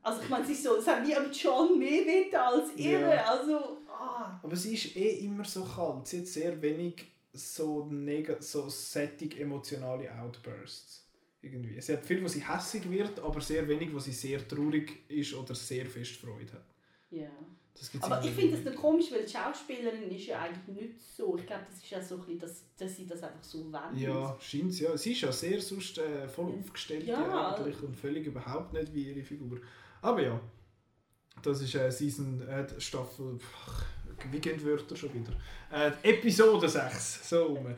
Also 0.00 0.22
ich 0.22 0.28
meine, 0.30 0.44
es 0.44 0.50
ist 0.50 0.62
so, 0.62 0.76
es 0.76 0.86
hat 0.86 1.06
wie 1.06 1.14
am 1.14 1.30
John 1.30 1.78
mehr 1.78 2.06
weh 2.06 2.34
als 2.34 2.74
ihr. 2.76 3.00
Ja. 3.00 3.24
Also... 3.26 3.78
Ah. 3.98 4.40
Aber 4.42 4.56
sie 4.56 4.74
ist 4.74 4.96
eh 4.96 5.24
immer 5.24 5.44
so 5.44 5.64
kalt. 5.64 6.06
Sie 6.06 6.20
hat 6.20 6.26
sehr 6.26 6.60
wenig 6.62 7.06
so, 7.32 7.86
neg 7.86 8.36
so 8.40 8.68
sättig 8.68 9.38
emotionale 9.40 10.12
Outbursts. 10.20 11.04
Irgendwie. 11.40 11.80
Sie 11.80 11.92
hat 11.92 12.04
viel, 12.04 12.22
wo 12.22 12.28
sie 12.28 12.46
hässig 12.46 12.88
wird, 12.90 13.20
aber 13.20 13.40
sehr 13.40 13.66
wenig, 13.68 13.92
wo 13.94 13.98
sie 13.98 14.12
sehr 14.12 14.46
traurig 14.46 15.08
ist 15.08 15.34
oder 15.34 15.54
sehr 15.54 15.86
fest 15.86 16.16
Freude 16.16 16.52
hat. 16.52 16.66
Ja. 17.10 17.28
Das 17.78 17.92
gibt's 17.92 18.10
Aber 18.10 18.24
ich 18.24 18.32
finde 18.32 18.56
das 18.56 18.64
dann 18.64 18.74
komisch, 18.74 19.12
weil 19.12 19.24
die 19.24 19.30
Schauspielerin 19.30 20.10
ist 20.10 20.26
ja 20.26 20.40
eigentlich 20.40 20.66
nicht 20.76 21.00
so. 21.16 21.36
Ich 21.36 21.46
glaube, 21.46 21.62
das 21.70 21.78
ist 21.78 21.88
ja 21.90 22.02
so 22.02 22.16
ein 22.16 22.20
bisschen, 22.22 22.38
dass, 22.40 22.64
dass 22.76 22.96
sie 22.96 23.06
das 23.06 23.22
einfach 23.22 23.44
so 23.44 23.72
wollen. 23.72 23.96
Ja, 23.96 24.36
scheint 24.40 24.78
ja. 24.80 24.96
Sie 24.96 25.12
ist 25.12 25.20
ja 25.20 25.30
sehr 25.30 25.60
sonst 25.60 25.98
äh, 25.98 26.28
voll 26.28 26.52
aufgestellt 26.58 27.06
Ja. 27.06 27.54
eigentlich 27.54 27.80
und 27.82 27.94
völlig 27.96 28.26
überhaupt 28.26 28.72
nicht 28.72 28.92
wie 28.92 29.10
ihre 29.10 29.22
Figur. 29.22 29.60
Aber 30.02 30.20
ja, 30.20 30.40
das 31.42 31.62
ist 31.62 31.74
äh, 31.74 31.90
Season 31.90 32.40
äh, 32.48 32.66
Staffel. 32.80 33.38
Ach, 33.66 33.84
wie 34.30 34.40
gehen 34.40 34.58
die 34.58 34.64
Wörter 34.64 34.96
schon 34.96 35.12
wieder? 35.14 35.32
Äh, 35.72 35.92
Episode 36.02 36.68
6, 36.68 37.28
so 37.28 37.44
rum. 37.46 37.74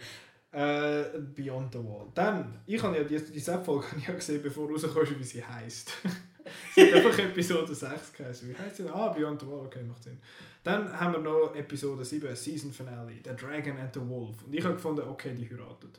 Äh, 0.53 1.05
Beyond 1.35 1.73
the 1.73 1.79
Wall. 1.79 2.09
Dann, 2.15 2.61
ich 2.67 2.83
habe 2.83 2.97
ja 2.97 3.05
die, 3.05 3.21
diese 3.33 3.61
Folge 3.63 3.87
ja 4.07 4.15
gesehen, 4.15 4.43
bevor 4.43 4.69
rauskam, 4.69 5.19
wie 5.19 5.25
sie 5.25 5.45
heisst. 5.45 5.93
sie 6.75 6.87
hat 6.87 6.95
einfach 6.95 7.19
Episode 7.19 7.75
6 7.75 8.13
geheißen. 8.15 8.49
Wie 8.49 8.57
heisst 8.57 8.77
sie? 8.77 8.83
denn? 8.85 8.93
Ah, 8.93 9.09
Beyond 9.09 9.41
the 9.41 9.47
Wall, 9.47 9.67
okay, 9.67 9.83
macht 9.83 10.03
Sinn. 10.03 10.19
Dann 10.65 10.93
haben 10.99 11.13
wir 11.13 11.21
noch 11.21 11.55
Episode 11.55 12.05
7, 12.05 12.35
Season 12.35 12.73
Finale, 12.73 13.13
The 13.25 13.31
Dragon 13.37 13.79
and 13.79 13.95
the 13.95 14.01
Wolf. 14.01 14.43
Und 14.45 14.55
ich 14.55 14.65
habe 14.65 14.75
gefunden, 14.75 15.09
okay, 15.09 15.35
die 15.35 15.49
heiraten. 15.49 15.91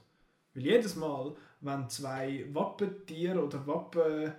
Weil 0.53 0.63
jedes 0.63 0.95
Mal, 0.95 1.33
wenn 1.61 1.89
zwei 1.89 2.45
Wappentiere 2.51 3.43
oder 3.43 3.65
Wappen 3.65 4.33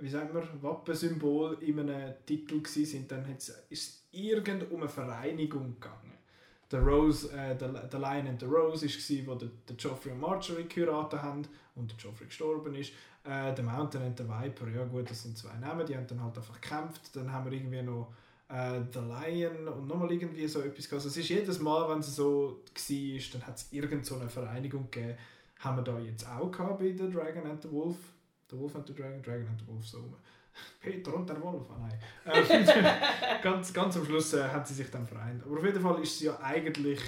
wie 0.00 0.08
sagen 0.08 0.34
wir, 0.34 0.42
Wappensymbol 0.62 1.58
in 1.60 1.80
einem 1.80 2.14
Titel 2.24 2.62
waren, 2.62 3.08
dann 3.08 3.36
ist 3.36 3.52
es 3.70 4.06
irgend 4.12 4.70
um 4.70 4.80
eine 4.80 4.88
Vereinigung 4.88 5.74
gegangen. 5.74 6.12
Der 6.70 6.80
Rose, 6.80 7.30
äh, 7.32 7.56
der, 7.56 7.68
der 7.68 8.00
Lion 8.00 8.26
and 8.26 8.40
the 8.40 8.46
Rose 8.46 8.86
war, 8.86 9.26
wo 9.26 9.34
der, 9.38 9.48
der 9.68 9.76
Joffrey 9.76 10.12
und 10.12 10.20
Marjorie 10.20 10.64
geheiratet 10.64 11.22
haben 11.22 11.42
und 11.76 11.92
der 11.92 11.98
Joffrey 11.98 12.26
gestorben 12.26 12.74
ist. 12.74 12.92
Äh, 13.22 13.54
der 13.54 13.64
Mountain 13.64 14.02
and 14.02 14.18
the 14.18 14.24
Viper, 14.24 14.68
ja 14.68 14.84
gut, 14.84 15.08
das 15.08 15.22
sind 15.22 15.38
zwei 15.38 15.56
Namen, 15.58 15.86
die 15.86 15.96
haben 15.96 16.06
dann 16.06 16.22
halt 16.22 16.36
einfach 16.36 16.60
gekämpft. 16.60 17.14
Dann 17.14 17.30
haben 17.30 17.50
wir 17.50 17.56
irgendwie 17.56 17.82
noch 17.82 18.12
äh, 18.48 18.80
The 18.92 18.98
Lion 19.00 19.68
und 19.68 19.86
nochmal 19.86 20.10
irgendwie 20.10 20.46
so 20.48 20.60
etwas. 20.60 20.92
Also 20.92 21.08
es 21.08 21.16
ist 21.16 21.28
jedes 21.28 21.60
Mal, 21.60 21.88
wenn 21.88 22.00
es 22.00 22.14
so 22.14 22.62
war, 22.74 23.32
dann 23.32 23.46
hat 23.46 23.56
es 23.56 23.72
irgendeine 23.72 24.04
so 24.04 24.28
Vereinigung 24.28 24.90
gegeben. 24.90 25.16
Haben 25.60 25.78
wir 25.78 25.82
da 25.84 25.98
jetzt 25.98 26.28
auch 26.28 26.50
gehabt 26.50 26.78
bei 26.78 26.92
The 26.96 27.10
Dragon 27.10 27.46
and 27.46 27.62
the 27.62 27.70
Wolf. 27.70 27.96
The 28.50 28.58
Wolf 28.58 28.76
and 28.76 28.86
the 28.86 28.94
Dragon, 28.94 29.22
Dragon 29.22 29.46
and 29.48 29.60
the 29.60 29.66
Wolf, 29.66 29.86
so 29.86 30.14
Peter 30.80 31.14
und 31.14 31.28
der 31.28 31.40
Wolf, 31.42 31.68
ah 31.70 31.78
nein. 31.78 31.98
Ähm, 32.48 32.66
ganz, 33.42 33.72
ganz 33.72 33.96
am 33.96 34.04
Schluss 34.04 34.32
äh, 34.34 34.48
hat 34.48 34.66
sie 34.66 34.74
sich 34.74 34.90
dann 34.90 35.06
vereint. 35.06 35.42
Aber 35.44 35.58
auf 35.58 35.64
jeden 35.64 35.80
Fall 35.80 36.02
ist 36.02 36.18
sie 36.18 36.26
ja 36.26 36.38
eigentlich, 36.40 37.00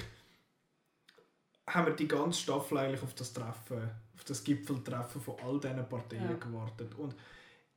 haben 1.66 1.86
wir 1.86 1.94
die 1.94 2.08
ganze 2.08 2.40
Staffel 2.40 2.78
eigentlich 2.78 3.02
auf 3.02 3.14
das 3.14 3.32
Treffen, 3.32 3.90
auf 4.14 4.24
das 4.24 4.44
Gipfeltreffen 4.44 5.20
von 5.20 5.36
all 5.44 5.60
diesen 5.60 5.88
Parteien 5.88 6.30
ja. 6.30 6.36
gewartet. 6.36 6.94
Und 6.96 7.14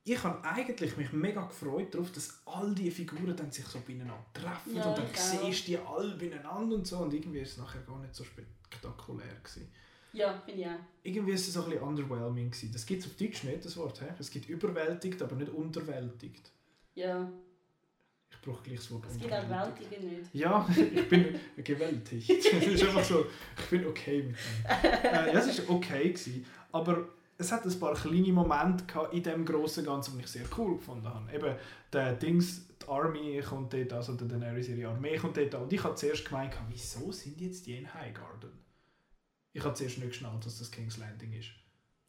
ich 0.03 0.23
habe 0.23 0.43
eigentlich 0.43 0.97
mich 0.97 1.13
mega 1.13 1.45
gefreut 1.45 1.93
darauf, 1.93 2.11
dass 2.11 2.41
all 2.45 2.73
diese 2.73 2.91
Figuren 2.91 3.35
dann 3.35 3.51
sich 3.51 3.65
so 3.65 3.79
beieinander 3.81 4.25
treffen 4.33 4.75
ja, 4.75 4.85
und 4.85 4.97
dann 4.97 5.07
siehst 5.13 5.67
du 5.67 5.71
die 5.71 5.77
alle 5.77 6.15
beieinander 6.15 6.75
und 6.75 6.87
so 6.87 6.97
und 6.97 7.13
irgendwie 7.13 7.39
ist 7.39 7.51
es 7.51 7.57
nachher 7.57 7.81
gar 7.81 7.99
nicht 7.99 8.15
so 8.15 8.23
spektakulär 8.23 9.35
gewesen. 9.43 9.71
Ja, 10.13 10.41
finde 10.45 10.61
ich 10.61 10.67
auch. 10.67 10.79
Irgendwie 11.03 11.31
ist 11.31 11.47
es 11.47 11.57
ein 11.57 11.65
bisschen 11.65 11.81
underwhelming 11.81 12.51
gewesen. 12.51 12.71
Das 12.73 12.85
gibt 12.85 13.01
es 13.03 13.09
auf 13.09 13.15
Deutsch 13.15 13.43
nicht, 13.43 13.65
das 13.65 13.77
Wort. 13.77 13.99
He? 14.01 14.07
Es 14.19 14.29
gibt 14.29 14.49
überwältigt, 14.49 15.21
aber 15.21 15.35
nicht 15.35 15.51
unterwältigt. 15.51 16.51
Ja. 16.95 17.31
Ich 18.29 18.41
brauche 18.41 18.63
gleich 18.63 18.79
das 18.79 18.91
Wort 18.91 19.05
Es 19.09 19.19
gibt 19.19 19.31
auch 19.31 19.49
Wältigen 19.49 20.09
nicht. 20.09 20.33
Ja, 20.33 20.67
ich 20.69 21.09
bin 21.09 21.39
gewältigt. 21.63 22.29
Es 22.29 22.45
ist 22.45 22.83
einfach 22.83 23.03
so, 23.03 23.25
ich 23.57 23.69
bin 23.69 23.85
okay 23.87 24.23
mit 24.23 24.35
dem. 24.35 24.91
Äh, 25.03 25.33
ja, 25.33 25.39
es 25.39 25.67
war 25.67 25.75
okay, 25.75 26.09
gewesen, 26.09 26.45
aber 26.71 27.07
es 27.37 27.51
hat 27.51 27.65
ein 27.65 27.79
paar 27.79 27.93
kleine 27.93 28.33
Momente 28.33 28.85
in 29.11 29.23
dem 29.23 29.45
grossen 29.45 29.85
Ganzen, 29.85 30.17
die 30.17 30.23
ich 30.23 30.27
sehr 30.27 30.45
cool 30.57 30.77
gefunden 30.77 31.07
habe. 31.07 31.33
Eben, 31.33 31.55
der 31.91 32.13
Dings, 32.13 32.67
die 32.81 32.87
Army 32.87 33.41
kommt 33.41 33.73
dort, 33.73 33.93
also 33.93 34.13
der 34.13 34.27
Daenerys 34.27 34.69
ihre 34.69 34.89
Armee 34.89 35.17
kommt 35.17 35.37
dort 35.37 35.53
an. 35.55 35.63
Und 35.63 35.73
ich 35.73 35.83
habe 35.83 35.95
zuerst 35.95 36.25
gemeint, 36.25 36.53
wieso 36.69 37.11
sind 37.11 37.39
jetzt 37.41 37.65
die 37.65 37.77
in 37.77 37.93
Highgarden? 37.93 38.51
Ich 39.53 39.63
habe 39.63 39.73
zuerst 39.73 39.97
nicht 39.97 40.09
geschnallt, 40.09 40.45
dass 40.45 40.59
das 40.59 40.71
King's 40.71 40.97
Landing 40.97 41.33
ist. 41.33 41.49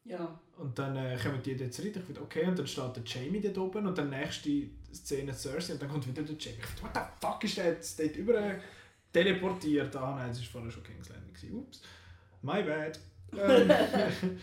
Ja. 0.04 0.40
Und 0.58 0.78
dann 0.78 0.96
äh, 0.96 1.16
kommen 1.16 1.40
die 1.42 1.52
jetzt 1.52 1.78
rein, 1.80 1.92
ich 1.94 2.02
finde, 2.02 2.20
okay, 2.20 2.44
und 2.44 2.58
dann 2.58 2.66
steht 2.66 2.96
der 2.96 3.02
Jamie 3.04 3.40
dort 3.40 3.58
oben 3.58 3.86
und 3.86 3.96
dann 3.96 4.10
nächste 4.10 4.50
Szene 4.92 5.32
Cersei 5.32 5.74
und 5.74 5.82
dann 5.82 5.88
kommt 5.88 6.06
wieder 6.06 6.22
der 6.22 6.36
Jamie. 6.36 6.58
Ich 6.58 6.66
finde, 6.66 6.82
what 6.82 6.90
the 6.94 7.26
fuck 7.26 7.44
ist 7.44 7.56
der 7.56 7.66
jetzt 7.66 7.98
dort 7.98 8.16
über 8.16 8.56
teleportiert? 9.12 9.94
Ah 9.96 10.16
nein, 10.16 10.30
es 10.30 10.40
war 10.40 10.46
vorher 10.46 10.70
schon 10.70 10.82
King's 10.82 11.08
Landing. 11.08 11.58
Ups, 11.58 11.82
my 12.42 12.62
bad. 12.62 12.98
Ähm, 13.32 13.70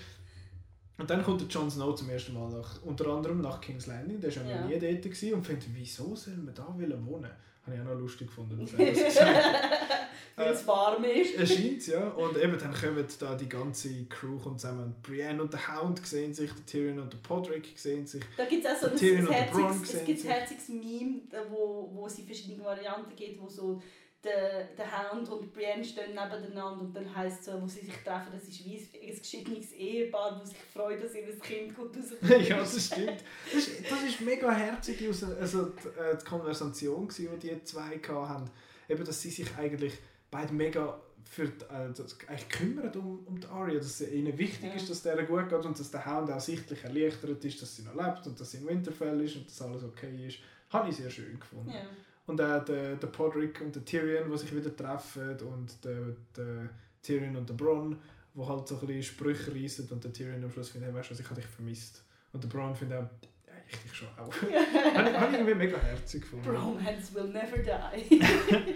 und 0.97 1.09
dann 1.09 1.23
kommt 1.23 1.41
der 1.41 1.47
Jon 1.47 1.69
Snow 1.69 1.93
zum 1.93 2.09
ersten 2.09 2.33
Mal 2.33 2.49
nach, 2.49 2.81
unter 2.83 3.07
anderem 3.07 3.41
nach 3.41 3.59
King's 3.59 3.87
Landing, 3.87 4.19
der 4.19 4.35
war 4.35 4.43
ja 4.43 4.61
noch 4.61 4.67
nie 4.67 4.79
dort 4.79 5.01
gewesen, 5.01 5.33
und 5.33 5.45
findet, 5.45 5.67
wieso 5.73 6.15
soll 6.15 6.37
man 6.37 6.53
da 6.53 6.67
wohnen? 6.67 7.29
Habe 7.63 7.75
ich 7.75 7.81
auch 7.81 7.85
noch 7.85 7.99
lustig 7.99 8.27
gefunden, 8.27 8.59
dass 8.59 8.73
er 8.73 8.91
das 8.91 9.03
gesagt 9.03 10.08
Weil 10.39 10.53
es 10.53 10.65
warm 10.65 11.03
ist. 11.03 11.35
Es 11.35 11.53
scheint 11.53 11.87
ja. 11.87 12.07
Und 12.09 12.37
eben 12.37 12.57
dann 12.57 12.73
kommen 12.73 13.05
da 13.19 13.35
die 13.35 13.49
ganze 13.49 14.05
Crew 14.05 14.37
kommt 14.37 14.61
zusammen. 14.61 14.95
Brienne 15.03 15.41
und 15.41 15.51
der 15.51 15.75
Hound 15.75 16.05
sehen 16.05 16.33
sich, 16.33 16.51
der 16.51 16.65
Tyrion 16.65 16.99
und 16.99 17.11
der 17.11 17.17
Podrick 17.17 17.77
sehen 17.77 18.07
sich. 18.07 18.23
Da 18.37 18.45
gibt 18.45 18.65
es 18.65 18.71
auch 18.71 18.79
so 18.79 18.87
ein, 18.87 19.17
ein, 19.17 19.27
herziges, 19.27 19.93
es 19.93 20.05
gibt 20.05 20.25
ein 20.25 20.31
herziges 20.31 20.69
Meme, 20.69 21.21
wo, 21.49 21.89
wo 21.93 22.07
es 22.07 22.19
verschiedene 22.19 22.63
Varianten 22.63 23.13
gibt, 23.15 23.41
wo 23.41 23.49
so 23.49 23.81
der, 24.23 24.65
der 24.77 25.11
Hound 25.11 25.29
und 25.29 25.53
Brienne 25.53 25.83
stehen 25.83 26.09
nebeneinander 26.09 26.81
und 26.81 26.95
dann 26.95 27.15
heisst 27.15 27.39
es 27.39 27.45
so, 27.45 27.61
wo 27.61 27.67
sie 27.67 27.81
sich 27.81 27.95
treffen, 28.03 28.31
das 28.33 28.43
ist 28.43 28.65
wie 28.65 28.77
ein 28.77 29.17
geschiedenes 29.17 29.71
Ehepaar, 29.71 30.39
das 30.39 30.49
sich 30.49 30.57
freut, 30.73 31.01
dass 31.01 31.15
ihr 31.15 31.39
Kind 31.39 31.75
gut 31.75 31.95
rauskommt. 31.95 32.47
ja, 32.47 32.57
das 32.57 32.85
stimmt. 32.85 33.23
Das 33.45 33.67
ist, 33.67 33.91
das 33.91 34.03
ist 34.03 34.21
mega 34.21 34.51
herzig, 34.51 35.01
also 35.39 35.65
die, 35.65 35.87
äh, 35.99 36.17
die 36.17 36.25
Konversation, 36.25 37.07
die 37.17 37.27
die 37.39 37.63
zwei 37.63 37.97
hatten. 37.97 38.49
Eben, 38.89 39.05
dass 39.05 39.21
sie 39.21 39.29
sich 39.29 39.47
eigentlich 39.55 39.93
beide 40.31 40.53
mega 40.53 40.99
für 41.29 41.47
die, 41.47 41.63
äh, 41.65 41.93
eigentlich 42.27 42.49
kümmern 42.49 42.91
um, 42.95 43.19
um 43.25 43.39
die 43.39 43.47
Arya, 43.47 43.75
dass 43.75 44.01
es 44.01 44.11
ihnen 44.11 44.35
wichtig 44.37 44.69
ja. 44.69 44.73
ist, 44.73 44.89
dass 44.89 45.03
der 45.03 45.23
gut 45.23 45.47
geht 45.47 45.63
und 45.63 45.79
dass 45.79 45.91
der 45.91 46.05
Hound 46.05 46.31
auch 46.31 46.39
sichtlich 46.39 46.83
erleichtert 46.83 47.43
ist, 47.45 47.61
dass 47.61 47.75
sie 47.75 47.83
noch 47.83 47.93
lebt 47.93 48.25
und 48.25 48.39
dass 48.39 48.51
sie 48.51 48.57
in 48.57 48.67
Winterfell 48.67 49.21
ist 49.21 49.35
und 49.35 49.47
dass 49.47 49.61
alles 49.61 49.83
okay 49.83 50.27
ist. 50.27 50.39
Habe 50.71 50.89
ich 50.89 50.95
sehr 50.95 51.09
schön 51.09 51.39
gefunden. 51.39 51.69
Ja. 51.69 51.81
Und 52.25 52.41
auch 52.41 52.63
der, 52.65 52.95
der 52.95 53.07
Podrick 53.07 53.61
und 53.61 53.75
der 53.75 53.85
Tyrion, 53.85 54.31
die 54.31 54.37
sich 54.37 54.55
wieder 54.55 54.75
treffen 54.75 55.37
und 55.41 55.83
der, 55.83 56.15
der 56.35 56.69
Tyrion 57.01 57.35
und 57.35 57.49
der 57.49 57.55
Bronn, 57.55 57.97
die 58.33 58.45
halt 58.45 58.67
so 58.67 58.79
ein 58.79 58.87
bisschen 58.87 59.03
Sprüche 59.03 59.53
reissen 59.53 59.87
und 59.91 60.03
der 60.03 60.13
Tyrion 60.13 60.43
am 60.43 60.51
Schluss 60.51 60.69
findet, 60.69 60.89
hey, 60.89 60.97
weißt 60.97 61.09
du 61.09 61.13
was, 61.13 61.19
ich 61.19 61.29
habe 61.29 61.41
dich 61.41 61.49
vermisst. 61.49 62.03
Und 62.33 62.43
der 62.43 62.49
Bronn 62.49 62.75
findet 62.75 62.99
auch, 62.99 63.09
ja, 63.47 63.53
ich 63.67 63.77
dich 63.77 63.93
schon 63.93 64.07
auch. 64.17 64.33
habe, 64.95 65.09
ich 65.09 65.33
irgendwie 65.33 65.55
mega 65.55 65.77
herzig 65.77 66.21
gefunden. 66.21 66.45
Bromance 66.45 67.13
will 67.13 67.27
never 67.27 67.57
die. 67.57 68.21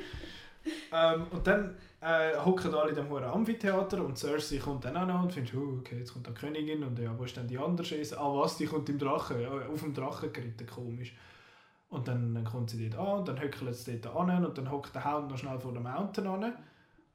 ähm, 0.91 1.26
und 1.31 1.45
dann 1.45 1.76
äh, 2.02 2.35
hocken 2.38 2.73
alle 2.73 2.90
in 2.90 2.95
dem 2.95 3.10
hohen 3.10 3.23
Amphitheater 3.23 4.03
und 4.03 4.18
Cersei 4.18 4.57
kommt 4.57 4.85
dann 4.85 4.98
auch 4.98 5.06
noch 5.06 5.23
und 5.23 5.34
findet, 5.34 5.56
oh, 5.56 5.80
okay, 5.80 5.99
jetzt 5.99 6.14
kommt 6.14 6.27
die 6.27 6.34
Königin 6.34 6.84
und 6.84 6.98
ja, 6.99 7.18
wo 7.18 7.23
ist 7.23 7.35
denn 7.35 7.48
die 7.48 7.57
andere? 7.57 7.95
Ah 8.18 8.34
was, 8.34 8.57
die 8.57 8.65
kommt 8.65 8.90
im 8.90 8.99
Drachen, 8.99 9.45
auf 9.45 9.81
dem 9.81 9.94
Drachen 9.94 10.31
geritten, 10.31 10.68
komisch. 10.68 11.14
Und 11.90 12.07
dann, 12.07 12.34
dann 12.34 12.44
kommt 12.44 12.72
sie 12.72 12.90
dort 12.90 13.07
an 13.07 13.19
und 13.19 13.27
dann 13.27 13.40
höckelt 13.40 13.76
sie 13.76 14.02
dort 14.02 14.30
an 14.30 14.45
und 14.45 14.57
dann 14.57 14.72
hockt 14.72 14.95
der 14.95 15.06
Hound 15.06 15.30
noch 15.30 15.38
schnell 15.38 15.60
vor 15.60 15.73
der 15.73 15.81
Mountain 15.81 16.27
an 16.27 16.53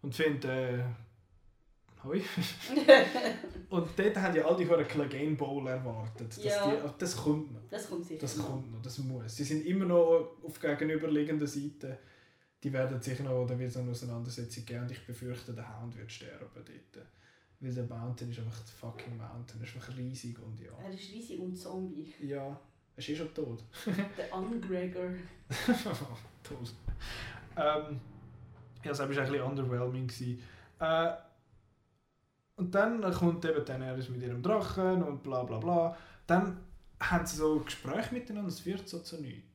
und 0.03 0.15
findet, 0.15 0.45
äh, 0.45 0.85
Hoi. 2.05 2.23
und 3.71 3.89
dort 3.97 4.17
haben 4.17 4.37
ja 4.37 4.45
all 4.45 4.57
die 4.57 4.69
hohen 4.69 4.87
Clegane 4.87 5.35
Bowl 5.35 5.67
erwartet. 5.67 6.29
Dass 6.29 6.45
ja. 6.45 6.71
die, 6.71 6.99
das 6.99 7.17
kommt 7.17 7.53
noch. 7.53 7.61
Das 7.69 7.91
kommt 7.91 8.07
sicher. 8.07 8.21
Das 8.21 8.39
kommt 8.39 8.73
noch, 8.73 8.81
das 8.81 8.99
muss. 8.99 9.37
Sie 9.37 9.45
sind 9.45 9.67
immer 9.67 9.85
noch 9.85 10.37
auf 10.45 10.61
gegenüberliegender 10.61 11.47
Seite. 11.47 11.99
Die 12.63 12.73
werden 12.73 13.01
sich 13.01 13.21
noch, 13.21 13.45
oder 13.45 13.59
wird 13.59 13.71
es 13.71 13.77
eine 13.77 13.91
Auseinandersetzung 13.91 14.65
geben 14.65 14.83
und 14.83 14.91
ich 14.91 15.07
befürchte, 15.07 15.53
der 15.53 15.81
Hound 15.81 15.97
wird 15.97 16.11
sterben 16.11 16.47
dort. 16.55 17.07
Weil 17.61 17.75
der 17.75 17.85
Mountain 17.85 18.31
ist 18.31 18.39
einfach 18.39 18.61
der 18.61 18.75
fucking 18.75 19.17
Mountain. 19.17 19.61
Er 19.61 19.67
ist 19.67 19.75
einfach 19.75 19.97
riesig 19.97 20.39
und 20.39 20.61
ja. 20.61 20.73
Er 20.83 20.91
ist 20.91 21.13
riesig 21.13 21.41
und 21.41 21.57
Zombie. 21.57 22.13
Ja. 22.21 22.49
Er 22.95 22.99
ist 22.99 23.09
eh 23.09 23.17
schon 23.17 23.35
tot. 23.35 23.65
der 24.17 24.35
Ungregor. 24.35 25.11
tot. 26.43 26.75
Ähm, 27.57 28.01
ja, 28.83 28.91
das 28.91 28.99
war 28.99 29.07
ein 29.07 29.09
bisschen 29.09 29.41
underwhelming. 29.43 30.11
Äh, 30.81 31.13
und 32.57 32.75
dann 32.75 33.01
kommt 33.13 33.45
eben 33.45 33.65
Daenerys 33.65 34.09
mit 34.09 34.23
ihrem 34.23 34.43
Drachen 34.43 35.03
und 35.03 35.23
bla 35.23 35.43
bla 35.45 35.59
bla. 35.59 35.97
Dann 36.27 36.59
haben 37.01 37.27
sie 37.27 37.37
so 37.37 37.61
Gespräche 37.61 38.15
miteinander, 38.15 38.49
es 38.49 38.61
führt 38.61 38.89
so 38.89 39.01
zu 39.01 39.21
nichts. 39.21 39.48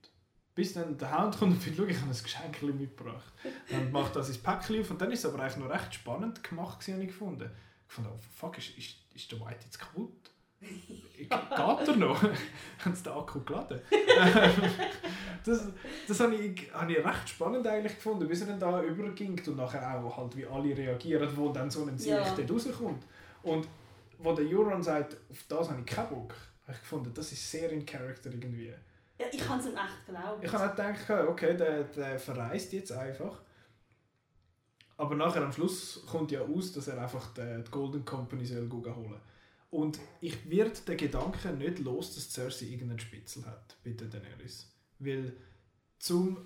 Bis 0.56 0.74
dann 0.74 0.98
der 0.98 1.18
Hound 1.18 1.38
kommt 1.38 1.54
und 1.54 1.62
findet, 1.62 1.90
ich 1.90 1.98
habe 2.00 2.12
ein 2.12 2.24
Geschenk 2.24 2.62
mitgebracht. 2.62 3.34
Dann 3.70 3.92
macht 3.92 4.16
das 4.16 4.28
ins 4.28 4.38
Päckchen 4.38 4.82
auf 4.82 4.92
und 4.92 5.02
dann 5.02 5.12
ist 5.12 5.24
es 5.24 5.34
aber 5.34 5.42
eigentlich 5.42 5.58
noch 5.58 5.70
recht 5.70 5.94
spannend 5.96 6.44
gemacht, 6.44 6.88
habe 6.88 7.02
ich 7.02 7.08
gefunden. 7.08 7.50
Ich 7.88 7.94
fand, 7.94 8.08
oh 8.08 8.20
fuck, 8.36 8.58
ist, 8.58 8.78
ist, 8.78 8.96
ist 9.16 9.32
der 9.32 9.40
White 9.40 9.66
jetzt 9.66 9.80
kaputt? 9.80 10.32
Geht 11.18 11.30
er 11.30 11.96
noch? 11.96 12.22
Haben 12.86 12.96
sie 12.96 13.04
den 13.04 13.14
Akku 13.14 13.42
geladen? 13.42 13.82
das 15.46 15.68
das 16.08 16.20
habe 16.20 16.36
ich, 16.36 16.72
hab 16.74 16.90
ich 16.90 16.98
recht 16.98 17.30
spannend 17.30 17.68
eigentlich 17.68 17.96
gefunden, 17.96 18.30
wie 18.30 18.40
er 18.40 18.48
dann 18.48 18.60
da 18.60 18.82
überging 18.82 19.42
und 19.48 19.58
nachher 19.58 20.00
auch 20.00 20.18
halt 20.18 20.36
wie 20.38 20.46
alle 20.46 20.76
reagieren, 20.76 21.30
wo 21.36 21.50
dann 21.50 21.70
so 21.70 21.86
ein 21.86 21.98
Sicht 21.98 22.12
ja. 22.12 22.24
rauskommt. 22.24 23.04
Und 23.44 23.68
wo 24.20 24.34
der 24.34 24.46
Euron 24.46 24.82
sagt, 24.82 25.18
auf 25.30 25.44
das 25.48 25.70
habe 25.70 25.82
ich 25.82 25.86
keinen 25.86 26.10
Bock, 26.10 26.34
habe 26.64 26.74
ich 26.74 26.80
gefunden, 26.80 27.12
das 27.14 27.32
ist 27.32 27.52
sehr 27.52 27.72
in 27.72 27.86
Character 27.86 28.30
irgendwie. 28.32 28.74
Ich 29.32 29.48
habe 29.48 29.60
es 29.60 29.68
ihm 29.68 29.76
echt 29.76 30.06
geglaubt. 30.06 30.44
Ich 30.44 30.52
habe 30.52 30.66
auch 30.66 30.76
gedacht, 30.76 31.10
okay, 31.28 31.58
der, 31.58 31.84
der 31.86 32.20
verreist 32.20 32.74
jetzt 32.74 32.92
einfach. 32.92 33.42
Aber 34.98 35.16
nachher 35.16 35.44
am 35.44 35.52
Schluss 35.52 36.06
kommt 36.10 36.32
ja 36.32 36.42
aus, 36.42 36.72
dass 36.72 36.88
er 36.88 37.02
einfach 37.02 37.34
die, 37.34 37.64
die 37.64 37.72
Golden 37.72 38.06
Company 38.06 38.46
soll 38.46 38.70
holen 38.70 39.22
und 39.74 40.00
ich 40.22 40.48
werde 40.52 40.80
den 40.88 40.98
Gedanken 40.98 41.58
nicht 41.58 41.80
los, 41.80 42.14
dass 42.14 42.32
Cersei 42.32 42.66
irgendeinen 42.66 43.00
Spitzel 43.00 43.44
hat 43.44 43.76
bei 43.84 43.90
der 43.90 44.08
Daenerys. 44.08 44.72
Weil 45.00 45.36
zum 45.98 46.38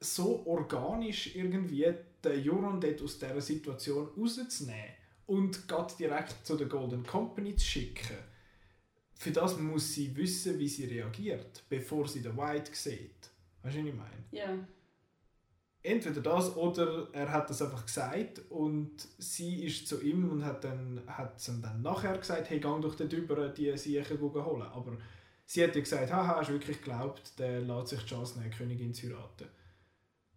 so 0.00 0.44
organisch 0.44 1.34
irgendwie 1.34 1.94
den 2.22 2.50
Euron 2.50 2.78
dort 2.78 3.00
aus 3.00 3.18
dieser 3.18 3.40
Situation 3.40 4.08
rauszunehmen 4.18 4.90
und 5.26 5.64
direkt 5.98 6.46
zu 6.46 6.56
der 6.56 6.66
Golden 6.66 7.06
Company 7.06 7.56
zu 7.56 7.64
schicken, 7.64 8.18
für 9.20 9.30
das 9.30 9.58
muss 9.58 9.92
sie 9.94 10.14
wissen, 10.16 10.58
wie 10.58 10.68
sie 10.68 10.86
reagiert, 10.86 11.62
bevor 11.68 12.08
sie 12.08 12.22
den 12.22 12.36
White 12.36 12.70
sieht. 12.74 13.30
Weißt 13.62 13.76
du, 13.76 13.80
was 13.80 13.88
ich 13.88 13.94
meine? 13.94 14.24
Ja 14.32 14.58
entweder 15.82 16.20
das 16.20 16.54
oder 16.56 17.08
er 17.12 17.32
hat 17.32 17.48
das 17.48 17.62
einfach 17.62 17.86
gesagt 17.86 18.42
und 18.50 18.92
sie 19.16 19.64
ist 19.64 19.88
zu 19.88 20.02
ihm 20.02 20.30
und 20.30 20.44
hat 20.44 20.62
dann 20.62 21.00
hat 21.06 21.40
dann 21.62 21.80
nachher 21.80 22.18
gesagt 22.18 22.50
hey 22.50 22.60
gang 22.60 22.82
doch 22.82 22.94
dort 22.94 23.12
über 23.14 23.48
die 23.48 23.74
Siechen 23.78 24.20
holen 24.20 24.62
aber 24.62 24.98
sie 25.46 25.64
hat 25.64 25.74
ja 25.74 25.80
gesagt, 25.80 26.12
haha, 26.12 26.36
hast 26.36 26.48
du 26.48 26.52
wirklich 26.52 26.78
geglaubt, 26.78 27.38
der 27.38 27.60
lässt 27.62 27.88
sich 27.88 28.00
die 28.02 28.06
Chance 28.08 28.38
nehmen, 28.38 28.52
Königin 28.52 28.94
zu 28.94 29.06
heiraten. 29.08 29.48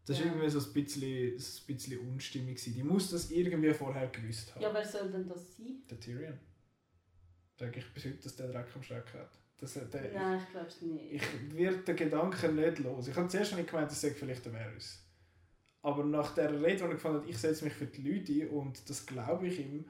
Das 0.05 0.17
war 0.17 0.25
Ja. 0.25 0.31
irgendwie 0.31 0.49
so 0.49 0.59
ein 0.59 0.73
bisschen, 0.73 1.37
so 1.39 1.61
ein 1.61 1.75
bisschen 1.75 1.99
unstimmig. 2.09 2.63
Die 2.63 2.83
muss 2.83 3.11
das 3.11 3.29
irgendwie 3.29 3.73
vorher 3.73 4.07
gewusst 4.07 4.55
haben. 4.55 4.61
Ja, 4.63 4.73
wer 4.73 4.83
soll 4.85 5.11
denn 5.11 5.27
das 5.27 5.55
sein? 5.55 5.83
Der 5.89 5.99
Tyrion. 5.99 6.39
Sag 7.55 7.75
ich 7.77 7.93
bis 7.93 8.05
heute, 8.05 8.17
dass 8.17 8.35
der 8.35 8.47
Dreck 8.47 8.67
am 8.75 8.83
Stecken 8.83 9.19
hat. 9.19 9.29
Das, 9.57 9.73
der, 9.73 10.11
Nein, 10.13 10.39
ich 10.39 10.49
glaube 10.49 10.67
es 10.67 10.81
nicht. 10.81 11.13
ich, 11.13 11.21
ich 11.21 11.55
werde 11.55 11.77
den 11.77 11.95
Gedanken 11.95 12.55
nicht 12.55 12.79
los. 12.79 13.07
Ich 13.07 13.15
habe 13.15 13.27
zuerst 13.27 13.55
nicht 13.55 13.69
gemeint, 13.69 13.89
das 13.89 14.01
sei 14.01 14.11
vielleicht 14.11 14.45
der 14.45 14.53
Varys. 14.53 14.99
Aber 15.81 16.03
nach 16.03 16.33
der 16.33 16.51
Rede, 16.51 16.77
die 16.77 16.81
er 16.83 16.89
gefunden 16.89 17.21
hat, 17.21 17.29
ich 17.29 17.37
setze 17.37 17.65
mich 17.65 17.73
für 17.73 17.85
die 17.85 18.01
Leute 18.09 18.31
ein 18.31 18.49
und 18.49 18.89
das 18.89 19.05
glaube 19.05 19.47
ich 19.47 19.59
ihm, 19.59 19.85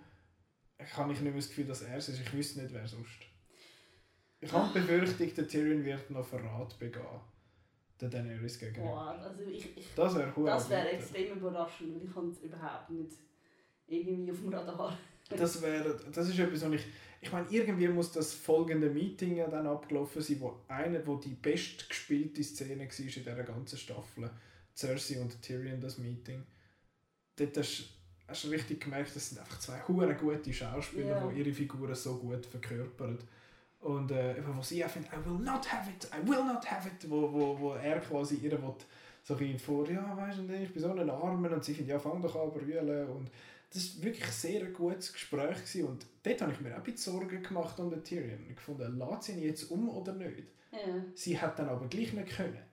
habe 0.80 1.14
ich 1.14 1.22
nicht 1.22 1.32
mehr 1.32 1.40
das 1.42 1.50
Gefühl, 1.50 1.66
dass 1.66 1.82
er 1.84 1.98
es 1.98 2.10
ist. 2.10 2.20
Ich 2.20 2.34
wüsste 2.34 2.62
nicht, 2.62 2.74
wer 2.74 2.88
sonst. 2.88 3.22
Ich 4.42 4.52
habe 4.52 4.68
die 4.74 4.80
Befürchtung, 4.80 5.34
der 5.36 5.48
Tyrion 5.48 5.86
wird 5.86 6.10
noch 6.10 6.26
Verrat 6.26 6.78
begehen. 6.78 7.02
Der 8.02 8.10
Daenerys 8.10 8.60
gegenüber. 8.60 8.88
Boah, 8.88 9.20
also 9.20 9.44
ich, 9.44 9.78
ich, 9.78 9.88
Das 9.96 10.14
wäre 10.16 10.34
das 10.46 10.70
wäre 10.70 10.90
extrem 10.90 11.38
überraschend, 11.38 11.96
weil 11.96 12.04
ich 12.04 12.16
habe 12.16 12.28
es 12.28 12.40
überhaupt 12.42 12.90
nicht 12.90 13.14
irgendwie 13.88 14.32
auf 14.32 14.40
dem 14.40 14.54
Radar. 14.54 14.98
Das 15.30 15.62
wäre, 15.62 15.98
das 16.12 16.28
ist 16.28 16.38
etwas, 16.40 16.62
was 16.64 16.74
ich, 16.74 16.86
ich 17.24 17.32
meine, 17.32 17.48
irgendwie 17.50 17.88
muss 17.88 18.12
das 18.12 18.34
folgende 18.34 18.90
Meeting 18.90 19.38
ja 19.38 19.48
dann 19.48 19.66
abgelaufen 19.66 20.22
sein, 20.22 20.42
wo 20.42 20.60
eine, 20.68 21.06
wo 21.08 21.16
die 21.16 21.36
bestgespielte 21.36 22.44
Szene 22.44 22.82
war 22.84 23.00
in 23.00 23.08
dieser 23.08 23.44
ganzen 23.44 23.78
Staffel. 23.78 24.30
Cersei 24.76 25.22
und 25.22 25.42
Tyrion, 25.42 25.80
das 25.80 25.98
Meeting. 25.98 26.44
Dort 27.38 27.58
hast, 27.58 27.86
hast 28.28 28.44
du 28.44 28.50
richtig 28.50 28.82
gemerkt, 28.82 29.16
das 29.16 29.30
sind 29.30 29.40
einfach 29.40 29.58
zwei 29.60 29.80
hure 29.88 30.14
gute 30.16 30.52
Schauspieler, 30.52 31.10
Ja. 31.22 31.28
die 31.28 31.40
ihre 31.40 31.54
Figuren 31.54 31.96
so 31.96 32.18
gut 32.18 32.46
verkörpern. 32.46 33.18
Und 33.80 34.12
äh, 34.12 34.36
wo 34.46 34.62
sie 34.62 34.84
auch 34.84 34.90
findet, 34.90 35.12
I 35.14 35.26
will 35.26 35.40
not 35.40 35.72
have 35.72 35.90
it, 35.90 36.08
I 36.14 36.28
will 36.28 36.44
not 36.44 36.70
have 36.70 36.88
it, 36.90 37.10
wo, 37.10 37.32
wo, 37.32 37.60
wo 37.60 37.74
er 37.74 38.00
quasi 38.00 38.36
ihr 38.36 38.52
will, 38.52 38.74
so 39.24 39.36
ein 39.36 39.58
vor, 39.60 39.90
ja, 39.90 40.16
weißt 40.18 40.40
du, 40.40 40.54
ich 40.54 40.74
bin 40.74 40.82
so 40.82 40.92
ein 40.92 41.10
Armen 41.10 41.54
und 41.54 41.64
sie 41.64 41.74
findet, 41.74 41.92
ja, 41.92 42.00
fang 42.00 42.22
doch 42.22 42.36
an 42.36 42.52
brüllen 42.52 43.08
und 43.10 43.30
das 43.74 43.98
war 43.98 44.04
wirklich 44.06 44.26
sehr 44.32 44.62
ein 44.62 44.74
gutes 44.74 45.12
Gespräch 45.14 45.56
gewesen. 45.58 45.86
und 45.88 46.06
dort 46.24 46.42
habe 46.42 46.52
ich 46.52 46.62
mir 46.62 46.74
auch 46.74 46.78
ein 46.78 46.84
bisschen 46.84 47.14
Sorgen 47.14 47.42
gemacht 47.44 47.80
um 47.80 47.90
den 47.90 48.04
Tyrion. 48.04 48.46
Ich 48.52 48.60
fand, 48.60 48.80
lässt 48.80 49.24
sie 49.24 49.32
ihn 49.34 49.42
jetzt 49.42 49.64
um 49.72 49.90
oder 49.90 50.14
nicht? 50.14 50.44
Ja. 50.72 51.04
Sie 51.16 51.40
hat 51.40 51.58
dann 51.60 51.70
aber 51.70 51.88
gleich 51.88 52.14
nicht 52.14 52.30
können. 52.36 52.64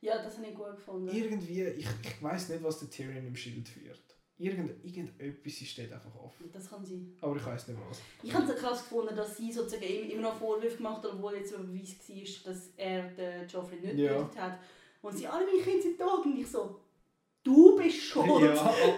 ja, 0.00 0.22
das 0.22 0.36
habe 0.38 0.46
ich 0.48 0.54
gut 0.54 0.76
gefunden. 0.76 1.08
Irgendwie, 1.14 1.62
ich, 1.64 1.86
ich 2.02 2.22
weiß 2.22 2.48
nicht, 2.50 2.62
was 2.62 2.78
der 2.80 2.90
Tyrion 2.90 3.26
im 3.26 3.36
Schild 3.36 3.68
führt. 3.68 4.00
Irgend, 4.38 4.84
irgendetwas 4.84 5.52
steht 5.52 5.92
einfach 5.92 6.14
offen. 6.16 6.50
Das 6.52 6.68
kann 6.68 6.84
sein. 6.84 7.14
Aber 7.20 7.36
ich 7.36 7.46
weiß 7.46 7.68
nicht 7.68 7.78
was. 7.88 8.00
Ich 8.24 8.34
habe 8.34 8.50
es 8.50 8.58
krass 8.58 8.80
gefunden, 8.82 9.14
dass 9.14 9.36
sie 9.36 9.52
sozusagen 9.52 9.84
immer 9.84 10.22
noch 10.22 10.36
Vorwürfe 10.36 10.78
gemacht 10.78 11.04
hat, 11.04 11.12
obwohl 11.12 11.36
jetzt 11.36 11.52
Beweis 11.52 11.96
war, 12.08 12.52
dass 12.52 12.70
er 12.76 13.08
den 13.10 13.46
Joffrey 13.46 13.78
nicht 13.80 13.94
Ja. 13.98 14.18
getötet 14.18 14.40
hat. 14.40 14.58
Und 15.02 15.16
sie 15.16 15.26
alle 15.28 15.46
meine 15.46 15.62
Kinder 15.62 15.82
sind 15.82 15.98
tot 15.98 16.24
und 16.24 16.36
ich 16.38 16.46
so, 16.48 16.80
du 17.44 17.76
bist 17.76 18.02
schuld, 18.02 18.42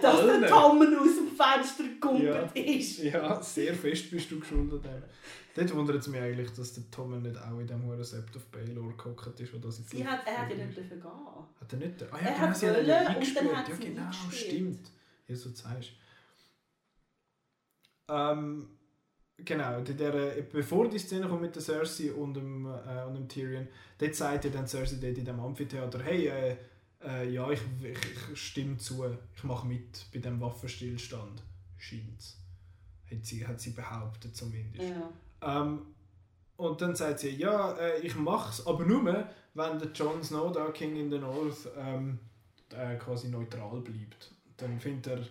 dass 0.01 0.19
allen. 0.19 0.41
der 0.41 0.49
Tommen 0.49 0.95
aus 0.97 1.15
dem 1.15 1.27
Fenster 1.35 1.83
gekumpelt 1.83 2.55
Ja. 2.55 2.63
ist. 2.63 2.99
Ja, 3.03 3.41
sehr 3.41 3.73
fest 3.73 4.09
bist 4.11 4.31
du 4.31 4.39
geschuldet. 4.39 4.83
dem. 4.85 5.03
Dort 5.55 5.73
wundert 5.73 5.97
es 6.01 6.07
mich 6.09 6.19
eigentlich, 6.19 6.51
dass 6.51 6.73
der 6.73 6.83
Tom 6.91 7.21
nicht 7.21 7.37
auch 7.37 7.57
in 7.59 7.65
dem 7.67 7.83
Huren 7.85 8.03
Sept 8.03 8.35
of 8.35 8.45
Baelor 8.47 8.91
gehockt 8.97 9.39
ist, 9.39 9.53
wo 9.53 9.57
das 9.57 9.79
jetzt 9.79 9.89
Sie 9.91 10.05
hat, 10.05 10.19
er 10.27 10.39
hat 10.41 10.49
ja 10.49 10.57
nicht 10.65 10.75
dürfen 10.77 10.99
gehen. 11.01 11.11
Hat 11.61 11.71
er 11.73 11.77
nicht? 11.79 12.03
Ah 12.11 12.17
Er 12.17 12.23
ja, 12.31 12.37
hat 12.37 12.41
genau, 12.41 12.53
sie 12.53 12.69
hat 12.69 12.75
ja 12.75 12.83
wollen 12.95 12.99
und 13.01 13.07
eingespielt. 13.15 13.45
dann 13.49 13.57
hat 13.57 13.69
Ja, 13.69 13.75
sie 13.75 13.83
genau, 13.85 14.01
eingespielt. 14.01 14.33
stimmt. 14.51 14.91
Ja, 15.27 15.35
so 15.35 15.49
zeigst 15.51 15.91
ähm, 18.09 18.69
Genau, 19.37 19.79
in 19.79 19.97
der, 19.97 20.11
bevor 20.43 20.87
die 20.87 20.97
Szene 20.97 21.27
kommt 21.27 21.41
mit 21.41 21.53
der 21.55 21.61
Cersei 21.61 22.13
und 22.13 22.35
dem, 22.35 22.65
äh, 22.65 23.03
und 23.05 23.15
dem 23.15 23.27
Tyrion, 23.27 23.67
dort 23.97 24.15
sagt 24.15 24.45
ja 24.45 24.49
dann 24.49 24.65
Cersei 24.65 24.95
dort 25.01 25.17
in 25.17 25.25
dem 25.25 25.39
Amphitheater, 25.41 26.01
hey, 26.01 26.27
äh, 26.27 26.55
äh, 27.05 27.29
ja, 27.29 27.49
ich, 27.51 27.61
ich, 27.81 27.97
ich 28.33 28.41
stimme 28.41 28.77
zu, 28.77 29.05
ich 29.35 29.43
mache 29.43 29.67
mit 29.67 30.05
bei 30.13 30.19
dem 30.19 30.39
Waffenstillstand. 30.41 31.43
Scheint's. 31.77 32.37
Hat 33.09 33.25
sie, 33.25 33.45
hat 33.45 33.61
sie 33.61 33.71
behauptet 33.71 34.35
zumindest. 34.35 34.89
Ja. 35.41 35.61
Ähm, 35.61 35.81
und 36.57 36.81
dann 36.81 36.95
sagt 36.95 37.19
sie, 37.19 37.29
ja, 37.29 37.73
äh, 37.73 37.99
ich 37.99 38.15
mach's, 38.15 38.65
aber 38.65 38.85
nur, 38.85 39.05
wenn 39.53 39.79
der 39.79 39.91
Jon 39.93 40.23
Snow, 40.23 40.51
der 40.51 40.71
King 40.71 40.95
in 40.95 41.11
the 41.11 41.19
North, 41.19 41.67
ähm, 41.77 42.19
äh, 42.73 42.95
quasi 42.95 43.29
neutral 43.29 43.81
bleibt. 43.81 44.31
Dann 44.57 44.79
findet 44.79 45.07
er, 45.07 45.25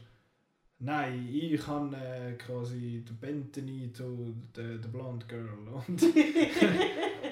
nein, 0.85 1.29
ich 1.33 1.67
habe 1.67 1.97
äh, 1.97 2.33
quasi 2.35 3.05
den 3.07 3.17
Bentany 3.17 3.91
zu 3.93 4.35
der, 4.55 4.77
Blonde 4.89 5.27
Girl. 5.27 5.49
Und, 5.87 6.03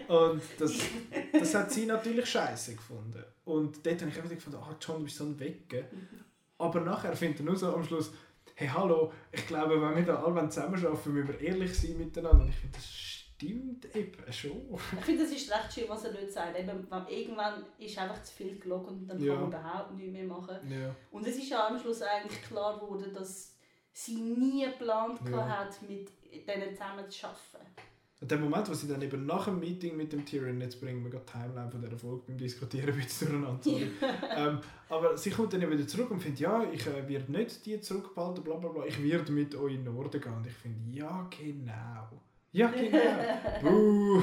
und 0.08 0.42
das, 0.58 0.78
das 1.32 1.54
hat 1.54 1.70
sie 1.70 1.86
natürlich 1.86 2.28
scheiße 2.28 2.74
gefunden. 2.74 3.22
Und 3.44 3.86
dort 3.86 4.00
habe 4.00 4.10
ich 4.10 4.16
einfach 4.16 4.30
gefunden, 4.30 4.58
ah, 4.60 4.76
John, 4.80 4.98
du 4.98 5.04
bist 5.04 5.16
so 5.16 5.24
ein 5.24 5.38
Wecke. 5.38 5.86
Aber 6.58 6.80
nachher 6.80 7.14
findet 7.16 7.40
er 7.40 7.44
nur 7.46 7.56
so 7.56 7.74
am 7.74 7.84
Schluss, 7.84 8.12
hey, 8.54 8.68
hallo, 8.68 9.12
ich 9.30 9.46
glaube, 9.46 9.80
wenn 9.80 9.96
wir 9.96 10.04
da 10.04 10.22
alle 10.22 10.48
zusammenarbeiten, 10.48 11.12
müssen 11.12 11.28
wir 11.28 11.40
ehrlich 11.40 11.78
sein 11.78 11.96
miteinander. 11.96 12.42
Und 12.42 12.48
ich 12.48 12.56
finde, 12.56 12.76
das 12.76 13.21
stimmt 13.42 13.96
eben 13.96 14.32
schon. 14.32 14.74
Ich 14.98 15.04
finde, 15.04 15.24
es 15.24 15.32
ist 15.32 15.50
recht 15.50 15.72
schön, 15.72 15.84
was 15.88 16.04
er 16.04 16.12
dort 16.12 16.30
sagt. 16.30 16.58
Eben, 16.58 16.86
irgendwann 17.08 17.64
ist 17.78 17.98
einfach 17.98 18.22
zu 18.22 18.34
viel 18.34 18.58
gelogen 18.58 18.86
und 19.00 19.06
dann 19.08 19.20
Ja. 19.20 19.34
kann 19.34 19.40
man 19.42 19.50
überhaupt 19.50 19.94
nichts 19.94 20.12
mehr 20.12 20.24
machen. 20.24 20.56
Ja. 20.68 20.94
Und 21.10 21.26
es 21.26 21.36
ist 21.36 21.48
ja 21.50 21.66
am 21.68 21.78
Schluss 21.78 22.02
eigentlich 22.02 22.42
klar 22.42 22.78
geworden, 22.78 23.12
dass 23.12 23.56
sie 23.92 24.16
nie 24.16 24.64
geplant 24.64 25.20
Ja. 25.30 25.46
hat, 25.48 25.82
mit 25.88 26.08
denen 26.46 26.74
zusammen 26.74 27.08
zu 27.10 27.26
arbeiten. 27.26 27.66
Und 28.20 28.30
der 28.30 28.38
Moment, 28.38 28.70
wo 28.70 28.74
sie 28.74 28.86
dann 28.86 29.02
eben 29.02 29.26
nach 29.26 29.46
dem 29.46 29.58
Meeting 29.58 29.96
mit 29.96 30.12
dem 30.12 30.24
Tyrion, 30.24 30.60
jetzt 30.60 30.80
bringen 30.80 31.02
wir 31.02 31.10
gerade 31.10 31.24
die 31.26 31.32
Timeline 31.32 31.68
von 31.72 31.82
dieser 31.82 31.98
Folge 31.98 32.22
beim 32.28 32.38
Diskutieren 32.38 32.90
ein 32.94 32.96
bisschen 33.02 33.28
durcheinander, 33.32 33.62
sorry. 33.64 33.90
ähm, 34.36 34.60
aber 34.88 35.16
sie 35.18 35.30
kommt 35.30 35.52
dann 35.52 35.60
eben 35.62 35.72
wieder 35.72 35.88
zurück 35.88 36.08
und 36.12 36.20
findet, 36.20 36.38
ja, 36.38 36.62
ich 36.72 36.86
äh, 36.86 37.08
werde 37.08 37.32
nicht 37.32 37.66
die 37.66 37.80
zurückbehalten, 37.80 38.44
bla 38.44 38.54
bla 38.54 38.68
bla, 38.70 38.86
ich 38.86 39.02
werde 39.02 39.32
mit 39.32 39.56
euch 39.56 39.74
in 39.74 39.84
den 39.84 39.92
Norden 39.94 40.20
gehen. 40.20 40.34
Und 40.34 40.46
ich 40.46 40.52
finde, 40.52 40.96
ja, 40.96 41.28
genau. 41.36 42.08
Ja, 42.52 42.70
genau. 42.70 44.22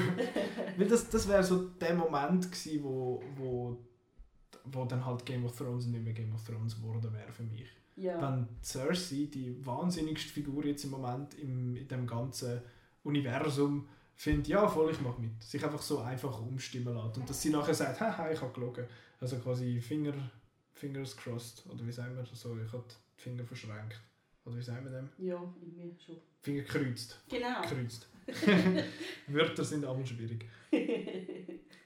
Weil 0.76 0.88
das, 0.88 1.08
das 1.10 1.28
wäre 1.28 1.42
so 1.42 1.68
der 1.70 1.94
Moment 1.94 2.50
gewesen, 2.50 2.84
wo, 2.84 3.22
wo, 3.36 3.76
wo 4.64 4.84
dann 4.84 5.04
halt 5.04 5.26
Game 5.26 5.44
of 5.44 5.56
Thrones 5.56 5.86
nicht 5.86 6.02
mehr 6.02 6.12
Game 6.12 6.32
of 6.32 6.44
Thrones 6.44 6.76
geworden 6.76 7.12
wäre 7.12 7.32
für 7.32 7.42
mich. 7.42 7.68
Ja. 7.96 8.20
Wenn 8.22 8.48
Cersei, 8.62 9.28
die 9.32 9.54
wahnsinnigste 9.66 10.32
Figur 10.32 10.64
jetzt 10.64 10.84
im 10.84 10.90
Moment 10.90 11.34
im, 11.34 11.76
in 11.76 11.88
dem 11.88 12.06
ganzen 12.06 12.62
Universum, 13.02 13.88
findet, 14.14 14.48
ja 14.48 14.68
voll, 14.68 14.90
ich 14.90 15.00
mache 15.00 15.20
mit. 15.20 15.42
Sich 15.42 15.64
einfach 15.64 15.82
so 15.82 15.98
einfach 15.98 16.40
umstimmen 16.40 16.94
lässt. 16.94 17.16
Und 17.16 17.28
dass 17.28 17.40
sie 17.40 17.50
nachher 17.50 17.74
sagt, 17.74 18.00
haha, 18.00 18.30
ich 18.30 18.40
habe 18.40 18.52
gelogen. 18.52 18.86
Also 19.18 19.38
quasi 19.38 19.80
Finger, 19.80 20.14
Fingers 20.72 21.16
crossed. 21.16 21.64
Oder 21.66 21.86
wie 21.86 21.92
sagen 21.92 22.14
wir 22.16 22.24
so, 22.32 22.56
ich 22.58 22.72
habe 22.72 22.84
die 22.88 23.22
Finger 23.22 23.44
verschränkt. 23.44 24.00
Oder 24.44 24.56
wie 24.56 24.62
sagen 24.62 24.84
wir 24.84 24.92
dem? 24.92 25.08
ja, 25.18 25.42
irgendwie 25.60 25.96
schon. 26.04 26.16
Finger 26.40 26.62
kreuzt. 26.62 27.20
Genau. 27.28 27.62
Kreuzt. 27.62 28.08
Wörter 29.28 29.64
sind 29.64 29.84
alle 29.84 30.06
schwierig. 30.06 30.46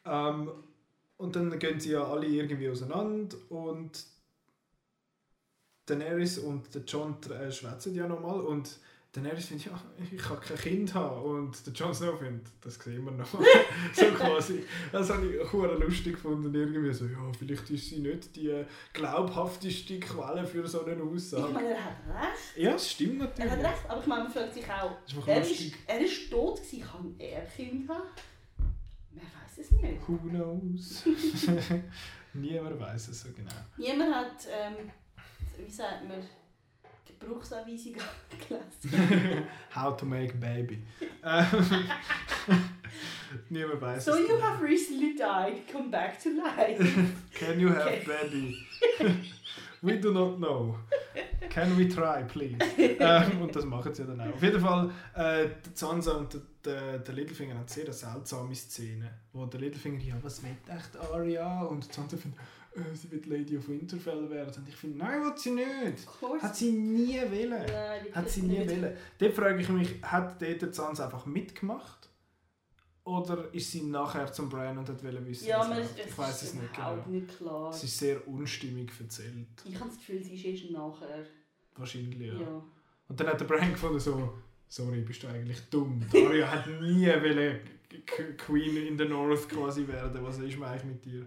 Ähm, 0.05 0.50
und 1.16 1.36
dann 1.36 1.58
gehen 1.58 1.81
sie 1.81 1.92
ja 1.92 2.05
alle 2.05 2.26
irgendwie 2.26 2.68
auseinander 2.68 3.36
und 3.48 4.06
Daenerys 5.86 6.39
und 6.39 6.74
der 6.74 6.82
Jon 6.82 7.16
äh, 7.31 7.52
schwätzen 7.52 7.94
ja 7.94 8.08
nochmal 8.08 8.40
und 8.40 8.78
Daenerys 9.14 9.46
findet, 9.46 9.66
ja, 9.66 9.80
ich 10.12 10.18
kann 10.20 10.40
kein 10.40 10.56
Kind 10.56 10.92
haben 10.92 11.22
und 11.22 11.64
der 11.66 11.72
Jon 11.72 11.94
Snow 11.94 12.18
findet, 12.18 12.48
das 12.60 12.74
sehen 12.74 13.04
wir 13.04 13.12
noch. 13.12 13.26
so 13.94 14.06
quasi. 14.16 14.64
Das 14.90 15.08
habe 15.08 15.26
ich 15.26 15.40
auch 15.40 15.52
lustig 15.78 16.14
gefunden, 16.14 16.52
irgendwie 16.52 16.92
so, 16.92 17.06
ja, 17.06 17.18
vielleicht 17.38 17.70
ist 17.70 17.90
sie 17.90 18.00
nicht 18.00 18.34
die 18.34 18.64
glaubhafteste 18.92 20.00
Quelle 20.00 20.44
für 20.44 20.66
so 20.66 20.84
eine 20.84 20.94
Ich 20.96 21.00
Aussage. 21.02 21.52
meine, 21.52 21.68
er 21.68 21.84
hat 21.84 21.96
recht. 22.08 22.56
Ja, 22.56 22.74
es 22.74 22.90
stimmt 22.90 23.20
Er 23.20 23.26
natürlich. 23.28 23.52
hat 23.52 23.58
recht, 23.72 23.88
aber 23.90 24.00
ich 24.00 24.06
meine, 24.08 24.24
man 24.24 24.32
fragt 24.32 24.54
sich 24.54 24.64
auch, 24.68 24.96
Das 25.06 25.16
ist 25.16 25.28
er 25.28 25.40
ist, 25.68 25.74
er 25.86 26.00
ist 26.00 26.30
tot 26.30 26.56
gewesen, 26.56 26.82
kann 26.82 27.14
er 27.18 27.42
Kinder 27.46 27.94
haben? 27.94 28.08
Wer 29.12 29.22
weiß 29.22 29.58
es 29.58 29.70
nicht. 29.70 30.08
Who 30.08 30.16
knows? 30.28 31.04
Niemand 32.34 32.80
weiß 32.80 33.08
es 33.08 33.20
so 33.22 33.28
genau. 33.36 33.52
Niemand 33.76 34.12
hat, 34.12 34.48
ähm, 34.50 34.90
wie 35.64 35.70
sagt 35.70 36.08
man, 36.08 36.18
Gebrauchsanweisung 37.24 37.94
gelesen. 38.48 39.44
How 39.74 39.96
to 39.96 40.06
make 40.06 40.34
baby. 40.38 40.82
Niemand 43.50 43.80
weiß 43.80 44.04
So 44.04 44.16
you 44.16 44.26
genau. 44.26 44.40
have 44.42 44.62
recently 44.62 45.14
died, 45.16 45.66
come 45.70 45.90
back 45.90 46.20
to 46.22 46.28
life. 46.30 46.78
Can 47.34 47.58
you 47.58 47.68
have 47.70 47.86
Okay. 47.86 48.04
baby? 48.06 48.56
we 49.82 49.98
do 50.00 50.12
not 50.12 50.36
know. 50.38 50.76
Can 51.50 51.76
we 51.76 51.88
try, 51.88 52.22
please? 52.24 52.56
ähm, 52.78 53.42
und 53.42 53.54
das 53.54 53.64
machen 53.64 53.92
sie 53.94 54.04
dann 54.04 54.20
auch. 54.20 54.34
Auf 54.34 54.42
jeden 54.42 54.60
Fall, 54.60 54.90
äh, 55.14 55.48
der 55.48 55.52
Sansa 55.74 56.12
und 56.12 56.32
der, 56.32 56.40
der, 56.64 56.98
der 57.00 57.14
Littlefinger 57.14 57.54
haben 57.56 57.68
sehr 57.68 57.92
seltsame 57.92 58.54
Szene. 58.54 59.10
Wo 59.32 59.46
der 59.46 59.60
Littlefinger, 59.60 60.00
ja, 60.02 60.14
was 60.22 60.42
will 60.42 60.56
echt 60.68 60.96
Arya? 61.12 61.62
Und 61.62 61.86
die 61.88 61.92
Sansa 61.92 62.16
findet, 62.16 62.40
sie 62.94 63.10
wird 63.12 63.26
Lady 63.26 63.56
of 63.56 63.68
Winterfell 63.68 64.28
werden. 64.30 64.52
Und 64.56 64.68
ich 64.68 64.76
finde, 64.76 64.98
nein, 64.98 65.22
will 65.22 65.32
sie 65.36 65.50
nicht. 65.52 66.06
Course. 66.06 66.42
Hat 66.42 66.56
sie 66.56 66.72
nie 66.72 67.20
wollen. 67.20 67.50
Nein, 67.66 68.06
Hat 68.12 68.28
sie 68.28 68.42
nie 68.42 68.58
nicht. 68.58 68.70
wollen. 68.70 68.96
Dort 69.18 69.34
frage 69.34 69.60
ich 69.60 69.68
mich, 69.68 70.02
hat 70.02 70.40
dort 70.42 70.74
Sansa 70.74 71.04
einfach 71.04 71.26
mitgemacht? 71.26 72.08
Oder 73.04 73.52
ist 73.52 73.70
sie 73.70 73.82
nachher 73.82 74.32
zum 74.32 74.48
Bran 74.48 74.78
und 74.78 74.88
hat 74.88 75.04
wollen 75.04 75.26
wissen, 75.26 75.46
Ja, 75.46 75.60
was 75.60 75.78
es 75.78 76.06
ich 76.06 76.16
weiß 76.18 76.42
es 76.42 76.54
nicht 76.54 76.72
genau. 76.74 76.96
nicht 77.06 77.36
klar. 77.36 77.70
Es 77.70 77.84
ist 77.84 77.98
sehr 77.98 78.26
unstimmig 78.26 78.90
erzählt. 78.98 79.46
Ich 79.66 79.74
habe 79.78 79.90
das 79.90 79.98
Gefühl, 79.98 80.22
sie 80.22 80.34
ist 80.36 80.44
erst 80.46 80.70
nachher. 80.72 81.26
Wahrscheinlich, 81.76 82.18
Ja. 82.32 82.40
ja. 82.40 82.62
Und 83.08 83.20
dann 83.20 83.26
hat 83.26 83.38
der 83.38 83.44
Bran 83.44 83.70
gefunden, 83.72 84.00
so, 84.00 84.38
sorry, 84.68 85.02
bist 85.02 85.22
du 85.22 85.26
eigentlich 85.28 85.60
dumm. 85.68 86.02
Daria 86.10 86.50
hat 86.50 86.66
nie 86.80 87.06
wollen 87.08 87.60
Queen 88.38 88.76
in 88.86 88.96
the 88.96 89.04
North 89.04 89.48
quasi 89.50 89.86
werden. 89.86 90.24
Was 90.24 90.38
ist 90.38 90.60
eigentlich 90.60 90.84
mit 90.84 91.04
dir? 91.04 91.26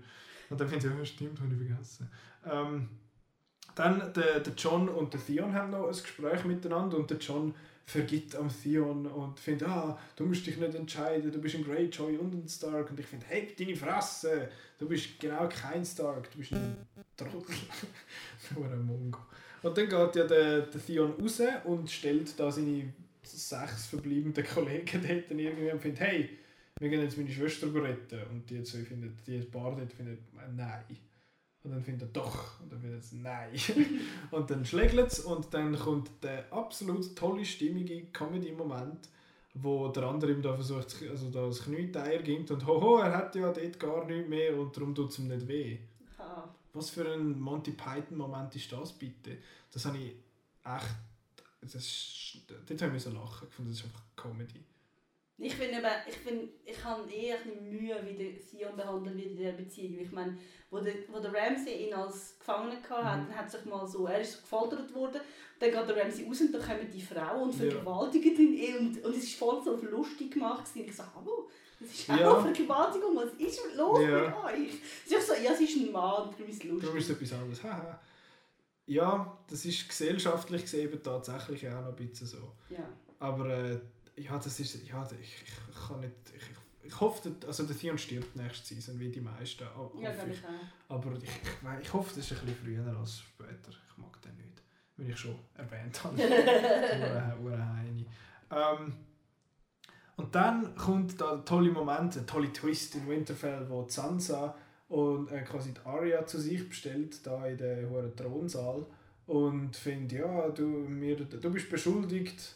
Und 0.49 0.59
dann 0.59 0.67
finde 0.67 0.87
ich, 0.87 0.93
ja, 0.93 1.05
stimmt, 1.05 1.39
habe 1.39 1.53
ich 1.53 1.67
vergessen. 1.67 2.09
Ähm, 2.45 2.89
dann 3.75 4.11
der, 4.13 4.39
der 4.39 4.53
John 4.53 4.89
und 4.89 5.13
der 5.13 5.23
Theon 5.23 5.53
haben 5.53 5.71
noch 5.71 5.85
ein 5.85 5.91
Gespräch 5.91 6.43
miteinander 6.45 6.97
und 6.97 7.09
der 7.09 7.17
John 7.17 7.53
vergibt 7.85 8.35
am 8.35 8.49
Theon 8.49 9.05
und 9.05 9.39
findet, 9.39 9.67
ah, 9.69 9.97
du 10.15 10.25
musst 10.25 10.45
dich 10.45 10.57
nicht 10.57 10.75
entscheiden, 10.75 11.31
du 11.31 11.39
bist 11.39 11.55
ein 11.55 11.63
Greyjoy 11.63 12.17
und 12.17 12.33
ein 12.33 12.49
Stark. 12.49 12.89
Und 12.89 12.99
ich 12.99 13.05
finde, 13.05 13.25
hey, 13.29 13.55
deine 13.57 13.75
Fresse, 13.75 14.49
du 14.77 14.89
bist 14.89 15.17
genau 15.19 15.47
kein 15.47 15.85
Stark, 15.85 16.29
du 16.31 16.39
bist 16.39 16.51
ein 16.51 16.75
Trottel. 17.15 17.55
Nur 18.55 18.65
ein 18.65 18.85
Mongo. 18.85 19.19
Und 19.61 19.77
dann 19.77 19.87
geht 19.87 20.15
ja 20.15 20.23
der, 20.25 20.61
der 20.61 20.85
Theon 20.85 21.13
raus 21.13 21.41
und 21.63 21.89
stellt 21.89 22.37
da 22.37 22.51
seine 22.51 22.93
sechs 23.23 23.87
verbleibenden 23.87 24.45
Kollegen 24.45 25.01
dort 25.01 25.31
irgendwie 25.31 25.71
und 25.71 25.81
findet, 25.81 25.99
hey, 26.01 26.29
wir 26.79 26.89
gehen 26.89 27.01
jetzt 27.01 27.17
meine 27.17 27.31
Schwester 27.31 27.73
retten. 27.73 28.21
Und 28.29 28.49
die 28.49 28.63
zwei 28.63 28.79
finden, 28.79 29.17
die 29.25 29.39
Paar 29.41 29.75
dort 29.75 29.91
findet, 29.91 30.19
nein. 30.55 30.83
Und 31.63 31.71
dann 31.71 31.83
findet 31.83 32.09
er 32.09 32.21
doch. 32.21 32.59
Und 32.61 32.71
dann 32.71 32.79
findet 32.79 33.03
es 33.03 33.11
nein. 33.13 33.51
und 34.31 34.49
dann 34.49 34.65
schlägt 34.65 34.95
es 34.95 35.19
und 35.19 35.53
dann 35.53 35.77
kommt 35.77 36.11
der 36.21 36.51
absolut 36.53 37.15
tolle, 37.15 37.43
stimmige 37.43 38.05
Comedy-Moment, 38.07 39.09
wo 39.55 39.87
der 39.89 40.03
andere 40.03 40.31
ihm 40.31 40.41
da 40.41 40.53
versucht, 40.53 40.95
also 41.09 41.29
da 41.29 41.47
das 41.47 41.63
Knieteier 41.63 42.21
gibt 42.21 42.51
und 42.51 42.65
hoho, 42.65 42.99
er 42.99 43.17
hat 43.17 43.35
ja 43.35 43.51
dort 43.51 43.79
gar 43.79 44.05
nichts 44.05 44.29
mehr 44.29 44.57
und 44.57 44.75
darum 44.77 44.93
tut 44.93 45.09
es 45.09 45.19
ihm 45.19 45.27
nicht 45.27 45.47
weh. 45.47 45.77
Ah. 46.19 46.47
Was 46.73 46.91
für 46.91 47.11
ein 47.11 47.39
Monty 47.39 47.71
Python-Moment 47.71 48.55
ist 48.55 48.71
das 48.71 48.93
bitte? 48.93 49.37
Das 49.71 49.85
habe 49.85 49.97
ich 49.97 50.13
echt. 50.63 50.95
Das 51.73 52.37
dort 52.47 52.81
habe 52.81 52.87
ich 52.87 52.93
müssen 52.93 53.15
lachen. 53.15 53.47
Ich 53.49 53.53
fand, 53.53 53.69
das 53.69 53.77
ist 53.77 53.85
einfach 53.85 54.03
Comedy. 54.15 54.63
Ich 55.39 55.53
finde 55.53 55.77
eben, 55.77 55.85
ich 56.09 56.15
finde, 56.15 56.49
ich 56.65 56.83
habe 56.83 57.07
eher 57.11 57.37
ein 57.39 57.69
Mühe, 57.69 57.95
wie 58.03 58.13
der 58.15 58.39
Theon 58.43 58.75
behandelt 58.75 59.15
wird 59.17 59.27
in 59.27 59.35
dieser 59.37 59.51
Beziehung. 59.51 59.99
Ich 59.99 60.11
meine, 60.11 60.35
wo 60.71 60.79
der, 60.79 60.95
wo 61.09 61.19
der 61.19 61.31
Ramsay 61.31 61.87
ihn 61.87 61.93
als 61.93 62.37
Gefangenen 62.39 62.77
hatte, 62.89 63.21
Mhm. 63.21 63.27
dann 63.29 63.35
hat 63.35 63.51
sich 63.51 63.63
mal 63.65 63.87
so, 63.87 64.07
er 64.07 64.19
ist 64.21 64.41
gefoltert 64.41 64.91
worden, 64.95 65.21
dann 65.59 65.71
geht 65.71 65.87
der 65.89 65.95
Ramsay 66.03 66.25
raus 66.25 66.41
und 66.41 66.51
dann 66.53 66.61
kommen 66.61 66.89
die 66.91 67.01
Frauen 67.01 67.43
und 67.43 67.59
Ja. 67.59 67.69
vergewaltigen 67.69 68.53
ihn 68.53 68.77
und, 68.77 69.03
und 69.05 69.15
es 69.15 69.23
ist 69.25 69.35
voll 69.35 69.61
so 69.63 69.75
lustig 69.75 70.31
gemacht 70.31 70.65
gewesen. 70.73 70.89
Ich 70.89 70.95
so, 70.95 71.03
hallo, 71.15 71.49
das 71.79 71.89
ist 71.91 72.09
auch 72.09 72.17
Ja. 72.19 72.39
Vergewaltigung, 72.41 73.15
was 73.15 73.33
ist 73.33 73.59
los 73.75 73.99
Ja. 74.01 74.19
mit 74.21 74.35
euch? 74.43 74.81
Es 75.05 75.11
ist 75.11 75.27
so, 75.27 75.33
ja, 75.35 75.53
sie 75.53 75.65
ist 75.65 75.75
ein 75.77 75.91
Mann, 75.91 76.31
darum 76.31 76.47
ist 76.49 76.57
es 76.57 76.63
lustig. 76.63 76.81
Darum 76.81 76.97
ist 76.97 77.09
es 77.11 77.15
etwas 77.15 77.33
anderes. 77.33 77.63
Haha. 77.63 77.99
ja, 78.87 79.37
das 79.47 79.65
ist 79.65 79.87
gesellschaftlich 79.87 80.61
gesehen 80.63 80.99
tatsächlich 81.03 81.67
auch 81.69 81.81
noch 81.81 81.89
ein 81.89 81.95
bisschen 81.95 82.25
so. 82.25 82.53
Ja. 82.69 82.89
Aber 83.19 83.47
äh, 83.49 83.79
ja, 84.17 84.37
das 84.37 84.59
ist. 84.59 84.87
Ja, 84.87 85.07
ich, 85.21 85.43
ich 85.43 85.87
kann 85.87 85.99
nicht. 86.01 86.13
Ich, 86.35 86.87
ich 86.87 86.99
hoffe, 87.01 87.29
dass- 87.29 87.47
also 87.47 87.63
der 87.65 87.77
Theon 87.77 87.97
stirbt 87.97 88.35
nächste 88.35 88.65
Season, 88.75 88.99
wie 88.99 89.09
die 89.09 89.21
meisten. 89.21 89.63
Ja, 89.63 90.11
ich. 90.31 90.43
auch. 90.89 90.95
Aber 90.95 91.11
ich, 91.17 91.23
ich, 91.23 91.81
ich 91.81 91.93
hoffe, 91.93 92.09
das 92.15 92.31
ist 92.31 92.39
ein 92.39 92.45
bisschen 92.47 92.63
früher 92.83 92.97
als 92.97 93.19
später. 93.19 93.69
Ich 93.69 93.97
mag 93.97 94.21
den 94.21 94.35
nicht. 94.37 94.61
Wie 94.95 95.11
ich 95.11 95.17
schon 95.17 95.35
erwähnt 95.55 96.03
habe. 96.03 96.15
Ure- 96.21 97.37
ure 97.43 97.73
Heini. 97.75 98.05
ähm, 98.51 98.93
und 100.15 100.33
dann 100.33 100.73
kommt 100.75 101.21
da 101.21 101.33
ein 101.33 101.45
toller 101.45 101.71
Moment, 101.71 102.17
ein 102.17 102.25
toller 102.25 102.51
Twist 102.51 102.95
in 102.95 103.07
Winterfell, 103.07 103.69
wo 103.69 103.87
Sansa 103.87 104.55
und 104.87 105.31
äh, 105.31 105.43
quasi 105.43 105.73
die 105.73 105.79
Arya 105.85 106.25
zu 106.25 106.39
sich 106.39 106.67
bestellt, 106.67 107.23
da 107.27 107.45
in 107.45 107.57
den 107.57 107.87
hohen 107.89 108.15
Thronsaal. 108.15 108.85
Und 109.27 109.75
findet, 109.75 110.19
ja, 110.19 110.49
du, 110.49 110.63
mir, 110.65 111.17
du 111.17 111.51
bist 111.51 111.69
beschuldigt, 111.69 112.55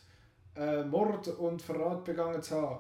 äh, 0.55 0.83
Mord 0.83 1.27
und 1.27 1.61
Verrat 1.61 2.03
begangen 2.03 2.41
zu 2.41 2.55
haben. 2.55 2.79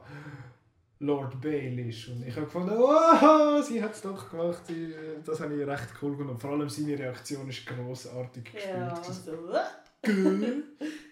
Lord 0.99 1.41
Baelish. 1.41 2.09
Und 2.09 2.27
ich 2.27 2.35
habe 2.35 2.45
gefunden, 2.45 2.75
oh, 2.77 3.61
sie 3.61 3.81
hat 3.81 3.93
es 3.93 4.01
doch 4.01 4.29
gemacht. 4.29 4.65
Sie, 4.67 4.93
das 5.25 5.39
habe 5.41 5.59
ich 5.59 5.67
recht 5.67 5.89
cool 6.01 6.11
gefunden. 6.11 6.33
Und 6.33 6.39
vor 6.39 6.51
allem 6.51 6.69
seine 6.69 6.97
Reaktion 6.97 7.49
ist 7.49 7.65
grossartig 7.65 8.45
gespielt. 8.45 8.75
Ja, 8.75 8.93
gewesen. 8.93 9.23
so. 9.25 10.09
äh. 10.09 10.63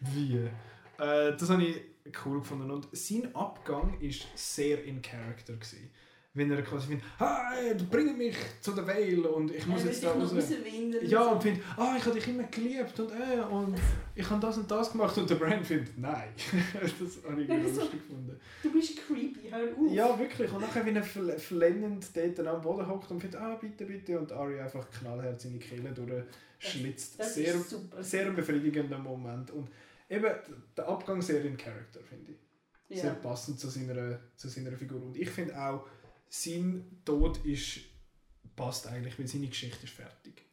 Wie? 0.02 0.36
Äh, 0.38 1.36
das 1.36 1.50
habe 1.50 1.64
ich 1.64 1.82
cool 2.24 2.40
gefunden. 2.40 2.70
Und 2.70 2.88
sein 2.92 3.34
Abgang 3.36 4.00
war 4.00 4.10
sehr 4.36 4.84
in 4.84 5.02
Character. 5.02 5.54
Gewesen. 5.54 5.90
Wenn 6.34 6.52
er 6.52 6.62
quasi 6.62 6.88
findet, 6.88 7.06
hey, 7.18 7.74
bring 7.90 8.16
mich 8.16 8.36
zu 8.62 8.72
der 8.74 8.86
Vale 8.86 9.28
und 9.30 9.50
ich 9.50 9.66
muss 9.66 9.84
will 9.84 9.90
jetzt 9.90 10.04
da 10.04 10.12
raus. 10.12 10.32
Ja, 11.02 11.24
und 11.24 11.42
findet, 11.42 11.64
ah, 11.76 11.96
ich 11.98 12.06
habe 12.06 12.14
dich 12.14 12.28
immer 12.28 12.44
geliebt 12.44 13.00
und, 13.00 13.12
äh, 13.12 13.42
und 13.42 13.76
ich 14.14 14.30
habe 14.30 14.40
das 14.40 14.58
und 14.60 14.70
das 14.70 14.92
gemacht. 14.92 15.18
Und 15.18 15.28
der 15.28 15.36
Brand 15.36 15.66
findet, 15.66 15.98
nein. 15.98 16.30
das 16.74 17.24
habe 17.28 17.42
ich 17.42 17.50
Ja, 17.50 17.56
lustig 17.56 17.84
so. 17.84 17.90
gefunden. 17.90 18.40
Du 18.62 18.72
bist 18.72 18.98
creepy, 19.08 19.50
hör 19.50 19.76
auf. 19.76 19.92
Ja, 19.92 20.20
wirklich. 20.20 20.52
Und 20.52 20.62
nachher, 20.62 20.86
wenn 20.86 20.98
er 20.98 21.04
verlennend 21.04 22.06
dort 22.16 22.48
am 22.48 22.62
Boden 22.62 22.88
hockt 22.88 23.10
und 23.10 23.20
findet, 23.22 23.42
ah, 23.42 23.56
bitte, 23.56 23.86
bitte. 23.86 24.20
Und 24.20 24.32
Ari 24.32 24.60
einfach 24.60 24.88
knallhart 24.92 25.42
seine 25.42 25.58
Kehle 25.58 25.92
durchschlitzt. 25.92 27.20
Das 27.20 27.34
Sehr, 27.34 27.56
ist 27.56 27.72
super. 27.72 28.04
sehr 28.04 28.30
befriedigender 28.30 29.00
Moment. 29.00 29.50
Und 29.50 29.70
eben 30.08 30.32
der 30.78 30.88
Abgang 30.88 31.24
sehr 31.24 31.44
in 31.44 31.58
Character, 31.58 32.02
finde 32.08 32.34
ich. 32.34 32.38
Sehr 33.02 33.12
ja. 33.12 33.16
passend 33.16 33.60
zu 33.60 33.68
seiner, 33.68 34.20
zu 34.36 34.48
seiner 34.48 34.72
Figur. 34.72 35.02
Und 35.02 35.16
ich 35.18 35.30
finde 35.30 35.56
auch, 35.60 35.86
sein 36.30 37.02
Tod 37.04 37.44
ist, 37.46 37.80
passt 38.56 38.88
eigentlich, 38.88 39.18
weil 39.18 39.28
seine 39.28 39.48
Geschichte 39.48 39.86
ist 39.86 39.94
fertig. 39.94 40.44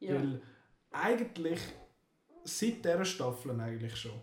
ja. 0.00 0.14
Weil 0.14 0.40
eigentlich, 0.90 1.60
seit 2.44 2.84
dieser 2.84 3.04
Staffel 3.04 3.58
eigentlich 3.60 3.96
schon, 3.96 4.20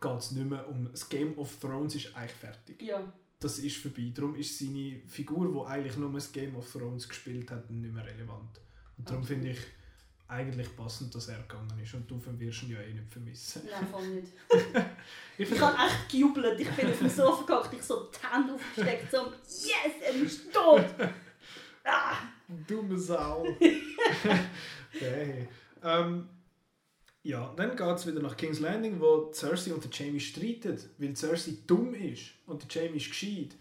geht 0.00 0.18
es 0.18 0.32
nicht 0.32 0.48
mehr 0.48 0.68
um... 0.68 0.90
Das 0.90 1.08
Game 1.08 1.36
of 1.38 1.58
Thrones 1.58 1.94
ist 1.94 2.14
eigentlich 2.14 2.32
fertig. 2.32 2.82
ja. 2.82 3.12
Das 3.40 3.60
ist 3.60 3.76
vorbei. 3.76 4.10
Darum 4.12 4.34
ist 4.34 4.58
seine 4.58 5.00
Figur, 5.06 5.52
die 5.52 5.70
eigentlich 5.70 5.96
nur 5.96 6.12
das 6.12 6.32
Game 6.32 6.56
of 6.56 6.70
Thrones 6.72 7.08
gespielt 7.08 7.48
hat, 7.52 7.70
nicht 7.70 7.94
mehr 7.94 8.04
relevant. 8.04 8.60
Und 8.96 9.08
darum 9.08 9.22
Absolut. 9.22 9.26
finde 9.26 9.50
ich 9.50 9.58
eigentlich 10.28 10.76
passend, 10.76 11.14
dass 11.14 11.28
er 11.28 11.38
gegangen 11.38 11.80
ist. 11.82 11.94
Und 11.94 12.08
du 12.10 12.20
wirst 12.38 12.62
ihn 12.62 12.72
ja 12.72 12.80
eh 12.80 12.92
nicht 12.92 13.10
vermissen. 13.10 13.62
Nein, 13.70 13.88
voll 13.90 14.08
nicht. 14.08 14.32
Ich 15.38 15.50
Ich 15.50 15.60
habe 15.60 15.76
echt 15.76 16.10
gejubelt. 16.10 16.58
Ich 16.60 16.68
bin 16.70 16.90
auf 16.90 16.98
dem 16.98 17.08
Sofa 17.08 17.44
gehockt, 17.44 17.72
ich 17.72 17.82
so 17.82 18.10
die 18.10 18.26
Hände 18.26 18.54
aufgesteckt, 18.54 19.10
so 19.10 19.32
«Yes, 19.46 19.94
er 20.04 20.14
ist 20.14 20.52
tot!» 20.52 20.84
ah, 21.84 22.16
Dumme 22.66 22.98
Sau. 22.98 23.46
hey. 24.90 25.48
ähm, 25.82 26.28
ja, 27.22 27.52
dann 27.56 27.76
geht 27.76 27.96
es 27.96 28.06
wieder 28.06 28.20
nach 28.20 28.36
King's 28.36 28.58
Landing, 28.58 29.00
wo 29.00 29.30
Cersei 29.32 29.72
und 29.72 29.84
der 29.84 29.90
Jamie 29.92 30.18
streiten, 30.18 30.76
weil 30.98 31.16
Cersei 31.16 31.58
dumm 31.66 31.94
ist 31.94 32.32
und 32.46 32.62
der 32.62 32.82
Jamie 32.82 32.96
ist 32.96 33.10
gescheit. 33.10 33.54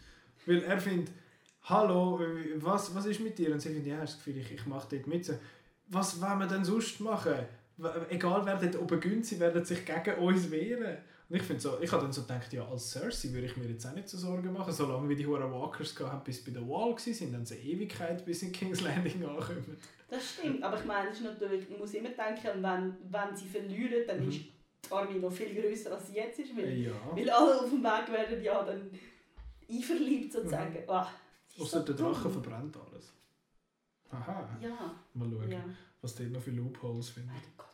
Weil 0.45 0.63
er 0.63 0.79
findet, 0.79 1.13
hallo, 1.63 2.19
was, 2.55 2.95
was 2.95 3.05
ist 3.05 3.19
mit 3.19 3.37
dir? 3.37 3.51
Und 3.51 3.61
sie 3.61 3.69
findet, 3.69 3.87
ja, 3.87 4.01
das 4.01 4.15
Gefühl, 4.15 4.37
ich, 4.37 4.51
ich 4.51 4.65
mache 4.65 4.87
dort 4.89 5.07
mit. 5.07 5.31
So, 5.89 5.97
Was 5.97 6.21
wollen 6.21 6.39
wir 6.39 6.47
denn 6.47 6.63
sonst 6.65 6.99
machen? 6.99 7.35
Egal 8.09 8.45
wer 8.45 8.55
dort 8.55 8.81
oben 8.81 8.99
gönnt, 8.99 9.25
sie 9.25 9.39
werden 9.39 9.63
sich 9.63 9.85
gegen 9.85 10.15
uns 10.19 10.49
wehren. 10.49 10.97
Und 11.29 11.35
ich 11.35 11.43
finde 11.43 11.61
so, 11.61 11.77
ich 11.81 11.91
habe 11.91 12.03
dann 12.03 12.13
so 12.13 12.21
gedacht, 12.21 12.51
ja, 12.53 12.65
als 12.67 12.89
Cersei 12.91 13.31
würde 13.33 13.47
ich 13.47 13.57
mir 13.57 13.65
jetzt 13.67 13.85
auch 13.85 13.93
nicht 13.93 14.07
so 14.07 14.17
Sorgen 14.17 14.51
machen, 14.53 14.73
solange 14.73 15.09
wir 15.09 15.15
die 15.15 15.27
Huren 15.27 15.51
Walkers 15.51 15.93
haben, 15.99 16.23
bis 16.23 16.37
sie 16.43 16.49
bei 16.51 16.57
der 16.57 16.67
Wall 16.67 16.91
waren, 16.91 16.97
sind 16.97 17.33
dann 17.33 17.45
eine 17.45 17.59
Ewigkeit, 17.59 18.25
bis 18.25 18.39
sie 18.39 18.47
in 18.47 18.51
King's 18.53 18.81
Landing 18.81 19.23
ankommen. 19.25 19.77
das 20.09 20.23
stimmt. 20.33 20.63
Aber 20.63 20.79
ich 20.79 20.85
meine, 20.85 21.09
ist 21.09 21.21
natürlich, 21.21 21.69
man 21.69 21.79
muss 21.79 21.93
immer 21.93 22.09
denken, 22.09 22.63
wenn, 22.63 22.95
wenn 23.11 23.35
sie 23.35 23.47
verlieren, 23.47 24.07
dann 24.07 24.21
Mhm. 24.23 24.29
ist 24.29 24.39
die 24.39 24.91
Armee 24.91 25.19
noch 25.19 25.31
viel 25.31 25.53
grösser 25.53 25.91
als 25.95 26.07
sie 26.07 26.15
jetzt 26.15 26.39
ist. 26.39 26.55
Weil, 26.55 26.69
Ja. 26.77 26.91
weil 27.11 27.29
alle 27.29 27.59
auf 27.59 27.69
dem 27.69 27.83
Weg 27.83 28.11
werden 28.11 28.41
ja 28.43 28.63
dann 28.63 28.89
einverliebt 29.69 30.31
sozusagen. 30.31 30.71
Mhm. 30.73 30.77
Sie 31.49 31.61
ist 31.61 31.61
Außer 31.61 31.83
der 31.83 31.95
dumm. 31.95 32.13
Drache 32.13 32.29
verbrennt 32.29 32.77
alles. 32.89 33.13
Aha. 34.11 34.49
Ja, 34.61 34.95
Mal 35.13 35.29
schauen, 35.29 35.51
ja. 35.51 35.59
was 36.01 36.15
dort 36.15 36.31
noch 36.31 36.41
für 36.41 36.51
Loopholes 36.51 37.09
findet. 37.09 37.33
Mein 37.33 37.41
Gott. 37.57 37.67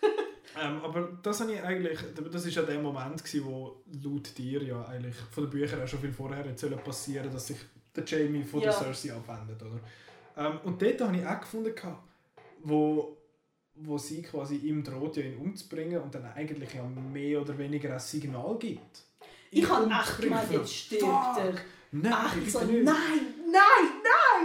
Ähm, 0.60 0.80
aber 0.82 1.08
das 1.22 1.40
habe 1.40 1.52
ich 1.52 1.62
eigentlich, 1.62 1.98
das 2.32 2.44
ist 2.46 2.56
ja 2.56 2.62
der 2.62 2.80
Moment 2.80 3.22
gewesen, 3.22 3.44
wo 3.44 3.76
laut 4.02 4.36
dir 4.36 4.60
ja 4.64 4.84
eigentlich 4.86 5.14
von 5.14 5.44
den 5.44 5.50
Büchern 5.50 5.82
auch 5.82 5.86
schon 5.86 6.00
viel 6.00 6.12
vorher 6.12 6.38
hätte 6.42 6.68
passieren, 6.78 7.30
dass 7.30 7.46
sich 7.48 7.58
der 7.94 8.04
Jamie 8.04 8.42
von 8.42 8.60
der 8.60 8.70
Ja. 8.70 8.76
Cersei 8.76 9.12
abwendet, 9.12 9.62
oder? 9.62 9.78
Ähm, 10.36 10.58
und 10.64 10.80
dort 10.82 11.00
habe 11.00 11.16
ich 11.16 11.24
auch 11.26 11.40
gefunden, 11.40 11.72
wo, 12.64 13.16
wo 13.76 13.98
sie 13.98 14.22
quasi 14.22 14.56
ihm 14.56 14.82
droht, 14.82 15.16
ja, 15.18 15.24
ihn 15.24 15.36
umzubringen 15.36 16.00
und 16.00 16.12
dann 16.14 16.24
eigentlich 16.24 16.74
ja 16.74 16.82
mehr 16.82 17.40
oder 17.42 17.56
weniger 17.56 17.92
ein 17.92 18.00
Signal 18.00 18.56
gibt. 18.58 19.04
ihn 19.52 19.52
Ich 19.52 19.68
habe 19.68 19.86
gemeint, 20.18 20.50
jetzt 20.50 20.74
stirbt 20.74 21.04
er. 21.04 21.54
Nein, 21.92 22.12
Ach, 22.14 22.36
ich 22.36 22.52
so, 22.52 22.60
nicht. 22.64 22.84
nein, 22.84 23.34
nein, 23.50 23.86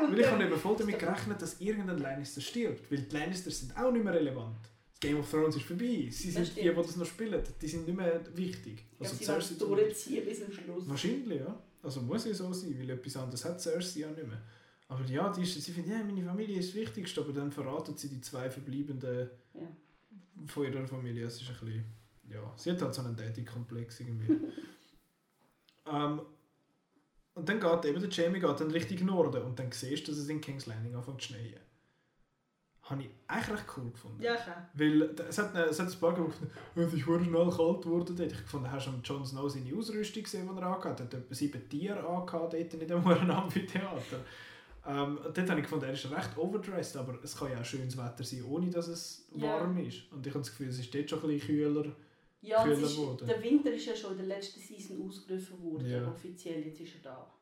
nein! 0.01 0.11
Weil 0.11 0.19
ich 0.19 0.27
habe 0.27 0.43
eben 0.43 0.57
voll 0.57 0.75
damit 0.77 0.99
gerechnet, 0.99 1.41
dass 1.41 1.59
irgendein 1.61 1.99
Lannister 1.99 2.41
stirbt. 2.41 2.91
Weil 2.91 2.99
die 2.99 3.15
Lannisters 3.15 3.59
sind 3.59 3.77
auch 3.77 3.91
nicht 3.91 4.03
mehr 4.03 4.13
relevant. 4.13 4.57
Das 4.91 4.99
Game 4.99 5.19
of 5.19 5.30
Thrones 5.30 5.55
ist 5.55 5.65
vorbei. 5.65 6.07
Sie 6.11 6.31
sind 6.31 6.55
die, 6.55 6.61
die 6.61 6.73
das 6.73 6.95
noch 6.95 7.05
spielen. 7.05 7.41
Die 7.61 7.67
sind 7.67 7.88
nicht 7.88 7.95
mehr 7.97 8.22
wichtig. 8.35 8.85
Ja, 8.99 9.05
Also 9.05 9.15
sie 9.15 9.25
Cersei 9.25 9.59
werden 9.59 9.75
durchziehen 9.75 10.25
bis 10.25 10.39
zum 10.43 10.53
Schluss. 10.53 10.88
Wahrscheinlich, 10.88 11.39
ja. 11.39 11.59
Also 11.81 12.01
muss 12.01 12.25
ja 12.25 12.33
so 12.33 12.51
sein, 12.53 12.77
weil 12.80 12.89
etwas 12.91 13.17
anderes 13.17 13.43
hat 13.45 13.59
Cersei 13.61 14.01
ja 14.01 14.09
nicht 14.11 14.27
mehr. 14.27 14.41
Aber 14.88 15.03
ja, 15.05 15.31
die 15.31 15.41
ist, 15.41 15.59
sie 15.61 15.72
findet, 15.72 15.93
ja, 15.93 16.03
meine 16.03 16.23
Familie 16.23 16.59
ist 16.59 16.69
das 16.69 16.75
Wichtigste, 16.75 17.22
aber 17.22 17.33
dann 17.33 17.51
verraten 17.51 17.97
sie 17.97 18.09
die 18.09 18.22
zwei 18.22 18.49
verbleibenden 18.49 19.30
Ja. 19.53 19.61
von 20.47 20.65
ihrer 20.65 20.85
Familie. 20.88 21.25
Es 21.25 21.41
ist 21.41 21.49
ein 21.49 21.55
bisschen, 21.65 21.83
ja, 22.30 22.53
sie 22.55 22.72
hat 22.72 22.81
halt 22.81 22.93
so 22.93 23.01
einen 23.01 23.15
Daddy-Komplex 23.15 23.99
irgendwie. 24.01 24.33
ähm, 25.91 26.22
und 27.35 27.49
dann 27.49 27.59
geht 27.59 27.85
eben 27.85 27.99
der 28.01 28.09
Jamie 28.09 28.39
geht 28.39 28.59
dann 28.59 28.71
Richtung 28.71 29.05
Norden 29.07 29.41
und 29.43 29.57
dann 29.57 29.71
siehst 29.71 30.07
du, 30.07 30.11
dass 30.11 30.19
es 30.21 30.29
in 30.29 30.41
King's 30.41 30.65
Landing 30.65 30.95
anfängt 30.95 31.21
zu 31.21 31.29
schneien. 31.29 31.59
Habe 32.83 33.01
ich 33.03 33.09
eigentlich 33.27 33.57
recht 33.59 33.65
cool 33.77 33.91
gefunden. 33.91 34.21
Ja, 34.21 34.35
klar. 34.35 34.69
Weil 34.73 35.01
es 35.29 35.37
hat, 35.37 35.55
es 35.55 35.79
hat 35.79 35.89
ein 35.91 35.99
paar 35.99 36.13
gefunden, 36.13 36.51
es 36.75 36.93
ist 36.93 37.03
verdammt 37.03 37.27
schnell 37.27 37.49
kalt 37.49 37.81
geworden 37.81 38.15
dort. 38.17 38.31
Ich 38.33 38.37
gefunden, 38.37 38.69
hast 38.69 38.87
du 38.87 38.89
am 38.91 39.01
Jon 39.01 39.25
Snow 39.25 39.49
seine 39.49 39.73
Ausrüstung 39.77 40.23
gesehen, 40.23 40.49
die 40.53 40.59
er 40.61 40.67
angehabt 40.67 40.99
hat? 40.99 40.99
Er 40.99 41.05
hat 41.05 41.13
etwa 41.13 41.33
sieben 41.33 41.69
Tiere 41.69 41.99
angehabt 42.05 42.53
dort 42.53 42.73
in 42.73 42.87
dem 42.87 43.07
Amphitheater. 43.31 44.19
Ähm, 44.85 45.17
dort 45.23 45.49
habe 45.49 45.59
ich 45.61 45.63
gefunden, 45.65 45.85
er 45.85 45.93
ist 45.93 46.11
recht 46.11 46.37
overdressed, 46.37 46.97
aber 46.97 47.17
es 47.23 47.37
kann 47.37 47.51
ja 47.51 47.61
auch 47.61 47.65
schönes 47.65 47.97
Wetter 47.97 48.21
sein, 48.25 48.43
ohne 48.43 48.69
dass 48.69 48.89
es 48.89 49.25
Ja. 49.33 49.61
warm 49.61 49.77
ist. 49.77 50.11
Und 50.11 50.27
ich 50.27 50.33
habe 50.33 50.41
das 50.43 50.49
Gefühl, 50.51 50.67
es 50.67 50.77
ist 50.79 50.93
dort 50.93 51.09
schon 51.09 51.21
ein 51.21 51.27
bisschen 51.29 51.47
kühler. 51.47 51.85
Ja, 52.43 52.61
Kühler 52.63 52.77
ist, 52.80 52.95
geworden. 52.95 53.25
der 53.25 53.41
Winter 53.41 53.72
ist 53.72 53.85
ja 53.85 53.95
schon 53.95 54.11
in 54.11 54.17
der 54.17 54.25
letzten 54.27 54.59
Season 54.59 55.01
ausgerufen 55.07 55.61
worden, 55.63 55.89
Ja. 55.89 56.07
offiziell, 56.07 56.61
jetzt 56.65 56.80
ist 56.81 56.95
er 56.95 57.01
da. 57.11 57.33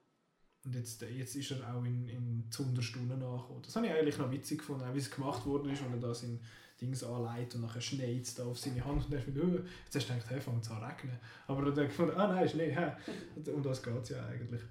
Und 0.64 0.76
jetzt, 0.76 1.02
jetzt 1.02 1.36
ist 1.36 1.52
er 1.52 1.74
auch 1.76 1.84
in, 1.84 2.08
in 2.08 2.46
Zunderstunden 2.52 3.22
angekommen. 3.22 3.62
Das 3.66 3.76
habe 3.76 3.88
ich 3.88 3.92
eigentlich 3.94 4.18
noch 4.20 4.30
witzig 4.32 4.60
gefunden, 4.60 4.84
auch 4.84 4.94
wie 4.94 5.00
es 5.00 5.10
gemacht 5.10 5.44
worden 5.48 5.72
ist, 5.72 5.84
wenn 5.84 5.94
er 5.94 6.00
da 6.00 6.14
sein 6.14 6.40
Dings 6.80 7.04
anlegt 7.04 7.56
und 7.56 7.62
nachher 7.62 7.82
schneit 7.82 8.22
es 8.22 8.36
da 8.36 8.46
auf 8.46 8.60
seine 8.60 8.84
Hand 8.86 9.06
und 9.06 9.14
er 9.14 9.22
findet, 9.22 9.44
oh, 9.44 9.48
jetzt 9.86 9.96
hast 9.96 10.08
du 10.10 10.14
gedacht, 10.14 10.30
hey, 10.30 10.40
fängt 10.40 10.64
es 10.64 10.70
an 10.70 10.80
zu 10.82 10.86
regnen. 10.86 11.20
Aber 11.48 11.72
dann 11.72 11.88
gefunden, 11.88 12.14
ah 12.16 12.28
nein, 12.28 12.48
Schnee, 12.48 12.72
hä. 12.72 12.92
Um 13.52 13.64
das 13.64 13.82
geht 13.82 14.04
es 14.04 14.10
ja 14.10 14.24
eigentlich. 14.26 14.62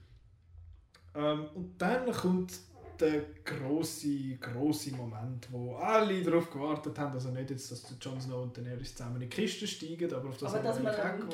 Ähm, 1.15 1.47
und 1.57 1.81
dann 1.83 2.11
kommt 2.13 2.53
der 3.01 3.25
grosse, 3.45 4.37
grosse 4.41 4.91
Moment, 4.95 5.49
wo 5.51 5.75
alle 5.77 6.23
darauf 6.23 6.51
gewartet 6.51 6.99
haben, 6.99 7.15
also 7.15 7.31
nicht 7.31 7.51
jetzt, 7.51 7.71
dass 7.73 7.83
der 7.83 7.97
Jon 8.01 8.21
Snow 8.21 8.43
und 8.43 8.57
Daenerys 8.57 8.95
zusammen 8.95 9.17
in 9.17 9.29
die 9.29 9.29
Kiste 9.29 9.67
steigen, 9.67 10.13
aber 10.13 10.29
auf 10.29 10.37
das 10.37 10.55
Aber 10.55 10.69
haben 10.69 10.85
wir 10.85 10.91
gewartet. 10.93 11.31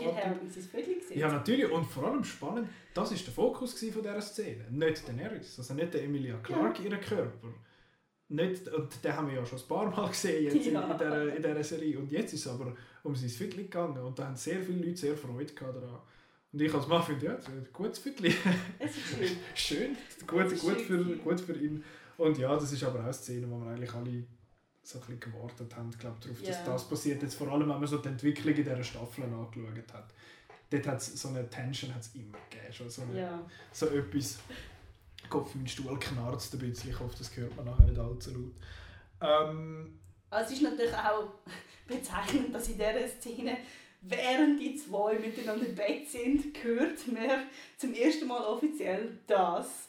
gesehen 1.01 1.19
Ja, 1.19 1.29
natürlich. 1.33 1.71
Und 1.71 1.85
vor 1.85 2.05
allem 2.05 2.25
spannend, 2.25 2.69
das 2.95 3.11
war 3.11 3.19
der 3.19 3.33
Fokus 3.35 3.73
von 3.79 4.03
dieser 4.03 4.21
Szene. 4.21 4.65
Nicht 4.71 5.07
Daenerys, 5.09 5.59
also 5.59 5.75
nicht 5.75 5.93
der 5.95 6.05
Emilia 6.05 6.37
Clarke, 6.39 6.83
ihren 6.83 7.01
Körper. 7.01 7.49
Nicht, 8.29 8.67
und 8.69 9.05
den 9.05 9.17
haben 9.17 9.29
wir 9.29 9.37
ja 9.37 9.47
schon 9.47 9.59
ein 9.61 9.69
paar 9.69 9.89
Mal 9.89 10.09
gesehen 10.09 10.45
jetzt 10.45 10.67
Ja. 10.67 10.83
in, 10.83 10.99
dieser, 10.99 11.37
in 11.37 11.43
dieser 11.43 11.63
Serie. 11.65 11.99
Und 11.99 12.11
jetzt 12.11 12.33
ist 12.35 12.45
es 12.47 12.53
aber 12.53 12.75
um 13.05 13.15
sein 13.15 13.29
Viertel 13.29 13.63
gegangen. 13.65 13.99
Und 14.03 14.19
da 14.19 14.27
haben 14.27 14.35
sehr 14.37 14.61
viele 14.61 14.85
Leute 14.85 14.97
sehr 14.97 15.17
Freude 15.17 15.55
gehabt 15.55 15.77
daran. 15.77 16.01
Und 16.57 16.63
ich 16.63 16.73
als 16.73 16.87
Mann 16.87 17.03
finde, 17.03 17.27
ja, 17.27 17.35
das 17.35 17.43
ist 17.45 17.51
ein 17.51 17.69
gutes 17.71 17.99
Viertel. 17.99 18.33
Es 18.79 18.93
ist 18.97 19.37
schön. 19.55 19.95
gut, 20.27 20.59
gut, 20.59 20.81
für, 20.81 21.05
gut 21.17 21.39
für 21.39 21.53
ihn. 21.53 21.85
Und 22.17 22.39
ja, 22.39 22.55
das 22.55 22.73
ist 22.73 22.83
aber 22.83 23.01
auch 23.01 23.05
eine 23.05 23.13
Szene, 23.13 23.47
wo 23.51 23.59
wir 23.59 23.73
eigentlich 23.73 23.93
alle 23.93 24.25
so 24.83 24.99
ein 24.99 25.01
bisschen 25.05 25.21
gewartet 25.21 25.77
haben, 25.77 25.91
glaub, 25.99 26.19
darauf, 26.19 26.39
dass 26.41 26.49
Ja. 26.49 26.65
das 26.65 26.89
passiert. 26.89 27.21
Jetzt 27.23 27.35
vor 27.35 27.49
allem, 27.49 27.69
wenn 27.69 27.79
man 27.79 27.87
so 27.87 27.99
die 27.99 28.09
Entwicklung 28.09 28.55
in 28.55 28.65
dieser 28.65 28.83
Staffel 28.83 29.25
angeschaut 29.25 29.93
hat. 29.93 30.15
Dort 30.71 30.87
hat 30.87 31.03
so 31.03 31.29
eine 31.29 31.47
Tension 31.51 31.95
hat's 31.95 32.13
immer 32.15 32.39
gegeben. 32.49 32.73
Schon 32.73 32.89
so, 32.89 33.03
eine, 33.03 33.21
Ja. 33.21 33.47
so 33.73 33.89
etwas. 33.89 34.39
Kopf 35.29 35.55
in 35.57 35.61
den 35.61 35.69
Stuhl 35.69 35.99
knarzt 35.99 36.55
ein 36.55 36.61
bisschen. 36.61 36.89
Ich 36.89 36.99
hoffe, 36.99 37.17
das 37.19 37.37
hört 37.37 37.55
man 37.55 37.67
nachher 37.67 37.85
nicht 37.85 37.99
allzu 37.99 38.31
laut. 38.31 38.53
Ähm, 39.21 39.99
Also 40.31 40.55
es 40.55 40.61
ist 40.61 40.63
natürlich 40.63 40.95
auch 40.95 41.29
bezeichnend, 41.87 42.55
dass 42.55 42.67
in 42.69 42.79
dieser 42.79 43.07
Szene, 43.09 43.59
während 44.09 44.61
die 44.61 44.77
zwei 44.77 45.19
miteinander 45.19 45.67
im 45.67 45.75
Bett 45.75 46.09
sind, 46.09 46.63
hört 46.63 47.07
man 47.13 47.47
zum 47.77 47.95
ersten 47.95 48.27
Mal 48.27 48.45
offiziell, 48.45 49.19
dass 49.27 49.89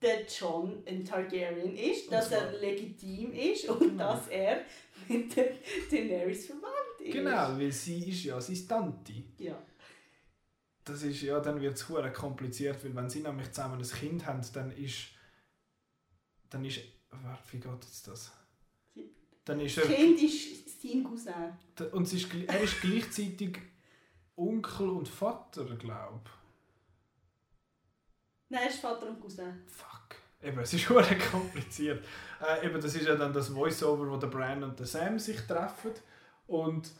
der 0.00 0.24
John 0.26 0.82
ein 0.86 1.04
Targaryen 1.04 1.76
ist, 1.76 2.10
dass 2.12 2.30
er 2.30 2.52
legitim 2.58 3.32
ist 3.32 3.68
und 3.68 3.80
Genau. 3.80 4.12
dass 4.14 4.28
er 4.28 4.64
mit 5.08 5.34
der 5.36 5.52
Daenerys 5.90 6.46
verwandt 6.46 7.00
ist. 7.00 7.12
genau, 7.12 7.58
weil 7.58 7.72
sie 7.72 8.08
ist 8.08 8.24
ja 8.24 8.40
seine 8.40 8.66
Tante. 8.66 9.12
Ja. 9.38 9.60
Das 10.84 11.02
ist, 11.02 11.20
ja, 11.22 11.38
dann 11.40 11.60
wird 11.60 11.74
es 11.74 11.86
kompliziert, 12.14 12.82
weil 12.84 12.94
wenn 12.94 13.10
sie 13.10 13.20
nämlich 13.20 13.50
zusammen 13.52 13.80
ein 13.80 13.88
Kind 13.88 14.24
haben, 14.24 14.40
dann 14.54 14.70
ist, 14.72 15.08
dann 16.48 16.64
ist, 16.64 16.80
warte, 17.10 17.42
wie 17.52 17.58
geht 17.58 17.84
jetzt 17.84 18.06
das? 18.08 18.32
Dann 19.44 19.60
ist 19.60 19.76
Das 19.78 19.84
er, 19.86 19.94
Kind 19.96 20.22
ist 20.22 20.67
sein 20.80 21.04
Cousin. 21.04 21.90
und 21.92 22.12
ist, 22.12 22.28
er 22.46 22.60
ist 22.60 22.80
gleichzeitig 22.80 23.58
Onkel 24.36 24.88
und 24.90 25.08
Vater, 25.08 25.64
glaube 25.76 26.20
Nein, 28.50 28.62
er 28.62 28.68
ist 28.70 28.80
Vater 28.80 29.08
und 29.08 29.20
Cousin. 29.20 29.62
Fuck. 29.66 30.16
Eben, 30.42 30.58
es 30.60 30.72
ist 30.72 30.88
hure 30.88 31.18
kompliziert. 31.30 32.04
Äh, 32.40 32.66
eben, 32.66 32.80
das 32.80 32.94
ist 32.94 33.06
ja 33.06 33.14
dann 33.16 33.32
das 33.32 33.54
Voiceover, 33.54 34.08
wo 34.10 34.16
der 34.16 34.28
Bran 34.28 34.62
und 34.62 34.78
der 34.78 34.86
Sam 34.86 35.18
sich 35.18 35.40
treffen. 35.40 35.92
Und 36.46 36.90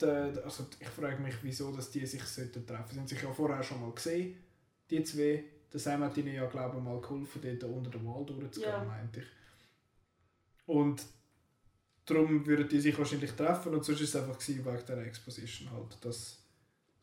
der, 0.00 0.32
also 0.44 0.66
ich 0.78 0.88
frage 0.88 1.20
mich, 1.22 1.34
wieso 1.42 1.72
dass 1.72 1.90
die 1.90 2.06
sich 2.06 2.22
sollten 2.22 2.66
treffen. 2.66 2.92
Sie 2.92 2.98
haben 3.00 3.08
sich 3.08 3.22
ja 3.22 3.32
vorher 3.32 3.62
schon 3.62 3.80
mal 3.80 3.92
gesehen, 3.92 4.36
die 4.90 5.02
zwei. 5.02 5.44
Der 5.72 5.80
Sam 5.80 6.04
hat 6.04 6.16
ihnen 6.16 6.34
ja, 6.34 6.46
glaube 6.46 6.76
ich, 6.76 6.82
mal 6.84 7.00
geholfen, 7.00 7.40
dort 7.42 7.64
unter 7.64 7.90
der 7.90 8.04
Wall 8.04 8.24
durchzugehen, 8.24 8.70
Ja. 8.70 8.84
meinte 8.84 9.20
ich. 9.20 9.26
Und 10.66 11.02
darum 12.06 12.46
würden 12.46 12.68
die 12.68 12.80
sich 12.80 12.96
wahrscheinlich 12.96 13.32
treffen 13.32 13.74
und 13.74 13.84
sonst 13.84 14.00
ist 14.00 14.14
es 14.14 14.16
einfach 14.22 14.38
gewesen, 14.38 14.64
wegen 14.64 14.86
der 14.86 14.98
Exposition 15.06 15.70
halt, 15.72 15.98
dass, 16.04 16.38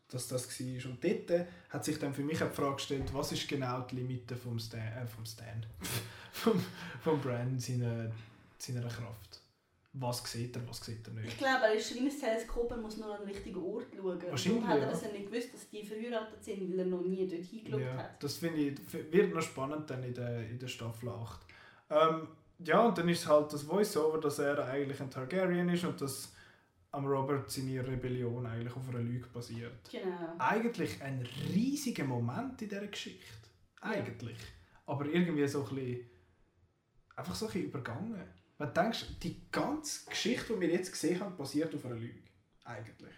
dass 0.10 0.28
das 0.28 0.60
war. 0.60 0.92
Und 0.92 1.04
dort 1.04 1.30
äh, 1.32 1.46
hat 1.70 1.86
sich 1.86 2.00
dann 2.00 2.14
für 2.14 2.24
mich 2.24 2.42
auch 2.42 2.50
die 2.50 2.56
Frage 2.56 2.76
gestellt, 2.76 3.14
was 3.14 3.32
ist 3.32 3.48
genau 3.48 3.82
die 3.82 3.96
Limite 3.98 4.36
vom 4.36 4.58
Stan, 4.60 4.80
äh, 4.80 5.06
vom 5.06 5.26
Stan, 5.26 5.66
vom, 6.32 6.64
vom 7.02 7.22
Brand 7.22 7.62
seiner, 7.62 8.12
seiner 8.58 8.88
Kraft. 8.88 9.40
Was 9.96 10.24
sieht 10.32 10.56
er, 10.56 10.68
was 10.68 10.84
sieht 10.84 11.08
er 11.08 11.14
Ich 11.18 11.26
nicht. 11.26 11.38
glaube, 11.38 11.66
er 11.66 11.74
ist 11.76 11.92
ein 11.96 12.10
Teleskop, 12.10 12.72
er 12.72 12.78
muss 12.78 12.98
nur 12.98 13.14
an 13.14 13.22
den 13.22 13.30
richtigen 13.30 13.62
Ort 13.64 13.86
schauen. 13.96 14.20
Wahrscheinlich, 14.28 14.64
Darum 14.64 14.68
hat 14.68 14.80
er 14.80 14.90
das 14.90 15.02
ja 15.04 15.12
nicht 15.12 15.30
gewusst, 15.32 15.54
dass 15.54 15.70
die 15.70 15.86
verheiratet 15.86 16.44
sind, 16.44 16.72
weil 16.72 16.80
er 16.80 16.86
noch 16.86 17.02
nie 17.04 17.28
dort 17.28 17.44
hingeschaut 17.44 17.80
Ja, 17.80 17.98
hat. 17.98 18.24
das 18.24 18.38
finde 18.38 18.60
ich, 18.60 19.12
wird 19.12 19.36
noch 19.36 19.42
spannend 19.44 19.88
dann 19.88 20.02
in 20.04 20.16
der, 20.16 20.50
in 20.50 20.58
der 20.58 20.68
Staffel 20.68 21.10
8. 21.10 21.42
Ähm, 21.92 22.28
ja, 22.66 22.86
und 22.86 22.98
dann 22.98 23.10
ist 23.10 23.28
halt 23.28 23.52
das 23.52 23.64
Voice-Over, 23.64 24.20
dass 24.20 24.40
er 24.40 24.66
eigentlich 24.66 25.00
ein 25.02 25.10
Targaryen 25.10 25.70
ist 25.70 25.84
und 25.84 26.00
dass 26.02 26.34
am 26.92 27.06
Robert 27.08 27.50
seine 27.50 27.86
Rebellion 27.86 28.46
eigentlich 28.46 28.76
auf 28.76 28.88
einer 28.90 29.00
Lüge 29.00 29.28
basiert. 29.28 29.90
Genau. 29.92 30.36
Eigentlich 30.38 31.02
ein 31.02 31.28
riesiger 31.50 32.04
Moment 32.04 32.62
in 32.62 32.70
dieser 32.70 32.88
Geschichte. 32.88 33.50
Eigentlich. 33.82 34.38
Aber 34.86 35.06
irgendwie 35.06 35.48
so 35.48 35.64
ein 35.64 35.76
bisschen, 35.76 36.10
einfach 37.16 37.36
so 37.36 37.48
ein 37.48 37.52
bisschen 37.54 37.70
übergangen. 37.70 38.24
Wenn 38.58 38.68
du 38.68 38.74
denkst, 38.74 39.06
die 39.22 39.50
ganze 39.52 40.10
Geschichte, 40.10 40.54
die 40.54 40.62
wir 40.62 40.70
jetzt 40.70 40.92
gesehen 40.92 41.20
haben, 41.20 41.36
basiert 41.36 41.74
auf 41.74 41.86
einer 41.86 41.96
Lüge. 41.96 42.22
Eigentlich. 42.64 43.16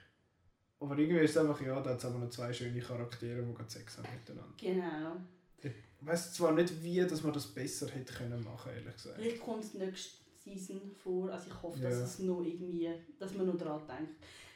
Aber 0.80 0.98
irgendwie 0.98 1.22
ist 1.22 1.32
es 1.32 1.38
einfach, 1.38 1.60
ja, 1.62 1.80
da 1.82 1.92
hat 1.92 1.98
es 1.98 2.06
aber 2.06 2.20
noch 2.20 2.30
zwei 2.30 2.54
schöne 2.54 2.80
Charaktere, 2.80 3.44
die 3.44 3.54
gerade 3.54 3.70
Sex 3.70 3.98
haben 3.98 4.08
miteinander. 4.14 4.54
Genau. 4.58 5.18
Weiß 6.06 6.34
zwar 6.34 6.52
nicht, 6.54 6.84
wie 6.84 7.02
dass 7.06 7.24
man 7.24 7.34
das 7.34 7.48
besser 7.48 7.88
hätte 7.90 8.14
können 8.14 8.44
machen, 8.44 8.72
ehrlich 8.76 8.94
gesagt. 8.96 9.16
Vielleicht 9.20 9.42
kommt 9.42 9.64
es 9.64 9.74
nächste 9.74 10.18
Season 10.44 10.80
vor. 11.04 11.32
Also 11.32 11.48
ich 11.50 11.62
hoffe, 11.64 11.80
Ja. 11.80 11.90
dass 11.90 12.00
es 12.00 12.20
noch 12.20 12.42
irgendwie, 12.42 12.90
dass 13.20 13.34
man 13.34 13.48
noch 13.48 13.58
daran 13.58 13.82
denkt. 13.88 14.14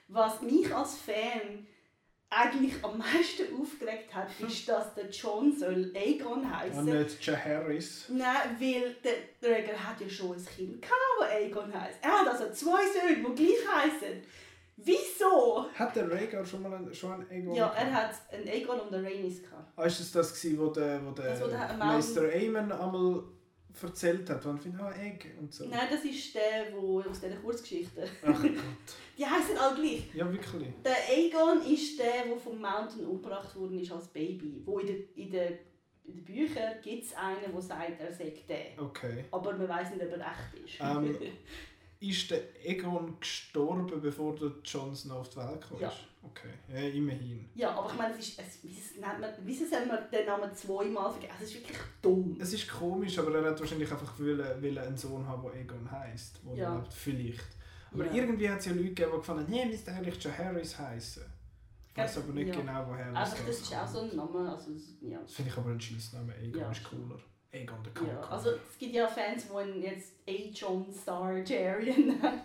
Was 0.07 0.41
mich 0.41 0.73
als 0.73 0.95
Fan 0.95 1.65
eigentlich 2.31 2.73
am 2.83 2.97
meisten 2.99 3.59
aufgeregt 3.59 4.13
hat, 4.13 4.27
ist, 4.47 4.69
dass 4.69 4.93
der 4.93 5.09
John 5.09 5.51
soll 5.57 5.91
Aegon 5.95 6.41
Und 6.41 6.55
heißen. 6.55 6.85
nicht 6.85 7.25
Jaehaerys. 7.25 8.05
Nein, 8.09 8.55
weil 8.59 8.95
der 9.03 9.49
Rhaegar 9.51 9.83
hat 9.89 9.99
ja 10.01 10.07
schon 10.09 10.35
ein 10.37 10.45
Kind 10.45 10.81
gehabt, 10.81 10.95
das 11.21 11.29
Aegon 11.31 11.73
heisst. 11.73 11.97
Er 12.03 12.11
hat 12.19 12.27
also 12.27 12.51
zwei 12.53 12.81
Söhne, 12.85 13.33
die 13.35 13.45
gleich 13.45 13.75
heißen. 13.75 14.21
Wieso? 14.83 15.65
Hat 15.73 15.95
der 15.95 16.09
Rhaegar 16.09 16.45
schon 16.45 16.63
mal 16.63 16.73
einen, 16.73 16.93
schon 16.93 17.13
einen 17.13 17.29
Aegon 17.29 17.55
Ja, 17.55 17.67
er 17.73 17.93
hat 17.93 18.15
einen 18.31 18.47
Aegon 18.47 18.79
und 18.79 18.93
einen 18.93 19.05
Rhaenys 19.05 19.43
gehabt. 19.43 19.71
Ah, 19.75 19.85
ist 19.85 19.99
das 19.99 20.11
das 20.11 20.33
gewesen, 20.33 20.59
wo 20.59 20.67
der, 20.67 21.05
wo 21.05 21.11
der, 21.11 21.25
Das, 21.25 21.41
wo 21.41 21.47
der 21.47 21.77
Meister 21.77 22.23
Aemon 22.23 22.71
einmal 22.71 23.23
erzählt 23.81 24.29
hat, 24.29 24.45
wo 24.45 24.53
ich 24.53 24.61
finde, 24.61 24.83
ah, 24.83 24.91
Egg 24.91 25.25
und 25.39 25.53
so. 25.53 25.65
Nein, 25.65 25.87
das 25.89 26.03
ist 26.03 26.35
der, 26.35 26.73
wo 26.73 27.01
aus 27.01 27.19
dieser 27.21 27.35
Kurzgeschichte. 27.37 28.07
Ach 28.25 28.41
Gott. 28.41 28.51
Die 29.17 29.25
heißen 29.25 29.57
alle 29.57 29.75
gleich. 29.75 30.09
Ja, 30.13 30.31
wirklich. 30.31 30.67
Der 30.83 30.95
Aegon 31.09 31.61
ist 31.71 31.99
der, 31.99 32.25
der 32.25 32.37
vom 32.37 32.59
Mountain 32.59 33.05
umgebracht 33.05 33.55
worden 33.55 33.79
ist 33.79 33.91
als 33.91 34.07
Baby. 34.07 34.61
Wo 34.65 34.79
in 34.79 34.87
den 34.87 35.09
in 35.15 35.31
der, 35.31 35.49
in 36.05 36.15
den 36.15 36.25
Büchern 36.25 36.73
gibt 36.81 37.03
es 37.03 37.13
einen, 37.15 37.51
der 37.51 37.61
sagt, 37.61 37.99
er 37.99 38.11
sei 38.11 38.33
der. 38.47 38.81
Okay. 38.81 39.25
Aber 39.31 39.53
man 39.53 39.67
weiß 39.67 39.91
nicht, 39.91 40.01
ob 40.03 40.11
er 40.11 40.19
echt 40.19 40.65
ist. 40.65 40.79
Ähm, 40.81 41.15
Ist 42.01 42.31
der 42.31 42.39
Aegon 42.65 43.19
gestorben, 43.19 43.99
bevor 44.01 44.33
der 44.35 44.51
Jon 44.63 44.95
Snow 44.95 45.17
auf 45.17 45.29
die 45.29 45.37
Welt 45.37 45.61
kam? 45.67 45.79
Ja. 45.81 45.91
Okay, 46.21 46.49
ja, 46.67 46.79
immerhin. 46.89 47.49
ja, 47.55 47.71
aber 47.71 47.89
ich 47.91 47.97
meine, 47.97 48.13
es 48.13 48.19
ist, 48.29 48.39
es, 48.39 48.59
wieso, 49.43 49.65
soll 49.65 49.85
man 49.85 49.99
den 50.11 50.25
Namen 50.25 50.53
zweimal 50.53 51.09
vergessen? 51.11 51.33
Es 51.41 51.49
ist 51.49 51.53
wirklich 51.55 51.77
dumm. 52.01 52.37
Es 52.39 52.53
ist 52.53 52.67
komisch, 52.69 53.17
aber 53.19 53.35
er 53.35 53.51
hat 53.51 53.59
wahrscheinlich 53.59 53.89
einfach 53.89 54.19
wollen, 54.19 54.37
wollen 54.61 54.77
einen 54.77 54.97
Sohn 54.97 55.25
haben, 55.25 55.41
der 55.43 55.53
Aegon 55.61 55.89
heisst. 55.89 56.39
Wo 56.43 56.53
Ja. 56.55 56.75
lebt. 56.75 56.93
Vielleicht. 56.93 57.47
Aber 57.93 58.05
Ja. 58.05 58.13
irgendwie 58.13 58.49
hat 58.49 58.59
es 58.59 58.65
ja 58.65 58.71
Leute 58.73 58.83
gegeben, 58.89 59.11
die 59.13 59.17
gefunden 59.17 59.41
haben, 59.43 59.53
hey, 59.53 59.65
müsste 59.67 59.91
eigentlich 59.91 60.21
Jaehaerys 60.23 60.77
heißen. 60.77 61.23
weiß 61.95 62.17
aber 62.17 62.33
nicht 62.33 62.47
Ja. 62.49 62.55
genau, 62.55 62.85
woher 62.87 63.11
das 63.13 63.31
das 63.45 63.47
ist 63.61 63.75
auch 63.75 63.87
so 63.87 63.99
ein 64.01 64.15
Name. 64.15 64.49
Also, 64.53 64.71
das- 64.73 64.95
ja. 65.01 65.19
Das 65.19 65.33
finde 65.33 65.51
ich 65.51 65.57
aber 65.57 65.69
ein 65.71 65.81
Scheissname. 65.81 66.33
Egon 66.37 66.61
Ja. 66.61 66.71
ist 66.71 66.83
cooler. 66.83 67.19
Egon 67.51 67.77
der 67.83 67.91
Ja, 67.93 67.99
Conqueror. 68.15 68.31
also 68.31 68.49
es 68.51 68.77
gibt 68.77 68.93
ja 68.93 69.07
Fans, 69.07 69.45
die 69.47 69.69
ihn 69.69 69.81
jetzt 69.81 70.13
A-John 70.27 70.85
Star 70.93 71.37
Jerry 71.39 71.91
nennen. 71.91 72.19
Nein. 72.21 72.41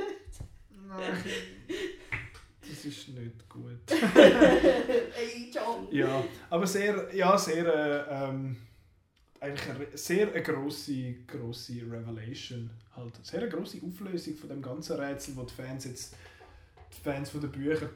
Das 2.67 2.83
ist 2.87 3.09
nicht 3.11 3.47
gut. 3.49 3.79
A-John. 3.93 5.87
ja, 5.91 6.25
aber 6.49 6.67
sehr, 6.67 7.15
ja, 7.15 7.37
sehr, 7.37 7.67
äh, 7.67 8.25
ähm, 8.31 8.57
eigentlich 9.39 9.69
eine, 9.69 9.87
sehr 9.99 10.33
eine 10.33 10.43
grosse, 10.43 11.13
grosse 11.27 11.75
Revelation. 11.83 12.71
Halt. 12.97 13.13
Sehr 13.23 13.41
eine 13.43 13.51
grosse 13.51 13.79
Auflösung 13.87 14.35
von 14.37 14.49
dem 14.49 14.63
ganzen 14.63 14.97
Rätsel, 14.99 15.37
wo 15.37 15.43
die 15.43 15.53
Fans 15.53 15.85
jetzt, 15.85 16.15
die 16.97 17.01
Fans 17.03 17.29
von 17.29 17.43
den 17.43 17.53
Büchern 17.53 17.91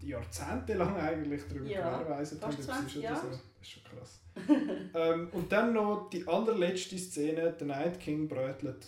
jahrzehntelang 0.00 0.96
eigentlich 0.96 1.42
darüber 1.48 1.66
Ja, 1.68 1.98
gewährleistet 1.98 2.42
haben. 2.42 2.58
20 2.62 3.04
ist 3.04 3.20
so. 3.20 3.40
Das 3.58 3.68
ist 3.68 3.74
schon 3.74 3.82
krass. 3.84 4.20
ähm, 4.94 5.28
und 5.32 5.50
dann 5.50 5.72
noch 5.72 6.08
die 6.10 6.26
allerletzte 6.26 6.96
Szene, 6.98 7.52
der 7.52 7.66
Night 7.66 7.98
King 8.00 8.28
brötelt 8.28 8.86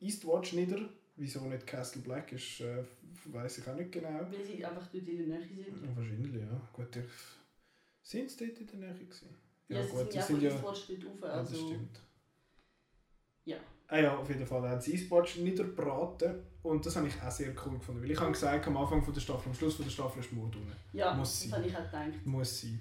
Eastwatch 0.00 0.52
nieder. 0.54 0.80
Wieso 1.16 1.40
nicht 1.46 1.66
Castle 1.66 2.02
Black 2.02 2.32
ist, 2.32 2.60
äh, 2.60 2.82
weiß 3.26 3.58
ich 3.58 3.68
auch 3.68 3.76
nicht 3.76 3.92
genau. 3.92 4.08
Weil 4.30 4.44
sie 4.44 4.64
einfach 4.64 4.86
dort 4.88 5.06
in 5.06 5.28
der 5.28 5.38
Nähe 5.38 5.46
sind. 5.46 5.82
Ja, 5.82 5.96
wahrscheinlich, 5.96 6.34
ja. 6.34 6.68
Gut, 6.72 6.96
ich... 6.96 7.04
Sind 8.02 8.30
sie 8.30 8.46
dort 8.46 8.58
in 8.58 8.66
der 8.66 8.78
Nähe 8.90 8.94
gewesen? 9.04 9.28
Ja, 9.68 9.82
sie 9.82 9.90
sind 9.90 10.14
ja 10.14 10.22
von 10.22 10.42
Eastwatch 10.42 10.88
dort 10.88 11.04
rauf. 11.06 11.20
Ja, 11.22 11.28
das 11.28 11.36
Also, 11.52 11.68
stimmt. 11.68 12.00
Ja. 13.44 13.56
Ah 13.88 13.98
ja, 14.00 14.16
auf 14.16 14.28
jeden 14.28 14.46
Fall. 14.46 14.64
Er 14.64 14.70
hat 14.70 14.78
das 14.78 14.88
Eastwatch 14.88 15.36
niedergebraten 15.38 16.42
und 16.62 16.84
das 16.86 16.96
habe 16.96 17.08
ich 17.08 17.22
auch 17.22 17.30
sehr 17.30 17.54
cool 17.64 17.78
gefunden. 17.78 18.02
Weil 18.02 18.10
ich 18.10 18.18
habe 18.20 18.32
gesagt, 18.32 18.66
am 18.66 18.76
Anfang 18.78 19.02
von 19.04 19.12
der 19.12 19.20
Staffel, 19.20 19.48
am 19.50 19.54
Schluss 19.54 19.74
von 19.76 19.84
der 19.84 19.92
Staffel 19.92 20.20
ist 20.20 20.32
Mord 20.32 20.56
unten. 20.56 20.72
ja 20.92 21.14
Muss 21.14 21.28
das 21.28 21.50
sein. 21.50 21.58
habe 21.58 21.68
ich 21.68 21.76
auch 21.76 21.84
gedacht. 21.84 22.24
Muss 22.26 22.60
sein. 22.62 22.80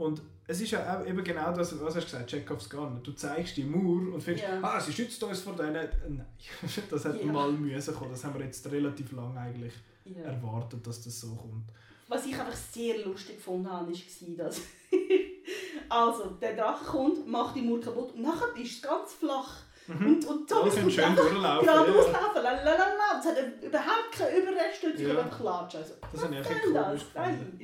Und 0.00 0.22
es 0.46 0.60
ist 0.62 0.70
ja 0.70 0.98
auch 0.98 1.06
eben 1.06 1.22
genau 1.22 1.52
das, 1.52 1.78
was 1.80 1.94
hast 1.94 2.06
du 2.06 2.12
gesagt, 2.12 2.30
Chekhovs 2.30 2.70
Gun. 2.70 3.00
Du 3.02 3.12
zeigst 3.12 3.56
die 3.58 3.64
Mauer 3.64 4.14
und 4.14 4.22
findest, 4.22 4.46
Ja. 4.48 4.58
ah, 4.62 4.80
sie 4.80 4.92
schützt 4.92 5.22
uns 5.22 5.40
vor 5.40 5.52
denen. 5.54 5.72
Nein, 5.74 6.26
das 6.90 7.04
hätte 7.04 7.18
Ja. 7.18 7.32
mal 7.32 7.52
müssen 7.52 7.94
kommen. 7.94 8.10
Das 8.10 8.24
haben 8.24 8.38
wir 8.38 8.44
jetzt 8.46 8.64
relativ 8.70 9.12
lange 9.12 9.38
eigentlich 9.38 9.74
Ja. 10.04 10.22
erwartet, 10.22 10.86
dass 10.86 11.02
das 11.02 11.20
so 11.20 11.34
kommt. 11.34 11.64
Was 12.08 12.24
ich 12.26 12.32
einfach 12.32 12.56
sehr 12.56 13.04
lustig 13.06 13.36
gefunden 13.36 13.70
habe, 13.70 13.92
war, 13.92 14.44
dass 14.46 14.60
also, 15.88 16.24
der 16.40 16.56
Drache 16.56 16.84
kommt, 16.84 17.26
macht 17.28 17.54
die 17.56 17.62
Mauer 17.62 17.80
kaputt 17.80 18.14
und 18.14 18.22
nachher 18.22 18.56
ist 18.56 18.76
es 18.76 18.82
ganz 18.82 19.12
flach. 19.12 19.56
Und, 19.88 20.24
und 20.24 20.28
Alle 20.30 20.46
Thomas 20.46 20.74
können 20.74 20.82
kommt 20.84 20.92
schön 20.92 21.04
einfach 21.04 21.22
durchlaufen. 21.24 21.66
geradeaus 21.66 22.06
ja. 22.06 22.12
laufen, 22.12 22.42
lalalala. 22.42 23.20
Es 23.20 23.26
hat 23.26 23.62
überhaupt 23.62 24.12
keinen 24.12 24.42
Überrest, 24.42 24.84
und 24.84 24.94
ich 24.94 25.00
Ja. 25.08 25.18
einfach 25.20 25.38
klatschen. 25.40 25.80
Also, 25.80 25.94
Das 26.00 26.22
was 26.22 26.30
komisch 26.48 26.72
das? 26.72 27.02
Nein. 27.14 27.60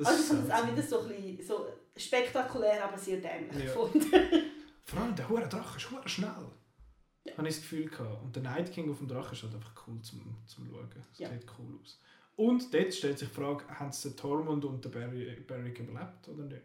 Das 0.00 0.08
Also 0.08 0.20
ich 0.20 0.30
ist 0.30 0.36
fand 0.36 0.48
es 0.48 0.54
auch 0.54 0.72
wieder 0.72 0.82
so, 0.82 1.00
ein 1.00 1.08
bisschen, 1.08 1.46
so 1.46 1.66
spektakulär, 1.96 2.84
aber 2.84 2.98
sehr 2.98 3.18
dämlich 3.18 3.64
Ja. 3.64 3.72
gefunden. 3.72 4.10
Vor 4.84 5.00
allem 5.00 5.14
der 5.14 5.28
hure 5.28 5.48
Drache 5.48 5.76
ist 5.76 5.90
hure 5.90 6.08
schnell. 6.08 6.28
Habe 7.36 7.48
ich 7.48 7.54
das 7.54 7.62
Gefühl 7.62 7.88
gehabt. 7.88 8.22
Und 8.22 8.34
der 8.34 8.42
Night 8.42 8.72
King 8.72 8.90
auf 8.90 8.98
dem 8.98 9.06
Drache 9.08 9.34
ist 9.34 9.42
halt 9.42 9.54
einfach 9.54 9.72
cool 9.86 10.00
zum, 10.02 10.36
zum 10.46 10.66
Schauen. 10.68 10.88
Das 10.94 11.18
Ja. 11.18 11.28
sieht 11.28 11.46
cool 11.58 11.78
aus. 11.82 12.00
Und 12.36 12.72
dort 12.72 12.94
stellt 12.94 13.18
sich 13.18 13.28
die 13.28 13.34
Frage, 13.34 13.64
haben 13.68 13.92
sie 13.92 14.08
den 14.08 14.16
Tormund 14.16 14.64
und 14.64 14.82
den 14.84 14.90
Barry, 14.90 15.36
Barrick 15.46 15.78
überlebt 15.78 16.26
oder 16.28 16.44
nicht? 16.44 16.62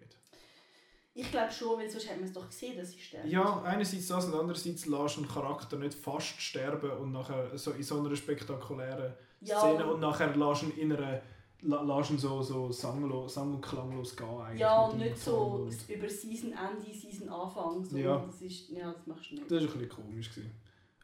Ich 1.13 1.29
glaube 1.31 1.51
schon, 1.51 1.77
weil 1.79 1.89
sonst 1.89 2.09
hätten 2.09 2.19
wir 2.21 2.27
es 2.27 2.33
doch 2.33 2.47
gesehen, 2.47 2.77
dass 2.77 2.91
sie 2.91 2.99
sterben. 2.99 3.29
Ja, 3.29 3.61
einerseits 3.63 4.07
das 4.07 4.25
und 4.25 4.33
andererseits 4.33 4.85
lässt 4.85 5.17
einen 5.17 5.27
Charakter 5.27 5.77
nicht 5.77 5.93
fast 5.93 6.41
sterben 6.41 6.91
und 6.91 7.11
nachher 7.11 7.57
so 7.57 7.71
in 7.71 7.83
so 7.83 7.99
einer 7.99 8.15
spektakulären 8.15 9.13
Ja. 9.41 9.59
Szene 9.59 9.85
und 9.85 9.99
nachher 9.99 10.35
lässt 10.35 10.63
ihn 10.63 10.71
in 10.71 10.93
einer 10.93 11.21
lässt 11.67 12.11
ihn 12.11 12.17
so, 12.17 12.41
so 12.41 12.71
sanglo, 12.71 13.27
sang- 13.27 13.55
und 13.55 13.61
klanglos 13.61 14.15
gehen 14.15 14.27
eigentlich. 14.39 14.59
Ja, 14.61 14.81
und 14.85 14.97
nicht 14.99 15.17
so 15.17 15.31
Tormund. 15.31 15.75
über 15.89 16.09
Season 16.09 16.51
Ende, 16.53 16.93
Season 16.93 17.29
Anfang. 17.29 17.83
So. 17.83 17.97
Ja. 17.97 18.17
Das, 18.25 18.41
ist, 18.41 18.69
ja, 18.69 18.91
das 18.93 19.07
machst 19.07 19.31
du 19.31 19.35
nicht. 19.35 19.45
Das 19.49 19.51
war 19.51 19.59
ein 19.61 19.79
bisschen 19.79 19.89
komisch. 19.89 20.29
Gewesen. 20.29 20.51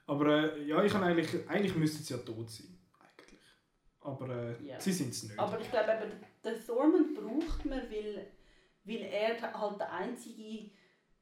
Aber 0.08 0.28
äh, 0.58 0.64
ja, 0.68 0.84
ich 0.84 0.92
kann 0.92 1.04
eigentlich, 1.04 1.50
eigentlich 1.50 1.76
müssten 1.76 2.04
sie 2.04 2.14
ja 2.14 2.20
tot 2.20 2.50
sein. 2.50 2.78
Eigentlich. 3.00 3.40
Aber 4.02 4.30
äh, 4.30 4.64
Ja. 4.66 4.80
sie 4.80 4.92
sind 4.92 5.10
es 5.12 5.24
nicht. 5.24 5.40
Aber 5.40 5.60
ich 5.60 5.70
glaube, 5.70 6.12
den 6.44 6.60
Thormund 6.66 7.16
braucht 7.16 7.66
man, 7.66 7.80
weil, 7.90 8.28
weil 8.84 9.02
er 9.02 9.54
halt 9.60 9.80
der 9.80 9.92
einzige, 9.94 10.72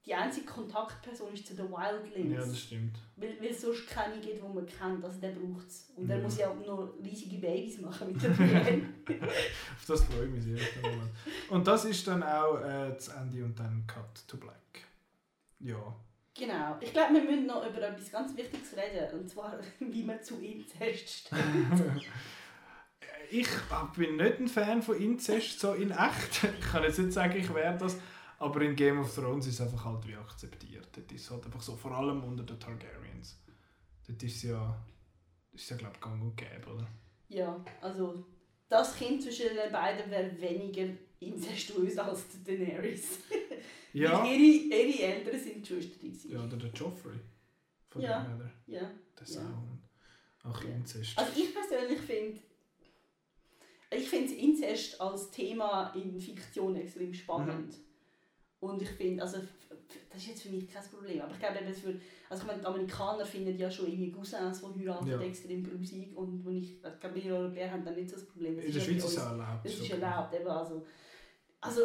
die 0.05 0.15
einzige 0.15 0.45
Kontaktperson 0.45 1.33
ist 1.33 1.45
zu 1.45 1.55
den 1.55 1.69
Wildlings. 1.69 2.33
ja, 2.33 2.39
das 2.39 2.59
stimmt. 2.59 2.97
weil, 3.17 3.39
weil 3.41 3.49
es 3.49 3.61
sonst 3.61 3.87
keine 3.87 4.19
gibt, 4.19 4.37
die 4.37 4.41
man 4.41 4.65
kennt. 4.65 5.03
Also 5.03 5.19
der 5.19 5.29
braucht 5.31 5.67
es. 5.67 5.91
Und 5.95 6.09
er 6.09 6.17
Ja. 6.17 6.23
muss 6.23 6.37
ja 6.37 6.53
nur 6.53 6.95
riesige 7.03 7.37
Babys 7.37 7.79
machen 7.81 8.13
mit 8.13 8.23
der 8.23 8.29
Brienne. 8.29 8.89
Auf 9.21 9.85
das 9.87 10.03
freue 10.05 10.25
ich 10.25 10.31
mich 10.31 10.43
sehr. 10.43 10.55
den. 10.55 11.01
Und 11.49 11.67
das 11.67 11.85
ist 11.85 12.07
dann 12.07 12.23
auch 12.23 12.59
äh, 12.61 12.89
das 12.93 13.09
Ende 13.09 13.43
und 13.43 13.59
dann 13.59 13.83
Cut 13.87 14.27
to 14.27 14.37
Black. 14.37 14.55
Ja. 15.59 15.95
genau. 16.37 16.77
Ich 16.79 16.93
glaube, 16.93 17.15
wir 17.15 17.21
müssen 17.23 17.45
noch 17.47 17.67
über 17.67 17.81
etwas 17.81 18.09
ganz 18.11 18.35
Wichtiges 18.37 18.73
reden. 18.77 19.19
Und 19.19 19.29
zwar, 19.29 19.59
wie 19.79 20.03
man 20.03 20.23
zu 20.23 20.39
Inzest 20.39 21.09
steht. 21.09 21.39
Ich 23.31 23.47
bin 23.95 24.15
nicht 24.17 24.39
ein 24.39 24.47
Fan 24.47 24.81
von 24.81 24.95
Inzest 24.99 25.59
so 25.59 25.73
in 25.73 25.91
echt. 25.91 26.43
Ich 26.59 26.65
kann 26.71 26.81
jetzt 26.81 26.97
nicht 26.97 27.13
sagen, 27.13 27.37
ich 27.37 27.53
wäre 27.53 27.77
das. 27.77 27.95
Aber 28.39 28.61
in 28.61 28.75
Game 28.75 28.99
of 28.99 29.13
Thrones 29.13 29.47
ist 29.47 29.55
es 29.55 29.61
einfach 29.61 29.83
halt 29.85 30.07
wie 30.07 30.15
akzeptiert. 30.15 30.87
Das 30.93 31.03
ist 31.13 31.29
halt 31.29 31.45
einfach 31.45 31.61
so, 31.61 31.75
vor 31.75 31.91
allem 31.91 32.23
unter 32.23 32.43
den 32.43 32.59
Targaryens. 32.59 33.37
Dort 34.07 34.23
ist 34.23 34.43
ja, 34.43 34.81
das 35.51 35.61
ist 35.61 35.69
ja 35.69 35.77
glaube 35.77 35.93
ich 35.95 36.01
gang 36.01 36.21
und 36.21 36.35
gäbe, 36.37 36.73
oder? 36.73 36.87
Ja, 37.27 37.63
also 37.81 38.25
das 38.69 38.95
Kind 38.95 39.21
zwischen 39.21 39.55
den 39.55 39.71
beiden 39.71 40.09
wäre 40.09 40.39
weniger 40.39 40.87
inzestuös 41.19 41.97
als 41.99 42.27
die 42.29 42.43
Daenerys. 42.43 43.19
Ja. 43.91 44.23
Ihre, 44.23 44.75
ihre 44.75 44.99
Eltern 45.03 45.39
sind 45.39 45.67
Geschwister. 45.67 46.29
Ja, 46.29 46.43
oder 46.45 46.57
der 46.57 46.69
Joffrey. 46.69 47.17
Von 47.87 48.03
Ja. 48.03 48.21
dem 48.23 48.37
her. 48.37 48.51
ja. 48.67 48.79
Der 48.81 48.91
Ja. 49.21 49.25
Sound. 49.25 49.81
Auch 50.43 50.63
Ja. 50.63 50.69
Inzest. 50.75 51.17
Also 51.17 51.31
ich 51.41 51.51
persönlich 51.51 51.99
finde 51.99 52.39
ich 53.91 54.07
finde 54.07 54.31
Inzest 54.35 55.01
als 55.01 55.31
Thema 55.31 55.91
in 55.95 56.19
Fiktion 56.21 56.75
extrem 56.75 57.11
spannend. 57.15 57.69
Mhm. 57.79 57.83
Und 58.61 58.81
ich 58.81 58.89
finde, 58.89 59.23
also 59.23 59.37
das 60.09 60.21
ist 60.21 60.27
jetzt 60.27 60.41
für 60.43 60.49
mich 60.49 60.67
kein 60.67 60.83
Problem, 60.83 61.21
aber 61.21 61.31
ich 61.31 61.39
glaube 61.39 61.59
eben 61.59 61.73
für, 61.73 61.99
also 62.29 62.41
ich 62.43 62.47
meine, 62.47 62.59
die 62.59 62.65
Amerikaner 62.65 63.25
finden 63.25 63.57
ja 63.57 63.71
schon 63.71 63.87
irgendwie 63.87 64.11
Cousins, 64.11 64.61
die 64.61 64.81
heiraten, 64.87 65.07
Ja. 65.07 65.21
extrem 65.21 65.63
grusig 65.63 66.15
und 66.15 66.43
wo 66.45 66.49
ich, 66.49 66.73
ich 66.83 66.99
glaube, 66.99 67.15
wir 67.15 67.35
Europäer 67.35 67.71
haben 67.71 67.85
dann 67.85 67.95
nicht 67.95 68.09
so 68.09 68.15
das 68.17 68.25
Problem. 68.25 68.55
Das 68.57 68.65
in 68.65 68.73
der 68.73 68.79
Schweiz 68.81 68.97
ist 69.05 69.11
es 69.11 69.15
erlaubt. 69.17 69.65
das 69.65 69.73
ist 69.73 69.89
erlaubt, 69.89 70.33
eben, 70.35 70.47
also, 70.47 70.85
also 71.61 71.81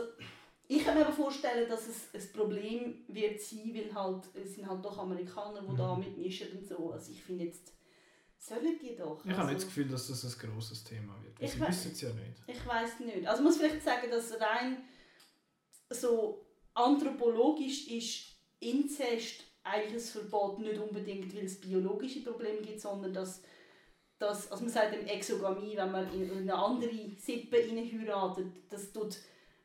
ich 0.66 0.84
kann 0.84 0.96
mir 0.98 1.04
aber 1.06 1.14
vorstellen, 1.14 1.68
dass 1.68 1.86
es 1.86 2.08
ein 2.14 2.32
Problem 2.32 3.04
wird 3.08 3.40
sein, 3.40 3.72
weil 3.74 3.94
halt, 3.94 4.24
es 4.34 4.54
sind 4.56 4.68
halt 4.68 4.84
doch 4.84 4.98
Amerikaner, 4.98 5.60
die 5.62 5.68
Mhm. 5.72 5.76
da 5.76 5.94
mitmischen 5.96 6.58
und 6.58 6.66
so. 6.66 6.90
Also 6.92 7.12
ich 7.12 7.22
finde 7.22 7.44
jetzt, 7.44 7.72
sollen 8.38 8.78
die 8.82 8.96
doch. 8.96 9.24
Ich 9.24 9.30
habe 9.30 9.40
also, 9.42 9.46
nicht 9.52 9.58
das 9.58 9.66
Gefühl, 9.66 9.88
dass 9.88 10.08
das 10.08 10.24
ein 10.24 10.50
grosses 10.50 10.82
Thema 10.84 11.14
wird. 11.22 11.36
Ich 11.38 11.52
Sie 11.52 11.60
we- 11.60 11.68
wissen 11.68 11.92
es 11.92 12.00
ja 12.00 12.08
nicht. 12.10 12.42
Ich 12.46 12.66
weiß 12.66 13.00
nicht. 13.00 13.26
Also 13.28 13.42
ich 13.42 13.44
muss 13.46 13.56
vielleicht 13.58 13.82
sagen, 13.84 14.10
dass 14.10 14.38
rein 14.40 14.78
so 15.90 16.43
anthropologisch 16.74 17.88
ist 17.88 18.36
Inzest 18.60 19.44
eigentlich 19.62 19.94
ein 19.94 20.00
Verbot 20.00 20.58
nicht 20.58 20.78
unbedingt, 20.78 21.34
weil 21.34 21.44
es 21.44 21.60
biologische 21.60 22.20
Probleme 22.22 22.60
gibt, 22.60 22.80
sondern 22.80 23.12
dass, 23.14 23.42
dass 24.18 24.50
also 24.50 24.64
man 24.64 24.72
sagt 24.72 24.94
eben 24.94 25.06
Exogamie, 25.06 25.76
wenn 25.76 25.90
man 25.92 26.12
in 26.12 26.30
eine 26.30 26.54
andere 26.54 26.90
Sippe 27.18 27.56
heiratet, 27.56 28.46
das 28.68 28.92
tut 28.92 29.18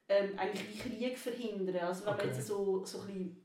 ähm, 0.08 0.38
eigentlich 0.38 0.80
Krieg 0.80 1.18
verhindern. 1.18 1.78
Also 1.88 2.06
wenn 2.06 2.14
Okay. 2.14 2.28
man 2.28 2.36
jetzt 2.36 2.48
so, 2.48 2.86
so 2.86 3.00
ein 3.02 3.08
bisschen 3.08 3.38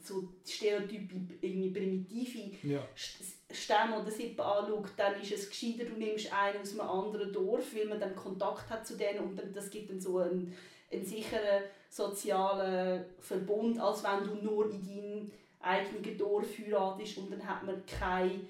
so 0.00 0.28
Stereotype, 0.44 1.14
irgendwie 1.40 1.70
primitive 1.70 2.66
Ja. 2.66 2.88
St- 2.96 3.54
Stämme 3.54 4.00
oder 4.00 4.10
Sippen 4.10 4.40
anschaut, 4.40 4.88
dann 4.96 5.20
ist 5.20 5.30
es 5.32 5.48
gescheiter, 5.48 5.84
du 5.84 5.94
nimmst 5.94 6.32
einen 6.32 6.60
aus 6.60 6.72
einem 6.72 6.88
anderen 6.88 7.32
Dorf, 7.32 7.74
weil 7.74 7.86
man 7.86 8.00
dann 8.00 8.16
Kontakt 8.16 8.68
hat 8.70 8.86
zu 8.86 8.96
denen 8.96 9.20
und 9.20 9.36
dann, 9.36 9.52
das 9.52 9.70
gibt 9.70 9.90
dann 9.90 10.00
so 10.00 10.18
einen, 10.18 10.52
einen 10.90 11.04
sicheren 11.04 11.62
sozialen 11.92 13.04
Verbund, 13.20 13.78
als 13.78 14.02
wenn 14.02 14.24
du 14.24 14.34
nur 14.42 14.70
in 14.70 14.82
deinem 14.82 15.30
eigenen 15.60 16.16
Dorf 16.16 16.46
heiratest 16.58 17.18
und 17.18 17.30
dann 17.30 17.46
hat 17.46 17.62
man 17.64 17.82
keine 17.84 18.40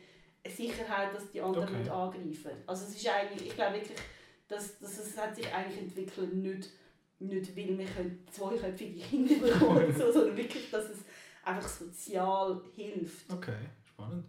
Sicherheit, 0.48 1.12
dass 1.12 1.28
die 1.32 1.40
anderen 1.40 1.68
Okay. 1.68 1.78
nicht 1.78 1.90
angreifen. 1.90 2.50
Also 2.66 2.84
es 2.86 2.96
ist 2.96 3.08
eigentlich, 3.08 3.48
ich 3.48 3.54
glaube 3.56 3.74
wirklich, 3.74 3.98
dass, 4.46 4.78
dass 4.78 4.98
es 4.98 5.18
hat 5.18 5.34
sich 5.34 5.52
eigentlich 5.52 5.78
entwickelt, 5.82 6.32
nicht, 6.34 6.70
nicht 7.18 7.56
weil 7.56 7.78
wir 7.78 7.86
zweiköpfige 8.30 9.00
Kinder 9.00 9.34
bekommen, 9.46 9.92
so, 9.92 10.12
sondern 10.12 10.36
wirklich, 10.36 10.70
dass 10.70 10.84
es 10.84 10.98
einfach 11.44 11.68
sozial 11.68 12.60
hilft. 12.76 13.32
Okay, 13.32 13.56
spannend. 13.84 14.24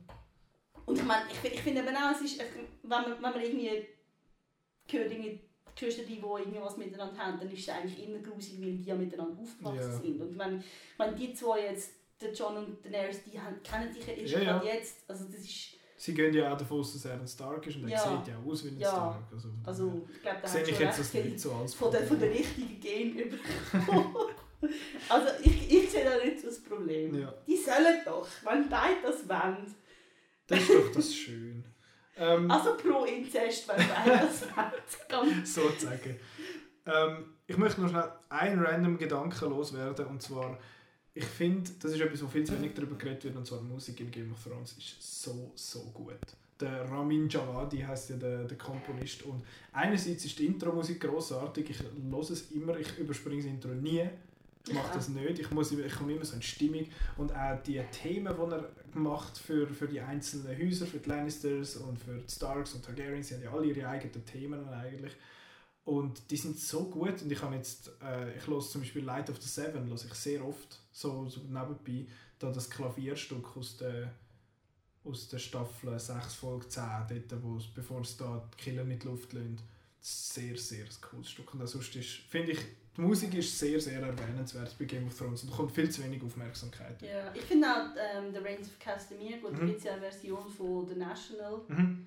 Und 0.88 0.98
ich 0.98 1.06
meine, 1.06 1.26
ich, 1.32 1.54
ich 1.54 1.62
finde 1.62 1.82
eben 1.82 1.96
auch, 1.96 2.12
es 2.16 2.22
ist, 2.22 2.40
wenn 2.40 2.90
man, 2.90 3.06
wenn 3.12 3.22
man 3.22 3.40
irgendwie 3.42 3.70
hört, 4.90 5.12
irgendwie 5.12 5.40
Geschwister, 5.76 6.04
die, 6.04 6.16
die 6.16 6.22
irgendwie 6.22 6.62
was 6.62 6.78
miteinander 6.78 7.18
haben, 7.18 7.40
dann 7.40 7.50
ist 7.52 7.62
es 7.62 7.70
eigentlich 7.70 8.08
immer 8.08 8.20
grusig, 8.20 8.60
weil 8.62 8.74
die 8.74 8.84
ja 8.84 8.96
miteinander 8.96 9.38
aufgewachsen 9.42 9.92
Ja. 9.92 9.98
sind. 10.00 10.22
Und 10.22 10.38
wenn, 10.38 10.64
wenn 10.98 11.16
die 11.16 11.34
zwei 11.34 11.62
jetzt, 11.66 11.92
der 12.22 12.32
John 12.34 12.58
und 12.58 12.86
Daenerys, 12.86 13.24
die 13.24 13.40
haben, 13.40 13.62
kennen 13.64 13.92
sich 13.92 14.06
ja 14.08 14.14
erst 14.14 14.34
Ja, 14.34 14.40
ja. 14.40 14.46
gerade 14.60 14.66
jetzt, 14.68 14.98
also 15.10 15.26
das 15.26 15.36
ist, 15.42 15.70
Sie 15.96 16.14
gehen 16.14 16.34
ja 16.34 16.52
auch 16.54 16.58
davon 16.58 16.80
aus, 16.82 16.92
dass 16.94 17.06
er 17.06 17.14
ein 17.14 17.26
Stark 17.28 17.66
ist 17.66 17.78
und 17.78 17.84
er 17.84 17.90
Ja. 17.92 18.18
sieht 18.18 18.34
ja 18.34 18.38
aus 18.46 18.64
wie 18.66 18.70
ein 18.70 18.80
Ja. 18.80 18.90
Stark. 18.90 19.24
Also, 19.32 19.50
Also, 19.66 20.02
ich 20.14 20.22
glaube, 20.22 20.40
da 20.42 20.48
sehe 20.48 20.62
ich 20.64 20.70
schon 20.76 20.86
jetzt 20.86 21.00
das 21.00 21.14
nicht 21.14 21.40
so 21.40 21.54
als 21.54 21.74
von 21.74 21.92
der, 21.92 22.04
von 22.04 22.20
der 22.20 22.30
richtigen 22.30 22.80
Game 22.80 23.16
bekommen. 23.16 24.16
also, 25.10 25.28
ich, 25.44 25.72
ich 25.74 25.90
sehe 25.90 26.04
da 26.04 26.18
nicht 26.24 26.40
so 26.42 26.48
das 26.48 26.62
Problem. 26.62 27.20
Ja. 27.20 27.34
Die 27.48 27.56
sollen 27.58 28.02
doch, 28.06 28.28
wenn 28.44 28.68
beide 28.70 29.02
das 29.02 29.28
wollen. 29.30 29.74
Das 30.48 30.60
ist 30.60 30.70
doch 30.74 30.92
das 30.92 31.14
schön. 31.16 31.64
Ähm, 32.18 32.50
Also 32.50 32.76
pro 32.78 33.06
Inzest, 33.06 33.68
wenn 33.68 33.78
beide 33.78 34.26
das. 34.26 34.44
Ganz 35.10 35.54
sozusagen. 35.54 36.20
Ähm, 36.86 37.26
ich 37.48 37.58
möchte 37.58 37.82
noch 37.82 37.90
schnell 37.90 38.12
einen 38.30 38.64
random 38.64 38.98
Gedanken 38.98 39.50
loswerden 39.50 40.06
und 40.08 40.22
zwar, 40.22 40.58
ich 41.14 41.26
finde, 41.26 41.70
das 41.80 41.92
ist 41.92 42.02
etwas, 42.02 42.24
wo 42.24 42.28
viel 42.28 42.44
zu 42.44 42.54
wenig 42.54 42.74
darüber 42.74 42.96
geredet 42.96 43.24
wird 43.24 43.36
und 43.36 43.46
zwar 43.46 43.62
Musik 43.62 44.00
in 44.00 44.12
Game 44.12 44.32
of 44.32 44.44
Thrones 44.44 44.74
ist 44.78 45.24
so, 45.24 45.52
so 45.56 45.80
gut. 45.94 46.20
Der 46.60 46.90
Ramin 46.90 47.28
Javadi 47.28 47.80
heißt 47.80 48.12
ja 48.12 48.16
der, 48.18 48.44
der 48.46 48.58
Komponist 48.58 49.24
und 49.24 49.44
einerseits 49.72 50.26
ist 50.26 50.38
die 50.40 50.46
Intro-Musik 50.46 51.02
grossartig, 51.02 51.70
ich 51.70 51.80
höre 51.80 52.20
es 52.20 52.52
immer, 52.52 52.78
ich 52.78 52.98
überspringe 52.98 53.42
das 53.42 53.46
Intro 53.46 53.70
nie. 53.70 54.08
Ich 54.66 54.74
mache 54.74 54.94
das 54.94 55.10
nicht, 55.10 55.40
ich, 55.40 55.52
muss, 55.52 55.74
ich 55.74 55.94
komme 55.94 56.14
immer 56.14 56.24
so 56.24 56.36
in 56.36 56.42
Stimmung 56.42 56.86
und 57.18 57.36
auch 57.36 57.62
die 57.64 57.82
Themen, 57.92 58.34
die 58.34 58.52
er 58.54 58.70
macht 58.96 59.38
für, 59.38 59.68
für 59.68 59.88
die 59.88 60.00
einzelnen 60.00 60.58
Häuser, 60.58 60.86
für 60.86 61.00
die 61.00 61.10
Lannisters 61.10 61.78
und 61.78 62.00
für 62.00 62.18
die 62.18 62.32
Starks 62.32 62.74
und 62.74 62.84
Targaryens, 62.84 63.28
sie 63.28 63.36
haben 63.36 63.44
ja 63.44 63.52
alle 63.52 63.68
ihre 63.68 63.88
eigenen 63.88 64.26
Themen 64.26 64.68
eigentlich. 64.70 65.14
Und 65.86 66.32
die 66.32 66.38
sind 66.38 66.58
so 66.58 66.86
gut 66.86 67.22
und 67.22 67.32
ich 67.32 67.42
habe 67.42 67.56
jetzt, 67.56 67.92
äh, 68.02 68.38
ich 68.38 68.48
höre 68.48 68.62
zum 68.62 68.82
Beispiel 68.82 69.04
Light 69.04 69.30
of 69.30 69.42
the 69.42 69.50
Seven, 69.50 69.86
höre 69.88 69.96
ich 69.96 70.14
sehr 70.14 70.46
oft, 70.46 70.80
so, 70.92 71.28
so 71.28 71.42
nebenbei, 71.42 72.08
da 72.40 72.52
das 72.52 72.70
Klavierstück 72.70 73.58
aus 73.58 73.78
der, 73.78 74.14
aus 75.04 75.28
der 75.28 75.40
Staffel 75.40 76.00
6 76.00 76.34
Folge 76.36 76.70
10, 76.70 77.26
dort, 77.28 77.74
bevor 77.76 78.02
es 78.02 78.16
da 78.16 78.50
die 78.54 78.64
Killer 78.64 78.86
die 78.86 79.06
Luft 79.06 79.34
lassen. 79.34 79.60
Sehr, 80.00 80.58
sehr 80.58 80.86
cooles 81.02 81.30
Stück. 81.30 81.54
Und 81.54 81.62
auch 81.62 81.68
sonst 81.68 81.96
finde 82.30 82.54
ich, 82.54 82.60
die 82.96 83.02
Musik 83.02 83.34
ist 83.36 83.58
sehr, 83.58 83.80
sehr 83.80 84.02
erwähnenswert 84.02 84.76
bei 84.78 84.86
Game 84.86 85.08
of 85.08 85.18
Thrones 85.18 85.44
und 85.44 85.50
bekommt 85.52 85.72
viel 85.72 85.90
zu 85.90 86.04
wenig 86.04 86.22
Aufmerksamkeit. 86.24 87.02
Ja, 87.02 87.34
ich 87.34 87.42
finde 87.44 87.68
auch 87.68 87.88
ähm, 87.98 88.32
The 88.32 88.40
Reigns 88.40 88.68
of 88.68 88.78
Castamere, 88.80 89.40
gut, 89.40 89.54
da 89.54 89.58
Mhm. 89.62 89.68
gibt 89.68 89.78
es 89.80 89.84
ja 89.86 89.94
eine 89.94 90.02
Version 90.02 90.48
von 90.50 90.88
The 90.88 90.96
National. 90.96 91.62
Mhm. 91.68 92.06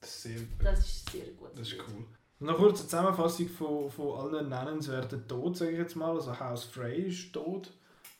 Das 0.00 0.10
ist 0.10 0.22
sehr 0.22 0.40
Das 0.62 0.78
ist 0.80 1.10
sehr 1.10 1.26
gut. 1.38 1.50
Das 1.56 1.68
ist 1.68 1.78
cool. 1.88 2.04
Und 2.40 2.46
noch 2.48 2.56
kurz 2.58 2.80
eine 2.80 2.88
Zusammenfassung 2.88 3.48
von, 3.48 3.90
von 3.90 4.18
allen 4.34 4.48
nennenswerten 4.48 5.26
Tod, 5.28 5.56
sage 5.56 5.70
ich 5.70 5.78
jetzt 5.78 5.94
mal. 5.96 6.10
Also 6.14 6.38
House 6.38 6.64
Frey 6.64 7.02
ist 7.08 7.32
tot. 7.32 7.70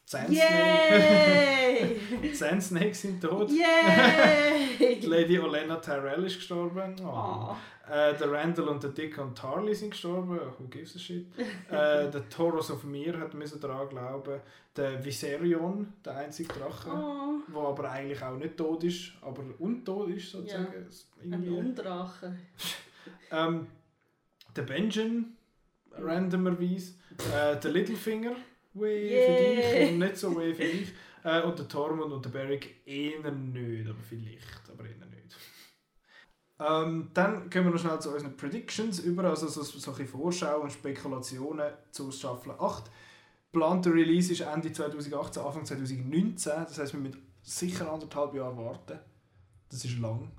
Sand 0.07 0.29
Snake- 0.29 0.39
Yay! 0.39 2.01
die 2.23 2.35
Sand 2.35 2.63
Snakes 2.63 3.01
sind 3.03 3.21
tot. 3.23 3.51
Lady 5.03 5.39
Olenna 5.39 5.77
Tyrell 5.77 6.25
ist 6.25 6.37
gestorben. 6.37 6.95
Oh. 7.03 7.07
Oh. 7.07 7.57
Äh, 7.91 8.17
der 8.17 8.31
Randall 8.33 8.69
und 8.69 8.83
der 8.83 8.91
Dick 8.91 9.19
und 9.19 9.37
Tarly 9.37 9.75
sind 9.75 9.91
gestorben. 9.91 10.39
Who 10.59 10.65
gives 10.69 10.97
a 10.97 10.99
shit? 10.99 11.27
äh, 11.39 12.11
der 12.11 12.29
Taurus 12.31 12.71
of 12.71 12.85
Mir 12.85 13.19
hat 13.19 13.35
müssen 13.35 13.61
daran 13.61 13.89
glauben. 13.89 14.41
Der 14.77 15.05
Viserion, 15.05 15.93
der 16.05 16.17
einzige 16.17 16.53
Drache, 16.53 16.91
Oh. 16.91 17.41
der 17.53 17.63
aber 17.63 17.91
eigentlich 17.91 18.23
auch 18.23 18.37
nicht 18.37 18.57
tot 18.57 18.83
ist, 18.85 19.13
aber 19.23 19.43
untot 19.59 20.09
ist 20.11 20.31
sozusagen. 20.31 20.67
Ein 21.23 21.33
Irgendwie. 21.33 21.51
Undrache. 21.51 22.37
Ähm, 23.31 23.67
der 24.57 24.63
Benjamin, 24.63 25.37
randomerweise. 25.93 26.95
Äh, 27.35 27.61
der 27.61 27.71
Littlefinger, 27.71 28.33
weh 28.75 29.11
Yeah. 29.11 29.27
für 29.27 29.83
dich 29.83 29.93
und 29.93 29.99
nicht 29.99 30.17
so 30.17 30.39
weh 30.39 30.55
für 30.55 30.65
dich. 30.65 30.93
Äh, 31.25 31.43
und 31.43 31.59
der 31.59 31.69
Tormund 31.69 32.13
und 32.13 32.25
der 32.25 32.31
Beric 32.31 32.87
eher 32.87 33.31
nicht, 33.31 33.89
aber 33.89 34.03
vielleicht, 34.03 34.71
aber 34.71 34.85
eher 34.85 35.07
nicht. 35.07 35.37
Ähm, 36.61 37.11
dann 37.15 37.51
kommen 37.51 37.67
wir 37.67 37.73
noch 37.73 37.79
schnell 37.79 37.99
zu 37.99 38.11
unseren 38.11 38.37
Predictions 38.37 39.01
über, 39.01 39.25
also 39.25 39.49
so, 39.49 39.63
so 39.63 39.93
ein 39.93 40.07
Vorschau 40.07 40.61
und 40.61 40.71
Spekulationen 40.71 41.73
zu 41.91 42.13
Staffel 42.13 42.53
8. 42.53 42.91
Geplanter 43.53 43.93
Release 43.93 44.33
ist 44.33 44.41
Ende 44.41 44.73
2018, 44.73 45.43
Anfang 45.43 45.65
2019, 45.65 46.53
das 46.53 46.79
heißt, 46.79 46.93
wir 46.93 47.01
müssen 47.01 47.27
sicher 47.43 47.91
anderthalb 47.91 48.35
Jahre 48.35 48.57
warten. 48.57 48.99
Das 49.71 49.85
ist 49.85 49.99
lang. 49.99 50.31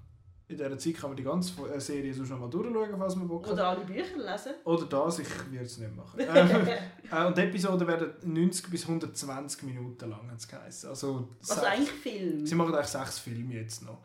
In 0.48 0.58
dieser 0.58 0.78
Zeit 0.78 0.94
kann 0.96 1.10
man 1.10 1.18
die 1.18 1.24
ganze 1.24 1.60
äh, 1.68 1.80
Serie 1.80 2.14
sonst 2.14 2.30
noch 2.30 2.40
mal 2.40 2.50
durchschauen, 2.50 2.96
falls 2.98 3.16
man 3.16 3.28
Bock 3.28 3.46
hat. 3.48 3.54
Oder 3.54 3.68
alle 3.70 3.84
Bücher 3.86 4.18
lesen. 4.18 4.54
Oder 4.64 4.86
das, 4.86 5.20
ich 5.20 5.52
würde 5.52 5.66
es 5.66 5.78
nicht 5.80 5.96
machen. 5.96 6.20
ähm, 6.20 6.68
äh, 7.12 7.26
und 7.26 7.36
die 7.38 7.42
Episoden 7.42 7.88
werden 7.88 8.14
90 8.24 8.70
bis 8.70 8.84
120 8.84 9.64
Minuten 9.64 10.10
lang, 10.10 10.30
hat 10.30 10.40
es. 10.68 10.86
Also, 10.86 10.88
Also 10.88 11.30
sechs- 11.42 11.64
eigentlich 11.64 11.92
Film. 11.92 12.46
Sie 12.46 12.54
machen 12.56 12.76
eigentlich 12.76 12.88
sechs 12.88 13.18
Filme 13.20 13.56
jetzt 13.56 13.82
noch. 13.84 13.98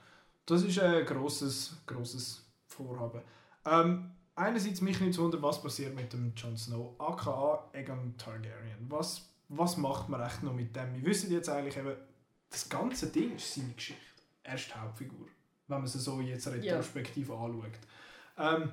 Das 0.47 0.63
ist 0.63 0.79
ein 0.81 1.05
grosses, 1.05 1.77
grosses 1.87 2.43
Vorhaben. 2.67 3.21
Ähm, 3.67 4.11
einerseits 4.35 4.81
mich 4.81 4.99
nicht 5.01 5.19
wundern, 5.19 5.43
was 5.43 5.61
passiert 5.63 5.95
mit 5.95 6.11
dem 6.13 6.33
Jon 6.35 6.57
Snow, 6.57 6.95
aka 6.99 7.69
Aegon 7.75 8.15
Targaryen. 8.17 8.87
Was, 8.89 9.29
was 9.49 9.77
macht 9.77 10.09
man 10.09 10.23
echt 10.23 10.43
noch 10.43 10.55
mit 10.55 10.75
dem? 10.75 10.95
Wir 10.95 11.05
wissen 11.05 11.31
jetzt 11.31 11.51
eigentlich 11.51 11.77
eben, 11.77 11.95
das 12.49 12.67
ganze 12.69 13.09
Ding 13.09 13.37
ist 13.37 13.55
seine 13.55 13.75
Geschichte. 13.75 14.01
Er 14.43 14.55
ist 14.55 14.69
die 14.69 14.79
Hauptfigur, 14.81 15.27
wenn 15.71 15.79
man 15.79 15.87
sie 15.87 15.99
so 15.99 16.21
jetzt 16.21 16.47
retrospektiv 16.49 17.31
anschaut. 17.31 17.71
Ähm, 18.39 18.71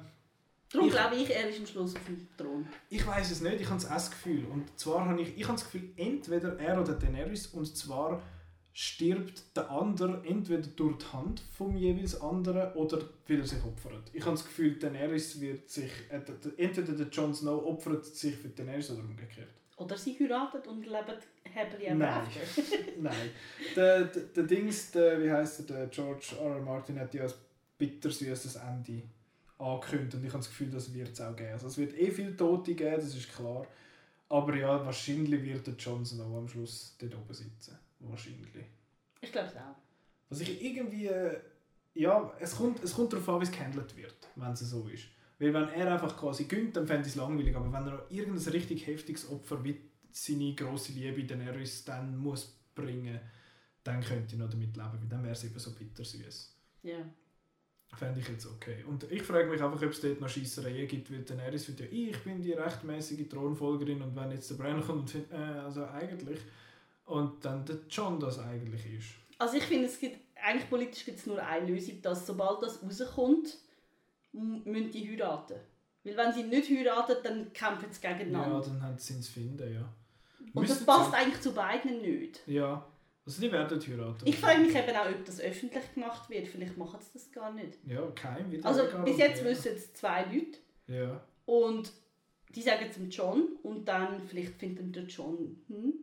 Darum 0.69 0.88
Ich- 0.90 0.93
glaube 0.93 1.16
ich, 1.16 1.30
er 1.34 1.48
ist 1.50 1.59
am 1.59 1.66
Schluss 1.66 1.95
auf 1.95 2.03
dem 2.06 2.27
Thron. 2.35 2.67
ich 2.90 3.08
weiß 3.08 3.32
es 3.32 3.40
nicht, 3.40 3.61
ich 3.61 3.69
habe 3.69 3.82
das 3.82 4.11
Gefühl. 4.11 4.43
Und 4.51 4.77
zwar 4.77 5.06
habe 5.06 5.22
ich, 5.22 5.38
ich 5.38 5.43
habe 5.45 5.53
das 5.53 5.64
Gefühl, 5.64 5.90
entweder 5.95 6.59
er 6.59 6.82
oder 6.82 6.92
Daenerys, 6.93 7.48
und 7.48 7.66
zwar 7.77 8.22
stirbt 8.74 9.56
der 9.56 9.72
andere 9.72 10.22
entweder 10.26 10.67
durch 10.67 10.98
die 10.98 11.06
Hand 11.14 11.42
vom 11.58 11.76
jeweils 11.77 12.19
anderen 12.19 12.74
oder 12.74 13.00
weil 13.27 13.40
er 13.40 13.48
sich 13.48 13.64
opfert. 13.64 14.11
Ich 14.14 14.22
habe 14.24 14.32
das 14.35 14.43
Gefühl, 14.45 14.77
Daenerys 14.77 15.40
wird 15.40 15.69
sich, 15.69 15.90
äh, 16.09 16.19
entweder 16.58 16.93
der 16.93 17.08
Jon 17.08 17.34
Snow 17.34 17.64
opfert 17.66 18.06
sich 18.06 18.35
für 18.35 18.50
Daenerys 18.50 18.92
oder 18.92 19.00
umgekehrt. 19.00 19.48
Oder 19.78 19.98
sie 19.98 20.18
heiratet 20.20 20.68
und 20.68 20.82
leben 20.86 21.18
happily 21.54 21.86
ever 21.86 21.96
Nein. 21.96 22.22
after. 22.26 22.42
Nein. 23.00 23.30
Der, 23.76 24.04
der, 24.06 24.24
der 24.24 24.44
Dings, 24.44 24.92
der, 24.92 25.22
wie 25.24 25.32
heißt 25.32 25.60
er, 25.62 25.66
der 25.66 25.88
George 25.88 26.36
R. 26.40 26.56
R. 26.56 26.62
Martin 26.62 27.00
hat 27.00 27.14
ja 27.14 27.24
ein 27.26 27.34
bittersüßes 27.78 28.56
Ende 28.56 29.04
angekündigt 29.60 30.16
und 30.16 30.24
ich 30.26 30.30
habe 30.30 30.40
das 30.40 30.50
Gefühl, 30.50 30.70
das 30.72 30.94
wird 30.94 31.10
es 31.10 31.22
auch 31.22 31.36
geben. 31.36 31.52
Also 31.54 31.68
es 31.68 31.78
wird 31.78 31.98
eh 31.98 32.12
viele 32.12 32.36
Tote 32.36 32.74
geben, 32.76 32.96
das 32.96 33.16
ist 33.16 33.34
klar. 33.34 33.66
Aber 34.30 34.56
ja, 34.56 34.86
wahrscheinlich 34.86 35.42
wird 35.44 35.66
der 35.68 35.76
Jon 35.76 36.06
Snow 36.06 36.38
am 36.38 36.48
Schluss 36.48 36.96
dort 37.00 37.16
oben 37.16 37.34
sitzen. 37.34 37.78
Wahrscheinlich. 38.00 38.50
Ich 39.22 39.32
glaube 39.32 39.48
es 39.48 39.56
auch. 39.56 39.76
Was 40.30 40.42
ich 40.42 40.62
irgendwie... 40.64 41.08
äh, 41.08 41.40
Ja, 41.94 42.32
es 42.40 42.56
kommt, 42.56 42.84
es 42.84 42.94
kommt 42.94 43.14
darauf 43.14 43.30
an, 43.30 43.40
wie 43.42 43.46
es 43.46 43.52
gehandelt 43.52 43.96
wird, 43.96 44.16
wenn 44.36 44.52
es 44.52 44.60
so 44.60 44.88
ist. 44.88 45.06
Weil 45.40 45.54
wenn 45.54 45.70
er 45.70 45.94
einfach 45.94 46.18
quasi 46.18 46.46
gönnt, 46.46 46.76
dann 46.76 46.88
fände 46.88 47.04
ich 47.04 47.14
es 47.14 47.16
langweilig. 47.16 47.56
Aber 47.56 47.72
wenn 47.72 47.86
er 47.86 47.92
noch 47.92 48.12
irgendein 48.12 48.52
richtig 48.52 48.88
heftiges 48.88 49.30
Opfer 49.30 49.64
wie 49.64 49.80
seine 50.12 50.56
grosse 50.56 50.94
Liebe 50.94 51.24
Daenerys 51.24 51.86
dann 51.86 52.18
muss 52.18 52.58
bringen, 52.74 53.20
dann 53.84 54.02
könnte 54.02 54.36
ich 54.36 54.40
noch 54.40 54.50
damit 54.50 54.76
leben, 54.76 55.00
weil 55.00 55.10
dann 55.10 55.24
wäre 55.24 55.34
es 55.34 55.44
eben 55.44 55.60
so 55.60 55.72
bittersüß. 55.72 56.56
Ja. 56.84 56.98
Fände 57.96 58.20
ich 58.20 58.28
jetzt 58.28 58.46
okay. 58.46 58.84
Und 58.84 59.10
ich 59.10 59.24
frage 59.24 59.50
mich 59.50 59.62
einfach, 59.62 59.82
ob 59.82 59.92
es 59.92 60.02
dort 60.02 60.20
noch 60.20 60.28
Scheissereien 60.28 60.88
gibt, 60.88 61.12
weil 61.12 61.22
Daenerys 61.22 61.66
findet 61.66 61.92
ja, 61.92 62.10
ich 62.10 62.18
bin 62.24 62.42
die 62.42 62.52
rechtmäßige 62.52 63.30
Thronfolgerin 63.30 64.02
und 64.02 64.16
wenn 64.16 64.32
jetzt 64.32 64.50
der 64.50 64.56
Bran 64.56 64.82
kommt 64.82 65.02
und 65.02 65.10
findet, 65.10 65.32
äh, 65.32 65.36
also 65.36 65.86
eigentlich, 65.86 66.40
und 67.06 67.44
dann 67.46 67.66
der 67.66 67.78
John 67.90 68.20
das 68.20 68.40
eigentlich 68.40 68.86
ist. 68.86 69.08
Also 69.38 69.56
ich 69.56 69.64
finde, 69.64 69.88
es 69.88 70.00
gibt, 70.00 70.20
eigentlich 70.36 70.70
politisch 70.70 71.06
gibt 71.06 71.20
es 71.20 71.26
nur 71.26 71.42
eine 71.42 71.66
Lösung, 71.66 72.02
dass 72.02 72.28
sobald 72.28 72.62
das 72.62 72.84
rauskommt, 72.84 73.58
müssen 74.34 74.92
die 74.92 75.10
heiraten. 75.10 75.56
Weil 76.04 76.18
wenn 76.18 76.34
sie 76.34 76.44
nicht 76.44 76.70
heiraten, 76.70 77.16
dann 77.24 77.54
kämpfen 77.54 77.92
sie 77.92 78.02
Ja, 78.04 78.14
gegeneinander. 78.14 78.62
dann 78.62 78.82
haben 78.82 78.98
sie 78.98 79.18
es 79.20 79.28
finden, 79.30 79.74
ja. 79.74 79.94
Und 80.54 80.64
das 80.70 80.76
Müssen 80.80 80.86
passt 80.86 81.12
sie- 81.12 81.18
eigentlich 81.18 81.42
zu 81.42 81.54
beiden 81.54 82.02
nicht. 82.02 82.42
Ja, 82.48 82.86
also 83.26 83.42
die 83.42 83.52
werden 83.52 83.80
heiraten. 83.80 84.26
Ich 84.28 84.38
frage 84.38 84.60
mich 84.62 84.74
eben 84.76 84.96
auch, 84.96 85.10
ob 85.10 85.26
das 85.26 85.42
öffentlich 85.42 85.94
gemacht 85.94 86.30
wird. 86.30 86.48
Vielleicht 86.48 86.78
machen 86.78 87.00
sie 87.02 87.10
das 87.14 87.32
gar 87.32 87.54
nicht. 87.54 87.78
Ja, 87.86 88.02
kein 88.12 88.50
wieder. 88.52 88.66
Also 88.66 88.84
bis 89.04 89.18
jetzt 89.18 89.42
ja. 89.42 89.46
wissen 89.50 89.74
es 89.76 89.94
zwei 89.94 90.24
Leute. 90.24 90.60
Ja. 90.88 91.22
Und 91.46 91.92
die 92.56 92.62
sagen 92.62 92.90
zum 92.92 93.10
John 93.10 93.58
und 93.64 93.86
dann 93.86 94.22
vielleicht 94.26 94.56
findet 94.56 94.96
der 94.96 95.04
John, 95.04 95.62
hm, 95.68 95.94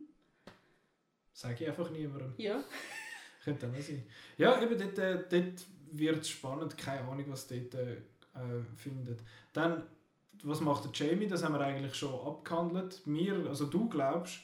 Sage 1.33 1.55
ich 1.63 1.67
einfach 1.67 1.89
niemandem. 1.89 2.33
ja. 2.37 2.63
Könnte 3.43 3.67
auch 3.67 3.79
sein. 3.81 4.03
Ja, 4.37 4.59
eben 4.61 4.77
dort, 4.77 4.97
äh, 4.97 5.23
dort 5.29 5.65
wird 5.91 6.17
es 6.21 6.29
spannend. 6.29 6.75
Keine 6.77 7.01
Ahnung, 7.07 7.25
was 7.27 7.47
dort 7.47 7.75
äh, 8.35 8.63
findet. 8.77 9.21
Dann, 9.53 9.83
was 10.43 10.61
macht 10.61 10.85
der 10.85 11.07
Jamie? 11.07 11.27
Das 11.27 11.43
haben 11.43 11.53
wir 11.53 11.61
eigentlich 11.61 11.95
schon 11.95 12.13
abgehandelt. 12.13 13.01
Wir, 13.05 13.47
also 13.47 13.65
du 13.65 13.89
glaubst, 13.89 14.39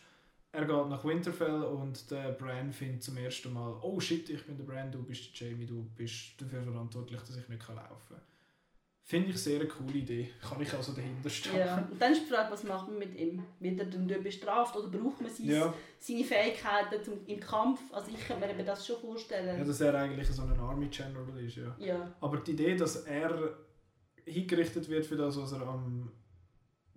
er 0.53 0.65
geht 0.65 0.89
nach 0.89 1.03
Winterfell 1.05 1.63
und 1.63 2.09
der 2.11 2.31
Bran 2.31 2.71
findet 2.73 3.03
zum 3.03 3.17
ersten 3.17 3.53
Mal, 3.53 3.73
oh 3.81 3.99
shit, 3.99 4.29
ich 4.29 4.45
bin 4.45 4.57
der 4.57 4.65
Bran, 4.65 4.91
du 4.91 5.01
bist 5.03 5.39
der 5.39 5.49
Jamie, 5.49 5.65
du 5.65 5.83
bist 5.95 6.41
dafür 6.41 6.61
verantwortlich, 6.63 7.19
dass 7.21 7.37
ich 7.37 7.47
nicht 7.47 7.65
kann 7.65 7.75
laufen 7.75 7.89
kann. 8.09 8.21
Finde 9.03 9.29
ich 9.31 9.37
sehr 9.37 9.59
eine 9.59 9.67
coole 9.67 9.93
Idee. 9.93 10.29
Kann 10.41 10.61
ich 10.61 10.73
also 10.73 10.93
dahinter 10.93 11.29
stehen. 11.29 11.57
Ja. 11.57 11.85
Und 11.91 12.01
dann 12.01 12.13
ist 12.13 12.21
die 12.25 12.33
Frage, 12.33 12.51
was 12.51 12.63
macht 12.63 12.87
man 12.87 12.99
mit 12.99 13.13
ihm? 13.19 13.43
Wird 13.59 13.79
er 13.79 13.85
dann 13.87 14.07
dort 14.07 14.23
bestraft 14.23 14.75
oder 14.77 14.87
braucht 14.87 15.19
man 15.21 15.29
sein, 15.29 15.47
Ja. 15.47 15.73
seine 15.99 16.23
Fähigkeiten 16.23 17.03
zum, 17.03 17.25
im 17.25 17.39
Kampf? 17.39 17.81
Also 17.91 18.11
ich 18.11 18.25
kann 18.25 18.39
mir 18.39 18.63
das 18.63 18.85
schon 18.87 18.95
Ja, 18.97 19.01
vorstellen. 19.01 19.67
dass 19.67 19.81
er 19.81 19.95
eigentlich 19.95 20.27
so 20.29 20.43
ein 20.43 20.57
Army 20.57 20.87
General 20.87 21.37
ist, 21.43 21.57
ja. 21.57 21.75
Ja. 21.79 22.11
Aber 22.21 22.37
die 22.37 22.51
Idee, 22.51 22.75
dass 22.75 22.97
er 23.05 23.57
hingerichtet 24.25 24.89
wird 24.89 25.05
für 25.05 25.15
das, 25.15 25.37
was 25.37 25.51
er 25.51 25.61
am 25.61 26.11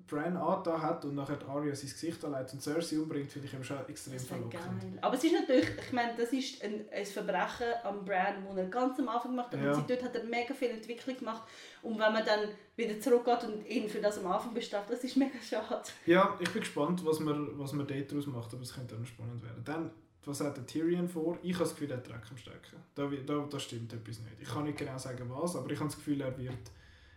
Bran 0.07 0.37
angetan 0.37 0.83
hat 0.83 1.05
und 1.07 1.15
nachher 1.15 1.39
Arya 1.49 1.75
sein 1.75 1.89
Gesicht 1.89 2.23
anlegt 2.25 2.53
und 2.53 2.61
Cersei 2.61 2.99
umbringt, 2.99 3.33
finde 3.33 3.49
ich 3.49 3.55
eben 3.55 3.65
schon 3.65 3.79
extrem 3.89 4.19
verlockend. 4.19 4.53
geil. 4.53 4.99
Aber 5.01 5.15
es 5.15 5.25
ist 5.25 5.33
natürlich, 5.33 5.67
ich 5.79 5.93
meine, 5.93 6.15
das 6.17 6.31
ist 6.33 6.63
ein, 6.63 6.85
ein 6.93 7.07
Verbrechen 7.07 7.73
am 7.83 8.05
Bran, 8.05 8.45
das 8.47 8.57
er 8.57 8.67
ganz 8.67 8.99
am 8.99 9.09
Anfang 9.09 9.31
gemacht 9.31 9.53
hat. 9.53 9.63
Ja. 9.63 9.73
Und 9.73 9.89
dort 9.89 10.03
hat 10.03 10.15
er 10.15 10.25
mega 10.25 10.53
viel 10.53 10.69
Entwicklung 10.69 11.17
gemacht. 11.17 11.43
Und 11.83 11.93
wenn 11.93 12.13
man 12.13 12.25
dann 12.25 12.51
wieder 12.77 13.01
zurückgeht 13.01 13.45
und 13.45 13.67
ihn 13.67 13.89
für 13.89 14.01
das 14.01 14.19
am 14.19 14.27
Anfang 14.27 14.53
bestraft, 14.53 14.91
das 14.91 15.03
ist 15.03 15.17
mega 15.17 15.41
schade. 15.43 15.83
Ja, 16.05 16.37
ich 16.39 16.51
bin 16.51 16.61
gespannt, 16.61 17.05
was 17.05 17.21
man, 17.21 17.59
was 17.59 17.73
man 17.73 17.87
dort 17.87 18.11
daraus 18.11 18.27
macht, 18.27 18.53
aber 18.53 18.63
es 18.63 18.75
könnte 18.75 18.97
auch 19.01 19.07
spannend 19.07 19.43
werden. 19.43 19.65
Dann, 19.65 19.91
was 20.27 20.41
hat 20.41 20.57
der 20.57 20.67
Tyrion 20.67 21.09
vor? 21.09 21.39
Ich 21.43 21.55
habe 21.55 21.65
das 21.65 21.73
Gefühl, 21.73 21.91
er 21.91 21.97
hat 21.97 22.09
Dreck 22.09 22.31
am 22.31 22.37
Stecken. 22.37 22.77
Da, 22.95 23.09
da, 23.27 23.47
da 23.51 23.59
stimmt 23.59 23.93
etwas 23.95 24.21
nicht. 24.21 24.37
Ich 24.39 24.49
kann 24.49 24.65
nicht 24.65 24.77
genau 24.77 24.99
sagen, 24.99 25.31
was, 25.31 25.57
aber 25.57 25.71
ich 25.71 25.79
habe 25.79 25.89
das 25.89 25.97
Gefühl, 25.97 26.21
er 26.21 26.37
wird... 26.37 26.53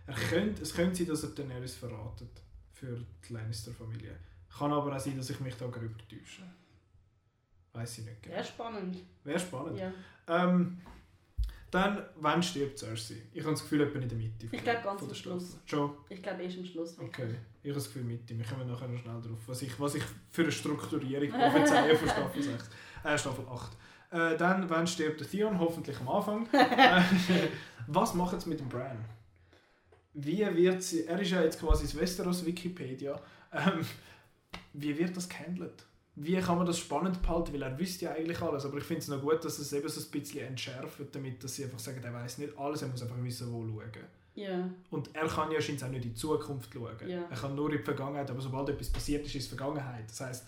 Er 0.07 0.13
könnte, 0.15 0.61
es 0.61 0.73
könnte 0.73 0.95
sein, 0.95 1.07
dass 1.07 1.23
er 1.23 1.29
Daenerys 1.29 1.75
verratet 1.75 2.41
für 2.71 3.05
die 3.27 3.33
Lannister-Familie. 3.33 4.15
Kann 4.57 4.71
aber 4.71 4.95
auch 4.95 4.99
sein, 4.99 5.17
dass 5.17 5.29
ich 5.29 5.39
mich 5.39 5.55
da 5.55 5.67
gröber 5.67 5.97
täusche. 6.09 6.43
Weiß 7.73 7.99
ich 7.99 8.05
nicht 8.05 8.23
genau. 8.23 8.37
Ja, 8.37 8.43
spannend. 8.43 8.97
Wäre 9.23 9.39
spannend. 9.39 9.77
Ja. 9.77 9.91
Ähm, 10.27 10.81
dann, 11.69 12.01
wann 12.15 12.41
stirbt 12.41 12.79
Cersei? 12.79 13.21
Ich 13.33 13.41
habe 13.41 13.51
das 13.51 13.61
Gefühl, 13.61 13.81
etwa 13.81 13.99
in 13.99 14.07
der 14.07 14.17
Mitte. 14.17 14.47
von 14.47 14.57
Ich 14.57 14.63
glaube, 14.63 14.81
ganz 14.81 15.01
am. 15.01 15.13
Schluss. 15.13 15.57
Schon? 15.65 15.91
Ich 16.09 16.23
glaube, 16.23 16.41
erst 16.43 16.57
am 16.57 16.65
Schluss. 16.65 16.97
wirklich. 16.97 17.25
Okay. 17.27 17.35
Ich 17.61 17.69
habe 17.69 17.79
das 17.79 17.85
Gefühl, 17.87 18.03
Mitte. 18.03 18.37
Wir 18.37 18.45
kommen 18.45 18.67
nachher 18.67 18.87
noch 18.87 18.99
schnell 18.99 19.21
drauf. 19.21 19.39
Was 19.45 19.61
ich, 19.61 19.77
was 19.79 19.95
ich 19.95 20.03
für 20.31 20.43
eine 20.43 20.51
Strukturierung 20.51 21.29
prophezeie 21.29 21.95
von 21.95 22.07
Staffel 22.09 22.43
6. 22.43 22.69
Äh, 23.03 23.17
Staffel 23.17 23.45
8. 23.47 23.77
Äh, 24.09 24.37
dann, 24.37 24.69
wann 24.69 24.87
stirbt 24.87 25.19
der 25.19 25.29
Theon? 25.29 25.59
Hoffentlich 25.59 25.99
am 25.99 26.09
Anfang. 26.09 26.47
äh, 26.53 27.01
was 27.87 28.13
machen 28.13 28.39
sie 28.39 28.49
mit 28.49 28.59
dem 28.59 28.69
Bran? 28.69 28.97
Wie 30.19 30.39
wird 30.55 30.81
sie... 30.81 31.05
Er 31.05 31.19
ist 31.21 31.29
ja 31.31 31.43
jetzt 31.43 31.59
quasi 31.59 31.83
das 31.83 31.95
Westeros-Wikipedia. 31.95 33.19
Ähm, 33.53 33.85
wie 34.73 34.97
wird 34.97 35.15
das 35.15 35.29
gehandelt? 35.29 35.85
Wie 36.15 36.35
kann 36.39 36.57
man 36.57 36.65
das 36.65 36.79
spannend 36.79 37.21
behalten? 37.21 37.53
Weil 37.53 37.61
er 37.61 37.77
wüsste 37.77 38.05
ja 38.05 38.13
eigentlich 38.13 38.41
alles. 38.41 38.65
Aber 38.65 38.77
ich 38.79 38.83
finde 38.83 39.01
es 39.01 39.07
noch 39.09 39.21
gut, 39.21 39.45
dass 39.45 39.59
es 39.59 39.71
eben 39.73 39.87
so 39.87 40.01
ein 40.01 40.09
bisschen 40.11 40.47
entschärft, 40.47 40.99
damit 41.11 41.43
dass 41.43 41.55
sie 41.55 41.65
einfach 41.65 41.77
sagen, 41.77 42.01
er 42.03 42.13
weiß 42.13 42.39
nicht 42.39 42.57
alles, 42.57 42.81
er 42.81 42.87
muss 42.87 43.03
einfach 43.03 43.23
wissen, 43.23 43.51
wo 43.53 43.63
schauen. 43.63 43.91
Ja. 44.33 44.69
Und 44.89 45.15
er 45.15 45.27
kann 45.27 45.51
ja 45.51 45.61
scheinbar 45.61 45.89
auch 45.89 45.91
nicht 45.91 46.05
in 46.05 46.13
die 46.13 46.15
Zukunft 46.15 46.73
schauen. 46.73 47.07
Ja. 47.07 47.23
Er 47.29 47.37
kann 47.37 47.55
nur 47.55 47.71
in 47.71 47.77
die 47.77 47.83
Vergangenheit, 47.83 48.29
aber 48.29 48.41
sobald 48.41 48.69
etwas 48.69 48.89
passiert 48.89 49.23
ist, 49.25 49.35
ist 49.35 49.43
es 49.43 49.47
Vergangenheit. 49.47 50.09
Das 50.09 50.21
heißt, 50.21 50.47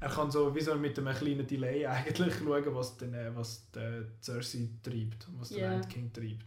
er 0.00 0.08
kann 0.08 0.30
so 0.30 0.54
wie 0.54 0.60
so 0.60 0.74
mit 0.76 0.98
einem 0.98 1.14
kleinen 1.14 1.46
Delay 1.46 1.84
eigentlich 1.86 2.34
schauen, 2.34 2.74
was, 2.74 2.96
den, 2.96 3.12
äh, 3.12 3.30
was 3.34 3.70
der 3.72 4.04
Cersei 4.22 4.68
treibt 4.82 5.28
und 5.28 5.40
was 5.40 5.50
der 5.50 5.58
Ja. 5.58 5.70
Night 5.74 5.88
King 5.90 6.10
treibt. 6.12 6.46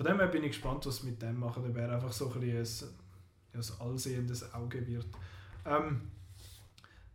Von 0.00 0.06
dem 0.06 0.18
her 0.18 0.28
bin 0.28 0.42
ich 0.44 0.52
gespannt, 0.52 0.86
was 0.86 0.96
sie 0.96 1.10
mit 1.10 1.20
dem 1.20 1.38
machen. 1.38 1.62
Ob 1.62 1.76
er 1.76 1.92
einfach 1.92 2.10
so 2.10 2.32
ein, 2.32 2.40
ein, 2.40 2.64
ein 3.52 3.62
allsehendes 3.80 4.54
Auge 4.54 4.86
wird. 4.86 5.04
Ähm, 5.66 6.10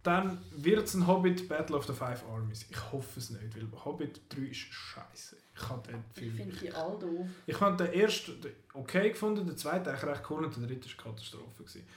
dann 0.03 0.37
wird 0.51 0.83
es 0.83 0.93
ein 0.93 1.07
Hobbit 1.07 1.49
Battle 1.49 1.75
of 1.77 1.87
the 1.87 1.93
Five 1.93 2.23
Armies. 2.29 2.67
Ich 2.69 2.91
hoffe 2.91 3.19
es 3.19 3.31
nicht, 3.31 3.55
weil 3.55 3.67
Hobbit 3.83 4.21
3 4.29 4.41
ist 4.43 4.57
scheiße. 4.71 5.35
Ich 5.55 5.61
kann 5.61 5.81
den 5.81 6.03
Ich 6.15 6.31
finde 6.31 6.55
die 6.57 6.71
all 6.71 6.99
doof. 6.99 7.25
ich 7.47 7.57
fand 7.57 7.79
den 7.79 7.91
ersten 7.91 8.33
okay 8.75 9.09
gefunden, 9.09 9.47
den 9.47 9.57
zweiten 9.57 9.89
eigentlich 9.89 10.03
recht 10.03 10.29
cool 10.29 10.45
und 10.45 10.55
der 10.55 10.67
dritte 10.67 10.87
war 10.87 11.05
Katastrophe. 11.05 11.63
Gewesen. 11.63 11.87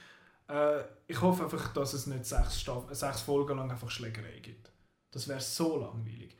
Äh, 0.47 0.81
ich 1.05 1.21
hoffe 1.21 1.43
einfach, 1.43 1.71
dass 1.71 1.93
es 1.93 2.07
nicht 2.07 2.25
sechs, 2.25 2.61
Staff 2.61 2.85
sechs 2.89 3.21
Folgen 3.21 3.57
lang 3.57 3.69
einfach 3.69 3.91
Schlägerei 3.91 4.39
gibt. 4.39 4.71
Das 5.11 5.27
wäre 5.27 5.39
so 5.39 5.77
langweilig. 5.77 6.35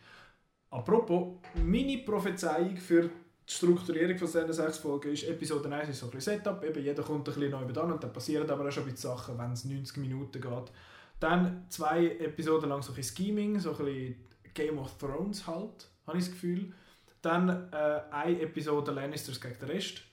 Apropos, 0.72 1.38
meine 1.54 2.00
Prophezeiung 2.00 2.78
für 2.78 3.12
die 3.50 3.54
Strukturierung 3.56 4.18
von 4.18 4.28
diesen 4.28 4.54
sechs 4.54 4.78
Folgen 4.78 5.12
ist, 5.12 5.24
Episode 5.24 5.74
1 5.74 5.90
ist 5.90 6.00
so 6.00 6.06
ein 6.06 6.12
bisschen 6.12 6.38
Setup, 6.38 6.64
eben 6.64 6.84
jeder 6.84 7.02
kommt 7.02 7.28
ein 7.28 7.34
bisschen 7.34 7.50
neu 7.50 7.82
an 7.82 7.92
und 7.92 8.04
dann 8.04 8.14
passieren 8.14 8.50
aber 8.50 8.68
auch 8.68 8.72
schon 8.72 8.84
ein 8.84 8.92
bisschen 8.92 9.10
Sachen, 9.10 9.38
wenn 9.40 9.54
es 9.54 9.66
90 9.66 9.98
Minuten 9.98 10.40
geht. 10.40 10.72
Dann 11.20 11.66
zwei 11.70 12.08
Episoden 12.08 12.70
lang 12.70 12.84
so 12.84 12.92
ein 12.92 12.96
bisschen 12.96 13.18
Scheming, 13.18 13.60
so 13.60 13.72
ein 13.72 13.78
bisschen 13.78 14.16
Game 14.54 14.78
of 14.78 14.98
Thrones 14.98 15.48
halt, 15.48 15.90
habe 16.06 16.18
ich 16.18 16.26
das 16.26 16.34
Gefühl. 16.34 16.74
Dann 17.22 17.72
äh, 17.74 18.02
eine 18.12 18.42
Episode 18.42 18.92
Lannisters 18.92 19.42
gegen 19.42 19.60
den 19.60 19.70
Rest. 19.70 20.04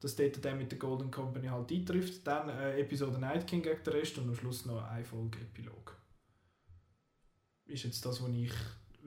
Dass 0.00 0.14
dort 0.14 0.42
der 0.44 0.54
mit 0.54 0.70
der 0.70 0.78
Golden 0.78 1.10
Company 1.10 1.48
halt 1.48 1.72
eintrifft. 1.72 2.26
Dann 2.26 2.48
äh, 2.48 2.80
Episode 2.80 3.18
Night 3.18 3.46
King 3.46 3.62
gegen 3.62 3.82
den 3.82 3.92
Rest 3.92 4.16
und 4.18 4.28
am 4.28 4.34
Schluss 4.34 4.64
noch 4.64 4.82
eine 4.84 5.04
Folge 5.04 5.40
Epilog. 5.40 5.96
Ist 7.66 7.84
jetzt 7.84 8.06
das, 8.06 8.22
was 8.22 8.30
ich 8.30 8.52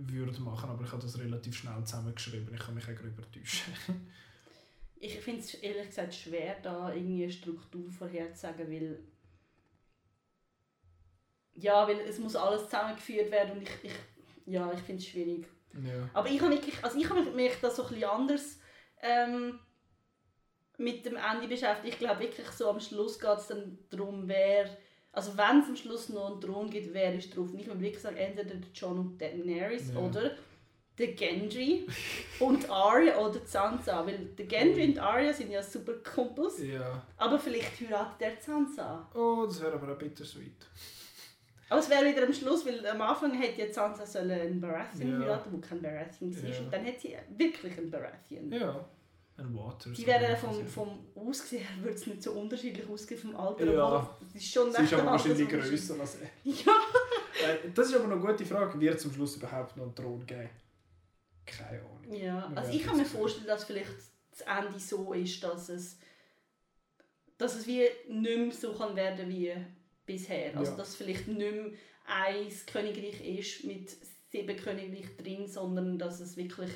würde 0.10 0.42
machen, 0.42 0.70
aber 0.70 0.84
ich 0.84 0.92
habe 0.92 1.02
das 1.02 1.20
relativ 1.20 1.56
schnell 1.56 1.84
zusammengeschrieben. 1.84 2.54
Ich 2.54 2.60
kann 2.60 2.76
mich 2.76 2.84
auch 2.86 2.96
darüber 2.96 3.30
täuschen. 3.32 3.74
Ich 5.04 5.20
finde 5.20 5.40
es 5.40 5.56
ehrlich 5.56 5.88
gesagt 5.88 6.14
schwer, 6.14 6.58
da 6.62 6.94
irgendwie 6.94 7.24
eine 7.24 7.32
Struktur 7.32 7.90
vorherzusagen, 7.92 8.70
weil 8.72 9.00
ja, 11.56 11.88
weil 11.88 12.02
es 12.02 12.20
muss 12.20 12.36
alles 12.36 12.66
zusammengeführt 12.66 13.32
werden 13.32 13.58
und 13.58 13.64
ich, 13.64 13.70
ich 13.82 13.94
ja, 14.46 14.72
ich 14.74 14.80
finde 14.80 15.02
es 15.02 15.08
schwierig. 15.08 15.48
ja. 15.74 16.10
Aber 16.14 16.30
ich 16.30 16.40
habe 16.42 16.54
wirklich, 16.54 16.84
also 16.84 16.98
ich 17.00 17.10
habe 17.10 17.24
mich 17.32 17.54
da 17.62 17.70
so 17.70 17.84
ein 17.84 17.90
bisschen 17.90 18.10
anders 18.10 18.60
ähm, 19.02 19.60
mit 20.78 21.06
dem 21.06 21.16
Ende 21.16 21.48
beschäftigt. 21.48 21.94
Ich 21.94 22.00
glaube 22.00 22.22
wirklich 22.22 22.48
so 22.50 22.70
am 22.70 22.80
Schluss 22.80 23.20
geht 23.20 23.38
es 23.38 23.48
dann 23.48 23.78
darum, 23.90 24.28
wer, 24.28 24.70
also 25.12 25.36
wenn 25.38 25.60
es 25.60 25.68
am 25.70 25.76
Schluss 25.76 26.10
noch 26.10 26.32
einen 26.32 26.42
Thron 26.42 26.70
gibt, 26.70 26.94
wer 26.94 27.14
ist 27.16 27.36
drauf. 27.36 27.52
Und 27.52 27.60
ich 27.60 27.68
würde 27.68 27.82
wirklich 27.82 28.02
sagen, 28.02 28.18
entweder 28.18 28.56
der 28.56 28.70
John 28.74 28.98
und 29.00 29.22
Daenerys 29.22 29.92
Ja. 29.94 30.00
oder 30.00 30.32
der 30.98 31.08
Genji 31.14 31.88
und 32.40 32.70
Arya 32.70 33.18
oder 33.18 33.40
Sansa. 33.46 34.06
Weil 34.06 34.18
der 34.38 34.46
Genji 34.46 34.86
und 34.90 35.00
Arya 35.00 35.34
sind 35.34 35.52
ja 35.52 35.62
super 35.64 35.94
Kumpels, 35.96 36.62
ja. 36.64 37.02
aber 37.18 37.40
vielleicht 37.40 37.80
heiratet 37.82 38.22
der 38.22 38.32
die 38.32 38.42
Sansa. 38.42 39.10
Oh, 39.14 39.46
das 39.46 39.62
wäre 39.62 39.74
aber 39.74 39.94
auch 39.94 39.98
bittersweet. 39.98 40.66
Aber 41.70 41.80
es 41.80 41.90
wäre 41.90 42.06
wieder 42.06 42.24
am 42.26 42.34
Schluss, 42.34 42.66
weil 42.66 42.86
am 42.86 43.02
Anfang 43.02 43.34
hätte 43.34 43.62
ja 43.62 43.72
Sansa 43.74 44.06
sollen 44.06 44.32
einen 44.32 44.60
Baratheon 44.62 45.12
Ja. 45.14 45.20
heiraten, 45.20 45.54
wo 45.54 45.58
kein 45.60 45.82
Baratheon. 45.82 46.32
Ja. 46.32 46.60
Und 46.60 46.72
dann 46.74 46.84
hätte 46.84 47.00
sie 47.02 47.16
wirklich 47.38 47.78
einen 47.78 47.90
Baratheon. 47.90 48.52
Ja. 48.52 48.86
Ein 49.42 49.56
Water. 49.56 49.90
Die 49.92 50.06
wären 50.06 50.38
vom, 50.38 50.66
vom 50.68 51.00
Aussehen 51.16 51.64
her 51.64 51.84
würde 51.84 51.96
es 51.96 52.08
nicht 52.08 52.24
so 52.24 52.32
unterschiedlich 52.34 52.88
aussehen 52.88 53.18
vom 53.20 53.36
Alter. 53.36 53.66
Ja. 53.66 53.84
aber 53.84 54.18
Es 54.36 54.42
ist 54.44 54.54
schon 54.54 54.72
Sie 54.72 54.82
ist 54.84 54.94
aber 54.94 55.02
ein 55.04 55.08
wahrscheinlich 55.08 55.50
grösser 55.50 56.00
als 56.00 56.16
er. 56.16 56.28
Ja. 56.44 56.74
Äh, 57.48 57.70
Das 57.74 57.88
ist 57.88 57.96
aber 57.96 58.08
noch 58.08 58.18
eine 58.24 58.34
gute 58.34 58.46
Frage. 58.46 58.80
Wird 58.80 58.96
es 59.00 59.06
am 59.06 59.14
Schluss 59.14 59.36
überhaupt 59.38 59.76
noch 59.78 59.86
einen 59.86 59.96
Thron 59.96 60.26
geben? 60.26 60.50
Keine 61.46 61.80
Ahnung. 61.82 62.14
ja. 62.14 62.52
Also 62.56 62.72
werden 62.72 62.76
ich 62.80 62.84
kann 62.86 62.98
mir 62.98 63.06
vorstellen, 63.06 63.48
dass 63.48 63.64
vielleicht 63.66 63.92
das 64.32 64.42
Ende 64.42 64.80
so 64.80 65.14
ist, 65.14 65.44
dass 65.44 65.70
es, 65.70 65.98
dass 67.38 67.56
es 67.56 67.68
wie 67.68 67.88
nicht 68.08 68.38
mehr 68.38 68.52
so 68.52 68.74
kann 68.74 68.96
werden 68.96 69.28
wie 69.30 69.54
bisher. 70.06 70.56
Also 70.56 70.72
Ja. 70.72 70.78
dass 70.78 70.96
vielleicht 70.96 71.28
nicht 71.28 71.40
mehr 71.40 71.72
ein 72.06 72.48
Königreich 72.72 73.22
ist 73.40 73.64
mit 73.64 73.90
sieben 74.32 74.56
Königreich 74.56 75.16
drin, 75.18 75.48
sondern 75.48 75.98
dass 75.98 76.20
es 76.20 76.38
wirklich 76.38 76.70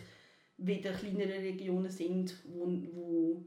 wieder 0.57 0.91
kleinere 0.93 1.39
Regionen 1.39 1.89
sind, 1.89 2.35
wo, 2.45 2.65
wo 2.93 3.45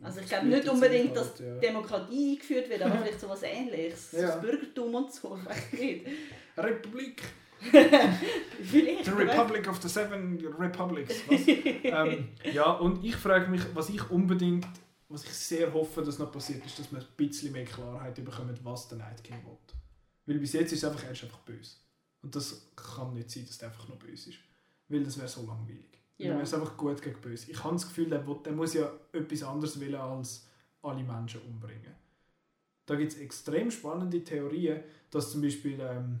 also 0.00 0.20
ich 0.20 0.26
glaube 0.26 0.46
nicht 0.46 0.68
unbedingt, 0.68 1.16
dass 1.16 1.30
halt, 1.30 1.40
ja. 1.40 1.54
Demokratie 1.58 2.32
eingeführt 2.32 2.70
wird, 2.70 2.82
aber 2.82 2.98
vielleicht 2.98 3.20
so 3.20 3.26
etwas 3.26 3.42
Ähnliches. 3.42 4.12
Ja. 4.12 4.28
Das 4.28 4.40
Bürgertum 4.40 4.94
und 4.94 5.12
so, 5.12 5.36
ich 5.36 5.46
weiß 5.46 5.72
nicht. 5.72 6.06
Republik. 6.56 7.22
Vielleicht. 7.60 9.04
The. 9.04 9.10
Republic 9.10 9.68
of 9.68 9.82
the 9.82 9.88
Seven 9.88 10.38
Republics. 10.58 11.14
Ähm, 11.28 12.28
ja, 12.52 12.70
und 12.72 13.04
ich 13.04 13.16
frage 13.16 13.50
mich, 13.50 13.62
was 13.74 13.88
ich 13.88 14.08
unbedingt, 14.10 14.68
was 15.08 15.24
ich 15.24 15.30
sehr 15.30 15.72
hoffe, 15.72 16.02
dass 16.02 16.20
noch 16.20 16.30
passiert, 16.30 16.64
ist, 16.64 16.78
dass 16.78 16.92
wir 16.92 17.00
ein 17.00 17.06
bisschen 17.16 17.52
mehr 17.52 17.64
Klarheit 17.64 18.14
bekommen, 18.14 18.56
was 18.62 18.86
der 18.88 18.98
Night 18.98 19.24
King 19.24 19.44
will. 19.44 19.58
Weil 20.26 20.38
bis 20.38 20.52
jetzt 20.52 20.72
ist 20.72 20.84
es 20.84 20.88
einfach, 20.88 21.04
er 21.04 21.12
ist 21.12 21.24
einfach 21.24 21.40
böse. 21.40 21.76
Und 22.22 22.36
das 22.36 22.70
kann 22.76 23.14
nicht 23.14 23.30
sein, 23.30 23.46
dass 23.46 23.58
der 23.58 23.68
einfach 23.68 23.88
noch 23.88 23.96
böse 23.96 24.30
ist. 24.30 24.38
Weil 24.88 25.02
das 25.02 25.18
wäre 25.18 25.28
so 25.28 25.44
langweilig. 25.46 25.87
Ja. 26.18 26.32
Dann 26.32 26.42
es 26.42 26.52
einfach 26.52 26.76
gut 26.76 27.00
gegen 27.00 27.20
böse. 27.20 27.50
Ich 27.50 27.62
habe 27.62 27.74
das 27.74 27.86
Gefühl, 27.86 28.10
der, 28.10 28.26
will, 28.26 28.38
der 28.44 28.52
muss 28.52 28.74
ja 28.74 28.90
etwas 29.12 29.42
anderes 29.44 29.80
wollen, 29.80 29.94
als 29.94 30.46
alle 30.82 31.02
Menschen 31.02 31.40
umbringen. 31.42 31.94
Da 32.86 32.96
gibt 32.96 33.12
es 33.12 33.18
extrem 33.18 33.70
spannende 33.70 34.24
Theorien, 34.24 34.82
dass 35.10 35.30
zum 35.30 35.42
Beispiel 35.42 35.78
ähm, 35.80 36.20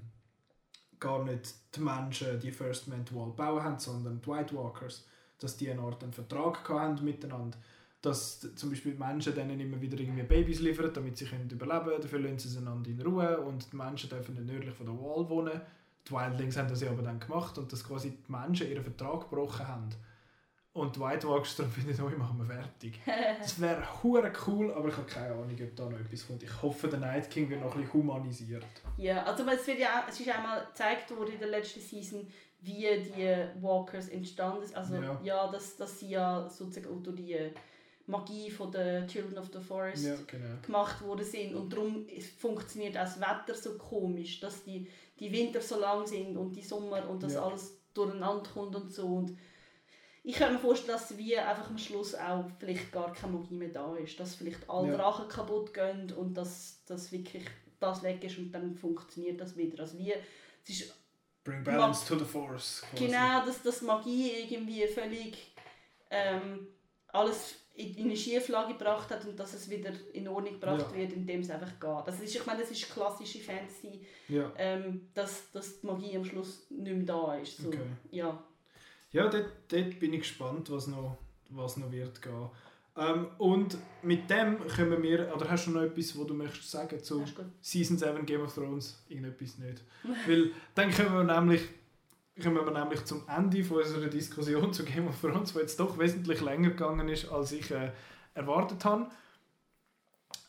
gar 1.00 1.24
nicht 1.24 1.54
die 1.74 1.80
Menschen 1.80 2.38
die 2.38 2.52
First 2.52 2.88
Man 2.88 3.04
Wall 3.12 3.30
bauen 3.30 3.62
haben, 3.62 3.78
sondern 3.78 4.20
die 4.20 4.26
White 4.28 4.54
Walkers. 4.54 5.06
Dass 5.40 5.56
die 5.56 5.70
eine 5.70 5.80
Art 5.80 6.02
einen 6.02 6.12
Vertrag 6.12 6.68
haben 6.68 7.02
miteinander. 7.04 7.56
Dass 8.02 8.40
zum 8.54 8.70
Beispiel 8.70 8.92
die 8.92 8.98
Menschen 8.98 9.34
denen 9.34 9.58
immer 9.58 9.80
wieder 9.80 9.98
irgendwie 9.98 10.22
Babys 10.22 10.60
liefern, 10.60 10.92
damit 10.92 11.16
sie 11.16 11.24
können 11.24 11.50
überleben 11.50 11.86
können. 11.86 12.02
Dafür 12.02 12.18
lassen 12.20 12.38
sie 12.38 12.48
sie 12.48 12.58
einander 12.58 12.90
in 12.90 13.00
Ruhe 13.00 13.40
und 13.40 13.72
die 13.72 13.76
Menschen 13.76 14.10
dürfen 14.10 14.34
nicht 14.34 14.46
nördlich 14.46 14.74
von 14.74 14.86
der 14.86 14.94
Wall 14.94 15.28
wohnen. 15.28 15.60
Die 16.08 16.12
Wildlings 16.12 16.56
haben 16.56 16.68
das 16.68 16.80
ja 16.80 16.90
aber 16.90 17.02
dann 17.02 17.20
gemacht 17.20 17.58
und 17.58 17.72
dass 17.72 17.84
quasi 17.84 18.10
die 18.10 18.32
Menschen 18.32 18.70
ihren 18.70 18.82
Vertrag 18.82 19.28
gebrochen 19.28 19.68
haben. 19.68 19.90
Und 20.72 21.00
White 21.00 21.26
Walkers, 21.26 21.56
darum 21.56 21.72
finde 21.72 21.92
ich, 21.92 22.00
oh, 22.00 22.08
machen 22.16 22.38
wir 22.38 22.44
fertig. 22.44 23.00
Das 23.40 23.60
wäre 23.60 23.82
hure 24.02 24.30
cool, 24.46 24.72
aber 24.72 24.88
ich 24.88 24.96
habe 24.96 25.06
keine 25.06 25.34
Ahnung, 25.34 25.56
ob 25.60 25.76
da 25.76 25.88
noch 25.88 25.98
etwas 25.98 26.26
kommt. 26.26 26.42
Ich 26.42 26.62
hoffe, 26.62 26.88
der 26.88 27.00
Night 27.00 27.28
King 27.30 27.50
wird 27.50 27.60
noch 27.60 27.74
ein 27.74 27.80
bisschen 27.80 27.94
humanisiert. 27.94 28.64
Ja, 28.96 29.24
also 29.24 29.44
es, 29.48 29.66
wird 29.66 29.80
ja, 29.80 30.04
es 30.08 30.20
ist 30.20 30.28
einmal 30.28 30.66
gezeigt 30.66 31.10
worden 31.16 31.32
in 31.32 31.40
der 31.40 31.48
letzten 31.48 31.80
Season, 31.80 32.26
wie 32.60 32.86
die 33.02 33.62
Walkers 33.62 34.08
entstanden 34.08 34.66
sind. 34.66 34.76
Also 34.76 34.94
ja, 34.96 35.20
ja 35.22 35.50
dass, 35.50 35.76
dass 35.76 35.98
sie 35.98 36.10
ja 36.10 36.48
sozusagen 36.48 36.94
unter 36.94 37.12
die 37.12 37.50
Magie 38.08 38.50
von 38.50 38.72
der 38.72 39.06
Children 39.06 39.38
of 39.38 39.50
the 39.52 39.60
Forest 39.60 40.06
ja, 40.06 40.14
genau. 40.26 40.56
gemacht 40.62 41.02
worden 41.02 41.24
sind. 41.24 41.54
Und 41.54 41.72
darum 41.72 42.06
funktioniert 42.38 42.96
auch 42.96 43.02
das 43.02 43.20
Wetter 43.20 43.54
so 43.54 43.76
komisch, 43.76 44.40
dass 44.40 44.64
die, 44.64 44.88
die 45.20 45.30
Winter 45.30 45.60
so 45.60 45.78
lang 45.78 46.06
sind 46.06 46.36
und 46.36 46.56
die 46.56 46.62
Sommer 46.62 47.08
und 47.08 47.22
das 47.22 47.34
ja. 47.34 47.42
alles 47.42 47.78
durcheinander 47.92 48.48
kommt 48.50 48.74
und 48.74 48.92
so. 48.92 49.06
Und 49.06 49.36
ich 50.24 50.34
kann 50.36 50.54
mir 50.54 50.58
vorstellen, 50.58 50.98
dass 50.98 51.16
wie 51.18 51.36
einfach 51.36 51.68
am 51.68 51.78
Schluss 51.78 52.14
auch 52.14 52.46
vielleicht 52.58 52.90
gar 52.90 53.12
keine 53.12 53.34
Magie 53.34 53.54
mehr 53.54 53.68
da 53.68 53.94
ist. 53.96 54.18
Dass 54.18 54.36
vielleicht 54.36 54.68
alle 54.68 54.88
ja. 54.88 54.96
Drachen 54.96 55.28
kaputt 55.28 55.74
gehen 55.74 56.10
und 56.12 56.34
dass 56.34 56.82
das 56.86 57.12
wirklich 57.12 57.44
das 57.78 58.02
weg 58.02 58.24
ist 58.24 58.38
und 58.38 58.52
dann 58.52 58.74
funktioniert 58.74 59.40
das 59.40 59.56
wieder. 59.56 59.80
Also 59.80 59.98
wie, 59.98 60.14
es 60.64 60.70
ist 60.70 60.94
Bring 61.44 61.62
balance 61.62 62.06
to 62.06 62.18
the 62.18 62.24
force. 62.24 62.82
Quasi. 62.90 63.06
Genau, 63.06 63.44
dass 63.44 63.62
das 63.62 63.80
Magie 63.82 64.30
irgendwie 64.42 64.86
völlig 64.86 65.54
ähm, 66.10 66.68
alles 67.08 67.54
in 67.78 68.06
eine 68.06 68.16
Schieflage 68.16 68.72
gebracht 68.72 69.08
hat 69.10 69.24
und 69.24 69.38
dass 69.38 69.54
es 69.54 69.70
wieder 69.70 69.92
in 70.12 70.26
Ordnung 70.26 70.54
gebracht 70.54 70.86
ja. 70.90 70.96
wird, 70.96 71.12
indem 71.12 71.40
es 71.40 71.50
einfach 71.50 71.78
geht. 71.78 71.88
Also 71.88 72.24
ist, 72.24 72.34
ich 72.34 72.44
meine, 72.44 72.60
das 72.60 72.70
ist 72.72 72.92
klassische 72.92 73.38
Fantasy, 73.38 74.00
ja. 74.28 74.52
ähm, 74.56 75.08
dass, 75.14 75.50
dass 75.52 75.80
die 75.80 75.86
Magie 75.86 76.16
am 76.16 76.24
Schluss 76.24 76.66
nicht 76.70 76.96
mehr 76.96 77.06
da 77.06 77.36
ist. 77.36 77.58
So, 77.58 77.68
okay. 77.68 77.78
ja. 78.10 78.42
Ja, 79.12 79.28
dort, 79.28 79.46
dort 79.68 79.98
bin 80.00 80.12
ich 80.12 80.20
gespannt, 80.20 80.70
was 80.70 80.88
noch, 80.88 81.18
was 81.50 81.76
noch 81.76 81.90
wird 81.92 82.20
gehen. 82.20 82.50
Ähm, 82.96 83.28
und 83.38 83.78
mit 84.02 84.28
dem 84.28 84.58
können 84.66 85.00
wir, 85.00 85.32
oder 85.34 85.48
hast 85.48 85.68
du 85.68 85.70
noch 85.70 85.82
etwas, 85.82 86.18
was 86.18 86.26
du 86.26 86.34
möchtest 86.34 86.70
sagen 86.70 87.02
zu 87.02 87.24
Season 87.60 87.96
7 87.96 88.26
Game 88.26 88.42
of 88.42 88.52
Thrones? 88.52 89.04
Irgendetwas 89.08 89.56
nicht. 89.58 89.84
Weil 90.26 90.50
dann 90.74 90.90
können 90.90 91.14
wir 91.14 91.22
nämlich 91.22 91.62
kommen 92.42 92.64
wir 92.64 92.70
nämlich 92.72 93.04
zum 93.04 93.22
Ende 93.28 93.64
von 93.64 93.78
unserer 93.78 94.08
Diskussion 94.08 94.72
zu 94.72 94.84
Game 94.84 95.08
of 95.08 95.20
Thrones, 95.20 95.52
die 95.52 95.58
jetzt 95.60 95.80
doch 95.80 95.98
wesentlich 95.98 96.40
länger 96.40 96.70
gegangen 96.70 97.08
ist, 97.08 97.30
als 97.30 97.52
ich 97.52 97.70
äh, 97.70 97.90
erwartet 98.34 98.84
habe. 98.84 99.08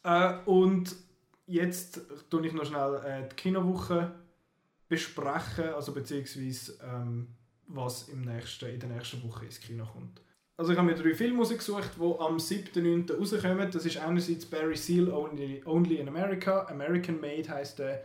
Äh, 0.03 0.33
und 0.45 0.95
jetzt 1.47 2.01
tue 2.29 2.45
ich 2.45 2.53
noch 2.53 2.65
schnell 2.65 3.01
äh, 3.05 3.27
die 3.29 3.35
Kinowoche 3.35 4.11
besprechen, 4.87 5.69
also 5.69 5.93
beziehungsweise 5.93 6.79
ähm, 6.83 7.27
was 7.67 8.09
im 8.09 8.21
nächsten, 8.21 8.69
in 8.69 8.79
der 8.79 8.89
nächsten 8.89 9.23
Woche 9.23 9.45
ins 9.45 9.59
Kino 9.59 9.85
kommt. 9.85 10.21
Also 10.57 10.73
ich 10.73 10.77
habe 10.77 10.87
mir 10.91 10.95
drei 10.95 11.15
Filme 11.15 11.41
ausgesucht, 11.41 11.91
die 11.95 12.01
am 12.01 12.37
7.9. 12.37 13.17
rauskommen. 13.17 13.71
Das 13.71 13.85
ist 13.85 13.97
einerseits 13.97 14.45
Barry 14.45 14.75
Seal, 14.75 15.09
Only, 15.09 15.61
Only 15.65 15.97
in 15.97 16.09
America. 16.09 16.67
American 16.67 17.21
Made 17.21 17.47
heißt 17.47 17.79
der 17.79 18.03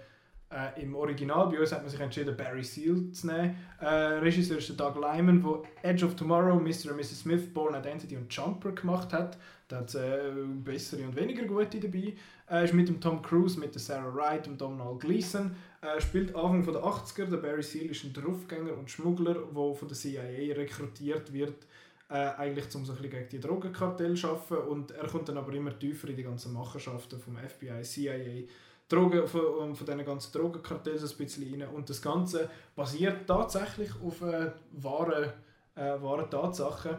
äh, 0.55 0.83
Im 0.83 0.95
Original, 0.95 1.49
bei 1.49 1.59
uns 1.59 1.73
hat 1.73 1.83
man 1.83 1.91
sich 1.91 2.01
entschieden, 2.01 2.37
Barry 2.37 2.63
Seal 2.63 3.11
zu 3.11 3.27
nehmen. 3.27 3.57
Äh, 3.81 3.87
Regisseur 3.87 4.59
ist 4.59 4.79
Doug 4.79 4.95
Lyman, 4.95 5.43
der 5.43 5.91
Edge 5.91 6.07
of 6.07 6.15
Tomorrow, 6.15 6.55
Mr. 6.61 6.93
und 6.93 6.97
Mrs. 6.99 7.21
Smith, 7.21 7.53
Born 7.53 7.75
Identity 7.75 8.17
und 8.17 8.33
Jumper 8.33 8.73
gemacht 8.73 9.13
hat. 9.13 9.37
Da 9.67 9.79
hat 9.79 9.95
äh, 9.95 10.31
bessere 10.63 11.03
und 11.03 11.17
weniger 11.17 11.45
gute 11.45 11.81
dabei. 11.81 12.15
Äh, 12.49 12.65
ist 12.65 12.75
mit 12.75 12.89
dem 12.89 13.01
Tom 13.01 13.21
Cruise, 13.21 13.59
mit 13.59 13.75
der 13.75 13.81
Sarah 13.81 14.15
Wright 14.15 14.47
und 14.47 14.61
Donald 14.61 15.01
Gleason. 15.01 15.57
Er 15.81 16.01
spielt 16.01 16.35
Anfang 16.37 16.63
der 16.65 16.83
80er. 16.83 17.25
Der 17.25 17.39
Barry 17.39 17.63
Seal 17.63 17.87
ist 17.87 18.05
ein 18.05 18.13
Draufgänger 18.13 18.77
und 18.77 18.91
Schmuggler, 18.91 19.35
der 19.35 19.75
von 19.75 19.89
der 19.89 19.97
CIA 19.97 20.55
rekrutiert 20.55 21.33
wird, 21.33 21.67
äh, 22.11 22.15
eigentlich 22.15 22.73
um 22.77 22.85
so 22.85 22.93
ein 22.93 22.99
bisschen 22.99 23.11
gegen 23.11 23.29
die 23.29 23.41
Drogenkartell 23.41 24.15
zu 24.15 24.29
arbeiten. 24.29 24.69
Und 24.69 24.93
er 24.93 25.09
kommt 25.09 25.29
dann 25.29 25.39
aber 25.39 25.53
immer 25.53 25.77
tiefer 25.77 26.09
in 26.09 26.17
die 26.17 26.23
ganzen 26.23 26.53
Machenschaften 26.53 27.19
vom 27.19 27.37
FBI, 27.37 27.83
CIA 27.83 28.45
Drogen, 28.89 29.27
von, 29.27 29.75
von 29.75 29.87
diesen 29.87 30.05
ganzen 30.05 30.33
Drogenkartells 30.33 31.13
ein 31.13 31.19
bisschen 31.19 31.63
rein. 31.63 31.69
Und 31.69 31.89
das 31.89 32.03
Ganze 32.03 32.51
basiert 32.77 33.27
tatsächlich 33.27 33.91
auf 34.03 34.21
äh, 34.23 34.51
wahren, 34.73 35.33
äh, 35.75 36.01
wahren 36.01 36.31
Tatsachen. 36.31 36.97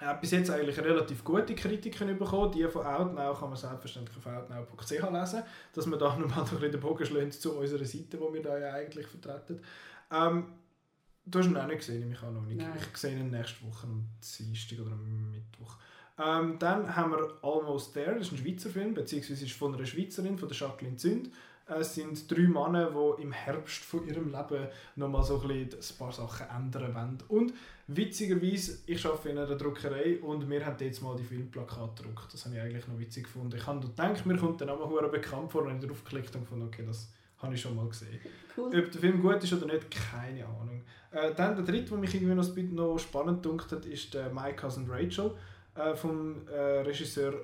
Er 0.00 0.08
hat 0.08 0.20
bis 0.20 0.30
jetzt 0.30 0.50
eigentlich 0.50 0.78
relativ 0.78 1.24
gute 1.24 1.54
Kritiken 1.54 2.16
bekommen. 2.16 2.52
Die 2.52 2.66
von 2.68 2.86
Outnow 2.86 3.38
kann 3.38 3.48
man 3.48 3.58
selbstverständlich 3.58 4.16
auf 4.16 4.26
outnow.ch 4.26 4.90
lesen, 4.90 5.42
dass 5.72 5.86
man 5.86 5.98
da 5.98 6.16
nochmal 6.16 6.44
noch 6.52 6.60
den 6.60 6.80
Bogen 6.80 7.04
schlägt 7.04 7.34
zu 7.34 7.58
unserer 7.58 7.84
Seite, 7.84 8.16
die 8.16 8.34
wir 8.34 8.42
da 8.42 8.58
ja 8.58 8.72
eigentlich 8.74 9.06
vertreten. 9.06 9.60
Ähm, 10.12 10.52
du 11.26 11.38
hast 11.40 11.46
ihn 11.46 11.56
auch 11.56 11.66
nicht 11.66 11.78
gesehen, 11.78 12.12
ich 12.12 12.22
auch 12.22 12.30
noch 12.30 12.42
nicht. 12.42 12.58
Nein. 12.58 12.72
Ich 12.76 12.96
sehe 12.96 13.18
ihn 13.18 13.30
nächste 13.30 13.66
Woche 13.66 13.88
am 13.88 14.06
Dienstag 14.20 14.78
oder 14.78 14.92
am 14.92 15.30
Mittwoch. 15.32 15.76
Ähm, 16.18 16.58
dann 16.58 16.96
haben 16.96 17.12
wir 17.12 17.32
Almost 17.42 17.94
There, 17.94 18.14
das 18.14 18.26
ist 18.26 18.32
ein 18.32 18.38
Schweizer 18.38 18.70
Film, 18.70 18.94
beziehungsweise 18.94 19.44
ist 19.44 19.52
von 19.52 19.74
einer 19.74 19.86
Schweizerin, 19.86 20.36
von 20.36 20.48
der 20.48 20.56
Jacqueline 20.56 20.96
Zünd. 20.96 21.30
Es 21.66 21.94
sind 21.94 22.30
drei 22.30 22.48
Männer, 22.48 22.90
die 22.90 23.22
im 23.22 23.30
Herbst 23.30 23.84
von 23.84 24.06
ihrem 24.06 24.32
Leben 24.32 24.68
nochmal 24.96 25.22
so 25.22 25.38
ein, 25.40 25.50
ein 25.50 25.68
paar 25.98 26.12
Sachen 26.12 26.46
ändern 26.48 26.94
wollen. 26.94 27.18
Und 27.28 27.52
witzigerweise, 27.86 28.78
ich 28.86 29.04
arbeite 29.04 29.28
in 29.28 29.38
einer 29.38 29.54
Druckerei 29.54 30.18
und 30.20 30.48
wir 30.48 30.64
haben 30.64 30.76
jetzt 30.80 31.02
mal 31.02 31.14
die 31.14 31.24
Filmplakate 31.24 32.02
gedruckt. 32.02 32.32
Das 32.32 32.46
habe 32.46 32.56
ich 32.56 32.62
eigentlich 32.62 32.88
noch 32.88 32.98
witzig 32.98 33.24
gefunden. 33.24 33.54
Ich 33.56 33.66
habe 33.66 33.80
gedacht, 33.80 34.24
mir 34.24 34.36
kommt 34.38 34.60
der 34.60 34.68
Name 34.68 35.08
bekannt 35.08 35.52
vor 35.52 35.62
und 35.64 35.78
ich 35.78 35.86
drauf 35.86 36.02
geklickt 36.04 36.34
und 36.34 36.42
gefunden, 36.42 36.66
okay, 36.66 36.84
das 36.86 37.12
habe 37.36 37.54
ich 37.54 37.60
schon 37.60 37.76
mal 37.76 37.86
gesehen. 37.86 38.18
Cool. 38.56 38.66
Ob 38.66 38.90
der 38.90 39.00
Film 39.00 39.22
gut 39.22 39.44
ist 39.44 39.52
oder 39.52 39.66
nicht, 39.66 39.90
keine 39.90 40.46
Ahnung. 40.46 40.82
Äh, 41.10 41.34
dann 41.34 41.54
der 41.54 41.64
dritte, 41.64 41.90
der 41.90 41.98
mich 41.98 42.14
irgendwie 42.14 42.34
noch, 42.34 42.92
noch 42.94 42.98
spannend 42.98 43.44
dunkt 43.44 43.70
hat, 43.72 43.84
ist 43.84 44.12
der 44.14 44.30
My 44.30 44.54
Cousin 44.54 44.86
Rachel 44.88 45.32
äh, 45.78 45.94
vom 45.94 46.46
äh, 46.48 46.80
Regisseur 46.80 47.34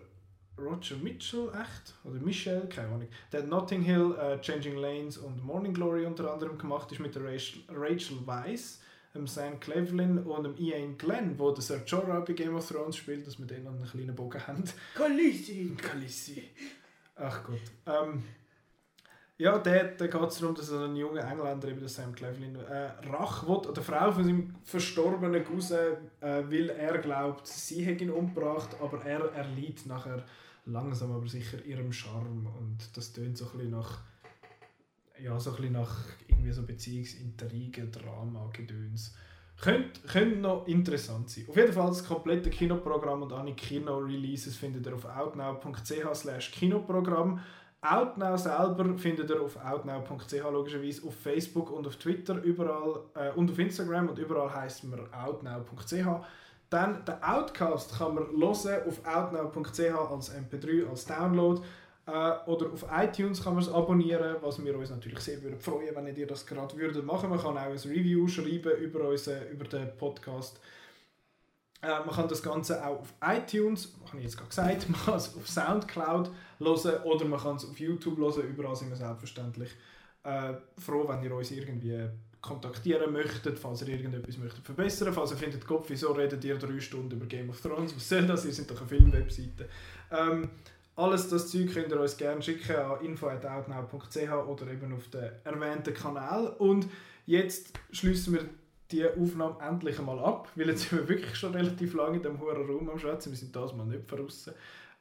Roger 0.58 0.96
Mitchell, 0.96 1.48
echt? 1.48 1.94
Oder 2.04 2.20
Michel, 2.20 2.68
keine 2.68 2.88
Ahnung. 2.88 3.08
Der 3.32 3.42
hat 3.42 3.48
Notting 3.48 3.82
Hill, 3.82 4.14
äh, 4.20 4.40
Changing 4.40 4.76
Lanes 4.76 5.18
und 5.18 5.44
Morning 5.44 5.74
Glory 5.74 6.06
unter 6.06 6.32
anderem 6.32 6.56
gemacht, 6.58 6.90
ist 6.92 7.00
mit 7.00 7.14
der 7.14 7.24
Rachel, 7.24 7.62
Rachel 7.68 8.18
Weisz, 8.24 8.80
dem 9.14 9.26
Sam 9.26 9.58
Cleveland 9.58 10.26
und 10.26 10.44
dem 10.44 10.56
Ian 10.56 10.96
Glenn, 10.96 11.38
wo 11.38 11.50
der 11.50 11.62
Sir 11.62 11.82
Jorah 11.84 12.20
bei 12.20 12.32
Game 12.34 12.54
of 12.54 12.68
Thrones 12.68 12.96
spielt, 12.96 13.26
dass 13.26 13.38
wir 13.38 13.46
den 13.46 13.66
an 13.66 13.74
einen 13.76 13.84
kleinen 13.84 14.14
Bogen 14.14 14.46
haben. 14.46 14.64
Khaleesi! 14.94 15.76
Khaleesi. 15.76 16.50
Ach 17.16 17.42
Gott. 17.44 17.60
Ähm, 17.86 18.22
ja, 19.36 19.58
da, 19.58 19.82
geht 19.88 20.14
es 20.14 20.38
darum, 20.38 20.54
dass 20.54 20.72
ein 20.72 20.96
junger 20.96 21.28
Engländer, 21.30 21.68
eben 21.68 21.86
Sam 21.88 22.14
Cleveland, 22.14 22.56
äh, 22.68 22.90
Rache 23.08 23.46
will 23.48 23.66
an 23.68 23.74
der 23.74 23.82
Frau 23.82 24.12
von 24.12 24.24
seinem 24.24 24.54
verstorbenen 24.62 25.44
Cousin, 25.44 25.96
äh, 26.20 26.42
weil 26.48 26.70
er 26.70 26.98
glaubt, 26.98 27.46
sie 27.46 27.84
hätte 27.84 28.04
ihn 28.04 28.10
umgebracht, 28.10 28.76
aber 28.80 29.04
er, 29.04 29.32
er 29.32 29.44
leidet 29.48 29.86
nachher 29.86 30.24
langsam 30.66 31.12
aber 31.12 31.28
sicher 31.28 31.64
ihrem 31.64 31.92
Charme 31.92 32.46
und 32.58 32.96
das 32.96 33.12
tönt 33.12 33.36
so 33.36 33.44
ein 33.46 33.50
bisschen 33.52 33.70
nach 33.70 34.00
ja, 35.22 35.38
so 35.38 35.50
ein 35.50 35.56
bisschen 35.56 35.72
nach 35.72 35.96
irgendwie 36.28 36.52
so 36.52 36.62
Beziehungsintrigen, 36.62 37.90
Drama, 37.90 38.50
Gedöns. 38.52 39.14
Könnte, 39.60 40.00
könnte 40.08 40.38
noch 40.38 40.66
interessant 40.66 41.30
sein. 41.30 41.44
Auf 41.48 41.56
jeden 41.56 41.72
Fall 41.72 41.86
das 41.86 42.04
komplette 42.04 42.50
Kinoprogramm 42.50 43.22
und 43.22 43.32
alle 43.32 43.54
Kino-Releases 43.54 44.56
findet 44.56 44.86
ihr 44.86 44.94
auf 44.94 45.04
outnow.ch 45.04 46.14
slash 46.14 46.50
Kinoprogramm. 46.50 47.40
Outnow 47.84 48.38
selber 48.38 48.96
findet 48.96 49.28
ihr 49.28 49.42
auf 49.42 49.56
outnow.ch 49.56 50.50
logischerweise 50.50 51.06
auf 51.06 51.14
Facebook 51.14 51.70
und 51.70 51.86
auf 51.86 51.96
Twitter 51.96 52.42
überall 52.42 53.00
äh, 53.14 53.30
und 53.32 53.50
auf 53.50 53.58
Instagram 53.58 54.08
und 54.08 54.18
überall 54.18 54.54
heißt 54.54 54.84
man 54.84 55.00
outnow.ch. 55.12 56.06
Dann 56.70 57.04
den 57.04 57.22
Outcast 57.22 57.98
kann 57.98 58.14
man 58.14 58.24
hören 58.30 58.82
auf 58.88 59.04
outnow.ch 59.04 60.10
als 60.10 60.32
MP3 60.32 60.88
als 60.88 61.04
Download 61.04 61.60
äh, 62.06 62.32
oder 62.46 62.72
auf 62.72 62.86
iTunes 62.90 63.42
kann 63.42 63.54
man 63.54 63.62
es 63.62 63.72
abonnieren, 63.72 64.36
was 64.40 64.62
wir 64.62 64.78
uns 64.78 64.90
natürlich 64.90 65.20
sehr 65.20 65.42
würden 65.42 65.58
freuen, 65.58 65.94
wenn 65.94 66.16
ihr 66.16 66.26
das 66.26 66.46
gerade 66.46 66.76
würdet 66.76 67.04
machen. 67.04 67.30
Man 67.30 67.38
kann 67.38 67.56
auch 67.56 67.62
ein 67.62 67.72
Review 67.72 68.26
schreiben 68.28 68.76
über 68.78 69.08
unseren, 69.08 69.48
über 69.48 69.64
den 69.64 69.96
Podcast. 69.96 70.58
Äh, 71.84 72.04
man 72.04 72.14
kann 72.14 72.28
das 72.28 72.42
Ganze 72.42 72.84
auch 72.84 73.00
auf 73.00 73.14
iTunes, 73.22 73.92
habe 74.06 74.18
ich 74.18 74.24
jetzt 74.24 74.36
gerade 74.36 74.48
gesagt, 74.48 74.88
man 74.88 75.00
kann 75.00 75.14
es 75.16 75.36
auf 75.36 75.48
Soundcloud 75.48 76.30
hören 76.58 77.02
oder 77.04 77.24
man 77.26 77.40
kann 77.40 77.56
es 77.56 77.68
auf 77.68 77.78
YouTube 77.78 78.16
hören. 78.16 78.48
Überall 78.48 78.74
sind 78.74 78.88
wir 78.88 78.96
selbstverständlich 78.96 79.70
äh, 80.22 80.54
froh, 80.78 81.06
wenn 81.06 81.22
ihr 81.22 81.34
uns 81.34 81.50
irgendwie 81.50 82.08
kontaktieren 82.40 83.12
möchtet, 83.12 83.58
falls 83.58 83.82
ihr 83.82 83.88
irgendetwas 83.88 84.36
möchtet 84.38 84.64
verbessern, 84.64 85.12
falls 85.12 85.30
ihr 85.30 85.36
findet, 85.36 85.66
Kopf, 85.66 85.86
wieso 85.88 86.12
redet 86.12 86.44
ihr 86.44 86.56
drei 86.56 86.78
Stunden 86.78 87.12
über 87.12 87.26
Game 87.26 87.48
of 87.48 87.60
Thrones, 87.60 87.94
was 87.96 88.08
soll 88.08 88.26
das, 88.26 88.44
ihr 88.44 88.52
seid 88.52 88.70
doch 88.70 88.80
eine 88.80 88.88
Filmwebseite. 88.88 89.68
Ähm, 90.10 90.50
alles 90.96 91.28
das 91.28 91.50
Zeug 91.50 91.72
könnt 91.72 91.90
ihr 91.90 92.00
uns 92.00 92.16
gerne 92.16 92.40
schicken 92.40 92.76
an 92.76 93.00
info.outnow.ch 93.04 94.48
oder 94.48 94.70
eben 94.70 94.94
auf 94.94 95.08
den 95.08 95.30
erwähnten 95.42 95.92
Kanal. 95.92 96.48
Und 96.58 96.86
jetzt 97.26 97.72
schließen 97.90 98.34
wir 98.34 98.44
die 98.90 99.06
Aufnahme 99.06 99.56
endlich 99.60 99.98
einmal 99.98 100.18
ab, 100.18 100.50
weil 100.54 100.68
jetzt 100.68 100.82
sind 100.88 101.00
wir 101.00 101.08
wirklich 101.08 101.34
schon 101.36 101.54
relativ 101.54 101.94
lange 101.94 102.16
in 102.16 102.22
diesem 102.22 102.40
hohen 102.40 102.56
Raum 102.56 102.90
am 102.90 102.98
Schwätzen. 102.98 103.32
Wir 103.32 103.38
sind 103.38 103.54
das 103.54 103.74
mal 103.74 103.86
nicht 103.86 104.08
voraus. 104.08 104.50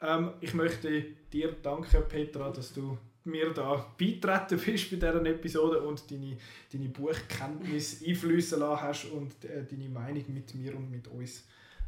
Ähm, 0.02 0.32
ich 0.42 0.53
möchte 0.53 1.06
dir 1.32 1.52
danken, 1.62 2.03
Petra, 2.08 2.50
dass 2.50 2.74
du 2.74 2.98
mir 3.26 3.53
da 3.53 3.86
beitreten 3.98 4.60
bist 4.64 4.90
bei 4.90 4.98
dieser 4.98 5.26
Episode 5.26 5.80
und 5.82 6.10
deine, 6.12 6.38
deine 6.72 6.90
Buchkenntnis 6.90 8.03
einfließen 8.08 8.60
lassen 8.60 8.82
hast 8.82 9.06
und 9.06 9.45
äh, 9.45 9.64
deine 9.64 9.90
Meinung 9.90 10.24
mit 10.28 10.53
mir 10.56 10.76
und 10.76 10.92
mit 10.92 11.08
uns 11.08 11.45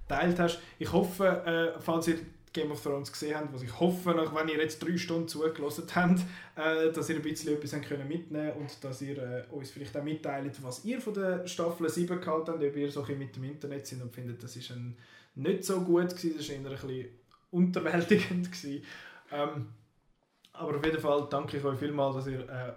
geteilt 0.07 0.39
hast. 0.39 0.59
Ich 0.79 0.91
hoffe, 0.91 1.25
äh, 1.45 1.79
falls 1.81 2.07
ihr 2.07 2.19
Game 2.55 2.71
of 2.71 2.81
Thrones 2.81 3.11
gesehen 3.11 3.35
habt, 3.35 3.53
was 3.53 3.61
ich 3.61 3.79
hoffe, 3.79 4.11
nach, 4.11 4.33
wenn 4.33 4.47
ihr 4.47 4.57
jetzt 4.57 4.79
drei 4.79 4.97
Stunden 4.97 5.27
zugelassen 5.27 5.83
habt, 5.93 6.21
äh, 6.55 6.91
dass 6.91 7.09
ihr 7.09 7.17
ein 7.17 7.21
bisschen 7.21 7.53
etwas 7.53 7.73
mitnehmen 8.07 8.53
und 8.53 8.83
dass 8.83 9.01
ihr 9.01 9.17
äh, 9.17 9.43
uns 9.51 9.71
vielleicht 9.71 9.95
auch 9.95 10.03
mitteilt, 10.03 10.63
was 10.63 10.85
ihr 10.85 11.01
von 11.01 11.13
der 11.13 11.45
Staffel 11.45 11.89
7 11.89 12.21
gehalten 12.21 12.51
habt, 12.51 12.63
ob 12.63 12.75
ihr 12.75 12.91
so 12.91 13.03
ein 13.03 13.19
mit 13.19 13.35
dem 13.35 13.43
Internet 13.43 13.85
sind 13.85 14.01
und 14.01 14.13
findet, 14.13 14.41
das 14.41 14.55
ist 14.55 14.71
ein, 14.71 14.97
nicht 15.35 15.65
so 15.65 15.81
gut 15.81 16.15
gewesen, 16.15 16.37
das 16.37 16.47
war 16.47 16.55
eher 16.55 16.61
ein 16.61 16.87
bisschen 16.87 17.09
unterwältigend. 17.51 18.49
Ähm, 19.31 19.67
aber 20.53 20.77
auf 20.77 20.85
jeden 20.85 20.99
Fall 20.99 21.27
danke 21.29 21.57
ich 21.57 21.63
euch 21.63 21.77
vielmals, 21.77 22.15
dass 22.15 22.27
ihr 22.27 22.49
äh, 22.49 22.73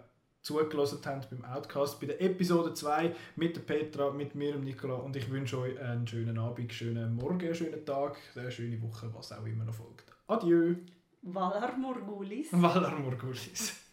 zugelassen 0.49 1.01
habt 1.05 1.29
beim 1.29 1.45
Outcast, 1.45 2.01
bei 2.01 2.07
der 2.07 2.23
Episode 2.23 2.73
2 2.73 3.15
mit 3.37 3.55
der 3.55 3.61
Petra, 3.61 4.11
mit 4.11 4.35
mir, 4.35 4.53
dem 4.53 4.65
Nicola 4.65 4.95
und 4.95 5.15
ich 5.15 5.31
wünsche 5.31 5.59
euch 5.59 5.79
einen 5.79 6.07
schönen 6.07 6.39
Abend, 6.39 6.73
schönen 6.73 7.15
Morgen, 7.15 7.55
schönen 7.55 7.85
Tag, 7.85 8.17
eine 8.35 8.51
schöne 8.51 8.81
Woche, 8.81 9.13
was 9.15 9.33
auch 9.33 9.45
immer 9.45 9.65
noch 9.65 9.75
folgt. 9.75 10.05
Adieu! 10.27 10.77
Valar 11.21 11.77
Morgulis. 11.77 12.49
Valar 12.53 12.99
Morgulis. 12.99 13.88